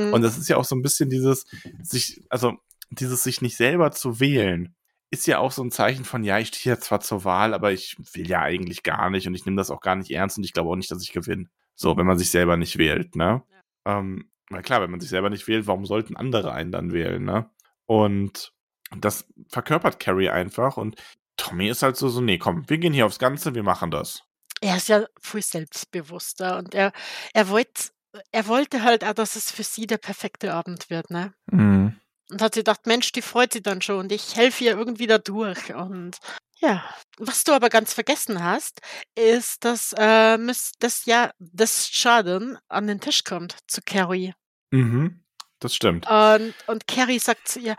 Und 0.09 0.21
Mhm. 0.21 0.23
das 0.23 0.37
ist 0.39 0.49
ja 0.49 0.57
auch 0.57 0.65
so 0.65 0.75
'n 0.75 0.81
bisschen 0.81 1.09
dieses 1.09 1.45
sich 1.81 2.21
also, 2.29 2.57
dieses 2.91 3.23
sich 3.23 3.41
nicht 3.41 3.55
selber 3.57 3.91
zu 3.91 4.19
wählen, 4.19 4.75
ist 5.11 5.27
ja 5.27 5.37
auch 5.39 5.51
so 5.51 5.61
'n 5.63 5.71
Zeichen 5.71 6.03
von: 6.05 6.23
„Ja, 6.23 6.39
ich 6.39 6.47
stehe 6.49 6.63
hier 6.75 6.79
zwar 6.81 6.99
zur 7.01 7.23
Wahl, 7.25 7.53
aber 7.53 7.71
ich 7.73 7.95
will 8.13 8.27
ja 8.29 8.41
eigentlich 8.41 8.83
gar 8.83 9.09
nicht 9.11 9.27
und 9.27 9.35
ich 9.35 9.45
nehme 9.45 9.57
das 9.57 9.69
auch 9.71 9.81
gar 9.81 9.95
nicht 9.95 10.09
ernst 10.11 10.37
und 10.39 10.43
ich 10.45 10.53
glaube 10.53 10.69
auch 10.71 10.75
nicht, 10.77 10.89
dass 10.91 11.03
ich 11.03 11.11
gewinne.“ 11.13 11.45
So, 11.75 11.95
wenn 11.97 12.07
man 12.07 12.17
sich 12.17 12.31
selber 12.31 12.57
nicht 12.57 12.77
wählt, 12.79 13.15
ne? 13.15 13.43
Ähm, 13.85 14.31
weil 14.49 14.63
klar, 14.63 14.81
wenn 14.81 14.91
man 14.91 14.99
sich 14.99 15.09
selber 15.11 15.29
nicht 15.29 15.47
wählt, 15.47 15.67
warum 15.67 15.85
sollten 15.85 16.15
andere 16.17 16.53
einen 16.53 16.71
dann 16.71 16.91
wählen, 16.93 17.23
ne? 17.23 17.49
Und 17.85 18.53
das 18.97 19.25
verkörpert 19.49 19.99
Carrie 19.99 20.29
einfach 20.29 20.77
und 20.77 20.95
Tommy 21.41 21.69
ist 21.69 21.81
halt 21.83 21.97
so 21.97 22.07
so: 22.09 22.21
„Ne, 22.21 22.37
komm, 22.37 22.69
wir 22.69 22.77
gehen 22.77 22.93
hier 22.93 23.05
aufs 23.07 23.19
Ganze, 23.19 23.55
wir 23.55 23.63
machen 23.63 23.89
das.“ 23.91 24.23
Er 24.61 24.77
ist 24.77 24.89
ja 24.89 25.05
viel 25.19 25.41
selbstbewusster 25.41 26.57
und 26.59 26.75
er 26.75 26.91
er 27.33 27.49
wollt 27.49 27.91
er 28.31 28.47
wollte 28.47 28.83
halt 28.83 29.03
auch, 29.05 29.13
dass 29.13 29.35
es 29.35 29.51
für 29.51 29.63
sie 29.63 29.87
der 29.87 29.97
perfekte 29.97 30.53
Abend 30.53 30.89
wird, 30.89 31.09
ne? 31.09 31.33
Mhm. 31.51 31.99
Und 32.29 32.41
hat 32.41 32.53
sich 32.53 32.61
gedacht: 32.61 32.85
„Mensch, 32.85 33.11
die 33.11 33.21
freut 33.23 33.53
sich 33.53 33.63
dann 33.63 33.81
schon 33.81 33.97
und 33.99 34.11
ich 34.11 34.35
helfe 34.35 34.63
ihr 34.65 34.77
irgendwie 34.77 35.07
da 35.07 35.17
durch.“ 35.17 35.73
Und 35.73 36.17
ja. 36.59 36.83
Was 37.17 37.43
du 37.43 37.53
aber 37.53 37.69
ganz 37.69 37.93
vergessen 37.93 38.43
hast, 38.43 38.81
ist, 39.15 39.65
dass, 39.65 39.93
äh, 39.97 40.37
Miss 40.37 40.73
dass 40.79 41.05
ja 41.05 41.31
das 41.39 41.89
Jordan 41.93 42.57
an 42.69 42.85
den 42.87 42.99
Tisch 43.01 43.23
kommt 43.23 43.57
zu 43.67 43.81
Carrie. 43.83 44.33
Mhm. 44.71 45.23
Das 45.61 45.75
stimmt. 45.75 46.09
Und 46.09 46.55
und 46.67 46.87
Carrie 46.87 47.19
sagt 47.19 47.47
zu 47.47 47.59
ihr: 47.59 47.75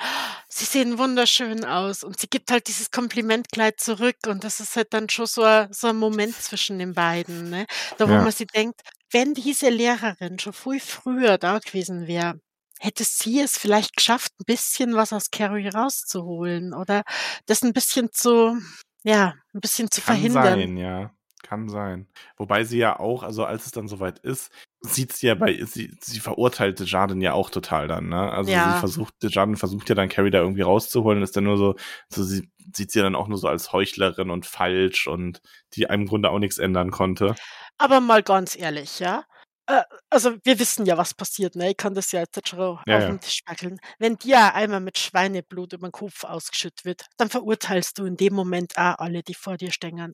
„Sie 0.49 0.65
sehen 0.65 0.99
wunderschön 0.99 1.65
aus.“ 1.65 2.05
Und 2.05 2.21
sie 2.21 2.29
gibt 2.29 2.51
halt 2.53 2.69
dieses 2.69 2.91
Komplimentkleid 2.91 3.81
zurück 3.81 4.17
und 4.27 4.45
das 4.45 4.61
ist 4.61 4.77
halt 4.77 4.93
dann 4.95 5.09
schon 5.09 5.27
so 5.27 5.43
'n 5.45 5.73
so 5.73 5.89
'n 5.89 5.97
Moment 5.97 6.41
zwischen 6.43 6.79
den 6.79 6.95
beiden, 6.95 7.49
ne? 7.51 7.67
Da 7.99 8.09
wo 8.11 8.19
Ja. 8.19 8.21
man 8.21 8.33
sich 8.33 8.47
denkt, 8.49 8.81
wenn 9.11 9.35
diese 9.35 9.71
Lehrerin 9.71 10.39
schon 10.39 10.53
viel 10.53 10.81
früher 10.81 11.39
da 11.39 11.59
gewesen 11.59 12.07
wäre, 12.07 12.35
hätte 12.81 13.05
sie 13.05 13.41
es 13.41 13.59
vielleicht 13.59 13.97
geschafft, 13.97 14.33
'n 14.41 14.45
bisschen 14.47 14.95
was 14.95 15.13
aus 15.13 15.31
Carrie 15.33 15.69
rauszuholen 15.69 16.75
oder 16.75 17.03
das 17.47 17.63
'n 17.63 17.73
bisschen 17.73 18.13
zu 18.13 18.57
ja, 19.05 19.35
'n 19.55 19.61
bisschen 19.61 19.91
zu 19.91 20.01
Kann 20.05 20.27
verhindern. 20.27 20.29
sein, 20.29 20.77
ja. 20.77 21.15
Kann 21.53 21.69
sein. 21.69 22.09
Wobei 22.39 22.65
sie 22.65 22.79
ja 22.79 22.99
auch 22.99 23.23
also, 23.23 23.45
als 23.45 23.66
es 23.66 23.73
dann 23.73 23.87
so 23.87 24.01
weit 24.01 24.19
ist, 24.20 24.51
sieht 24.81 25.12
sie 25.12 25.27
ja 25.27 25.35
bei 25.35 25.62
sie 25.66 25.95
sie 26.01 26.19
verurteilt 26.20 26.81
Desjardins 26.81 27.23
ja 27.23 27.35
auch 27.35 27.51
total 27.51 27.89
dann, 27.89 28.09
ne? 28.09 28.33
Also, 28.33 28.59
sie 28.59 28.73
Ja. 28.73 28.74
versucht 28.74 29.12
Desjardins 29.23 29.59
versucht 29.61 29.87
ja 29.91 29.95
dann 29.95 30.09
Carrie 30.09 30.31
da 30.31 30.39
irgendwie 30.39 30.62
rauszuholen 30.62 31.23
ist 31.23 31.37
dann 31.37 31.45
nur 31.45 31.59
so 31.59 31.74
so 32.09 32.23
sie 32.24 32.49
sieht 32.74 32.91
sie 32.91 33.01
dann 33.03 33.15
auch 33.15 33.29
nur 33.29 33.37
so 33.37 33.49
als 33.49 33.70
Heuchlerin 33.74 34.31
und 34.31 34.47
falsch 34.47 35.07
und 35.09 35.43
die 35.74 35.83
im 35.83 36.07
Grunde 36.07 36.31
auch 36.31 36.39
nix 36.39 36.57
ändern 36.57 36.91
konnte. 36.91 37.37
Aber 37.81 38.01
mal 38.01 38.23
ganz 38.23 38.57
ehrlich, 38.57 38.99
ja? 38.99 39.24
Äh, 39.66 39.83
also, 40.11 40.37
wir 40.45 40.59
wissen 40.59 40.87
ja, 40.87 40.97
was 40.99 41.15
passiert, 41.15 41.55
ne? 41.57 41.70
Ich 41.70 41.77
kann 41.77 41.95
das 41.95 42.12
ja 42.12 42.20
jetzt 42.20 42.49
schon 42.49 42.79
auf 42.89 43.09
ja. 43.09 43.09
'n 43.09 43.20
Tisch 43.20 43.43
packeln. 43.45 43.79
Wenn 43.99 44.16
dir 44.16 44.55
einmal 44.55 44.81
mit 44.81 44.99
Schweineblut 44.99 45.73
übern 45.73 45.93
Kopf 45.93 46.24
ausgeschüttet 46.24 46.85
wird, 46.85 47.07
dann 47.16 47.31
verurteilst 47.31 47.99
du 47.99 48.05
in 48.05 48.16
dem 48.16 48.35
Moment 48.35 48.77
auch 48.77 48.99
alle, 48.99 49.23
die 49.23 49.35
vor 49.35 49.57
dir 49.57 49.70
stehen. 49.73 50.12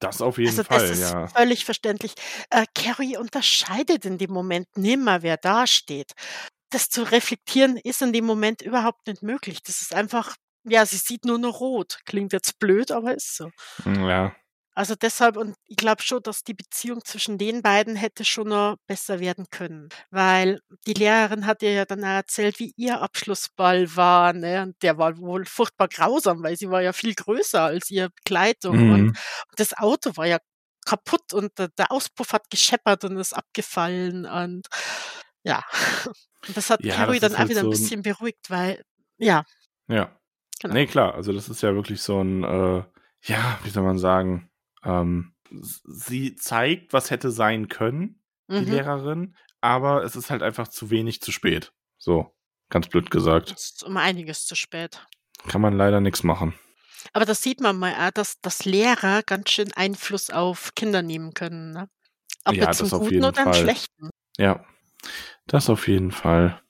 Das 0.00 0.20
auf 0.22 0.38
jeden 0.38 0.50
Also, 0.50 0.62
das 0.62 0.68
Fall, 0.68 0.90
ist 0.90 1.00
ja. 1.00 1.26
völlig 1.28 1.64
verständlich. 1.64 2.14
Äh, 2.50 2.66
Carrie 2.74 3.16
unterscheidet 3.16 4.04
in 4.04 4.18
dem 4.18 4.32
Moment 4.32 4.68
nimmer, 4.76 5.22
wer 5.22 5.36
dasteht. 5.36 6.12
Das 6.70 6.88
zu 6.90 7.02
reflektieren 7.02 7.76
ist 7.78 8.02
in 8.02 8.12
dem 8.12 8.24
Moment 8.26 8.62
überhaupt 8.62 9.06
nicht 9.06 9.22
möglich. 9.22 9.62
Das 9.62 9.80
ist 9.80 9.94
einfach 9.94 10.36
ja, 10.64 10.84
sie 10.86 10.96
sieht 10.96 11.24
nur 11.24 11.38
noch 11.38 11.60
rot. 11.60 12.00
Klingt 12.04 12.32
jetzt 12.32 12.58
blöd, 12.58 12.90
aber 12.90 13.14
ist 13.14 13.36
so. 13.36 13.50
Hm, 13.84 14.04
ja. 14.06 14.34
Also, 14.78 14.94
deshalb 14.94 15.36
und 15.36 15.56
ich 15.66 15.74
glaube 15.76 16.02
schon, 16.02 16.22
dass 16.22 16.44
die 16.44 16.54
Beziehung 16.54 17.04
zwischen 17.04 17.36
den 17.36 17.62
beiden 17.62 17.96
hätte 17.96 18.24
schon 18.24 18.46
noch 18.50 18.76
besser 18.86 19.18
werden 19.18 19.46
können, 19.50 19.88
weil 20.12 20.60
die 20.86 20.92
Lehrerin 20.94 21.46
hat 21.46 21.64
ihr 21.64 21.72
ja 21.72 21.84
dann 21.84 22.04
auch 22.04 22.06
erzählt, 22.06 22.60
wie 22.60 22.72
ihr 22.76 23.00
Abschlussball 23.02 23.96
war, 23.96 24.32
ne? 24.34 24.62
Und 24.62 24.80
der 24.84 24.96
war 24.96 25.18
wohl 25.18 25.46
furchtbar 25.46 25.88
grausam, 25.88 26.44
weil 26.44 26.56
sie 26.56 26.70
war 26.70 26.80
ja 26.80 26.92
viel 26.92 27.12
größer 27.16 27.60
als 27.64 27.90
ihre 27.90 28.10
Begleitung 28.10 28.86
und 28.86 29.10
Mhm. 29.10 29.18
das 29.56 29.76
Auto 29.76 30.12
war 30.16 30.26
ja 30.26 30.38
kaputt 30.86 31.32
und 31.32 31.58
der 31.58 31.70
der 31.76 31.90
Auspuff 31.90 32.32
hat 32.32 32.48
gescheppert 32.48 33.02
und 33.02 33.16
ist 33.16 33.32
abgefallen 33.36 34.26
und 34.26 34.68
ja. 35.42 35.64
Und 36.46 36.56
das 36.56 36.70
hat 36.70 36.80
Ja, 36.80 36.94
Carrie 36.94 37.18
das 37.18 37.20
dann 37.20 37.36
auch 37.36 37.48
halt 37.48 37.50
wieder 37.50 37.62
so 37.62 37.66
'n 37.66 37.68
bisschen 37.70 38.00
beruhigt, 38.02 38.48
weil 38.50 38.82
ja. 39.18 39.44
Ja. 39.88 40.14
Genau. 40.60 40.78
Ne, 40.78 40.86
klar, 40.86 41.14
also, 41.14 41.32
das 41.32 41.48
ist 41.48 41.62
ja 41.62 41.74
wirklich 41.74 42.02
so 42.02 42.20
'n, 42.20 42.44
äh 42.44 42.82
ja, 43.22 43.58
wie 43.64 43.70
soll 43.70 43.82
man 43.84 43.98
sagen, 43.98 44.50
ähm, 44.84 45.34
sie 45.50 46.34
zeigt, 46.36 46.92
was 46.92 47.10
hätte 47.10 47.30
sein 47.30 47.68
können, 47.68 48.22
die 48.48 48.64
Mhm. 48.64 48.70
Lehrerin, 48.72 49.36
aber 49.60 50.04
es 50.04 50.16
ist 50.16 50.30
halt 50.30 50.42
einfach 50.42 50.68
zu 50.68 50.90
wenig 50.90 51.20
zu 51.20 51.32
spät. 51.32 51.72
So, 51.98 52.34
ganz 52.70 52.88
blöd 52.88 53.10
gesagt. 53.10 53.50
Ist 53.52 53.82
um 53.84 53.96
einiges 53.96 54.46
zu 54.46 54.54
spät. 54.54 55.06
Kann 55.48 55.60
man 55.60 55.76
leider 55.76 56.00
nix 56.00 56.22
machen. 56.22 56.54
Aber 57.12 57.24
das 57.24 57.42
sieht 57.42 57.60
man 57.60 57.78
mal 57.78 57.94
auch, 57.94 58.10
dass 58.10 58.40
dass 58.40 58.64
Lehrer 58.64 59.22
ganz 59.22 59.50
schön 59.50 59.72
Einfluss 59.72 60.30
auf 60.30 60.74
Kinder 60.74 61.02
nehmen 61.02 61.32
können, 61.34 61.72
ne? 61.72 61.88
Ob 62.44 62.54
Ja, 62.56 62.66
jetzt 62.66 62.80
im 62.80 62.86
auf 62.92 63.00
Guten 63.00 63.14
jeden 63.14 63.24
oder 63.26 63.42
im 63.42 63.44
Fall. 63.44 63.54
Schlechten. 63.54 64.10
Ja, 64.38 64.64
das 65.46 65.70
auf 65.70 65.88
jeden 65.88 66.10
Fall. 66.12 66.60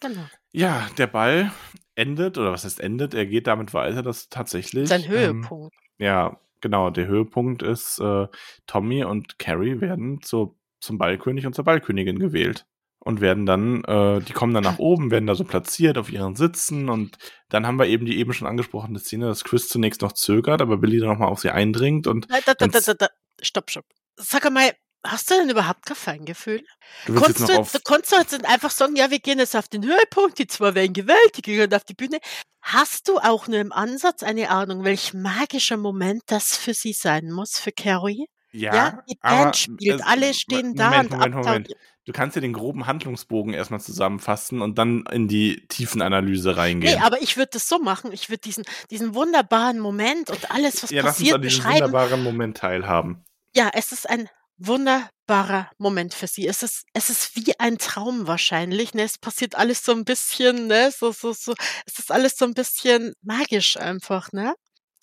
Genau. 0.00 0.26
Ja, 0.52 0.88
der 0.98 1.06
Ball 1.06 1.52
endet 1.94 2.38
oder 2.38 2.52
was 2.52 2.64
heißt 2.64 2.80
endet? 2.80 3.14
Er 3.14 3.26
geht 3.26 3.46
damit 3.46 3.72
weiter, 3.74 4.02
dass 4.02 4.28
tatsächlich, 4.28 4.88
Sein 4.88 5.02
ähm 5.04 5.42
Höhepunkt. 5.42 5.74
ja, 5.98 6.40
genau, 6.60 6.90
der 6.90 7.06
Höhepunkt 7.06 7.62
ist, 7.62 7.98
äh, 8.00 8.26
Tommy 8.66 9.04
und 9.04 9.38
Carrie 9.38 9.80
werden 9.80 10.22
zur 10.22 10.56
zum 10.80 10.98
Ballkönig 10.98 11.46
und 11.46 11.54
zur 11.54 11.64
Ballkönigin 11.64 12.18
gewählt 12.18 12.66
und 13.00 13.20
werden 13.20 13.46
dann 13.46 13.84
äh, 13.84 14.20
die 14.20 14.32
kommen 14.32 14.54
dann 14.54 14.64
nach 14.64 14.78
oben, 14.78 15.10
werden 15.10 15.26
da 15.26 15.34
so 15.34 15.44
platziert 15.44 15.98
auf 15.98 16.10
ihren 16.10 16.36
Sitzen 16.36 16.88
und 16.88 17.18
dann 17.48 17.66
haben 17.66 17.78
wir 17.78 17.86
eben 17.86 18.06
die 18.06 18.18
eben 18.18 18.32
schon 18.32 18.48
angesprochene 18.48 18.98
Szene, 18.98 19.26
dass 19.26 19.44
Chris 19.44 19.68
zunächst 19.68 20.02
noch 20.02 20.12
zögert, 20.12 20.62
aber 20.62 20.78
Billy 20.78 20.98
dann 20.98 21.08
noch 21.08 21.18
mal 21.18 21.28
auf 21.28 21.40
sie 21.40 21.50
eindringt 21.50 22.06
und 22.06 22.30
Da, 22.30 22.38
da, 22.44 22.54
da, 22.54 22.66
da, 22.66 22.80
da, 22.80 22.94
da. 22.94 23.08
Stopp, 23.42 23.70
stopp. 23.70 23.86
Sag 24.16 24.44
einmal, 24.44 24.72
hast 25.06 25.30
du 25.30 25.34
denn 25.34 25.50
überhaupt 25.50 25.86
kein 25.86 25.96
Feingefühl? 25.96 26.62
Du 27.04 27.14
Konntest 27.14 27.48
du 27.48 27.52
auf 27.54 27.76
konntest 27.84 28.12
du 28.12 28.16
jetzt 28.16 28.44
einfach 28.46 28.70
sagen: 28.70 28.96
„Ja, 28.96 29.10
wir 29.10 29.18
gehen 29.20 29.38
jetzt 29.38 29.56
auf 29.56 29.68
den 29.68 29.84
Höhepunkt, 29.84 30.38
die 30.38 30.46
2 30.46 30.74
werden 30.74 30.92
gewählt, 30.92 31.36
die 31.36 31.42
gehen 31.42 31.72
auf 31.74 31.84
die 31.84 31.94
Bühne.“ 31.94 32.18
Hast 32.62 33.08
du 33.08 33.18
auch 33.18 33.46
nur 33.48 33.58
im 33.60 33.72
Ansatz 33.72 34.22
eine 34.22 34.50
Ahnung, 34.50 34.84
welch 34.84 35.14
magischer 35.14 35.76
Moment 35.78 36.22
das 36.26 36.56
für 36.56 36.74
sie 36.74 36.92
sein 36.92 37.30
muss, 37.32 37.58
für 37.58 37.72
Carrie? 37.72 38.26
Ja, 38.52 38.90
Ja, 38.90 39.02
die 39.08 39.18
Band 39.26 39.56
spielt, 39.56 40.02
es 40.02 40.02
alle 40.04 40.34
stehen 40.34 40.74
da 40.74 40.92
Moment, 40.92 41.10
und 41.10 41.10
Moment, 41.10 41.34
Moment. 41.34 41.70
Du 42.06 42.12
kannst 42.12 42.36
ja 42.36 42.40
den 42.42 42.52
groben 42.52 42.86
Handlungsbogen 42.86 43.54
erst 43.54 43.70
mal 43.70 43.78
zusammenfassen 43.80 44.60
und 44.62 44.78
dann 44.78 45.04
in 45.12 45.28
die 45.28 45.66
Tiefenanalyse 45.68 46.56
Ne, 46.82 46.96
reingehen. 46.96 47.04
aber 47.04 47.20
ich 47.20 47.36
würde 47.36 47.50
das 47.52 47.68
so 47.68 47.78
machen, 47.78 48.10
ich 48.12 48.30
würde 48.30 48.40
diesen 48.40 48.64
diesen 48.90 49.14
wunderbaren 49.14 49.78
Moment 49.78 50.30
und 50.30 50.50
alles, 50.50 50.82
was 50.82 50.92
Ja, 50.92 51.00
lass 51.02 51.20
uns 51.20 51.30
passiert, 51.30 51.32
an 51.32 51.42
diesem 51.42 51.64
beschreiben. 51.64 51.64
wunderbaren 51.64 52.20
Moment 52.22 52.56
teilhaben. 52.58 53.24
Ja, 53.54 53.70
es 53.74 53.90
ist 53.92 54.08
ein 54.08 54.28
wunderbarer 54.60 55.70
Moment 55.78 56.14
für 56.14 56.26
sie. 56.28 56.46
Es 56.48 56.62
ist 56.62 56.84
es 56.94 57.10
ist 57.10 57.36
wie 57.36 57.58
ein 57.60 57.78
Traum 57.78 58.26
wahrscheinlich, 58.28 58.94
ne? 58.94 59.02
Es 59.04 59.18
passiert 59.18 59.56
alles 59.56 59.84
so 59.84 59.92
'n 59.92 60.04
bisschen, 60.04 60.68
ne, 60.68 60.92
so 60.92 61.12
so 61.12 61.32
so 61.32 61.54
es 61.86 61.98
ist 61.98 62.12
alles 62.12 62.36
so 62.38 62.44
'n 62.46 62.54
bisschen 62.54 63.14
magisch 63.22 63.76
einfach, 63.78 64.32
ne? 64.32 64.54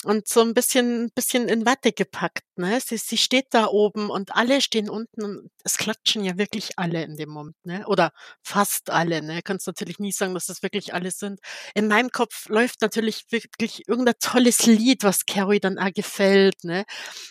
Und 0.05 0.27
so 0.27 0.41
'n 0.41 0.53
bisschen 0.53 1.09
bisschen 1.15 1.49
in 1.49 1.65
Watte 1.65 1.91
gepackt, 1.91 2.43
ne? 2.55 2.79
Sie 2.85 2.97
sie 2.97 3.17
steht 3.17 3.47
da 3.51 3.65
oben 3.65 4.11
und 4.11 4.35
alle 4.35 4.61
stehen 4.61 4.89
unten 4.91 5.23
und 5.23 5.49
es 5.63 5.77
klatschen 5.77 6.23
ja 6.23 6.37
wirklich 6.37 6.77
alle 6.77 7.03
in 7.03 7.15
dem 7.17 7.29
Moment, 7.29 7.55
ne? 7.65 7.83
Oder 7.87 8.11
fast 8.43 8.91
alle, 8.91 9.23
ne? 9.23 9.41
Kannst 9.41 9.65
natürlich 9.65 9.97
nie 9.97 10.11
sagen, 10.11 10.35
dass 10.35 10.45
das 10.45 10.61
wirklich 10.61 10.93
alle 10.93 11.09
sind. 11.09 11.39
In 11.73 11.87
meinem 11.87 12.11
Kopf 12.11 12.47
läuft 12.47 12.81
natürlich 12.81 13.25
wirklich 13.31 13.87
irgend 13.87 14.07
'n 14.09 14.13
tolles 14.19 14.67
Lied, 14.67 15.03
was 15.03 15.25
Carrie 15.25 15.59
dann 15.59 15.79
auch 15.79 15.91
gefällt, 15.91 16.63
ne? 16.63 16.85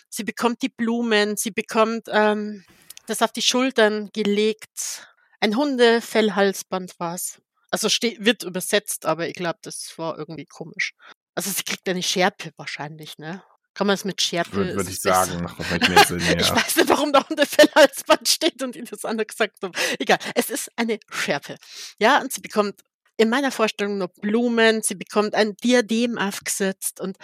Sie 0.09 0.23
bekommt 0.25 0.61
die 0.61 0.69
Blumen, 0.69 1.37
sie 1.37 1.51
bekommt, 1.51 2.07
ähm, 2.11 2.65
das 3.07 3.21
auf 3.21 3.31
die 3.31 3.41
Schultern 3.43 4.09
gelegt. 4.13 5.07
Ein 5.39 5.55
Hundefellhalsband 5.55 6.99
war's. 6.99 7.41
Also, 7.71 7.87
ste 7.89 8.17
wird 8.19 8.43
übersetzt, 8.43 9.05
aber 9.05 9.27
ich 9.29 9.35
glaube, 9.35 9.59
das 9.61 9.93
war 9.97 10.17
irgendwie 10.17 10.45
komisch. 10.45 10.93
Also, 11.37 11.51
sie 11.51 11.61
kriegt 11.61 11.87
eine 11.87 12.01
Schärpe 12.01 12.51
wahrscheinlich, 12.57 13.19
ne? 13.19 13.43
Kann 13.75 13.85
man's 13.85 14.03
mit 14.05 14.19
Schärpe 14.19 14.53
Würde 14.53 14.71
würde 14.71 14.89
es 14.89 14.97
ich 14.97 15.03
besser. 15.03 15.25
sagen, 15.25 15.43
macht 15.43 15.59
wahrscheinlich 15.59 15.89
mehr 15.89 16.03
Sinn, 16.03 16.19
Ich 16.19 16.47
ja. 16.47 16.55
weiß 16.55 16.77
nicht, 16.77 16.89
warum 16.89 17.13
da 17.13 17.29
Hundefellhalsband 17.29 18.27
steht 18.27 18.63
und 18.63 18.73
die 18.73 18.83
das 18.83 19.05
anders 19.05 19.27
gesagt 19.27 19.61
haben. 19.61 19.71
Egal, 19.99 20.17
es 20.33 20.49
ist 20.49 20.71
eine 20.77 20.97
Schärpe. 21.11 21.57
Ja, 21.99 22.19
und 22.21 22.33
sie 22.33 22.41
bekommt 22.41 22.81
in 23.17 23.29
meiner 23.29 23.51
Vorstellung 23.51 23.99
noch 23.99 24.09
Blumen, 24.19 24.81
sie 24.81 24.95
bekommt 24.95 25.35
ein 25.35 25.55
Diadem 25.57 26.17
aufgesetzt 26.17 26.99
und 26.99 27.17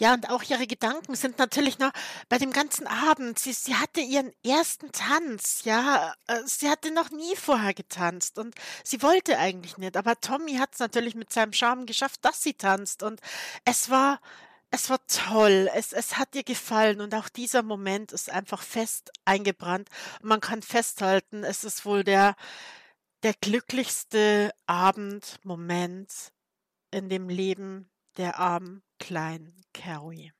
ja, 0.00 0.14
und 0.14 0.30
auch 0.30 0.42
ihre 0.44 0.66
Gedanken 0.66 1.14
sind 1.14 1.38
natürlich 1.38 1.78
noch 1.78 1.92
bei 2.30 2.38
dem 2.38 2.52
ganzen 2.52 2.86
Abend. 2.86 3.38
Sie 3.38 3.52
sie 3.52 3.74
hatte 3.74 4.00
ihren 4.00 4.32
ersten 4.44 4.90
Tanz, 4.92 5.62
ja, 5.64 6.14
äh, 6.26 6.40
sie 6.46 6.70
hatte 6.70 6.90
noch 6.90 7.10
nie 7.10 7.36
vorher 7.36 7.74
getanzt 7.74 8.38
und 8.38 8.54
sie 8.82 9.02
wollte 9.02 9.38
eigentlich 9.38 9.76
nicht, 9.76 9.98
aber 9.98 10.18
Tommy 10.20 10.56
hat's 10.56 10.78
natürlich 10.78 11.14
mit 11.14 11.32
seinem 11.32 11.52
Charme 11.52 11.84
geschafft, 11.84 12.24
dass 12.24 12.42
sie 12.42 12.54
tanzt 12.54 13.02
und 13.02 13.20
es 13.66 13.90
war 13.90 14.20
es 14.70 14.88
war 14.88 15.00
toll. 15.06 15.68
Es 15.74 15.92
es 15.92 16.16
hat 16.16 16.34
ihr 16.34 16.44
gefallen 16.44 17.00
und 17.02 17.14
auch 17.14 17.28
dieser 17.28 17.62
Moment 17.62 18.12
ist 18.12 18.30
einfach 18.30 18.62
fest 18.62 19.10
eingebrannt. 19.24 19.88
Und 20.22 20.28
man 20.28 20.40
kann 20.40 20.62
festhalten, 20.62 21.44
es 21.44 21.64
ist 21.64 21.84
wohl 21.84 22.04
der 22.04 22.36
der 23.22 23.34
glücklichste 23.34 24.52
Abend 24.66 25.38
Moment 25.44 26.32
in 26.90 27.08
dem 27.08 27.28
Leben 27.28 27.90
der 28.16 28.38
armen 28.38 28.82
kleinen 28.98 29.64
Carrie. 29.72 30.32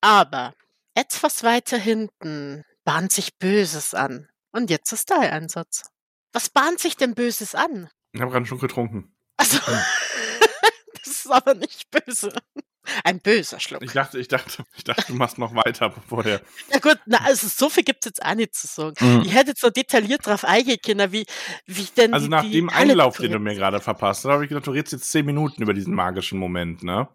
Aber 0.00 0.52
etwas 0.94 1.42
weiter 1.44 1.78
hinten 1.78 2.64
bahnt 2.84 3.12
sich 3.12 3.38
Böses 3.38 3.94
an. 3.94 4.28
Und 4.50 4.68
jetzt 4.68 4.92
ist 4.92 5.10
dein 5.10 5.30
Einsatz. 5.30 5.84
Was 6.32 6.50
bahnt 6.50 6.80
sich 6.80 6.96
denn 6.96 7.14
Böses 7.14 7.54
an? 7.54 7.88
Ich 8.12 8.20
habe 8.20 8.30
grad 8.32 8.42
'n 8.42 8.46
Schluck 8.46 8.60
getrunken. 8.60 9.14
Ach 9.36 9.44
so. 9.46 9.58
Hm. 9.66 9.78
Das 11.04 11.12
ist 11.24 11.30
aber 11.30 11.54
nicht 11.54 11.90
böse. 11.90 12.32
Ein 13.04 13.20
böser 13.20 13.58
Ich 13.58 13.62
Schluck. 13.62 13.92
dachte 13.92 14.18
ich 14.18 14.28
dachte 14.28 14.64
ich 14.76 14.84
dachte, 14.84 15.04
du 15.08 15.14
machst 15.14 15.38
noch 15.38 15.54
weiter, 15.54 15.90
bevor 15.90 16.22
der 16.22 16.40
Ja 16.72 16.78
gut, 16.80 16.98
na, 17.06 17.18
also 17.24 17.46
so 17.48 17.68
viel 17.70 17.84
gibt's 17.84 18.06
jetzt 18.06 18.22
auch 18.24 18.34
nicht 18.34 18.54
zu 18.54 18.66
sagen. 18.66 18.94
Mhm. 19.00 19.22
Ich 19.24 19.32
hätte 19.34 19.50
jetzt 19.50 19.60
so 19.60 19.70
detailliert 19.70 20.26
drauf 20.26 20.44
eingehen 20.44 20.78
können, 20.84 21.12
wie 21.12 21.24
wie 21.66 21.86
denn 21.96 22.12
Also, 22.12 22.26
die 22.26 22.30
nach 22.30 22.42
dem 22.50 22.68
Einlauf, 22.70 23.16
den 23.18 23.30
du 23.32 23.38
mir 23.38 23.52
ist. 23.52 23.58
grade 23.58 23.80
verpasst 23.80 24.24
hast, 24.24 24.30
habe 24.32 24.44
ich 24.44 24.48
gedacht, 24.48 24.66
du 24.66 24.72
redest 24.72 24.92
jetzt 24.92 25.10
10 25.12 25.24
Minuten 25.24 25.62
über 25.62 25.74
diesen 25.74 25.94
magischen 25.94 26.38
Moment, 26.38 26.82
ne? 26.82 27.08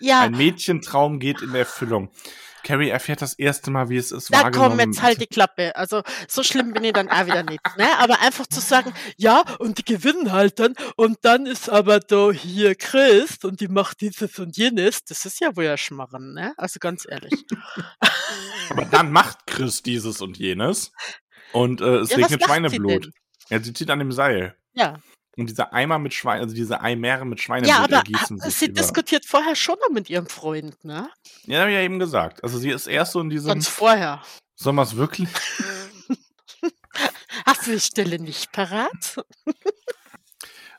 Ja. 0.00 0.20
Ein 0.20 0.32
Mädchentraum 0.32 1.18
geht 1.20 1.40
in 1.42 1.54
Erfüllung. 1.54 2.10
Carrie 2.64 2.88
erfährt 2.88 3.22
das 3.22 3.34
erste 3.34 3.70
Mal, 3.70 3.88
wie 3.88 3.96
es 3.96 4.10
ist, 4.10 4.30
Na 4.30 4.50
komm, 4.50 4.80
jetzt 4.80 5.02
halt 5.02 5.20
die 5.20 5.26
Klappe. 5.26 5.76
Also, 5.76 6.02
so 6.26 6.42
schlimm 6.42 6.72
bin 6.72 6.82
ich 6.82 6.92
dann 6.92 7.08
auch 7.08 7.26
wieder 7.26 7.42
nicht, 7.44 7.60
ne? 7.76 7.86
Aber 7.98 8.20
einfach 8.20 8.46
zu 8.46 8.60
sagen: 8.60 8.92
„Ja, 9.16 9.44
und 9.58 9.78
die 9.78 9.84
gewinnen 9.84 10.32
halt 10.32 10.58
dann 10.58 10.74
und 10.96 11.18
dann 11.22 11.46
ist 11.46 11.68
aber 11.68 12.00
da 12.00 12.32
hier 12.32 12.74
Chris 12.74 13.38
und 13.44 13.60
die 13.60 13.68
macht 13.68 14.00
dieses 14.00 14.38
und 14.38 14.56
jenes.“ 14.56 15.04
Das 15.04 15.24
ist 15.24 15.40
ja 15.40 15.54
wohl 15.54 15.68
ein 15.68 15.78
Schmarren, 15.78 16.34
ne? 16.34 16.54
Also, 16.56 16.80
ganz 16.80 17.06
ehrlich. 17.08 17.44
Aber 18.70 18.86
dann 18.86 19.12
macht 19.12 19.46
Chris 19.46 19.82
dieses 19.82 20.20
und 20.22 20.38
jenes 20.38 20.90
und, 21.52 21.80
äh, 21.80 21.98
es 21.98 22.10
Ja, 22.10 22.16
regnet 22.16 22.42
Schweineblut. 22.42 23.10
Ja, 23.50 23.62
sie 23.62 23.72
zieht 23.74 23.90
an 23.90 23.98
dem 23.98 24.10
Seil. 24.10 24.56
Ja. 24.72 24.98
Und 25.36 25.50
dieser 25.50 25.72
Eimer 25.72 25.98
mit 25.98 26.14
Schwein 26.14 26.40
also, 26.40 26.54
diese 26.54 26.80
Eimähren 26.80 27.28
mit 27.28 27.40
Ja, 27.40 27.44
Schweineblut 27.44 27.78
aber 27.78 27.96
ergießen 27.96 28.38
sich 28.38 28.54
sie 28.54 28.66
über 28.66 28.80
diskutiert 28.80 29.24
vorher 29.26 29.56
schon 29.56 29.76
noch 29.80 29.90
mit 29.92 30.08
ihrem 30.08 30.26
Freund, 30.26 30.84
ne? 30.84 31.10
Ja, 31.44 31.60
habe 31.60 31.70
ich 31.70 31.76
ja 31.76 31.82
eben 31.82 31.98
gesagt. 31.98 32.42
Also, 32.44 32.58
sie 32.58 32.70
ist 32.70 32.86
erst 32.86 33.12
so 33.12 33.20
in 33.20 33.30
diesem 33.30 33.48
Ganz 33.48 33.68
vorher. 33.68 34.22
Sollen 34.54 34.76
wir's 34.76 34.96
wirklich? 34.96 35.28
Hast 37.46 37.66
du 37.66 37.72
die 37.72 37.80
Stelle 37.80 38.18
nicht 38.18 38.52
parat? 38.52 39.16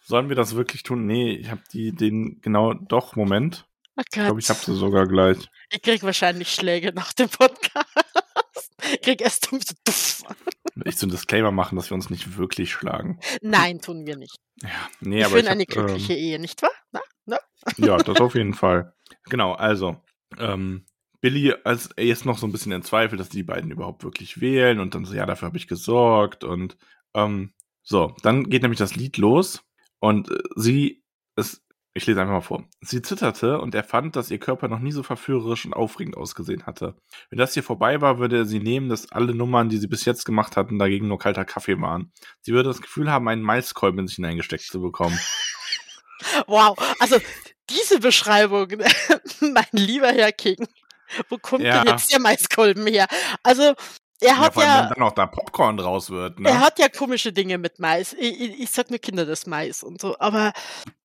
Sollen 0.04 0.30
wir 0.30 0.36
das 0.36 0.56
wirklich 0.56 0.84
tun? 0.84 1.06
Ne, 1.06 1.36
ich 1.36 1.50
habe 1.50 1.62
die 1.74 1.92
den 1.92 2.40
genau 2.42 2.74
doch, 2.74 3.16
Moment. 3.16 3.66
Oh 3.98 4.02
Ich 4.02 4.10
glaube, 4.10 4.40
ich 4.40 4.50
habe 4.50 4.60
sie 4.60 4.76
sogar 4.76 5.08
gleich. 5.08 5.38
Ich 5.70 5.82
kriege 5.82 6.04
wahrscheinlich 6.04 6.54
Schläge 6.54 6.94
nach 6.94 7.14
dem 7.14 7.30
Podcast. 7.30 7.88
Ich 8.92 9.02
kriege 9.02 9.24
erst 9.24 9.50
so 9.50 9.58
Ich 10.84 10.98
so 10.98 11.08
'n 11.08 11.10
Disclaimer 11.10 11.52
machen, 11.52 11.78
dass 11.78 11.90
wir 11.90 11.96
uns 11.96 12.10
nicht 12.10 12.38
wirklich 12.38 12.72
schlagen. 12.74 13.20
Nein, 13.42 13.80
tun 13.80 14.06
wir 14.06 14.18
nicht. 14.18 14.36
Ja, 14.62 14.70
ne, 15.02 15.18
Wir 15.18 15.26
aber 15.26 15.40
führen 15.40 15.46
ich 15.46 15.50
eine 15.50 15.66
habe, 15.70 15.72
ähm 15.72 15.76
glückliche 15.88 16.14
Ehe, 16.14 16.40
nicht 16.40 16.62
wahr? 16.62 16.72
Ne? 16.92 17.00
Ne? 17.26 17.38
Ja, 17.78 17.98
das 18.04 18.20
auf 18.20 18.36
jeden 18.36 18.54
Fall. 18.54 18.94
Genau, 19.30 19.54
also, 19.54 19.98
ähm, 20.38 20.86
Billy 21.22 21.54
als 21.64 21.88
er 21.96 22.06
ist 22.06 22.26
noch 22.26 22.38
so 22.38 22.46
'n 22.48 22.52
bisschen 22.52 22.72
in 22.72 22.84
Zweifel, 22.84 23.18
dass 23.18 23.30
die 23.30 23.44
beiden 23.44 23.72
überhaupt 23.72 24.04
wirklich 24.04 24.40
wählen 24.42 24.80
und 24.80 24.96
dann 24.96 25.06
so: 25.06 25.14
„Ja, 25.16 25.26
dafür 25.26 25.48
habe 25.48 25.58
ich 25.58 25.68
gesorgt“ 25.68 26.44
und, 26.44 26.78
ähm, 27.14 27.54
so, 27.84 28.16
dann 28.24 28.50
geht 28.50 28.62
nämlich 28.64 28.80
das 28.80 28.96
Lied 28.96 29.18
los 29.18 29.64
und, 30.00 30.30
äh, 30.32 30.38
sie 30.56 31.04
es 31.36 31.65
ich 31.98 32.06
lese 32.06 32.20
einfach 32.22 32.34
mal 32.34 32.42
vor. 32.42 32.66
Sie 32.82 33.02
zitterte 33.02 33.60
und 33.62 33.74
erfand, 33.74 34.18
dass 34.18 34.30
ihr 34.30 34.38
Körper 34.38 34.68
noch 34.68 34.80
nie 34.80 34.92
so 34.92 35.02
verführerisch 35.02 35.66
und 35.66 35.74
aufregend 35.74 36.18
ausgesehen 36.18 36.66
hatte. 36.66 36.96
Wenn 37.30 37.40
das 37.40 37.54
hier 37.54 37.64
vorbei 37.64 38.02
war, 38.02 38.20
würde 38.20 38.36
er 38.40 38.46
sie 38.46 38.60
nehmen, 38.60 38.90
dass 38.90 39.12
alle 39.14 39.34
Nummern, 39.34 39.70
die 39.70 39.78
sie 39.78 39.88
bis 39.88 40.04
jetzt 40.04 40.26
gemacht 40.26 40.58
hatten, 40.58 40.78
dagegen 40.78 41.08
nur 41.08 41.18
kalter 41.18 41.46
Kaffee 41.46 41.80
waren. 41.80 42.12
Sie 42.42 42.52
würde 42.52 42.68
das 42.70 42.82
Gefühl 42.82 43.10
haben, 43.10 43.28
einen 43.30 43.42
Maiskolben 43.42 44.00
in 44.02 44.08
sich 44.08 44.18
hineingesteckt 44.18 44.66
zu 44.66 44.82
bekommen. 44.82 45.18
Wow, 46.48 46.76
also 47.00 47.18
diese 47.70 48.00
Beschreibung, 48.00 48.68
mein 49.42 49.66
lieber 49.74 50.08
Herr 50.08 50.32
King, 50.32 50.66
wo 51.30 51.38
kommt 51.38 51.64
denn 51.64 51.86
Ja. 51.86 51.86
jetzt 51.86 52.12
der 52.12 52.20
Maiskolben 52.20 52.88
her? 52.88 53.08
Also, 53.44 53.74
er 54.22 54.28
Ja, 54.30 54.38
hat 54.38 54.54
vor 54.54 54.64
allem, 54.64 54.72
ja 54.72 54.84
wenn 54.90 54.96
dann 54.96 55.04
auch 55.04 55.14
da 55.14 55.26
Popcorn 55.28 55.78
draus 55.78 56.10
wird, 56.10 56.38
er 56.38 56.42
ne? 56.42 56.60
hat 56.60 56.80
ja 56.80 56.90
komische 56.90 57.34
Dinge 57.34 57.58
mit 57.58 57.80
Mais. 57.80 58.14
I 58.14 58.28
i 58.28 58.64
ich 58.64 58.72
sage 58.72 58.90
nur 58.92 59.00
Kinder 59.00 59.26
das 59.26 59.46
Mais 59.46 59.84
und 59.84 60.02
so, 60.02 60.18
aber 60.20 60.54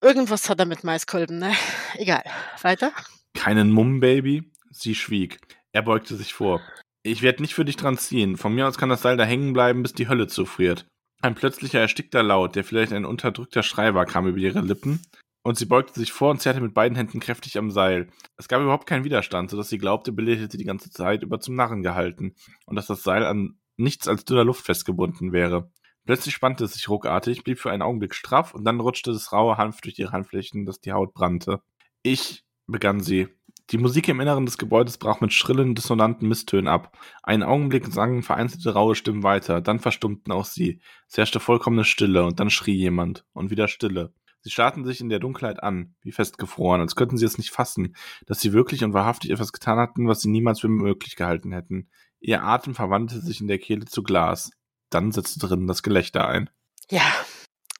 irgendwas 0.00 0.48
hat 0.48 0.58
er 0.60 0.66
mit 0.66 0.84
Maiskolben, 0.84 1.38
ne? 1.38 1.52
Egal. 1.94 2.22
Weiter? 2.62 2.92
Keinen 3.34 3.70
Mumm, 3.70 4.00
Baby? 4.00 4.50
Sie 4.70 4.94
schwieg. 4.94 5.38
Er 5.72 5.82
beugte 5.82 6.16
sich 6.16 6.32
vor. 6.34 6.60
Ich 7.02 7.22
werde 7.22 7.42
nicht 7.42 7.54
für 7.54 7.64
dich 7.64 7.76
dran 7.76 7.96
ziehen. 7.96 8.36
Von 8.36 8.54
mir 8.54 8.66
aus 8.68 8.76
kann 8.76 8.88
das 8.88 9.02
Seil 9.02 9.16
da 9.16 9.24
hängen 9.24 9.52
bleiben, 9.52 9.82
bis 9.82 9.94
die 9.94 10.08
Hölle 10.08 10.26
zufriert. 10.26 10.86
Ein 11.22 11.34
plötzlicher 11.34 11.80
erstickter 11.80 12.22
Laut, 12.22 12.56
der 12.56 12.64
vielleicht 12.64 12.92
ein 12.92 13.04
unterdrückter 13.04 13.62
Schrei 13.62 13.94
war, 13.94 14.06
kam 14.06 14.26
über 14.26 14.38
ihre 14.38 14.60
Lippen. 14.60 15.02
Und 15.42 15.56
sie 15.56 15.66
beugte 15.66 15.98
sich 15.98 16.12
vor 16.12 16.30
und 16.30 16.40
zerrte 16.40 16.60
mit 16.60 16.74
beiden 16.74 16.96
Händen 16.96 17.20
kräftig 17.20 17.56
am 17.58 17.70
Seil. 17.70 18.08
Es 18.36 18.48
gab 18.48 18.60
überhaupt 18.60 18.86
keinen 18.86 19.04
Widerstand, 19.04 19.50
sodass 19.50 19.68
sie 19.68 19.78
glaubte, 19.78 20.12
Billy 20.12 20.36
hätte 20.36 20.58
die 20.58 20.64
ganze 20.64 20.90
Zeit 20.90 21.22
über 21.22 21.40
zum 21.40 21.54
Narren 21.54 21.82
gehalten 21.82 22.34
und 22.66 22.76
dass 22.76 22.86
das 22.86 23.02
Seil 23.02 23.24
an 23.24 23.58
nichts 23.76 24.08
als 24.08 24.24
dünner 24.24 24.44
Luft 24.44 24.66
festgebunden 24.66 25.32
wäre. 25.32 25.70
Plötzlich 26.04 26.34
spannte 26.34 26.64
es 26.64 26.72
sich 26.72 26.88
ruckartig, 26.88 27.44
blieb 27.44 27.58
für 27.58 27.70
einen 27.70 27.82
Augenblick 27.82 28.14
straff 28.14 28.54
und 28.54 28.64
dann 28.64 28.80
rutschte 28.80 29.12
das 29.12 29.32
raue 29.32 29.56
Hanf 29.56 29.80
durch 29.80 29.98
ihre 29.98 30.12
Handflächen, 30.12 30.66
dass 30.66 30.80
die 30.80 30.92
Haut 30.92 31.14
brannte. 31.14 31.60
Ich, 32.02 32.44
begann 32.66 33.00
sie. 33.00 33.28
Die 33.70 33.78
Musik 33.78 34.08
im 34.08 34.20
Inneren 34.20 34.46
des 34.46 34.58
Gebäudes 34.58 34.98
brach 34.98 35.20
mit 35.20 35.32
schrillen, 35.32 35.76
dissonanten 35.76 36.26
Misstönen 36.26 36.66
ab. 36.66 36.98
Einen 37.22 37.44
Augenblick 37.44 37.86
sangen 37.86 38.24
vereinzelte 38.24 38.72
raue 38.72 38.96
Stimmen 38.96 39.22
weiter, 39.22 39.60
dann 39.60 39.78
verstummten 39.78 40.32
auch 40.32 40.44
sie. 40.44 40.80
Es 41.08 41.16
herrschte 41.16 41.38
vollkommene 41.38 41.84
Stille 41.84 42.24
und 42.24 42.40
dann 42.40 42.50
schrie 42.50 42.74
jemand. 42.74 43.24
Und 43.32 43.50
wieder 43.50 43.68
Stille. 43.68 44.12
Sie 44.42 44.50
starrten 44.50 44.84
sich 44.84 45.00
in 45.00 45.08
der 45.10 45.18
Dunkelheit 45.18 45.62
an, 45.62 45.94
wie 46.02 46.12
festgefroren, 46.12 46.80
als 46.80 46.96
könnten 46.96 47.18
sie 47.18 47.26
es 47.26 47.38
nicht 47.38 47.50
fassen, 47.50 47.94
dass 48.26 48.40
sie 48.40 48.52
wirklich 48.52 48.84
und 48.84 48.94
wahrhaftig 48.94 49.30
etwas 49.30 49.52
getan 49.52 49.78
hatten, 49.78 50.08
was 50.08 50.20
sie 50.22 50.30
niemals 50.30 50.60
für 50.60 50.68
möglich 50.68 51.16
gehalten 51.16 51.52
hätten. 51.52 51.90
Ihr 52.20 52.42
Atem 52.42 52.74
verwandelte 52.74 53.24
sich 53.24 53.40
in 53.40 53.48
der 53.48 53.58
Kehle 53.58 53.84
zu 53.84 54.02
Glas. 54.02 54.50
Dann 54.88 55.12
setzte 55.12 55.38
drinnen 55.40 55.66
das 55.66 55.82
Gelächter 55.82 56.26
ein. 56.26 56.50
Ja, 56.90 57.02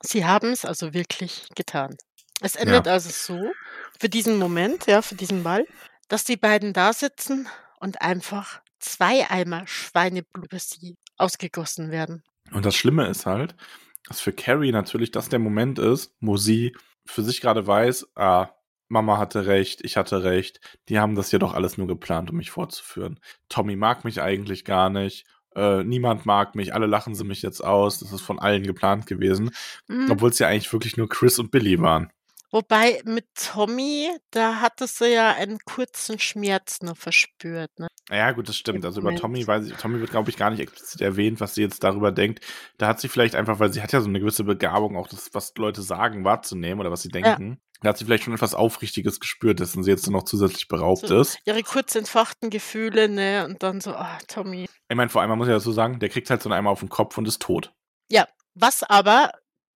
sie 0.03 0.25
haben 0.25 0.51
es 0.53 0.65
also 0.65 0.95
wirklich 0.95 1.49
getan. 1.55 1.97
Es 2.41 2.57
endet 2.57 2.87
Ja. 2.87 2.93
also 2.93 3.11
so, 3.11 3.53
für 3.99 4.09
diesen 4.09 4.39
Moment, 4.39 4.87
ja, 4.87 5.03
für 5.03 5.15
diesen 5.15 5.43
Ball, 5.43 5.67
dass 6.09 6.25
die 6.25 6.37
beiden 6.37 6.73
da 6.73 6.93
sitzen 6.93 7.49
und 7.81 8.01
einfach 8.01 8.61
zwei 8.79 9.29
Eimer 9.31 9.67
Schweineblut 9.67 10.47
über 10.47 10.59
sie 10.59 10.97
ausgegossen 11.17 11.91
werden. 11.91 12.23
Und 12.53 12.65
das 12.65 12.75
Schlimme 12.77 13.07
ist 13.09 13.27
halt, 13.27 13.55
dass 14.09 14.21
für 14.21 14.33
Carrie 14.33 14.73
natürlich 14.73 15.11
das 15.11 15.29
der 15.29 15.39
Moment 15.39 15.79
ist, 15.79 16.15
wo 16.21 16.37
sie 16.37 16.75
für 17.07 17.23
sich 17.23 17.41
gerade 17.41 17.67
weiß, 17.67 18.13
ah, 18.17 18.49
Mama 18.89 19.19
hatte 19.19 19.47
recht, 19.47 19.85
ich 19.85 19.97
hatte 19.97 20.25
recht, 20.25 20.61
die 20.89 20.99
haben 20.99 21.15
das 21.15 21.31
ja 21.31 21.39
doch 21.39 21.55
alles 21.55 21.79
nur 21.79 21.87
geplant, 21.87 22.31
um 22.31 22.37
mich 22.37 22.51
vorzuführen. 22.51 23.21
Tommy 23.49 23.77
mag 23.77 24.05
mich 24.05 24.21
eigentlich 24.21 24.65
gar 24.65 24.91
nicht, 24.91 25.27
äh, 25.55 25.85
niemand 25.85 26.27
mag 26.27 26.55
mich, 26.57 26.75
alle 26.75 26.87
lachen 26.87 27.15
sie 27.15 27.25
mich 27.25 27.43
jetzt 27.43 27.61
aus, 27.63 28.01
das 28.01 28.13
ist 28.13 28.21
von 28.23 28.39
allen 28.41 28.65
geplant 28.65 29.07
gewesen, 29.07 29.51
Mhm. 29.89 30.11
obwohl 30.11 30.31
es 30.31 30.39
ja 30.41 30.49
eigentlich 30.49 30.73
wirklich 30.73 30.97
nur 30.97 31.09
Chris 31.09 31.39
und 31.39 31.51
Billy 31.53 31.81
waren. 31.81 32.11
Wobei 32.53 33.01
mit 33.05 33.27
Tommy, 33.35 34.11
da 34.31 34.61
hatte 34.61 34.87
sie 34.87 35.13
ja 35.13 35.33
einen 35.33 35.59
kurzen 35.65 36.19
Schmerz 36.19 36.83
noch 36.83 36.97
verspürt. 36.97 37.71
Ne? 37.79 37.87
Ja, 38.11 38.33
gut, 38.33 38.49
das 38.49 38.57
stimmt. 38.57 38.85
Also 38.85 39.01
über. 39.01 39.15
Tommy 39.15 39.47
weiß 39.47 39.67
ich, 39.69 39.75
Tommy 39.75 40.01
wird, 40.01 40.11
glaube 40.11 40.31
ich, 40.31 40.37
gar 40.37 40.51
nicht 40.51 40.61
explizit 40.61 41.01
erwähnt, 41.01 41.41
was 41.41 41.55
sie 41.55 41.63
jetzt 41.63 41.85
darüber 41.85 42.11
denkt. 42.11 42.45
Da 42.77 42.89
hat 42.89 43.01
sie 43.01 43.09
vielleicht 43.09 43.37
einfach, 43.37 43.61
weil 43.61 43.73
sie 43.73 43.83
hat 43.83 43.93
ja 43.93 44.01
so 44.01 44.09
eine 44.09 44.19
gewisse 44.19 44.45
Begabung, 44.45 44.97
auch 44.97 45.07
das, 45.07 45.31
was 45.33 45.53
Leute 45.57 45.83
sagen, 45.83 46.25
wahrzunehmen 46.25 46.81
oder 46.81 46.91
was 46.91 47.03
sie 47.03 47.09
denken. 47.09 47.61
Da 47.83 47.91
hat 47.91 47.99
sie 47.99 48.05
vielleicht 48.05 48.25
schon 48.25 48.35
etwas 48.35 48.55
Aufrichtiges 48.55 49.21
gespürt, 49.21 49.61
dessen 49.61 49.83
sie 49.85 49.91
jetzt 49.91 50.11
noch 50.11 50.25
zusätzlich 50.25 50.69
beraubt 50.69 51.07
So. 51.07 51.21
ist. 51.21 51.39
Ihre 51.47 51.63
kurz 51.63 51.95
entfachten 51.95 52.51
Gefühle, 52.51 53.09
ne? 53.09 53.47
Und 53.47 53.63
dann 53.63 53.81
so, 53.81 53.93
ah, 53.93 54.19
Tommy. 54.29 54.67
Ich 54.89 54.97
meine, 54.97 55.09
vor 55.09 55.21
allem, 55.23 55.31
man 55.31 55.39
muss 55.39 55.49
ja 55.49 55.55
dazu 55.55 55.73
sagen, 55.73 56.01
der 56.01 56.09
kriegt 56.09 56.29
halt 56.29 56.43
so 56.43 56.51
einmal 56.51 56.73
auf 56.73 56.81
den 56.81 56.89
Kopf 56.89 57.17
und 57.17 57.27
ist 57.29 57.41
tot. 57.41 57.73
Was 58.55 58.83
aber 58.83 59.31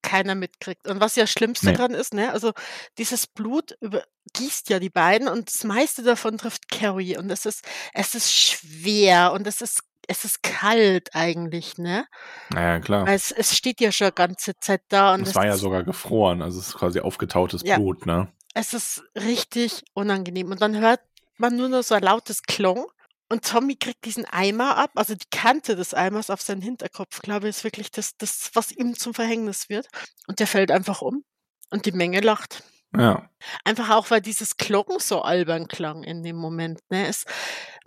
keiner 0.05 0.35
mitkriegt. 0.37 0.87
Und 0.87 1.01
was 1.01 1.17
ja 1.17 1.25
das 1.25 1.33
Schlimmste 1.33 1.67
Nee. 1.67 1.73
dran 1.77 1.93
ist, 1.93 2.15
ne? 2.15 2.31
Also 2.33 2.53
dieses 2.99 3.27
Blut 3.27 3.77
übergießt 3.81 4.69
ja 4.71 4.79
die 4.79 4.91
beiden 4.91 5.27
und 5.27 5.51
das 5.53 5.65
meiste 5.65 6.03
davon 6.05 6.39
trifft 6.39 6.69
Carrie. 6.69 7.17
Und 7.19 7.31
es 7.31 7.47
ist, 7.47 7.65
es 7.93 8.15
ist 8.15 8.33
schwer 8.33 9.33
und 9.33 9.47
es 9.47 9.61
ist, 9.61 9.81
es 10.07 10.25
ist 10.25 10.43
kalt 10.43 11.15
eigentlich, 11.15 11.79
ne? 11.79 12.07
Naja, 12.51 12.79
klar. 12.79 13.07
Weil 13.07 13.17
es, 13.17 13.33
es 13.33 13.57
steht 13.57 13.81
ja 13.81 13.91
schon 13.91 14.11
ganze 14.15 14.53
Zeit 14.61 14.83
da 14.89 15.15
und 15.15 15.23
es 15.23 15.35
war 15.35 15.47
ja 15.47 15.57
sogar 15.57 15.83
gefroren, 15.83 16.43
also 16.43 16.61
es 16.61 16.69
ist 16.69 16.75
quasi 16.75 17.01
aufgetautes 17.01 17.63
Ja. 17.65 17.77
Blut, 17.79 18.07
ne? 18.07 18.29
es 18.57 18.73
ist 18.73 19.03
richtig 19.17 19.83
unangenehm. 19.95 20.53
Und 20.53 20.61
dann 20.63 20.79
hört 20.79 21.01
man 21.39 21.57
nur 21.57 21.69
noch 21.69 21.83
so 21.83 21.95
ein 21.97 22.03
lautes 22.05 22.43
Klong. 22.43 22.87
Und 23.29 23.45
Tommy 23.45 23.77
kriegt 23.77 24.05
diesen 24.05 24.27
Eimer 24.27 24.77
ab, 24.77 24.93
also 24.95 25.15
die 25.15 25.27
Kante 25.31 25.77
des 25.77 25.95
Eimers 25.95 26.31
auf 26.31 26.43
seinen 26.43 26.63
Hinterkopf, 26.63 27.23
glaube 27.23 27.49
ich, 27.49 27.57
ist 27.57 27.65
wirklich 27.65 27.91
das, 27.91 28.17
das, 28.17 28.51
was 28.55 28.71
ihm 28.71 28.97
zum 28.97 29.15
Verhängnis 29.15 29.69
wird. 29.69 29.89
Und 30.27 30.41
der 30.41 30.47
fällt 30.47 30.71
einfach 30.71 31.01
um. 31.01 31.25
Und 31.71 31.87
die 31.87 31.93
Menge 31.93 32.21
lacht. 32.21 32.63
Ja. 32.97 33.29
Einfach 33.65 33.91
auch, 33.91 34.11
weil 34.11 34.21
dieses 34.21 34.57
Glocken 34.57 35.01
so 35.01 35.23
albern 35.23 35.67
klang 35.69 36.05
in 36.05 36.23
dem 36.23 36.37
Moment. 36.37 36.81
Ne? 36.91 37.07
Es 37.09 37.25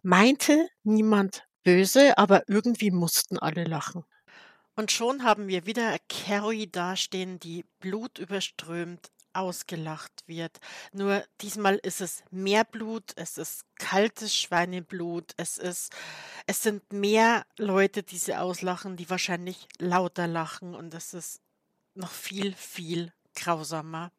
meinte 0.03 0.67
niemand 0.83 1.43
böse, 1.63 2.17
aber 2.17 2.43
irgendwie 2.47 2.91
mussten 2.91 3.37
alle 3.37 3.63
lachen. 3.63 4.03
Und 4.75 4.91
schon 4.91 5.23
haben 5.23 5.47
wir 5.47 5.65
wieder 5.65 5.97
Carrie 6.07 6.69
dastehen, 6.69 7.39
die 7.39 7.65
blutüberströmt 7.79 9.09
ausgelacht 9.33 10.23
wird. 10.27 10.59
Nur 10.93 11.23
diesmal 11.41 11.75
ist 11.75 12.01
es 12.01 12.23
mehr 12.31 12.63
Blut, 12.63 13.13
es 13.15 13.37
ist 13.37 13.65
kaltes 13.75 14.35
Schweineblut, 14.35 15.33
es 15.37 15.57
ist, 15.57 15.95
es 16.45 16.63
sind 16.63 16.91
mehr 16.91 17.45
Leute, 17.57 18.03
die 18.03 18.17
sie 18.17 18.35
auslachen, 18.35 18.95
die 18.95 19.09
wahrscheinlich 19.09 19.67
lauter 19.79 20.27
lachen 20.27 20.75
und 20.75 20.93
es 20.93 21.13
ist 21.13 21.41
noch 21.93 22.11
viel, 22.11 22.53
viel 22.53 23.13
grausamer. 23.35 24.11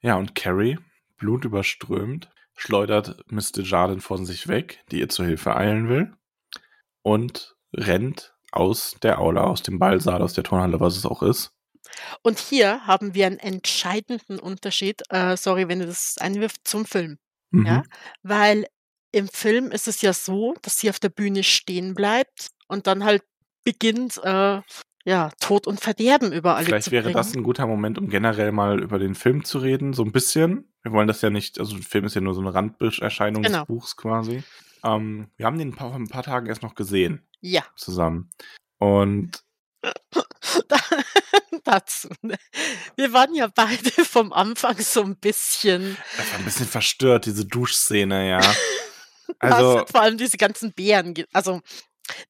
Ja, 0.00 0.16
und 0.16 0.34
Carrie, 0.34 0.78
blutüberströmt, 1.16 2.30
schleudert 2.54 3.30
Miss 3.30 3.52
Desjardins 3.52 4.04
von 4.04 4.24
sich 4.26 4.48
weg, 4.48 4.84
die 4.90 5.00
ihr 5.00 5.08
zur 5.08 5.26
Hilfe 5.26 5.56
eilen 5.56 5.88
will, 5.88 6.16
und 7.02 7.56
rennt 7.72 8.34
aus 8.52 8.96
der 9.02 9.20
Aula, 9.20 9.44
aus 9.44 9.62
dem 9.62 9.78
Ballsaal, 9.78 10.22
aus 10.22 10.32
der 10.32 10.44
Turnhalle, 10.44 10.80
was 10.80 10.96
es 10.96 11.06
auch 11.06 11.22
ist. 11.22 11.55
Und 12.22 12.38
hier 12.38 12.86
haben 12.86 13.14
wir 13.14 13.26
einen 13.26 13.38
entscheidenden 13.38 14.38
Unterschied, 14.38 15.02
äh, 15.10 15.36
sorry, 15.36 15.68
wenn 15.68 15.80
du 15.80 15.86
das 15.86 16.16
einwirft, 16.20 16.66
zum 16.66 16.84
Film. 16.86 17.18
Mhm. 17.50 17.66
Ja, 17.66 17.82
weil 18.22 18.66
im 19.12 19.28
Film 19.28 19.70
ist 19.70 19.88
es 19.88 20.02
ja 20.02 20.12
so, 20.12 20.54
dass 20.62 20.78
sie 20.78 20.90
auf 20.90 20.98
der 20.98 21.08
Bühne 21.08 21.42
stehen 21.42 21.94
bleibt 21.94 22.48
und 22.68 22.86
dann 22.86 23.04
halt 23.04 23.22
beginnt, 23.64 24.18
äh, 24.22 24.60
ja, 25.04 25.30
Tod 25.40 25.66
und 25.68 25.80
Verderben 25.80 26.32
über 26.32 26.56
alle 26.56 26.66
Vielleicht 26.66 26.90
wäre 26.90 27.12
das 27.12 27.34
ein 27.34 27.44
guter 27.44 27.66
Moment, 27.66 27.96
um 27.96 28.08
generell 28.08 28.50
mal 28.50 28.82
über 28.82 28.98
den 28.98 29.14
Film 29.14 29.44
zu 29.44 29.58
reden, 29.58 29.92
so 29.92 30.02
ein 30.02 30.10
bisschen. 30.10 30.72
Wir 30.82 30.90
wollen 30.92 31.06
das 31.06 31.22
ja 31.22 31.30
nicht, 31.30 31.60
also 31.60 31.76
der 31.76 31.84
Film 31.84 32.04
ist 32.06 32.14
ja 32.14 32.20
nur 32.20 32.34
so 32.34 32.40
eine 32.40 32.52
Randerscheinung 32.52 33.42
Genau. 33.44 33.58
des 33.60 33.66
Buchs 33.68 33.96
quasi. 33.96 34.42
Ähm, 34.84 35.30
wir 35.36 35.46
haben 35.46 35.58
den 35.58 35.72
vor 35.72 35.94
ein 35.94 36.08
paar 36.08 36.24
Tagen 36.24 36.46
erst 36.46 36.62
noch 36.62 36.74
gesehen, 36.74 37.26
Ja, 37.40 37.62
zusammen. 37.76 38.30
Und 38.78 39.42
da, 40.68 40.76
dazu. 41.66 42.08
Ne? 42.22 42.36
Wir 42.96 43.12
waren 43.12 43.34
ja 43.34 43.48
beide 43.54 43.90
vom 44.04 44.32
Anfang 44.32 44.78
so 44.78 45.02
ein 45.02 45.16
bisschen, 45.16 45.96
das 46.16 46.30
war 46.32 46.38
ein 46.38 46.44
bisschen 46.44 46.66
verstört, 46.66 47.26
diese 47.26 47.44
Duschszene, 47.44 48.28
ja. 48.28 48.40
also, 49.38 49.84
vor 49.90 50.02
allem 50.02 50.18
diese 50.18 50.36
ganzen 50.36 50.72
Bären, 50.72 51.14
also 51.32 51.60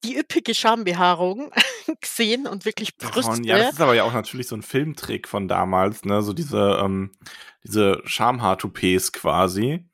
die 0.04 0.16
üppige 0.16 0.54
Schambehaarung 0.54 1.52
gesehen 2.00 2.46
und 2.46 2.64
wirklich 2.64 2.96
Brüste. 2.96 3.42
Ja, 3.42 3.58
das 3.58 3.74
ist 3.74 3.80
aber 3.80 3.94
ja 3.94 4.04
auch 4.04 4.12
natürlich 4.12 4.48
so 4.48 4.56
ein 4.56 4.62
Filmtrick 4.62 5.28
von 5.28 5.48
damals, 5.48 6.04
ne? 6.04 6.22
So 6.22 6.32
diese, 6.32 6.80
ähm, 6.82 7.12
diese 7.62 8.00
Schamhaar-Toupets 8.04 9.12
quasi. 9.12 9.84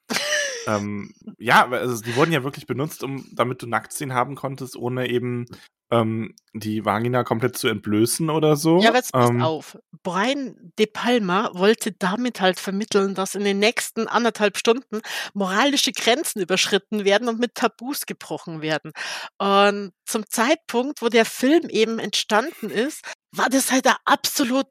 Ähm, 0.67 1.15
ja, 1.39 1.69
also 1.69 2.03
die 2.03 2.17
wurden 2.17 2.33
ja 2.33 2.45
wirklich 2.45 2.67
benutzt, 2.67 3.03
um, 3.03 3.27
damit 3.33 3.63
du 3.63 3.67
Nacktszenen 3.67 4.15
haben 4.15 4.35
konntest, 4.35 4.77
ohne 4.77 5.09
eben 5.09 5.47
ähm, 5.93 6.35
die 6.55 6.85
Vagina 6.85 7.23
komplett 7.23 7.57
zu 7.57 7.69
entblößen 7.69 8.31
oder 8.31 8.57
so. 8.57 8.81
Ja, 8.81 8.89
aber 8.89 8.99
jetzt 8.99 9.13
pass 9.13 9.29
ähm, 9.29 9.43
auf. 9.43 9.79
Brian 10.03 10.73
De 10.79 10.87
Palma 10.87 11.51
wollte 11.53 11.93
damit 11.93 12.41
halt 12.41 12.59
vermitteln, 12.59 13.15
dass 13.15 13.35
in 13.35 13.45
den 13.45 13.59
nächsten 13.59 14.09
anderthalb 14.09 14.57
Stunden 14.57 15.03
moralische 15.35 15.93
Grenzen 15.93 16.41
überschritten 16.41 17.05
werden 17.05 17.29
und 17.29 17.39
mit 17.39 17.55
Tabus 17.55 18.07
gebrochen 18.07 18.63
werden. 18.63 18.93
Und 19.39 19.93
zum 20.07 20.25
Zeitpunkt, 20.29 21.03
wo 21.03 21.09
der 21.09 21.27
Film 21.27 21.69
eben 21.69 21.99
entstanden 21.99 22.71
ist, 22.71 23.05
war 23.35 23.51
das 23.51 23.71
halt 23.71 23.85
da 23.85 23.97
absolut, 24.07 24.69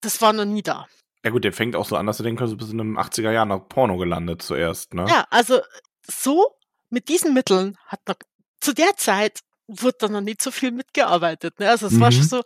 das 0.00 0.22
war 0.22 0.32
noch 0.32 0.46
nie 0.46 0.62
da. 0.62 0.86
Ja 1.24 1.30
gut, 1.30 1.44
der 1.44 1.52
fängt 1.52 1.74
auch 1.74 1.86
so 1.86 1.96
an, 1.96 2.06
dass 2.06 2.18
du 2.18 2.22
denken 2.22 2.38
kannst, 2.38 2.52
du 2.52 2.56
bist 2.58 2.72
in 2.72 2.80
einem 2.80 2.98
80er 2.98 3.32
Jahren 3.32 3.48
noch 3.48 3.68
Porno 3.68 3.96
gelandet 3.96 4.42
zuerst, 4.42 4.92
ne? 4.94 5.06
Ja, 5.08 5.26
also 5.30 5.60
so 6.06 6.54
mit 6.90 7.08
diesen 7.08 7.32
Mitteln 7.34 7.76
hat 7.86 8.00
noch 8.06 8.16
zu 8.60 8.72
der 8.74 8.96
Zeit 8.96 9.40
wurde 9.66 9.96
da 9.98 10.08
noch 10.08 10.20
nicht 10.20 10.42
so 10.42 10.50
viel 10.50 10.70
mitgearbeitet. 10.72 11.58
Ne? 11.58 11.70
Also 11.70 11.86
es 11.86 11.98
war 11.98 12.12
schon 12.12 12.24
Mhm. 12.24 12.28
so, 12.28 12.42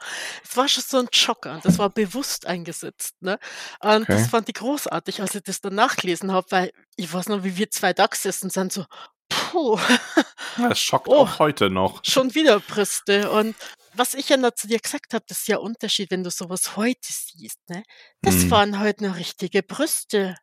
es 0.49 0.57
war 0.57 0.69
schon 0.69 0.85
so 0.87 0.99
ein 0.99 1.09
Schocker 1.13 1.53
und 1.55 1.65
das 1.65 1.77
war 1.81 1.91
bewusst 1.91 2.47
eingesetzt. 2.47 3.17
Ne? 3.21 3.41
Und 3.81 4.03
Okay. 4.03 4.13
das 4.13 4.29
fand 4.29 4.49
ich 4.49 4.55
großartig, 4.55 5.21
als 5.21 5.35
ich 5.35 5.43
das 5.43 5.61
dann 5.61 5.75
nachgelesen 5.75 6.31
habe, 6.31 6.47
weil 6.51 6.71
ich 6.95 7.13
weiß 7.13 7.29
noch, 7.29 7.43
wie 7.43 7.57
wir 7.57 7.71
zwei 7.73 7.93
da 7.93 8.07
gesessen 8.07 8.51
sind, 8.51 8.73
so, 8.73 8.85
puh, 9.29 9.81
Das 10.57 10.79
schockt 10.79 11.09
Oh. 11.11 11.17
auch 11.23 11.41
heute 11.41 11.71
noch. 11.71 12.05
schon 12.05 12.37
wieder 12.37 12.61
Brüste. 12.61 13.33
Und 13.33 13.57
was 13.95 14.15
ich 14.15 14.29
ja 14.29 14.37
noch 14.37 14.53
zu 14.53 14.67
dir 14.69 14.79
gesagt 14.79 15.15
habe, 15.15 15.25
das 15.29 15.41
ist 15.41 15.49
ja 15.49 15.59
Unterschied, 15.59 16.11
wenn 16.11 16.23
du 16.25 16.31
sowas 16.31 16.77
heute 16.77 17.01
siehst. 17.13 17.59
Ne? 17.69 17.83
Das 18.23 18.35
Mhm. 18.37 18.51
waren 18.51 18.81
heute 18.81 19.05
noch 19.07 19.17
richtige 19.17 19.63
Brüste. 19.63 20.37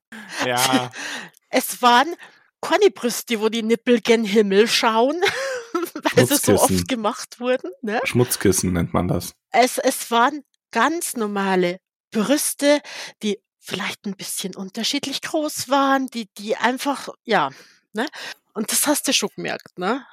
Ja, 0.46 0.92
Es 1.50 1.82
waren 1.82 2.14
keine 2.62 2.90
Brüste, 2.92 3.40
wo 3.40 3.48
die 3.50 3.64
Nippel 3.64 4.02
gen 4.02 4.26
Himmel 4.26 4.68
schauen, 4.68 5.22
weil 6.16 6.26
sie 6.28 6.36
so 6.38 6.54
oft 6.60 6.88
gemacht 6.88 7.40
wurden. 7.40 7.72
Ne? 7.82 8.02
Schmutzkissen 8.04 8.74
nennt 8.74 8.94
man 8.94 9.08
das. 9.08 9.34
Es, 9.52 9.78
es 9.78 10.12
waren 10.12 10.44
ganz 10.72 11.16
normale 11.16 11.80
Brüste, 12.12 12.82
die 13.24 13.40
vielleicht 13.60 14.06
ein 14.06 14.16
bisschen 14.16 14.56
unterschiedlich 14.56 15.22
groß 15.22 15.70
waren, 15.70 16.08
die 16.08 16.28
die 16.38 16.58
einfach 16.58 17.10
ja, 17.24 17.52
ne? 17.94 18.06
Und 18.54 18.72
das 18.72 18.86
hast 18.88 19.08
du 19.08 19.14
schon 19.14 19.30
gemerkt, 19.36 19.78
ne? 19.78 20.06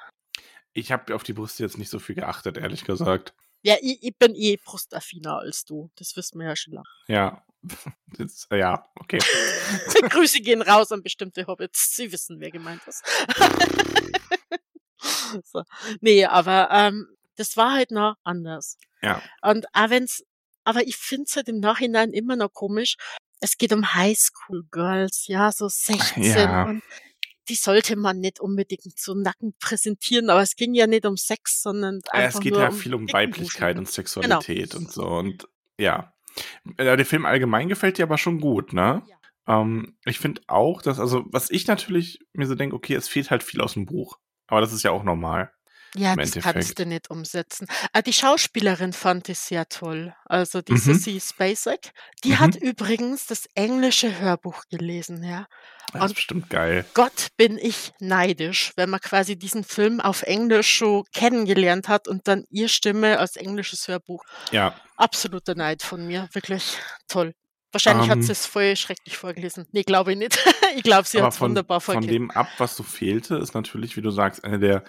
Ich 0.73 0.91
habe 0.91 1.13
auf 1.15 1.23
die 1.23 1.33
Brüste 1.33 1.63
jetzt 1.63 1.77
nicht 1.77 1.89
so 1.89 1.99
viel 1.99 2.15
geachtet, 2.15 2.57
ehrlich 2.57 2.83
gesagt. 2.83 3.33
Ja, 3.61 3.75
ich 3.81 4.03
ich 4.03 4.17
bin 4.17 4.35
eh 4.35 4.57
brustaffiner 4.57 5.37
als 5.37 5.65
du. 5.65 5.89
Das 5.95 6.15
wissen 6.17 6.39
wir 6.39 6.47
ja 6.47 6.55
schon 6.55 6.73
lange. 6.73 6.87
Ja. 7.07 7.43
Äh, 8.51 8.59
ja, 8.59 8.91
okay. 8.99 9.19
Grüße 10.09 10.41
gehen 10.41 10.61
raus 10.61 10.91
an 10.91 11.01
bestimmte 11.01 11.47
Hobbits. 11.47 11.95
Sie 11.95 12.11
wissen, 12.11 12.39
wer 12.41 12.51
gemeint 12.51 12.81
ist. 12.85 13.03
so. 15.45 15.63
Ne, 16.01 16.25
aber, 16.25 16.69
ähm, 16.71 17.07
das 17.37 17.57
war 17.57 17.71
halt 17.71 17.89
noch 17.89 18.15
anders. 18.23 18.77
Ja. 19.01 19.23
Und 19.41 19.65
auch 19.73 19.89
wenn's 19.89 20.23
aber 20.63 20.87
ich 20.87 20.95
finde 20.97 21.25
es 21.27 21.35
halt 21.35 21.49
im 21.49 21.59
Nachhinein 21.59 22.11
immer 22.11 22.35
noch 22.35 22.53
komisch. 22.53 22.95
Es 23.39 23.57
geht 23.57 23.73
um 23.73 23.93
Highschool-Girls, 23.93 25.27
ja, 25.27 25.51
so 25.51 25.67
16 25.67 26.23
Ja. 26.23 26.63
und 26.63 26.81
die 27.49 27.55
sollte 27.55 27.95
man 27.95 28.19
nicht 28.19 28.39
unbedingt 28.39 28.97
so 28.97 29.13
nackend 29.13 29.57
präsentieren, 29.59 30.29
aber 30.29 30.41
es 30.41 30.55
ging 30.55 30.73
ja 30.73 30.87
nicht 30.87 31.05
um 31.05 31.17
Sex, 31.17 31.61
sondern 31.61 31.95
Ja, 32.05 32.19
es 32.19 32.25
einfach 32.25 32.39
geht 32.41 32.53
nur 32.53 32.61
ja 32.61 32.69
um 32.69 32.75
viel 32.75 32.93
um 32.93 33.11
Weiblichkeit 33.11 33.77
und 33.77 33.85
Genau. 33.85 33.93
Sexualität 33.93 34.75
und 34.75 34.91
so 34.91 35.05
und 35.05 35.47
ja. 35.77 36.13
Äh, 36.77 36.97
der 36.97 37.05
Film 37.05 37.25
allgemein 37.25 37.69
gefällt 37.69 37.97
dir 37.97 38.03
aber 38.03 38.17
schon 38.17 38.39
gut, 38.39 38.73
ne? 38.73 39.03
Ja. 39.07 39.61
Ähm, 39.61 39.97
ich 40.05 40.19
finde 40.19 40.41
auch, 40.47 40.81
dass 40.81 40.99
also, 40.99 41.25
was 41.27 41.49
ich 41.49 41.67
natürlich 41.67 42.19
mir 42.33 42.47
so 42.47 42.55
denke, 42.55 42.75
okay, 42.75 42.95
es 42.95 43.07
fehlt 43.07 43.29
halt 43.29 43.43
viel 43.43 43.61
aus 43.61 43.73
dem 43.73 43.85
Buch. 43.85 44.17
Aber 44.47 44.61
das 44.61 44.73
ist 44.73 44.83
ja 44.83 44.91
auch 44.91 45.03
normal 45.03 45.51
Ja, 45.95 46.15
das 46.15 46.31
kannst 46.33 46.45
Endeffekt. 46.47 46.79
du 46.79 46.85
nicht 46.87 47.09
umsetzen. 47.11 47.67
Ah, 47.91 48.01
die 48.01 48.13
Schauspielerin 48.13 48.93
fand 48.93 49.29
ich 49.29 49.37
sehr 49.39 49.67
toll. 49.69 50.15
Also 50.25 50.61
die 50.61 50.73
Mhm. 50.73 50.77
Sissy 50.77 51.19
Spacek, 51.21 51.91
die 52.23 52.37
hat 52.37 52.55
Mhm. 52.55 52.67
übrigens 52.69 53.27
das 53.27 53.47
englische 53.53 54.19
Hörbuch 54.19 54.63
gelesen, 54.71 55.23
ja. 55.23 55.45
Das 55.91 56.05
ist 56.05 56.15
bestimmt 56.15 56.49
geil. 56.49 56.85
Gott, 56.95 57.27
bin 57.37 57.59
ich 57.59 57.91
neidisch, 57.99 58.71
wenn 58.75 58.89
man 58.89 58.99
quasi 59.01 59.35
diesen 59.37 59.63
Film 59.63 60.01
auf 60.01 60.23
Englisch 60.23 60.73
schon 60.73 61.03
kennengelernt 61.13 61.87
hat 61.87 62.07
und 62.07 62.27
dann 62.27 62.45
ihr 62.49 62.69
Stimme 62.69 63.19
als 63.19 63.35
englisches 63.35 63.87
Hörbuch. 63.87 64.23
Ja. 64.51 64.73
Absoluter 64.97 65.53
Neid 65.53 65.83
von 65.83 66.07
mir, 66.07 66.27
wirklich 66.33 66.77
toll. 67.07 67.33
Wahrscheinlich 67.71 68.09
hat 68.09 68.17
Ähm. 68.17 68.23
sie 68.23 68.31
es 68.31 68.45
voll 68.47 68.75
schrecklich 68.75 69.17
vorgelesen. 69.17 69.67
Ne, 69.71 69.83
glaube 69.83 70.13
ich 70.13 70.17
nicht. 70.17 70.37
Ich 70.75 70.81
glaube, 70.81 71.07
sie 71.07 71.21
hat's 71.21 71.37
von 71.37 71.49
wunderbar 71.49 71.79
von 71.81 71.93
vorgelesen. 71.93 72.29
dem 72.29 72.31
ab, 72.31 72.47
was 72.57 72.75
so 72.75 72.81
fehlte, 72.81 73.35
ist 73.35 73.53
natürlich, 73.53 73.95
wie 73.95 74.01
du 74.01 74.09
sagst, 74.09 74.43
einer 74.43 74.57
der 74.57 74.83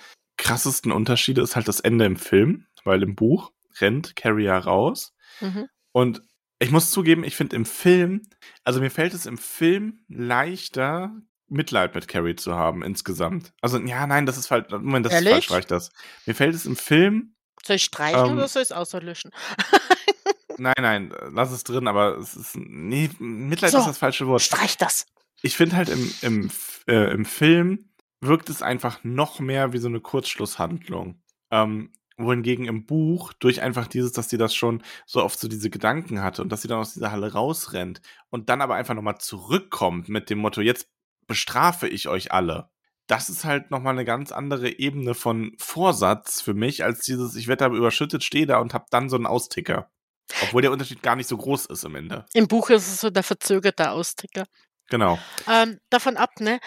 krassesten 0.44 0.92
Unterschiede 0.92 1.40
ist 1.42 1.56
halt 1.56 1.66
das 1.68 1.80
Ende 1.80 2.04
im 2.04 2.16
Film, 2.16 2.66
weil 2.84 3.02
im 3.02 3.14
Buch 3.16 3.50
rennt 3.80 4.14
Carrie 4.16 4.44
ja 4.44 4.58
raus 4.58 5.12
Mhm. 5.40 5.68
und 5.92 6.22
ich 6.60 6.70
muss 6.70 6.90
zugeben, 6.92 7.24
ich 7.24 7.34
finde 7.34 7.56
im 7.56 7.64
Film 7.66 8.22
also, 8.62 8.80
mir 8.80 8.90
fällt 8.90 9.12
es 9.14 9.26
im 9.26 9.36
Film 9.38 10.04
leichter, 10.08 11.10
Mitleid 11.48 11.94
mit 11.94 12.08
Carrie 12.08 12.36
zu 12.36 12.54
haben 12.54 12.82
insgesamt. 12.82 13.52
Also, 13.60 13.78
ja, 13.78 14.06
nein, 14.06 14.24
das 14.26 14.38
ist 14.38 14.46
falsch. 14.46 14.70
Moment, 14.70 15.04
das 15.06 15.12
ist 15.12 15.18
falsch, 15.18 15.26
Ehrlich? 15.30 15.44
streich 15.44 15.66
das. 15.66 15.90
Mir 16.24 16.34
fällt 16.34 16.54
es 16.54 16.64
im 16.66 16.76
Film 16.76 17.34
Soll 17.66 17.76
ich 17.76 17.84
streichen 17.84 18.24
Ähm. 18.26 18.32
oder 18.32 18.48
soll 18.48 18.62
ich's 18.62 18.72
außerlöschen? 18.72 19.30
nein, 20.58 20.74
nein, 20.80 21.14
lass 21.32 21.50
es 21.52 21.64
drin, 21.64 21.88
aber 21.88 22.16
es 22.18 22.34
ist 22.36 22.56
ne, 22.56 23.10
Mitleid 23.18 23.72
So, 23.72 23.78
ist 23.78 23.86
das 23.86 23.98
falsche 23.98 24.26
Wort. 24.26 24.42
Streich 24.42 24.76
das. 24.78 25.06
Ich 25.42 25.56
finde 25.56 25.76
halt 25.76 25.88
im 25.90 26.12
im 26.22 26.50
äh, 26.86 27.12
im 27.12 27.24
Film 27.24 27.90
wirkt 28.26 28.50
es 28.50 28.62
einfach 28.62 29.04
noch 29.04 29.40
mehr 29.40 29.72
wie 29.72 29.78
so 29.78 29.88
'ne 29.88 30.00
Kurzschlusshandlung. 30.00 31.22
Ähm, 31.50 31.92
wohingegen 32.16 32.66
im 32.66 32.86
Buch 32.86 33.32
durch 33.34 33.60
einfach 33.62 33.88
dieses, 33.88 34.12
dass 34.12 34.30
sie 34.30 34.38
das 34.38 34.54
schon 34.54 34.82
so 35.06 35.22
oft 35.24 35.38
so 35.38 35.48
diese 35.48 35.70
Gedanken 35.70 36.22
hatte 36.22 36.42
und 36.42 36.50
dass 36.50 36.62
sie 36.62 36.68
dann 36.68 36.78
aus 36.78 36.94
dieser 36.94 37.10
Halle 37.12 37.32
rausrennt 37.32 38.00
und 38.30 38.48
dann 38.48 38.60
aber 38.62 38.76
einfach 38.76 38.94
noch 38.94 39.02
mal 39.02 39.18
zurückkommt 39.18 40.08
mit 40.08 40.30
dem 40.30 40.38
Motto: 40.38 40.60
„Jetzt 40.60 40.88
bestrafe 41.26 41.88
ich 41.88 42.08
euch 42.08 42.32
alle.“ 42.32 42.70
Das 43.08 43.28
ist 43.28 43.44
halt 43.44 43.70
noch 43.70 43.80
mal 43.80 43.92
'ne 43.94 44.04
ganz 44.04 44.32
andere 44.32 44.70
Ebene 44.78 45.14
von 45.14 45.52
Vorsatz 45.58 46.40
für 46.40 46.54
mich 46.54 46.84
als 46.84 47.00
dieses: 47.00 47.36
„Ich 47.36 47.48
werde 47.48 47.68
da 47.68 47.74
überschüttet, 47.76 48.24
stehe 48.24 48.46
da 48.46 48.58
und 48.58 48.74
habe 48.74 48.86
dann 48.90 49.08
so 49.10 49.16
'n 49.16 49.26
Austicker.“ 49.26 49.90
Obwohl 50.38 50.62
der 50.62 50.72
Unterschied 50.72 51.02
gar 51.02 51.16
nicht 51.16 51.28
so 51.28 51.36
groß 51.36 51.66
ist 51.66 51.84
am 51.84 51.96
Ende. 51.96 52.26
Im 52.34 52.48
Buch 52.48 52.70
ist 52.70 52.88
es 52.88 53.00
so 53.00 53.10
der 53.10 53.22
verzögerte 53.24 53.90
Austicker. 53.90 54.44
Genau. 54.90 55.26
Ähm, 55.48 55.78
davon 55.90 56.16
ab, 56.16 56.40
ne, 56.40 56.60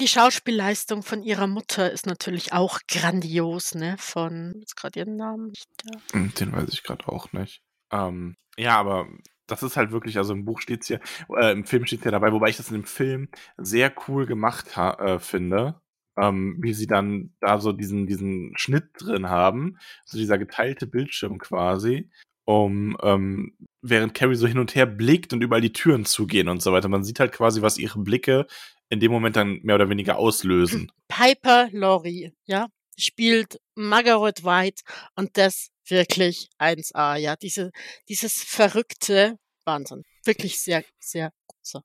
die 0.00 0.08
Schauspielleistung 0.08 1.02
von 1.02 1.22
ihrer 1.22 1.46
Mutter 1.46 1.90
ist 1.90 2.06
natürlich 2.06 2.52
auch 2.52 2.80
grandios, 2.88 3.74
ne, 3.74 3.96
von 3.98 4.54
jetzt 4.58 4.76
grad 4.76 4.96
ihren 4.96 5.16
Namen 5.16 5.48
nicht 5.48 5.68
da. 5.84 5.98
Hm, 6.12 6.32
den 6.34 6.52
weiß 6.52 6.68
ich 6.70 6.82
grad 6.82 7.08
auch 7.08 7.32
nicht. 7.32 7.62
Ähm, 7.90 8.36
ja, 8.58 8.76
aber 8.76 9.08
das 9.46 9.62
ist 9.62 9.76
halt 9.76 9.92
wirklich 9.92 10.18
also, 10.18 10.32
im 10.32 10.44
Buch 10.44 10.60
steht's 10.60 10.88
hier 10.88 11.00
äh, 11.36 11.52
im 11.52 11.64
Film 11.64 11.86
steht's 11.86 12.04
ja 12.04 12.10
dabei, 12.10 12.32
wobei 12.32 12.48
ich 12.48 12.56
das 12.56 12.68
in 12.68 12.74
dem 12.80 12.84
Film 12.84 13.28
sehr 13.56 13.92
cool 14.08 14.26
gemacht 14.26 14.76
ha 14.76 14.94
äh, 14.94 15.18
finde, 15.18 15.80
ähm, 16.18 16.56
wie 16.60 16.74
sie 16.74 16.86
dann 16.86 17.34
da 17.40 17.60
so 17.60 17.72
diesen 17.72 18.06
diesen 18.06 18.52
Schnitt 18.56 18.90
drin 18.98 19.28
haben, 19.28 19.78
so 20.04 20.18
dieser 20.18 20.38
geteilte 20.38 20.86
Bildschirm 20.86 21.38
quasi, 21.38 22.10
um 22.44 22.96
ähm, 23.02 23.56
während 23.82 24.14
Carrie 24.14 24.34
so 24.36 24.46
hin 24.46 24.58
und 24.58 24.74
her 24.74 24.86
blickt 24.86 25.32
und 25.32 25.42
überall 25.42 25.60
die 25.60 25.72
Türen 25.72 26.04
zugehen 26.04 26.48
und 26.48 26.62
so 26.62 26.72
weiter. 26.72 26.88
Man 26.88 27.04
sieht 27.04 27.20
halt 27.20 27.32
quasi, 27.32 27.62
was 27.62 27.78
ihre 27.78 28.00
Blicke 28.00 28.46
in 28.88 29.00
dem 29.00 29.10
Moment 29.12 29.36
dann 29.36 29.60
mehr 29.62 29.74
oder 29.76 29.88
weniger 29.90 30.18
auslösen. 30.18 30.90
Piper 31.08 31.68
Laurie, 31.72 32.32
ja, 32.46 32.68
spielt 32.98 33.58
Margaret 33.74 34.44
White 34.44 34.82
und 35.16 35.36
das 35.36 35.68
wirklich 35.88 36.48
1A, 36.58 37.16
ja. 37.16 37.36
Diese 37.36 37.70
dieses 38.08 38.42
verrückte 38.42 39.38
Wahnsinn. 39.64 40.02
Wirklich 40.24 40.60
sehr, 40.60 40.84
sehr 41.00 41.30
so. 41.62 41.80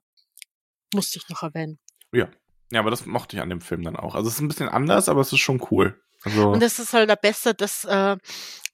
Musste 0.94 1.18
ich 1.18 1.28
noch 1.28 1.42
erwähnen. 1.42 1.78
Ja. 2.12 2.30
Ja, 2.72 2.80
aber 2.80 2.90
das 2.90 3.04
mochte 3.06 3.36
ich 3.36 3.42
an 3.42 3.50
dem 3.50 3.60
Film 3.60 3.82
dann 3.82 3.96
auch. 3.96 4.14
Also, 4.14 4.28
es 4.28 4.34
ist 4.36 4.40
'n 4.40 4.48
bisschen 4.48 4.68
anders, 4.68 5.08
aber 5.10 5.20
es 5.20 5.32
ist 5.32 5.40
schon 5.40 5.62
cool. 5.70 6.00
Also 6.24 6.52
Und 6.52 6.62
es 6.62 6.78
ist 6.78 6.92
halt 6.92 7.10
da 7.10 7.14
besser, 7.16 7.54
das 7.54 7.84
äh, 7.84 8.16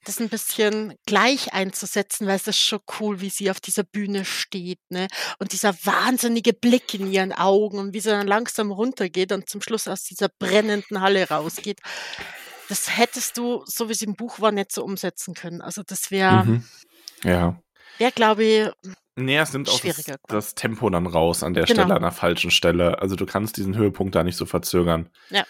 das 0.04 0.20
'n 0.20 0.28
bisschen 0.30 0.94
gleich 1.06 1.52
einzusetzen, 1.52 2.26
weil 2.26 2.36
es 2.36 2.46
ist 2.46 2.58
schon 2.60 2.80
cool, 3.00 3.20
wie 3.20 3.30
sie 3.30 3.50
auf 3.50 3.60
dieser 3.60 3.84
Bühne 3.84 4.24
steht, 4.24 4.80
ne? 4.90 5.08
Und 5.38 5.52
dieser 5.52 5.74
wahnsinnige 5.84 6.52
Blick 6.54 6.94
in 6.94 7.06
ihren 7.12 7.32
Augen 7.32 7.78
und 7.78 7.94
wie 7.94 8.00
sie 8.00 8.10
dann 8.10 8.26
langsam 8.28 8.70
runtergeht 8.72 9.32
und 9.32 9.48
zum 9.50 9.60
Schluss 9.62 9.88
aus 9.88 10.04
dieser 10.04 10.28
brennenden 10.38 11.00
Halle 11.02 11.28
rausgeht. 11.28 11.80
Das 12.68 12.96
hättest 12.98 13.38
du, 13.38 13.64
so 13.66 13.88
wie's 13.90 14.02
im 14.02 14.14
Buch 14.16 14.40
war, 14.40 14.52
nicht 14.52 14.72
so 14.72 14.84
umsetzen 14.84 15.34
können. 15.34 15.62
Also, 15.62 15.82
das 15.86 16.10
wäre 16.10 16.46
Mhm. 16.46 16.64
Ja. 17.24 17.60
wäre, 18.00 18.12
glaube 18.12 18.44
ich 18.44 18.70
Ne, 19.16 19.36
es 19.38 19.52
nimmt 19.52 19.68
auch 19.68 19.80
das 19.80 20.04
das 20.28 20.54
Tempo 20.54 20.88
dann 20.90 21.06
raus 21.06 21.42
an 21.42 21.52
der 21.54 21.66
Genau. 21.66 21.72
Stelle, 21.82 21.94
an 21.96 22.02
der 22.02 22.12
falschen 22.12 22.50
Stelle. 22.52 23.00
Also, 23.02 23.16
du 23.16 23.26
kannst 23.26 23.56
diesen 23.56 23.76
Höhepunkt 23.76 24.14
da 24.14 24.22
nicht 24.22 24.36
so 24.36 24.46
verzögern. 24.46 25.08
Ja. 25.30 25.44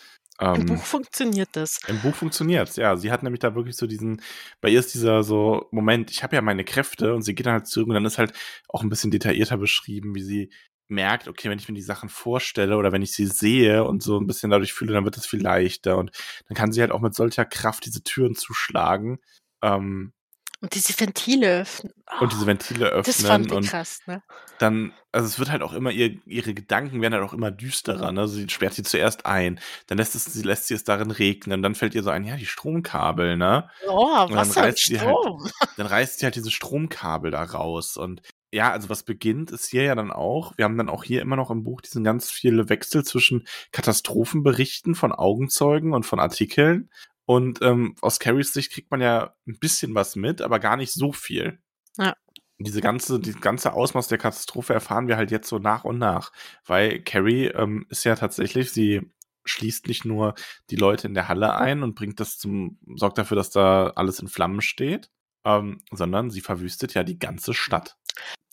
Im 0.55 0.65
Ähm, 0.65 0.67
Buch 0.67 0.85
funktioniert 0.85 1.51
das. 1.53 1.79
im 1.87 2.01
Buch 2.03 2.17
funktioniert's, 2.17 2.77
ja. 2.77 2.97
Sie 2.97 3.11
hat 3.13 3.23
nämlich 3.23 3.41
da 3.41 3.55
wirklich 3.55 3.77
so 3.77 3.87
diesen 3.87 4.23
bei 4.61 4.69
ihr 4.71 4.81
ist 4.81 4.95
dieser 4.95 5.23
so: 5.25 5.69
„Moment, 5.73 6.11
ich 6.11 6.23
habe 6.23 6.37
ja 6.37 6.43
meine 6.43 6.65
Kräfte“ 6.65 7.15
und 7.15 7.23
sie 7.23 7.35
geht 7.35 7.47
dann 7.47 7.55
halt 7.55 7.67
zurück 7.69 7.89
und 7.89 7.95
dann 7.95 8.05
ist 8.07 8.19
halt 8.19 8.33
auch 8.69 8.83
'n 8.85 8.91
bisschen 8.91 9.11
detaillierter 9.11 9.57
beschrieben, 9.59 10.15
wie 10.15 10.23
sie 10.23 10.53
merkt: 10.89 11.29
„Okay, 11.29 11.51
wenn 11.51 11.59
ich 11.59 11.69
mir 11.69 11.75
die 11.75 11.83
Sachen 11.83 12.09
vorstelle 12.11 12.77
oder 12.77 12.93
wenn 12.93 13.03
ich 13.03 13.13
sie 13.15 13.27
sehe 13.27 13.85
und 13.85 14.03
so 14.03 14.19
'n 14.19 14.27
bisschen 14.27 14.51
dadurch 14.51 14.73
fühle, 14.75 14.93
dann 14.95 15.05
wird 15.05 15.17
das 15.17 15.27
viel 15.27 15.43
leichter.“ 15.43 15.99
Und 15.99 16.13
dann 16.49 16.57
kann 16.57 16.73
sie 16.73 16.81
halt 16.83 16.93
auch 16.93 17.01
mit 17.01 17.15
solcher 17.15 17.45
Kraft 17.47 17.87
diese 17.87 18.03
Türen 18.05 18.35
zuschlagen, 18.37 19.19
ähm 19.63 20.13
Und 20.61 20.75
diese 20.75 20.99
Ventile 20.99 21.61
öffnen. 21.61 21.93
und 22.21 22.33
diese 22.33 22.47
Ventile 22.47 22.91
Das 23.05 23.23
fand 23.23 23.47
öffnen 23.47 23.47
ich 23.47 23.53
und 23.53 23.67
krass, 23.69 24.01
ne? 24.07 24.23
dann 24.59 24.93
also, 25.13 25.27
es 25.27 25.39
wird 25.39 25.51
halt 25.51 25.63
auch 25.63 25.73
immer 25.73 25.91
ihr 25.93 26.19
ihre 26.27 26.53
Gedanken 26.53 27.01
werden 27.01 27.15
halt 27.15 27.23
auch 27.25 27.33
immer 27.33 27.51
düsterer, 27.53 28.11
ne? 28.13 28.27
Sie 28.29 28.49
sperrt 28.49 28.75
sie 28.75 28.83
zuerst 28.83 29.25
ein, 29.25 29.61
dann 29.87 29.99
lässt 29.99 30.15
es 30.17 30.25
sie 30.25 30.43
lässt 30.43 30.67
sie 30.67 30.75
es 30.75 30.85
darin 30.85 31.11
regnen, 31.13 31.63
dann 31.63 31.75
fällt 31.77 31.95
ihr 31.95 32.03
so 32.03 32.11
ein: 32.11 32.25
„Ja, 32.25 32.37
die 32.37 32.47
Stromkabel, 32.47 33.37
ne?“ 33.37 33.69
Oh, 33.87 34.27
Und 34.29 34.37
dann 34.37 34.51
Wasser 34.51 34.61
und 34.63 34.67
reißt 34.67 34.87
sie 34.87 35.01
halt 35.01 35.17
Strom. 35.17 35.49
dann 35.77 35.87
reißt 35.87 36.19
sie 36.19 36.27
halt 36.27 36.35
diese 36.37 36.51
Stromkabel 36.51 37.31
da 37.31 37.43
raus 37.45 37.97
und 37.97 38.23
ja, 38.53 38.73
also, 38.73 38.89
was 38.89 39.03
beginnt, 39.05 39.51
ist 39.51 39.67
hier 39.67 39.83
ja 39.85 39.95
dann 39.95 40.11
auch 40.11 40.55
wir 40.57 40.65
haben 40.65 40.77
dann 40.79 40.89
auch 40.89 41.05
hier 41.05 41.21
immer 41.23 41.37
noch 41.37 41.51
im 41.51 41.63
Buch 41.65 41.81
diesen 41.83 42.03
ganz 42.05 42.31
viele 42.31 42.69
Wechsel 42.69 43.05
zwischen 43.05 43.47
Katastrophenberichten 43.73 44.95
von 44.95 45.13
Augenzeugen 45.13 45.93
und 45.95 46.05
von 46.05 46.19
Artikeln 46.21 46.91
und, 47.29 47.61
ähm, 47.61 47.95
aus 48.01 48.19
Carries 48.19 48.55
Sicht 48.55 48.73
kriegt 48.73 48.91
man 48.91 49.03
ja 49.03 49.35
'n 49.47 49.59
bisschen 49.61 49.95
was 49.95 50.17
mit, 50.17 50.41
aber 50.41 50.59
gar 50.61 50.79
nicht 50.79 50.93
so 50.95 51.13
viel. 51.13 51.59
Ja. 51.99 52.15
Diese 52.59 52.81
ganze 52.81 53.21
dieses 53.21 53.41
ganze 53.43 53.75
Ausmaß 53.75 54.09
der 54.09 54.19
Katastrophe 54.19 54.73
erfahren 54.75 55.09
wir 55.09 55.17
halt 55.19 55.31
jetzt 55.31 55.49
so 55.49 55.59
nach 55.59 55.85
und 55.85 55.99
nach, 55.99 56.33
weil 56.67 57.01
Carrie, 57.03 57.47
ähm, 57.49 57.87
ist 57.91 58.05
ja 58.05 58.17
tatsächlich 58.17 58.73
sie 58.73 59.03
schließt 59.45 59.89
nicht 59.89 60.05
nur 60.07 60.35
die 60.71 60.77
Leute 60.77 61.07
in 61.09 61.15
der 61.15 61.29
Halle 61.29 61.55
ein 61.57 61.83
und 61.83 61.95
bringt 61.95 62.19
das 62.21 62.39
zum 62.39 62.79
sorgt 62.97 63.19
dafür, 63.19 63.37
dass 63.37 63.51
da 63.51 63.89
alles 63.97 64.21
in 64.21 64.29
Flammen 64.29 64.63
steht, 64.63 65.11
ähm, 65.45 65.83
sondern 65.93 66.31
sie 66.31 66.41
verwüstet 66.41 66.95
ja 66.95 67.05
die 67.05 67.19
ganze 67.19 67.55
Stadt. 67.55 67.97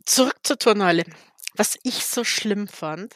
Zurück 0.06 0.38
zur 0.44 0.58
Turnhalle. 0.60 1.04
Was 1.56 1.78
ich 1.84 2.06
so 2.06 2.24
schlimm 2.26 2.68
fand, 2.68 3.16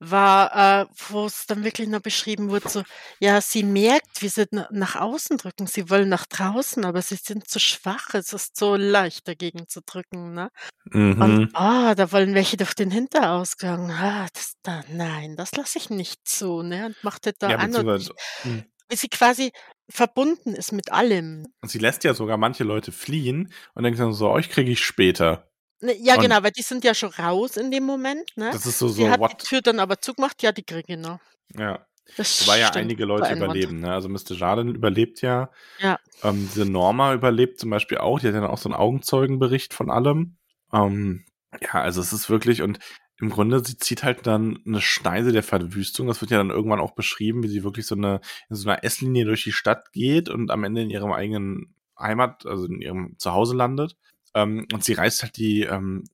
war, 0.00 0.82
äh, 0.82 0.86
wo 1.08 1.26
es 1.26 1.46
dann 1.46 1.62
wirklich 1.62 1.88
noch 1.88 2.00
beschrieben 2.00 2.48
wurde, 2.50 2.68
so, 2.68 2.82
ja, 3.20 3.40
sie 3.40 3.62
merkt, 3.62 4.22
wie 4.22 4.28
sie 4.28 4.46
nach 4.70 4.96
außen 4.96 5.36
drücken. 5.36 5.66
Sie 5.66 5.90
wollen 5.90 6.08
nach 6.08 6.26
draußen, 6.26 6.84
aber 6.84 7.02
sie 7.02 7.16
sind 7.16 7.48
zu 7.48 7.60
schwach. 7.60 8.14
Es 8.14 8.32
ist 8.32 8.56
so 8.56 8.76
leicht 8.76 9.28
dagegen 9.28 9.68
zu 9.68 9.80
drücken, 9.84 10.32
ne? 10.32 10.50
Mhm. 10.86 11.22
Und 11.22 11.50
ah, 11.54 11.94
da 11.94 12.10
wollen 12.12 12.34
welche 12.34 12.56
durch 12.56 12.74
den 12.74 12.90
Hinterausgang. 12.90 13.90
Ah, 13.90 14.26
das 14.32 14.54
da, 14.62 14.82
nein, 14.88 15.36
das 15.36 15.52
lasse 15.52 15.78
ich 15.78 15.90
nicht 15.90 16.26
zu, 16.26 16.62
ne? 16.62 16.86
Und 16.86 17.04
machte 17.04 17.34
da 17.38 17.50
Ja, 17.50 17.56
an 17.58 17.74
und 17.74 18.10
mhm. 18.44 18.64
wie 18.88 18.96
sie 18.96 19.08
quasi 19.08 19.52
verbunden 19.90 20.54
ist 20.54 20.72
mit 20.72 20.92
allem. 20.92 21.46
Und 21.60 21.68
sie 21.68 21.78
lässt 21.78 22.04
ja 22.04 22.14
sogar 22.14 22.38
manche 22.38 22.64
Leute 22.64 22.90
fliehen 22.90 23.52
und 23.74 23.82
denkt 23.82 24.00
dann 24.00 24.14
so, 24.14 24.30
euch 24.30 24.48
kriege 24.48 24.70
ich 24.70 24.82
später. 24.82 25.49
Ne, 25.80 25.96
ja, 25.98 26.16
Und 26.16 26.22
genau, 26.22 26.42
weil 26.42 26.50
die 26.50 26.62
sind 26.62 26.84
ja 26.84 26.94
schon 26.94 27.10
raus 27.10 27.56
in 27.56 27.70
dem 27.70 27.84
Moment, 27.84 28.30
ne? 28.36 28.50
das 28.52 28.66
ist 28.66 28.78
so, 28.78 28.88
so, 28.88 29.08
hat 29.08 29.16
die 29.16 29.20
what? 29.20 29.38
Tür 29.38 29.62
dann 29.62 29.80
aber 29.80 30.00
zugemacht, 30.00 30.42
ja, 30.42 30.52
die 30.52 30.62
kriege 30.62 30.94
ich 30.94 30.98
noch. 30.98 31.20
Ja. 31.56 31.86
Das 32.16 32.46
Wobei 32.46 32.58
ja 32.58 32.70
einige 32.70 33.04
Leute 33.04 33.32
überleben, 33.32 33.80
ne? 33.80 33.92
Also 33.92 34.08
Mr. 34.08 34.32
Jardin 34.32 34.74
überlebt 34.74 35.22
ja. 35.22 35.50
Ja. 35.78 35.98
Ähm, 36.24 36.48
diese 36.48 36.64
Norma 36.64 37.14
überlebt 37.14 37.60
zum 37.60 37.70
Beispiel 37.70 37.98
auch. 37.98 38.18
Die 38.18 38.26
hat 38.26 38.34
ja 38.34 38.40
dann 38.40 38.50
auch 38.50 38.58
so 38.58 38.68
einen 38.68 38.74
Augenzeugenbericht 38.74 39.72
von 39.74 39.90
allem. 39.90 40.36
Ähm, 40.72 41.24
ja, 41.60 41.80
also 41.80 42.00
es 42.00 42.12
ist 42.12 42.28
wirklich, 42.28 42.62
und 42.62 42.80
im 43.20 43.30
Grunde, 43.30 43.62
sie 43.64 43.76
zieht 43.76 44.02
halt 44.02 44.26
dann 44.26 44.60
eine 44.66 44.80
Schneise 44.80 45.30
der 45.30 45.42
Verwüstung. 45.42 46.06
Das 46.06 46.20
wird 46.20 46.30
ja 46.30 46.38
dann 46.38 46.50
irgendwann 46.50 46.80
auch 46.80 46.92
beschrieben, 46.92 47.42
wie 47.42 47.48
sie 47.48 47.64
wirklich 47.64 47.86
so 47.86 47.94
eine, 47.94 48.20
in 48.48 48.56
so 48.56 48.68
einer 48.68 48.82
S-Linie 48.82 49.26
durch 49.26 49.44
die 49.44 49.52
Stadt 49.52 49.92
geht 49.92 50.28
und 50.28 50.50
am 50.50 50.64
Ende 50.64 50.82
in 50.82 50.90
ihrem 50.90 51.12
eigenen 51.12 51.74
Heimat, 51.98 52.46
also 52.46 52.64
in 52.64 52.80
ihrem 52.80 53.18
Zuhause 53.18 53.54
landet. 53.54 53.96
Ähm, 54.34 54.66
und 54.72 54.84
sie 54.84 54.94
reißt 54.94 55.22
halt 55.22 55.36
die 55.36 55.62
ähm, 55.62 56.04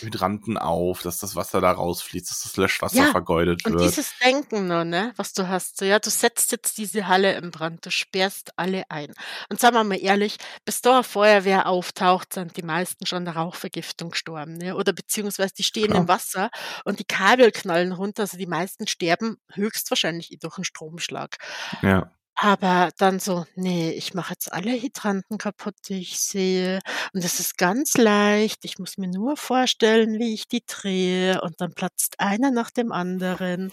Hydranten 0.00 0.58
auf, 0.58 1.02
dass 1.02 1.18
das 1.18 1.36
Wasser 1.36 1.60
da 1.60 1.72
rausfließt, 1.72 2.30
dass 2.30 2.42
das 2.42 2.56
Löschwasser 2.56 2.96
Ja, 2.96 3.06
vergeudet 3.06 3.64
und 3.64 3.72
wird. 3.72 3.80
dieses 3.80 4.16
Denken 4.18 4.68
nur, 4.68 4.84
ne, 4.84 5.12
was 5.16 5.32
du 5.32 5.48
hast, 5.48 5.78
so, 5.78 5.84
ja, 5.84 5.98
du 5.98 6.08
setzt 6.10 6.52
jetzt 6.52 6.78
diese 6.78 7.08
Halle 7.08 7.34
in 7.36 7.50
Brand, 7.50 7.84
du 7.84 7.90
sperrst 7.90 8.52
alle 8.56 8.84
ein. 8.90 9.12
Und 9.50 9.58
sagen 9.60 9.74
wir 9.74 9.82
mal 9.84 9.98
ehrlich, 10.00 10.36
bis 10.64 10.80
da 10.82 10.94
eine 10.94 11.04
Feuerwehr 11.04 11.66
auftaucht, 11.66 12.32
sind 12.34 12.56
die 12.56 12.62
meisten 12.62 13.06
schon 13.06 13.24
der 13.24 13.34
Rauchvergiftung 13.36 14.10
gestorben, 14.10 14.54
ne? 14.56 14.76
Oder 14.76 14.92
beziehungsweise 14.92 15.52
die 15.54 15.64
stehen 15.64 15.92
Klar. 15.92 16.02
im 16.02 16.08
Wasser 16.08 16.50
und 16.84 17.00
die 17.00 17.04
Kabel 17.04 17.50
knallen 17.50 17.92
runter, 17.92 18.22
also 18.22 18.38
die 18.38 18.46
meisten 18.46 18.86
sterben 18.86 19.36
höchstwahrscheinlich 19.52 20.32
eh 20.32 20.36
durch 20.36 20.56
einen 20.58 20.64
Stromschlag. 20.64 21.36
Ja. 21.82 22.10
Aber 22.38 22.90
dann 22.98 23.18
so: 23.18 23.46
„Ne, 23.56 23.92
ich 23.94 24.12
mache 24.14 24.32
jetzt 24.34 24.52
alle 24.52 24.72
Hydranten 24.72 25.38
kaputt, 25.38 25.74
die 25.88 26.00
ich 26.00 26.20
sehe 26.20 26.80
und 27.14 27.24
das 27.24 27.40
ist 27.40 27.56
ganz 27.56 27.96
leicht. 27.96 28.64
Ich 28.64 28.78
muss 28.78 28.98
mir 28.98 29.08
nur 29.08 29.36
vorstellen, 29.38 30.18
wie 30.18 30.34
ich 30.34 30.46
die 30.46 30.62
drehe 30.66 31.40
und 31.40 31.60
dann 31.60 31.72
platzt 31.72 32.20
einer 32.20 32.50
nach 32.50 32.70
dem 32.70 32.92
anderen.“ 32.92 33.72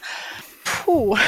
Puh. 0.64 1.18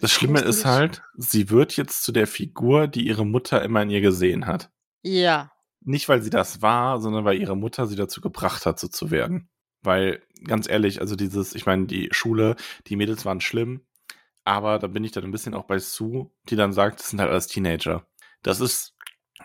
Das 0.00 0.10
Schlimme 0.12 0.40
ist 0.40 0.64
halt, 0.64 1.02
sie 1.18 1.50
wird 1.50 1.76
jetzt 1.76 2.02
zu 2.02 2.12
der 2.12 2.26
Figur, 2.26 2.88
die 2.88 3.06
ihre 3.06 3.26
Mutter 3.26 3.62
immer 3.62 3.82
in 3.82 3.90
ihr 3.90 4.00
gesehen 4.00 4.46
hat. 4.46 4.70
Ja. 5.02 5.52
Nicht, 5.84 6.08
weil 6.08 6.22
sie 6.22 6.30
das 6.30 6.62
war, 6.62 7.00
sondern 7.00 7.24
weil 7.26 7.38
ihre 7.38 7.56
Mutter 7.56 7.86
sie 7.86 7.96
dazu 7.96 8.20
gebracht 8.20 8.64
hat, 8.66 8.78
so 8.80 8.88
zu 8.88 9.10
werden. 9.10 9.50
Weil, 9.82 10.22
ganz 10.44 10.68
ehrlich, 10.68 11.00
also 11.00 11.14
dieses, 11.16 11.54
ich 11.54 11.66
meine, 11.66 11.86
die 11.86 12.08
Schule, 12.12 12.56
die 12.86 12.96
Mädels 12.96 13.24
waren 13.26 13.40
schlimm, 13.42 13.82
aber 14.44 14.78
da 14.78 14.86
bin 14.86 15.04
ich 15.04 15.12
dann 15.12 15.24
ein 15.24 15.30
bisschen 15.30 15.54
auch 15.54 15.64
bei 15.64 15.78
Sue, 15.78 16.30
die 16.48 16.56
dann 16.56 16.72
sagt, 16.72 17.00
das 17.00 17.10
sind 17.10 17.20
halt 17.20 17.30
alles 17.30 17.46
Teenager. 17.46 18.06
Das 18.42 18.60
ist 18.60 18.91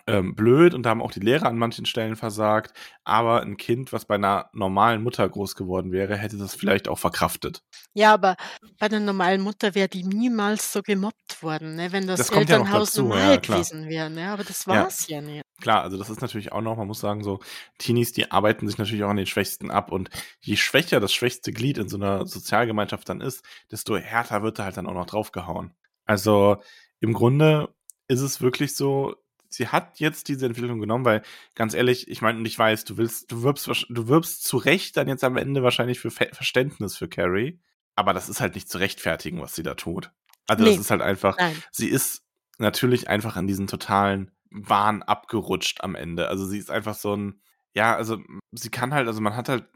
ähm, 0.06 0.34
blöd 0.34 0.74
und 0.74 0.82
da 0.84 0.90
haben 0.90 1.02
auch 1.02 1.12
die 1.12 1.20
Lehrer 1.20 1.46
an 1.46 1.58
manchen 1.58 1.86
Stellen 1.86 2.16
versagt, 2.16 2.72
aber 3.04 3.42
ein 3.42 3.56
Kind, 3.56 3.92
was 3.92 4.04
bei 4.04 4.14
einer 4.16 4.50
normalen 4.52 5.02
Mutter 5.02 5.28
groß 5.28 5.54
geworden 5.56 5.92
wäre, 5.92 6.16
hätte 6.16 6.36
das 6.38 6.54
vielleicht 6.54 6.88
auch 6.88 6.98
verkraftet. 6.98 7.62
Ja, 7.94 8.14
aber 8.14 8.36
bei 8.78 8.88
der 8.88 9.00
normalen 9.00 9.40
Mutter 9.40 9.74
wäre 9.74 9.88
die 9.88 10.04
niemals 10.04 10.72
so 10.72 10.82
gemobbt 10.82 11.42
worden, 11.42 11.74
ne, 11.76 11.92
wenn 11.92 12.06
das 12.06 12.20
Das 12.20 12.30
ja 12.30 12.36
Elternhaus 12.38 12.90
dazu, 12.90 13.02
normal 13.02 13.20
ja, 13.34 13.36
gewesen 13.40 13.88
wäre, 13.88 14.10
ne? 14.10 14.30
Aber 14.30 14.44
das 14.44 14.66
Ja. 14.66 14.82
war's 14.82 15.06
ja 15.08 15.20
nicht. 15.20 15.42
Klar, 15.60 15.82
also 15.82 15.96
das 15.98 16.08
ist 16.08 16.20
natürlich 16.20 16.52
auch 16.52 16.60
noch, 16.60 16.76
man 16.76 16.86
muss 16.86 17.00
sagen, 17.00 17.24
so 17.24 17.40
Teenies, 17.78 18.12
die 18.12 18.30
arbeiten 18.30 18.68
sich 18.68 18.78
natürlich 18.78 19.02
auch 19.04 19.08
an 19.10 19.16
den 19.16 19.26
Schwächsten 19.26 19.70
ab 19.72 19.90
und 19.90 20.08
je 20.40 20.56
schwächer 20.56 21.00
das 21.00 21.12
schwächste 21.12 21.52
Glied 21.52 21.78
in 21.78 21.88
so 21.88 21.96
einer 21.96 22.26
Sozialgemeinschaft 22.26 23.08
dann 23.08 23.20
ist, 23.20 23.44
desto 23.70 23.96
härter 23.96 24.42
wird 24.44 24.58
da 24.60 24.64
halt 24.64 24.76
dann 24.76 24.86
auch 24.86 24.94
noch 24.94 25.06
draufgehauen. 25.06 25.74
Also 26.04 26.58
im 27.00 27.12
Grunde 27.12 27.74
ist 28.06 28.20
es 28.20 28.40
wirklich 28.40 28.76
so, 28.76 29.16
sie 29.48 29.68
hat 29.68 29.98
jetzt 30.00 30.28
diese 30.28 30.46
Entwicklung 30.46 30.80
genommen, 30.80 31.04
weil 31.04 31.22
ganz 31.54 31.74
ehrlich, 31.74 32.08
ich 32.08 32.22
meine, 32.22 32.38
und 32.38 32.46
ich 32.46 32.58
weiß, 32.58 32.84
du 32.84 32.96
willst, 32.96 33.30
du 33.32 33.42
wirbst, 33.42 33.68
du 33.88 34.08
wirbst 34.08 34.44
zu 34.44 34.56
Recht 34.58 34.96
dann 34.96 35.08
jetzt 35.08 35.24
am 35.24 35.36
Ende 35.36 35.62
wahrscheinlich 35.62 36.00
für 36.00 36.10
Ver 36.10 36.28
Verständnis 36.32 36.96
für 36.96 37.08
Carrie, 37.08 37.60
aber 37.96 38.12
das 38.12 38.28
ist 38.28 38.40
halt 38.40 38.54
nicht 38.54 38.70
zu 38.70 38.78
rechtfertigen, 38.78 39.40
was 39.40 39.54
sie 39.54 39.62
da 39.62 39.74
tut. 39.74 40.10
Also 40.46 40.64
das 40.64 40.76
Ne, 40.76 40.80
ist 40.80 40.90
halt 40.90 41.02
einfach, 41.02 41.36
nein. 41.38 41.62
sie 41.70 41.88
ist 41.88 42.22
natürlich 42.58 43.08
einfach 43.08 43.36
in 43.36 43.46
diesen 43.46 43.66
totalen 43.66 44.30
Wahn 44.50 45.02
abgerutscht 45.02 45.82
am 45.82 45.94
Ende. 45.94 46.28
Also 46.28 46.46
sie 46.46 46.58
ist 46.58 46.70
einfach 46.70 46.94
so 46.94 47.14
ein, 47.16 47.40
ja, 47.74 47.94
also 47.96 48.18
sie 48.52 48.70
kann 48.70 48.94
halt, 48.94 49.06
also 49.08 49.20
man 49.20 49.36
hat 49.36 49.48
halt 49.48 49.66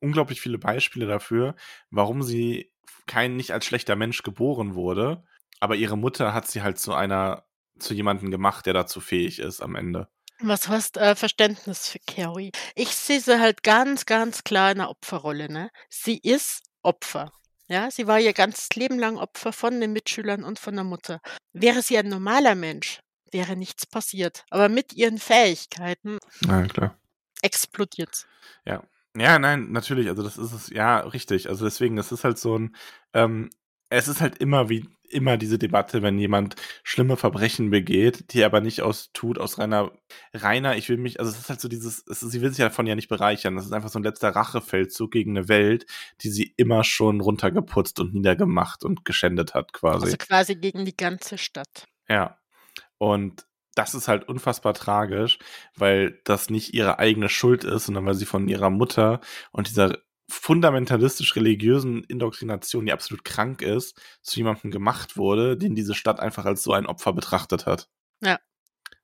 unglaublich 0.00 0.40
viele 0.40 0.58
Beispiele 0.58 1.06
dafür, 1.06 1.54
warum 1.90 2.22
sie 2.22 2.72
kein 3.06 3.36
nicht 3.36 3.52
als 3.52 3.64
schlechter 3.66 3.96
Mensch 3.96 4.22
geboren 4.22 4.74
wurde, 4.74 5.24
aber 5.60 5.76
ihre 5.76 5.96
Mutter 5.98 6.32
hat 6.34 6.46
sie 6.48 6.62
halt 6.62 6.78
zu 6.78 6.94
einer, 6.94 7.44
zu 7.80 7.94
jemandem 7.94 8.30
gemacht, 8.30 8.66
der 8.66 8.74
dazu 8.74 9.00
fähig 9.00 9.38
ist 9.40 9.60
am 9.60 9.74
Ende. 9.74 10.08
Was 10.42 10.68
heißt, 10.68 10.96
äh, 10.96 11.14
Verständnis 11.16 11.88
für 11.88 11.98
Carrie? 12.06 12.50
Ich 12.74 12.88
sehe 12.94 13.20
sie 13.20 13.40
halt 13.40 13.62
ganz, 13.62 14.06
ganz 14.06 14.42
klar 14.44 14.72
in 14.72 14.78
'ner 14.78 14.88
Opferrolle, 14.90 15.52
ne? 15.52 15.70
Sie 15.90 16.18
ist 16.18 16.62
Opfer. 16.82 17.32
Ja, 17.68 17.90
sie 17.90 18.06
war 18.06 18.18
ihr 18.18 18.32
ganzes 18.32 18.68
Leben 18.74 18.98
lang 18.98 19.16
Opfer 19.18 19.52
von 19.52 19.80
den 19.80 19.92
Mitschülern 19.92 20.42
und 20.44 20.58
von 20.58 20.74
der 20.74 20.84
Mutter. 20.84 21.20
Wäre 21.52 21.82
sie 21.82 21.98
ein 21.98 22.08
normaler 22.08 22.54
Mensch, 22.54 23.00
wäre 23.30 23.54
nichts 23.56 23.86
passiert. 23.86 24.44
Aber 24.50 24.68
mit 24.68 24.92
ihren 24.94 25.18
Fähigkeiten 25.18 26.18
Ja, 26.46 26.62
klar. 26.66 26.96
explodiert's. 27.42 28.26
Ja. 28.64 28.82
Ja, 29.16 29.38
nein, 29.40 29.72
natürlich, 29.72 30.08
also 30.08 30.22
das 30.22 30.38
ist 30.38 30.52
es, 30.52 30.68
ja, 30.70 31.00
richtig. 31.00 31.48
Also 31.48 31.64
deswegen, 31.64 31.96
das 31.96 32.12
ist 32.12 32.22
halt 32.24 32.38
so 32.38 32.56
ein, 32.58 32.76
ähm, 33.12 33.50
es 33.90 34.06
ist 34.08 34.20
halt 34.20 34.38
immer 34.38 34.68
wie 34.68 34.88
immer 35.12 35.36
diese 35.36 35.58
Debatte, 35.58 36.02
wenn 36.02 36.18
jemand 36.18 36.56
schlimme 36.82 37.16
Verbrechen 37.16 37.70
begeht, 37.70 38.32
die 38.32 38.40
er 38.40 38.46
aber 38.46 38.60
nicht 38.60 38.82
aus 38.82 39.10
tut, 39.12 39.38
aus 39.38 39.58
reiner, 39.58 39.92
reiner, 40.32 40.76
ich 40.76 40.88
will 40.88 40.96
mich, 40.96 41.20
also 41.20 41.30
es 41.30 41.38
ist 41.38 41.50
halt 41.50 41.60
so 41.60 41.68
dieses, 41.68 42.04
es 42.06 42.20
sie 42.20 42.40
will 42.40 42.50
sich 42.50 42.58
davon 42.58 42.86
ja 42.86 42.94
nicht 42.94 43.08
bereichern. 43.08 43.56
Das 43.56 43.66
ist 43.66 43.72
einfach 43.72 43.88
so 43.88 43.98
ein 43.98 44.04
letzter 44.04 44.30
Rachefeldzug 44.30 45.10
gegen 45.10 45.36
eine 45.36 45.48
Welt, 45.48 45.86
die 46.22 46.30
sie 46.30 46.54
immer 46.56 46.84
schon 46.84 47.20
runtergeputzt 47.20 48.00
und 48.00 48.14
niedergemacht 48.14 48.84
und 48.84 49.04
geschändet 49.04 49.54
hat, 49.54 49.72
quasi. 49.72 50.06
Also 50.06 50.16
quasi 50.16 50.54
gegen 50.54 50.84
die 50.84 50.96
ganze 50.96 51.38
Stadt. 51.38 51.86
Ja. 52.08 52.38
Und 52.98 53.46
das 53.74 53.94
ist 53.94 54.08
halt 54.08 54.28
unfassbar 54.28 54.74
tragisch, 54.74 55.38
weil 55.76 56.20
das 56.24 56.50
nicht 56.50 56.74
ihre 56.74 56.98
eigene 56.98 57.28
Schuld 57.28 57.64
ist, 57.64 57.86
sondern 57.86 58.04
weil 58.04 58.14
sie 58.14 58.26
von 58.26 58.48
ihrer 58.48 58.70
Mutter 58.70 59.20
und 59.52 59.68
dieser 59.68 59.98
fundamentalistisch-religiösen 60.30 62.04
Indoktrination, 62.04 62.86
die 62.86 62.92
absolut 62.92 63.24
krank 63.24 63.62
ist, 63.62 64.00
zu 64.22 64.38
jemandem 64.38 64.70
gemacht 64.70 65.16
wurde, 65.16 65.56
den 65.56 65.74
diese 65.74 65.94
Stadt 65.94 66.20
einfach 66.20 66.44
als 66.44 66.62
so 66.62 66.72
ein 66.72 66.86
Opfer 66.86 67.12
betrachtet 67.12 67.66
hat. 67.66 67.88
Ja. 68.20 68.38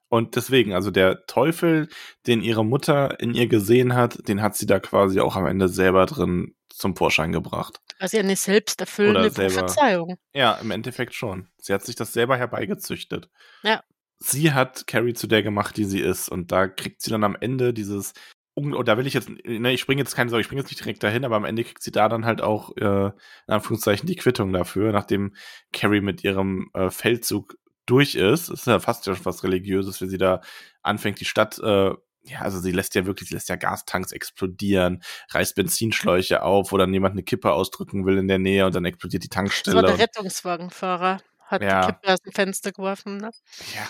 Und 0.08 0.36
deswegen, 0.36 0.72
also 0.72 0.90
der 0.90 1.26
Teufel, 1.26 1.88
den 2.26 2.40
ihre 2.40 2.64
Mutter 2.64 3.18
in 3.18 3.34
ihr 3.34 3.48
gesehen 3.48 3.94
hat, 3.94 4.28
den 4.28 4.40
hat 4.40 4.56
sie 4.56 4.66
da 4.66 4.78
quasi 4.78 5.20
auch 5.20 5.34
am 5.34 5.46
Ende 5.46 5.68
selber 5.68 6.06
drin 6.06 6.54
zum 6.68 6.94
Vorschein 6.94 7.32
gebracht. 7.32 7.80
Quasi 7.98 8.18
eine 8.18 8.36
selbsterfüllende 8.36 9.30
Prophezeiung. 9.30 10.16
Ja, 10.32 10.54
im 10.54 10.70
Endeffekt 10.70 11.14
schon. 11.14 11.48
Sie 11.58 11.72
hat 11.72 11.84
sich 11.84 11.96
das 11.96 12.12
selber 12.12 12.36
herbeigezüchtet. 12.36 13.28
Ja. 13.62 13.82
Sie 14.18 14.52
hat 14.52 14.86
Carrie 14.86 15.14
zu 15.14 15.26
der 15.26 15.42
gemacht, 15.42 15.76
die 15.76 15.84
sie 15.84 16.00
ist. 16.00 16.28
Und 16.28 16.52
da 16.52 16.68
kriegt 16.68 17.02
sie 17.02 17.10
dann 17.10 17.24
am 17.24 17.36
Ende 17.38 17.74
dieses. 17.74 18.12
Da 18.56 18.96
will 18.96 19.06
ich 19.06 19.14
jetzt, 19.14 19.28
ne, 19.28 19.72
ich 19.72 19.80
springe 19.80 20.00
jetzt 20.00 20.14
keine 20.16 20.30
Sorge, 20.30 20.40
ich 20.40 20.46
springe 20.46 20.62
jetzt 20.62 20.70
nicht 20.70 20.80
direkt 20.80 21.02
dahin, 21.02 21.24
aber 21.24 21.36
am 21.36 21.44
Ende 21.44 21.62
kriegt 21.62 21.82
sie 21.82 21.90
da 21.92 22.08
dann 22.08 22.24
halt 22.24 22.40
auch, 22.40 22.74
äh, 22.76 23.06
in 23.08 23.12
Anführungszeichen, 23.46 24.06
die 24.06 24.16
Quittung 24.16 24.52
dafür, 24.52 24.92
nachdem 24.92 25.34
Carrie 25.72 26.00
mit 26.00 26.24
ihrem 26.24 26.70
äh, 26.74 26.90
Feldzug 26.90 27.56
durch 27.84 28.14
ist. 28.14 28.48
Das 28.50 28.60
ist 28.60 28.66
ja 28.66 28.80
fast 28.80 29.04
schon 29.04 29.16
was 29.24 29.44
Religiöses, 29.44 30.00
wenn 30.00 30.08
sie 30.08 30.18
da 30.18 30.40
anfängt, 30.82 31.20
die 31.20 31.24
Stadt, 31.26 31.58
äh, 31.58 31.90
ja, 32.28 32.40
also 32.40 32.58
sie 32.58 32.72
lässt 32.72 32.94
ja 32.96 33.06
wirklich, 33.06 33.28
sie 33.28 33.34
lässt 33.34 33.48
ja 33.48 33.56
Gastanks 33.56 34.10
explodieren, 34.12 35.02
reißt 35.30 35.54
Benzinschläuche 35.54 36.42
auf, 36.42 36.72
wo 36.72 36.78
dann 36.78 36.92
jemand 36.92 37.12
eine 37.12 37.22
Kippe 37.22 37.52
ausdrücken 37.52 38.04
will 38.06 38.18
in 38.18 38.26
der 38.26 38.38
Nähe 38.38 38.66
und 38.66 38.74
dann 38.74 38.84
explodiert 38.84 39.22
die 39.22 39.28
Das 39.28 39.36
war 39.36 39.42
Tankstelle. 39.44 39.82
der 39.82 39.98
Rettungswagenfahrer, 39.98 41.20
hat 41.44 41.62
Ja. 41.62 41.82
die 41.86 41.92
Kippe 41.92 42.12
aus 42.12 42.20
dem 42.22 42.32
Fenster 42.32 42.72
geworfen, 42.72 43.18
ne? 43.18 43.30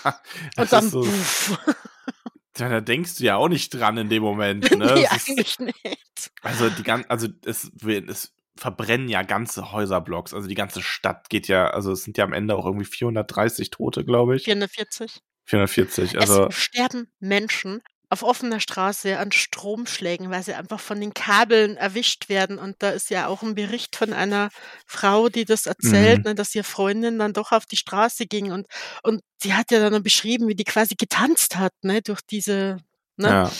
ja, 0.03 0.19
Und 0.57 0.71
dann 0.71 0.89
so. 0.89 1.07
ja, 2.59 2.69
da 2.69 2.81
denkst 2.81 3.17
du 3.17 3.23
ja 3.23 3.35
auch 3.35 3.49
nicht 3.49 3.69
dran 3.71 3.97
in 3.97 4.09
dem 4.09 4.23
Moment, 4.23 4.69
ne? 4.77 4.85
Ne, 4.85 5.03
ist, 5.03 5.11
eigentlich 5.11 5.59
nicht. 5.59 6.31
also 6.41 6.69
die 6.69 6.83
ganze, 6.83 7.09
also 7.09 7.27
es, 7.45 7.71
es 7.83 8.33
verbrennen 8.55 9.07
ja 9.07 9.23
ganze 9.23 9.71
Häuserblocks, 9.71 10.33
also 10.33 10.47
die 10.47 10.55
ganze 10.55 10.81
Stadt 10.81 11.29
geht 11.29 11.47
ja, 11.47 11.69
also 11.69 11.91
es 11.91 12.03
sind 12.03 12.17
ja 12.17 12.23
am 12.23 12.33
Ende 12.33 12.55
auch 12.55 12.65
irgendwie 12.65 12.85
430 12.85 13.69
Tote, 13.69 14.03
glaube 14.03 14.35
ich. 14.35 14.43
440. 14.43 15.21
440, 15.45 16.19
also 16.19 16.47
es 16.47 16.55
sterben 16.55 17.09
Menschen 17.19 17.81
auf 18.09 18.23
offener 18.23 18.59
Straße 18.59 19.17
an 19.19 19.31
Stromschlägen, 19.31 20.29
weil 20.29 20.43
sie 20.43 20.53
einfach 20.53 20.79
von 20.79 20.99
den 21.01 21.13
Kabeln 21.13 21.75
erwischt 21.77 22.29
werden. 22.29 22.57
Und 22.57 22.77
da 22.79 22.89
ist 22.91 23.09
ja 23.09 23.27
auch 23.27 23.43
ein 23.43 23.55
Bericht 23.55 23.95
von 23.95 24.13
einer 24.13 24.49
Frau, 24.85 25.29
die 25.29 25.45
das 25.45 25.65
erzählt, 25.65 26.19
Mhm. 26.19 26.23
ne, 26.23 26.35
dass 26.35 26.55
ihre 26.55 26.63
Freundin 26.63 27.19
dann 27.19 27.33
doch 27.33 27.51
auf 27.51 27.65
die 27.65 27.77
Straße 27.77 28.25
ging 28.25 28.51
und 28.51 28.67
und 29.03 29.21
sie 29.41 29.53
hat 29.53 29.71
ja 29.71 29.89
dann 29.89 30.03
beschrieben, 30.03 30.47
wie 30.47 30.55
die 30.55 30.63
quasi 30.63 30.95
getanzt 30.95 31.57
hat, 31.57 31.73
ne, 31.83 32.01
durch 32.01 32.21
diese 32.21 32.77
ne? 33.17 33.27
Ja. 33.27 33.51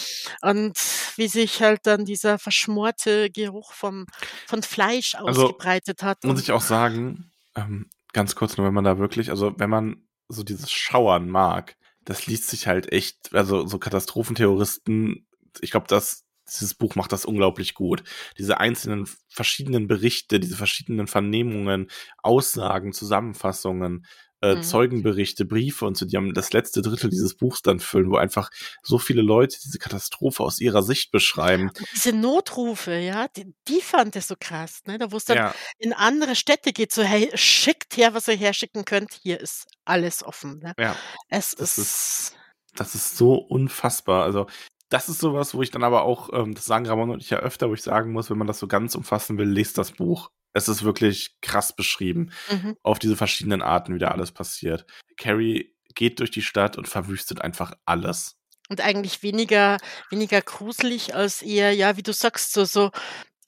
Und 0.49 0.78
wie 1.18 1.28
sich 1.28 1.61
halt 1.61 1.82
dann 1.88 2.06
dieser 2.06 2.38
verschmorte 2.40 3.30
Geruch 3.32 3.74
vom 3.74 4.06
von 4.48 4.64
Fleisch 4.64 5.15
Also, 5.15 5.44
ausgebreitet 5.44 6.03
hat 6.03 6.24
muss 6.24 6.41
ich 6.41 6.52
auch 6.52 6.61
sagen, 6.61 7.32
ähm, 7.56 7.90
ganz 8.14 8.36
kurz 8.36 8.56
nur, 8.57 8.68
wenn 8.68 8.74
man 8.74 8.84
da 8.86 8.98
wirklich 8.99 9.30
also, 9.30 9.53
wenn 9.60 9.69
man 9.69 10.07
so 10.30 10.44
dieses 10.44 10.72
Schauern 10.72 11.28
mag, 11.30 11.76
das 12.07 12.25
liest 12.25 12.49
sich 12.49 12.67
halt 12.67 12.91
echt 12.91 13.34
also, 13.34 13.67
so 13.67 13.79
Katastrophentheoristen 13.79 15.27
ich 15.61 15.71
glaube, 15.71 15.88
das 15.88 16.23
dieses 16.49 16.73
Buch 16.75 16.95
macht 16.95 17.11
das 17.11 17.25
unglaublich 17.25 17.73
gut. 17.73 18.03
Diese 18.38 18.59
einzelnen 18.59 19.05
verschiedenen 19.27 19.88
Berichte, 19.88 20.39
diese 20.39 20.55
verschiedenen 20.55 21.07
Vernehmungen, 21.07 21.89
Aussagen, 22.23 22.93
Zusammenfassungen, 22.93 24.05
äh, 24.41 24.57
Mhm. 24.57 24.59
Zeugenberichte, 24.59 25.45
Briefe 25.45 25.85
und 25.85 25.97
so, 25.97 26.05
die 26.05 26.18
haben 26.18 26.34
das 26.34 26.53
letzte 26.53 26.81
Drittel 26.81 27.09
dieses 27.09 27.35
Buchs 27.35 27.61
dann 27.61 27.80
füllen, 27.80 28.09
wo 28.11 28.18
einfach 28.18 28.49
so 28.84 28.97
viele 28.99 29.22
Leute 29.22 29.57
diese 29.64 29.80
Katastrophe 29.80 30.43
aus 30.43 30.59
ihrer 30.59 30.84
Sicht 30.84 31.11
beschreiben. 31.11 31.72
Und 31.80 31.88
diese 31.93 32.11
Notrufe, 32.14 32.93
ja, 32.97 33.27
die 33.27 33.53
die 33.68 33.81
fand 33.81 34.15
ich 34.15 34.26
so 34.26 34.35
krass, 34.39 34.81
ne? 34.85 34.97
Da 34.97 35.11
wo's 35.11 35.26
dann 35.26 35.39
Ja. 35.39 35.55
in 35.77 35.93
andere 35.93 36.35
Städte 36.35 36.73
geht, 36.73 36.91
so: 36.91 37.03
„Hey, 37.03 37.30
schickt 37.35 37.97
her, 37.97 38.14
was 38.14 38.27
ihr 38.27 38.35
herschicken 38.38 38.85
könnt. 38.85 39.14
Hier 39.14 39.39
ist 39.39 39.65
alles 39.85 40.23
offen“, 40.23 40.59
ne? 40.59 40.73
Ja. 40.77 41.01
Es 41.30 41.55
Das 41.57 41.77
ist 41.77 41.77
ist 41.77 42.35
das 42.76 42.93
ist 42.95 43.18
so 43.18 43.35
unfassbar. 43.35 44.23
Also, 44.23 44.47
das 44.89 45.09
ist 45.09 45.19
so 45.19 45.34
was, 45.34 45.53
wo 45.55 45.61
ich 45.64 45.72
dann 45.72 45.84
aber 45.84 46.03
auch 46.03 46.30
ähm, 46.34 46.53
das 46.53 46.65
sagen 46.65 46.85
Ramon 46.88 47.09
und 47.11 47.22
ich 47.22 47.30
ja 47.30 47.39
öfter, 47.39 47.69
wo 47.69 47.73
ich 47.73 47.81
sagen 47.81 48.11
muss, 48.11 48.30
wenn 48.30 48.38
man 48.38 48.47
das 48.47 48.59
so 48.59 48.68
ganz 48.68 48.95
umfassen 48.95 49.38
will, 49.38 49.49
lest 49.49 49.77
das 49.77 49.91
Buch. 49.93 50.30
Es 50.53 50.68
ist 50.68 50.84
wirklich 50.84 51.38
krass 51.41 51.76
beschrieben 51.76 52.32
Mhm. 52.52 52.76
auf 52.84 52.99
diese 52.99 53.15
verschiedenen 53.15 53.61
Arten, 53.61 53.94
wie 53.95 53.99
da 53.99 54.10
alles 54.10 54.32
passiert. 54.32 54.86
Carrie 55.18 55.76
geht 55.95 56.19
durch 56.19 56.32
die 56.32 56.41
Stadt 56.41 56.78
und 56.78 56.88
verwüstet 56.88 57.41
einfach 57.41 57.74
alles. 57.86 58.36
Und 58.69 58.82
eigentlich 58.82 59.24
weniger 59.24 59.78
weniger 60.10 60.41
gruselig 60.41 61.15
als 61.15 61.41
eher, 61.41 61.72
ja, 61.74 61.95
wie 61.98 62.03
du 62.03 62.11
sagst, 62.14 62.53
so 62.53 62.65
so 62.65 62.91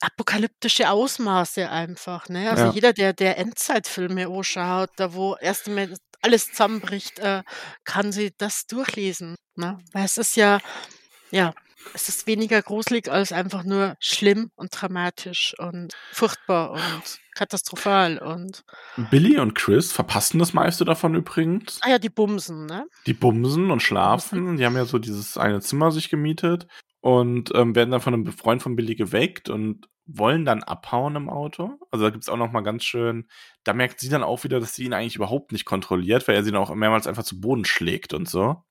apokalyptische 0.00 0.90
Ausmaße 0.90 1.68
einfach, 1.70 2.28
ne? 2.28 2.50
Also, 2.50 2.66
Ja. 2.66 2.72
jeder, 2.72 2.92
der 2.92 3.12
der 3.12 3.38
Endzeitfilme 3.38 4.28
anschaut, 4.28 4.90
da 4.96 5.12
wo 5.14 5.36
erst 5.36 5.68
einmal 5.68 5.94
alles 6.22 6.46
zusammenbricht, 6.50 7.18
äh, 7.18 7.42
kann 7.84 8.12
sich 8.12 8.32
das 8.38 8.66
durchlesen, 8.66 9.36
ne? 9.56 9.78
Weil 9.92 10.04
es 10.06 10.16
ist 10.18 10.36
ja 10.36 10.60
ja, 11.32 11.54
es 11.94 12.08
ist 12.08 12.26
weniger 12.26 12.62
gruselig 12.62 13.10
als 13.10 13.32
einfach 13.32 13.64
nur 13.64 13.96
schlimm 14.00 14.50
und 14.56 14.70
dramatisch 14.72 15.54
und 15.58 15.92
furchtbar 16.12 16.72
und 16.72 17.18
katastrophal 17.34 18.18
und 18.18 18.64
Billy 19.10 19.38
und 19.38 19.54
Chris 19.54 19.92
verpassen 19.92 20.38
das 20.38 20.52
meiste 20.52 20.84
davon 20.84 21.14
übrigens. 21.14 21.78
ah 21.82 21.90
ja, 21.90 21.98
die 21.98 22.10
bumsen, 22.10 22.66
ne? 22.66 22.86
Die 23.06 23.14
bumsen 23.14 23.64
und 23.64 23.68
Bumsen. 23.68 23.80
schlafen. 23.80 24.56
Die 24.56 24.64
haben 24.66 24.76
ja 24.76 24.84
so 24.84 24.98
dieses 24.98 25.36
eine 25.38 25.60
Zimmer 25.60 25.90
sich 25.92 26.10
gemietet 26.10 26.66
und, 27.00 27.50
ähm, 27.54 27.74
werden 27.74 27.90
dann 27.90 28.00
von 28.00 28.12
'nem 28.12 28.32
Freund 28.32 28.62
von 28.62 28.76
Billy 28.76 28.94
geweckt 28.94 29.48
und 29.48 29.86
wollen 30.06 30.44
dann 30.44 30.62
abhauen 30.64 31.14
im 31.16 31.28
Auto. 31.30 31.78
Also, 31.90 32.04
da 32.04 32.10
gibt's 32.10 32.28
auch 32.28 32.36
noch 32.36 32.50
mal 32.52 32.62
ganz 32.62 32.84
schön 32.84 33.28
da 33.64 33.74
merkt 33.74 34.00
sie 34.00 34.08
dann 34.08 34.22
auch 34.22 34.42
wieder, 34.44 34.58
dass 34.60 34.74
sie 34.74 34.84
ihn 34.84 34.94
eigentlich 34.94 35.16
überhaupt 35.16 35.52
nicht 35.52 35.64
kontrolliert, 35.66 36.26
weil 36.26 36.34
er 36.36 36.42
sie 36.44 36.50
dann 36.50 36.62
auch 36.62 36.74
mehrmals 36.74 37.06
einfach 37.06 37.24
zu 37.24 37.40
Boden 37.40 37.64
schlägt 37.64 38.14
und 38.14 38.28
so. 38.28 38.62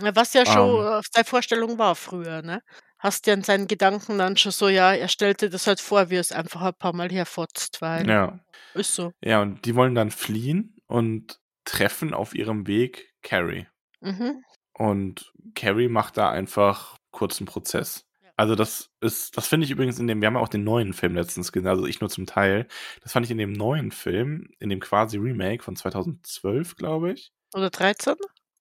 Was 0.00 0.34
ja 0.34 0.44
schon, 0.44 0.84
Ähm. 0.84 0.86
äh, 0.86 1.00
seine 1.12 1.24
Vorstellung 1.24 1.78
war 1.78 1.94
früher, 1.94 2.42
ne? 2.42 2.62
Hast 2.98 3.26
ja 3.26 3.34
in 3.34 3.42
seinen 3.42 3.66
Gedanken 3.66 4.18
dann 4.18 4.36
schon 4.36 4.52
so 4.52 4.68
ja, 4.68 4.92
er 4.94 5.08
stellte 5.08 5.48
das 5.50 5.66
halt 5.66 5.80
vor, 5.80 6.10
wie 6.10 6.16
er's 6.16 6.32
einfach 6.32 6.62
ein 6.62 6.74
paar 6.74 6.94
Mal 6.94 7.10
herfotzt, 7.10 7.80
weil 7.80 8.08
Ja. 8.08 8.38
ist 8.74 8.94
so. 8.94 9.12
Ja, 9.22 9.42
und 9.42 9.64
die 9.66 9.74
wollen 9.76 9.94
dann 9.94 10.10
fliehen 10.12 10.76
und 10.86 11.40
treffen 11.64 12.14
auf 12.14 12.34
ihrem 12.34 12.66
Weg 12.66 13.14
Carrie. 13.22 13.66
Mhm. 14.02 14.42
Und 14.74 15.32
Carrie 15.54 15.88
macht 15.88 16.16
da 16.18 16.30
einfach 16.30 16.96
kurzen 17.10 17.46
Prozess. 17.46 18.06
Also, 18.38 18.54
das 18.54 18.90
ist 19.00 19.34
das 19.38 19.46
finde 19.48 19.64
ich 19.64 19.70
übrigens 19.70 19.98
in 19.98 20.06
dem 20.06 20.20
wir 20.20 20.26
haben 20.26 20.34
ja 20.34 20.40
auch 20.42 20.48
den 20.48 20.64
neuen 20.64 20.92
Film 20.92 21.14
letztens 21.14 21.52
gesehen, 21.52 21.68
also 21.68 21.86
ich 21.86 22.00
nur 22.00 22.10
zum 22.10 22.26
Teil. 22.26 22.66
Das 23.02 23.12
fand 23.12 23.24
ich 23.24 23.32
in 23.32 23.38
dem 23.38 23.52
neuen 23.52 23.90
Film, 23.92 24.48
in 24.58 24.68
dem 24.68 24.80
quasi 24.80 25.16
Remake 25.16 25.62
von 25.62 25.74
2012, 25.76 26.76
glaube 26.76 27.12
ich 27.12 27.30
Oder 27.54 27.70
13? 27.70 28.16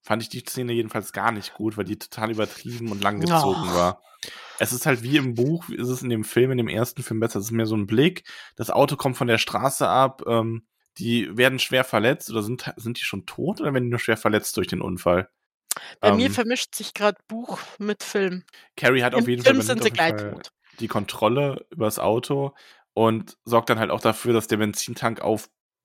Fand 0.05 0.23
ich 0.23 0.29
die 0.29 0.41
Szene 0.45 0.73
jedenfalls 0.73 1.13
gar 1.13 1.31
nicht 1.33 1.53
gut, 1.53 1.77
weil 1.77 1.85
die 1.85 1.99
total 1.99 2.31
übertrieben 2.31 2.91
und 2.91 3.01
langgezogen 3.03 3.73
Och. 3.73 3.73
war. 3.73 4.03
Es 4.59 4.73
ist 4.73 4.85
halt 4.87 5.03
wie 5.03 5.17
im 5.17 5.35
Buch, 5.35 5.69
ist 5.69 5.89
es 5.89 6.03
in 6.03 6.09
dem 6.09 6.23
Film, 6.25 6.51
in 6.51 6.57
dem 6.59 6.69
ersten 6.69 7.03
Film 7.03 7.19
besser. 7.21 7.39
Es 7.39 7.45
ist 7.47 7.51
mehr 7.51 7.67
so 7.67 7.75
'n 7.75 7.87
Blick. 7.87 8.25
Das 8.57 8.71
Auto 8.71 8.97
kommt 8.97 9.17
von 9.17 9.27
der 9.27 9.39
Straße 9.39 9.87
ab, 9.89 10.23
ähm, 10.27 10.67
die 10.99 11.37
werden 11.37 11.59
schwer 11.59 11.83
verletzt 11.85 12.31
oder 12.31 12.43
sind 12.43 12.73
sind 12.77 12.99
die 12.99 13.03
schon 13.05 13.25
tot 13.27 13.61
oder 13.61 13.73
werden 13.73 13.85
die 13.85 13.89
nur 13.91 13.99
schwer 13.99 14.17
verletzt 14.17 14.57
durch 14.57 14.67
den 14.67 14.81
Unfall? 14.81 15.29
Bei 16.03 16.11
mir 16.11 16.29
Ähm. 16.29 16.31
vermischt 16.31 16.75
sich 16.75 16.93
grad 16.93 17.17
Buch 17.27 17.59
mit 17.79 18.03
Film. 18.03 18.43
Carrie 18.77 19.03
hat 19.03 19.15
auf 19.15 19.27
Im 19.27 19.27
jeden 19.27 19.43
Fall 19.43 19.53
Film 19.53 19.61
übernimmt 19.61 19.81
sind 19.81 19.81
auf 19.81 19.83
sie 19.83 19.91
jeden 19.91 19.95
gleich 19.95 20.15
Fall 20.15 20.35
tot. 20.35 20.51
die 20.79 20.87
Kontrolle 20.87 21.65
übers 21.71 21.99
Auto 21.99 22.53
und 22.93 23.37
sorgt 23.45 23.69
dann 23.69 23.79
halt 23.79 23.91
auch 23.91 24.01
dafür, 24.01 24.33
dass 24.33 24.47
der 24.47 24.57
Benzintank 24.57 25.21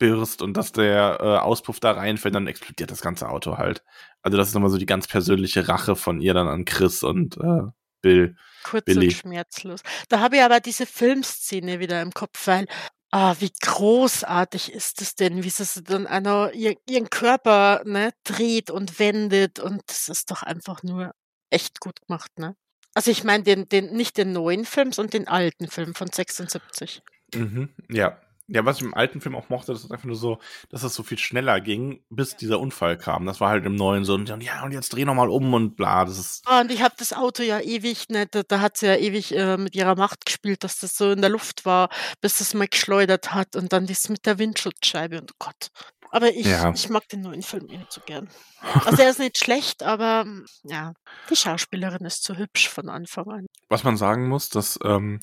aufbirst 0.01 0.43
und 0.43 0.57
dass 0.57 0.73
der, 0.73 1.19
äh, 1.21 1.25
Auspuff 1.39 1.81
da 1.81 1.93
reinfällt, 1.93 2.35
dann 2.35 2.47
explodiert 2.47 2.91
das 2.91 3.01
ganze 3.03 3.29
Auto 3.29 3.59
halt. 3.59 3.83
Also, 4.23 4.37
das 4.37 4.49
ist 4.49 4.55
noch 4.55 4.61
mal 4.61 4.71
so 4.71 4.79
die 4.79 4.87
ganz 4.87 5.07
persönliche 5.07 5.69
Rache 5.69 5.97
von 5.97 6.21
ihr 6.21 6.35
dann 6.35 6.49
an 6.49 6.65
Chris 6.65 7.03
und, 7.03 7.37
äh, 7.39 7.63
Bill 8.03 8.37
Kurz 8.65 8.87
und 8.89 8.95
Billy. 8.95 9.11
schmerzlos. 9.11 9.83
Da 10.09 10.21
habe 10.21 10.37
ich 10.37 10.43
aber 10.43 10.61
diese 10.61 10.87
Filmszene 10.87 11.81
wieder 11.81 12.01
im 12.01 12.13
Kopf, 12.13 12.47
weil, 12.47 12.67
ah, 13.11 13.35
wie 13.41 13.53
großartig 13.61 14.73
ist 14.73 15.03
es 15.03 15.15
denn, 15.17 15.45
wie 15.45 15.51
sie 15.51 15.83
dann 15.83 16.07
einer 16.07 16.53
ihr 16.55 16.75
ihren 16.89 17.11
Körper, 17.11 17.83
ne, 17.85 18.13
dreht 18.25 18.71
und 18.71 18.99
wendet 18.99 19.59
und 19.61 19.83
das 19.87 20.09
ist 20.09 20.31
doch 20.31 20.43
einfach 20.43 20.83
nur 20.83 21.13
echt 21.51 21.81
gut 21.81 22.01
gemacht, 22.07 22.39
ne? 22.39 22.57
Also, 22.95 23.11
ich 23.11 23.23
meine 23.25 23.45
den 23.45 23.69
den 23.69 23.93
nicht 23.93 24.17
den 24.17 24.33
neuen 24.33 24.65
Film, 24.65 24.93
sondern 24.93 25.11
den 25.11 25.29
alten 25.29 25.69
Film 25.69 25.95
von 25.95 26.09
76. 26.11 27.03
Mhm, 27.35 27.69
ja. 27.91 28.19
Ja, 28.53 28.65
was 28.65 28.79
ich 28.79 28.83
im 28.83 28.95
alten 28.95 29.21
Film 29.21 29.37
auch 29.37 29.49
mochte, 29.49 29.71
das 29.73 29.85
ist 29.85 29.93
einfach 29.93 30.07
nur 30.07 30.17
so, 30.17 30.41
dass 30.71 30.83
das 30.83 30.93
so 30.95 31.05
viel 31.05 31.19
schneller 31.19 31.61
ging, 31.61 32.03
bis 32.11 32.37
dieser 32.37 32.59
Unfall 32.59 32.99
kam. 32.99 33.25
Das 33.25 33.41
war 33.41 33.49
halt 33.51 33.65
im 33.65 33.77
neuen 33.77 34.05
so 34.05 34.15
und 34.15 34.29
„Ja, 34.43 34.65
und 34.65 34.73
jetzt 34.73 34.89
dreh 34.93 35.05
noch 35.05 35.15
mal 35.15 35.29
um“ 35.29 35.55
und 35.55 35.77
bla. 35.77 36.05
Das 36.05 36.19
ist 36.19 36.43
Ah, 36.47 36.61
und 36.63 36.73
ich 36.73 36.83
habe 36.83 36.95
das 36.99 37.13
Auto 37.13 37.45
ja 37.45 37.61
ewig 37.61 38.09
ne, 38.09 38.27
da 38.27 38.43
da 38.43 38.61
hat 38.61 38.77
sie 38.77 38.87
ja 38.87 38.97
ewig, 38.97 39.33
äh, 39.37 39.57
mit 39.57 39.77
ihrer 39.77 39.95
Macht 39.95 40.27
gespielt, 40.27 40.65
dass 40.65 40.81
das 40.81 40.97
so 40.97 41.13
in 41.13 41.21
der 41.21 41.31
Luft 41.31 41.65
war, 41.65 41.91
bis 42.21 42.41
es 42.41 42.53
mal 42.55 42.67
geschleudert 42.67 43.33
hat 43.33 43.55
und 43.55 43.73
dann 43.73 43.87
das 43.87 44.09
mit 44.09 44.27
der 44.27 44.39
Windschutzscheibe 44.41 45.21
und 45.21 45.39
Gott. 45.39 45.71
Aber 46.13 46.29
ich 46.35 46.47
Ja. 46.47 46.73
ich 46.73 46.89
mag 46.89 47.09
den 47.09 47.21
neuen 47.23 47.43
Film 47.43 47.67
eh 47.69 47.79
nicht 47.79 47.93
so 47.93 48.01
gern. 48.05 48.29
Also, 48.85 49.03
er 49.03 49.11
ist 49.11 49.19
nicht 49.21 49.39
schlecht, 49.39 49.83
aber, 49.83 50.23
hm, 50.23 50.45
ja, 50.65 50.93
die 51.31 51.37
Schauspielerin 51.37 52.05
ist 52.05 52.25
zu 52.25 52.37
hübsch 52.37 52.69
von 52.69 52.89
Anfang 52.89 53.29
an. 53.29 53.47
Was 53.69 53.85
man 53.85 53.97
sagen 53.97 54.29
muss, 54.29 54.49
dass, 54.49 54.79
ähm, 54.85 55.21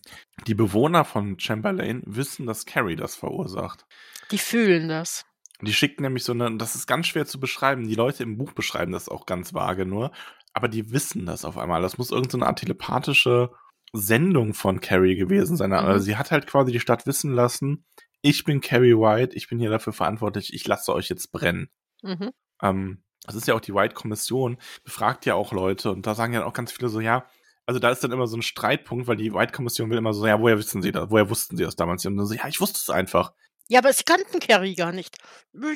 die 0.47 0.55
Bewohner 0.55 1.03
von 1.05 1.37
Chamberlain 1.39 2.01
wissen, 2.05 2.45
dass 2.45 2.65
Carrie 2.65 2.95
das 2.95 3.15
verursacht. 3.15 3.85
Die 4.31 4.37
fühlen 4.37 4.87
das. 4.87 5.23
Die 5.61 5.73
schicken 5.73 6.03
nämlich 6.03 6.23
so 6.23 6.33
'ne 6.33 6.55
das 6.57 6.75
ist 6.75 6.87
ganz 6.87 7.07
schwer 7.07 7.25
zu 7.25 7.39
beschreiben. 7.39 7.87
Die 7.87 7.95
Leute 7.95 8.23
im 8.23 8.37
Buch 8.37 8.53
beschreiben 8.53 8.91
das 8.91 9.09
auch 9.09 9.25
ganz 9.25 9.53
vage 9.53 9.85
nur, 9.85 10.11
aber 10.53 10.67
die 10.67 10.91
wissen 10.91 11.25
das 11.25 11.45
auf 11.45 11.57
einmal. 11.57 11.81
Das 11.81 11.97
muss 11.97 12.11
irgend 12.11 12.31
so 12.31 12.39
Art 12.41 12.59
telepathische 12.59 13.51
Sendung 13.93 14.53
von 14.53 14.79
Carrie 14.81 15.15
gewesen 15.15 15.57
sein. 15.57 15.73
Also, 15.73 15.99
Mhm. 15.99 16.03
sie 16.05 16.15
hat 16.17 16.31
halt 16.31 16.47
quasi 16.47 16.71
die 16.71 16.79
Stadt 16.79 17.05
wissen 17.07 17.33
lassen: 17.33 17.85
„Ich 18.23 18.43
bin 18.43 18.61
Carrie 18.61 18.95
White, 18.95 19.35
ich 19.35 19.47
bin 19.47 19.59
hier 19.59 19.69
dafür 19.69 19.93
verantwortlich, 19.93 20.53
ich 20.53 20.67
lasse 20.67 20.93
euch 20.93 21.09
jetzt 21.09 21.31
brennen.“ 21.31 21.69
Mhm. 22.03 22.31
Ähm, 22.63 23.03
das 23.25 23.35
ist 23.35 23.47
ja 23.47 23.55
auch 23.55 23.61
die 23.61 23.73
White-Kommission, 23.75 24.57
befragt 24.83 25.25
ja 25.25 25.35
auch 25.35 25.53
Leute 25.53 25.91
und 25.91 26.07
da 26.07 26.15
sagen 26.15 26.33
ja 26.33 26.45
auch 26.45 26.53
ganz 26.53 26.71
viele 26.73 26.89
so, 26.89 27.01
ja 27.01 27.25
also, 27.67 27.79
da 27.79 27.91
ist 27.91 28.03
dann 28.03 28.11
immer 28.13 28.27
so 28.27 28.37
'n 28.37 28.41
Streitpunkt, 28.43 29.07
weil 29.07 29.17
die 29.17 29.33
White-Kommission 29.33 29.89
will 29.89 29.97
immer 29.97 30.13
so: 30.13 30.27
„Ja, 30.27 30.39
woher 30.41 30.57
wissen 30.59 30.81
Sie 30.81 30.91
das? 30.93 31.09
Woher 31.11 31.29
wussten 31.29 31.57
Sie 31.57 31.63
das 31.63 31.75
damals?“ 31.77 32.05
Und 32.05 32.17
dann 32.17 32.25
so: 32.27 32.33
„Ja, 32.35 32.47
ich 32.47 32.61
wusste 32.61 32.77
es 32.79 32.89
einfach.“ 32.89 33.33
Ja, 33.69 33.79
aber 33.79 33.91
sie 33.91 34.03
kannten 34.03 34.39
Carrie 34.39 34.75
gar 34.75 34.91
nicht. 34.93 35.17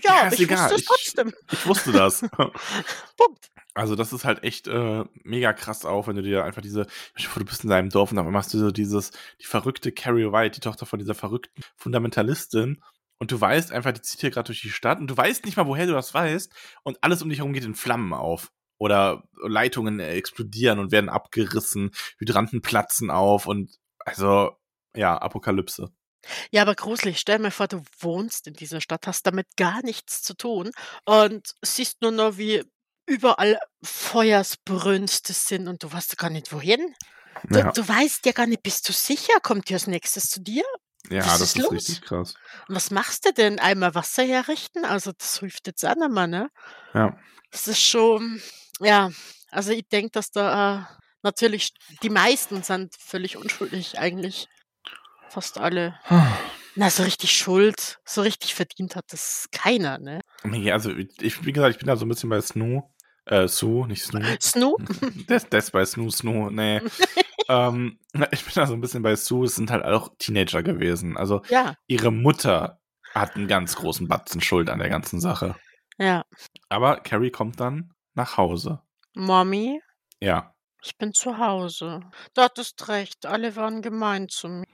Ja, 0.05 0.23
Ja, 0.23 0.31
ich 0.31 0.39
egal. 0.39 0.49
wusste 0.49 0.75
es 0.75 0.83
Ich 0.83 0.85
trotzdem. 0.85 1.33
ich 1.49 1.65
wusste 1.65 1.91
das. 1.91 2.25
Punkt. 3.17 3.51
Also, 3.73 3.95
das 3.95 4.11
ist 4.11 4.25
halt 4.25 4.43
echt, 4.43 4.67
äh, 4.67 5.05
mega 5.23 5.53
krass 5.53 5.85
auch, 5.85 6.07
wenn 6.07 6.17
du 6.17 6.21
dir 6.21 6.43
einfach 6.43 6.61
diese 6.61 6.87
du 7.17 7.45
bist 7.45 7.63
in 7.63 7.69
deinem 7.69 7.89
Dorf 7.89 8.11
und 8.11 8.19
einmal 8.19 8.33
hast 8.35 8.53
du 8.53 8.57
so 8.57 8.71
dieses 8.71 9.11
die 9.39 9.45
verrückte 9.45 9.91
Carrie 9.91 10.31
White, 10.31 10.55
die 10.55 10.61
Tochter 10.61 10.85
von 10.85 10.99
dieser 10.99 11.15
verrückten 11.15 11.63
Fundamentalistin 11.77 12.83
und 13.19 13.31
du 13.31 13.39
weißt 13.39 13.71
einfach, 13.71 13.91
die 13.91 14.01
zieht 14.01 14.21
hier 14.21 14.31
grad 14.31 14.47
durch 14.47 14.61
die 14.61 14.71
Stadt 14.71 14.99
und 14.99 15.07
du 15.07 15.15
weißt 15.15 15.45
nicht 15.45 15.55
mal, 15.55 15.67
woher 15.67 15.85
du 15.85 15.93
das 15.93 16.13
weißt 16.13 16.51
und 16.83 16.97
alles 17.01 17.21
um 17.21 17.29
dich 17.29 17.39
herum 17.39 17.53
geht 17.53 17.65
in 17.65 17.75
Flammen 17.75 18.13
auf. 18.13 18.51
Oder 18.79 19.23
Leitungen 19.47 19.99
explodieren 19.99 20.79
und 20.79 20.91
werden 20.91 21.07
abgerissen, 21.07 21.91
Hydranten 22.17 22.63
platzen 22.63 23.11
auf 23.11 23.45
und 23.45 23.77
also, 23.99 24.57
ja, 24.95 25.15
Apokalypse. 25.17 25.93
Ja, 26.51 26.63
aber 26.63 26.73
gruselig. 26.73 27.19
Stell 27.19 27.37
mir 27.37 27.51
vor, 27.51 27.67
du 27.67 27.83
wohnst 27.99 28.47
in 28.47 28.55
dieser 28.55 28.81
Stadt, 28.81 29.05
hast 29.05 29.27
damit 29.27 29.47
gar 29.55 29.83
nichts 29.83 30.23
zu 30.23 30.35
tun 30.35 30.71
und 31.05 31.53
siehst 31.61 32.01
nur 32.01 32.11
noch, 32.11 32.37
wie 32.37 32.63
überall 33.11 33.59
Feuersbrünste 33.83 35.33
sind 35.33 35.67
und 35.67 35.83
du 35.83 35.91
weißt 35.91 36.17
gar 36.17 36.29
nicht 36.29 36.51
wohin. 36.53 36.93
Du, 37.49 37.59
Ja, 37.59 37.71
du 37.71 37.87
weißt 37.87 38.25
ja 38.25 38.31
gar 38.31 38.45
nicht, 38.47 38.63
bist 38.63 38.87
du 38.87 38.93
sicher? 38.93 39.33
Kommt 39.41 39.69
die 39.69 39.73
als 39.73 39.87
nächstes 39.87 40.29
zu 40.29 40.41
dir? 40.41 40.63
ja 41.09 41.25
Was 41.25 41.39
das 41.39 41.41
ist 41.41 41.55
ist 41.57 41.63
los? 41.63 41.71
richtig 41.73 42.01
krass. 42.01 42.35
Und 42.67 42.75
was 42.75 42.91
machst 42.91 43.25
du 43.25 43.33
denn? 43.33 43.59
Einmal 43.59 43.95
Wasser 43.95 44.23
herrichten? 44.23 44.85
Also 44.85 45.11
das 45.17 45.39
hilft 45.39 45.67
jetzt 45.67 45.83
auch 45.85 45.95
nicht 45.95 46.11
mehr, 46.11 46.27
ne? 46.27 46.49
Ja. 46.93 47.17
Das 47.51 47.67
ist 47.67 47.81
schon, 47.81 48.41
ja, 48.79 49.09
also 49.49 49.71
ich 49.71 49.87
denke, 49.89 50.11
dass 50.11 50.31
da 50.31 50.79
äh, 50.79 50.95
natürlich 51.23 51.73
die 52.03 52.09
meisten 52.09 52.63
sind 52.63 52.95
völlig 52.99 53.37
unschuldig 53.37 53.97
eigentlich. 53.99 54.47
Fast 55.29 55.57
alle. 55.57 55.99
Na, 56.75 56.89
so 56.89 57.03
richtig 57.03 57.33
Schuld, 57.33 57.97
so 58.05 58.21
richtig 58.21 58.55
verdient 58.55 58.95
hat 58.95 59.03
das 59.09 59.47
keiner, 59.51 59.97
ne? 59.97 60.21
Nee, 60.43 60.71
also 60.71 60.91
ich, 60.95 61.43
wie 61.45 61.51
gesagt, 61.51 61.73
ich 61.73 61.79
bin 61.79 61.87
da 61.87 61.97
so 61.97 62.05
ein 62.05 62.09
bisschen 62.09 62.29
bei 62.29 62.39
Snoo. 62.39 62.83
Äh, 63.25 63.47
Sue, 63.47 63.87
nicht 63.87 64.03
Snoo. 64.03 64.21
Snoop? 64.41 64.81
Das, 65.27 65.47
das 65.49 65.71
bei 65.71 65.85
Snoo, 65.85 66.09
Snoo, 66.09 66.49
nee. 66.49 66.81
ähm, 67.49 67.99
ich 68.31 68.43
bin 68.43 68.53
da 68.55 68.65
so 68.67 68.73
ein 68.73 68.81
bisschen 68.81 69.03
bei 69.03 69.15
Sue, 69.15 69.45
es 69.45 69.55
sind 69.55 69.69
halt 69.71 69.83
auch 69.85 70.09
Teenager 70.17 70.63
gewesen. 70.63 71.17
Also 71.17 71.41
Ja, 71.49 71.75
ihre 71.87 72.11
Mutter 72.11 72.79
hat 73.13 73.35
einen 73.35 73.47
ganz 73.47 73.75
großen 73.75 74.07
Batzen 74.07 74.41
Schuld 74.41 74.69
an 74.69 74.79
der 74.79 74.89
ganzen 74.89 75.19
Sache. 75.19 75.55
ja. 75.97 76.23
Aber 76.69 76.97
Carrie 77.01 77.31
kommt 77.31 77.59
dann 77.59 77.93
nach 78.13 78.37
Hause. 78.37 78.81
Mommy, 79.13 79.81
Ja, 80.21 80.53
ich 80.81 80.97
bin 80.97 81.13
zu 81.13 81.37
Hause. 81.37 81.99
Du 82.33 82.41
hattest 82.41 82.87
recht, 82.87 83.25
alle 83.25 83.55
waren 83.55 83.81
gemein 83.81 84.29
zu 84.29 84.47
mir. 84.47 84.65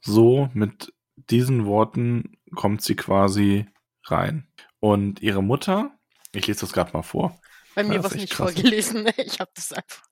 so 0.00 0.48
mit 0.52 0.92
diesen 1.16 1.66
Worten 1.66 2.36
kommt 2.54 2.82
sie 2.82 2.94
quasi 2.96 3.66
rein. 4.06 4.46
Und 4.80 5.20
ihre 5.22 5.42
Mutter, 5.42 5.90
ich 6.32 6.46
lese 6.46 6.60
das 6.60 6.72
gerade 6.72 6.92
mal 6.92 7.02
vor. 7.02 7.39
Bei 7.74 7.84
mir 7.84 8.02
war 8.02 8.10
es 8.10 8.16
nicht 8.16 8.32
krass. 8.32 8.52
vorgelesen. 8.52 9.08
Ich 9.16 9.40
habe 9.40 9.50
das 9.54 9.72
einfach. 9.72 10.02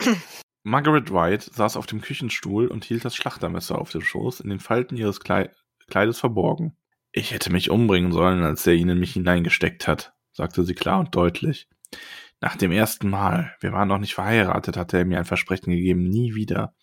Margaret 0.64 1.12
White 1.12 1.50
saß 1.52 1.76
auf 1.76 1.86
dem 1.86 2.00
Küchenstuhl 2.00 2.68
und 2.68 2.84
hielt 2.84 3.04
das 3.04 3.16
Schlachtermesser 3.16 3.78
auf 3.78 3.90
dem 3.90 4.02
Schoß, 4.02 4.40
in 4.40 4.50
den 4.50 4.60
Falten 4.60 4.96
ihres 4.96 5.20
Klei 5.20 5.50
Kleides 5.88 6.20
verborgen. 6.20 6.76
Ich 7.10 7.32
hätte 7.32 7.50
mich 7.52 7.68
umbringen 7.68 8.12
sollen, 8.12 8.42
als 8.42 8.66
er 8.66 8.72
ihn 8.72 8.88
in 8.88 8.98
mich 8.98 9.12
hineingesteckt 9.12 9.86
hat, 9.86 10.14
sagte 10.32 10.64
sie 10.64 10.74
klar 10.74 11.00
und 11.00 11.14
deutlich. 11.14 11.68
Nach 12.40 12.56
dem 12.56 12.72
ersten 12.72 13.10
Mal, 13.10 13.54
wir 13.60 13.72
waren 13.72 13.88
noch 13.88 13.98
nicht 13.98 14.14
verheiratet, 14.14 14.76
hatte 14.76 14.96
er 14.98 15.04
mir 15.04 15.18
ein 15.18 15.26
Versprechen 15.26 15.70
gegeben, 15.70 16.04
nie 16.04 16.34
wieder. 16.34 16.74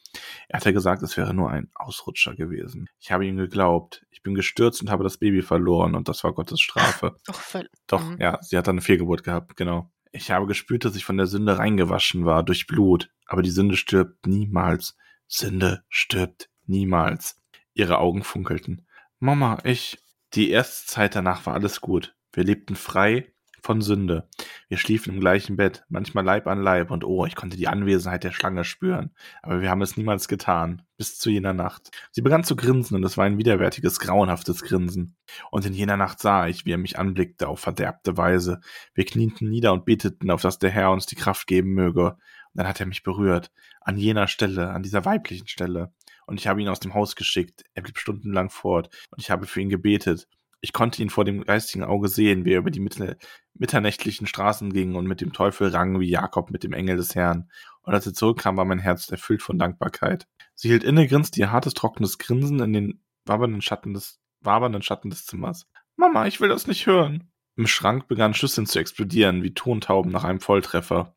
Er 0.47 0.57
hatte 0.59 0.73
gesagt, 0.73 1.01
es 1.03 1.17
wäre 1.17 1.33
nur 1.33 1.49
ein 1.49 1.69
Ausrutscher 1.75 2.35
gewesen. 2.35 2.87
Ich 2.99 3.11
habe 3.11 3.25
ihm 3.25 3.37
geglaubt. 3.37 4.05
Ich 4.11 4.21
bin 4.21 4.35
gestürzt 4.35 4.81
und 4.81 4.89
habe 4.89 5.03
das 5.03 5.17
Baby 5.17 5.41
verloren 5.41 5.95
und 5.95 6.07
das 6.09 6.23
war 6.23 6.33
Gottes 6.33 6.59
Strafe. 6.59 7.15
Doch. 7.27 7.41
Doch, 7.87 8.03
Mhm. 8.03 8.17
ja, 8.19 8.37
sie 8.41 8.57
hat 8.57 8.67
dann 8.67 8.75
eine 8.75 8.81
Fehlgeburt 8.81 9.23
gehabt, 9.23 9.55
genau. 9.55 9.91
Ich 10.11 10.31
habe 10.31 10.47
gespürt, 10.47 10.85
dass 10.85 10.95
ich 10.95 11.05
von 11.05 11.17
der 11.17 11.27
Sünde 11.27 11.57
reingewaschen 11.59 12.25
war, 12.25 12.43
durch 12.43 12.65
Blut. 12.67 13.09
Aber 13.27 13.41
die 13.43 13.51
Sünde 13.51 13.77
stirbt 13.77 14.25
niemals. 14.25 14.97
Sünde 15.27 15.83
stirbt 15.87 16.49
niemals. 16.65 17.39
Ihre 17.73 17.99
Augen 17.99 18.23
funkelten. 18.23 18.87
Mama, 19.19 19.59
ich. 19.63 19.99
Die 20.33 20.49
erste 20.49 20.87
Zeit 20.87 21.15
danach 21.15 21.45
war 21.45 21.53
alles 21.53 21.81
gut. 21.81 22.15
Wir 22.33 22.43
lebten 22.43 22.75
frei 22.75 23.31
von 23.61 23.81
Sünde. 23.81 24.27
Wir 24.67 24.77
schliefen 24.77 25.13
im 25.13 25.19
gleichen 25.19 25.55
Bett, 25.55 25.85
manchmal 25.89 26.23
Leib 26.23 26.47
an 26.47 26.61
Leib, 26.61 26.91
und 26.91 27.03
oh, 27.03 27.25
ich 27.25 27.35
konnte 27.35 27.57
die 27.57 27.67
Anwesenheit 27.67 28.23
der 28.23 28.31
Schlange 28.31 28.63
spüren. 28.63 29.11
Aber 29.41 29.61
wir 29.61 29.69
haben 29.69 29.81
es 29.81 29.97
niemals 29.97 30.27
getan, 30.27 30.83
bis 30.97 31.17
zu 31.17 31.29
jener 31.29 31.53
Nacht. 31.53 31.91
Sie 32.11 32.21
begann 32.21 32.43
zu 32.43 32.55
grinsen, 32.55 32.95
und 32.95 33.03
es 33.03 33.17
war 33.17 33.25
ein 33.25 33.37
widerwärtiges, 33.37 33.99
grauenhaftes 33.99 34.63
Grinsen. 34.63 35.15
Und 35.51 35.65
in 35.65 35.73
jener 35.73 35.97
Nacht 35.97 36.19
sah 36.19 36.47
ich, 36.47 36.65
wie 36.65 36.73
er 36.73 36.77
mich 36.77 36.99
anblickte 36.99 37.47
auf 37.47 37.59
verderbte 37.59 38.17
Weise. 38.17 38.61
Wir 38.93 39.05
knieten 39.05 39.49
nieder 39.49 39.73
und 39.73 39.85
beteten, 39.85 40.31
auf 40.31 40.41
dass 40.41 40.59
der 40.59 40.71
Herr 40.71 40.91
uns 40.91 41.05
die 41.05 41.15
Kraft 41.15 41.47
geben 41.47 41.73
möge. 41.73 42.11
Und 42.11 42.17
dann 42.53 42.67
hat 42.67 42.79
er 42.79 42.85
mich 42.85 43.03
berührt. 43.03 43.51
An 43.81 43.97
jener 43.97 44.27
Stelle, 44.27 44.71
an 44.71 44.83
dieser 44.83 45.05
weiblichen 45.05 45.47
Stelle. 45.47 45.93
Und 46.25 46.39
ich 46.39 46.47
habe 46.47 46.61
ihn 46.61 46.69
aus 46.69 46.79
dem 46.79 46.93
Haus 46.93 47.15
geschickt. 47.15 47.63
Er 47.73 47.83
blieb 47.83 47.97
stundenlang 47.97 48.49
fort. 48.49 48.89
Und 49.09 49.19
ich 49.19 49.31
habe 49.31 49.47
für 49.47 49.61
ihn 49.61 49.69
gebetet. 49.69 50.27
Ich 50.61 50.73
konnte 50.73 51.01
ihn 51.01 51.09
vor 51.09 51.25
dem 51.25 51.43
geistigen 51.43 51.83
Auge 51.83 52.09
sehen, 52.09 52.45
wie 52.45 52.53
er 52.53 52.59
über 52.59 52.71
die 52.71 52.81
mitte- 52.81 53.17
mitternächtlichen 53.53 54.27
Straßen 54.27 54.73
ging 54.73 54.95
und 54.95 55.07
mit 55.07 55.21
dem 55.21 55.33
Teufel 55.33 55.69
rang 55.69 55.99
wie 55.99 56.09
Jakob 56.09 56.51
mit 56.51 56.63
dem 56.63 56.73
Engel 56.73 56.97
des 56.97 57.15
Herrn. 57.15 57.49
Und 57.81 57.93
als 57.93 58.05
er 58.05 58.13
zurückkam, 58.13 58.57
war 58.57 58.65
mein 58.65 58.79
Herz 58.79 59.09
erfüllt 59.09 59.41
von 59.41 59.57
Dankbarkeit. 59.57 60.27
Sie 60.55 60.67
hielt 60.67 60.83
inne, 60.83 61.07
grinste 61.07 61.39
ihr 61.39 61.51
hartes, 61.51 61.73
trockenes 61.73 62.17
Grinsen 62.17 62.59
in 62.59 62.73
den 62.73 63.03
wabernden 63.25 63.61
Schatten 63.61 63.93
des, 63.93 64.19
wabernden 64.41 64.81
Schatten 64.81 65.09
des 65.09 65.25
Zimmers. 65.25 65.67
Mama, 65.95 66.27
ich 66.27 66.41
will 66.41 66.49
das 66.49 66.67
nicht 66.67 66.85
hören. 66.85 67.31
Im 67.55 67.67
Schrank 67.67 68.07
begannen 68.07 68.33
Schüsseln 68.33 68.67
zu 68.67 68.79
explodieren, 68.79 69.43
wie 69.43 69.53
Tontauben 69.53 70.11
nach 70.11 70.23
einem 70.23 70.39
Volltreffer. 70.39 71.15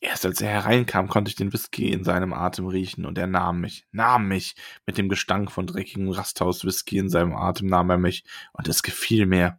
Erst 0.00 0.26
als 0.26 0.40
er 0.40 0.50
hereinkam, 0.50 1.08
konnte 1.08 1.30
ich 1.30 1.36
den 1.36 1.52
Whisky 1.52 1.90
in 1.90 2.04
seinem 2.04 2.32
Atem 2.32 2.66
riechen 2.66 3.06
und 3.06 3.16
er 3.16 3.26
nahm 3.26 3.60
mich, 3.60 3.86
nahm 3.92 4.28
mich. 4.28 4.54
Mit 4.84 4.98
dem 4.98 5.08
Gestank 5.08 5.50
von 5.50 5.66
dreckigem 5.66 6.10
Rasthaus-Whisky 6.10 6.98
in 6.98 7.08
seinem 7.08 7.34
Atem 7.34 7.68
nahm 7.68 7.90
er 7.90 7.98
mich 7.98 8.24
und 8.52 8.68
es 8.68 8.82
gefiel 8.82 9.26
mir. 9.26 9.58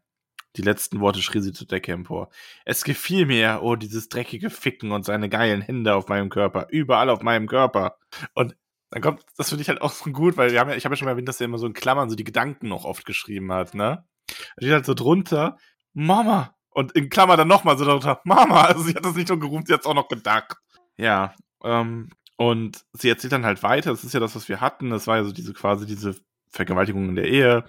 Die 0.55 0.61
letzten 0.61 0.99
Worte 0.99 1.21
schrie 1.21 1.41
sie 1.41 1.53
zur 1.53 1.67
Decke 1.67 1.91
empor. 1.91 2.29
Es 2.65 2.83
gefiel 2.83 3.25
mir, 3.25 3.59
oh, 3.61 3.75
dieses 3.75 4.09
dreckige 4.09 4.49
Ficken 4.49 4.91
und 4.91 5.05
seine 5.05 5.29
geilen 5.29 5.61
Hände 5.61 5.95
auf 5.95 6.07
meinem 6.07 6.29
Körper, 6.29 6.67
überall 6.69 7.09
auf 7.09 7.21
meinem 7.21 7.47
Körper. 7.47 7.97
Und 8.33 8.55
dann 8.89 9.01
kommt, 9.01 9.23
das 9.37 9.49
finde 9.49 9.61
ich 9.61 9.69
halt 9.69 9.81
auch 9.81 9.91
so 9.91 10.11
gut, 10.11 10.37
weil 10.37 10.51
wir 10.51 10.59
haben 10.59 10.69
ja, 10.69 10.75
ich 10.75 10.85
habe 10.85 10.93
ja 10.93 10.97
schon 10.97 11.05
mal 11.05 11.11
erwähnt, 11.11 11.27
dass 11.27 11.41
er 11.41 11.45
immer 11.45 11.59
so 11.59 11.67
in 11.67 11.73
Klammern 11.73 12.09
so 12.09 12.15
die 12.15 12.23
Gedanken 12.23 12.69
noch 12.69 12.85
oft 12.85 13.05
geschrieben 13.05 13.51
hat, 13.51 13.75
ne? 13.75 14.05
Da 14.27 14.33
steht 14.63 14.71
halt 14.71 14.85
so 14.85 14.93
drunter, 14.93 15.57
Mama. 15.93 16.56
Und 16.77 16.91
in 16.91 17.09
Klammer 17.09 17.37
dann 17.37 17.47
nochmal 17.47 17.75
so 17.75 17.85
drunter, 17.85 18.21
Mama. 18.23 18.65
Also 18.65 18.83
sie 18.83 18.93
hat 18.93 19.03
das 19.03 19.15
nicht 19.15 19.29
nur 19.29 19.39
gerufen, 19.39 19.65
sie 19.65 19.73
hat 19.73 19.79
es 19.79 19.87
auch 19.87 19.95
noch 19.95 20.09
gedacht. 20.09 20.57
Ja, 20.95 21.33
ähm, 21.63 22.11
und 22.35 22.85
sie 22.93 23.09
erzählt 23.09 23.33
dann 23.33 23.45
halt 23.47 23.63
weiter, 23.63 23.89
das 23.89 24.03
ist 24.03 24.13
ja 24.13 24.19
das, 24.19 24.35
was 24.35 24.47
wir 24.47 24.61
hatten. 24.61 24.91
Das 24.91 25.07
war 25.07 25.17
ja 25.17 25.23
so 25.23 25.31
diese 25.31 25.53
quasi 25.53 25.87
diese 25.87 26.15
Vergewaltigung 26.51 27.09
in 27.09 27.15
der 27.15 27.27
Ehe. 27.27 27.65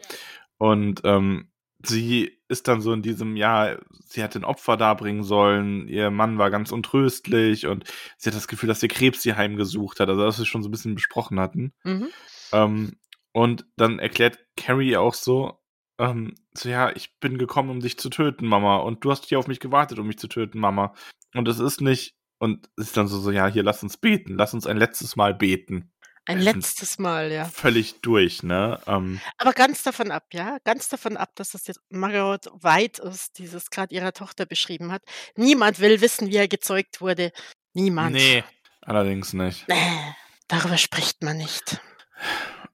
Und 0.58 1.00
ähm, 1.04 1.50
sie 1.82 2.38
ist 2.48 2.68
dann 2.68 2.82
so 2.82 2.92
in 2.92 3.00
diesem, 3.00 3.34
ja, 3.36 3.78
sie 4.04 4.22
hätte 4.22 4.40
ein 4.40 4.44
Opfer 4.44 4.76
darbringen 4.76 5.22
sollen, 5.22 5.88
ihr 5.88 6.10
Mann 6.10 6.36
war 6.36 6.50
ganz 6.50 6.70
untröstlich 6.70 7.66
und 7.66 7.84
sie 8.18 8.28
hat 8.28 8.36
das 8.36 8.46
Gefühl, 8.46 8.66
dass 8.66 8.82
ihr 8.82 8.90
Krebs 8.90 9.22
sie 9.22 9.32
heimgesucht 9.32 10.00
hat, 10.00 10.10
also 10.10 10.22
das 10.22 10.38
wir 10.38 10.44
schon 10.44 10.62
so 10.62 10.68
ein 10.68 10.72
bisschen 10.72 10.94
besprochen 10.94 11.40
hatten. 11.40 11.72
Mhm. 11.82 12.08
Ähm, 12.52 12.92
und 13.32 13.64
dann 13.76 14.00
erklärt 14.00 14.38
Carrie 14.54 14.98
auch 14.98 15.14
so, 15.14 15.58
ähm, 15.98 16.34
so, 16.54 16.68
ja, 16.68 16.90
ich 16.94 17.18
bin 17.18 17.38
gekommen, 17.38 17.70
um 17.70 17.80
dich 17.80 17.98
zu 17.98 18.08
töten, 18.10 18.46
Mama, 18.46 18.76
und 18.78 19.04
du 19.04 19.10
hast 19.10 19.26
hier 19.26 19.38
auf 19.38 19.48
mich 19.48 19.60
gewartet, 19.60 19.98
um 19.98 20.06
mich 20.06 20.18
zu 20.18 20.28
töten, 20.28 20.58
Mama. 20.58 20.94
Und 21.34 21.48
es 21.48 21.58
ist 21.58 21.80
nicht, 21.80 22.16
und 22.38 22.68
es 22.76 22.86
ist 22.86 22.96
dann 22.96 23.08
so, 23.08 23.18
so, 23.18 23.30
ja, 23.30 23.48
hier, 23.48 23.62
lass 23.62 23.82
uns 23.82 23.96
beten, 23.96 24.34
lass 24.36 24.54
uns 24.54 24.66
ein 24.66 24.76
letztes 24.76 25.16
Mal 25.16 25.34
beten. 25.34 25.92
Ein 26.28 26.42
sind 26.42 26.56
letztes 26.56 26.98
Mal, 26.98 27.32
ja. 27.32 27.46
Völlig 27.46 28.02
durch, 28.02 28.42
ne? 28.42 28.78
Ähm, 28.86 29.18
Aber 29.38 29.54
ganz 29.54 29.82
davon 29.82 30.10
ab, 30.10 30.26
ja, 30.34 30.58
ganz 30.62 30.90
davon 30.90 31.16
ab, 31.16 31.30
dass 31.36 31.52
das 31.52 31.66
jetzt 31.66 31.80
Margaret 31.88 32.46
White 32.60 33.02
ist, 33.02 33.38
die 33.38 33.44
es 33.44 33.70
gerade 33.70 33.94
ihrer 33.94 34.12
Tochter 34.12 34.44
beschrieben 34.44 34.92
hat. 34.92 35.02
Niemand 35.36 35.80
will 35.80 36.02
wissen, 36.02 36.28
wie 36.28 36.36
er 36.36 36.46
gezeugt 36.46 37.00
wurde. 37.00 37.32
Niemand. 37.72 38.12
nee, 38.12 38.44
allerdings 38.82 39.32
nicht. 39.32 39.66
Nee, 39.68 40.14
darüber 40.48 40.76
spricht 40.76 41.22
man 41.22 41.38
nicht. 41.38 41.80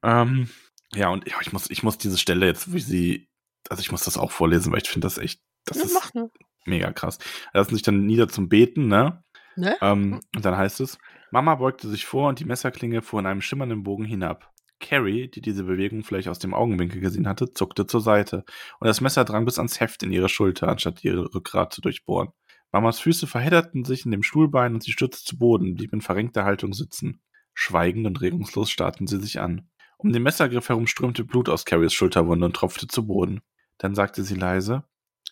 Ähm, 0.03 0.49
ja, 0.95 1.09
und 1.09 1.27
ja, 1.27 1.35
ich 1.41 1.51
muss, 1.53 1.69
ich 1.69 1.83
muss 1.83 1.97
diese 1.97 2.17
Stelle 2.17 2.45
jetzt, 2.45 2.73
wie 2.73 2.79
sie, 2.79 3.27
also 3.69 3.81
ich 3.81 3.91
muss 3.91 4.03
das 4.03 4.17
auch 4.17 4.31
vorlesen, 4.31 4.71
weil 4.71 4.81
ich 4.81 4.89
finde 4.89 5.05
das 5.05 5.17
echt, 5.17 5.41
das 5.65 5.77
Ja, 5.77 5.83
ist 5.85 5.93
mach 5.93 6.13
nur. 6.13 6.31
mega 6.65 6.91
krass. 6.91 7.17
Er 7.53 7.61
lassen 7.61 7.73
sich 7.75 7.83
dann 7.83 8.05
nieder 8.05 8.27
zum 8.27 8.49
Beten, 8.49 8.87
ne? 8.87 9.23
Ne? 9.55 9.77
Ähm, 9.81 10.19
und 10.35 10.45
dann 10.45 10.57
heißt 10.57 10.81
es, 10.81 10.97
Mama 11.31 11.55
beugte 11.55 11.87
sich 11.89 12.05
vor 12.05 12.29
und 12.29 12.39
die 12.39 12.45
Messerklinge 12.45 13.01
fuhr 13.01 13.19
in 13.19 13.25
einem 13.25 13.41
schimmernden 13.41 13.83
Bogen 13.83 14.05
hinab. 14.05 14.51
Carrie, 14.81 15.29
die 15.29 15.41
diese 15.41 15.63
Bewegung 15.63 16.03
vielleicht 16.03 16.27
aus 16.27 16.39
dem 16.39 16.53
Augenwinkel 16.53 16.99
gesehen 16.99 17.27
hatte, 17.27 17.53
zuckte 17.53 17.87
zur 17.87 18.01
Seite 18.01 18.43
und 18.79 18.87
das 18.87 18.99
Messer 18.99 19.23
drang 19.23 19.45
bis 19.45 19.57
ans 19.57 19.79
Heft 19.79 20.03
in 20.03 20.11
ihre 20.11 20.27
Schulter, 20.29 20.67
anstatt 20.67 21.03
ihre 21.03 21.33
Rückgrat 21.33 21.73
zu 21.73 21.81
durchbohren. 21.81 22.29
Mamas 22.73 22.99
Füße 22.99 23.25
verhedderten 23.25 23.85
sich 23.85 24.03
in 24.05 24.11
dem 24.11 24.21
Stuhlbein 24.23 24.73
und 24.73 24.83
sie 24.83 24.91
stürzte 24.91 25.23
zu 25.23 25.37
Boden, 25.37 25.75
blieb 25.75 25.93
in 25.93 26.01
verrenkter 26.01 26.43
Haltung 26.43 26.73
sitzen. 26.73 27.21
Schweigend 27.53 28.05
und 28.05 28.19
regungslos 28.19 28.69
starrten 28.69 29.07
sie 29.07 29.19
sich 29.21 29.39
an. 29.39 29.69
Um 29.97 30.11
den 30.11 30.23
Messergriff 30.23 30.69
herum 30.69 30.87
strömte 30.87 31.23
Blut 31.23 31.49
aus 31.49 31.65
Carries 31.65 31.93
Schulterwunde 31.93 32.45
und 32.45 32.55
tropfte 32.55 32.87
zu 32.87 33.07
Boden. 33.07 33.41
Dann 33.77 33.95
sagte 33.95 34.23
sie 34.23 34.35
leise, 34.35 34.83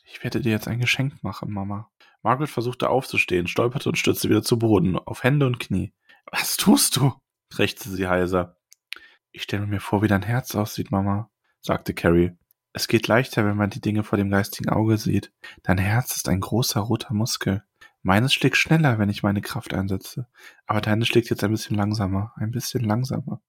ich 0.06 0.23
werde 0.23 0.41
dir 0.41 0.52
jetzt 0.52 0.68
ein 0.68 0.80
Geschenk 0.80 1.23
machen, 1.23 1.52
Mama. 1.52 1.90
Margaret 2.22 2.49
versuchte 2.49 2.90
aufzustehen, 2.90 3.48
stolperte 3.48 3.90
und 3.90 3.98
stürzte 3.98 4.30
wieder 4.30 4.44
zu 4.44 4.60
Boden, 4.60 4.98
auf 4.98 5.23
Hände 5.23 5.45
und 5.45 5.60
Knie. 5.60 5.94
Was 6.31 6.57
tust 6.57 6.98
du? 6.98 7.14
krächzte 7.49 7.90
sie 7.90 8.07
heiser. 8.07 8.57
Ich 9.31 9.44
stelle 9.44 9.68
mir 9.68 9.80
vor, 9.80 10.02
wie 10.02 10.07
dein 10.07 10.22
Herz 10.22 10.56
aussieht, 10.56 10.91
Mama, 10.91 11.30
sagte 11.61 11.94
Carrie. 11.94 12.31
Es 12.72 12.88
geht 12.88 13.07
leichter, 13.07 13.45
wenn 13.45 13.57
man 13.57 13.69
die 13.69 13.81
Dinge 13.81 14.03
vor 14.03 14.18
dem 14.18 14.31
geistigen 14.31 14.69
Auge 14.69 14.98
sieht. 14.98 15.31
Dein 15.61 15.77
Herz 15.77 16.15
ist 16.15 16.27
ein 16.27 16.40
großer 16.40 16.80
roter 16.80 17.14
Muskel. 17.14 17.64
Meines 18.02 18.34
schlägt 18.34 18.57
schneller, 18.57 18.99
wenn 18.99 19.10
ich 19.10 19.23
meine 19.23 19.41
Kraft 19.41 19.73
einsetze. 19.73 20.27
Aber 20.65 20.81
deine 20.81 21.06
schlägt 21.06 21.30
jetzt 21.30 21.44
ein 21.44 21.52
bisschen 21.52 21.77
langsamer, 21.77 22.34
ein 22.35 22.52
bisschen 22.52 22.84
langsamer. 22.84 23.41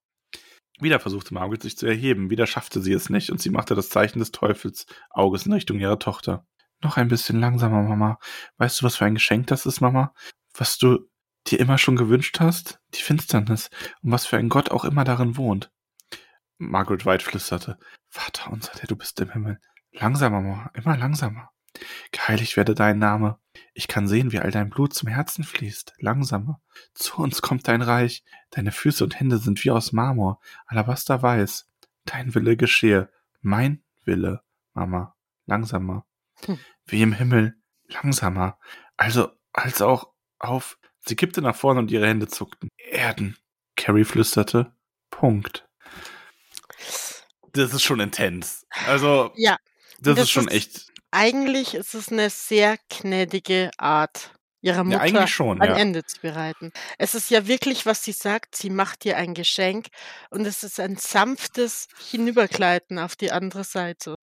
Wieder 0.85 1.01
versuchte 1.01 1.33
Margaret 1.33 1.63
sich 1.63 1.79
zu 1.79 1.87
erheben, 1.87 2.29
wieder 2.29 2.47
schaffte 2.47 2.83
sie 2.83 2.93
es 2.93 3.09
nicht 3.09 3.31
und 3.31 3.41
sie 3.41 3.49
machte 3.49 3.75
das 3.75 3.89
Zeichen 3.89 4.19
des 4.19 4.33
Teufels 4.33 4.85
Auges 5.09 5.47
in 5.47 5.53
Richtung 5.55 5.81
ihrer 5.81 5.99
Tochter. 5.99 6.47
Noch 6.83 6.99
ein 6.99 7.09
bisschen 7.09 7.41
langsamer, 7.41 7.83
Mama. 7.83 8.19
Weißt 8.59 8.83
du, 8.83 8.85
was 8.85 8.97
für 8.97 9.07
ein 9.07 9.15
Geschenk 9.15 9.47
das 9.47 9.65
ist, 9.65 9.81
Mama? 9.81 10.13
Was 10.53 10.77
du 10.77 11.09
dir 11.47 11.59
immer 11.59 11.79
schon 11.79 11.97
gewünscht 11.97 12.39
hast? 12.39 12.81
Die 12.93 13.01
Finsternis. 13.01 13.71
Und 14.03 14.13
was 14.13 14.27
für 14.27 14.37
ein 14.37 14.51
Gott 14.51 14.71
auch 14.71 14.85
immer 14.85 15.05
darin 15.05 15.39
wohnt. 15.39 15.73
Margaret 16.59 17.07
White 17.07 17.25
flüsterte. 17.25 17.79
Vater 18.11 18.53
unser, 18.53 18.73
der 18.73 18.87
du 18.87 18.95
bist 18.95 19.19
im 19.21 19.33
Himmel. 19.33 19.61
Langsamer, 19.93 20.43
Mama. 20.43 20.71
Immer 20.75 20.99
langsamer. 20.99 21.49
Geheiligt 22.13 22.57
werde 22.57 22.75
dein 22.75 22.99
Name. 22.99 23.39
Ich 23.73 23.89
kann 23.89 24.07
sehen, 24.09 24.33
wie 24.33 24.39
all 24.39 24.51
dein 24.51 24.71
Blut 24.71 24.95
zum 24.95 25.09
Herzen 25.09 25.45
fließt. 25.45 25.95
Langsamer. 25.99 26.61
Zu 26.95 27.17
uns 27.19 27.43
kommt 27.43 27.67
dein 27.69 27.83
Reich. 27.83 28.25
Deine 28.51 28.73
Füße 28.73 29.03
und 29.03 29.19
Hände 29.19 29.39
sind 29.39 29.65
wie 29.65 29.71
aus 29.71 29.93
Marmor. 29.93 30.41
Alabaster 30.67 31.23
weiß. 31.23 31.69
Dein 32.05 32.35
Wille 32.35 32.57
geschehe. 32.57 33.11
Mein 33.41 33.83
Wille, 34.05 34.43
Mama. 34.75 35.17
Langsamer. 35.47 36.07
Hm. 36.45 36.59
Wie 36.87 37.03
im 37.03 37.13
Himmel. 37.13 37.57
Langsamer. 37.89 38.59
Also, 38.97 39.31
als 39.53 39.83
auch 39.83 40.13
auf. 40.39 40.79
Sie 41.01 41.17
kippte 41.17 41.43
nach 41.43 41.57
vorne 41.57 41.81
und 41.81 41.91
ihre 41.91 42.07
Hände 42.07 42.29
zuckten. 42.29 42.71
Erden. 42.77 43.37
Carrie 43.77 44.05
flüsterte. 44.05 44.75
Punkt. 45.11 45.69
Das 47.53 47.73
ist 47.73 47.83
schon 47.83 48.01
intens. 48.01 48.67
Also, 48.87 49.33
ja. 49.37 49.59
Das, 50.01 50.17
das 50.17 50.25
ist 50.25 50.31
schon 50.31 50.49
ist, 50.49 50.55
echt. 50.55 50.94
Eigentlich 51.17 51.75
ist 51.75 51.95
es 51.95 52.11
eine 52.11 52.29
sehr 52.29 52.77
gnädige 52.89 53.71
Art, 53.79 54.33
ihrer 54.63 54.83
Mutter 54.83 55.07
ja, 55.07 55.27
schon, 55.29 55.63
ein 55.63 55.71
ja. 55.71 55.77
Ende 55.77 56.03
zu 56.05 56.21
bereiten. 56.21 56.73
Es 56.99 57.15
ist 57.15 57.31
ja 57.31 57.47
wirklich, 57.47 57.87
was 57.87 58.03
sie 58.03 58.11
sagt, 58.11 58.57
sie 58.57 58.69
macht 58.69 59.05
ihr 59.05 59.17
ein 59.17 59.35
Geschenk 59.35 59.87
und 60.31 60.45
es 60.45 60.65
ist 60.65 60.81
ein 60.81 60.97
sanftes 60.97 61.87
Hinübergleiten 62.11 62.99
auf 62.99 63.15
die 63.15 63.31
andere 63.31 63.63
Seite. 63.63 64.17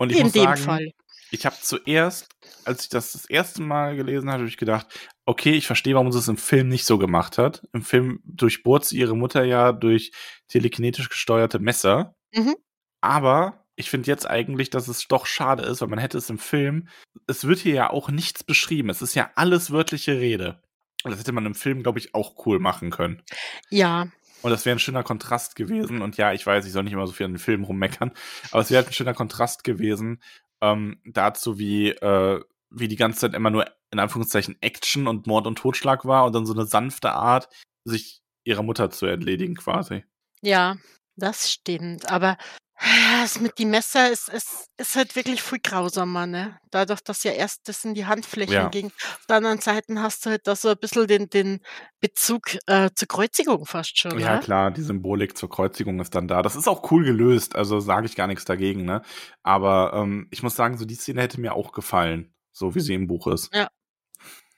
Und 0.00 0.10
ich 0.10 0.18
In 0.18 0.24
muss 0.24 0.32
dem 0.32 0.42
sagen, 0.42 0.60
Fall. 0.60 0.90
Ich 1.30 1.46
habe 1.46 1.54
zuerst, 1.60 2.26
als 2.64 2.82
ich 2.82 2.88
das 2.88 3.12
das 3.12 3.26
erste 3.26 3.62
Mal 3.62 3.94
gelesen 3.94 4.28
habe, 4.28 4.40
habe 4.40 4.48
ich 4.48 4.56
gedacht, 4.56 4.86
okay, 5.26 5.52
ich 5.52 5.68
verstehe, 5.68 5.94
warum 5.94 6.10
sie 6.10 6.18
es 6.18 6.26
im 6.26 6.36
Film 6.36 6.68
nicht 6.68 6.84
so 6.84 6.98
gemacht 6.98 7.38
hat. 7.38 7.62
Im 7.72 7.82
Film 7.82 8.20
durchbohrt 8.24 8.84
sie 8.84 8.98
ihre 8.98 9.16
Mutter 9.16 9.44
ja 9.44 9.70
durch 9.70 10.10
telekinetisch 10.48 11.10
gesteuerte 11.10 11.60
Messer. 11.60 12.16
Mhm. 12.32 12.56
Aber 13.00 13.63
ich 13.76 13.90
finde 13.90 14.08
jetzt 14.08 14.28
eigentlich, 14.28 14.70
dass 14.70 14.88
es 14.88 15.08
doch 15.08 15.26
schade 15.26 15.64
ist, 15.64 15.80
weil 15.80 15.88
man 15.88 15.98
hätte 15.98 16.18
es 16.18 16.30
im 16.30 16.38
Film, 16.38 16.88
es 17.26 17.44
wird 17.44 17.58
hier 17.58 17.74
ja 17.74 17.90
auch 17.90 18.08
nichts 18.08 18.44
beschrieben. 18.44 18.90
Es 18.90 19.02
ist 19.02 19.14
ja 19.14 19.30
alles 19.34 19.70
wörtliche 19.70 20.18
Rede. 20.18 20.62
Und 21.02 21.10
das 21.10 21.20
hätte 21.20 21.32
man 21.32 21.46
im 21.46 21.54
Film, 21.54 21.82
glaube 21.82 21.98
ich, 21.98 22.14
auch 22.14 22.46
cool 22.46 22.58
machen 22.58 22.90
können. 22.90 23.22
Ja. 23.70 24.08
Und 24.42 24.50
das 24.50 24.64
wäre 24.64 24.76
ein 24.76 24.80
schöner 24.80 25.02
Kontrast 25.02 25.56
gewesen. 25.56 26.02
Und 26.02 26.16
ja, 26.16 26.32
ich 26.32 26.46
weiß, 26.46 26.66
ich 26.66 26.72
soll 26.72 26.84
nicht 26.84 26.92
immer 26.92 27.06
so 27.06 27.12
viel 27.12 27.26
an 27.26 27.32
den 27.32 27.38
Film 27.38 27.64
rummeckern, 27.64 28.12
aber 28.50 28.62
es 28.62 28.70
wäre 28.70 28.82
halt 28.82 28.90
ein 28.90 28.94
schöner 28.94 29.14
Kontrast 29.14 29.64
gewesen 29.64 30.22
ähm, 30.60 31.00
dazu, 31.04 31.58
wie, 31.58 31.90
äh, 31.90 32.40
wie 32.70 32.88
die 32.88 32.96
ganze 32.96 33.20
Zeit 33.20 33.34
immer 33.34 33.50
nur 33.50 33.66
in 33.90 33.98
Anführungszeichen 33.98 34.56
Action 34.60 35.06
und 35.06 35.26
Mord 35.26 35.46
und 35.46 35.56
Totschlag 35.56 36.04
war 36.04 36.24
und 36.24 36.34
dann 36.34 36.46
so 36.46 36.52
eine 36.52 36.66
sanfte 36.66 37.12
Art, 37.12 37.48
sich 37.84 38.22
ihrer 38.44 38.62
Mutter 38.62 38.90
zu 38.90 39.06
entledigen 39.06 39.54
quasi. 39.54 40.04
Ja, 40.42 40.76
das 41.16 41.50
stimmt. 41.50 42.10
Aber 42.10 42.36
ja, 42.80 43.22
das 43.22 43.40
mit 43.40 43.58
die 43.58 43.64
Messer 43.66 44.10
ist, 44.10 44.28
ist, 44.28 44.68
ist 44.76 44.96
halt 44.96 45.14
wirklich 45.16 45.42
viel 45.42 45.60
grausamer, 45.60 46.26
ne? 46.26 46.58
Dadurch, 46.70 47.00
dass 47.02 47.22
ja 47.24 47.32
erst 47.32 47.68
das 47.68 47.84
in 47.84 47.94
die 47.94 48.06
Handflächen 48.06 48.52
Ja. 48.52 48.68
ging. 48.70 48.86
Auf 48.88 49.26
der 49.28 49.36
anderen 49.36 49.60
Seite 49.60 50.00
hast 50.00 50.26
du 50.26 50.30
halt 50.30 50.46
da 50.46 50.56
so 50.56 50.68
ein 50.70 50.76
bisschen 50.78 51.06
den, 51.06 51.30
den 51.30 51.60
Bezug 52.00 52.56
äh, 52.66 52.90
zur 52.94 53.08
Kreuzigung 53.08 53.64
fast 53.66 53.98
schon, 53.98 54.18
Ja, 54.18 54.38
ne? 54.38 54.44
klar, 54.44 54.70
die 54.70 54.82
Symbolik 54.82 55.36
zur 55.36 55.48
Kreuzigung 55.50 55.98
ist 56.00 56.14
dann 56.14 56.28
da. 56.28 56.42
Das 56.42 56.54
ist 56.56 56.68
auch 56.68 56.90
cool 56.92 57.04
gelöst, 57.04 57.56
also 57.56 57.80
sage 57.80 58.06
ich 58.06 58.14
gar 58.16 58.26
nichts 58.28 58.44
dagegen, 58.44 58.84
ne? 58.84 59.02
Aber 59.42 59.92
ähm, 59.94 60.28
ich 60.30 60.42
muss 60.42 60.54
sagen, 60.56 60.76
so 60.78 60.84
die 60.84 60.94
Szene 60.94 61.22
hätte 61.22 61.40
mir 61.40 61.54
auch 61.54 61.72
gefallen, 61.72 62.32
so 62.52 62.74
wie 62.74 62.80
sie 62.80 62.94
im 62.94 63.06
Buch 63.08 63.26
ist. 63.26 63.50
Ja. 63.52 63.68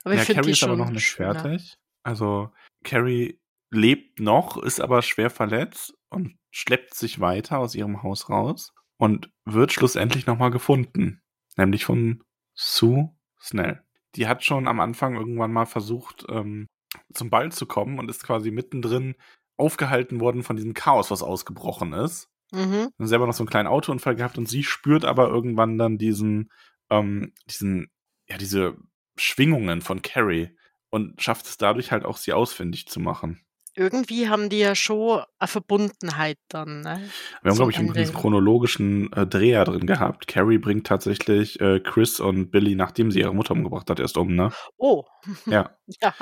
Aber 0.04 0.14
ich 0.14 0.20
Ja, 0.20 0.24
finde 0.24 0.42
Carrie 0.42 0.50
die 0.50 0.52
ist 0.52 0.62
aber 0.62 0.76
schon 0.76 0.76
noch 0.76 0.90
nicht 0.90 1.08
schöner. 1.08 1.52
fertig. 1.52 1.78
Also 2.02 2.52
Carrie 2.84 3.40
lebt 3.70 4.20
noch, 4.20 4.56
ist 4.62 4.80
aber 4.80 5.02
schwer 5.02 5.30
verletzt 5.30 5.94
und 6.10 6.36
schleppt 6.50 6.94
sich 6.94 7.20
weiter 7.20 7.58
aus 7.58 7.74
ihrem 7.74 8.02
Haus 8.02 8.30
raus 8.30 8.72
und 8.96 9.30
wird 9.44 9.72
schlussendlich 9.72 10.26
nochmal 10.26 10.50
gefunden. 10.50 11.22
Nämlich 11.56 11.84
von 11.84 12.22
Sue 12.54 13.10
Snell. 13.40 13.82
Die 14.14 14.26
hat 14.26 14.44
schon 14.44 14.66
am 14.68 14.80
Anfang 14.80 15.16
irgendwann 15.16 15.52
mal 15.52 15.66
versucht, 15.66 16.24
ähm, 16.30 16.68
zum 17.12 17.30
Ball 17.30 17.52
zu 17.52 17.66
kommen 17.66 17.98
und 17.98 18.10
ist 18.10 18.24
quasi 18.24 18.50
mittendrin 18.50 19.14
aufgehalten 19.56 20.20
worden 20.20 20.42
von 20.42 20.56
diesem 20.56 20.74
Chaos, 20.74 21.10
was 21.10 21.22
ausgebrochen 21.22 21.92
ist. 21.92 22.28
Mhm. 22.52 22.90
Dann 22.96 23.06
selber 23.06 23.26
noch 23.26 23.34
so 23.34 23.42
einen 23.42 23.50
kleinen 23.50 23.68
Autounfall 23.68 24.16
gehabt 24.16 24.38
und 24.38 24.48
sie 24.48 24.62
spürt 24.62 25.04
aber 25.04 25.28
irgendwann 25.28 25.78
dann 25.78 25.98
diesen, 25.98 26.50
ähm, 26.90 27.32
diesen, 27.48 27.90
ja, 28.28 28.38
diese 28.38 28.76
Schwingungen 29.16 29.80
von 29.80 30.02
Carrie 30.02 30.56
und 30.90 31.20
schafft 31.20 31.46
es 31.46 31.58
dadurch 31.58 31.92
halt 31.92 32.04
auch, 32.04 32.16
sie 32.16 32.32
ausfindig 32.32 32.86
zu 32.86 33.00
machen. 33.00 33.45
Irgendwie 33.76 34.28
haben 34.28 34.48
die 34.48 34.58
ja 34.58 34.74
schon 34.74 35.22
eine 35.38 35.48
Verbundenheit 35.48 36.38
dann, 36.48 36.80
ne? 36.80 37.08
Wir 37.42 37.50
haben, 37.50 37.56
glaube 37.56 37.70
ich, 37.72 37.78
einen 37.78 37.94
Ende. 37.94 38.12
chronologischen 38.12 39.12
äh, 39.12 39.26
Dreher 39.26 39.64
drin 39.64 39.86
gehabt. 39.86 40.26
Carrie 40.26 40.58
bringt 40.58 40.86
tatsächlich 40.86 41.60
äh, 41.60 41.80
Chris 41.80 42.18
und 42.20 42.50
Billy, 42.50 42.74
nachdem 42.74 43.10
sie 43.10 43.20
ihre 43.20 43.34
Mutter 43.34 43.52
umgebracht 43.52 43.90
hat, 43.90 44.00
erst 44.00 44.16
um, 44.16 44.34
ne? 44.34 44.50
Oh, 44.78 45.04
Ja. 45.44 45.76
ja. 46.02 46.14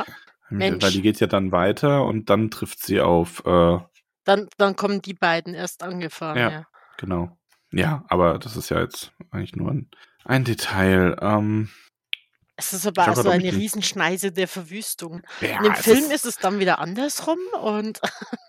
Weil 0.51 0.59
Mensch. 0.73 0.93
die 0.93 1.01
geht 1.03 1.21
ja 1.21 1.27
dann 1.27 1.53
weiter 1.53 2.05
und 2.05 2.29
dann 2.29 2.51
trifft 2.51 2.81
sie 2.85 3.01
auf, 3.01 3.45
äh, 3.47 3.79
Dann, 4.25 4.49
dann 4.59 4.77
kommen 4.77 5.01
die 5.01 5.15
beiden 5.15 5.55
erst 5.55 5.83
angefahren, 5.83 6.39
Ja. 6.39 6.51
ja. 6.51 6.67
genau. 6.99 7.39
Ja, 7.73 8.05
aber 8.09 8.39
das 8.39 8.57
ist 8.57 8.69
ja 8.69 8.81
jetzt 8.81 9.13
eigentlich 9.31 9.57
nur 9.57 9.71
ein, 9.71 9.91
ein 10.25 10.45
Detail. 10.45 11.17
Ähm, 11.21 11.71
Es 12.57 12.73
ist 12.73 12.87
aber 12.87 13.09
also 13.09 13.23
auch 13.29 13.33
eine 13.33 13.43
nicht- 13.45 13.57
Riesenschneise 13.57 14.31
der 14.33 14.47
Verwüstung. 14.49 15.23
ja, 15.41 15.57
In 15.59 15.65
dem 15.65 15.75
Film 15.75 15.99
ist, 16.05 16.13
ist 16.13 16.25
es 16.27 16.37
dann 16.39 16.59
wieder 16.61 16.79
andersrum 16.79 17.39
und 17.61 18.01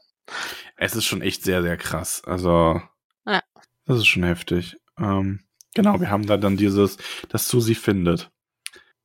es 0.77 0.95
ist 0.95 1.05
schon 1.05 1.21
echt 1.21 1.43
sehr, 1.43 1.61
sehr 1.61 1.77
krass. 1.77 2.23
Also, 2.25 2.81
Ja. 3.25 3.41
das 3.85 3.97
ist 3.99 4.07
schon 4.07 4.23
heftig. 4.23 4.77
Ähm, 4.99 5.43
genau, 5.73 5.99
wir 5.99 6.09
haben 6.09 6.25
da 6.27 6.37
dann 6.37 6.57
dieses, 6.57 6.97
dass 7.29 7.47
Susi 7.47 7.75
findet. 7.75 8.29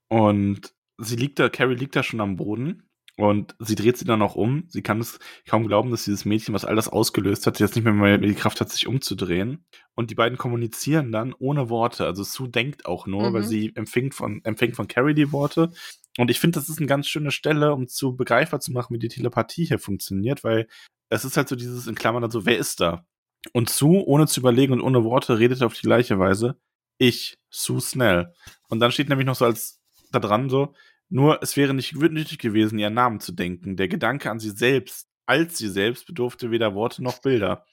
Und 0.08 0.74
sie 0.98 1.16
liegt 1.16 1.38
da, 1.38 1.48
Carrie 1.48 1.74
liegt 1.76 1.96
da 1.96 2.02
schon 2.02 2.20
am 2.20 2.36
Boden 2.36 2.89
und 3.20 3.54
sie 3.58 3.74
dreht 3.74 3.98
sie 3.98 4.04
dann 4.04 4.22
auch 4.22 4.34
um. 4.34 4.64
Sie 4.68 4.82
kann 4.82 5.00
es 5.00 5.18
kaum 5.46 5.66
glauben, 5.66 5.90
dass 5.90 6.04
dieses 6.04 6.24
Mädchen, 6.24 6.54
was 6.54 6.64
all 6.64 6.74
das 6.76 6.88
ausgelöst 6.88 7.46
hat, 7.46 7.60
jetzt 7.60 7.74
nicht 7.76 7.84
mehr 7.84 7.92
mal 7.92 8.18
die 8.18 8.34
Kraft 8.34 8.60
hat, 8.60 8.70
sich 8.70 8.86
umzudrehen. 8.86 9.64
Und 9.94 10.10
die 10.10 10.14
beiden 10.14 10.38
kommunizieren 10.38 11.12
dann 11.12 11.34
ohne 11.38 11.68
Worte. 11.68 12.06
Also 12.06 12.22
Sue 12.24 12.48
denkt 12.48 12.86
auch 12.86 13.06
nur, 13.06 13.32
weil 13.32 13.42
Mhm. 13.42 13.46
sie 13.46 13.72
empfängt 13.74 14.14
von, 14.14 14.40
empfängt 14.44 14.76
von 14.76 14.88
Carrie 14.88 15.14
die 15.14 15.32
Worte. 15.32 15.70
Und 16.18 16.30
ich 16.30 16.40
finde, 16.40 16.58
das 16.58 16.68
ist 16.68 16.78
eine 16.78 16.86
ganz 16.86 17.06
schöne 17.08 17.30
Stelle, 17.30 17.74
um 17.74 17.86
zu 17.88 18.16
begreifbar 18.16 18.60
zu 18.60 18.72
machen, 18.72 18.94
wie 18.94 18.98
die 18.98 19.08
Telepathie 19.08 19.66
hier 19.66 19.78
funktioniert, 19.78 20.42
weil 20.42 20.66
es 21.10 21.24
ist 21.24 21.36
halt 21.36 21.48
so 21.48 21.56
dieses 21.56 21.86
in 21.86 21.94
Klammern 21.94 22.22
dann 22.22 22.30
so, 22.30 22.46
wer 22.46 22.58
ist 22.58 22.80
da? 22.80 23.04
Und 23.52 23.68
Sue, 23.70 24.02
ohne 24.06 24.26
zu 24.26 24.40
überlegen 24.40 24.72
und 24.72 24.80
ohne 24.80 25.04
Worte, 25.04 25.38
redet 25.38 25.62
auf 25.62 25.74
die 25.74 25.86
gleiche 25.86 26.18
Weise. 26.18 26.56
Ich, 26.98 27.36
Sue 27.50 27.80
Snell. 27.80 28.32
Und 28.68 28.80
dann 28.80 28.92
steht 28.92 29.08
nämlich 29.08 29.26
noch 29.26 29.34
so 29.34 29.44
als 29.44 29.80
da 30.12 30.18
dran 30.18 30.50
so, 30.50 30.74
nur 31.10 31.42
es 31.42 31.56
wäre 31.56 31.74
nicht 31.74 31.94
nötig 31.94 32.38
gewesen, 32.38 32.78
ihren 32.78 32.94
Namen 32.94 33.20
zu 33.20 33.32
denken. 33.32 33.76
Der 33.76 33.88
Gedanke 33.88 34.30
an 34.30 34.40
sie 34.40 34.50
selbst, 34.50 35.08
als 35.26 35.58
sie 35.58 35.68
selbst, 35.68 36.06
bedurfte 36.06 36.50
weder 36.50 36.74
Worte 36.74 37.02
noch 37.02 37.18
Bilder. 37.18 37.66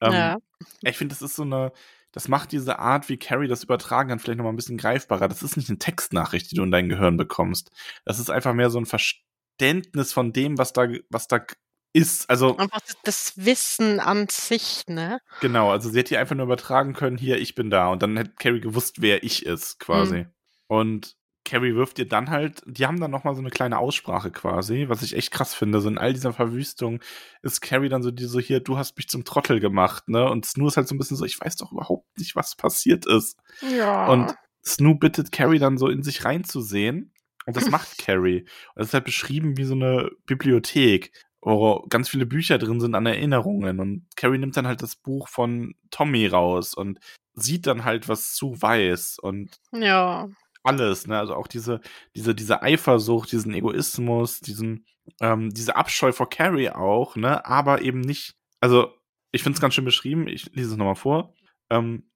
Ähm, 0.00 0.12
ja. 0.12 0.36
Ich 0.82 0.96
finde, 0.96 1.14
das 1.14 1.22
ist 1.22 1.34
so 1.36 1.42
eine, 1.42 1.72
das 2.12 2.28
macht 2.28 2.52
diese 2.52 2.78
Art, 2.78 3.08
wie 3.08 3.16
Carrie 3.16 3.48
das 3.48 3.64
übertragen 3.64 4.10
kann, 4.10 4.18
vielleicht 4.18 4.38
nochmal 4.38 4.52
ein 4.52 4.56
bisschen 4.56 4.78
greifbarer. 4.78 5.28
Das 5.28 5.42
ist 5.42 5.56
nicht 5.56 5.68
eine 5.68 5.78
Textnachricht, 5.78 6.50
die 6.50 6.54
du 6.54 6.62
in 6.62 6.70
dein 6.70 6.88
Gehirn 6.88 7.16
bekommst. 7.16 7.70
Das 8.04 8.18
ist 8.18 8.30
einfach 8.30 8.54
mehr 8.54 8.70
so 8.70 8.78
ein 8.78 8.86
Verständnis 8.86 10.12
von 10.12 10.32
dem, 10.32 10.56
was 10.58 10.72
da, 10.72 10.88
was 11.10 11.26
da 11.28 11.44
ist. 11.92 12.28
Also, 12.30 12.56
einfach 12.56 12.80
das- 12.80 12.96
das 13.02 13.32
Wissen 13.44 13.98
an 14.00 14.26
sich, 14.30 14.84
ne? 14.88 15.20
genau, 15.40 15.70
also 15.70 15.90
sie 15.90 15.98
hätte 15.98 16.10
hier 16.10 16.20
einfach 16.20 16.36
nur 16.36 16.46
übertragen 16.46 16.92
können, 16.92 17.16
hier, 17.18 17.38
ich 17.38 17.54
bin 17.54 17.70
da. 17.70 17.88
Und 17.88 18.02
dann 18.02 18.16
hätte 18.16 18.32
Carrie 18.38 18.60
gewusst, 18.60 19.00
wer 19.00 19.22
ich 19.24 19.44
ist, 19.46 19.78
quasi. 19.80 20.26
Und 20.68 21.16
Carrie 21.48 21.74
wirft 21.74 21.98
ihr 21.98 22.06
dann 22.06 22.28
halt, 22.28 22.62
die 22.66 22.86
haben 22.86 23.00
dann 23.00 23.10
nochmal 23.10 23.34
so 23.34 23.40
eine 23.40 23.48
kleine 23.48 23.78
Aussprache 23.78 24.30
quasi, 24.30 24.84
was 24.88 25.02
ich 25.02 25.16
echt 25.16 25.30
krass 25.30 25.54
finde. 25.54 25.80
So 25.80 25.88
in 25.88 25.96
all 25.96 26.12
dieser 26.12 26.34
Verwüstung 26.34 27.00
ist 27.40 27.62
Carrie 27.62 27.88
dann 27.88 28.02
so 28.02 28.10
die 28.10 28.26
so, 28.26 28.38
hier, 28.38 28.60
du 28.60 28.76
hast 28.76 28.98
mich 28.98 29.08
zum 29.08 29.24
Trottel 29.24 29.58
gemacht, 29.58 30.10
ne? 30.10 30.30
Und 30.30 30.44
Snoo 30.44 30.68
ist 30.68 30.76
halt 30.76 30.88
so 30.88 30.94
ein 30.94 30.98
bisschen 30.98 31.16
so, 31.16 31.24
ich 31.24 31.40
weiß 31.40 31.56
doch 31.56 31.72
überhaupt 31.72 32.18
nicht, 32.18 32.36
was 32.36 32.54
passiert 32.54 33.06
ist. 33.06 33.38
Ja. 33.62 34.08
Und 34.08 34.34
Snoo 34.62 34.94
bittet 34.96 35.32
Carrie 35.32 35.58
dann 35.58 35.78
so 35.78 35.88
in 35.88 36.02
sich 36.02 36.26
reinzusehen. 36.26 37.14
Und 37.46 37.56
das 37.56 37.70
macht 37.70 37.96
Carrie. 37.98 38.40
Und 38.40 38.76
das 38.76 38.88
ist 38.88 38.94
halt 38.94 39.04
beschrieben 39.04 39.56
wie 39.56 39.64
so 39.64 39.74
eine 39.74 40.10
Bibliothek, 40.26 41.12
wo 41.40 41.86
ganz 41.88 42.10
viele 42.10 42.26
Bücher 42.26 42.58
drin 42.58 42.78
sind 42.78 42.94
an 42.94 43.06
Erinnerungen. 43.06 43.80
Und 43.80 44.06
Carrie 44.16 44.36
nimmt 44.36 44.58
dann 44.58 44.66
halt 44.66 44.82
das 44.82 44.96
Buch 44.96 45.28
von 45.28 45.74
Tommy 45.90 46.26
raus 46.26 46.74
und 46.74 47.00
sieht 47.32 47.66
dann 47.66 47.84
halt, 47.84 48.06
was 48.06 48.36
Sue 48.36 48.60
weiß. 48.60 49.18
Und 49.18 49.58
ja. 49.72 50.28
Alles, 50.62 51.06
ne? 51.06 51.18
Also 51.18 51.34
auch 51.34 51.46
diese, 51.46 51.80
diese, 52.14 52.34
diese 52.34 52.62
Eifersucht, 52.62 53.32
diesen 53.32 53.54
Egoismus, 53.54 54.40
diesen, 54.40 54.86
ähm, 55.20 55.50
diese 55.50 55.76
Abscheu 55.76 56.12
vor 56.12 56.28
Carrie 56.28 56.70
auch, 56.70 57.16
ne? 57.16 57.44
Aber 57.46 57.82
eben 57.82 58.00
nicht, 58.00 58.34
also 58.60 58.92
ich 59.32 59.42
finde 59.42 59.56
es 59.56 59.60
ganz 59.60 59.74
schön 59.74 59.84
beschrieben, 59.84 60.28
ich 60.28 60.54
lese 60.54 60.70
es 60.72 60.76
nochmal 60.76 60.96
vor. 60.96 61.34
Ähm, 61.70 62.10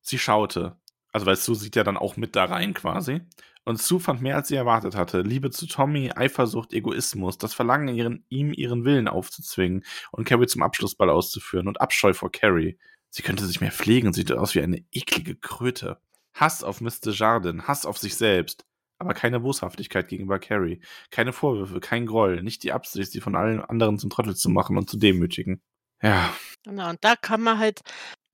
sie 0.00 0.18
schaute. 0.18 0.76
Also, 1.12 1.26
weil 1.26 1.36
Sue 1.36 1.54
sieht 1.54 1.76
ja 1.76 1.84
dann 1.84 1.96
auch 1.96 2.16
mit 2.16 2.36
da 2.36 2.44
rein 2.44 2.74
quasi. 2.74 3.22
Und 3.64 3.82
Sue 3.82 3.98
fand 3.98 4.22
mehr, 4.22 4.36
als 4.36 4.48
sie 4.48 4.54
erwartet 4.54 4.94
hatte. 4.94 5.22
Liebe 5.22 5.50
zu 5.50 5.66
Tommy, 5.66 6.12
Eifersucht, 6.14 6.72
Egoismus, 6.72 7.36
das 7.38 7.52
Verlangen, 7.52 7.94
ihren, 7.96 8.24
ihm 8.28 8.52
ihren 8.52 8.84
Willen 8.84 9.08
aufzuzwingen 9.08 9.84
und 10.12 10.24
Carrie 10.24 10.46
zum 10.46 10.62
Abschlussball 10.62 11.10
auszuführen 11.10 11.66
und 11.66 11.80
Abscheu 11.80 12.12
vor 12.12 12.30
Carrie. 12.30 12.78
Sie 13.10 13.22
könnte 13.22 13.44
sich 13.44 13.60
mehr 13.60 13.72
pflegen 13.72 14.12
sieht 14.12 14.30
aus 14.30 14.54
wie 14.54 14.60
eine 14.60 14.84
eklige 14.92 15.34
Kröte. 15.34 15.98
Hass 16.36 16.62
auf 16.62 16.80
Mr. 16.80 17.10
Jardin, 17.10 17.66
Hass 17.66 17.86
auf 17.86 17.98
sich 17.98 18.16
selbst. 18.16 18.64
Aber 18.98 19.12
keine 19.12 19.40
Boshaftigkeit 19.40 20.08
gegenüber 20.08 20.38
Carrie. 20.38 20.80
Keine 21.10 21.32
Vorwürfe, 21.32 21.80
kein 21.80 22.06
Groll. 22.06 22.42
Nicht 22.42 22.62
die 22.62 22.72
Absicht, 22.72 23.12
sie 23.12 23.20
von 23.20 23.36
allen 23.36 23.60
anderen 23.60 23.98
zum 23.98 24.08
Trottel 24.08 24.34
zu 24.34 24.48
machen 24.48 24.78
und 24.78 24.88
zu 24.88 24.96
demütigen. 24.96 25.60
Ja. 26.00 26.32
Genau, 26.64 26.90
und 26.90 27.02
da 27.02 27.14
kann 27.16 27.42
man 27.42 27.58
halt 27.58 27.80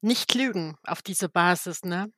nicht 0.01 0.35
lügen 0.35 0.77
auf 0.85 1.03
dieser 1.03 1.29
Basis, 1.29 1.83
ne? 1.83 2.13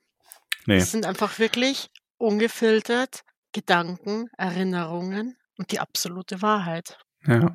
Nee. 0.67 0.77
Es 0.77 0.91
sind 0.91 1.07
einfach 1.07 1.39
wirklich 1.39 1.91
ungefiltert 2.19 3.23
Gedanken, 3.53 4.29
Erinnerungen 4.37 5.37
und 5.59 5.71
die 5.73 5.81
absolute 5.81 6.43
Wahrheit. 6.43 6.99
Ja. 7.27 7.55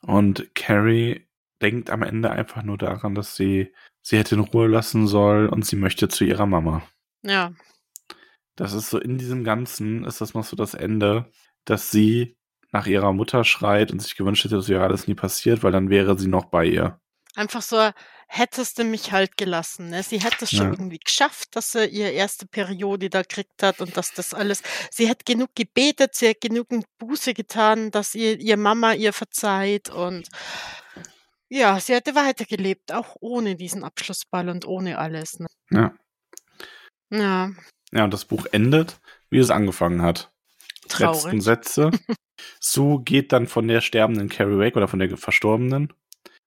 Und 0.00 0.54
Carrie 0.54 1.28
denkt 1.60 1.90
am 1.90 2.02
Ende 2.02 2.30
einfach 2.30 2.62
nur 2.62 2.78
daran, 2.78 3.14
dass 3.14 3.36
sie 3.36 3.72
sie 4.02 4.18
hätte 4.18 4.36
in 4.36 4.40
Ruhe 4.40 4.66
lassen 4.66 5.06
soll 5.06 5.46
und 5.46 5.66
sie 5.66 5.76
möchte 5.76 6.08
zu 6.08 6.24
ihrer 6.24 6.46
Mama. 6.46 6.82
Ja. 7.22 7.52
Das 8.56 8.72
ist 8.72 8.90
so 8.90 8.98
in 8.98 9.16
diesem 9.18 9.44
Ganzen 9.44 10.04
ist 10.04 10.20
das 10.20 10.34
noch 10.34 10.44
so 10.44 10.56
das 10.56 10.74
Ende, 10.74 11.30
dass 11.64 11.90
sie 11.90 12.36
nach 12.72 12.86
ihrer 12.86 13.12
Mutter 13.12 13.44
schreit 13.44 13.90
und 13.90 14.00
sich 14.00 14.16
gewünscht 14.16 14.44
hätte, 14.44 14.56
das 14.56 14.68
wäre 14.68 14.84
alles 14.84 15.08
nie 15.08 15.14
passiert, 15.14 15.62
weil 15.62 15.72
dann 15.72 15.90
wäre 15.90 16.18
sie 16.18 16.28
noch 16.28 16.46
bei 16.46 16.66
ihr. 16.66 17.00
Einfach 17.36 17.62
so, 17.62 17.90
hättest 18.28 18.78
du 18.78 18.84
mich 18.84 19.12
halt 19.12 19.36
gelassen. 19.36 19.90
Ne? 19.90 20.02
Sie 20.02 20.20
hätte 20.20 20.44
es 20.44 20.50
schon 20.50 20.66
Ja. 20.66 20.72
irgendwie 20.72 20.98
geschafft, 20.98 21.56
dass 21.56 21.72
sie 21.72 21.86
ihre 21.86 22.10
erste 22.10 22.46
Periode 22.46 23.08
da 23.08 23.22
gekriegt 23.22 23.62
hat 23.62 23.80
und 23.80 23.96
dass 23.96 24.12
das 24.12 24.34
alles. 24.34 24.62
Sie 24.90 25.08
hat 25.08 25.24
genug 25.24 25.54
gebetet, 25.54 26.14
sie 26.14 26.28
hat 26.30 26.40
genügend 26.40 26.84
Buße 26.98 27.34
getan, 27.34 27.90
dass 27.92 28.14
ihr, 28.14 28.38
ihr 28.38 28.56
Mama 28.56 28.94
ihr 28.94 29.12
verzeiht 29.12 29.90
und 29.90 30.28
ja, 31.48 31.80
sie 31.80 31.94
hätte 31.94 32.14
weitergelebt, 32.14 32.92
auch 32.92 33.16
ohne 33.20 33.56
diesen 33.56 33.82
Abschlussball 33.84 34.48
und 34.48 34.66
ohne 34.66 34.98
alles. 34.98 35.38
Ne? 35.40 35.46
Ja. 35.70 35.94
Ja, 37.10 37.50
Ja, 37.92 38.04
und 38.04 38.14
das 38.14 38.24
Buch 38.24 38.46
endet, 38.52 39.00
wie 39.30 39.38
es 39.38 39.50
angefangen 39.50 40.02
hat. 40.02 40.32
Letzten 40.82 40.88
traurig. 40.88 41.42
Sätze. 41.42 41.90
Sue 42.60 43.02
geht 43.02 43.32
dann 43.32 43.46
von 43.46 43.68
der 43.68 43.80
sterbenden 43.80 44.28
Carrie 44.28 44.58
weg 44.58 44.76
oder 44.76 44.88
von 44.88 44.98
der 44.98 45.16
Verstorbenen. 45.16 45.92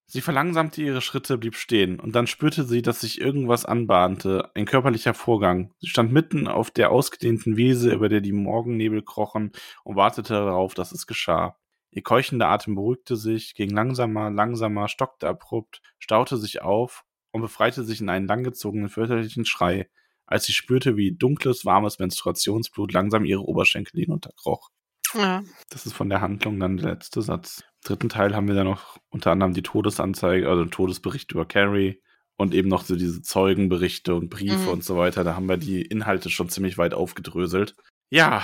Sie 0.05 0.21
verlangsamte 0.21 0.81
ihre 0.81 1.01
Schritte, 1.01 1.37
blieb 1.37 1.55
stehen, 1.55 1.99
und 1.99 2.13
dann 2.13 2.27
spürte 2.27 2.65
sie, 2.65 2.81
dass 2.81 3.01
sich 3.01 3.19
irgendwas 3.19 3.65
anbahnte, 3.65 4.51
ein 4.53 4.65
körperlicher 4.65 5.13
Vorgang. 5.13 5.73
Sie 5.79 5.87
stand 5.87 6.11
mitten 6.11 6.47
auf 6.47 6.69
der 6.69 6.91
ausgedehnten 6.91 7.57
Wiese, 7.57 7.93
über 7.93 8.09
der 8.09 8.21
die 8.21 8.31
Morgennebel 8.31 9.01
krochen, 9.01 9.53
und 9.83 9.95
wartete 9.95 10.33
darauf, 10.33 10.75
dass 10.75 10.91
es 10.91 11.07
geschah. 11.07 11.57
Ihr 11.89 12.03
keuchender 12.03 12.49
Atem 12.49 12.75
beruhigte 12.75 13.15
sich, 13.15 13.55
ging 13.55 13.69
langsamer, 13.69 14.29
langsamer, 14.29 14.87
stockte 14.87 15.27
abrupt, 15.27 15.81
staute 15.99 16.37
sich 16.37 16.61
auf 16.61 17.05
und 17.31 17.41
befreite 17.41 17.83
sich 17.83 18.01
in 18.01 18.09
einen 18.09 18.27
langgezogenen, 18.27 18.89
fürchterlichen 18.89 19.45
Schrei, 19.45 19.89
als 20.25 20.45
sie 20.45 20.53
spürte, 20.53 20.95
wie 20.97 21.11
dunkles, 21.15 21.65
warmes 21.65 21.99
Menstruationsblut 21.99 22.93
langsam 22.93 23.25
ihre 23.25 23.41
Oberschenkel 23.41 23.99
hinunterkroch. 24.01 24.69
Ja, 25.13 25.43
Das 25.69 25.85
ist 25.85 25.93
von 25.93 26.09
der 26.09 26.21
Handlung 26.21 26.59
dann 26.59 26.77
der 26.77 26.91
letzte 26.91 27.21
Satz. 27.21 27.59
Im 27.83 27.87
dritten 27.87 28.09
Teil 28.09 28.35
haben 28.35 28.47
wir 28.47 28.55
dann 28.55 28.65
noch 28.67 28.97
unter 29.09 29.31
anderem 29.31 29.53
die 29.53 29.61
Todesanzeige, 29.61 30.49
also 30.49 30.63
den 30.63 30.71
Todesbericht 30.71 31.31
über 31.33 31.45
Carrie 31.45 32.01
und 32.35 32.53
eben 32.55 32.67
noch 32.69 32.83
so 32.83 32.95
diese 32.95 33.21
Zeugenberichte 33.21 34.15
und 34.15 34.29
Briefe 34.29 34.57
Mhm. 34.57 34.67
und 34.69 34.83
so 34.83 34.97
weiter. 34.97 35.23
Da 35.23 35.35
haben 35.35 35.47
wir 35.47 35.57
die 35.57 35.81
Inhalte 35.83 36.29
schon 36.31 36.49
ziemlich 36.49 36.77
weit 36.79 36.93
aufgedröselt. 36.95 37.75
Ja, 38.09 38.41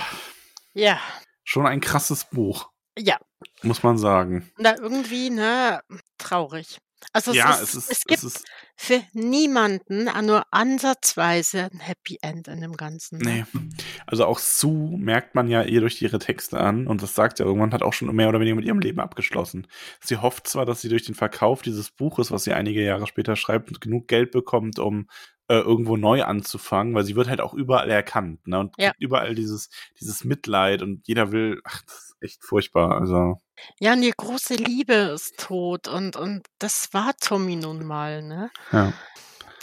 ja, 0.74 1.00
schon 1.42 1.66
ein 1.66 1.80
krasses 1.80 2.26
Buch, 2.30 2.70
ja. 2.96 3.18
muss 3.62 3.82
man 3.82 3.98
sagen. 3.98 4.48
Na, 4.58 4.78
irgendwie, 4.78 5.30
ne, 5.30 5.80
traurig. 6.18 6.78
Also 7.12 7.32
es, 7.32 7.36
ja, 7.38 7.50
ist, 7.54 7.62
es 7.62 7.74
ist, 7.74 7.90
es 7.90 8.04
gibt 8.04 8.18
es 8.18 8.24
ist, 8.24 8.44
für 8.76 9.02
niemanden 9.12 10.08
auch 10.08 10.22
nur 10.22 10.42
ansatzweise 10.52 11.70
ein 11.72 11.80
Happy 11.80 12.18
End 12.22 12.48
in 12.48 12.60
dem 12.60 12.76
Ganzen. 12.76 13.18
Ne? 13.18 13.46
nee. 13.52 13.60
Also 14.06 14.24
auch 14.26 14.38
Sue 14.38 14.96
merkt 14.98 15.34
man 15.34 15.48
ja 15.48 15.62
ihr 15.62 15.80
durch 15.80 16.00
ihre 16.02 16.18
Texte 16.18 16.58
an 16.58 16.86
und 16.86 17.02
das 17.02 17.14
sagt 17.14 17.38
ja 17.38 17.44
irgendwann, 17.44 17.72
hat 17.72 17.82
auch 17.82 17.92
schon 17.92 18.14
mehr 18.14 18.28
oder 18.28 18.40
weniger 18.40 18.56
mit 18.56 18.64
ihrem 18.64 18.80
Leben 18.80 19.00
abgeschlossen. 19.00 19.66
Sie 20.00 20.16
hofft 20.16 20.46
zwar, 20.46 20.66
dass 20.66 20.80
sie 20.80 20.88
durch 20.88 21.04
den 21.04 21.14
Verkauf 21.14 21.62
dieses 21.62 21.90
Buches, 21.90 22.30
was 22.30 22.44
sie 22.44 22.52
einige 22.52 22.82
Jahre 22.82 23.06
später 23.06 23.36
schreibt, 23.36 23.80
genug 23.80 24.08
Geld 24.08 24.30
bekommt, 24.30 24.78
um 24.78 25.08
äh, 25.48 25.58
irgendwo 25.58 25.96
neu 25.96 26.22
anzufangen, 26.22 26.94
weil 26.94 27.04
sie 27.04 27.16
wird 27.16 27.28
halt 27.28 27.40
auch 27.40 27.54
überall 27.54 27.90
erkannt, 27.90 28.46
ne? 28.46 28.60
Und 28.60 28.74
Ja. 28.78 28.92
überall 28.98 29.34
dieses, 29.34 29.68
dieses 30.00 30.24
Mitleid 30.24 30.80
und 30.80 31.06
jeder 31.08 31.32
will, 31.32 31.60
ach, 31.64 31.82
das 31.82 32.09
echt 32.22 32.42
furchtbar. 32.44 33.00
Also, 33.00 33.38
Ja, 33.78 33.92
und 33.94 34.02
ihre 34.02 34.14
große 34.16 34.54
Liebe 34.54 34.94
ist 35.14 35.38
tot 35.38 35.88
und, 35.88 36.16
und 36.16 36.46
das 36.58 36.92
war 36.92 37.14
Tommy 37.20 37.56
nun 37.56 37.84
mal, 37.86 38.22
ne? 38.22 38.50
ja. 38.72 38.92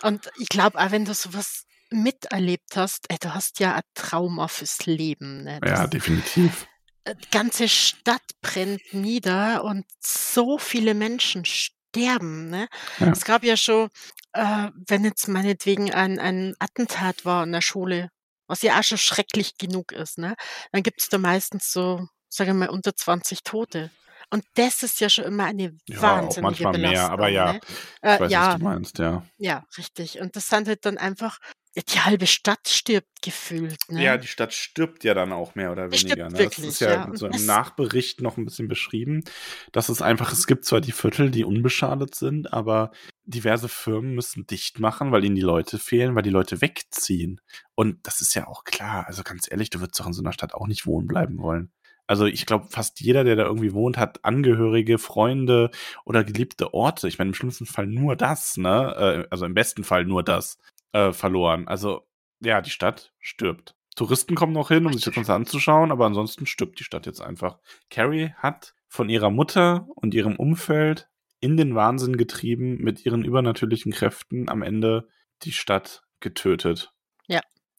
Und 0.03 0.30
ich 0.38 0.48
glaube 0.50 0.77
auch, 0.80 0.92
wenn 0.92 1.06
du 1.06 1.14
sowas 1.16 1.66
miterlebt 1.90 2.76
hast, 2.76 3.06
ey, 3.10 3.18
du 3.19 3.34
hast 3.34 3.60
ja 3.60 3.76
ein 3.76 3.82
Trauma 3.95 4.48
fürs 4.48 4.86
Leben, 4.86 5.44
ne? 5.44 5.53
Ja, 5.66 5.82
Das, 5.82 5.90
definitiv. 5.90 6.68
äh, 7.06 7.16
die 7.16 7.30
ganze 7.32 7.68
Stadt 7.68 8.22
brennt 8.42 8.82
nieder 8.94 9.64
und 9.64 9.86
so 10.00 10.58
viele 10.60 10.94
Menschen 10.94 11.45
sterben, 11.45 12.50
ne? 12.50 12.68
Ja. 13.00 13.11
Es 13.11 13.24
gab 13.26 13.44
ja 13.44 13.58
schon, 13.58 13.90
äh, 14.34 14.69
wenn 14.88 15.03
jetzt 15.03 15.27
meinetwegen 15.30 15.92
ein, 15.94 16.19
ein 16.19 16.53
Attentat 16.60 17.26
war 17.26 17.44
in 17.44 17.53
der 17.53 17.61
Schule, 17.61 18.10
was 18.48 18.61
ja 18.61 18.80
auch 18.80 18.84
schon 18.84 18.98
schrecklich 19.00 19.58
genug 19.58 19.94
ist, 19.94 20.18
ne? 20.19 20.36
Dann 20.72 20.84
gibt 20.84 21.02
es 21.02 21.10
da 21.10 21.18
meistens 21.18 21.72
so, 21.72 22.08
sagen 22.30 22.50
wir 22.60 22.68
mal, 22.68 22.70
unter 22.70 22.96
20 22.96 23.44
Tote. 23.44 23.92
Und 24.30 24.44
das 24.56 24.84
ist 24.84 25.00
ja 25.00 25.10
schon 25.10 25.24
immer 25.24 25.46
eine 25.46 25.76
Ja, 25.88 25.98
auch 26.00 26.02
wahnsinnige 26.04 26.42
manchmal 26.42 26.74
Belastung. 26.74 27.00
mehr, 27.02 27.12
aber 27.12 27.28
ja, 27.30 27.54
Ne? 27.54 27.60
ich 27.64 27.70
Äh, 28.02 28.08
weiß, 28.08 28.20
was 28.22 28.32
ja, 28.32 28.58
du 28.58 28.64
meinst, 28.64 28.98
ja. 29.00 29.24
ja, 29.38 29.64
richtig. 29.78 30.20
Und 30.20 30.36
das 30.36 30.48
sind 30.50 30.68
halt 30.68 30.86
dann 30.86 30.98
einfach, 30.98 31.38
die 31.78 32.00
halbe 32.02 32.26
Stadt 32.28 32.68
stirbt 32.68 33.22
gefühlt, 33.22 33.78
ne? 33.88 34.04
Ja, 34.04 34.18
die 34.18 34.28
Stadt 34.28 34.52
stirbt 34.52 35.04
ja 35.04 35.14
dann 35.14 35.32
auch 35.32 35.54
mehr 35.56 35.72
oder 35.72 35.86
stirbt 35.94 36.06
weniger. 36.18 36.26
Ne? 36.26 36.32
Das 36.32 36.40
wirklich, 36.40 36.68
ist 36.70 36.80
ja, 36.82 36.92
ja. 37.06 37.12
So 37.14 37.28
im 37.28 37.34
das- 37.34 37.46
Nachbericht 37.46 38.20
noch 38.20 38.36
ein 38.36 38.44
bisschen 38.46 38.68
beschrieben, 38.68 39.24
dass 39.72 39.88
es 39.88 40.02
einfach, 40.02 40.34
es 40.34 40.48
gibt 40.48 40.66
zwar 40.66 40.82
die 40.82 40.92
Viertel, 40.92 41.30
die 41.32 41.46
unbeschadet 41.46 42.16
sind, 42.16 42.52
aber 42.52 42.92
diverse 43.26 43.70
Firmen 43.70 44.16
müssen 44.16 44.48
dicht 44.48 44.80
machen, 44.80 45.12
weil 45.12 45.24
ihnen 45.24 45.36
die 45.36 45.42
Leute 45.42 45.78
fehlen, 45.80 46.16
weil 46.16 46.24
die 46.24 46.30
Leute 46.32 46.62
wegziehen. 46.62 47.40
Und 47.76 48.06
das 48.08 48.22
ist 48.22 48.34
ja 48.34 48.48
auch 48.48 48.64
klar. 48.64 49.06
Also 49.08 49.22
ganz 49.24 49.50
ehrlich, 49.50 49.70
du 49.70 49.80
würdest 49.80 50.00
doch 50.00 50.08
in 50.08 50.14
so 50.14 50.22
einer 50.24 50.34
Stadt 50.34 50.54
auch 50.56 50.66
nicht 50.68 50.86
wohnen 50.86 51.08
bleiben 51.08 51.38
wollen. 51.38 51.72
Also 52.08 52.26
ich 52.26 52.45
glaube, 52.45 52.68
fast 52.69 53.02
jeder, 53.02 53.24
der 53.24 53.36
da 53.36 53.44
irgendwie 53.44 53.74
wohnt, 53.74 53.98
hat 53.98 54.24
Angehörige, 54.24 54.98
Freunde 54.98 55.69
oder 56.06 56.24
geliebte 56.24 56.74
Orte. 56.74 57.08
Ich 57.08 57.18
meine, 57.19 57.30
im 57.30 57.34
schlimmsten 57.34 57.66
Fall 57.66 57.88
nur 57.88 58.16
das, 58.16 58.58
ne? 58.58 59.26
Äh, 59.26 59.27
Also 59.30 59.45
im 59.45 59.53
besten 59.53 59.84
Fall 59.84 60.06
nur 60.06 60.24
das 60.24 60.58
äh, 60.94 61.11
verloren. 61.11 61.68
Also 61.68 62.08
ja, 62.40 62.61
die 62.61 62.69
Stadt 62.69 63.14
stirbt. 63.19 63.76
Touristen 63.95 64.36
kommen 64.36 64.53
noch 64.53 64.69
hin, 64.69 64.86
um 64.86 64.94
sich 64.94 65.03
das 65.03 65.16
Ganze 65.16 65.34
anzuschauen, 65.34 65.92
aber 65.92 66.06
ansonsten 66.06 66.45
stirbt 66.45 66.80
die 66.80 66.84
Stadt 66.84 67.08
jetzt 67.08 67.19
einfach. 67.19 67.58
Carrie 67.90 68.32
hat 68.38 68.76
von 68.88 69.10
ihrer 69.10 69.32
Mutter 69.32 69.88
und 69.95 70.14
ihrem 70.14 70.36
Umfeld 70.36 71.10
in 71.40 71.58
den 71.58 71.76
Wahnsinn 71.76 72.16
getrieben, 72.16 72.77
mit 72.77 73.06
ihren 73.06 73.26
übernatürlichen 73.26 73.92
Kräften 73.92 74.50
am 74.50 74.61
Ende 74.61 75.08
die 75.44 75.52
Stadt 75.52 76.03
getötet. 76.19 76.94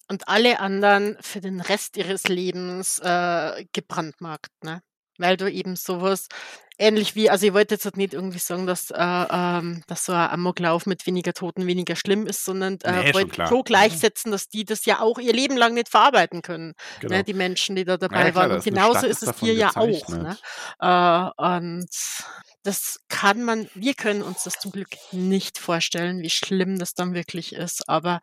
Und 0.09 0.29
alle 0.29 0.61
anderen 0.61 1.17
für 1.21 1.41
den 1.41 1.61
Rest 1.61 1.97
ihres 1.97 2.25
Lebens 2.29 2.99
äh, 2.99 3.65
gebrandmarkt, 3.73 4.53
ne? 4.63 4.83
Weil 5.19 5.37
du 5.37 5.51
eben 5.51 5.75
sowas, 5.75 6.29
ähnlich 6.79 7.17
wie, 7.17 7.29
also 7.29 7.45
ich 7.47 7.53
wollte 7.53 7.75
jetzt 7.75 7.97
nicht 7.97 8.15
irgendwie 8.15 8.39
sagen, 8.39 8.67
dass, 8.67 8.91
äh, 8.91 8.97
ähm, 8.99 9.83
dass 9.89 10.05
so 10.05 10.13
ein 10.13 10.31
Amoklauf 10.31 10.87
mit 10.87 11.07
weniger 11.07 11.33
Toten 11.35 11.67
weniger 11.67 11.97
schlimm 11.97 12.27
ist, 12.27 12.45
sondern 12.45 12.79
äh, 12.85 13.03
Nee, 13.03 13.15
wollte 13.15 13.47
so 13.49 13.63
gleichsetzen, 13.63 14.31
dass 14.31 14.49
die 14.49 14.65
das 14.65 14.85
ja 14.85 15.01
auch 15.01 15.19
ihr 15.19 15.33
Leben 15.33 15.57
lang 15.57 15.75
nicht 15.75 15.89
verarbeiten 15.89 16.41
können, 16.41 16.75
Genau. 17.01 17.17
ne? 17.17 17.25
die 17.25 17.35
Menschen, 17.35 17.75
die 17.75 17.85
da 17.85 17.97
dabei 17.97 18.27
Ja, 18.27 18.31
klar, 18.31 18.35
waren. 18.37 18.53
Und 18.53 18.65
genauso 18.65 19.07
ist 19.07 19.23
es 19.25 19.37
dir 19.37 19.55
ja 19.55 19.71
auch, 19.75 20.09
ne? 20.09 20.39
Äh, 20.79 21.43
und 21.43 21.89
das 22.63 23.01
kann 23.09 23.43
man, 23.43 23.69
wir 23.75 23.95
können 23.95 24.23
uns 24.23 24.45
das 24.45 24.55
zum 24.55 24.71
Glück 24.71 24.91
nicht 25.11 25.59
vorstellen, 25.59 26.23
wie 26.23 26.31
schlimm 26.31 26.79
das 26.79 26.95
dann 26.95 27.15
wirklich 27.15 27.55
ist, 27.55 27.89
aber 27.89 28.21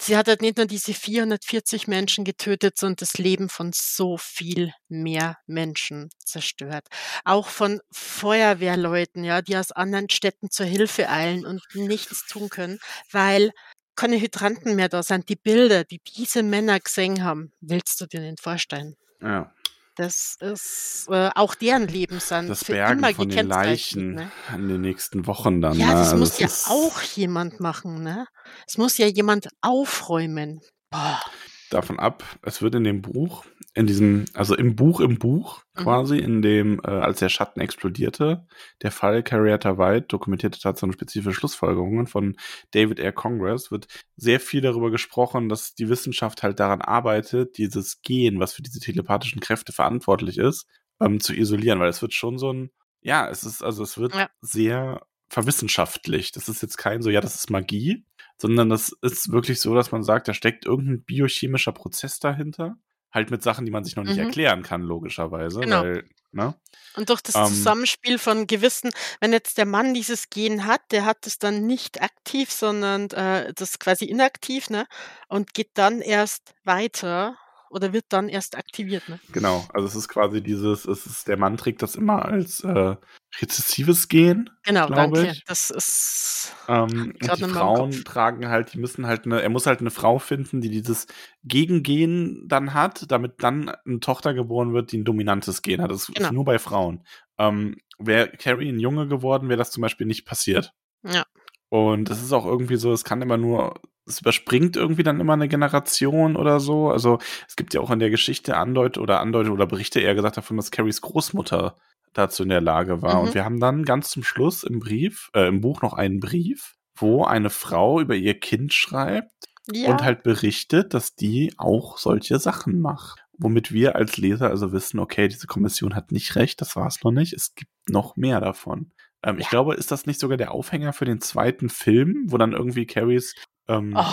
sie 0.00 0.16
hat 0.16 0.28
halt 0.28 0.42
nicht 0.42 0.56
nur 0.56 0.66
diese 0.66 0.94
440 0.94 1.88
Menschen 1.88 2.24
getötet, 2.24 2.78
sondern 2.78 2.96
das 2.96 3.18
Leben 3.18 3.48
von 3.48 3.72
so 3.74 4.16
viel 4.18 4.72
mehr 4.88 5.38
Menschen 5.46 6.10
zerstört. 6.24 6.86
Auch 7.24 7.48
von 7.48 7.80
Feuerwehrleuten, 7.90 9.24
ja, 9.24 9.42
die 9.42 9.56
aus 9.56 9.72
anderen 9.72 10.08
Städten 10.10 10.50
zur 10.50 10.66
Hilfe 10.66 11.08
eilen 11.08 11.46
und 11.46 11.62
nichts 11.74 12.26
tun 12.26 12.48
können, 12.48 12.78
weil 13.10 13.52
keine 13.96 14.20
Hydranten 14.20 14.76
mehr 14.76 14.88
da 14.88 15.02
sind. 15.02 15.28
Die 15.28 15.36
Bilder, 15.36 15.84
die 15.84 16.00
diese 16.16 16.42
Männer 16.42 16.78
gesehen 16.78 17.24
haben, 17.24 17.52
willst 17.60 18.00
du 18.00 18.06
dir 18.06 18.20
nicht 18.20 18.40
vorstellen. 18.40 18.94
Ja. 19.22 19.52
Das 19.96 20.36
ist 20.40 21.06
äh, 21.10 21.30
auch 21.34 21.54
deren 21.54 21.88
Leben 21.88 22.20
sind 22.20 22.48
Das 22.50 22.64
für 22.64 22.72
Bergen 22.72 22.98
immer 22.98 23.14
von 23.14 23.28
den 23.28 23.36
gekennzeichnet, 23.48 23.66
Leichen 23.66 24.14
ne? 24.14 24.30
in 24.54 24.68
den 24.68 24.80
nächsten 24.82 25.26
Wochen 25.26 25.60
dann, 25.62 25.78
Ja, 25.78 25.86
ne? 25.86 25.92
das 25.92 26.08
Also, 26.12 26.16
muss 26.18 26.38
es 26.38 26.66
ja 26.66 26.72
auch 26.72 27.00
jemand 27.00 27.60
machen, 27.60 28.02
ne? 28.02 28.26
Es 28.68 28.76
muss 28.76 28.98
ja 28.98 29.06
jemand 29.06 29.48
aufräumen. 29.62 30.60
Boah. 30.90 31.20
Davon 31.70 31.98
ab, 31.98 32.24
es 32.42 32.62
wird 32.62 32.74
in 32.74 32.84
dem 32.84 33.02
Buch, 33.02 33.44
in 33.74 33.86
diesem, 33.86 34.24
also 34.34 34.54
im 34.56 34.76
Buch 34.76 35.00
im 35.00 35.18
Buch 35.18 35.62
Mhm. 35.76 35.82
quasi, 35.82 36.18
in 36.18 36.40
dem, 36.42 36.80
äh, 36.84 36.88
als 36.88 37.18
der 37.18 37.28
Schatten 37.28 37.60
explodierte, 37.60 38.46
der 38.82 38.90
Fall 38.92 39.22
Carrietta 39.22 39.76
White 39.78 40.06
dokumentierte 40.08 40.58
tatsächlich 40.60 40.94
spezifische 40.94 41.34
Schlussfolgerungen 41.34 42.06
von 42.06 42.36
David 42.72 42.98
R. 43.00 43.12
Congress, 43.12 43.70
wird 43.70 43.86
sehr 44.16 44.40
viel 44.40 44.60
darüber 44.62 44.90
gesprochen, 44.90 45.48
dass 45.48 45.74
die 45.74 45.88
Wissenschaft 45.88 46.42
halt 46.42 46.60
daran 46.60 46.80
arbeitet, 46.80 47.58
dieses 47.58 48.00
Gen, 48.02 48.40
was 48.40 48.54
für 48.54 48.62
diese 48.62 48.80
telepathischen 48.80 49.40
Kräfte 49.40 49.72
verantwortlich 49.72 50.38
ist, 50.38 50.66
ähm, 51.00 51.20
zu 51.20 51.34
isolieren, 51.34 51.80
weil 51.80 51.90
es 51.90 52.00
wird 52.02 52.14
schon 52.14 52.38
so 52.38 52.52
ein, 52.52 52.70
ja, 53.02 53.28
es 53.28 53.44
ist, 53.44 53.62
also 53.62 53.82
es 53.82 53.98
wird 53.98 54.14
Ja. 54.14 54.30
sehr 54.40 55.02
verwissenschaftlicht. 55.28 56.36
Das 56.36 56.48
ist 56.48 56.62
jetzt 56.62 56.76
kein 56.78 57.02
so, 57.02 57.10
ja, 57.10 57.20
das 57.20 57.34
ist 57.34 57.50
Magie, 57.50 58.04
sondern 58.40 58.68
das 58.70 58.90
ist 59.02 59.32
wirklich 59.32 59.60
so, 59.60 59.74
dass 59.74 59.92
man 59.92 60.02
sagt, 60.02 60.28
da 60.28 60.34
steckt 60.34 60.66
irgendein 60.66 61.04
biochemischer 61.04 61.72
Prozess 61.72 62.18
dahinter. 62.20 62.76
Halt 63.12 63.30
mit 63.30 63.42
Sachen, 63.42 63.64
die 63.66 63.70
man 63.72 63.84
sich 63.84 63.96
noch 63.96 64.04
nicht 64.04 64.18
Mhm. 64.18 64.18
erklären 64.18 64.62
kann, 64.62 64.82
logischerweise, 64.82 65.60
Genau. 65.60 65.68
weil, 65.68 66.04
ne? 66.32 66.54
Und 66.94 67.10
durch 67.10 67.20
das 67.22 67.34
Ähm, 67.34 67.42
Zusammenspiel 67.42 68.18
von 68.18 68.46
gewissen 68.46 68.90
wenn 69.20 69.32
jetzt 69.32 69.58
der 69.58 69.66
Mann 69.66 69.94
dieses 69.94 70.30
Gen 70.30 70.64
hat, 70.66 70.80
der 70.92 71.04
hat 71.04 71.26
es 71.26 71.38
dann 71.38 71.66
nicht 71.66 72.00
aktiv, 72.02 72.50
sondern, 72.50 73.10
äh, 73.10 73.52
das 73.54 73.78
quasi 73.78 74.06
inaktiv, 74.06 74.70
ne, 74.70 74.86
und 75.28 75.52
geht 75.54 75.70
dann 75.74 76.00
erst 76.00 76.54
weiter 76.64 77.36
oder 77.70 77.92
wird 77.92 78.04
dann 78.10 78.28
erst 78.28 78.56
aktiviert, 78.56 79.08
ne? 79.08 79.18
Genau, 79.32 79.64
also 79.72 79.86
es 79.86 79.94
ist 79.94 80.08
quasi 80.08 80.42
dieses, 80.42 80.84
es 80.86 81.06
ist, 81.06 81.28
der 81.28 81.36
Mann 81.36 81.56
trägt 81.56 81.82
das 81.82 81.94
immer 81.96 82.24
als 82.24 82.60
äh, 82.64 82.96
rezessives 83.40 84.08
Gen, 84.08 84.50
Genau, 84.64 84.88
danke. 84.88 85.26
ich. 85.30 85.44
Das 85.44 85.70
ist 85.70 86.54
Ähm, 86.68 87.14
und 87.20 87.38
die 87.38 87.44
Frauen 87.44 87.90
tragen 88.04 88.48
halt, 88.48 88.72
die 88.72 88.78
müssen 88.78 89.06
halt 89.06 89.24
eine, 89.26 89.42
er 89.42 89.48
muss 89.50 89.66
halt 89.66 89.80
eine 89.80 89.90
Frau 89.90 90.18
finden, 90.18 90.60
die 90.60 90.70
dieses 90.70 91.06
Gegengen 91.44 92.46
dann 92.48 92.74
hat, 92.74 93.10
damit 93.10 93.42
dann 93.42 93.68
eine 93.68 94.00
Tochter 94.00 94.34
geboren 94.34 94.72
wird, 94.72 94.92
die 94.92 94.98
ein 94.98 95.04
dominantes 95.04 95.62
Gen 95.62 95.82
hat. 95.82 95.90
Das 95.90 96.06
Genau. 96.06 96.26
ist 96.26 96.32
nur 96.32 96.44
bei 96.44 96.58
Frauen. 96.58 97.04
Ähm, 97.38 97.76
wäre 97.98 98.30
Carrie 98.30 98.68
ein 98.70 98.80
Junge 98.80 99.08
geworden, 99.08 99.48
wäre 99.48 99.58
das 99.58 99.70
zum 99.70 99.80
Beispiel 99.82 100.06
nicht 100.06 100.26
passiert. 100.26 100.72
Ja. 101.04 101.24
Und 101.68 102.10
es 102.10 102.22
ist 102.22 102.32
auch 102.32 102.46
irgendwie 102.46 102.76
so, 102.76 102.92
es 102.92 103.04
kann 103.04 103.22
immer 103.22 103.36
nur, 103.36 103.80
es 104.06 104.20
überspringt 104.20 104.76
irgendwie 104.76 105.02
dann 105.02 105.20
immer 105.20 105.32
eine 105.34 105.48
Generation 105.48 106.36
oder 106.36 106.60
so. 106.60 106.90
Also 106.90 107.18
es 107.48 107.56
gibt 107.56 107.74
ja 107.74 107.80
auch 107.80 107.90
in 107.90 107.98
der 107.98 108.10
Geschichte 108.10 108.56
Andeut 108.56 108.98
oder 108.98 109.20
Andeutung 109.20 109.52
oder 109.54 109.66
Berichte 109.66 110.00
eher 110.00 110.14
gesagt 110.14 110.36
davon, 110.36 110.56
dass 110.56 110.70
Carries 110.70 111.00
Großmutter 111.00 111.76
dazu 112.12 112.44
in 112.44 112.48
der 112.48 112.60
Lage 112.60 113.02
war. 113.02 113.16
Mhm. 113.20 113.26
Und 113.28 113.34
wir 113.34 113.44
haben 113.44 113.60
dann 113.60 113.84
ganz 113.84 114.10
zum 114.10 114.22
Schluss 114.22 114.62
im 114.64 114.78
Brief, 114.78 115.28
äh, 115.34 115.48
im 115.48 115.60
Buch 115.60 115.82
noch 115.82 115.92
einen 115.92 116.20
Brief, 116.20 116.74
wo 116.96 117.24
eine 117.24 117.50
Frau 117.50 118.00
über 118.00 118.14
ihr 118.14 118.38
Kind 118.38 118.72
schreibt 118.72 119.32
Ja. 119.70 119.90
und 119.90 120.02
halt 120.02 120.22
berichtet, 120.22 120.94
dass 120.94 121.14
die 121.14 121.52
auch 121.58 121.98
solche 121.98 122.38
Sachen 122.38 122.80
macht. 122.80 123.22
Womit 123.38 123.70
wir 123.70 123.96
als 123.96 124.16
Leser 124.16 124.48
also 124.48 124.72
wissen, 124.72 124.98
okay, 124.98 125.28
diese 125.28 125.46
Kommission 125.46 125.94
hat 125.94 126.10
nicht 126.10 126.36
recht, 126.36 126.60
das 126.62 126.74
war 126.74 126.86
es 126.86 127.02
noch 127.04 127.10
nicht, 127.10 127.34
es 127.34 127.54
gibt 127.54 127.70
noch 127.86 128.16
mehr 128.16 128.40
davon. 128.40 128.92
Ähm, 129.22 129.36
Ich 129.38 129.44
Ja. 129.44 129.50
glaube, 129.50 129.74
ist 129.74 129.90
das 129.90 130.06
nicht 130.06 130.20
sogar 130.20 130.38
der 130.38 130.52
Aufhänger 130.52 130.94
für 130.94 131.04
den 131.04 131.20
zweiten 131.20 131.68
Film, 131.68 132.24
wo 132.28 132.38
dann 132.38 132.52
irgendwie 132.52 132.86
Carries 132.86 133.34
ähm, 133.68 133.94
Oh. 133.96 134.04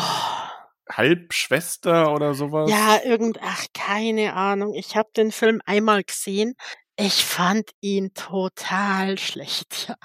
Halbschwester 0.92 2.12
oder 2.14 2.34
sowas? 2.34 2.70
Ja, 2.70 3.00
irgend 3.04 3.40
ach, 3.42 3.66
keine 3.74 4.34
Ahnung. 4.34 4.74
Ich 4.74 4.96
habe 4.96 5.10
den 5.16 5.32
Film 5.32 5.62
einmal 5.66 6.04
gesehen. 6.04 6.56
Ich 6.96 7.26
fand 7.26 7.72
ihn 7.82 8.14
total 8.14 9.18
schlecht, 9.18 9.88
ja. 9.90 9.96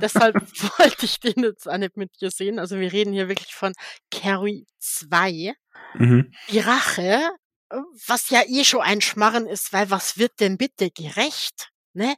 Deshalb 0.00 0.36
wollte 0.78 1.04
ich 1.06 1.18
den 1.20 1.42
jetzt 1.42 1.68
auch 1.68 1.78
nicht 1.78 1.96
mit 1.96 2.20
dir 2.20 2.30
sehen. 2.30 2.58
Also, 2.58 2.78
wir 2.78 2.92
reden 2.92 3.12
hier 3.12 3.28
wirklich 3.28 3.54
von 3.54 3.72
Carrie 4.10 4.66
2. 4.78 5.52
Mhm. 5.94 6.32
Die 6.50 6.60
Rache, 6.60 7.30
äh, 7.70 7.76
was 8.06 8.30
ja 8.30 8.42
eh 8.46 8.64
schon 8.64 8.82
ein 8.82 9.00
Schmarren 9.00 9.46
ist, 9.46 9.72
weil 9.72 9.90
was 9.90 10.18
wird 10.18 10.38
denn 10.40 10.56
bitte 10.56 10.90
gerecht, 10.90 11.70
ne? 11.96 12.14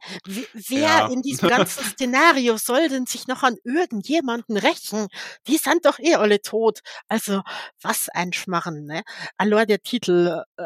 Wer 0.53 0.79
Ja. 0.79 1.07
in 1.07 1.21
diesem 1.21 1.49
ganzen 1.49 1.83
Szenario 1.83 2.57
soll 2.57 2.89
denn 2.89 3.05
sich 3.05 3.27
noch 3.27 3.43
an 3.43 3.57
irgendjemanden 3.63 4.57
rächen? 4.57 5.07
Die 5.47 5.57
sind 5.57 5.85
doch 5.85 5.99
eh 5.99 6.15
alle 6.15 6.41
tot. 6.41 6.81
Also, 7.07 7.41
was 7.81 8.09
ein 8.09 8.33
Schmarren, 8.33 8.85
ne? 8.85 9.03
Allein 9.37 9.67
der 9.67 9.81
Titel, 9.81 10.43
äh, 10.57 10.65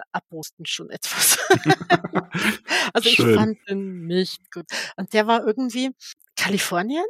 mich 0.57 0.69
schon 0.71 0.89
etwas. 0.89 1.37
Also, 2.93 3.09
ich 3.09 3.15
Schön. 3.15 3.35
fand 3.35 3.57
den 3.69 4.07
nicht 4.07 4.51
gut. 4.51 4.65
Und 4.97 5.13
der 5.13 5.27
war 5.27 5.45
irgendwie 5.45 5.91
Kalifornien? 6.35 7.05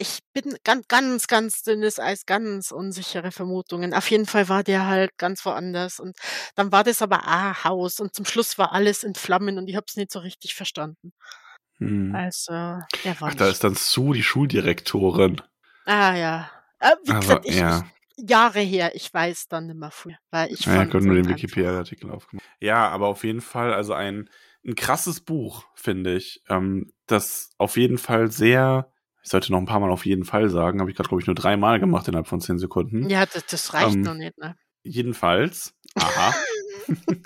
Ich 0.00 0.20
bin 0.32 0.56
gan 0.64 0.82
ganz, 0.88 1.26
ganz 1.26 1.62
dünnes 1.62 1.98
Eis, 1.98 2.24
ganz 2.26 2.70
unsichere 2.70 3.32
Vermutungen. 3.32 3.94
Auf 3.94 4.10
jeden 4.10 4.26
Fall 4.26 4.48
war 4.48 4.62
der 4.62 4.86
halt 4.86 5.16
ganz 5.18 5.44
woanders 5.44 5.98
und 6.00 6.16
dann 6.54 6.70
war 6.72 6.84
das 6.84 7.02
aber 7.02 7.18
auch 7.24 7.28
ein 7.28 7.64
Haus 7.64 7.98
und 8.00 8.14
zum 8.14 8.24
Schluss 8.24 8.58
war 8.58 8.72
alles 8.72 9.02
in 9.02 9.14
Flammen 9.16 9.58
und 9.58 9.68
ich 9.68 9.74
habe 9.76 9.86
es 9.88 9.96
nicht 9.96 10.12
so 10.12 10.20
richtig 10.20 10.54
verstanden. 10.54 11.12
Hm. 11.78 12.14
Also, 12.14 12.52
der 12.52 13.20
war 13.20 13.28
Ach, 13.30 13.34
da 13.34 13.44
nicht 13.44 13.54
ist 13.54 13.64
dann 13.64 13.74
Sue, 13.74 14.14
die 14.14 14.22
Schuldirektorin. 14.22 15.42
Ah 15.84 16.14
ja. 16.14 16.50
Äh, 16.80 16.90
wie 17.04 17.12
Also, 17.12 17.20
gesagt, 17.20 17.46
ich 17.46 17.56
ja. 17.56 17.86
Jahre 18.16 18.60
her, 18.60 18.94
ich 18.94 19.12
weiß 19.14 19.46
dann 19.48 19.66
nimmer 19.68 19.90
viel, 19.92 20.16
weil 20.30 20.52
ich 20.52 20.66
Ja, 20.66 20.72
habe 20.72 21.00
nur 21.00 21.14
den 21.14 21.28
Wikipedia-Artikel 21.28 22.10
aufgemacht. 22.10 22.44
Ja, 22.60 22.88
aber 22.88 23.06
auf 23.06 23.22
jeden 23.22 23.40
Fall, 23.40 23.72
also 23.72 23.92
ein, 23.92 24.28
ein 24.66 24.74
krasses 24.74 25.20
Buch, 25.20 25.64
finde 25.74 26.16
ich. 26.16 26.42
Ähm, 26.48 26.92
das 27.06 27.50
auf 27.58 27.76
jeden 27.76 27.96
Fall 27.96 28.30
sehr, 28.32 28.90
ich 29.22 29.30
sollte 29.30 29.52
noch 29.52 29.58
ein 29.58 29.66
paar 29.66 29.78
Mal 29.78 29.90
auf 29.90 30.04
jeden 30.04 30.24
Fall 30.24 30.48
sagen, 30.50 30.80
habe 30.80 30.90
ich 30.90 30.96
gerade, 30.96 31.08
glaube 31.08 31.20
ich, 31.22 31.26
nur 31.28 31.36
dreimal 31.36 31.78
gemacht 31.78 32.08
innerhalb 32.08 32.26
von 32.26 32.40
zehn 32.40 32.58
Sekunden. 32.58 33.08
Ja, 33.08 33.24
das 33.24 33.46
das 33.46 33.72
reicht 33.72 33.94
Ähm, 33.94 34.02
noch 34.02 34.14
nicht, 34.14 34.36
ne? 34.38 34.56
Jedenfalls, 34.82 35.74
aha, 35.94 36.34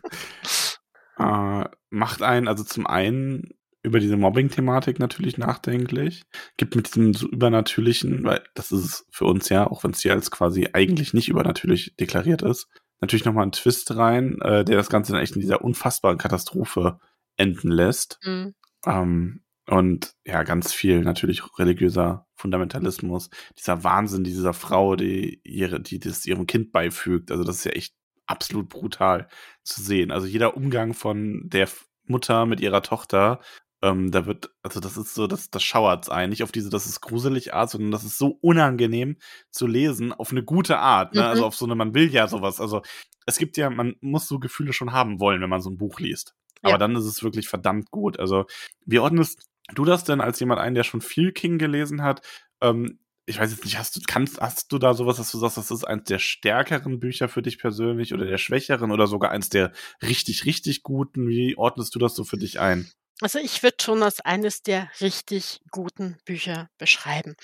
äh, 1.19 1.65
macht 1.91 2.23
einen 2.23 2.49
also 2.49 2.65
zum 2.65 2.87
einen 2.87 3.51
über 3.83 3.99
diese 3.99 4.17
Mobbing-Thematik 4.17 4.99
natürlich 4.99 5.39
nachdenklich, 5.39 6.23
gibt 6.57 6.77
mit 6.77 6.89
diesem 6.89 7.15
so 7.15 7.29
übernatürlichen, 7.29 8.25
weil 8.25 8.43
das 8.55 8.71
ist 8.71 9.07
für 9.11 9.25
uns 9.25 9.49
ja, 9.49 9.67
auch 9.67 9.83
wenn 9.83 9.91
es 9.91 10.01
hier 10.01 10.13
als 10.13 10.31
quasi 10.31 10.69
eigentlich 10.73 11.15
nicht 11.15 11.29
übernatürlich 11.29 11.97
deklariert 11.97 12.43
ist, 12.43 12.69
natürlich 13.01 13.25
nochmal 13.25 13.43
einen 13.43 13.53
Twist 13.53 13.97
rein, 13.97 14.41
äh, 14.41 14.65
der 14.65 14.77
das 14.77 14.89
Ganze 14.89 15.13
dann 15.13 15.21
echt 15.21 15.35
in 15.35 15.41
dieser 15.41 15.63
unfassbaren 15.63 16.19
Katastrophe 16.19 16.99
enden 17.37 17.71
lässt. 17.71 18.19
Mhm. 18.25 18.55
Ähm, 18.87 19.43
und 19.67 20.15
ja, 20.25 20.43
ganz 20.43 20.73
viel 20.73 21.01
natürlich 21.01 21.43
religiöser 21.59 22.27
Fundamentalismus, 22.35 23.31
dieser 23.59 23.85
Wahnsinn 23.85 24.25
dieser 24.25 24.55
Frau, 24.55 24.97
die 24.97 25.41
ihre, 25.45 25.81
die 25.81 25.99
das 25.99 26.27
ihrem 26.27 26.47
Kind 26.47 26.73
beifügt. 26.73 27.31
Also 27.31 27.45
das 27.45 27.57
ist 27.57 27.65
ja 27.65 27.73
echt 27.73 27.95
absolut 28.27 28.69
brutal 28.69 29.29
zu 29.63 29.83
sehen. 29.83 30.11
Also 30.11 30.27
jeder 30.27 30.57
Umgang 30.57 30.95
von 30.95 31.43
der 31.45 31.69
Mutter 32.05 32.47
mit 32.47 32.61
ihrer 32.61 32.83
Tochter, 32.83 33.41
ähm, 33.83 34.11
da 34.11 34.27
wird, 34.27 34.51
also 34.63 34.81
das 34.81 34.97
ist 34.97 35.15
so, 35.15 35.27
das, 35.27 35.51
das 35.51 35.63
schauert's 35.63 36.09
ein. 36.09 36.31
Nicht 36.31 36.43
auf 36.43 36.53
diese, 36.53 36.71
das 36.71 36.87
ist 36.87 37.01
gruselig 37.01 37.53
Art, 37.53 37.71
sondern 37.71 37.91
das 37.91 38.05
ist 38.05 38.17
so 38.19 38.39
unangenehm 38.41 39.17
zu 39.51 39.67
lesen, 39.67 40.13
auf 40.13 40.31
eine 40.31 40.45
gute 40.45 40.79
Art. 40.79 41.15
Ne? 41.15 41.21
Mhm. 41.23 41.27
Also 41.27 41.47
auf 41.47 41.57
so 41.57 41.65
eine, 41.65 41.75
man 41.75 41.95
will 41.95 42.11
ja 42.13 42.29
sowas. 42.29 42.61
Also 42.61 42.83
es 43.27 43.39
gibt 43.39 43.57
ja, 43.57 43.71
man 43.71 43.97
muss 44.01 44.29
so 44.29 44.39
Gefühle 44.39 44.73
schon 44.73 44.93
haben 44.93 45.21
wollen, 45.21 45.41
wenn 45.41 45.51
man 45.51 45.61
so 45.61 45.71
ein 45.71 45.79
Buch 45.79 45.99
liest. 46.01 46.35
Aber 46.63 46.73
Ja. 46.73 46.79
dann 46.79 46.95
ist 46.97 47.05
es 47.05 47.23
wirklich 47.25 47.49
verdammt 47.49 47.91
gut. 47.91 48.21
Also, 48.21 48.47
wie 48.87 49.01
ordnest 49.01 49.49
du 49.75 49.85
das 49.85 50.05
denn 50.05 50.21
als 50.21 50.39
jemand 50.39 50.61
ein, 50.61 50.75
der 50.75 50.85
schon 50.85 51.01
viel 51.01 51.33
King 51.33 51.59
gelesen 51.59 52.03
hat? 52.03 52.23
Ähm, 52.61 53.01
ich 53.27 53.39
weiß 53.39 53.51
jetzt 53.53 53.65
nicht, 53.65 53.79
hast 53.79 53.97
du, 53.97 54.01
kannst, 54.07 54.41
hast 54.41 54.73
du 54.73 54.79
da 54.79 54.95
sowas, 54.95 55.17
dass 55.17 55.31
du 55.31 55.39
sagst, 55.39 55.57
das 55.57 55.71
ist 55.71 55.85
eins 55.85 56.05
der 56.05 56.19
stärkeren 56.19 56.99
Bücher 57.01 57.29
für 57.29 57.43
dich 57.43 57.59
persönlich 57.59 58.13
oder 58.15 58.27
der 58.27 58.39
schwächeren 58.39 58.91
oder 58.91 59.07
sogar 59.07 59.31
eins 59.31 59.49
der 59.49 59.73
richtig, 60.03 60.45
richtig 60.45 60.83
guten? 60.83 61.29
Wie 61.29 61.57
ordnest 61.57 61.95
du 61.95 61.99
das 61.99 62.15
so 62.15 62.25
für 62.25 62.37
dich 62.39 62.61
ein? 62.61 62.91
Also, 63.23 63.39
ich 63.39 63.63
würde 63.63 63.77
schon 63.81 64.03
als 64.03 64.19
eines 64.21 64.63
der 64.63 64.91
richtig 65.01 65.61
guten 65.71 66.17
Bücher 66.25 66.69
beschreiben. 66.77 67.37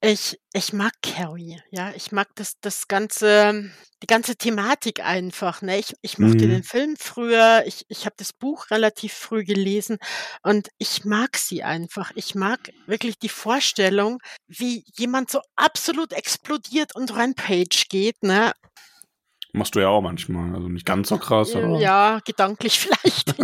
Ich 0.00 0.40
ich 0.52 0.72
mag 0.72 0.92
Carrie, 1.02 1.60
ja. 1.70 1.92
Ich 1.94 2.12
mag 2.12 2.28
das 2.36 2.60
das 2.60 2.88
ganze 2.88 3.70
die 4.02 4.06
ganze 4.08 4.36
Thematik 4.36 5.00
einfach, 5.04 5.62
ne? 5.62 5.78
Ich 5.78 5.94
ich 6.02 6.18
mochte 6.18 6.48
den 6.48 6.62
Mhm. 6.62 6.64
Film 6.64 6.96
früher, 6.98 7.62
ich 7.66 7.84
ich 7.88 8.06
habe 8.06 8.16
das 8.18 8.32
Buch 8.32 8.70
relativ 8.72 9.12
früh 9.14 9.44
gelesen 9.44 9.98
und 10.42 10.68
ich 10.78 11.04
mag 11.04 11.36
sie 11.36 11.62
einfach. 11.62 12.10
Ich 12.16 12.34
mag 12.34 12.70
wirklich 12.86 13.18
die 13.18 13.28
Vorstellung, 13.28 14.18
wie 14.48 14.84
jemand 14.96 15.30
so 15.30 15.40
absolut 15.56 16.12
explodiert 16.12 16.96
und 16.96 17.14
Rampage 17.16 17.84
geht, 17.88 18.22
ne? 18.24 18.52
Machst 19.54 19.76
du 19.76 19.80
ja 19.80 19.88
auch 19.88 20.02
manchmal. 20.02 20.52
Also 20.54 20.68
nicht 20.68 20.84
ganz 20.84 21.08
so 21.08 21.16
krass, 21.16 21.54
aber. 21.54 21.78
ja, 21.78 22.18
gedanklich 22.24 22.78
vielleicht. 22.80 23.40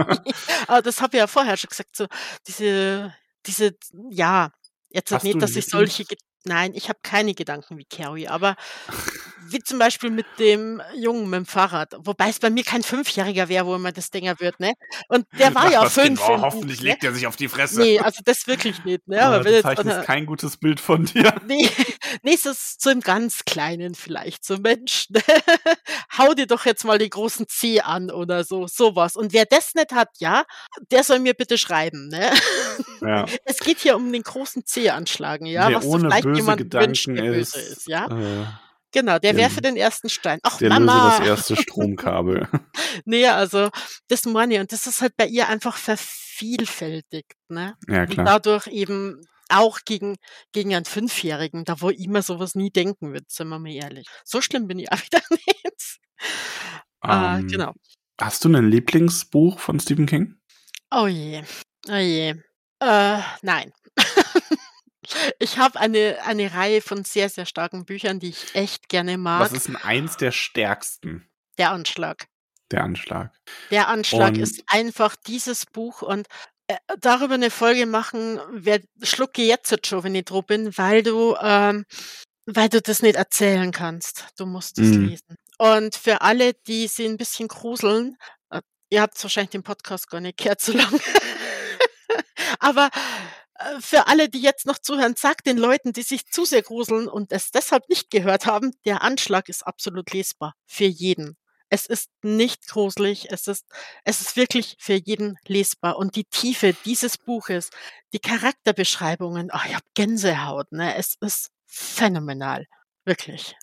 Aber 0.66 0.82
das 0.82 1.00
habe 1.00 1.16
ich 1.16 1.20
ja 1.20 1.28
vorher 1.28 1.56
schon 1.56 1.68
gesagt, 1.68 1.96
so 1.96 2.06
diese 2.48 3.14
diese 3.46 3.76
ja, 4.10 4.50
jetzt 4.88 5.12
Hast 5.12 5.22
nicht, 5.22 5.40
dass 5.40 5.54
ich 5.54 5.66
solche 5.66 6.04
Nein, 6.44 6.72
ich 6.74 6.88
habe 6.88 6.98
keine 7.02 7.34
Gedanken 7.34 7.76
wie 7.76 7.84
Carrie, 7.84 8.28
aber 8.28 8.56
wie 9.52 9.58
zum 9.60 9.78
Beispiel 9.78 10.10
mit 10.10 10.26
dem 10.38 10.80
Jungen 10.94 11.28
mit 11.28 11.38
dem 11.38 11.46
Fahrrad, 11.46 11.94
wobei 11.98 12.28
es 12.28 12.38
bei 12.38 12.50
mir 12.50 12.64
kein 12.64 12.82
Fünfjähriger 12.82 13.48
wäre, 13.48 13.66
wo 13.66 13.74
immer 13.74 13.92
das 13.92 14.10
Dinger 14.10 14.38
wird, 14.40 14.58
ne? 14.60 14.74
Und 15.08 15.26
der 15.38 15.54
war 15.54 15.64
Ach, 15.66 15.72
ja 15.72 15.82
das 15.82 15.94
Kind, 15.94 16.18
fünf. 16.18 16.28
oh, 16.28 16.34
im 16.34 16.42
hoffentlich 16.42 16.78
Buch, 16.78 16.84
ne? 16.84 16.90
legt 16.90 17.04
er 17.04 17.12
sich 17.12 17.26
auf 17.26 17.36
die 17.36 17.48
Fresse. 17.48 17.80
Nee, 17.80 17.98
also 17.98 18.20
das 18.24 18.46
wirklich 18.46 18.84
nicht, 18.84 19.06
ne? 19.08 19.22
Aber 19.22 19.48
jetzt 19.48 19.62
zeichnest 19.62 19.96
einer, 19.96 20.04
kein 20.04 20.26
gutes 20.26 20.56
Bild 20.56 20.80
von 20.80 21.04
dir. 21.04 21.34
nee, 21.46 21.68
nee, 22.22 22.36
so, 22.36 22.52
so 22.54 22.90
im 22.90 23.00
ganz 23.00 23.44
Kleinen 23.44 23.94
vielleicht, 23.94 24.44
so 24.44 24.56
Mensch, 24.58 25.06
ne? 25.10 25.22
hau 26.16 26.32
dir 26.34 26.46
doch 26.46 26.64
jetzt 26.64 26.84
mal 26.84 26.98
den 26.98 27.10
großen 27.10 27.46
C 27.48 27.80
an 27.80 28.10
oder 28.10 28.44
so, 28.44 28.66
sowas. 28.66 29.16
Und 29.16 29.32
wer 29.32 29.44
das 29.46 29.74
nicht 29.74 29.92
hat, 29.92 30.08
ja, 30.18 30.44
der 30.90 31.04
soll 31.04 31.18
mir 31.18 31.34
bitte 31.34 31.58
schreiben, 31.58 32.08
ne? 32.08 32.30
Ja. 33.02 33.26
Es 33.44 33.58
geht 33.58 33.80
hier 33.80 33.96
um 33.96 34.12
den 34.12 34.22
großen 34.22 34.64
C 34.64 34.90
anschlagen, 34.90 35.46
ja, 35.46 35.68
Wer 35.68 35.76
was 35.76 35.84
du 35.84 35.90
ohne 35.90 36.00
vielleicht 36.02 36.29
böse 36.32 36.40
jemand 36.40 36.72
wünscht, 36.74 37.06
Gedanken 37.06 37.16
böse 37.16 37.58
ist, 37.60 37.78
ist, 37.78 37.88
ja? 37.88 38.06
äh, 38.06 38.46
Genau, 38.92 39.20
der 39.20 39.36
werfe 39.36 39.60
den 39.60 39.76
ersten 39.76 40.08
Stein. 40.08 40.40
Ach, 40.42 40.58
der 40.58 40.70
löse 40.70 40.80
Mama! 40.80 41.18
das 41.18 41.26
erste 41.26 41.56
Stromkabel. 41.56 42.48
Nee, 43.04 43.26
also 43.28 43.70
das 44.08 44.26
ich. 44.54 44.60
Und 44.60 44.72
das 44.72 44.86
ist 44.88 45.00
halt 45.00 45.16
bei 45.16 45.26
ihr 45.26 45.48
einfach 45.48 45.76
vervielfältigt, 45.76 47.34
ne? 47.48 47.76
Ja, 47.88 48.00
Und 48.02 48.10
klar. 48.10 48.24
dadurch 48.26 48.66
eben 48.66 49.20
auch 49.48 49.80
gegen, 49.84 50.16
gegen 50.52 50.74
einen 50.74 50.84
Fünfjährigen, 50.84 51.64
da 51.64 51.80
wo 51.80 51.90
ich 51.90 52.08
mir 52.08 52.22
sowas 52.22 52.54
nie 52.56 52.70
denken 52.70 53.12
würde, 53.12 53.26
sind 53.28 53.48
wir 53.48 53.58
mal 53.60 53.70
ehrlich. 53.72 54.06
So 54.24 54.40
schlimm 54.40 54.66
bin 54.66 54.78
ich 54.80 54.90
auch 54.90 54.98
wieder 55.04 55.20
nicht. 55.30 55.98
Äh, 57.04 57.38
Ähm, 57.38 57.46
genau. 57.48 57.72
hast 58.20 58.44
du 58.44 58.48
ein 58.48 58.68
Lieblingsbuch 58.70 59.58
von 59.60 59.78
Stephen 59.80 60.06
King? 60.06 60.34
Oh 60.90 61.06
je. 61.06 61.42
Oh 61.88 61.94
je. 61.94 62.34
Äh, 62.80 63.18
nein. 63.42 63.72
Ich 65.38 65.58
habe 65.58 65.78
eine, 65.80 66.18
eine 66.24 66.52
Reihe 66.54 66.80
von 66.82 67.04
sehr, 67.04 67.28
sehr 67.28 67.46
starken 67.46 67.84
Büchern, 67.84 68.20
die 68.20 68.30
ich 68.30 68.54
echt 68.54 68.88
gerne 68.88 69.12
Was 69.12 69.18
mag. 69.18 69.52
ist 69.52 69.68
denn 69.68 69.76
eins 69.76 70.16
der 70.16 70.32
stärksten? 70.32 71.28
Der 71.58 71.70
Anschlag. 71.72 72.26
Der 72.70 72.84
Anschlag. 72.84 73.32
Der 73.70 73.88
Anschlag 73.88 74.30
Und 74.34 74.38
ist 74.38 74.62
einfach 74.68 75.16
dieses 75.16 75.66
Buch 75.66 76.02
und 76.02 76.26
äh, 76.68 76.76
darüber 77.00 77.34
eine 77.34 77.50
Folge 77.50 77.86
machen, 77.86 78.38
wer 78.52 78.80
schlucke 79.02 79.42
jetzt 79.42 79.86
schon, 79.86 80.04
wenn 80.04 80.14
ich 80.14 80.24
drauf 80.26 80.46
bin, 80.46 80.76
weil 80.78 81.02
du, 81.02 81.36
ähm, 81.42 81.84
weil 82.46 82.68
du 82.68 82.80
das 82.80 83.02
nicht 83.02 83.16
erzählen 83.16 83.72
kannst. 83.72 84.26
Du 84.38 84.46
musst 84.46 84.78
es 84.78 84.88
Mhm. 84.88 85.06
lesen. 85.08 85.36
Und 85.58 85.96
für 85.96 86.20
alle, 86.22 86.54
die 86.68 86.86
sie 86.86 87.06
ein 87.06 87.16
bisschen 87.16 87.48
gruseln, 87.48 88.16
äh, 88.50 88.60
ihr 88.90 89.02
habt 89.02 89.20
wahrscheinlich 89.22 89.50
den 89.50 89.64
Podcast 89.64 90.08
gar 90.08 90.20
nicht 90.20 90.38
gehört 90.38 90.60
so 90.60 90.72
lang. 90.72 91.00
Aber 92.58 92.90
für 93.80 94.06
alle, 94.06 94.28
die 94.28 94.40
jetzt 94.40 94.66
noch 94.66 94.78
zuhören, 94.78 95.14
sagt 95.16 95.46
den 95.46 95.58
Leuten, 95.58 95.92
die 95.92 96.02
sich 96.02 96.26
zu 96.26 96.44
sehr 96.44 96.62
gruseln 96.62 97.08
und 97.08 97.32
es 97.32 97.50
deshalb 97.50 97.88
nicht 97.88 98.10
gehört 98.10 98.46
haben, 98.46 98.72
der 98.84 99.02
Anschlag 99.02 99.48
ist 99.48 99.66
absolut 99.66 100.12
lesbar. 100.12 100.54
Für 100.66 100.84
jeden. 100.84 101.36
Es 101.68 101.86
ist 101.86 102.10
nicht 102.22 102.66
gruselig, 102.66 103.30
es 103.30 103.46
ist, 103.46 103.64
es 104.04 104.20
ist 104.20 104.36
wirklich 104.36 104.76
für 104.80 104.94
jeden 104.94 105.38
lesbar. 105.46 105.98
Und 105.98 106.16
die 106.16 106.24
Tiefe 106.24 106.74
dieses 106.84 107.16
Buches, 107.16 107.70
die 108.12 108.18
Charakterbeschreibungen, 108.18 109.50
ach, 109.52 109.66
ich 109.66 109.74
habe 109.74 109.84
Gänsehaut, 109.94 110.72
ne? 110.72 110.96
Es 110.96 111.14
ist 111.20 111.50
phänomenal. 111.66 112.66
Wirklich. 113.04 113.54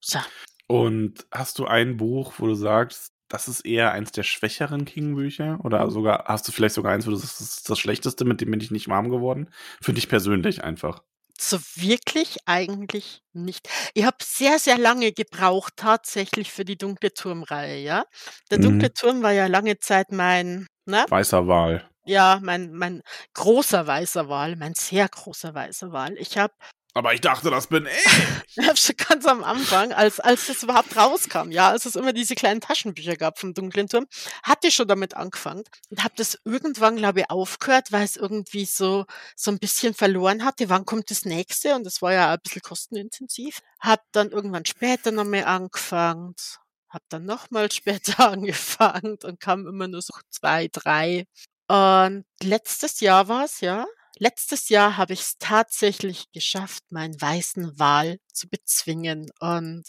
So. 0.00 0.20
Und 0.68 1.26
hast 1.32 1.58
du 1.58 1.66
ein 1.66 1.96
Buch, 1.96 2.34
wo 2.38 2.46
du 2.46 2.54
sagst, 2.54 3.12
das 3.28 3.48
ist 3.48 3.60
eher 3.62 3.92
eins 3.92 4.12
der 4.12 4.22
schwächeren 4.22 4.84
King-Bücher? 4.84 5.58
Oder 5.64 5.90
sogar, 5.90 6.24
hast 6.26 6.46
du 6.48 6.52
vielleicht 6.52 6.74
sogar 6.74 6.92
eins, 6.92 7.06
wo 7.06 7.10
du 7.10 7.16
sagst, 7.16 7.40
das 7.40 7.56
ist 7.58 7.70
das 7.70 7.78
Schlechteste, 7.78 8.24
mit 8.24 8.40
dem 8.40 8.50
bin 8.50 8.60
ich 8.60 8.70
nicht 8.70 8.88
warm 8.88 9.10
geworden? 9.10 9.50
Für 9.82 9.92
dich 9.92 10.08
persönlich 10.08 10.62
einfach. 10.64 11.02
So 11.38 11.58
wirklich 11.74 12.38
eigentlich 12.46 13.22
nicht. 13.34 13.68
Ich 13.94 14.04
habe 14.04 14.16
sehr, 14.22 14.58
sehr 14.58 14.78
lange 14.78 15.12
gebraucht, 15.12 15.74
tatsächlich 15.76 16.50
für 16.50 16.64
die 16.64 16.78
Dunkle 16.78 17.12
Turm-Reihe, 17.12 17.78
ja. 17.82 18.04
Der 18.50 18.58
Dunkle 18.58 18.88
Mhm. 18.88 18.94
Turm 18.94 19.22
war 19.22 19.32
ja 19.32 19.46
lange 19.46 19.78
Zeit 19.78 20.12
mein, 20.12 20.66
ne? 20.86 21.04
Weißer 21.08 21.48
Wal. 21.48 21.90
Ja, 22.06 22.40
mein, 22.42 22.72
mein 22.74 23.02
großer 23.34 23.86
weißer 23.86 24.28
Wal, 24.28 24.56
mein 24.56 24.74
sehr 24.76 25.08
großer 25.08 25.54
weißer 25.54 25.92
Wal. 25.92 26.16
Ich 26.18 26.38
habe 26.38 26.54
Aber 26.96 27.12
ich 27.12 27.20
dachte, 27.20 27.50
das 27.50 27.66
bin 27.66 27.86
ich. 27.86 28.56
habe 28.66 28.94
ganz 28.96 29.26
am 29.26 29.44
Anfang, 29.44 29.92
als, 29.92 30.18
als 30.18 30.46
das 30.46 30.62
überhaupt 30.62 30.96
rauskam, 30.96 31.50
ja, 31.50 31.68
als 31.68 31.84
es 31.84 31.94
immer 31.94 32.14
diese 32.14 32.34
kleinen 32.34 32.62
Taschenbücher 32.62 33.16
gab 33.16 33.38
vom 33.38 33.52
Dunklen 33.52 33.86
Turm, 33.86 34.06
hatte 34.42 34.68
ich 34.68 34.74
schon 34.76 34.88
damit 34.88 35.14
angefangen 35.14 35.64
und 35.90 36.02
habe 36.02 36.14
das 36.16 36.38
irgendwann, 36.46 36.96
glaube 36.96 37.20
ich, 37.20 37.30
aufgehört, 37.30 37.92
weil 37.92 38.02
es 38.04 38.16
irgendwie 38.16 38.64
so, 38.64 39.04
so 39.36 39.50
ein 39.50 39.58
bisschen 39.58 39.92
verloren 39.92 40.42
hatte. 40.42 40.70
Wann 40.70 40.86
kommt 40.86 41.10
das 41.10 41.26
nächste? 41.26 41.74
Und 41.74 41.84
das 41.84 42.00
war 42.00 42.14
ja 42.14 42.32
ein 42.32 42.40
bisschen 42.42 42.62
kostenintensiv. 42.62 43.60
Hab 43.78 44.00
dann 44.12 44.30
irgendwann 44.30 44.64
später 44.64 45.12
noch 45.12 45.24
mal 45.24 45.44
angefangen, 45.44 46.34
hab 46.88 47.02
dann 47.10 47.26
nochmal 47.26 47.70
später 47.72 48.30
angefangen 48.30 49.18
und 49.22 49.38
kam 49.38 49.66
immer 49.66 49.86
nur 49.86 50.00
so 50.00 50.14
zwei, 50.30 50.68
drei. 50.72 51.26
Und 51.68 52.24
letztes 52.42 53.00
Jahr 53.00 53.28
war 53.28 53.44
es, 53.44 53.60
ja. 53.60 53.84
Letztes 54.18 54.68
Jahr 54.70 54.96
habe 54.96 55.12
ich 55.12 55.20
es 55.20 55.38
tatsächlich 55.38 56.30
geschafft, 56.32 56.84
meinen 56.90 57.20
weißen 57.20 57.78
Wal 57.78 58.18
zu 58.32 58.48
bezwingen. 58.48 59.30
Und 59.40 59.84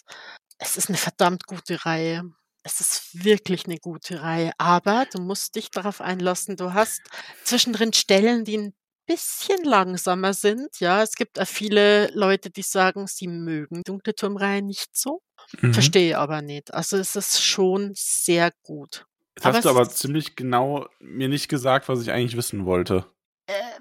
es 0.58 0.76
ist 0.76 0.90
eine 0.90 0.98
verdammt 0.98 1.46
gute 1.46 1.86
Reihe. 1.86 2.24
Es 2.64 2.82
ist 2.82 3.24
wirklich 3.24 3.66
eine 3.66 3.78
gute 3.78 4.22
Reihe. 4.22 4.52
Aber 4.58 5.06
du 5.12 5.22
musst 5.22 5.56
dich 5.56 5.72
darauf 5.72 6.02
einlassen. 6.02 6.58
Du 6.58 6.74
hast 6.74 7.02
zwischendrin 7.46 7.94
Stellen, 7.94 8.44
die 8.44 8.58
ein 8.58 8.74
bisschen 9.06 9.64
langsamer 9.64 10.34
sind. 10.34 10.78
Ja, 10.80 11.02
es 11.02 11.16
gibt 11.16 11.40
auch 11.40 11.48
viele 11.48 12.10
Leute, 12.14 12.50
die 12.50 12.64
sagen, 12.64 13.08
sie 13.08 13.28
mögen 13.28 13.84
Dunkle 13.84 14.14
Turmreihe 14.14 14.62
nicht 14.62 14.90
so. 14.98 15.22
Mhm. 15.62 15.74
Verstehe 15.74 16.18
aber 16.18 16.42
nicht. 16.42 16.74
Also 16.74 16.98
es 16.98 17.16
ist 17.16 17.42
schon 17.42 17.94
sehr 17.96 18.52
gut. 18.64 19.06
Jetzt 19.38 19.46
Aber 19.46 19.58
hast 19.58 19.66
du 19.66 19.70
aber 19.70 19.90
ziemlich 19.90 20.36
genau 20.36 20.88
mir 21.00 21.30
nicht 21.30 21.48
gesagt, 21.48 21.88
was 21.88 22.02
ich 22.02 22.12
eigentlich 22.12 22.36
wissen 22.36 22.66
wollte. 22.66 23.06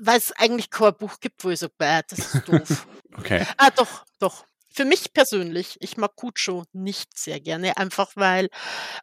Weil 0.01 0.19
es 0.19 0.33
eigentlich 0.33 0.71
kein 0.71 0.95
Buch 0.97 1.21
gibt, 1.21 1.45
wo 1.45 1.51
ich 1.51 1.61
so, 1.61 1.69
bäh, 1.69 2.03
das 2.09 2.35
ist 2.35 2.49
doof. 2.49 2.87
Okay. 3.19 3.47
Ah, 3.57 3.71
doch, 3.71 4.05
doch. 4.19 4.45
Für 4.71 4.85
mich 4.85 5.15
persönlich, 5.15 5.79
ich 5.81 5.97
mag 5.97 6.17
Cujo 6.17 6.65
nicht 6.75 7.19
sehr 7.19 7.41
gerne, 7.41 7.79
einfach 7.79 8.11
weil 8.15 8.51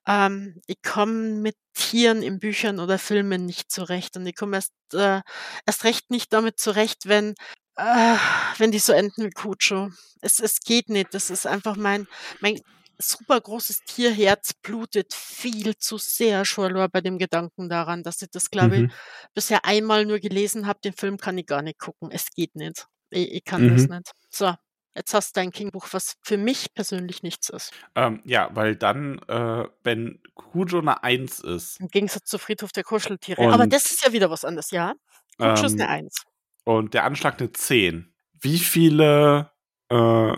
ähm, 0.08 0.62
ich 0.68 0.84
komme 0.84 1.32
mit 1.32 1.56
Tieren 1.74 2.22
in 2.22 2.38
Büchern 2.38 2.80
oder 2.80 3.00
Filmen 3.00 3.48
nicht 3.48 3.72
zurecht 3.72 4.16
und 4.16 4.28
ich 4.28 4.36
komme 4.36 4.58
erst, 4.58 4.72
äh, 4.94 5.22
erst 5.66 5.84
recht 5.84 6.12
nicht 6.12 6.32
damit 6.32 6.60
zurecht, 6.60 7.08
wenn, 7.08 7.34
äh, 7.78 8.16
wenn 8.60 8.70
die 8.70 8.78
so 8.78 8.94
enden 8.94 9.26
wie 9.26 9.32
Cujo. 9.32 9.90
Es, 10.22 10.40
es 10.40 10.60
geht 10.60 10.90
nicht. 10.90 11.12
Das 11.16 11.32
ist 11.32 11.48
einfach 11.48 11.76
mein, 11.76 12.08
mein 12.40 12.62
super 13.00 13.40
großes 13.42 13.82
Tierherz 13.86 14.54
blutet 14.54 15.14
viel 15.14 15.76
zu 15.78 15.98
sehr 15.98 16.46
schon 16.46 16.74
nur 16.74 16.88
bei 16.90 17.02
dem 17.02 17.18
Gedanken 17.18 17.70
daran, 17.70 18.04
dass 18.04 18.22
ich 18.22 18.30
das, 18.32 18.50
glaube 18.52 18.76
ich, 18.78 18.82
Mhm. 18.84 18.92
bisher 19.34 19.66
einmal 19.66 20.06
nur 20.06 20.20
gelesen 20.20 20.68
habe. 20.68 20.80
Den 20.84 20.94
Film 20.94 21.18
kann 21.18 21.38
ich 21.38 21.46
gar 21.46 21.62
nicht 21.62 21.80
gucken. 21.80 22.12
Es 22.12 22.30
geht 22.32 22.56
nicht. 22.56 22.86
Ich, 23.10 23.32
ich 23.32 23.44
kann 23.44 23.68
das 23.68 23.88
Mhm. 23.88 23.96
nicht. 23.98 24.12
So, 24.30 24.54
jetzt 24.96 25.14
hast 25.14 25.36
du 25.36 25.42
ein 25.42 25.52
King-Buch, 25.52 25.88
was 25.92 26.16
für 26.24 26.38
mich 26.38 26.74
persönlich 26.74 27.24
nichts 27.24 27.50
ist. 27.50 27.72
Ähm, 27.96 28.22
ja, 28.26 28.50
weil 28.54 28.76
dann, 28.76 29.20
äh, 29.28 29.66
wenn 29.84 30.22
Cujo 30.36 30.80
eine 30.80 31.04
Eins 31.04 31.40
ist 31.40 31.80
Im 31.80 31.88
Gegensatz 31.90 32.26
zu 32.30 32.38
Friedhof 32.38 32.72
der 32.72 32.84
Kuscheltiere. 32.84 33.52
Aber 33.52 33.68
das 33.68 33.86
ist 33.92 34.06
ja 34.06 34.14
wieder 34.14 34.30
was 34.30 34.46
anderes, 34.46 34.72
ja. 34.72 34.94
Cujo 35.38 35.66
ist 35.66 35.74
eine 35.74 35.84
ähm, 35.84 35.90
Eins. 35.90 36.24
und 36.64 36.94
der 36.94 37.04
Anschlag 37.06 37.40
eine 37.40 37.52
Zehn, 37.52 38.14
wie 38.40 38.60
viele, 38.60 39.52
äh, 39.90 40.34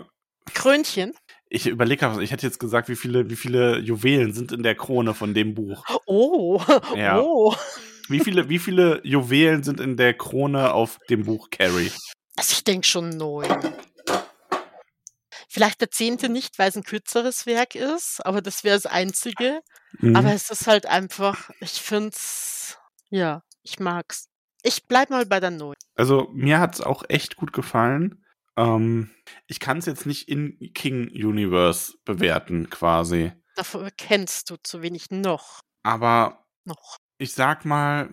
Krönchen. 0.54 1.12
Ich 1.48 1.66
überlege 1.66 2.18
ich 2.22 2.30
hätte 2.32 2.46
jetzt 2.46 2.58
gesagt, 2.60 2.88
wie 2.88 2.96
viele, 2.96 3.30
wie 3.30 3.36
viele 3.36 3.78
Juwelen 3.78 4.32
sind 4.32 4.52
in 4.52 4.62
der 4.62 4.74
Krone 4.74 5.14
von 5.14 5.34
dem 5.34 5.54
Buch? 5.54 5.84
Oh, 6.06 6.60
Ja. 6.96 7.20
oh. 7.20 7.54
Wie 8.08 8.20
viele, 8.20 8.48
wie 8.48 8.58
viele 8.60 9.00
Juwelen 9.04 9.62
sind 9.64 9.80
in 9.80 9.96
der 9.96 10.14
Krone 10.14 10.72
auf 10.72 10.98
dem 11.10 11.24
Buch 11.24 11.50
Carrie? 11.50 11.90
Also 12.36 12.52
ich 12.52 12.62
denke 12.64 12.86
schon 12.86 13.10
neun. 13.10 13.46
Vielleicht 15.48 15.80
der 15.80 15.90
zehnte 15.90 16.28
nicht, 16.28 16.58
weil 16.58 16.68
es 16.68 16.76
ein 16.76 16.82
kürzeres 16.84 17.46
Werk 17.46 17.74
ist, 17.74 18.24
aber 18.24 18.42
das 18.42 18.62
wäre 18.62 18.76
das 18.76 18.86
einzige. 18.86 19.60
Aber 20.02 20.20
Mhm. 20.22 20.26
es 20.26 20.50
ist 20.50 20.66
halt 20.66 20.86
einfach, 20.86 21.50
ich 21.60 21.80
find's, 21.80 22.78
ja, 23.08 23.42
ich 23.62 23.78
mag's. 23.80 24.28
Ich 24.62 24.86
bleib 24.86 25.10
mal 25.10 25.24
bei 25.26 25.40
der 25.40 25.50
neun. 25.50 25.74
Also 25.94 26.28
mir 26.34 26.58
hat's 26.60 26.80
auch 26.80 27.04
echt 27.08 27.36
gut 27.36 27.52
gefallen. 27.52 28.22
Ähm, 28.56 29.10
ich 29.46 29.60
kann 29.60 29.78
es 29.78 29.86
jetzt 29.86 30.06
nicht 30.06 30.28
in 30.28 30.58
King 30.74 31.08
Universe 31.10 31.94
bewerten, 32.04 32.70
quasi. 32.70 33.32
Dafür 33.54 33.90
kennst 33.96 34.50
du 34.50 34.56
zu 34.62 34.82
wenig 34.82 35.10
noch. 35.10 35.60
Aber 35.82 36.44
Noch. 36.64 36.96
ich 37.18 37.32
sag 37.32 37.64
mal, 37.64 38.12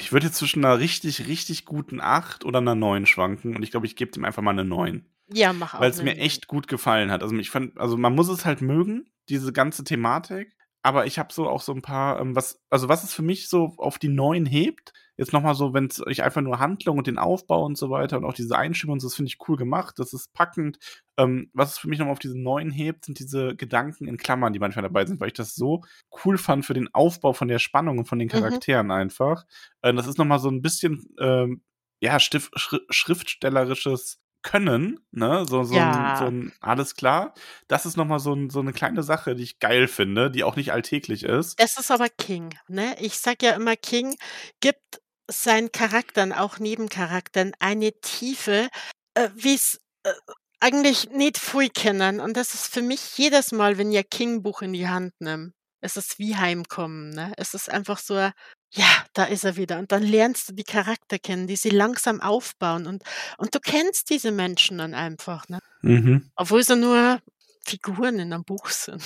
ich 0.00 0.12
würde 0.12 0.26
jetzt 0.26 0.36
zwischen 0.38 0.64
einer 0.64 0.78
richtig, 0.78 1.26
richtig 1.26 1.64
guten 1.64 2.00
8 2.00 2.44
oder 2.44 2.58
einer 2.58 2.74
9 2.74 3.06
schwanken 3.06 3.56
und 3.56 3.62
ich 3.62 3.70
glaube, 3.70 3.86
ich 3.86 3.96
gebe 3.96 4.10
dem 4.10 4.24
einfach 4.24 4.42
mal 4.42 4.50
eine 4.50 4.64
9. 4.64 5.06
Ja, 5.32 5.52
mach 5.52 5.74
auch 5.74 5.80
Weil 5.80 5.90
es 5.90 6.02
mir 6.02 6.16
echt 6.16 6.46
gut 6.46 6.68
gefallen 6.68 7.10
hat. 7.10 7.22
Also 7.22 7.34
ich 7.36 7.50
fand, 7.50 7.78
also 7.78 7.96
man 7.96 8.14
muss 8.14 8.28
es 8.28 8.44
halt 8.44 8.60
mögen, 8.60 9.10
diese 9.28 9.52
ganze 9.52 9.84
Thematik. 9.84 10.56
Aber 10.82 11.06
ich 11.06 11.18
habe 11.18 11.32
so 11.32 11.48
auch 11.48 11.60
so 11.62 11.72
ein 11.72 11.82
paar, 11.82 12.20
ähm, 12.20 12.34
was, 12.36 12.60
also 12.70 12.88
was 12.88 13.04
es 13.04 13.14
für 13.14 13.22
mich 13.22 13.48
so 13.48 13.74
auf 13.78 13.98
die 13.98 14.08
neuen 14.08 14.46
hebt, 14.46 14.92
jetzt 15.16 15.32
nochmal 15.32 15.54
so, 15.54 15.74
wenn 15.74 15.86
es 15.86 16.04
euch 16.04 16.22
einfach 16.22 16.40
nur 16.40 16.58
Handlung 16.58 16.98
und 16.98 17.06
den 17.06 17.18
Aufbau 17.18 17.64
und 17.64 17.78
so 17.78 17.90
weiter 17.90 18.16
und 18.18 18.24
auch 18.24 18.34
diese 18.34 18.56
Einstimmung 18.58 18.98
das 18.98 19.14
finde 19.14 19.28
ich 19.28 19.38
cool 19.48 19.56
gemacht, 19.56 19.98
das 19.98 20.12
ist 20.12 20.32
packend. 20.32 20.78
Ähm, 21.18 21.50
was 21.52 21.72
es 21.72 21.78
für 21.78 21.88
mich 21.88 21.98
nochmal 21.98 22.12
auf 22.12 22.18
diesen 22.18 22.42
neuen 22.42 22.70
hebt, 22.70 23.04
sind 23.04 23.18
diese 23.18 23.54
Gedanken 23.56 24.08
in 24.08 24.16
Klammern, 24.16 24.52
die 24.52 24.58
manchmal 24.58 24.82
dabei 24.82 25.04
sind, 25.06 25.20
weil 25.20 25.28
ich 25.28 25.34
das 25.34 25.54
so 25.54 25.82
cool 26.24 26.38
fand 26.38 26.64
für 26.66 26.74
den 26.74 26.92
Aufbau 26.94 27.32
von 27.32 27.48
der 27.48 27.58
Spannung 27.58 27.98
und 27.98 28.06
von 28.06 28.18
den 28.18 28.28
Mhm. 28.28 28.32
Charakteren 28.32 28.90
einfach. 28.90 29.44
Äh, 29.82 29.94
das 29.94 30.06
ist 30.06 30.18
nochmal 30.18 30.38
so 30.40 30.48
ein 30.50 30.62
bisschen, 30.62 31.04
ähm, 31.20 31.62
ja, 32.00 32.18
Stif 32.18 32.50
Schri 32.56 32.80
schriftstellerisches 32.90 34.18
Können, 34.42 34.98
ne? 35.12 35.44
So, 35.46 35.62
so, 35.62 35.76
Ja. 35.76 35.92
ein, 35.92 36.14
so 36.16 36.26
ein, 36.26 36.52
alles 36.60 36.96
klar. 36.96 37.34
Das 37.68 37.86
ist 37.86 37.96
nochmal 37.96 38.18
so, 38.18 38.34
ein, 38.34 38.50
so 38.50 38.60
eine 38.60 38.72
kleine 38.72 39.02
Sache, 39.04 39.34
die 39.36 39.44
ich 39.44 39.58
geil 39.60 39.86
finde, 39.86 40.30
die 40.30 40.42
auch 40.44 40.56
nicht 40.56 40.72
alltäglich 40.72 41.22
ist. 41.22 41.58
Es 41.58 41.76
ist 41.78 41.90
aber 41.90 42.08
King, 42.08 42.54
ne? 42.68 42.96
Ich 43.00 43.18
sage 43.18 43.46
ja 43.46 43.52
immer, 43.52 43.76
King 43.76 44.16
gibt 44.60 45.00
seinen 45.30 45.70
Charakteren, 45.70 46.32
auch 46.32 46.58
Nebencharakteren, 46.58 47.52
eine 47.60 47.92
Tiefe, 48.00 48.68
äh, 49.14 49.28
wie's, 49.34 49.80
äh, 50.04 50.12
eigentlich 50.60 51.10
nicht 51.10 51.38
viel 51.38 51.68
kennen. 51.70 52.20
Und 52.20 52.36
das 52.36 52.54
ist 52.54 52.66
für 52.72 52.82
mich 52.82 53.16
jedes 53.18 53.52
Mal, 53.52 53.78
wenn 53.78 53.92
ihr 53.92 54.04
King-Buch 54.04 54.62
in 54.62 54.72
die 54.72 54.88
Hand 54.88 55.12
nimmt, 55.20 55.54
es 55.80 55.96
ist 55.96 56.18
wie 56.18 56.36
Heimkommen, 56.36 57.10
ne? 57.10 57.32
Es 57.36 57.54
ist 57.54 57.70
einfach 57.70 57.98
so, 57.98 58.30
ja, 58.74 58.86
da 59.12 59.24
ist 59.24 59.44
er 59.44 59.56
wieder. 59.56 59.78
Und 59.78 59.92
dann 59.92 60.02
lernst 60.02 60.48
du 60.48 60.54
die 60.54 60.64
Charakter 60.64 61.18
kennen, 61.18 61.46
die 61.46 61.56
sie 61.56 61.70
langsam 61.70 62.20
aufbauen 62.20 62.86
und 62.86 63.02
und 63.36 63.54
du 63.54 63.60
kennst 63.60 64.10
diese 64.10 64.32
Menschen 64.32 64.78
dann 64.78 64.94
einfach, 64.94 65.48
ne? 65.48 65.58
Mhm. 65.82 66.30
Obwohl 66.36 66.64
sie 66.64 66.76
nur 66.76 67.20
Figuren 67.64 68.18
in 68.18 68.30
'nem 68.30 68.44
Buch 68.44 68.68
sind. 68.68 69.02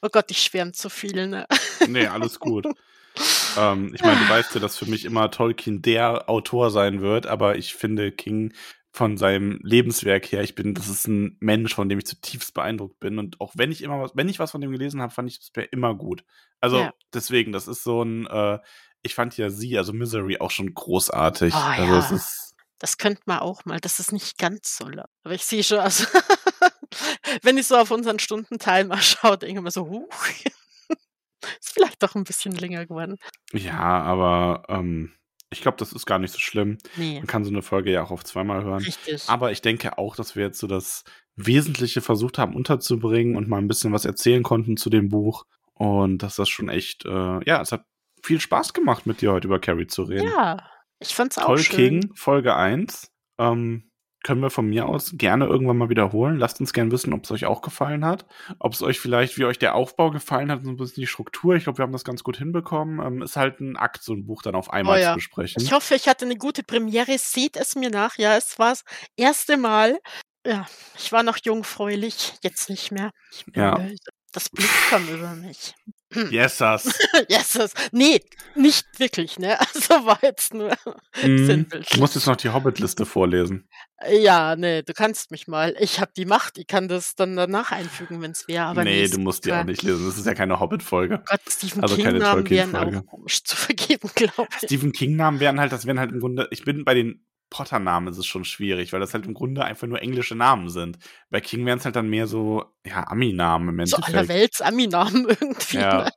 Oh 0.00 0.08
Gott, 0.10 0.30
ich 0.30 0.42
schwärme 0.42 0.72
zu 0.72 0.88
viel, 0.90 1.26
ne? 1.26 1.46
Nee, 1.86 2.06
alles 2.06 2.38
gut. 2.38 2.66
ähm, 3.58 3.92
ich 3.94 4.02
meine, 4.02 4.20
du 4.20 4.28
weißt 4.28 4.54
ja, 4.54 4.60
dass 4.60 4.76
für 4.78 4.86
mich 4.86 5.04
immer 5.04 5.30
Tolkien 5.30 5.82
der 5.82 6.28
Autor 6.28 6.70
sein 6.70 7.00
wird, 7.00 7.26
aber 7.26 7.56
ich 7.56 7.74
finde 7.74 8.12
King 8.12 8.52
von 8.92 9.16
seinem 9.16 9.60
Lebenswerk 9.62 10.32
her, 10.32 10.42
ich 10.42 10.54
bin, 10.54 10.74
das 10.74 10.88
ist 10.88 11.06
ein 11.08 11.36
Mensch, 11.40 11.74
von 11.74 11.88
dem 11.88 11.98
ich 11.98 12.06
zutiefst 12.06 12.54
beeindruckt 12.54 12.98
bin. 13.00 13.18
Und 13.18 13.40
auch 13.40 13.52
wenn 13.56 13.70
ich 13.70 13.82
immer 13.82 14.00
was, 14.00 14.12
wenn 14.14 14.28
ich 14.28 14.38
was 14.38 14.50
von 14.52 14.60
dem 14.60 14.72
gelesen 14.72 15.00
habe, 15.02 15.12
fand 15.12 15.30
ich 15.30 15.38
das 15.38 15.66
immer 15.70 15.94
gut. 15.94 16.24
Also 16.60 16.78
Ja. 16.78 16.92
deswegen, 17.14 17.52
das 17.52 17.68
ist 17.68 17.82
so 17.84 18.02
ein, 18.02 18.26
äh, 18.26 18.58
ich 19.02 19.14
fand 19.14 19.36
ja 19.36 19.50
sie, 19.50 19.78
also 19.78 19.92
Misery, 19.92 20.38
auch 20.38 20.50
schon 20.50 20.74
großartig. 20.74 21.54
Oh 21.54 21.58
also 21.58 21.96
es 21.96 22.10
ja. 22.10 22.16
ist. 22.16 22.54
Das 22.80 22.96
könnte 22.96 23.22
man 23.26 23.40
auch 23.40 23.64
mal. 23.64 23.80
Das 23.80 23.98
ist 23.98 24.12
nicht 24.12 24.38
ganz 24.38 24.76
so 24.76 24.88
lang. 24.88 25.06
Aber 25.24 25.34
ich 25.34 25.44
sehe 25.44 25.64
schon, 25.64 25.78
also 25.78 26.04
wenn 27.42 27.58
ich 27.58 27.66
so 27.66 27.76
auf 27.76 27.90
unseren 27.90 28.18
Stundenteil 28.18 28.84
mal 28.84 29.02
schaue, 29.02 29.38
denke 29.38 29.58
ich 29.58 29.62
mir 29.64 29.70
so: 29.70 29.88
„Huch, 29.88 30.08
ist 31.60 31.72
vielleicht 31.72 32.02
doch 32.02 32.14
'n 32.14 32.24
bisschen 32.24 32.52
länger 32.52 32.86
geworden.“ 32.86 33.16
Ja, 33.52 33.78
aber 34.02 34.64
ähm, 34.68 35.12
ich 35.50 35.62
glaube, 35.62 35.78
das 35.78 35.92
ist 35.92 36.06
gar 36.06 36.18
nicht 36.18 36.32
so 36.32 36.38
schlimm. 36.38 36.78
Ne. 36.96 37.14
Man 37.18 37.26
kann 37.26 37.44
so 37.44 37.50
eine 37.50 37.62
Folge 37.62 37.90
ja 37.90 38.02
auch 38.02 38.10
auf 38.10 38.24
zweimal 38.24 38.64
hören. 38.64 38.82
Richtig. 38.82 39.28
Aber 39.28 39.50
ich 39.50 39.62
denke 39.62 39.96
auch, 39.98 40.14
dass 40.14 40.36
wir 40.36 40.44
jetzt 40.44 40.58
so 40.58 40.66
das 40.66 41.04
Wesentliche 41.36 42.00
versucht 42.00 42.38
haben 42.38 42.54
unterzubringen 42.54 43.36
und 43.36 43.48
mal 43.48 43.58
ein 43.58 43.68
bisschen 43.68 43.92
was 43.92 44.04
erzählen 44.04 44.42
konnten 44.42 44.76
zu 44.76 44.90
dem 44.90 45.08
Buch. 45.08 45.44
Und 45.74 46.22
dass 46.22 46.36
das 46.36 46.48
schon 46.48 46.68
echt, 46.68 47.06
äh, 47.06 47.44
ja, 47.44 47.62
es 47.62 47.72
hat 47.72 47.84
viel 48.22 48.40
Spaß 48.40 48.74
gemacht, 48.74 49.06
mit 49.06 49.20
dir 49.20 49.32
heute 49.32 49.46
über 49.46 49.60
Carrie 49.60 49.86
zu 49.86 50.02
reden. 50.02 50.28
Ja, 50.28 50.58
ich 50.98 51.14
fand's 51.14 51.38
auch 51.38 51.46
Toll 51.46 51.58
schön. 51.58 52.00
King, 52.00 52.10
Folge 52.14 52.54
1. 52.54 53.10
Ähm, 53.38 53.87
können 54.28 54.42
wir 54.42 54.50
von 54.50 54.66
mir 54.68 54.84
aus 54.86 55.12
gerne 55.16 55.46
irgendwann 55.46 55.78
mal 55.78 55.88
wiederholen. 55.88 56.36
Lasst 56.38 56.60
uns 56.60 56.74
gerne 56.74 56.90
wissen, 56.92 57.14
ob 57.14 57.24
es 57.24 57.30
euch 57.30 57.46
auch 57.46 57.62
gefallen 57.62 58.04
hat. 58.04 58.26
Ob 58.58 58.74
es 58.74 58.82
euch 58.82 59.00
vielleicht, 59.00 59.38
wie 59.38 59.46
euch 59.46 59.58
der 59.58 59.74
Aufbau 59.74 60.10
gefallen 60.10 60.50
hat, 60.52 60.62
so 60.64 60.68
ein 60.68 60.76
bisschen 60.76 61.00
die 61.00 61.06
Struktur. 61.06 61.54
Ich 61.54 61.64
glaube, 61.64 61.78
wir 61.78 61.84
haben 61.84 61.92
das 61.92 62.04
ganz 62.04 62.22
gut 62.22 62.36
hinbekommen. 62.36 63.00
Ähm, 63.04 63.22
ist 63.22 63.36
halt 63.38 63.58
ein 63.60 63.78
Akt, 63.78 64.02
so 64.02 64.12
ein 64.12 64.26
Buch 64.26 64.42
dann 64.42 64.54
auf 64.54 64.68
Oh 64.68 64.72
einmal 64.72 65.00
ja. 65.00 65.12
zu 65.12 65.14
besprechen. 65.14 65.62
Ich 65.62 65.72
hoffe, 65.72 65.94
ich 65.94 66.06
hatte 66.08 66.26
'ne 66.26 66.36
gute 66.36 66.62
Premiere. 66.62 67.16
Seht 67.16 67.56
es 67.56 67.74
mir 67.74 67.88
nach. 67.88 68.18
Ja, 68.18 68.36
es 68.36 68.58
war's 68.58 68.84
erste 69.16 69.56
Mal. 69.56 69.98
Ja, 70.46 70.66
ich 70.98 71.10
war 71.10 71.22
noch 71.22 71.38
jungfräulich, 71.42 72.34
jetzt 72.42 72.68
nicht 72.68 72.92
mehr. 72.92 73.12
Ja. 73.54 73.76
böse. 73.76 73.96
Das 74.32 74.50
Blut 74.50 74.68
kam 74.90 75.08
über 75.08 75.32
mich. 75.36 75.74
Yesas. 76.14 76.98
Yeses. 77.30 77.74
Ne, 77.92 78.20
nicht 78.54 78.86
wirklich, 78.98 79.38
ne? 79.38 79.58
Also, 79.74 80.06
war 80.06 80.18
jetzt 80.22 80.54
nur 80.54 80.72
sinnbildlich. 81.14 81.88
Du 81.90 82.00
musst 82.00 82.14
jetzt 82.14 82.26
noch 82.26 82.36
die 82.36 82.48
Hobbit-Liste 82.48 83.04
vorlesen. 83.04 83.68
Ja, 84.10 84.56
ne, 84.56 84.82
du 84.82 84.92
kannst 84.92 85.30
mich 85.30 85.48
mal. 85.48 85.76
Ich 85.80 86.00
habe 86.00 86.12
die 86.16 86.24
Macht, 86.24 86.56
ich 86.56 86.66
kann 86.66 86.88
das 86.88 87.14
dann 87.14 87.36
danach 87.36 87.72
einfügen, 87.72 88.22
wenn's 88.22 88.46
wäre, 88.48 88.64
aber 88.64 88.84
ne, 88.84 88.90
nee, 88.90 89.04
ist 89.04 89.14
du 89.14 89.20
musst 89.20 89.44
die 89.44 89.52
auch 89.52 89.64
nicht 89.64 89.82
lesen. 89.82 90.06
Das 90.06 90.16
ist 90.16 90.26
ja 90.26 90.34
keine 90.34 90.60
Hobbit-Folge. 90.60 91.22
Gott, 91.26 91.40
Stephen 91.48 91.82
Also 91.82 91.96
keine 91.96 92.18
King-Namen 92.20 92.50
wären 92.50 92.74
auch 92.74 93.06
komisch 93.06 93.44
zu 93.44 93.56
vergeben, 93.56 94.10
glaube 94.14 94.48
ich. 94.52 94.66
Stephen 94.66 94.92
King-Namen 94.92 95.40
wären 95.40 95.60
halt, 95.60 95.72
das 95.72 95.86
wären 95.86 95.98
halt 95.98 96.12
im 96.12 96.20
Grunde, 96.20 96.48
ich 96.50 96.64
bin 96.64 96.84
bei 96.84 96.94
den 96.94 97.26
Potter-Namen 97.50 98.08
ist 98.08 98.18
es 98.18 98.26
schon 98.26 98.44
schwierig, 98.44 98.92
weil 98.92 99.00
das 99.00 99.14
halt 99.14 99.26
im 99.26 99.34
Grunde 99.34 99.64
einfach 99.64 99.86
nur 99.86 100.02
englische 100.02 100.34
Namen 100.34 100.68
sind. 100.70 100.98
Bei 101.30 101.40
King 101.40 101.64
wären 101.66 101.78
es 101.78 101.84
halt 101.84 101.96
dann 101.96 102.08
mehr 102.08 102.26
so, 102.26 102.64
ja, 102.86 103.06
Ami-Namen 103.08 103.68
im 103.70 103.86
So 103.86 103.96
Endeffekt. 103.96 104.08
allerwelts 104.18 104.60
Ami-Namen 104.60 105.28
irgendwie, 105.40 105.76
Ja. 105.78 106.04
ne? 106.04 106.10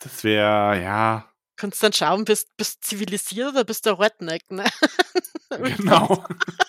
Das 0.00 0.24
wäre, 0.24 0.82
ja, 0.82 1.28
Kannst 1.56 1.82
dann 1.82 1.92
schauen, 1.92 2.24
bist 2.24 2.48
bist 2.56 2.82
zivilisiert 2.82 3.52
oder 3.52 3.62
bist 3.64 3.86
du 3.86 3.90
Redneck, 3.96 4.50
ne? 4.50 4.64
genau. 5.76 6.24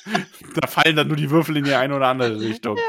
da 0.56 0.68
fallen 0.68 0.96
dann 0.96 1.08
nur 1.08 1.18
die 1.18 1.32
Würfel 1.32 1.58
in 1.58 1.64
die 1.64 1.74
eine 1.74 1.96
oder 1.96 2.08
andere 2.10 2.40
Richtung. 2.40 2.78
Ja. 2.78 2.84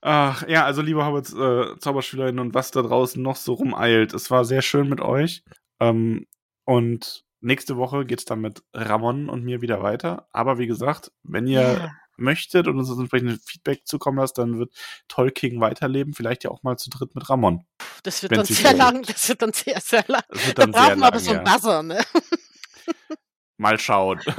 Ach, 0.00 0.48
ja, 0.48 0.64
also 0.64 0.82
liebe 0.82 1.04
Hobbits, 1.04 1.32
äh, 1.32 1.78
Zauberschülerinnen 1.78 2.40
und 2.40 2.54
was 2.54 2.70
da 2.72 2.82
draußen 2.82 3.22
noch 3.22 3.36
so 3.36 3.52
rumeilt. 3.54 4.14
Es 4.14 4.30
war 4.30 4.44
sehr 4.44 4.62
schön 4.62 4.88
mit 4.88 5.00
euch. 5.00 5.44
Ähm, 5.80 6.26
und 6.64 7.23
nächste 7.44 7.76
Woche 7.76 8.06
geht's 8.06 8.24
dann 8.24 8.40
mit 8.40 8.62
Ramon 8.74 9.28
und 9.28 9.44
mir 9.44 9.60
wieder 9.62 9.82
weiter. 9.82 10.28
Aber 10.32 10.58
wie 10.58 10.66
gesagt, 10.66 11.12
wenn 11.22 11.46
ihr 11.46 11.78
Ja. 11.80 11.88
möchtet 12.16 12.68
und 12.68 12.78
uns 12.78 12.88
das 12.88 12.98
entsprechende 12.98 13.38
Feedback 13.44 13.86
zukommen 13.86 14.18
lasst, 14.18 14.38
dann 14.38 14.58
wird 14.58 14.72
Tolkien 15.08 15.60
weiterleben. 15.60 16.14
Vielleicht 16.14 16.44
ja 16.44 16.50
auch 16.50 16.62
mal 16.62 16.76
zu 16.78 16.90
dritt 16.90 17.14
mit 17.14 17.28
Ramon. 17.30 17.66
Das 18.04 18.22
wird 18.22 18.36
dann 18.36 18.44
sehr 18.46 18.72
lang, 18.74 19.02
das 19.02 19.28
wird 19.28 19.42
dann 19.42 19.52
sehr, 19.52 19.80
sehr 19.80 20.04
lang. 20.08 20.22
Das 20.28 20.46
wird 20.46 20.58
Da 20.58 20.66
dann 20.66 20.72
sehr 20.72 20.96
brauchen 20.96 21.00
wir 21.00 21.06
aber 21.06 21.18
lang, 21.18 21.20
so 21.20 21.30
'n 21.32 21.36
ja. 21.36 21.44
Buzzer, 21.44 21.82
ne? 21.82 22.00
Mal 23.58 23.78
schauen. 23.78 24.20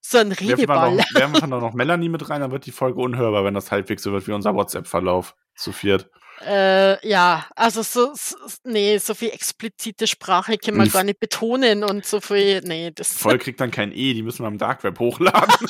So 0.00 0.18
'n 0.18 0.32
Werfen 0.40 0.68
wir, 0.68 0.78
Redeball. 0.78 0.90
noch, 0.96 1.04
werfen 1.10 1.40
wir 1.40 1.46
noch 1.60 1.72
Melanie 1.74 2.08
mit 2.10 2.28
rein, 2.28 2.40
dann 2.42 2.50
wird 2.50 2.66
die 2.66 2.72
Folge 2.72 3.00
unhörbar, 3.00 3.44
wenn 3.44 3.54
das 3.54 3.70
halbwegs 3.72 4.02
so 4.02 4.12
wird 4.12 4.26
wie 4.28 4.32
unser 4.32 4.54
WhatsApp-Verlauf 4.54 5.34
zu 5.56 5.72
viert. 5.72 6.10
Äh, 6.40 7.06
ja, 7.08 7.46
also 7.56 7.82
so 7.82 8.12
s 8.12 8.36
s 8.46 8.60
ne, 8.64 8.98
so 8.98 9.14
viel 9.14 9.30
explizite 9.30 10.06
Sprache 10.06 10.58
kann 10.58 10.76
man 10.76 10.86
Hm. 10.86 10.92
gar 10.92 11.04
nicht 11.04 11.20
betonen 11.20 11.84
und 11.84 12.04
so 12.04 12.20
viel 12.20 12.60
ne, 12.62 12.90
Die 12.90 12.94
das 12.96 13.12
Folge 13.16 13.38
kriegt 13.38 13.60
dann 13.60 13.70
kein 13.70 13.92
E, 13.92 14.14
die 14.14 14.22
müssen 14.22 14.42
wir 14.42 14.48
im 14.48 14.58
Dark 14.58 14.82
Web 14.84 14.98
hochladen. 14.98 15.54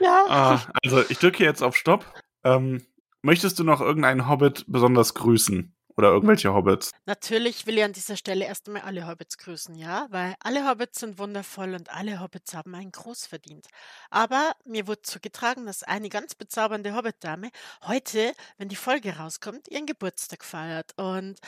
Ja. 0.00 0.24
Ah, 0.28 0.60
also 0.82 1.04
ich 1.08 1.18
drücke 1.18 1.44
jetzt 1.44 1.62
auf 1.62 1.76
Stopp. 1.76 2.04
Ähm, 2.42 2.82
möchtest 3.22 3.60
du 3.60 3.64
noch 3.64 3.80
irgendeinen 3.80 4.28
Hobbit 4.28 4.64
besonders 4.66 5.14
grüßen? 5.14 5.76
Oder 5.96 6.08
irgendwelche 6.08 6.52
Hobbits? 6.52 6.90
Natürlich 7.06 7.66
will 7.66 7.78
ich 7.78 7.84
an 7.84 7.92
dieser 7.92 8.16
Stelle 8.16 8.44
erst 8.44 8.66
einmal 8.66 8.82
alle 8.82 9.06
Hobbits 9.06 9.38
grüßen, 9.38 9.74
ja, 9.74 10.06
weil 10.10 10.34
alle 10.40 10.68
Hobbits 10.68 11.00
sind 11.00 11.18
wundervoll 11.18 11.74
und 11.74 11.90
alle 11.90 12.20
Hobbits 12.20 12.54
haben 12.54 12.74
einen 12.74 12.92
Gruß 12.92 13.26
verdient. 13.26 13.66
Aber 14.10 14.54
mir 14.64 14.86
wurde 14.86 15.02
zugetragen, 15.02 15.66
dass 15.66 15.82
eine 15.82 16.08
ganz 16.08 16.34
bezaubernde 16.34 16.94
Hobbitdame 16.94 17.50
heute, 17.86 18.32
wenn 18.58 18.68
die 18.68 18.76
Folge 18.76 19.16
rauskommt, 19.16 19.68
ihren 19.68 19.86
Geburtstag 19.86 20.44
feiert. 20.44 20.92
Und 20.96 21.38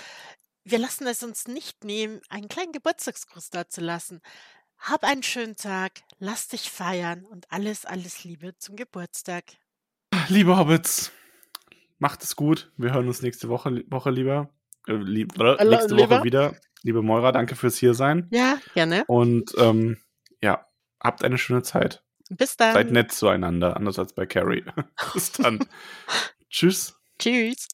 wir 0.65 0.79
lassen 0.79 1.07
es 1.07 1.23
uns 1.23 1.47
nicht 1.47 1.85
nehmen, 1.85 2.21
einen 2.29 2.49
kleinen 2.49 2.73
Geburtstagsgruß 2.73 3.51
dazulassen. 3.51 4.21
Hab 4.79 5.05
einen 5.05 5.23
schönen 5.23 5.57
Tag, 5.57 6.03
lass 6.19 6.49
dich 6.49 6.71
feiern 6.71 7.25
und 7.25 7.51
alles, 7.51 7.87
alles 7.87 8.25
Liebe 8.25 8.57
zum 8.59 8.77
Geburtstag. 8.77 9.45
Liebe 10.29 10.57
Hobbits, 10.57 11.13
macht 11.99 12.23
es 12.23 12.37
gut. 12.37 12.73
Wir 12.77 12.93
hören 12.93 13.07
uns 13.07 13.23
nächste 13.23 13.49
Woche, 13.49 13.85
Woche 13.89 14.11
lieber. 14.11 14.51
Äh, 14.87 14.95
lieb, 14.95 15.39
äh, 15.39 15.65
nächste 15.65 15.95
lieber. 15.95 16.11
Woche 16.11 16.25
wieder. 16.25 16.55
Liebe 16.83 17.03
Moira, 17.03 17.33
danke 17.33 17.57
fürs 17.57 17.77
hier 17.77 17.95
sein. 17.95 18.29
Ja, 18.31 18.59
gerne. 18.75 19.05
Und 19.07 19.53
ähm, 19.59 19.99
ja, 20.43 20.67
habt 21.01 21.25
eine 21.25 21.39
schöne 21.39 21.63
Zeit. 21.63 22.03
Bis 22.31 22.57
dann. 22.57 22.75
Seid 22.75 22.91
nett 22.91 23.13
zueinander, 23.13 23.77
anders 23.77 23.99
als 23.99 24.15
bei 24.15 24.27
Carrie. 24.27 24.65
Bis 25.15 25.33
dann. 25.33 25.61
Tschüss. 26.51 26.97
Tschüss. 27.19 27.69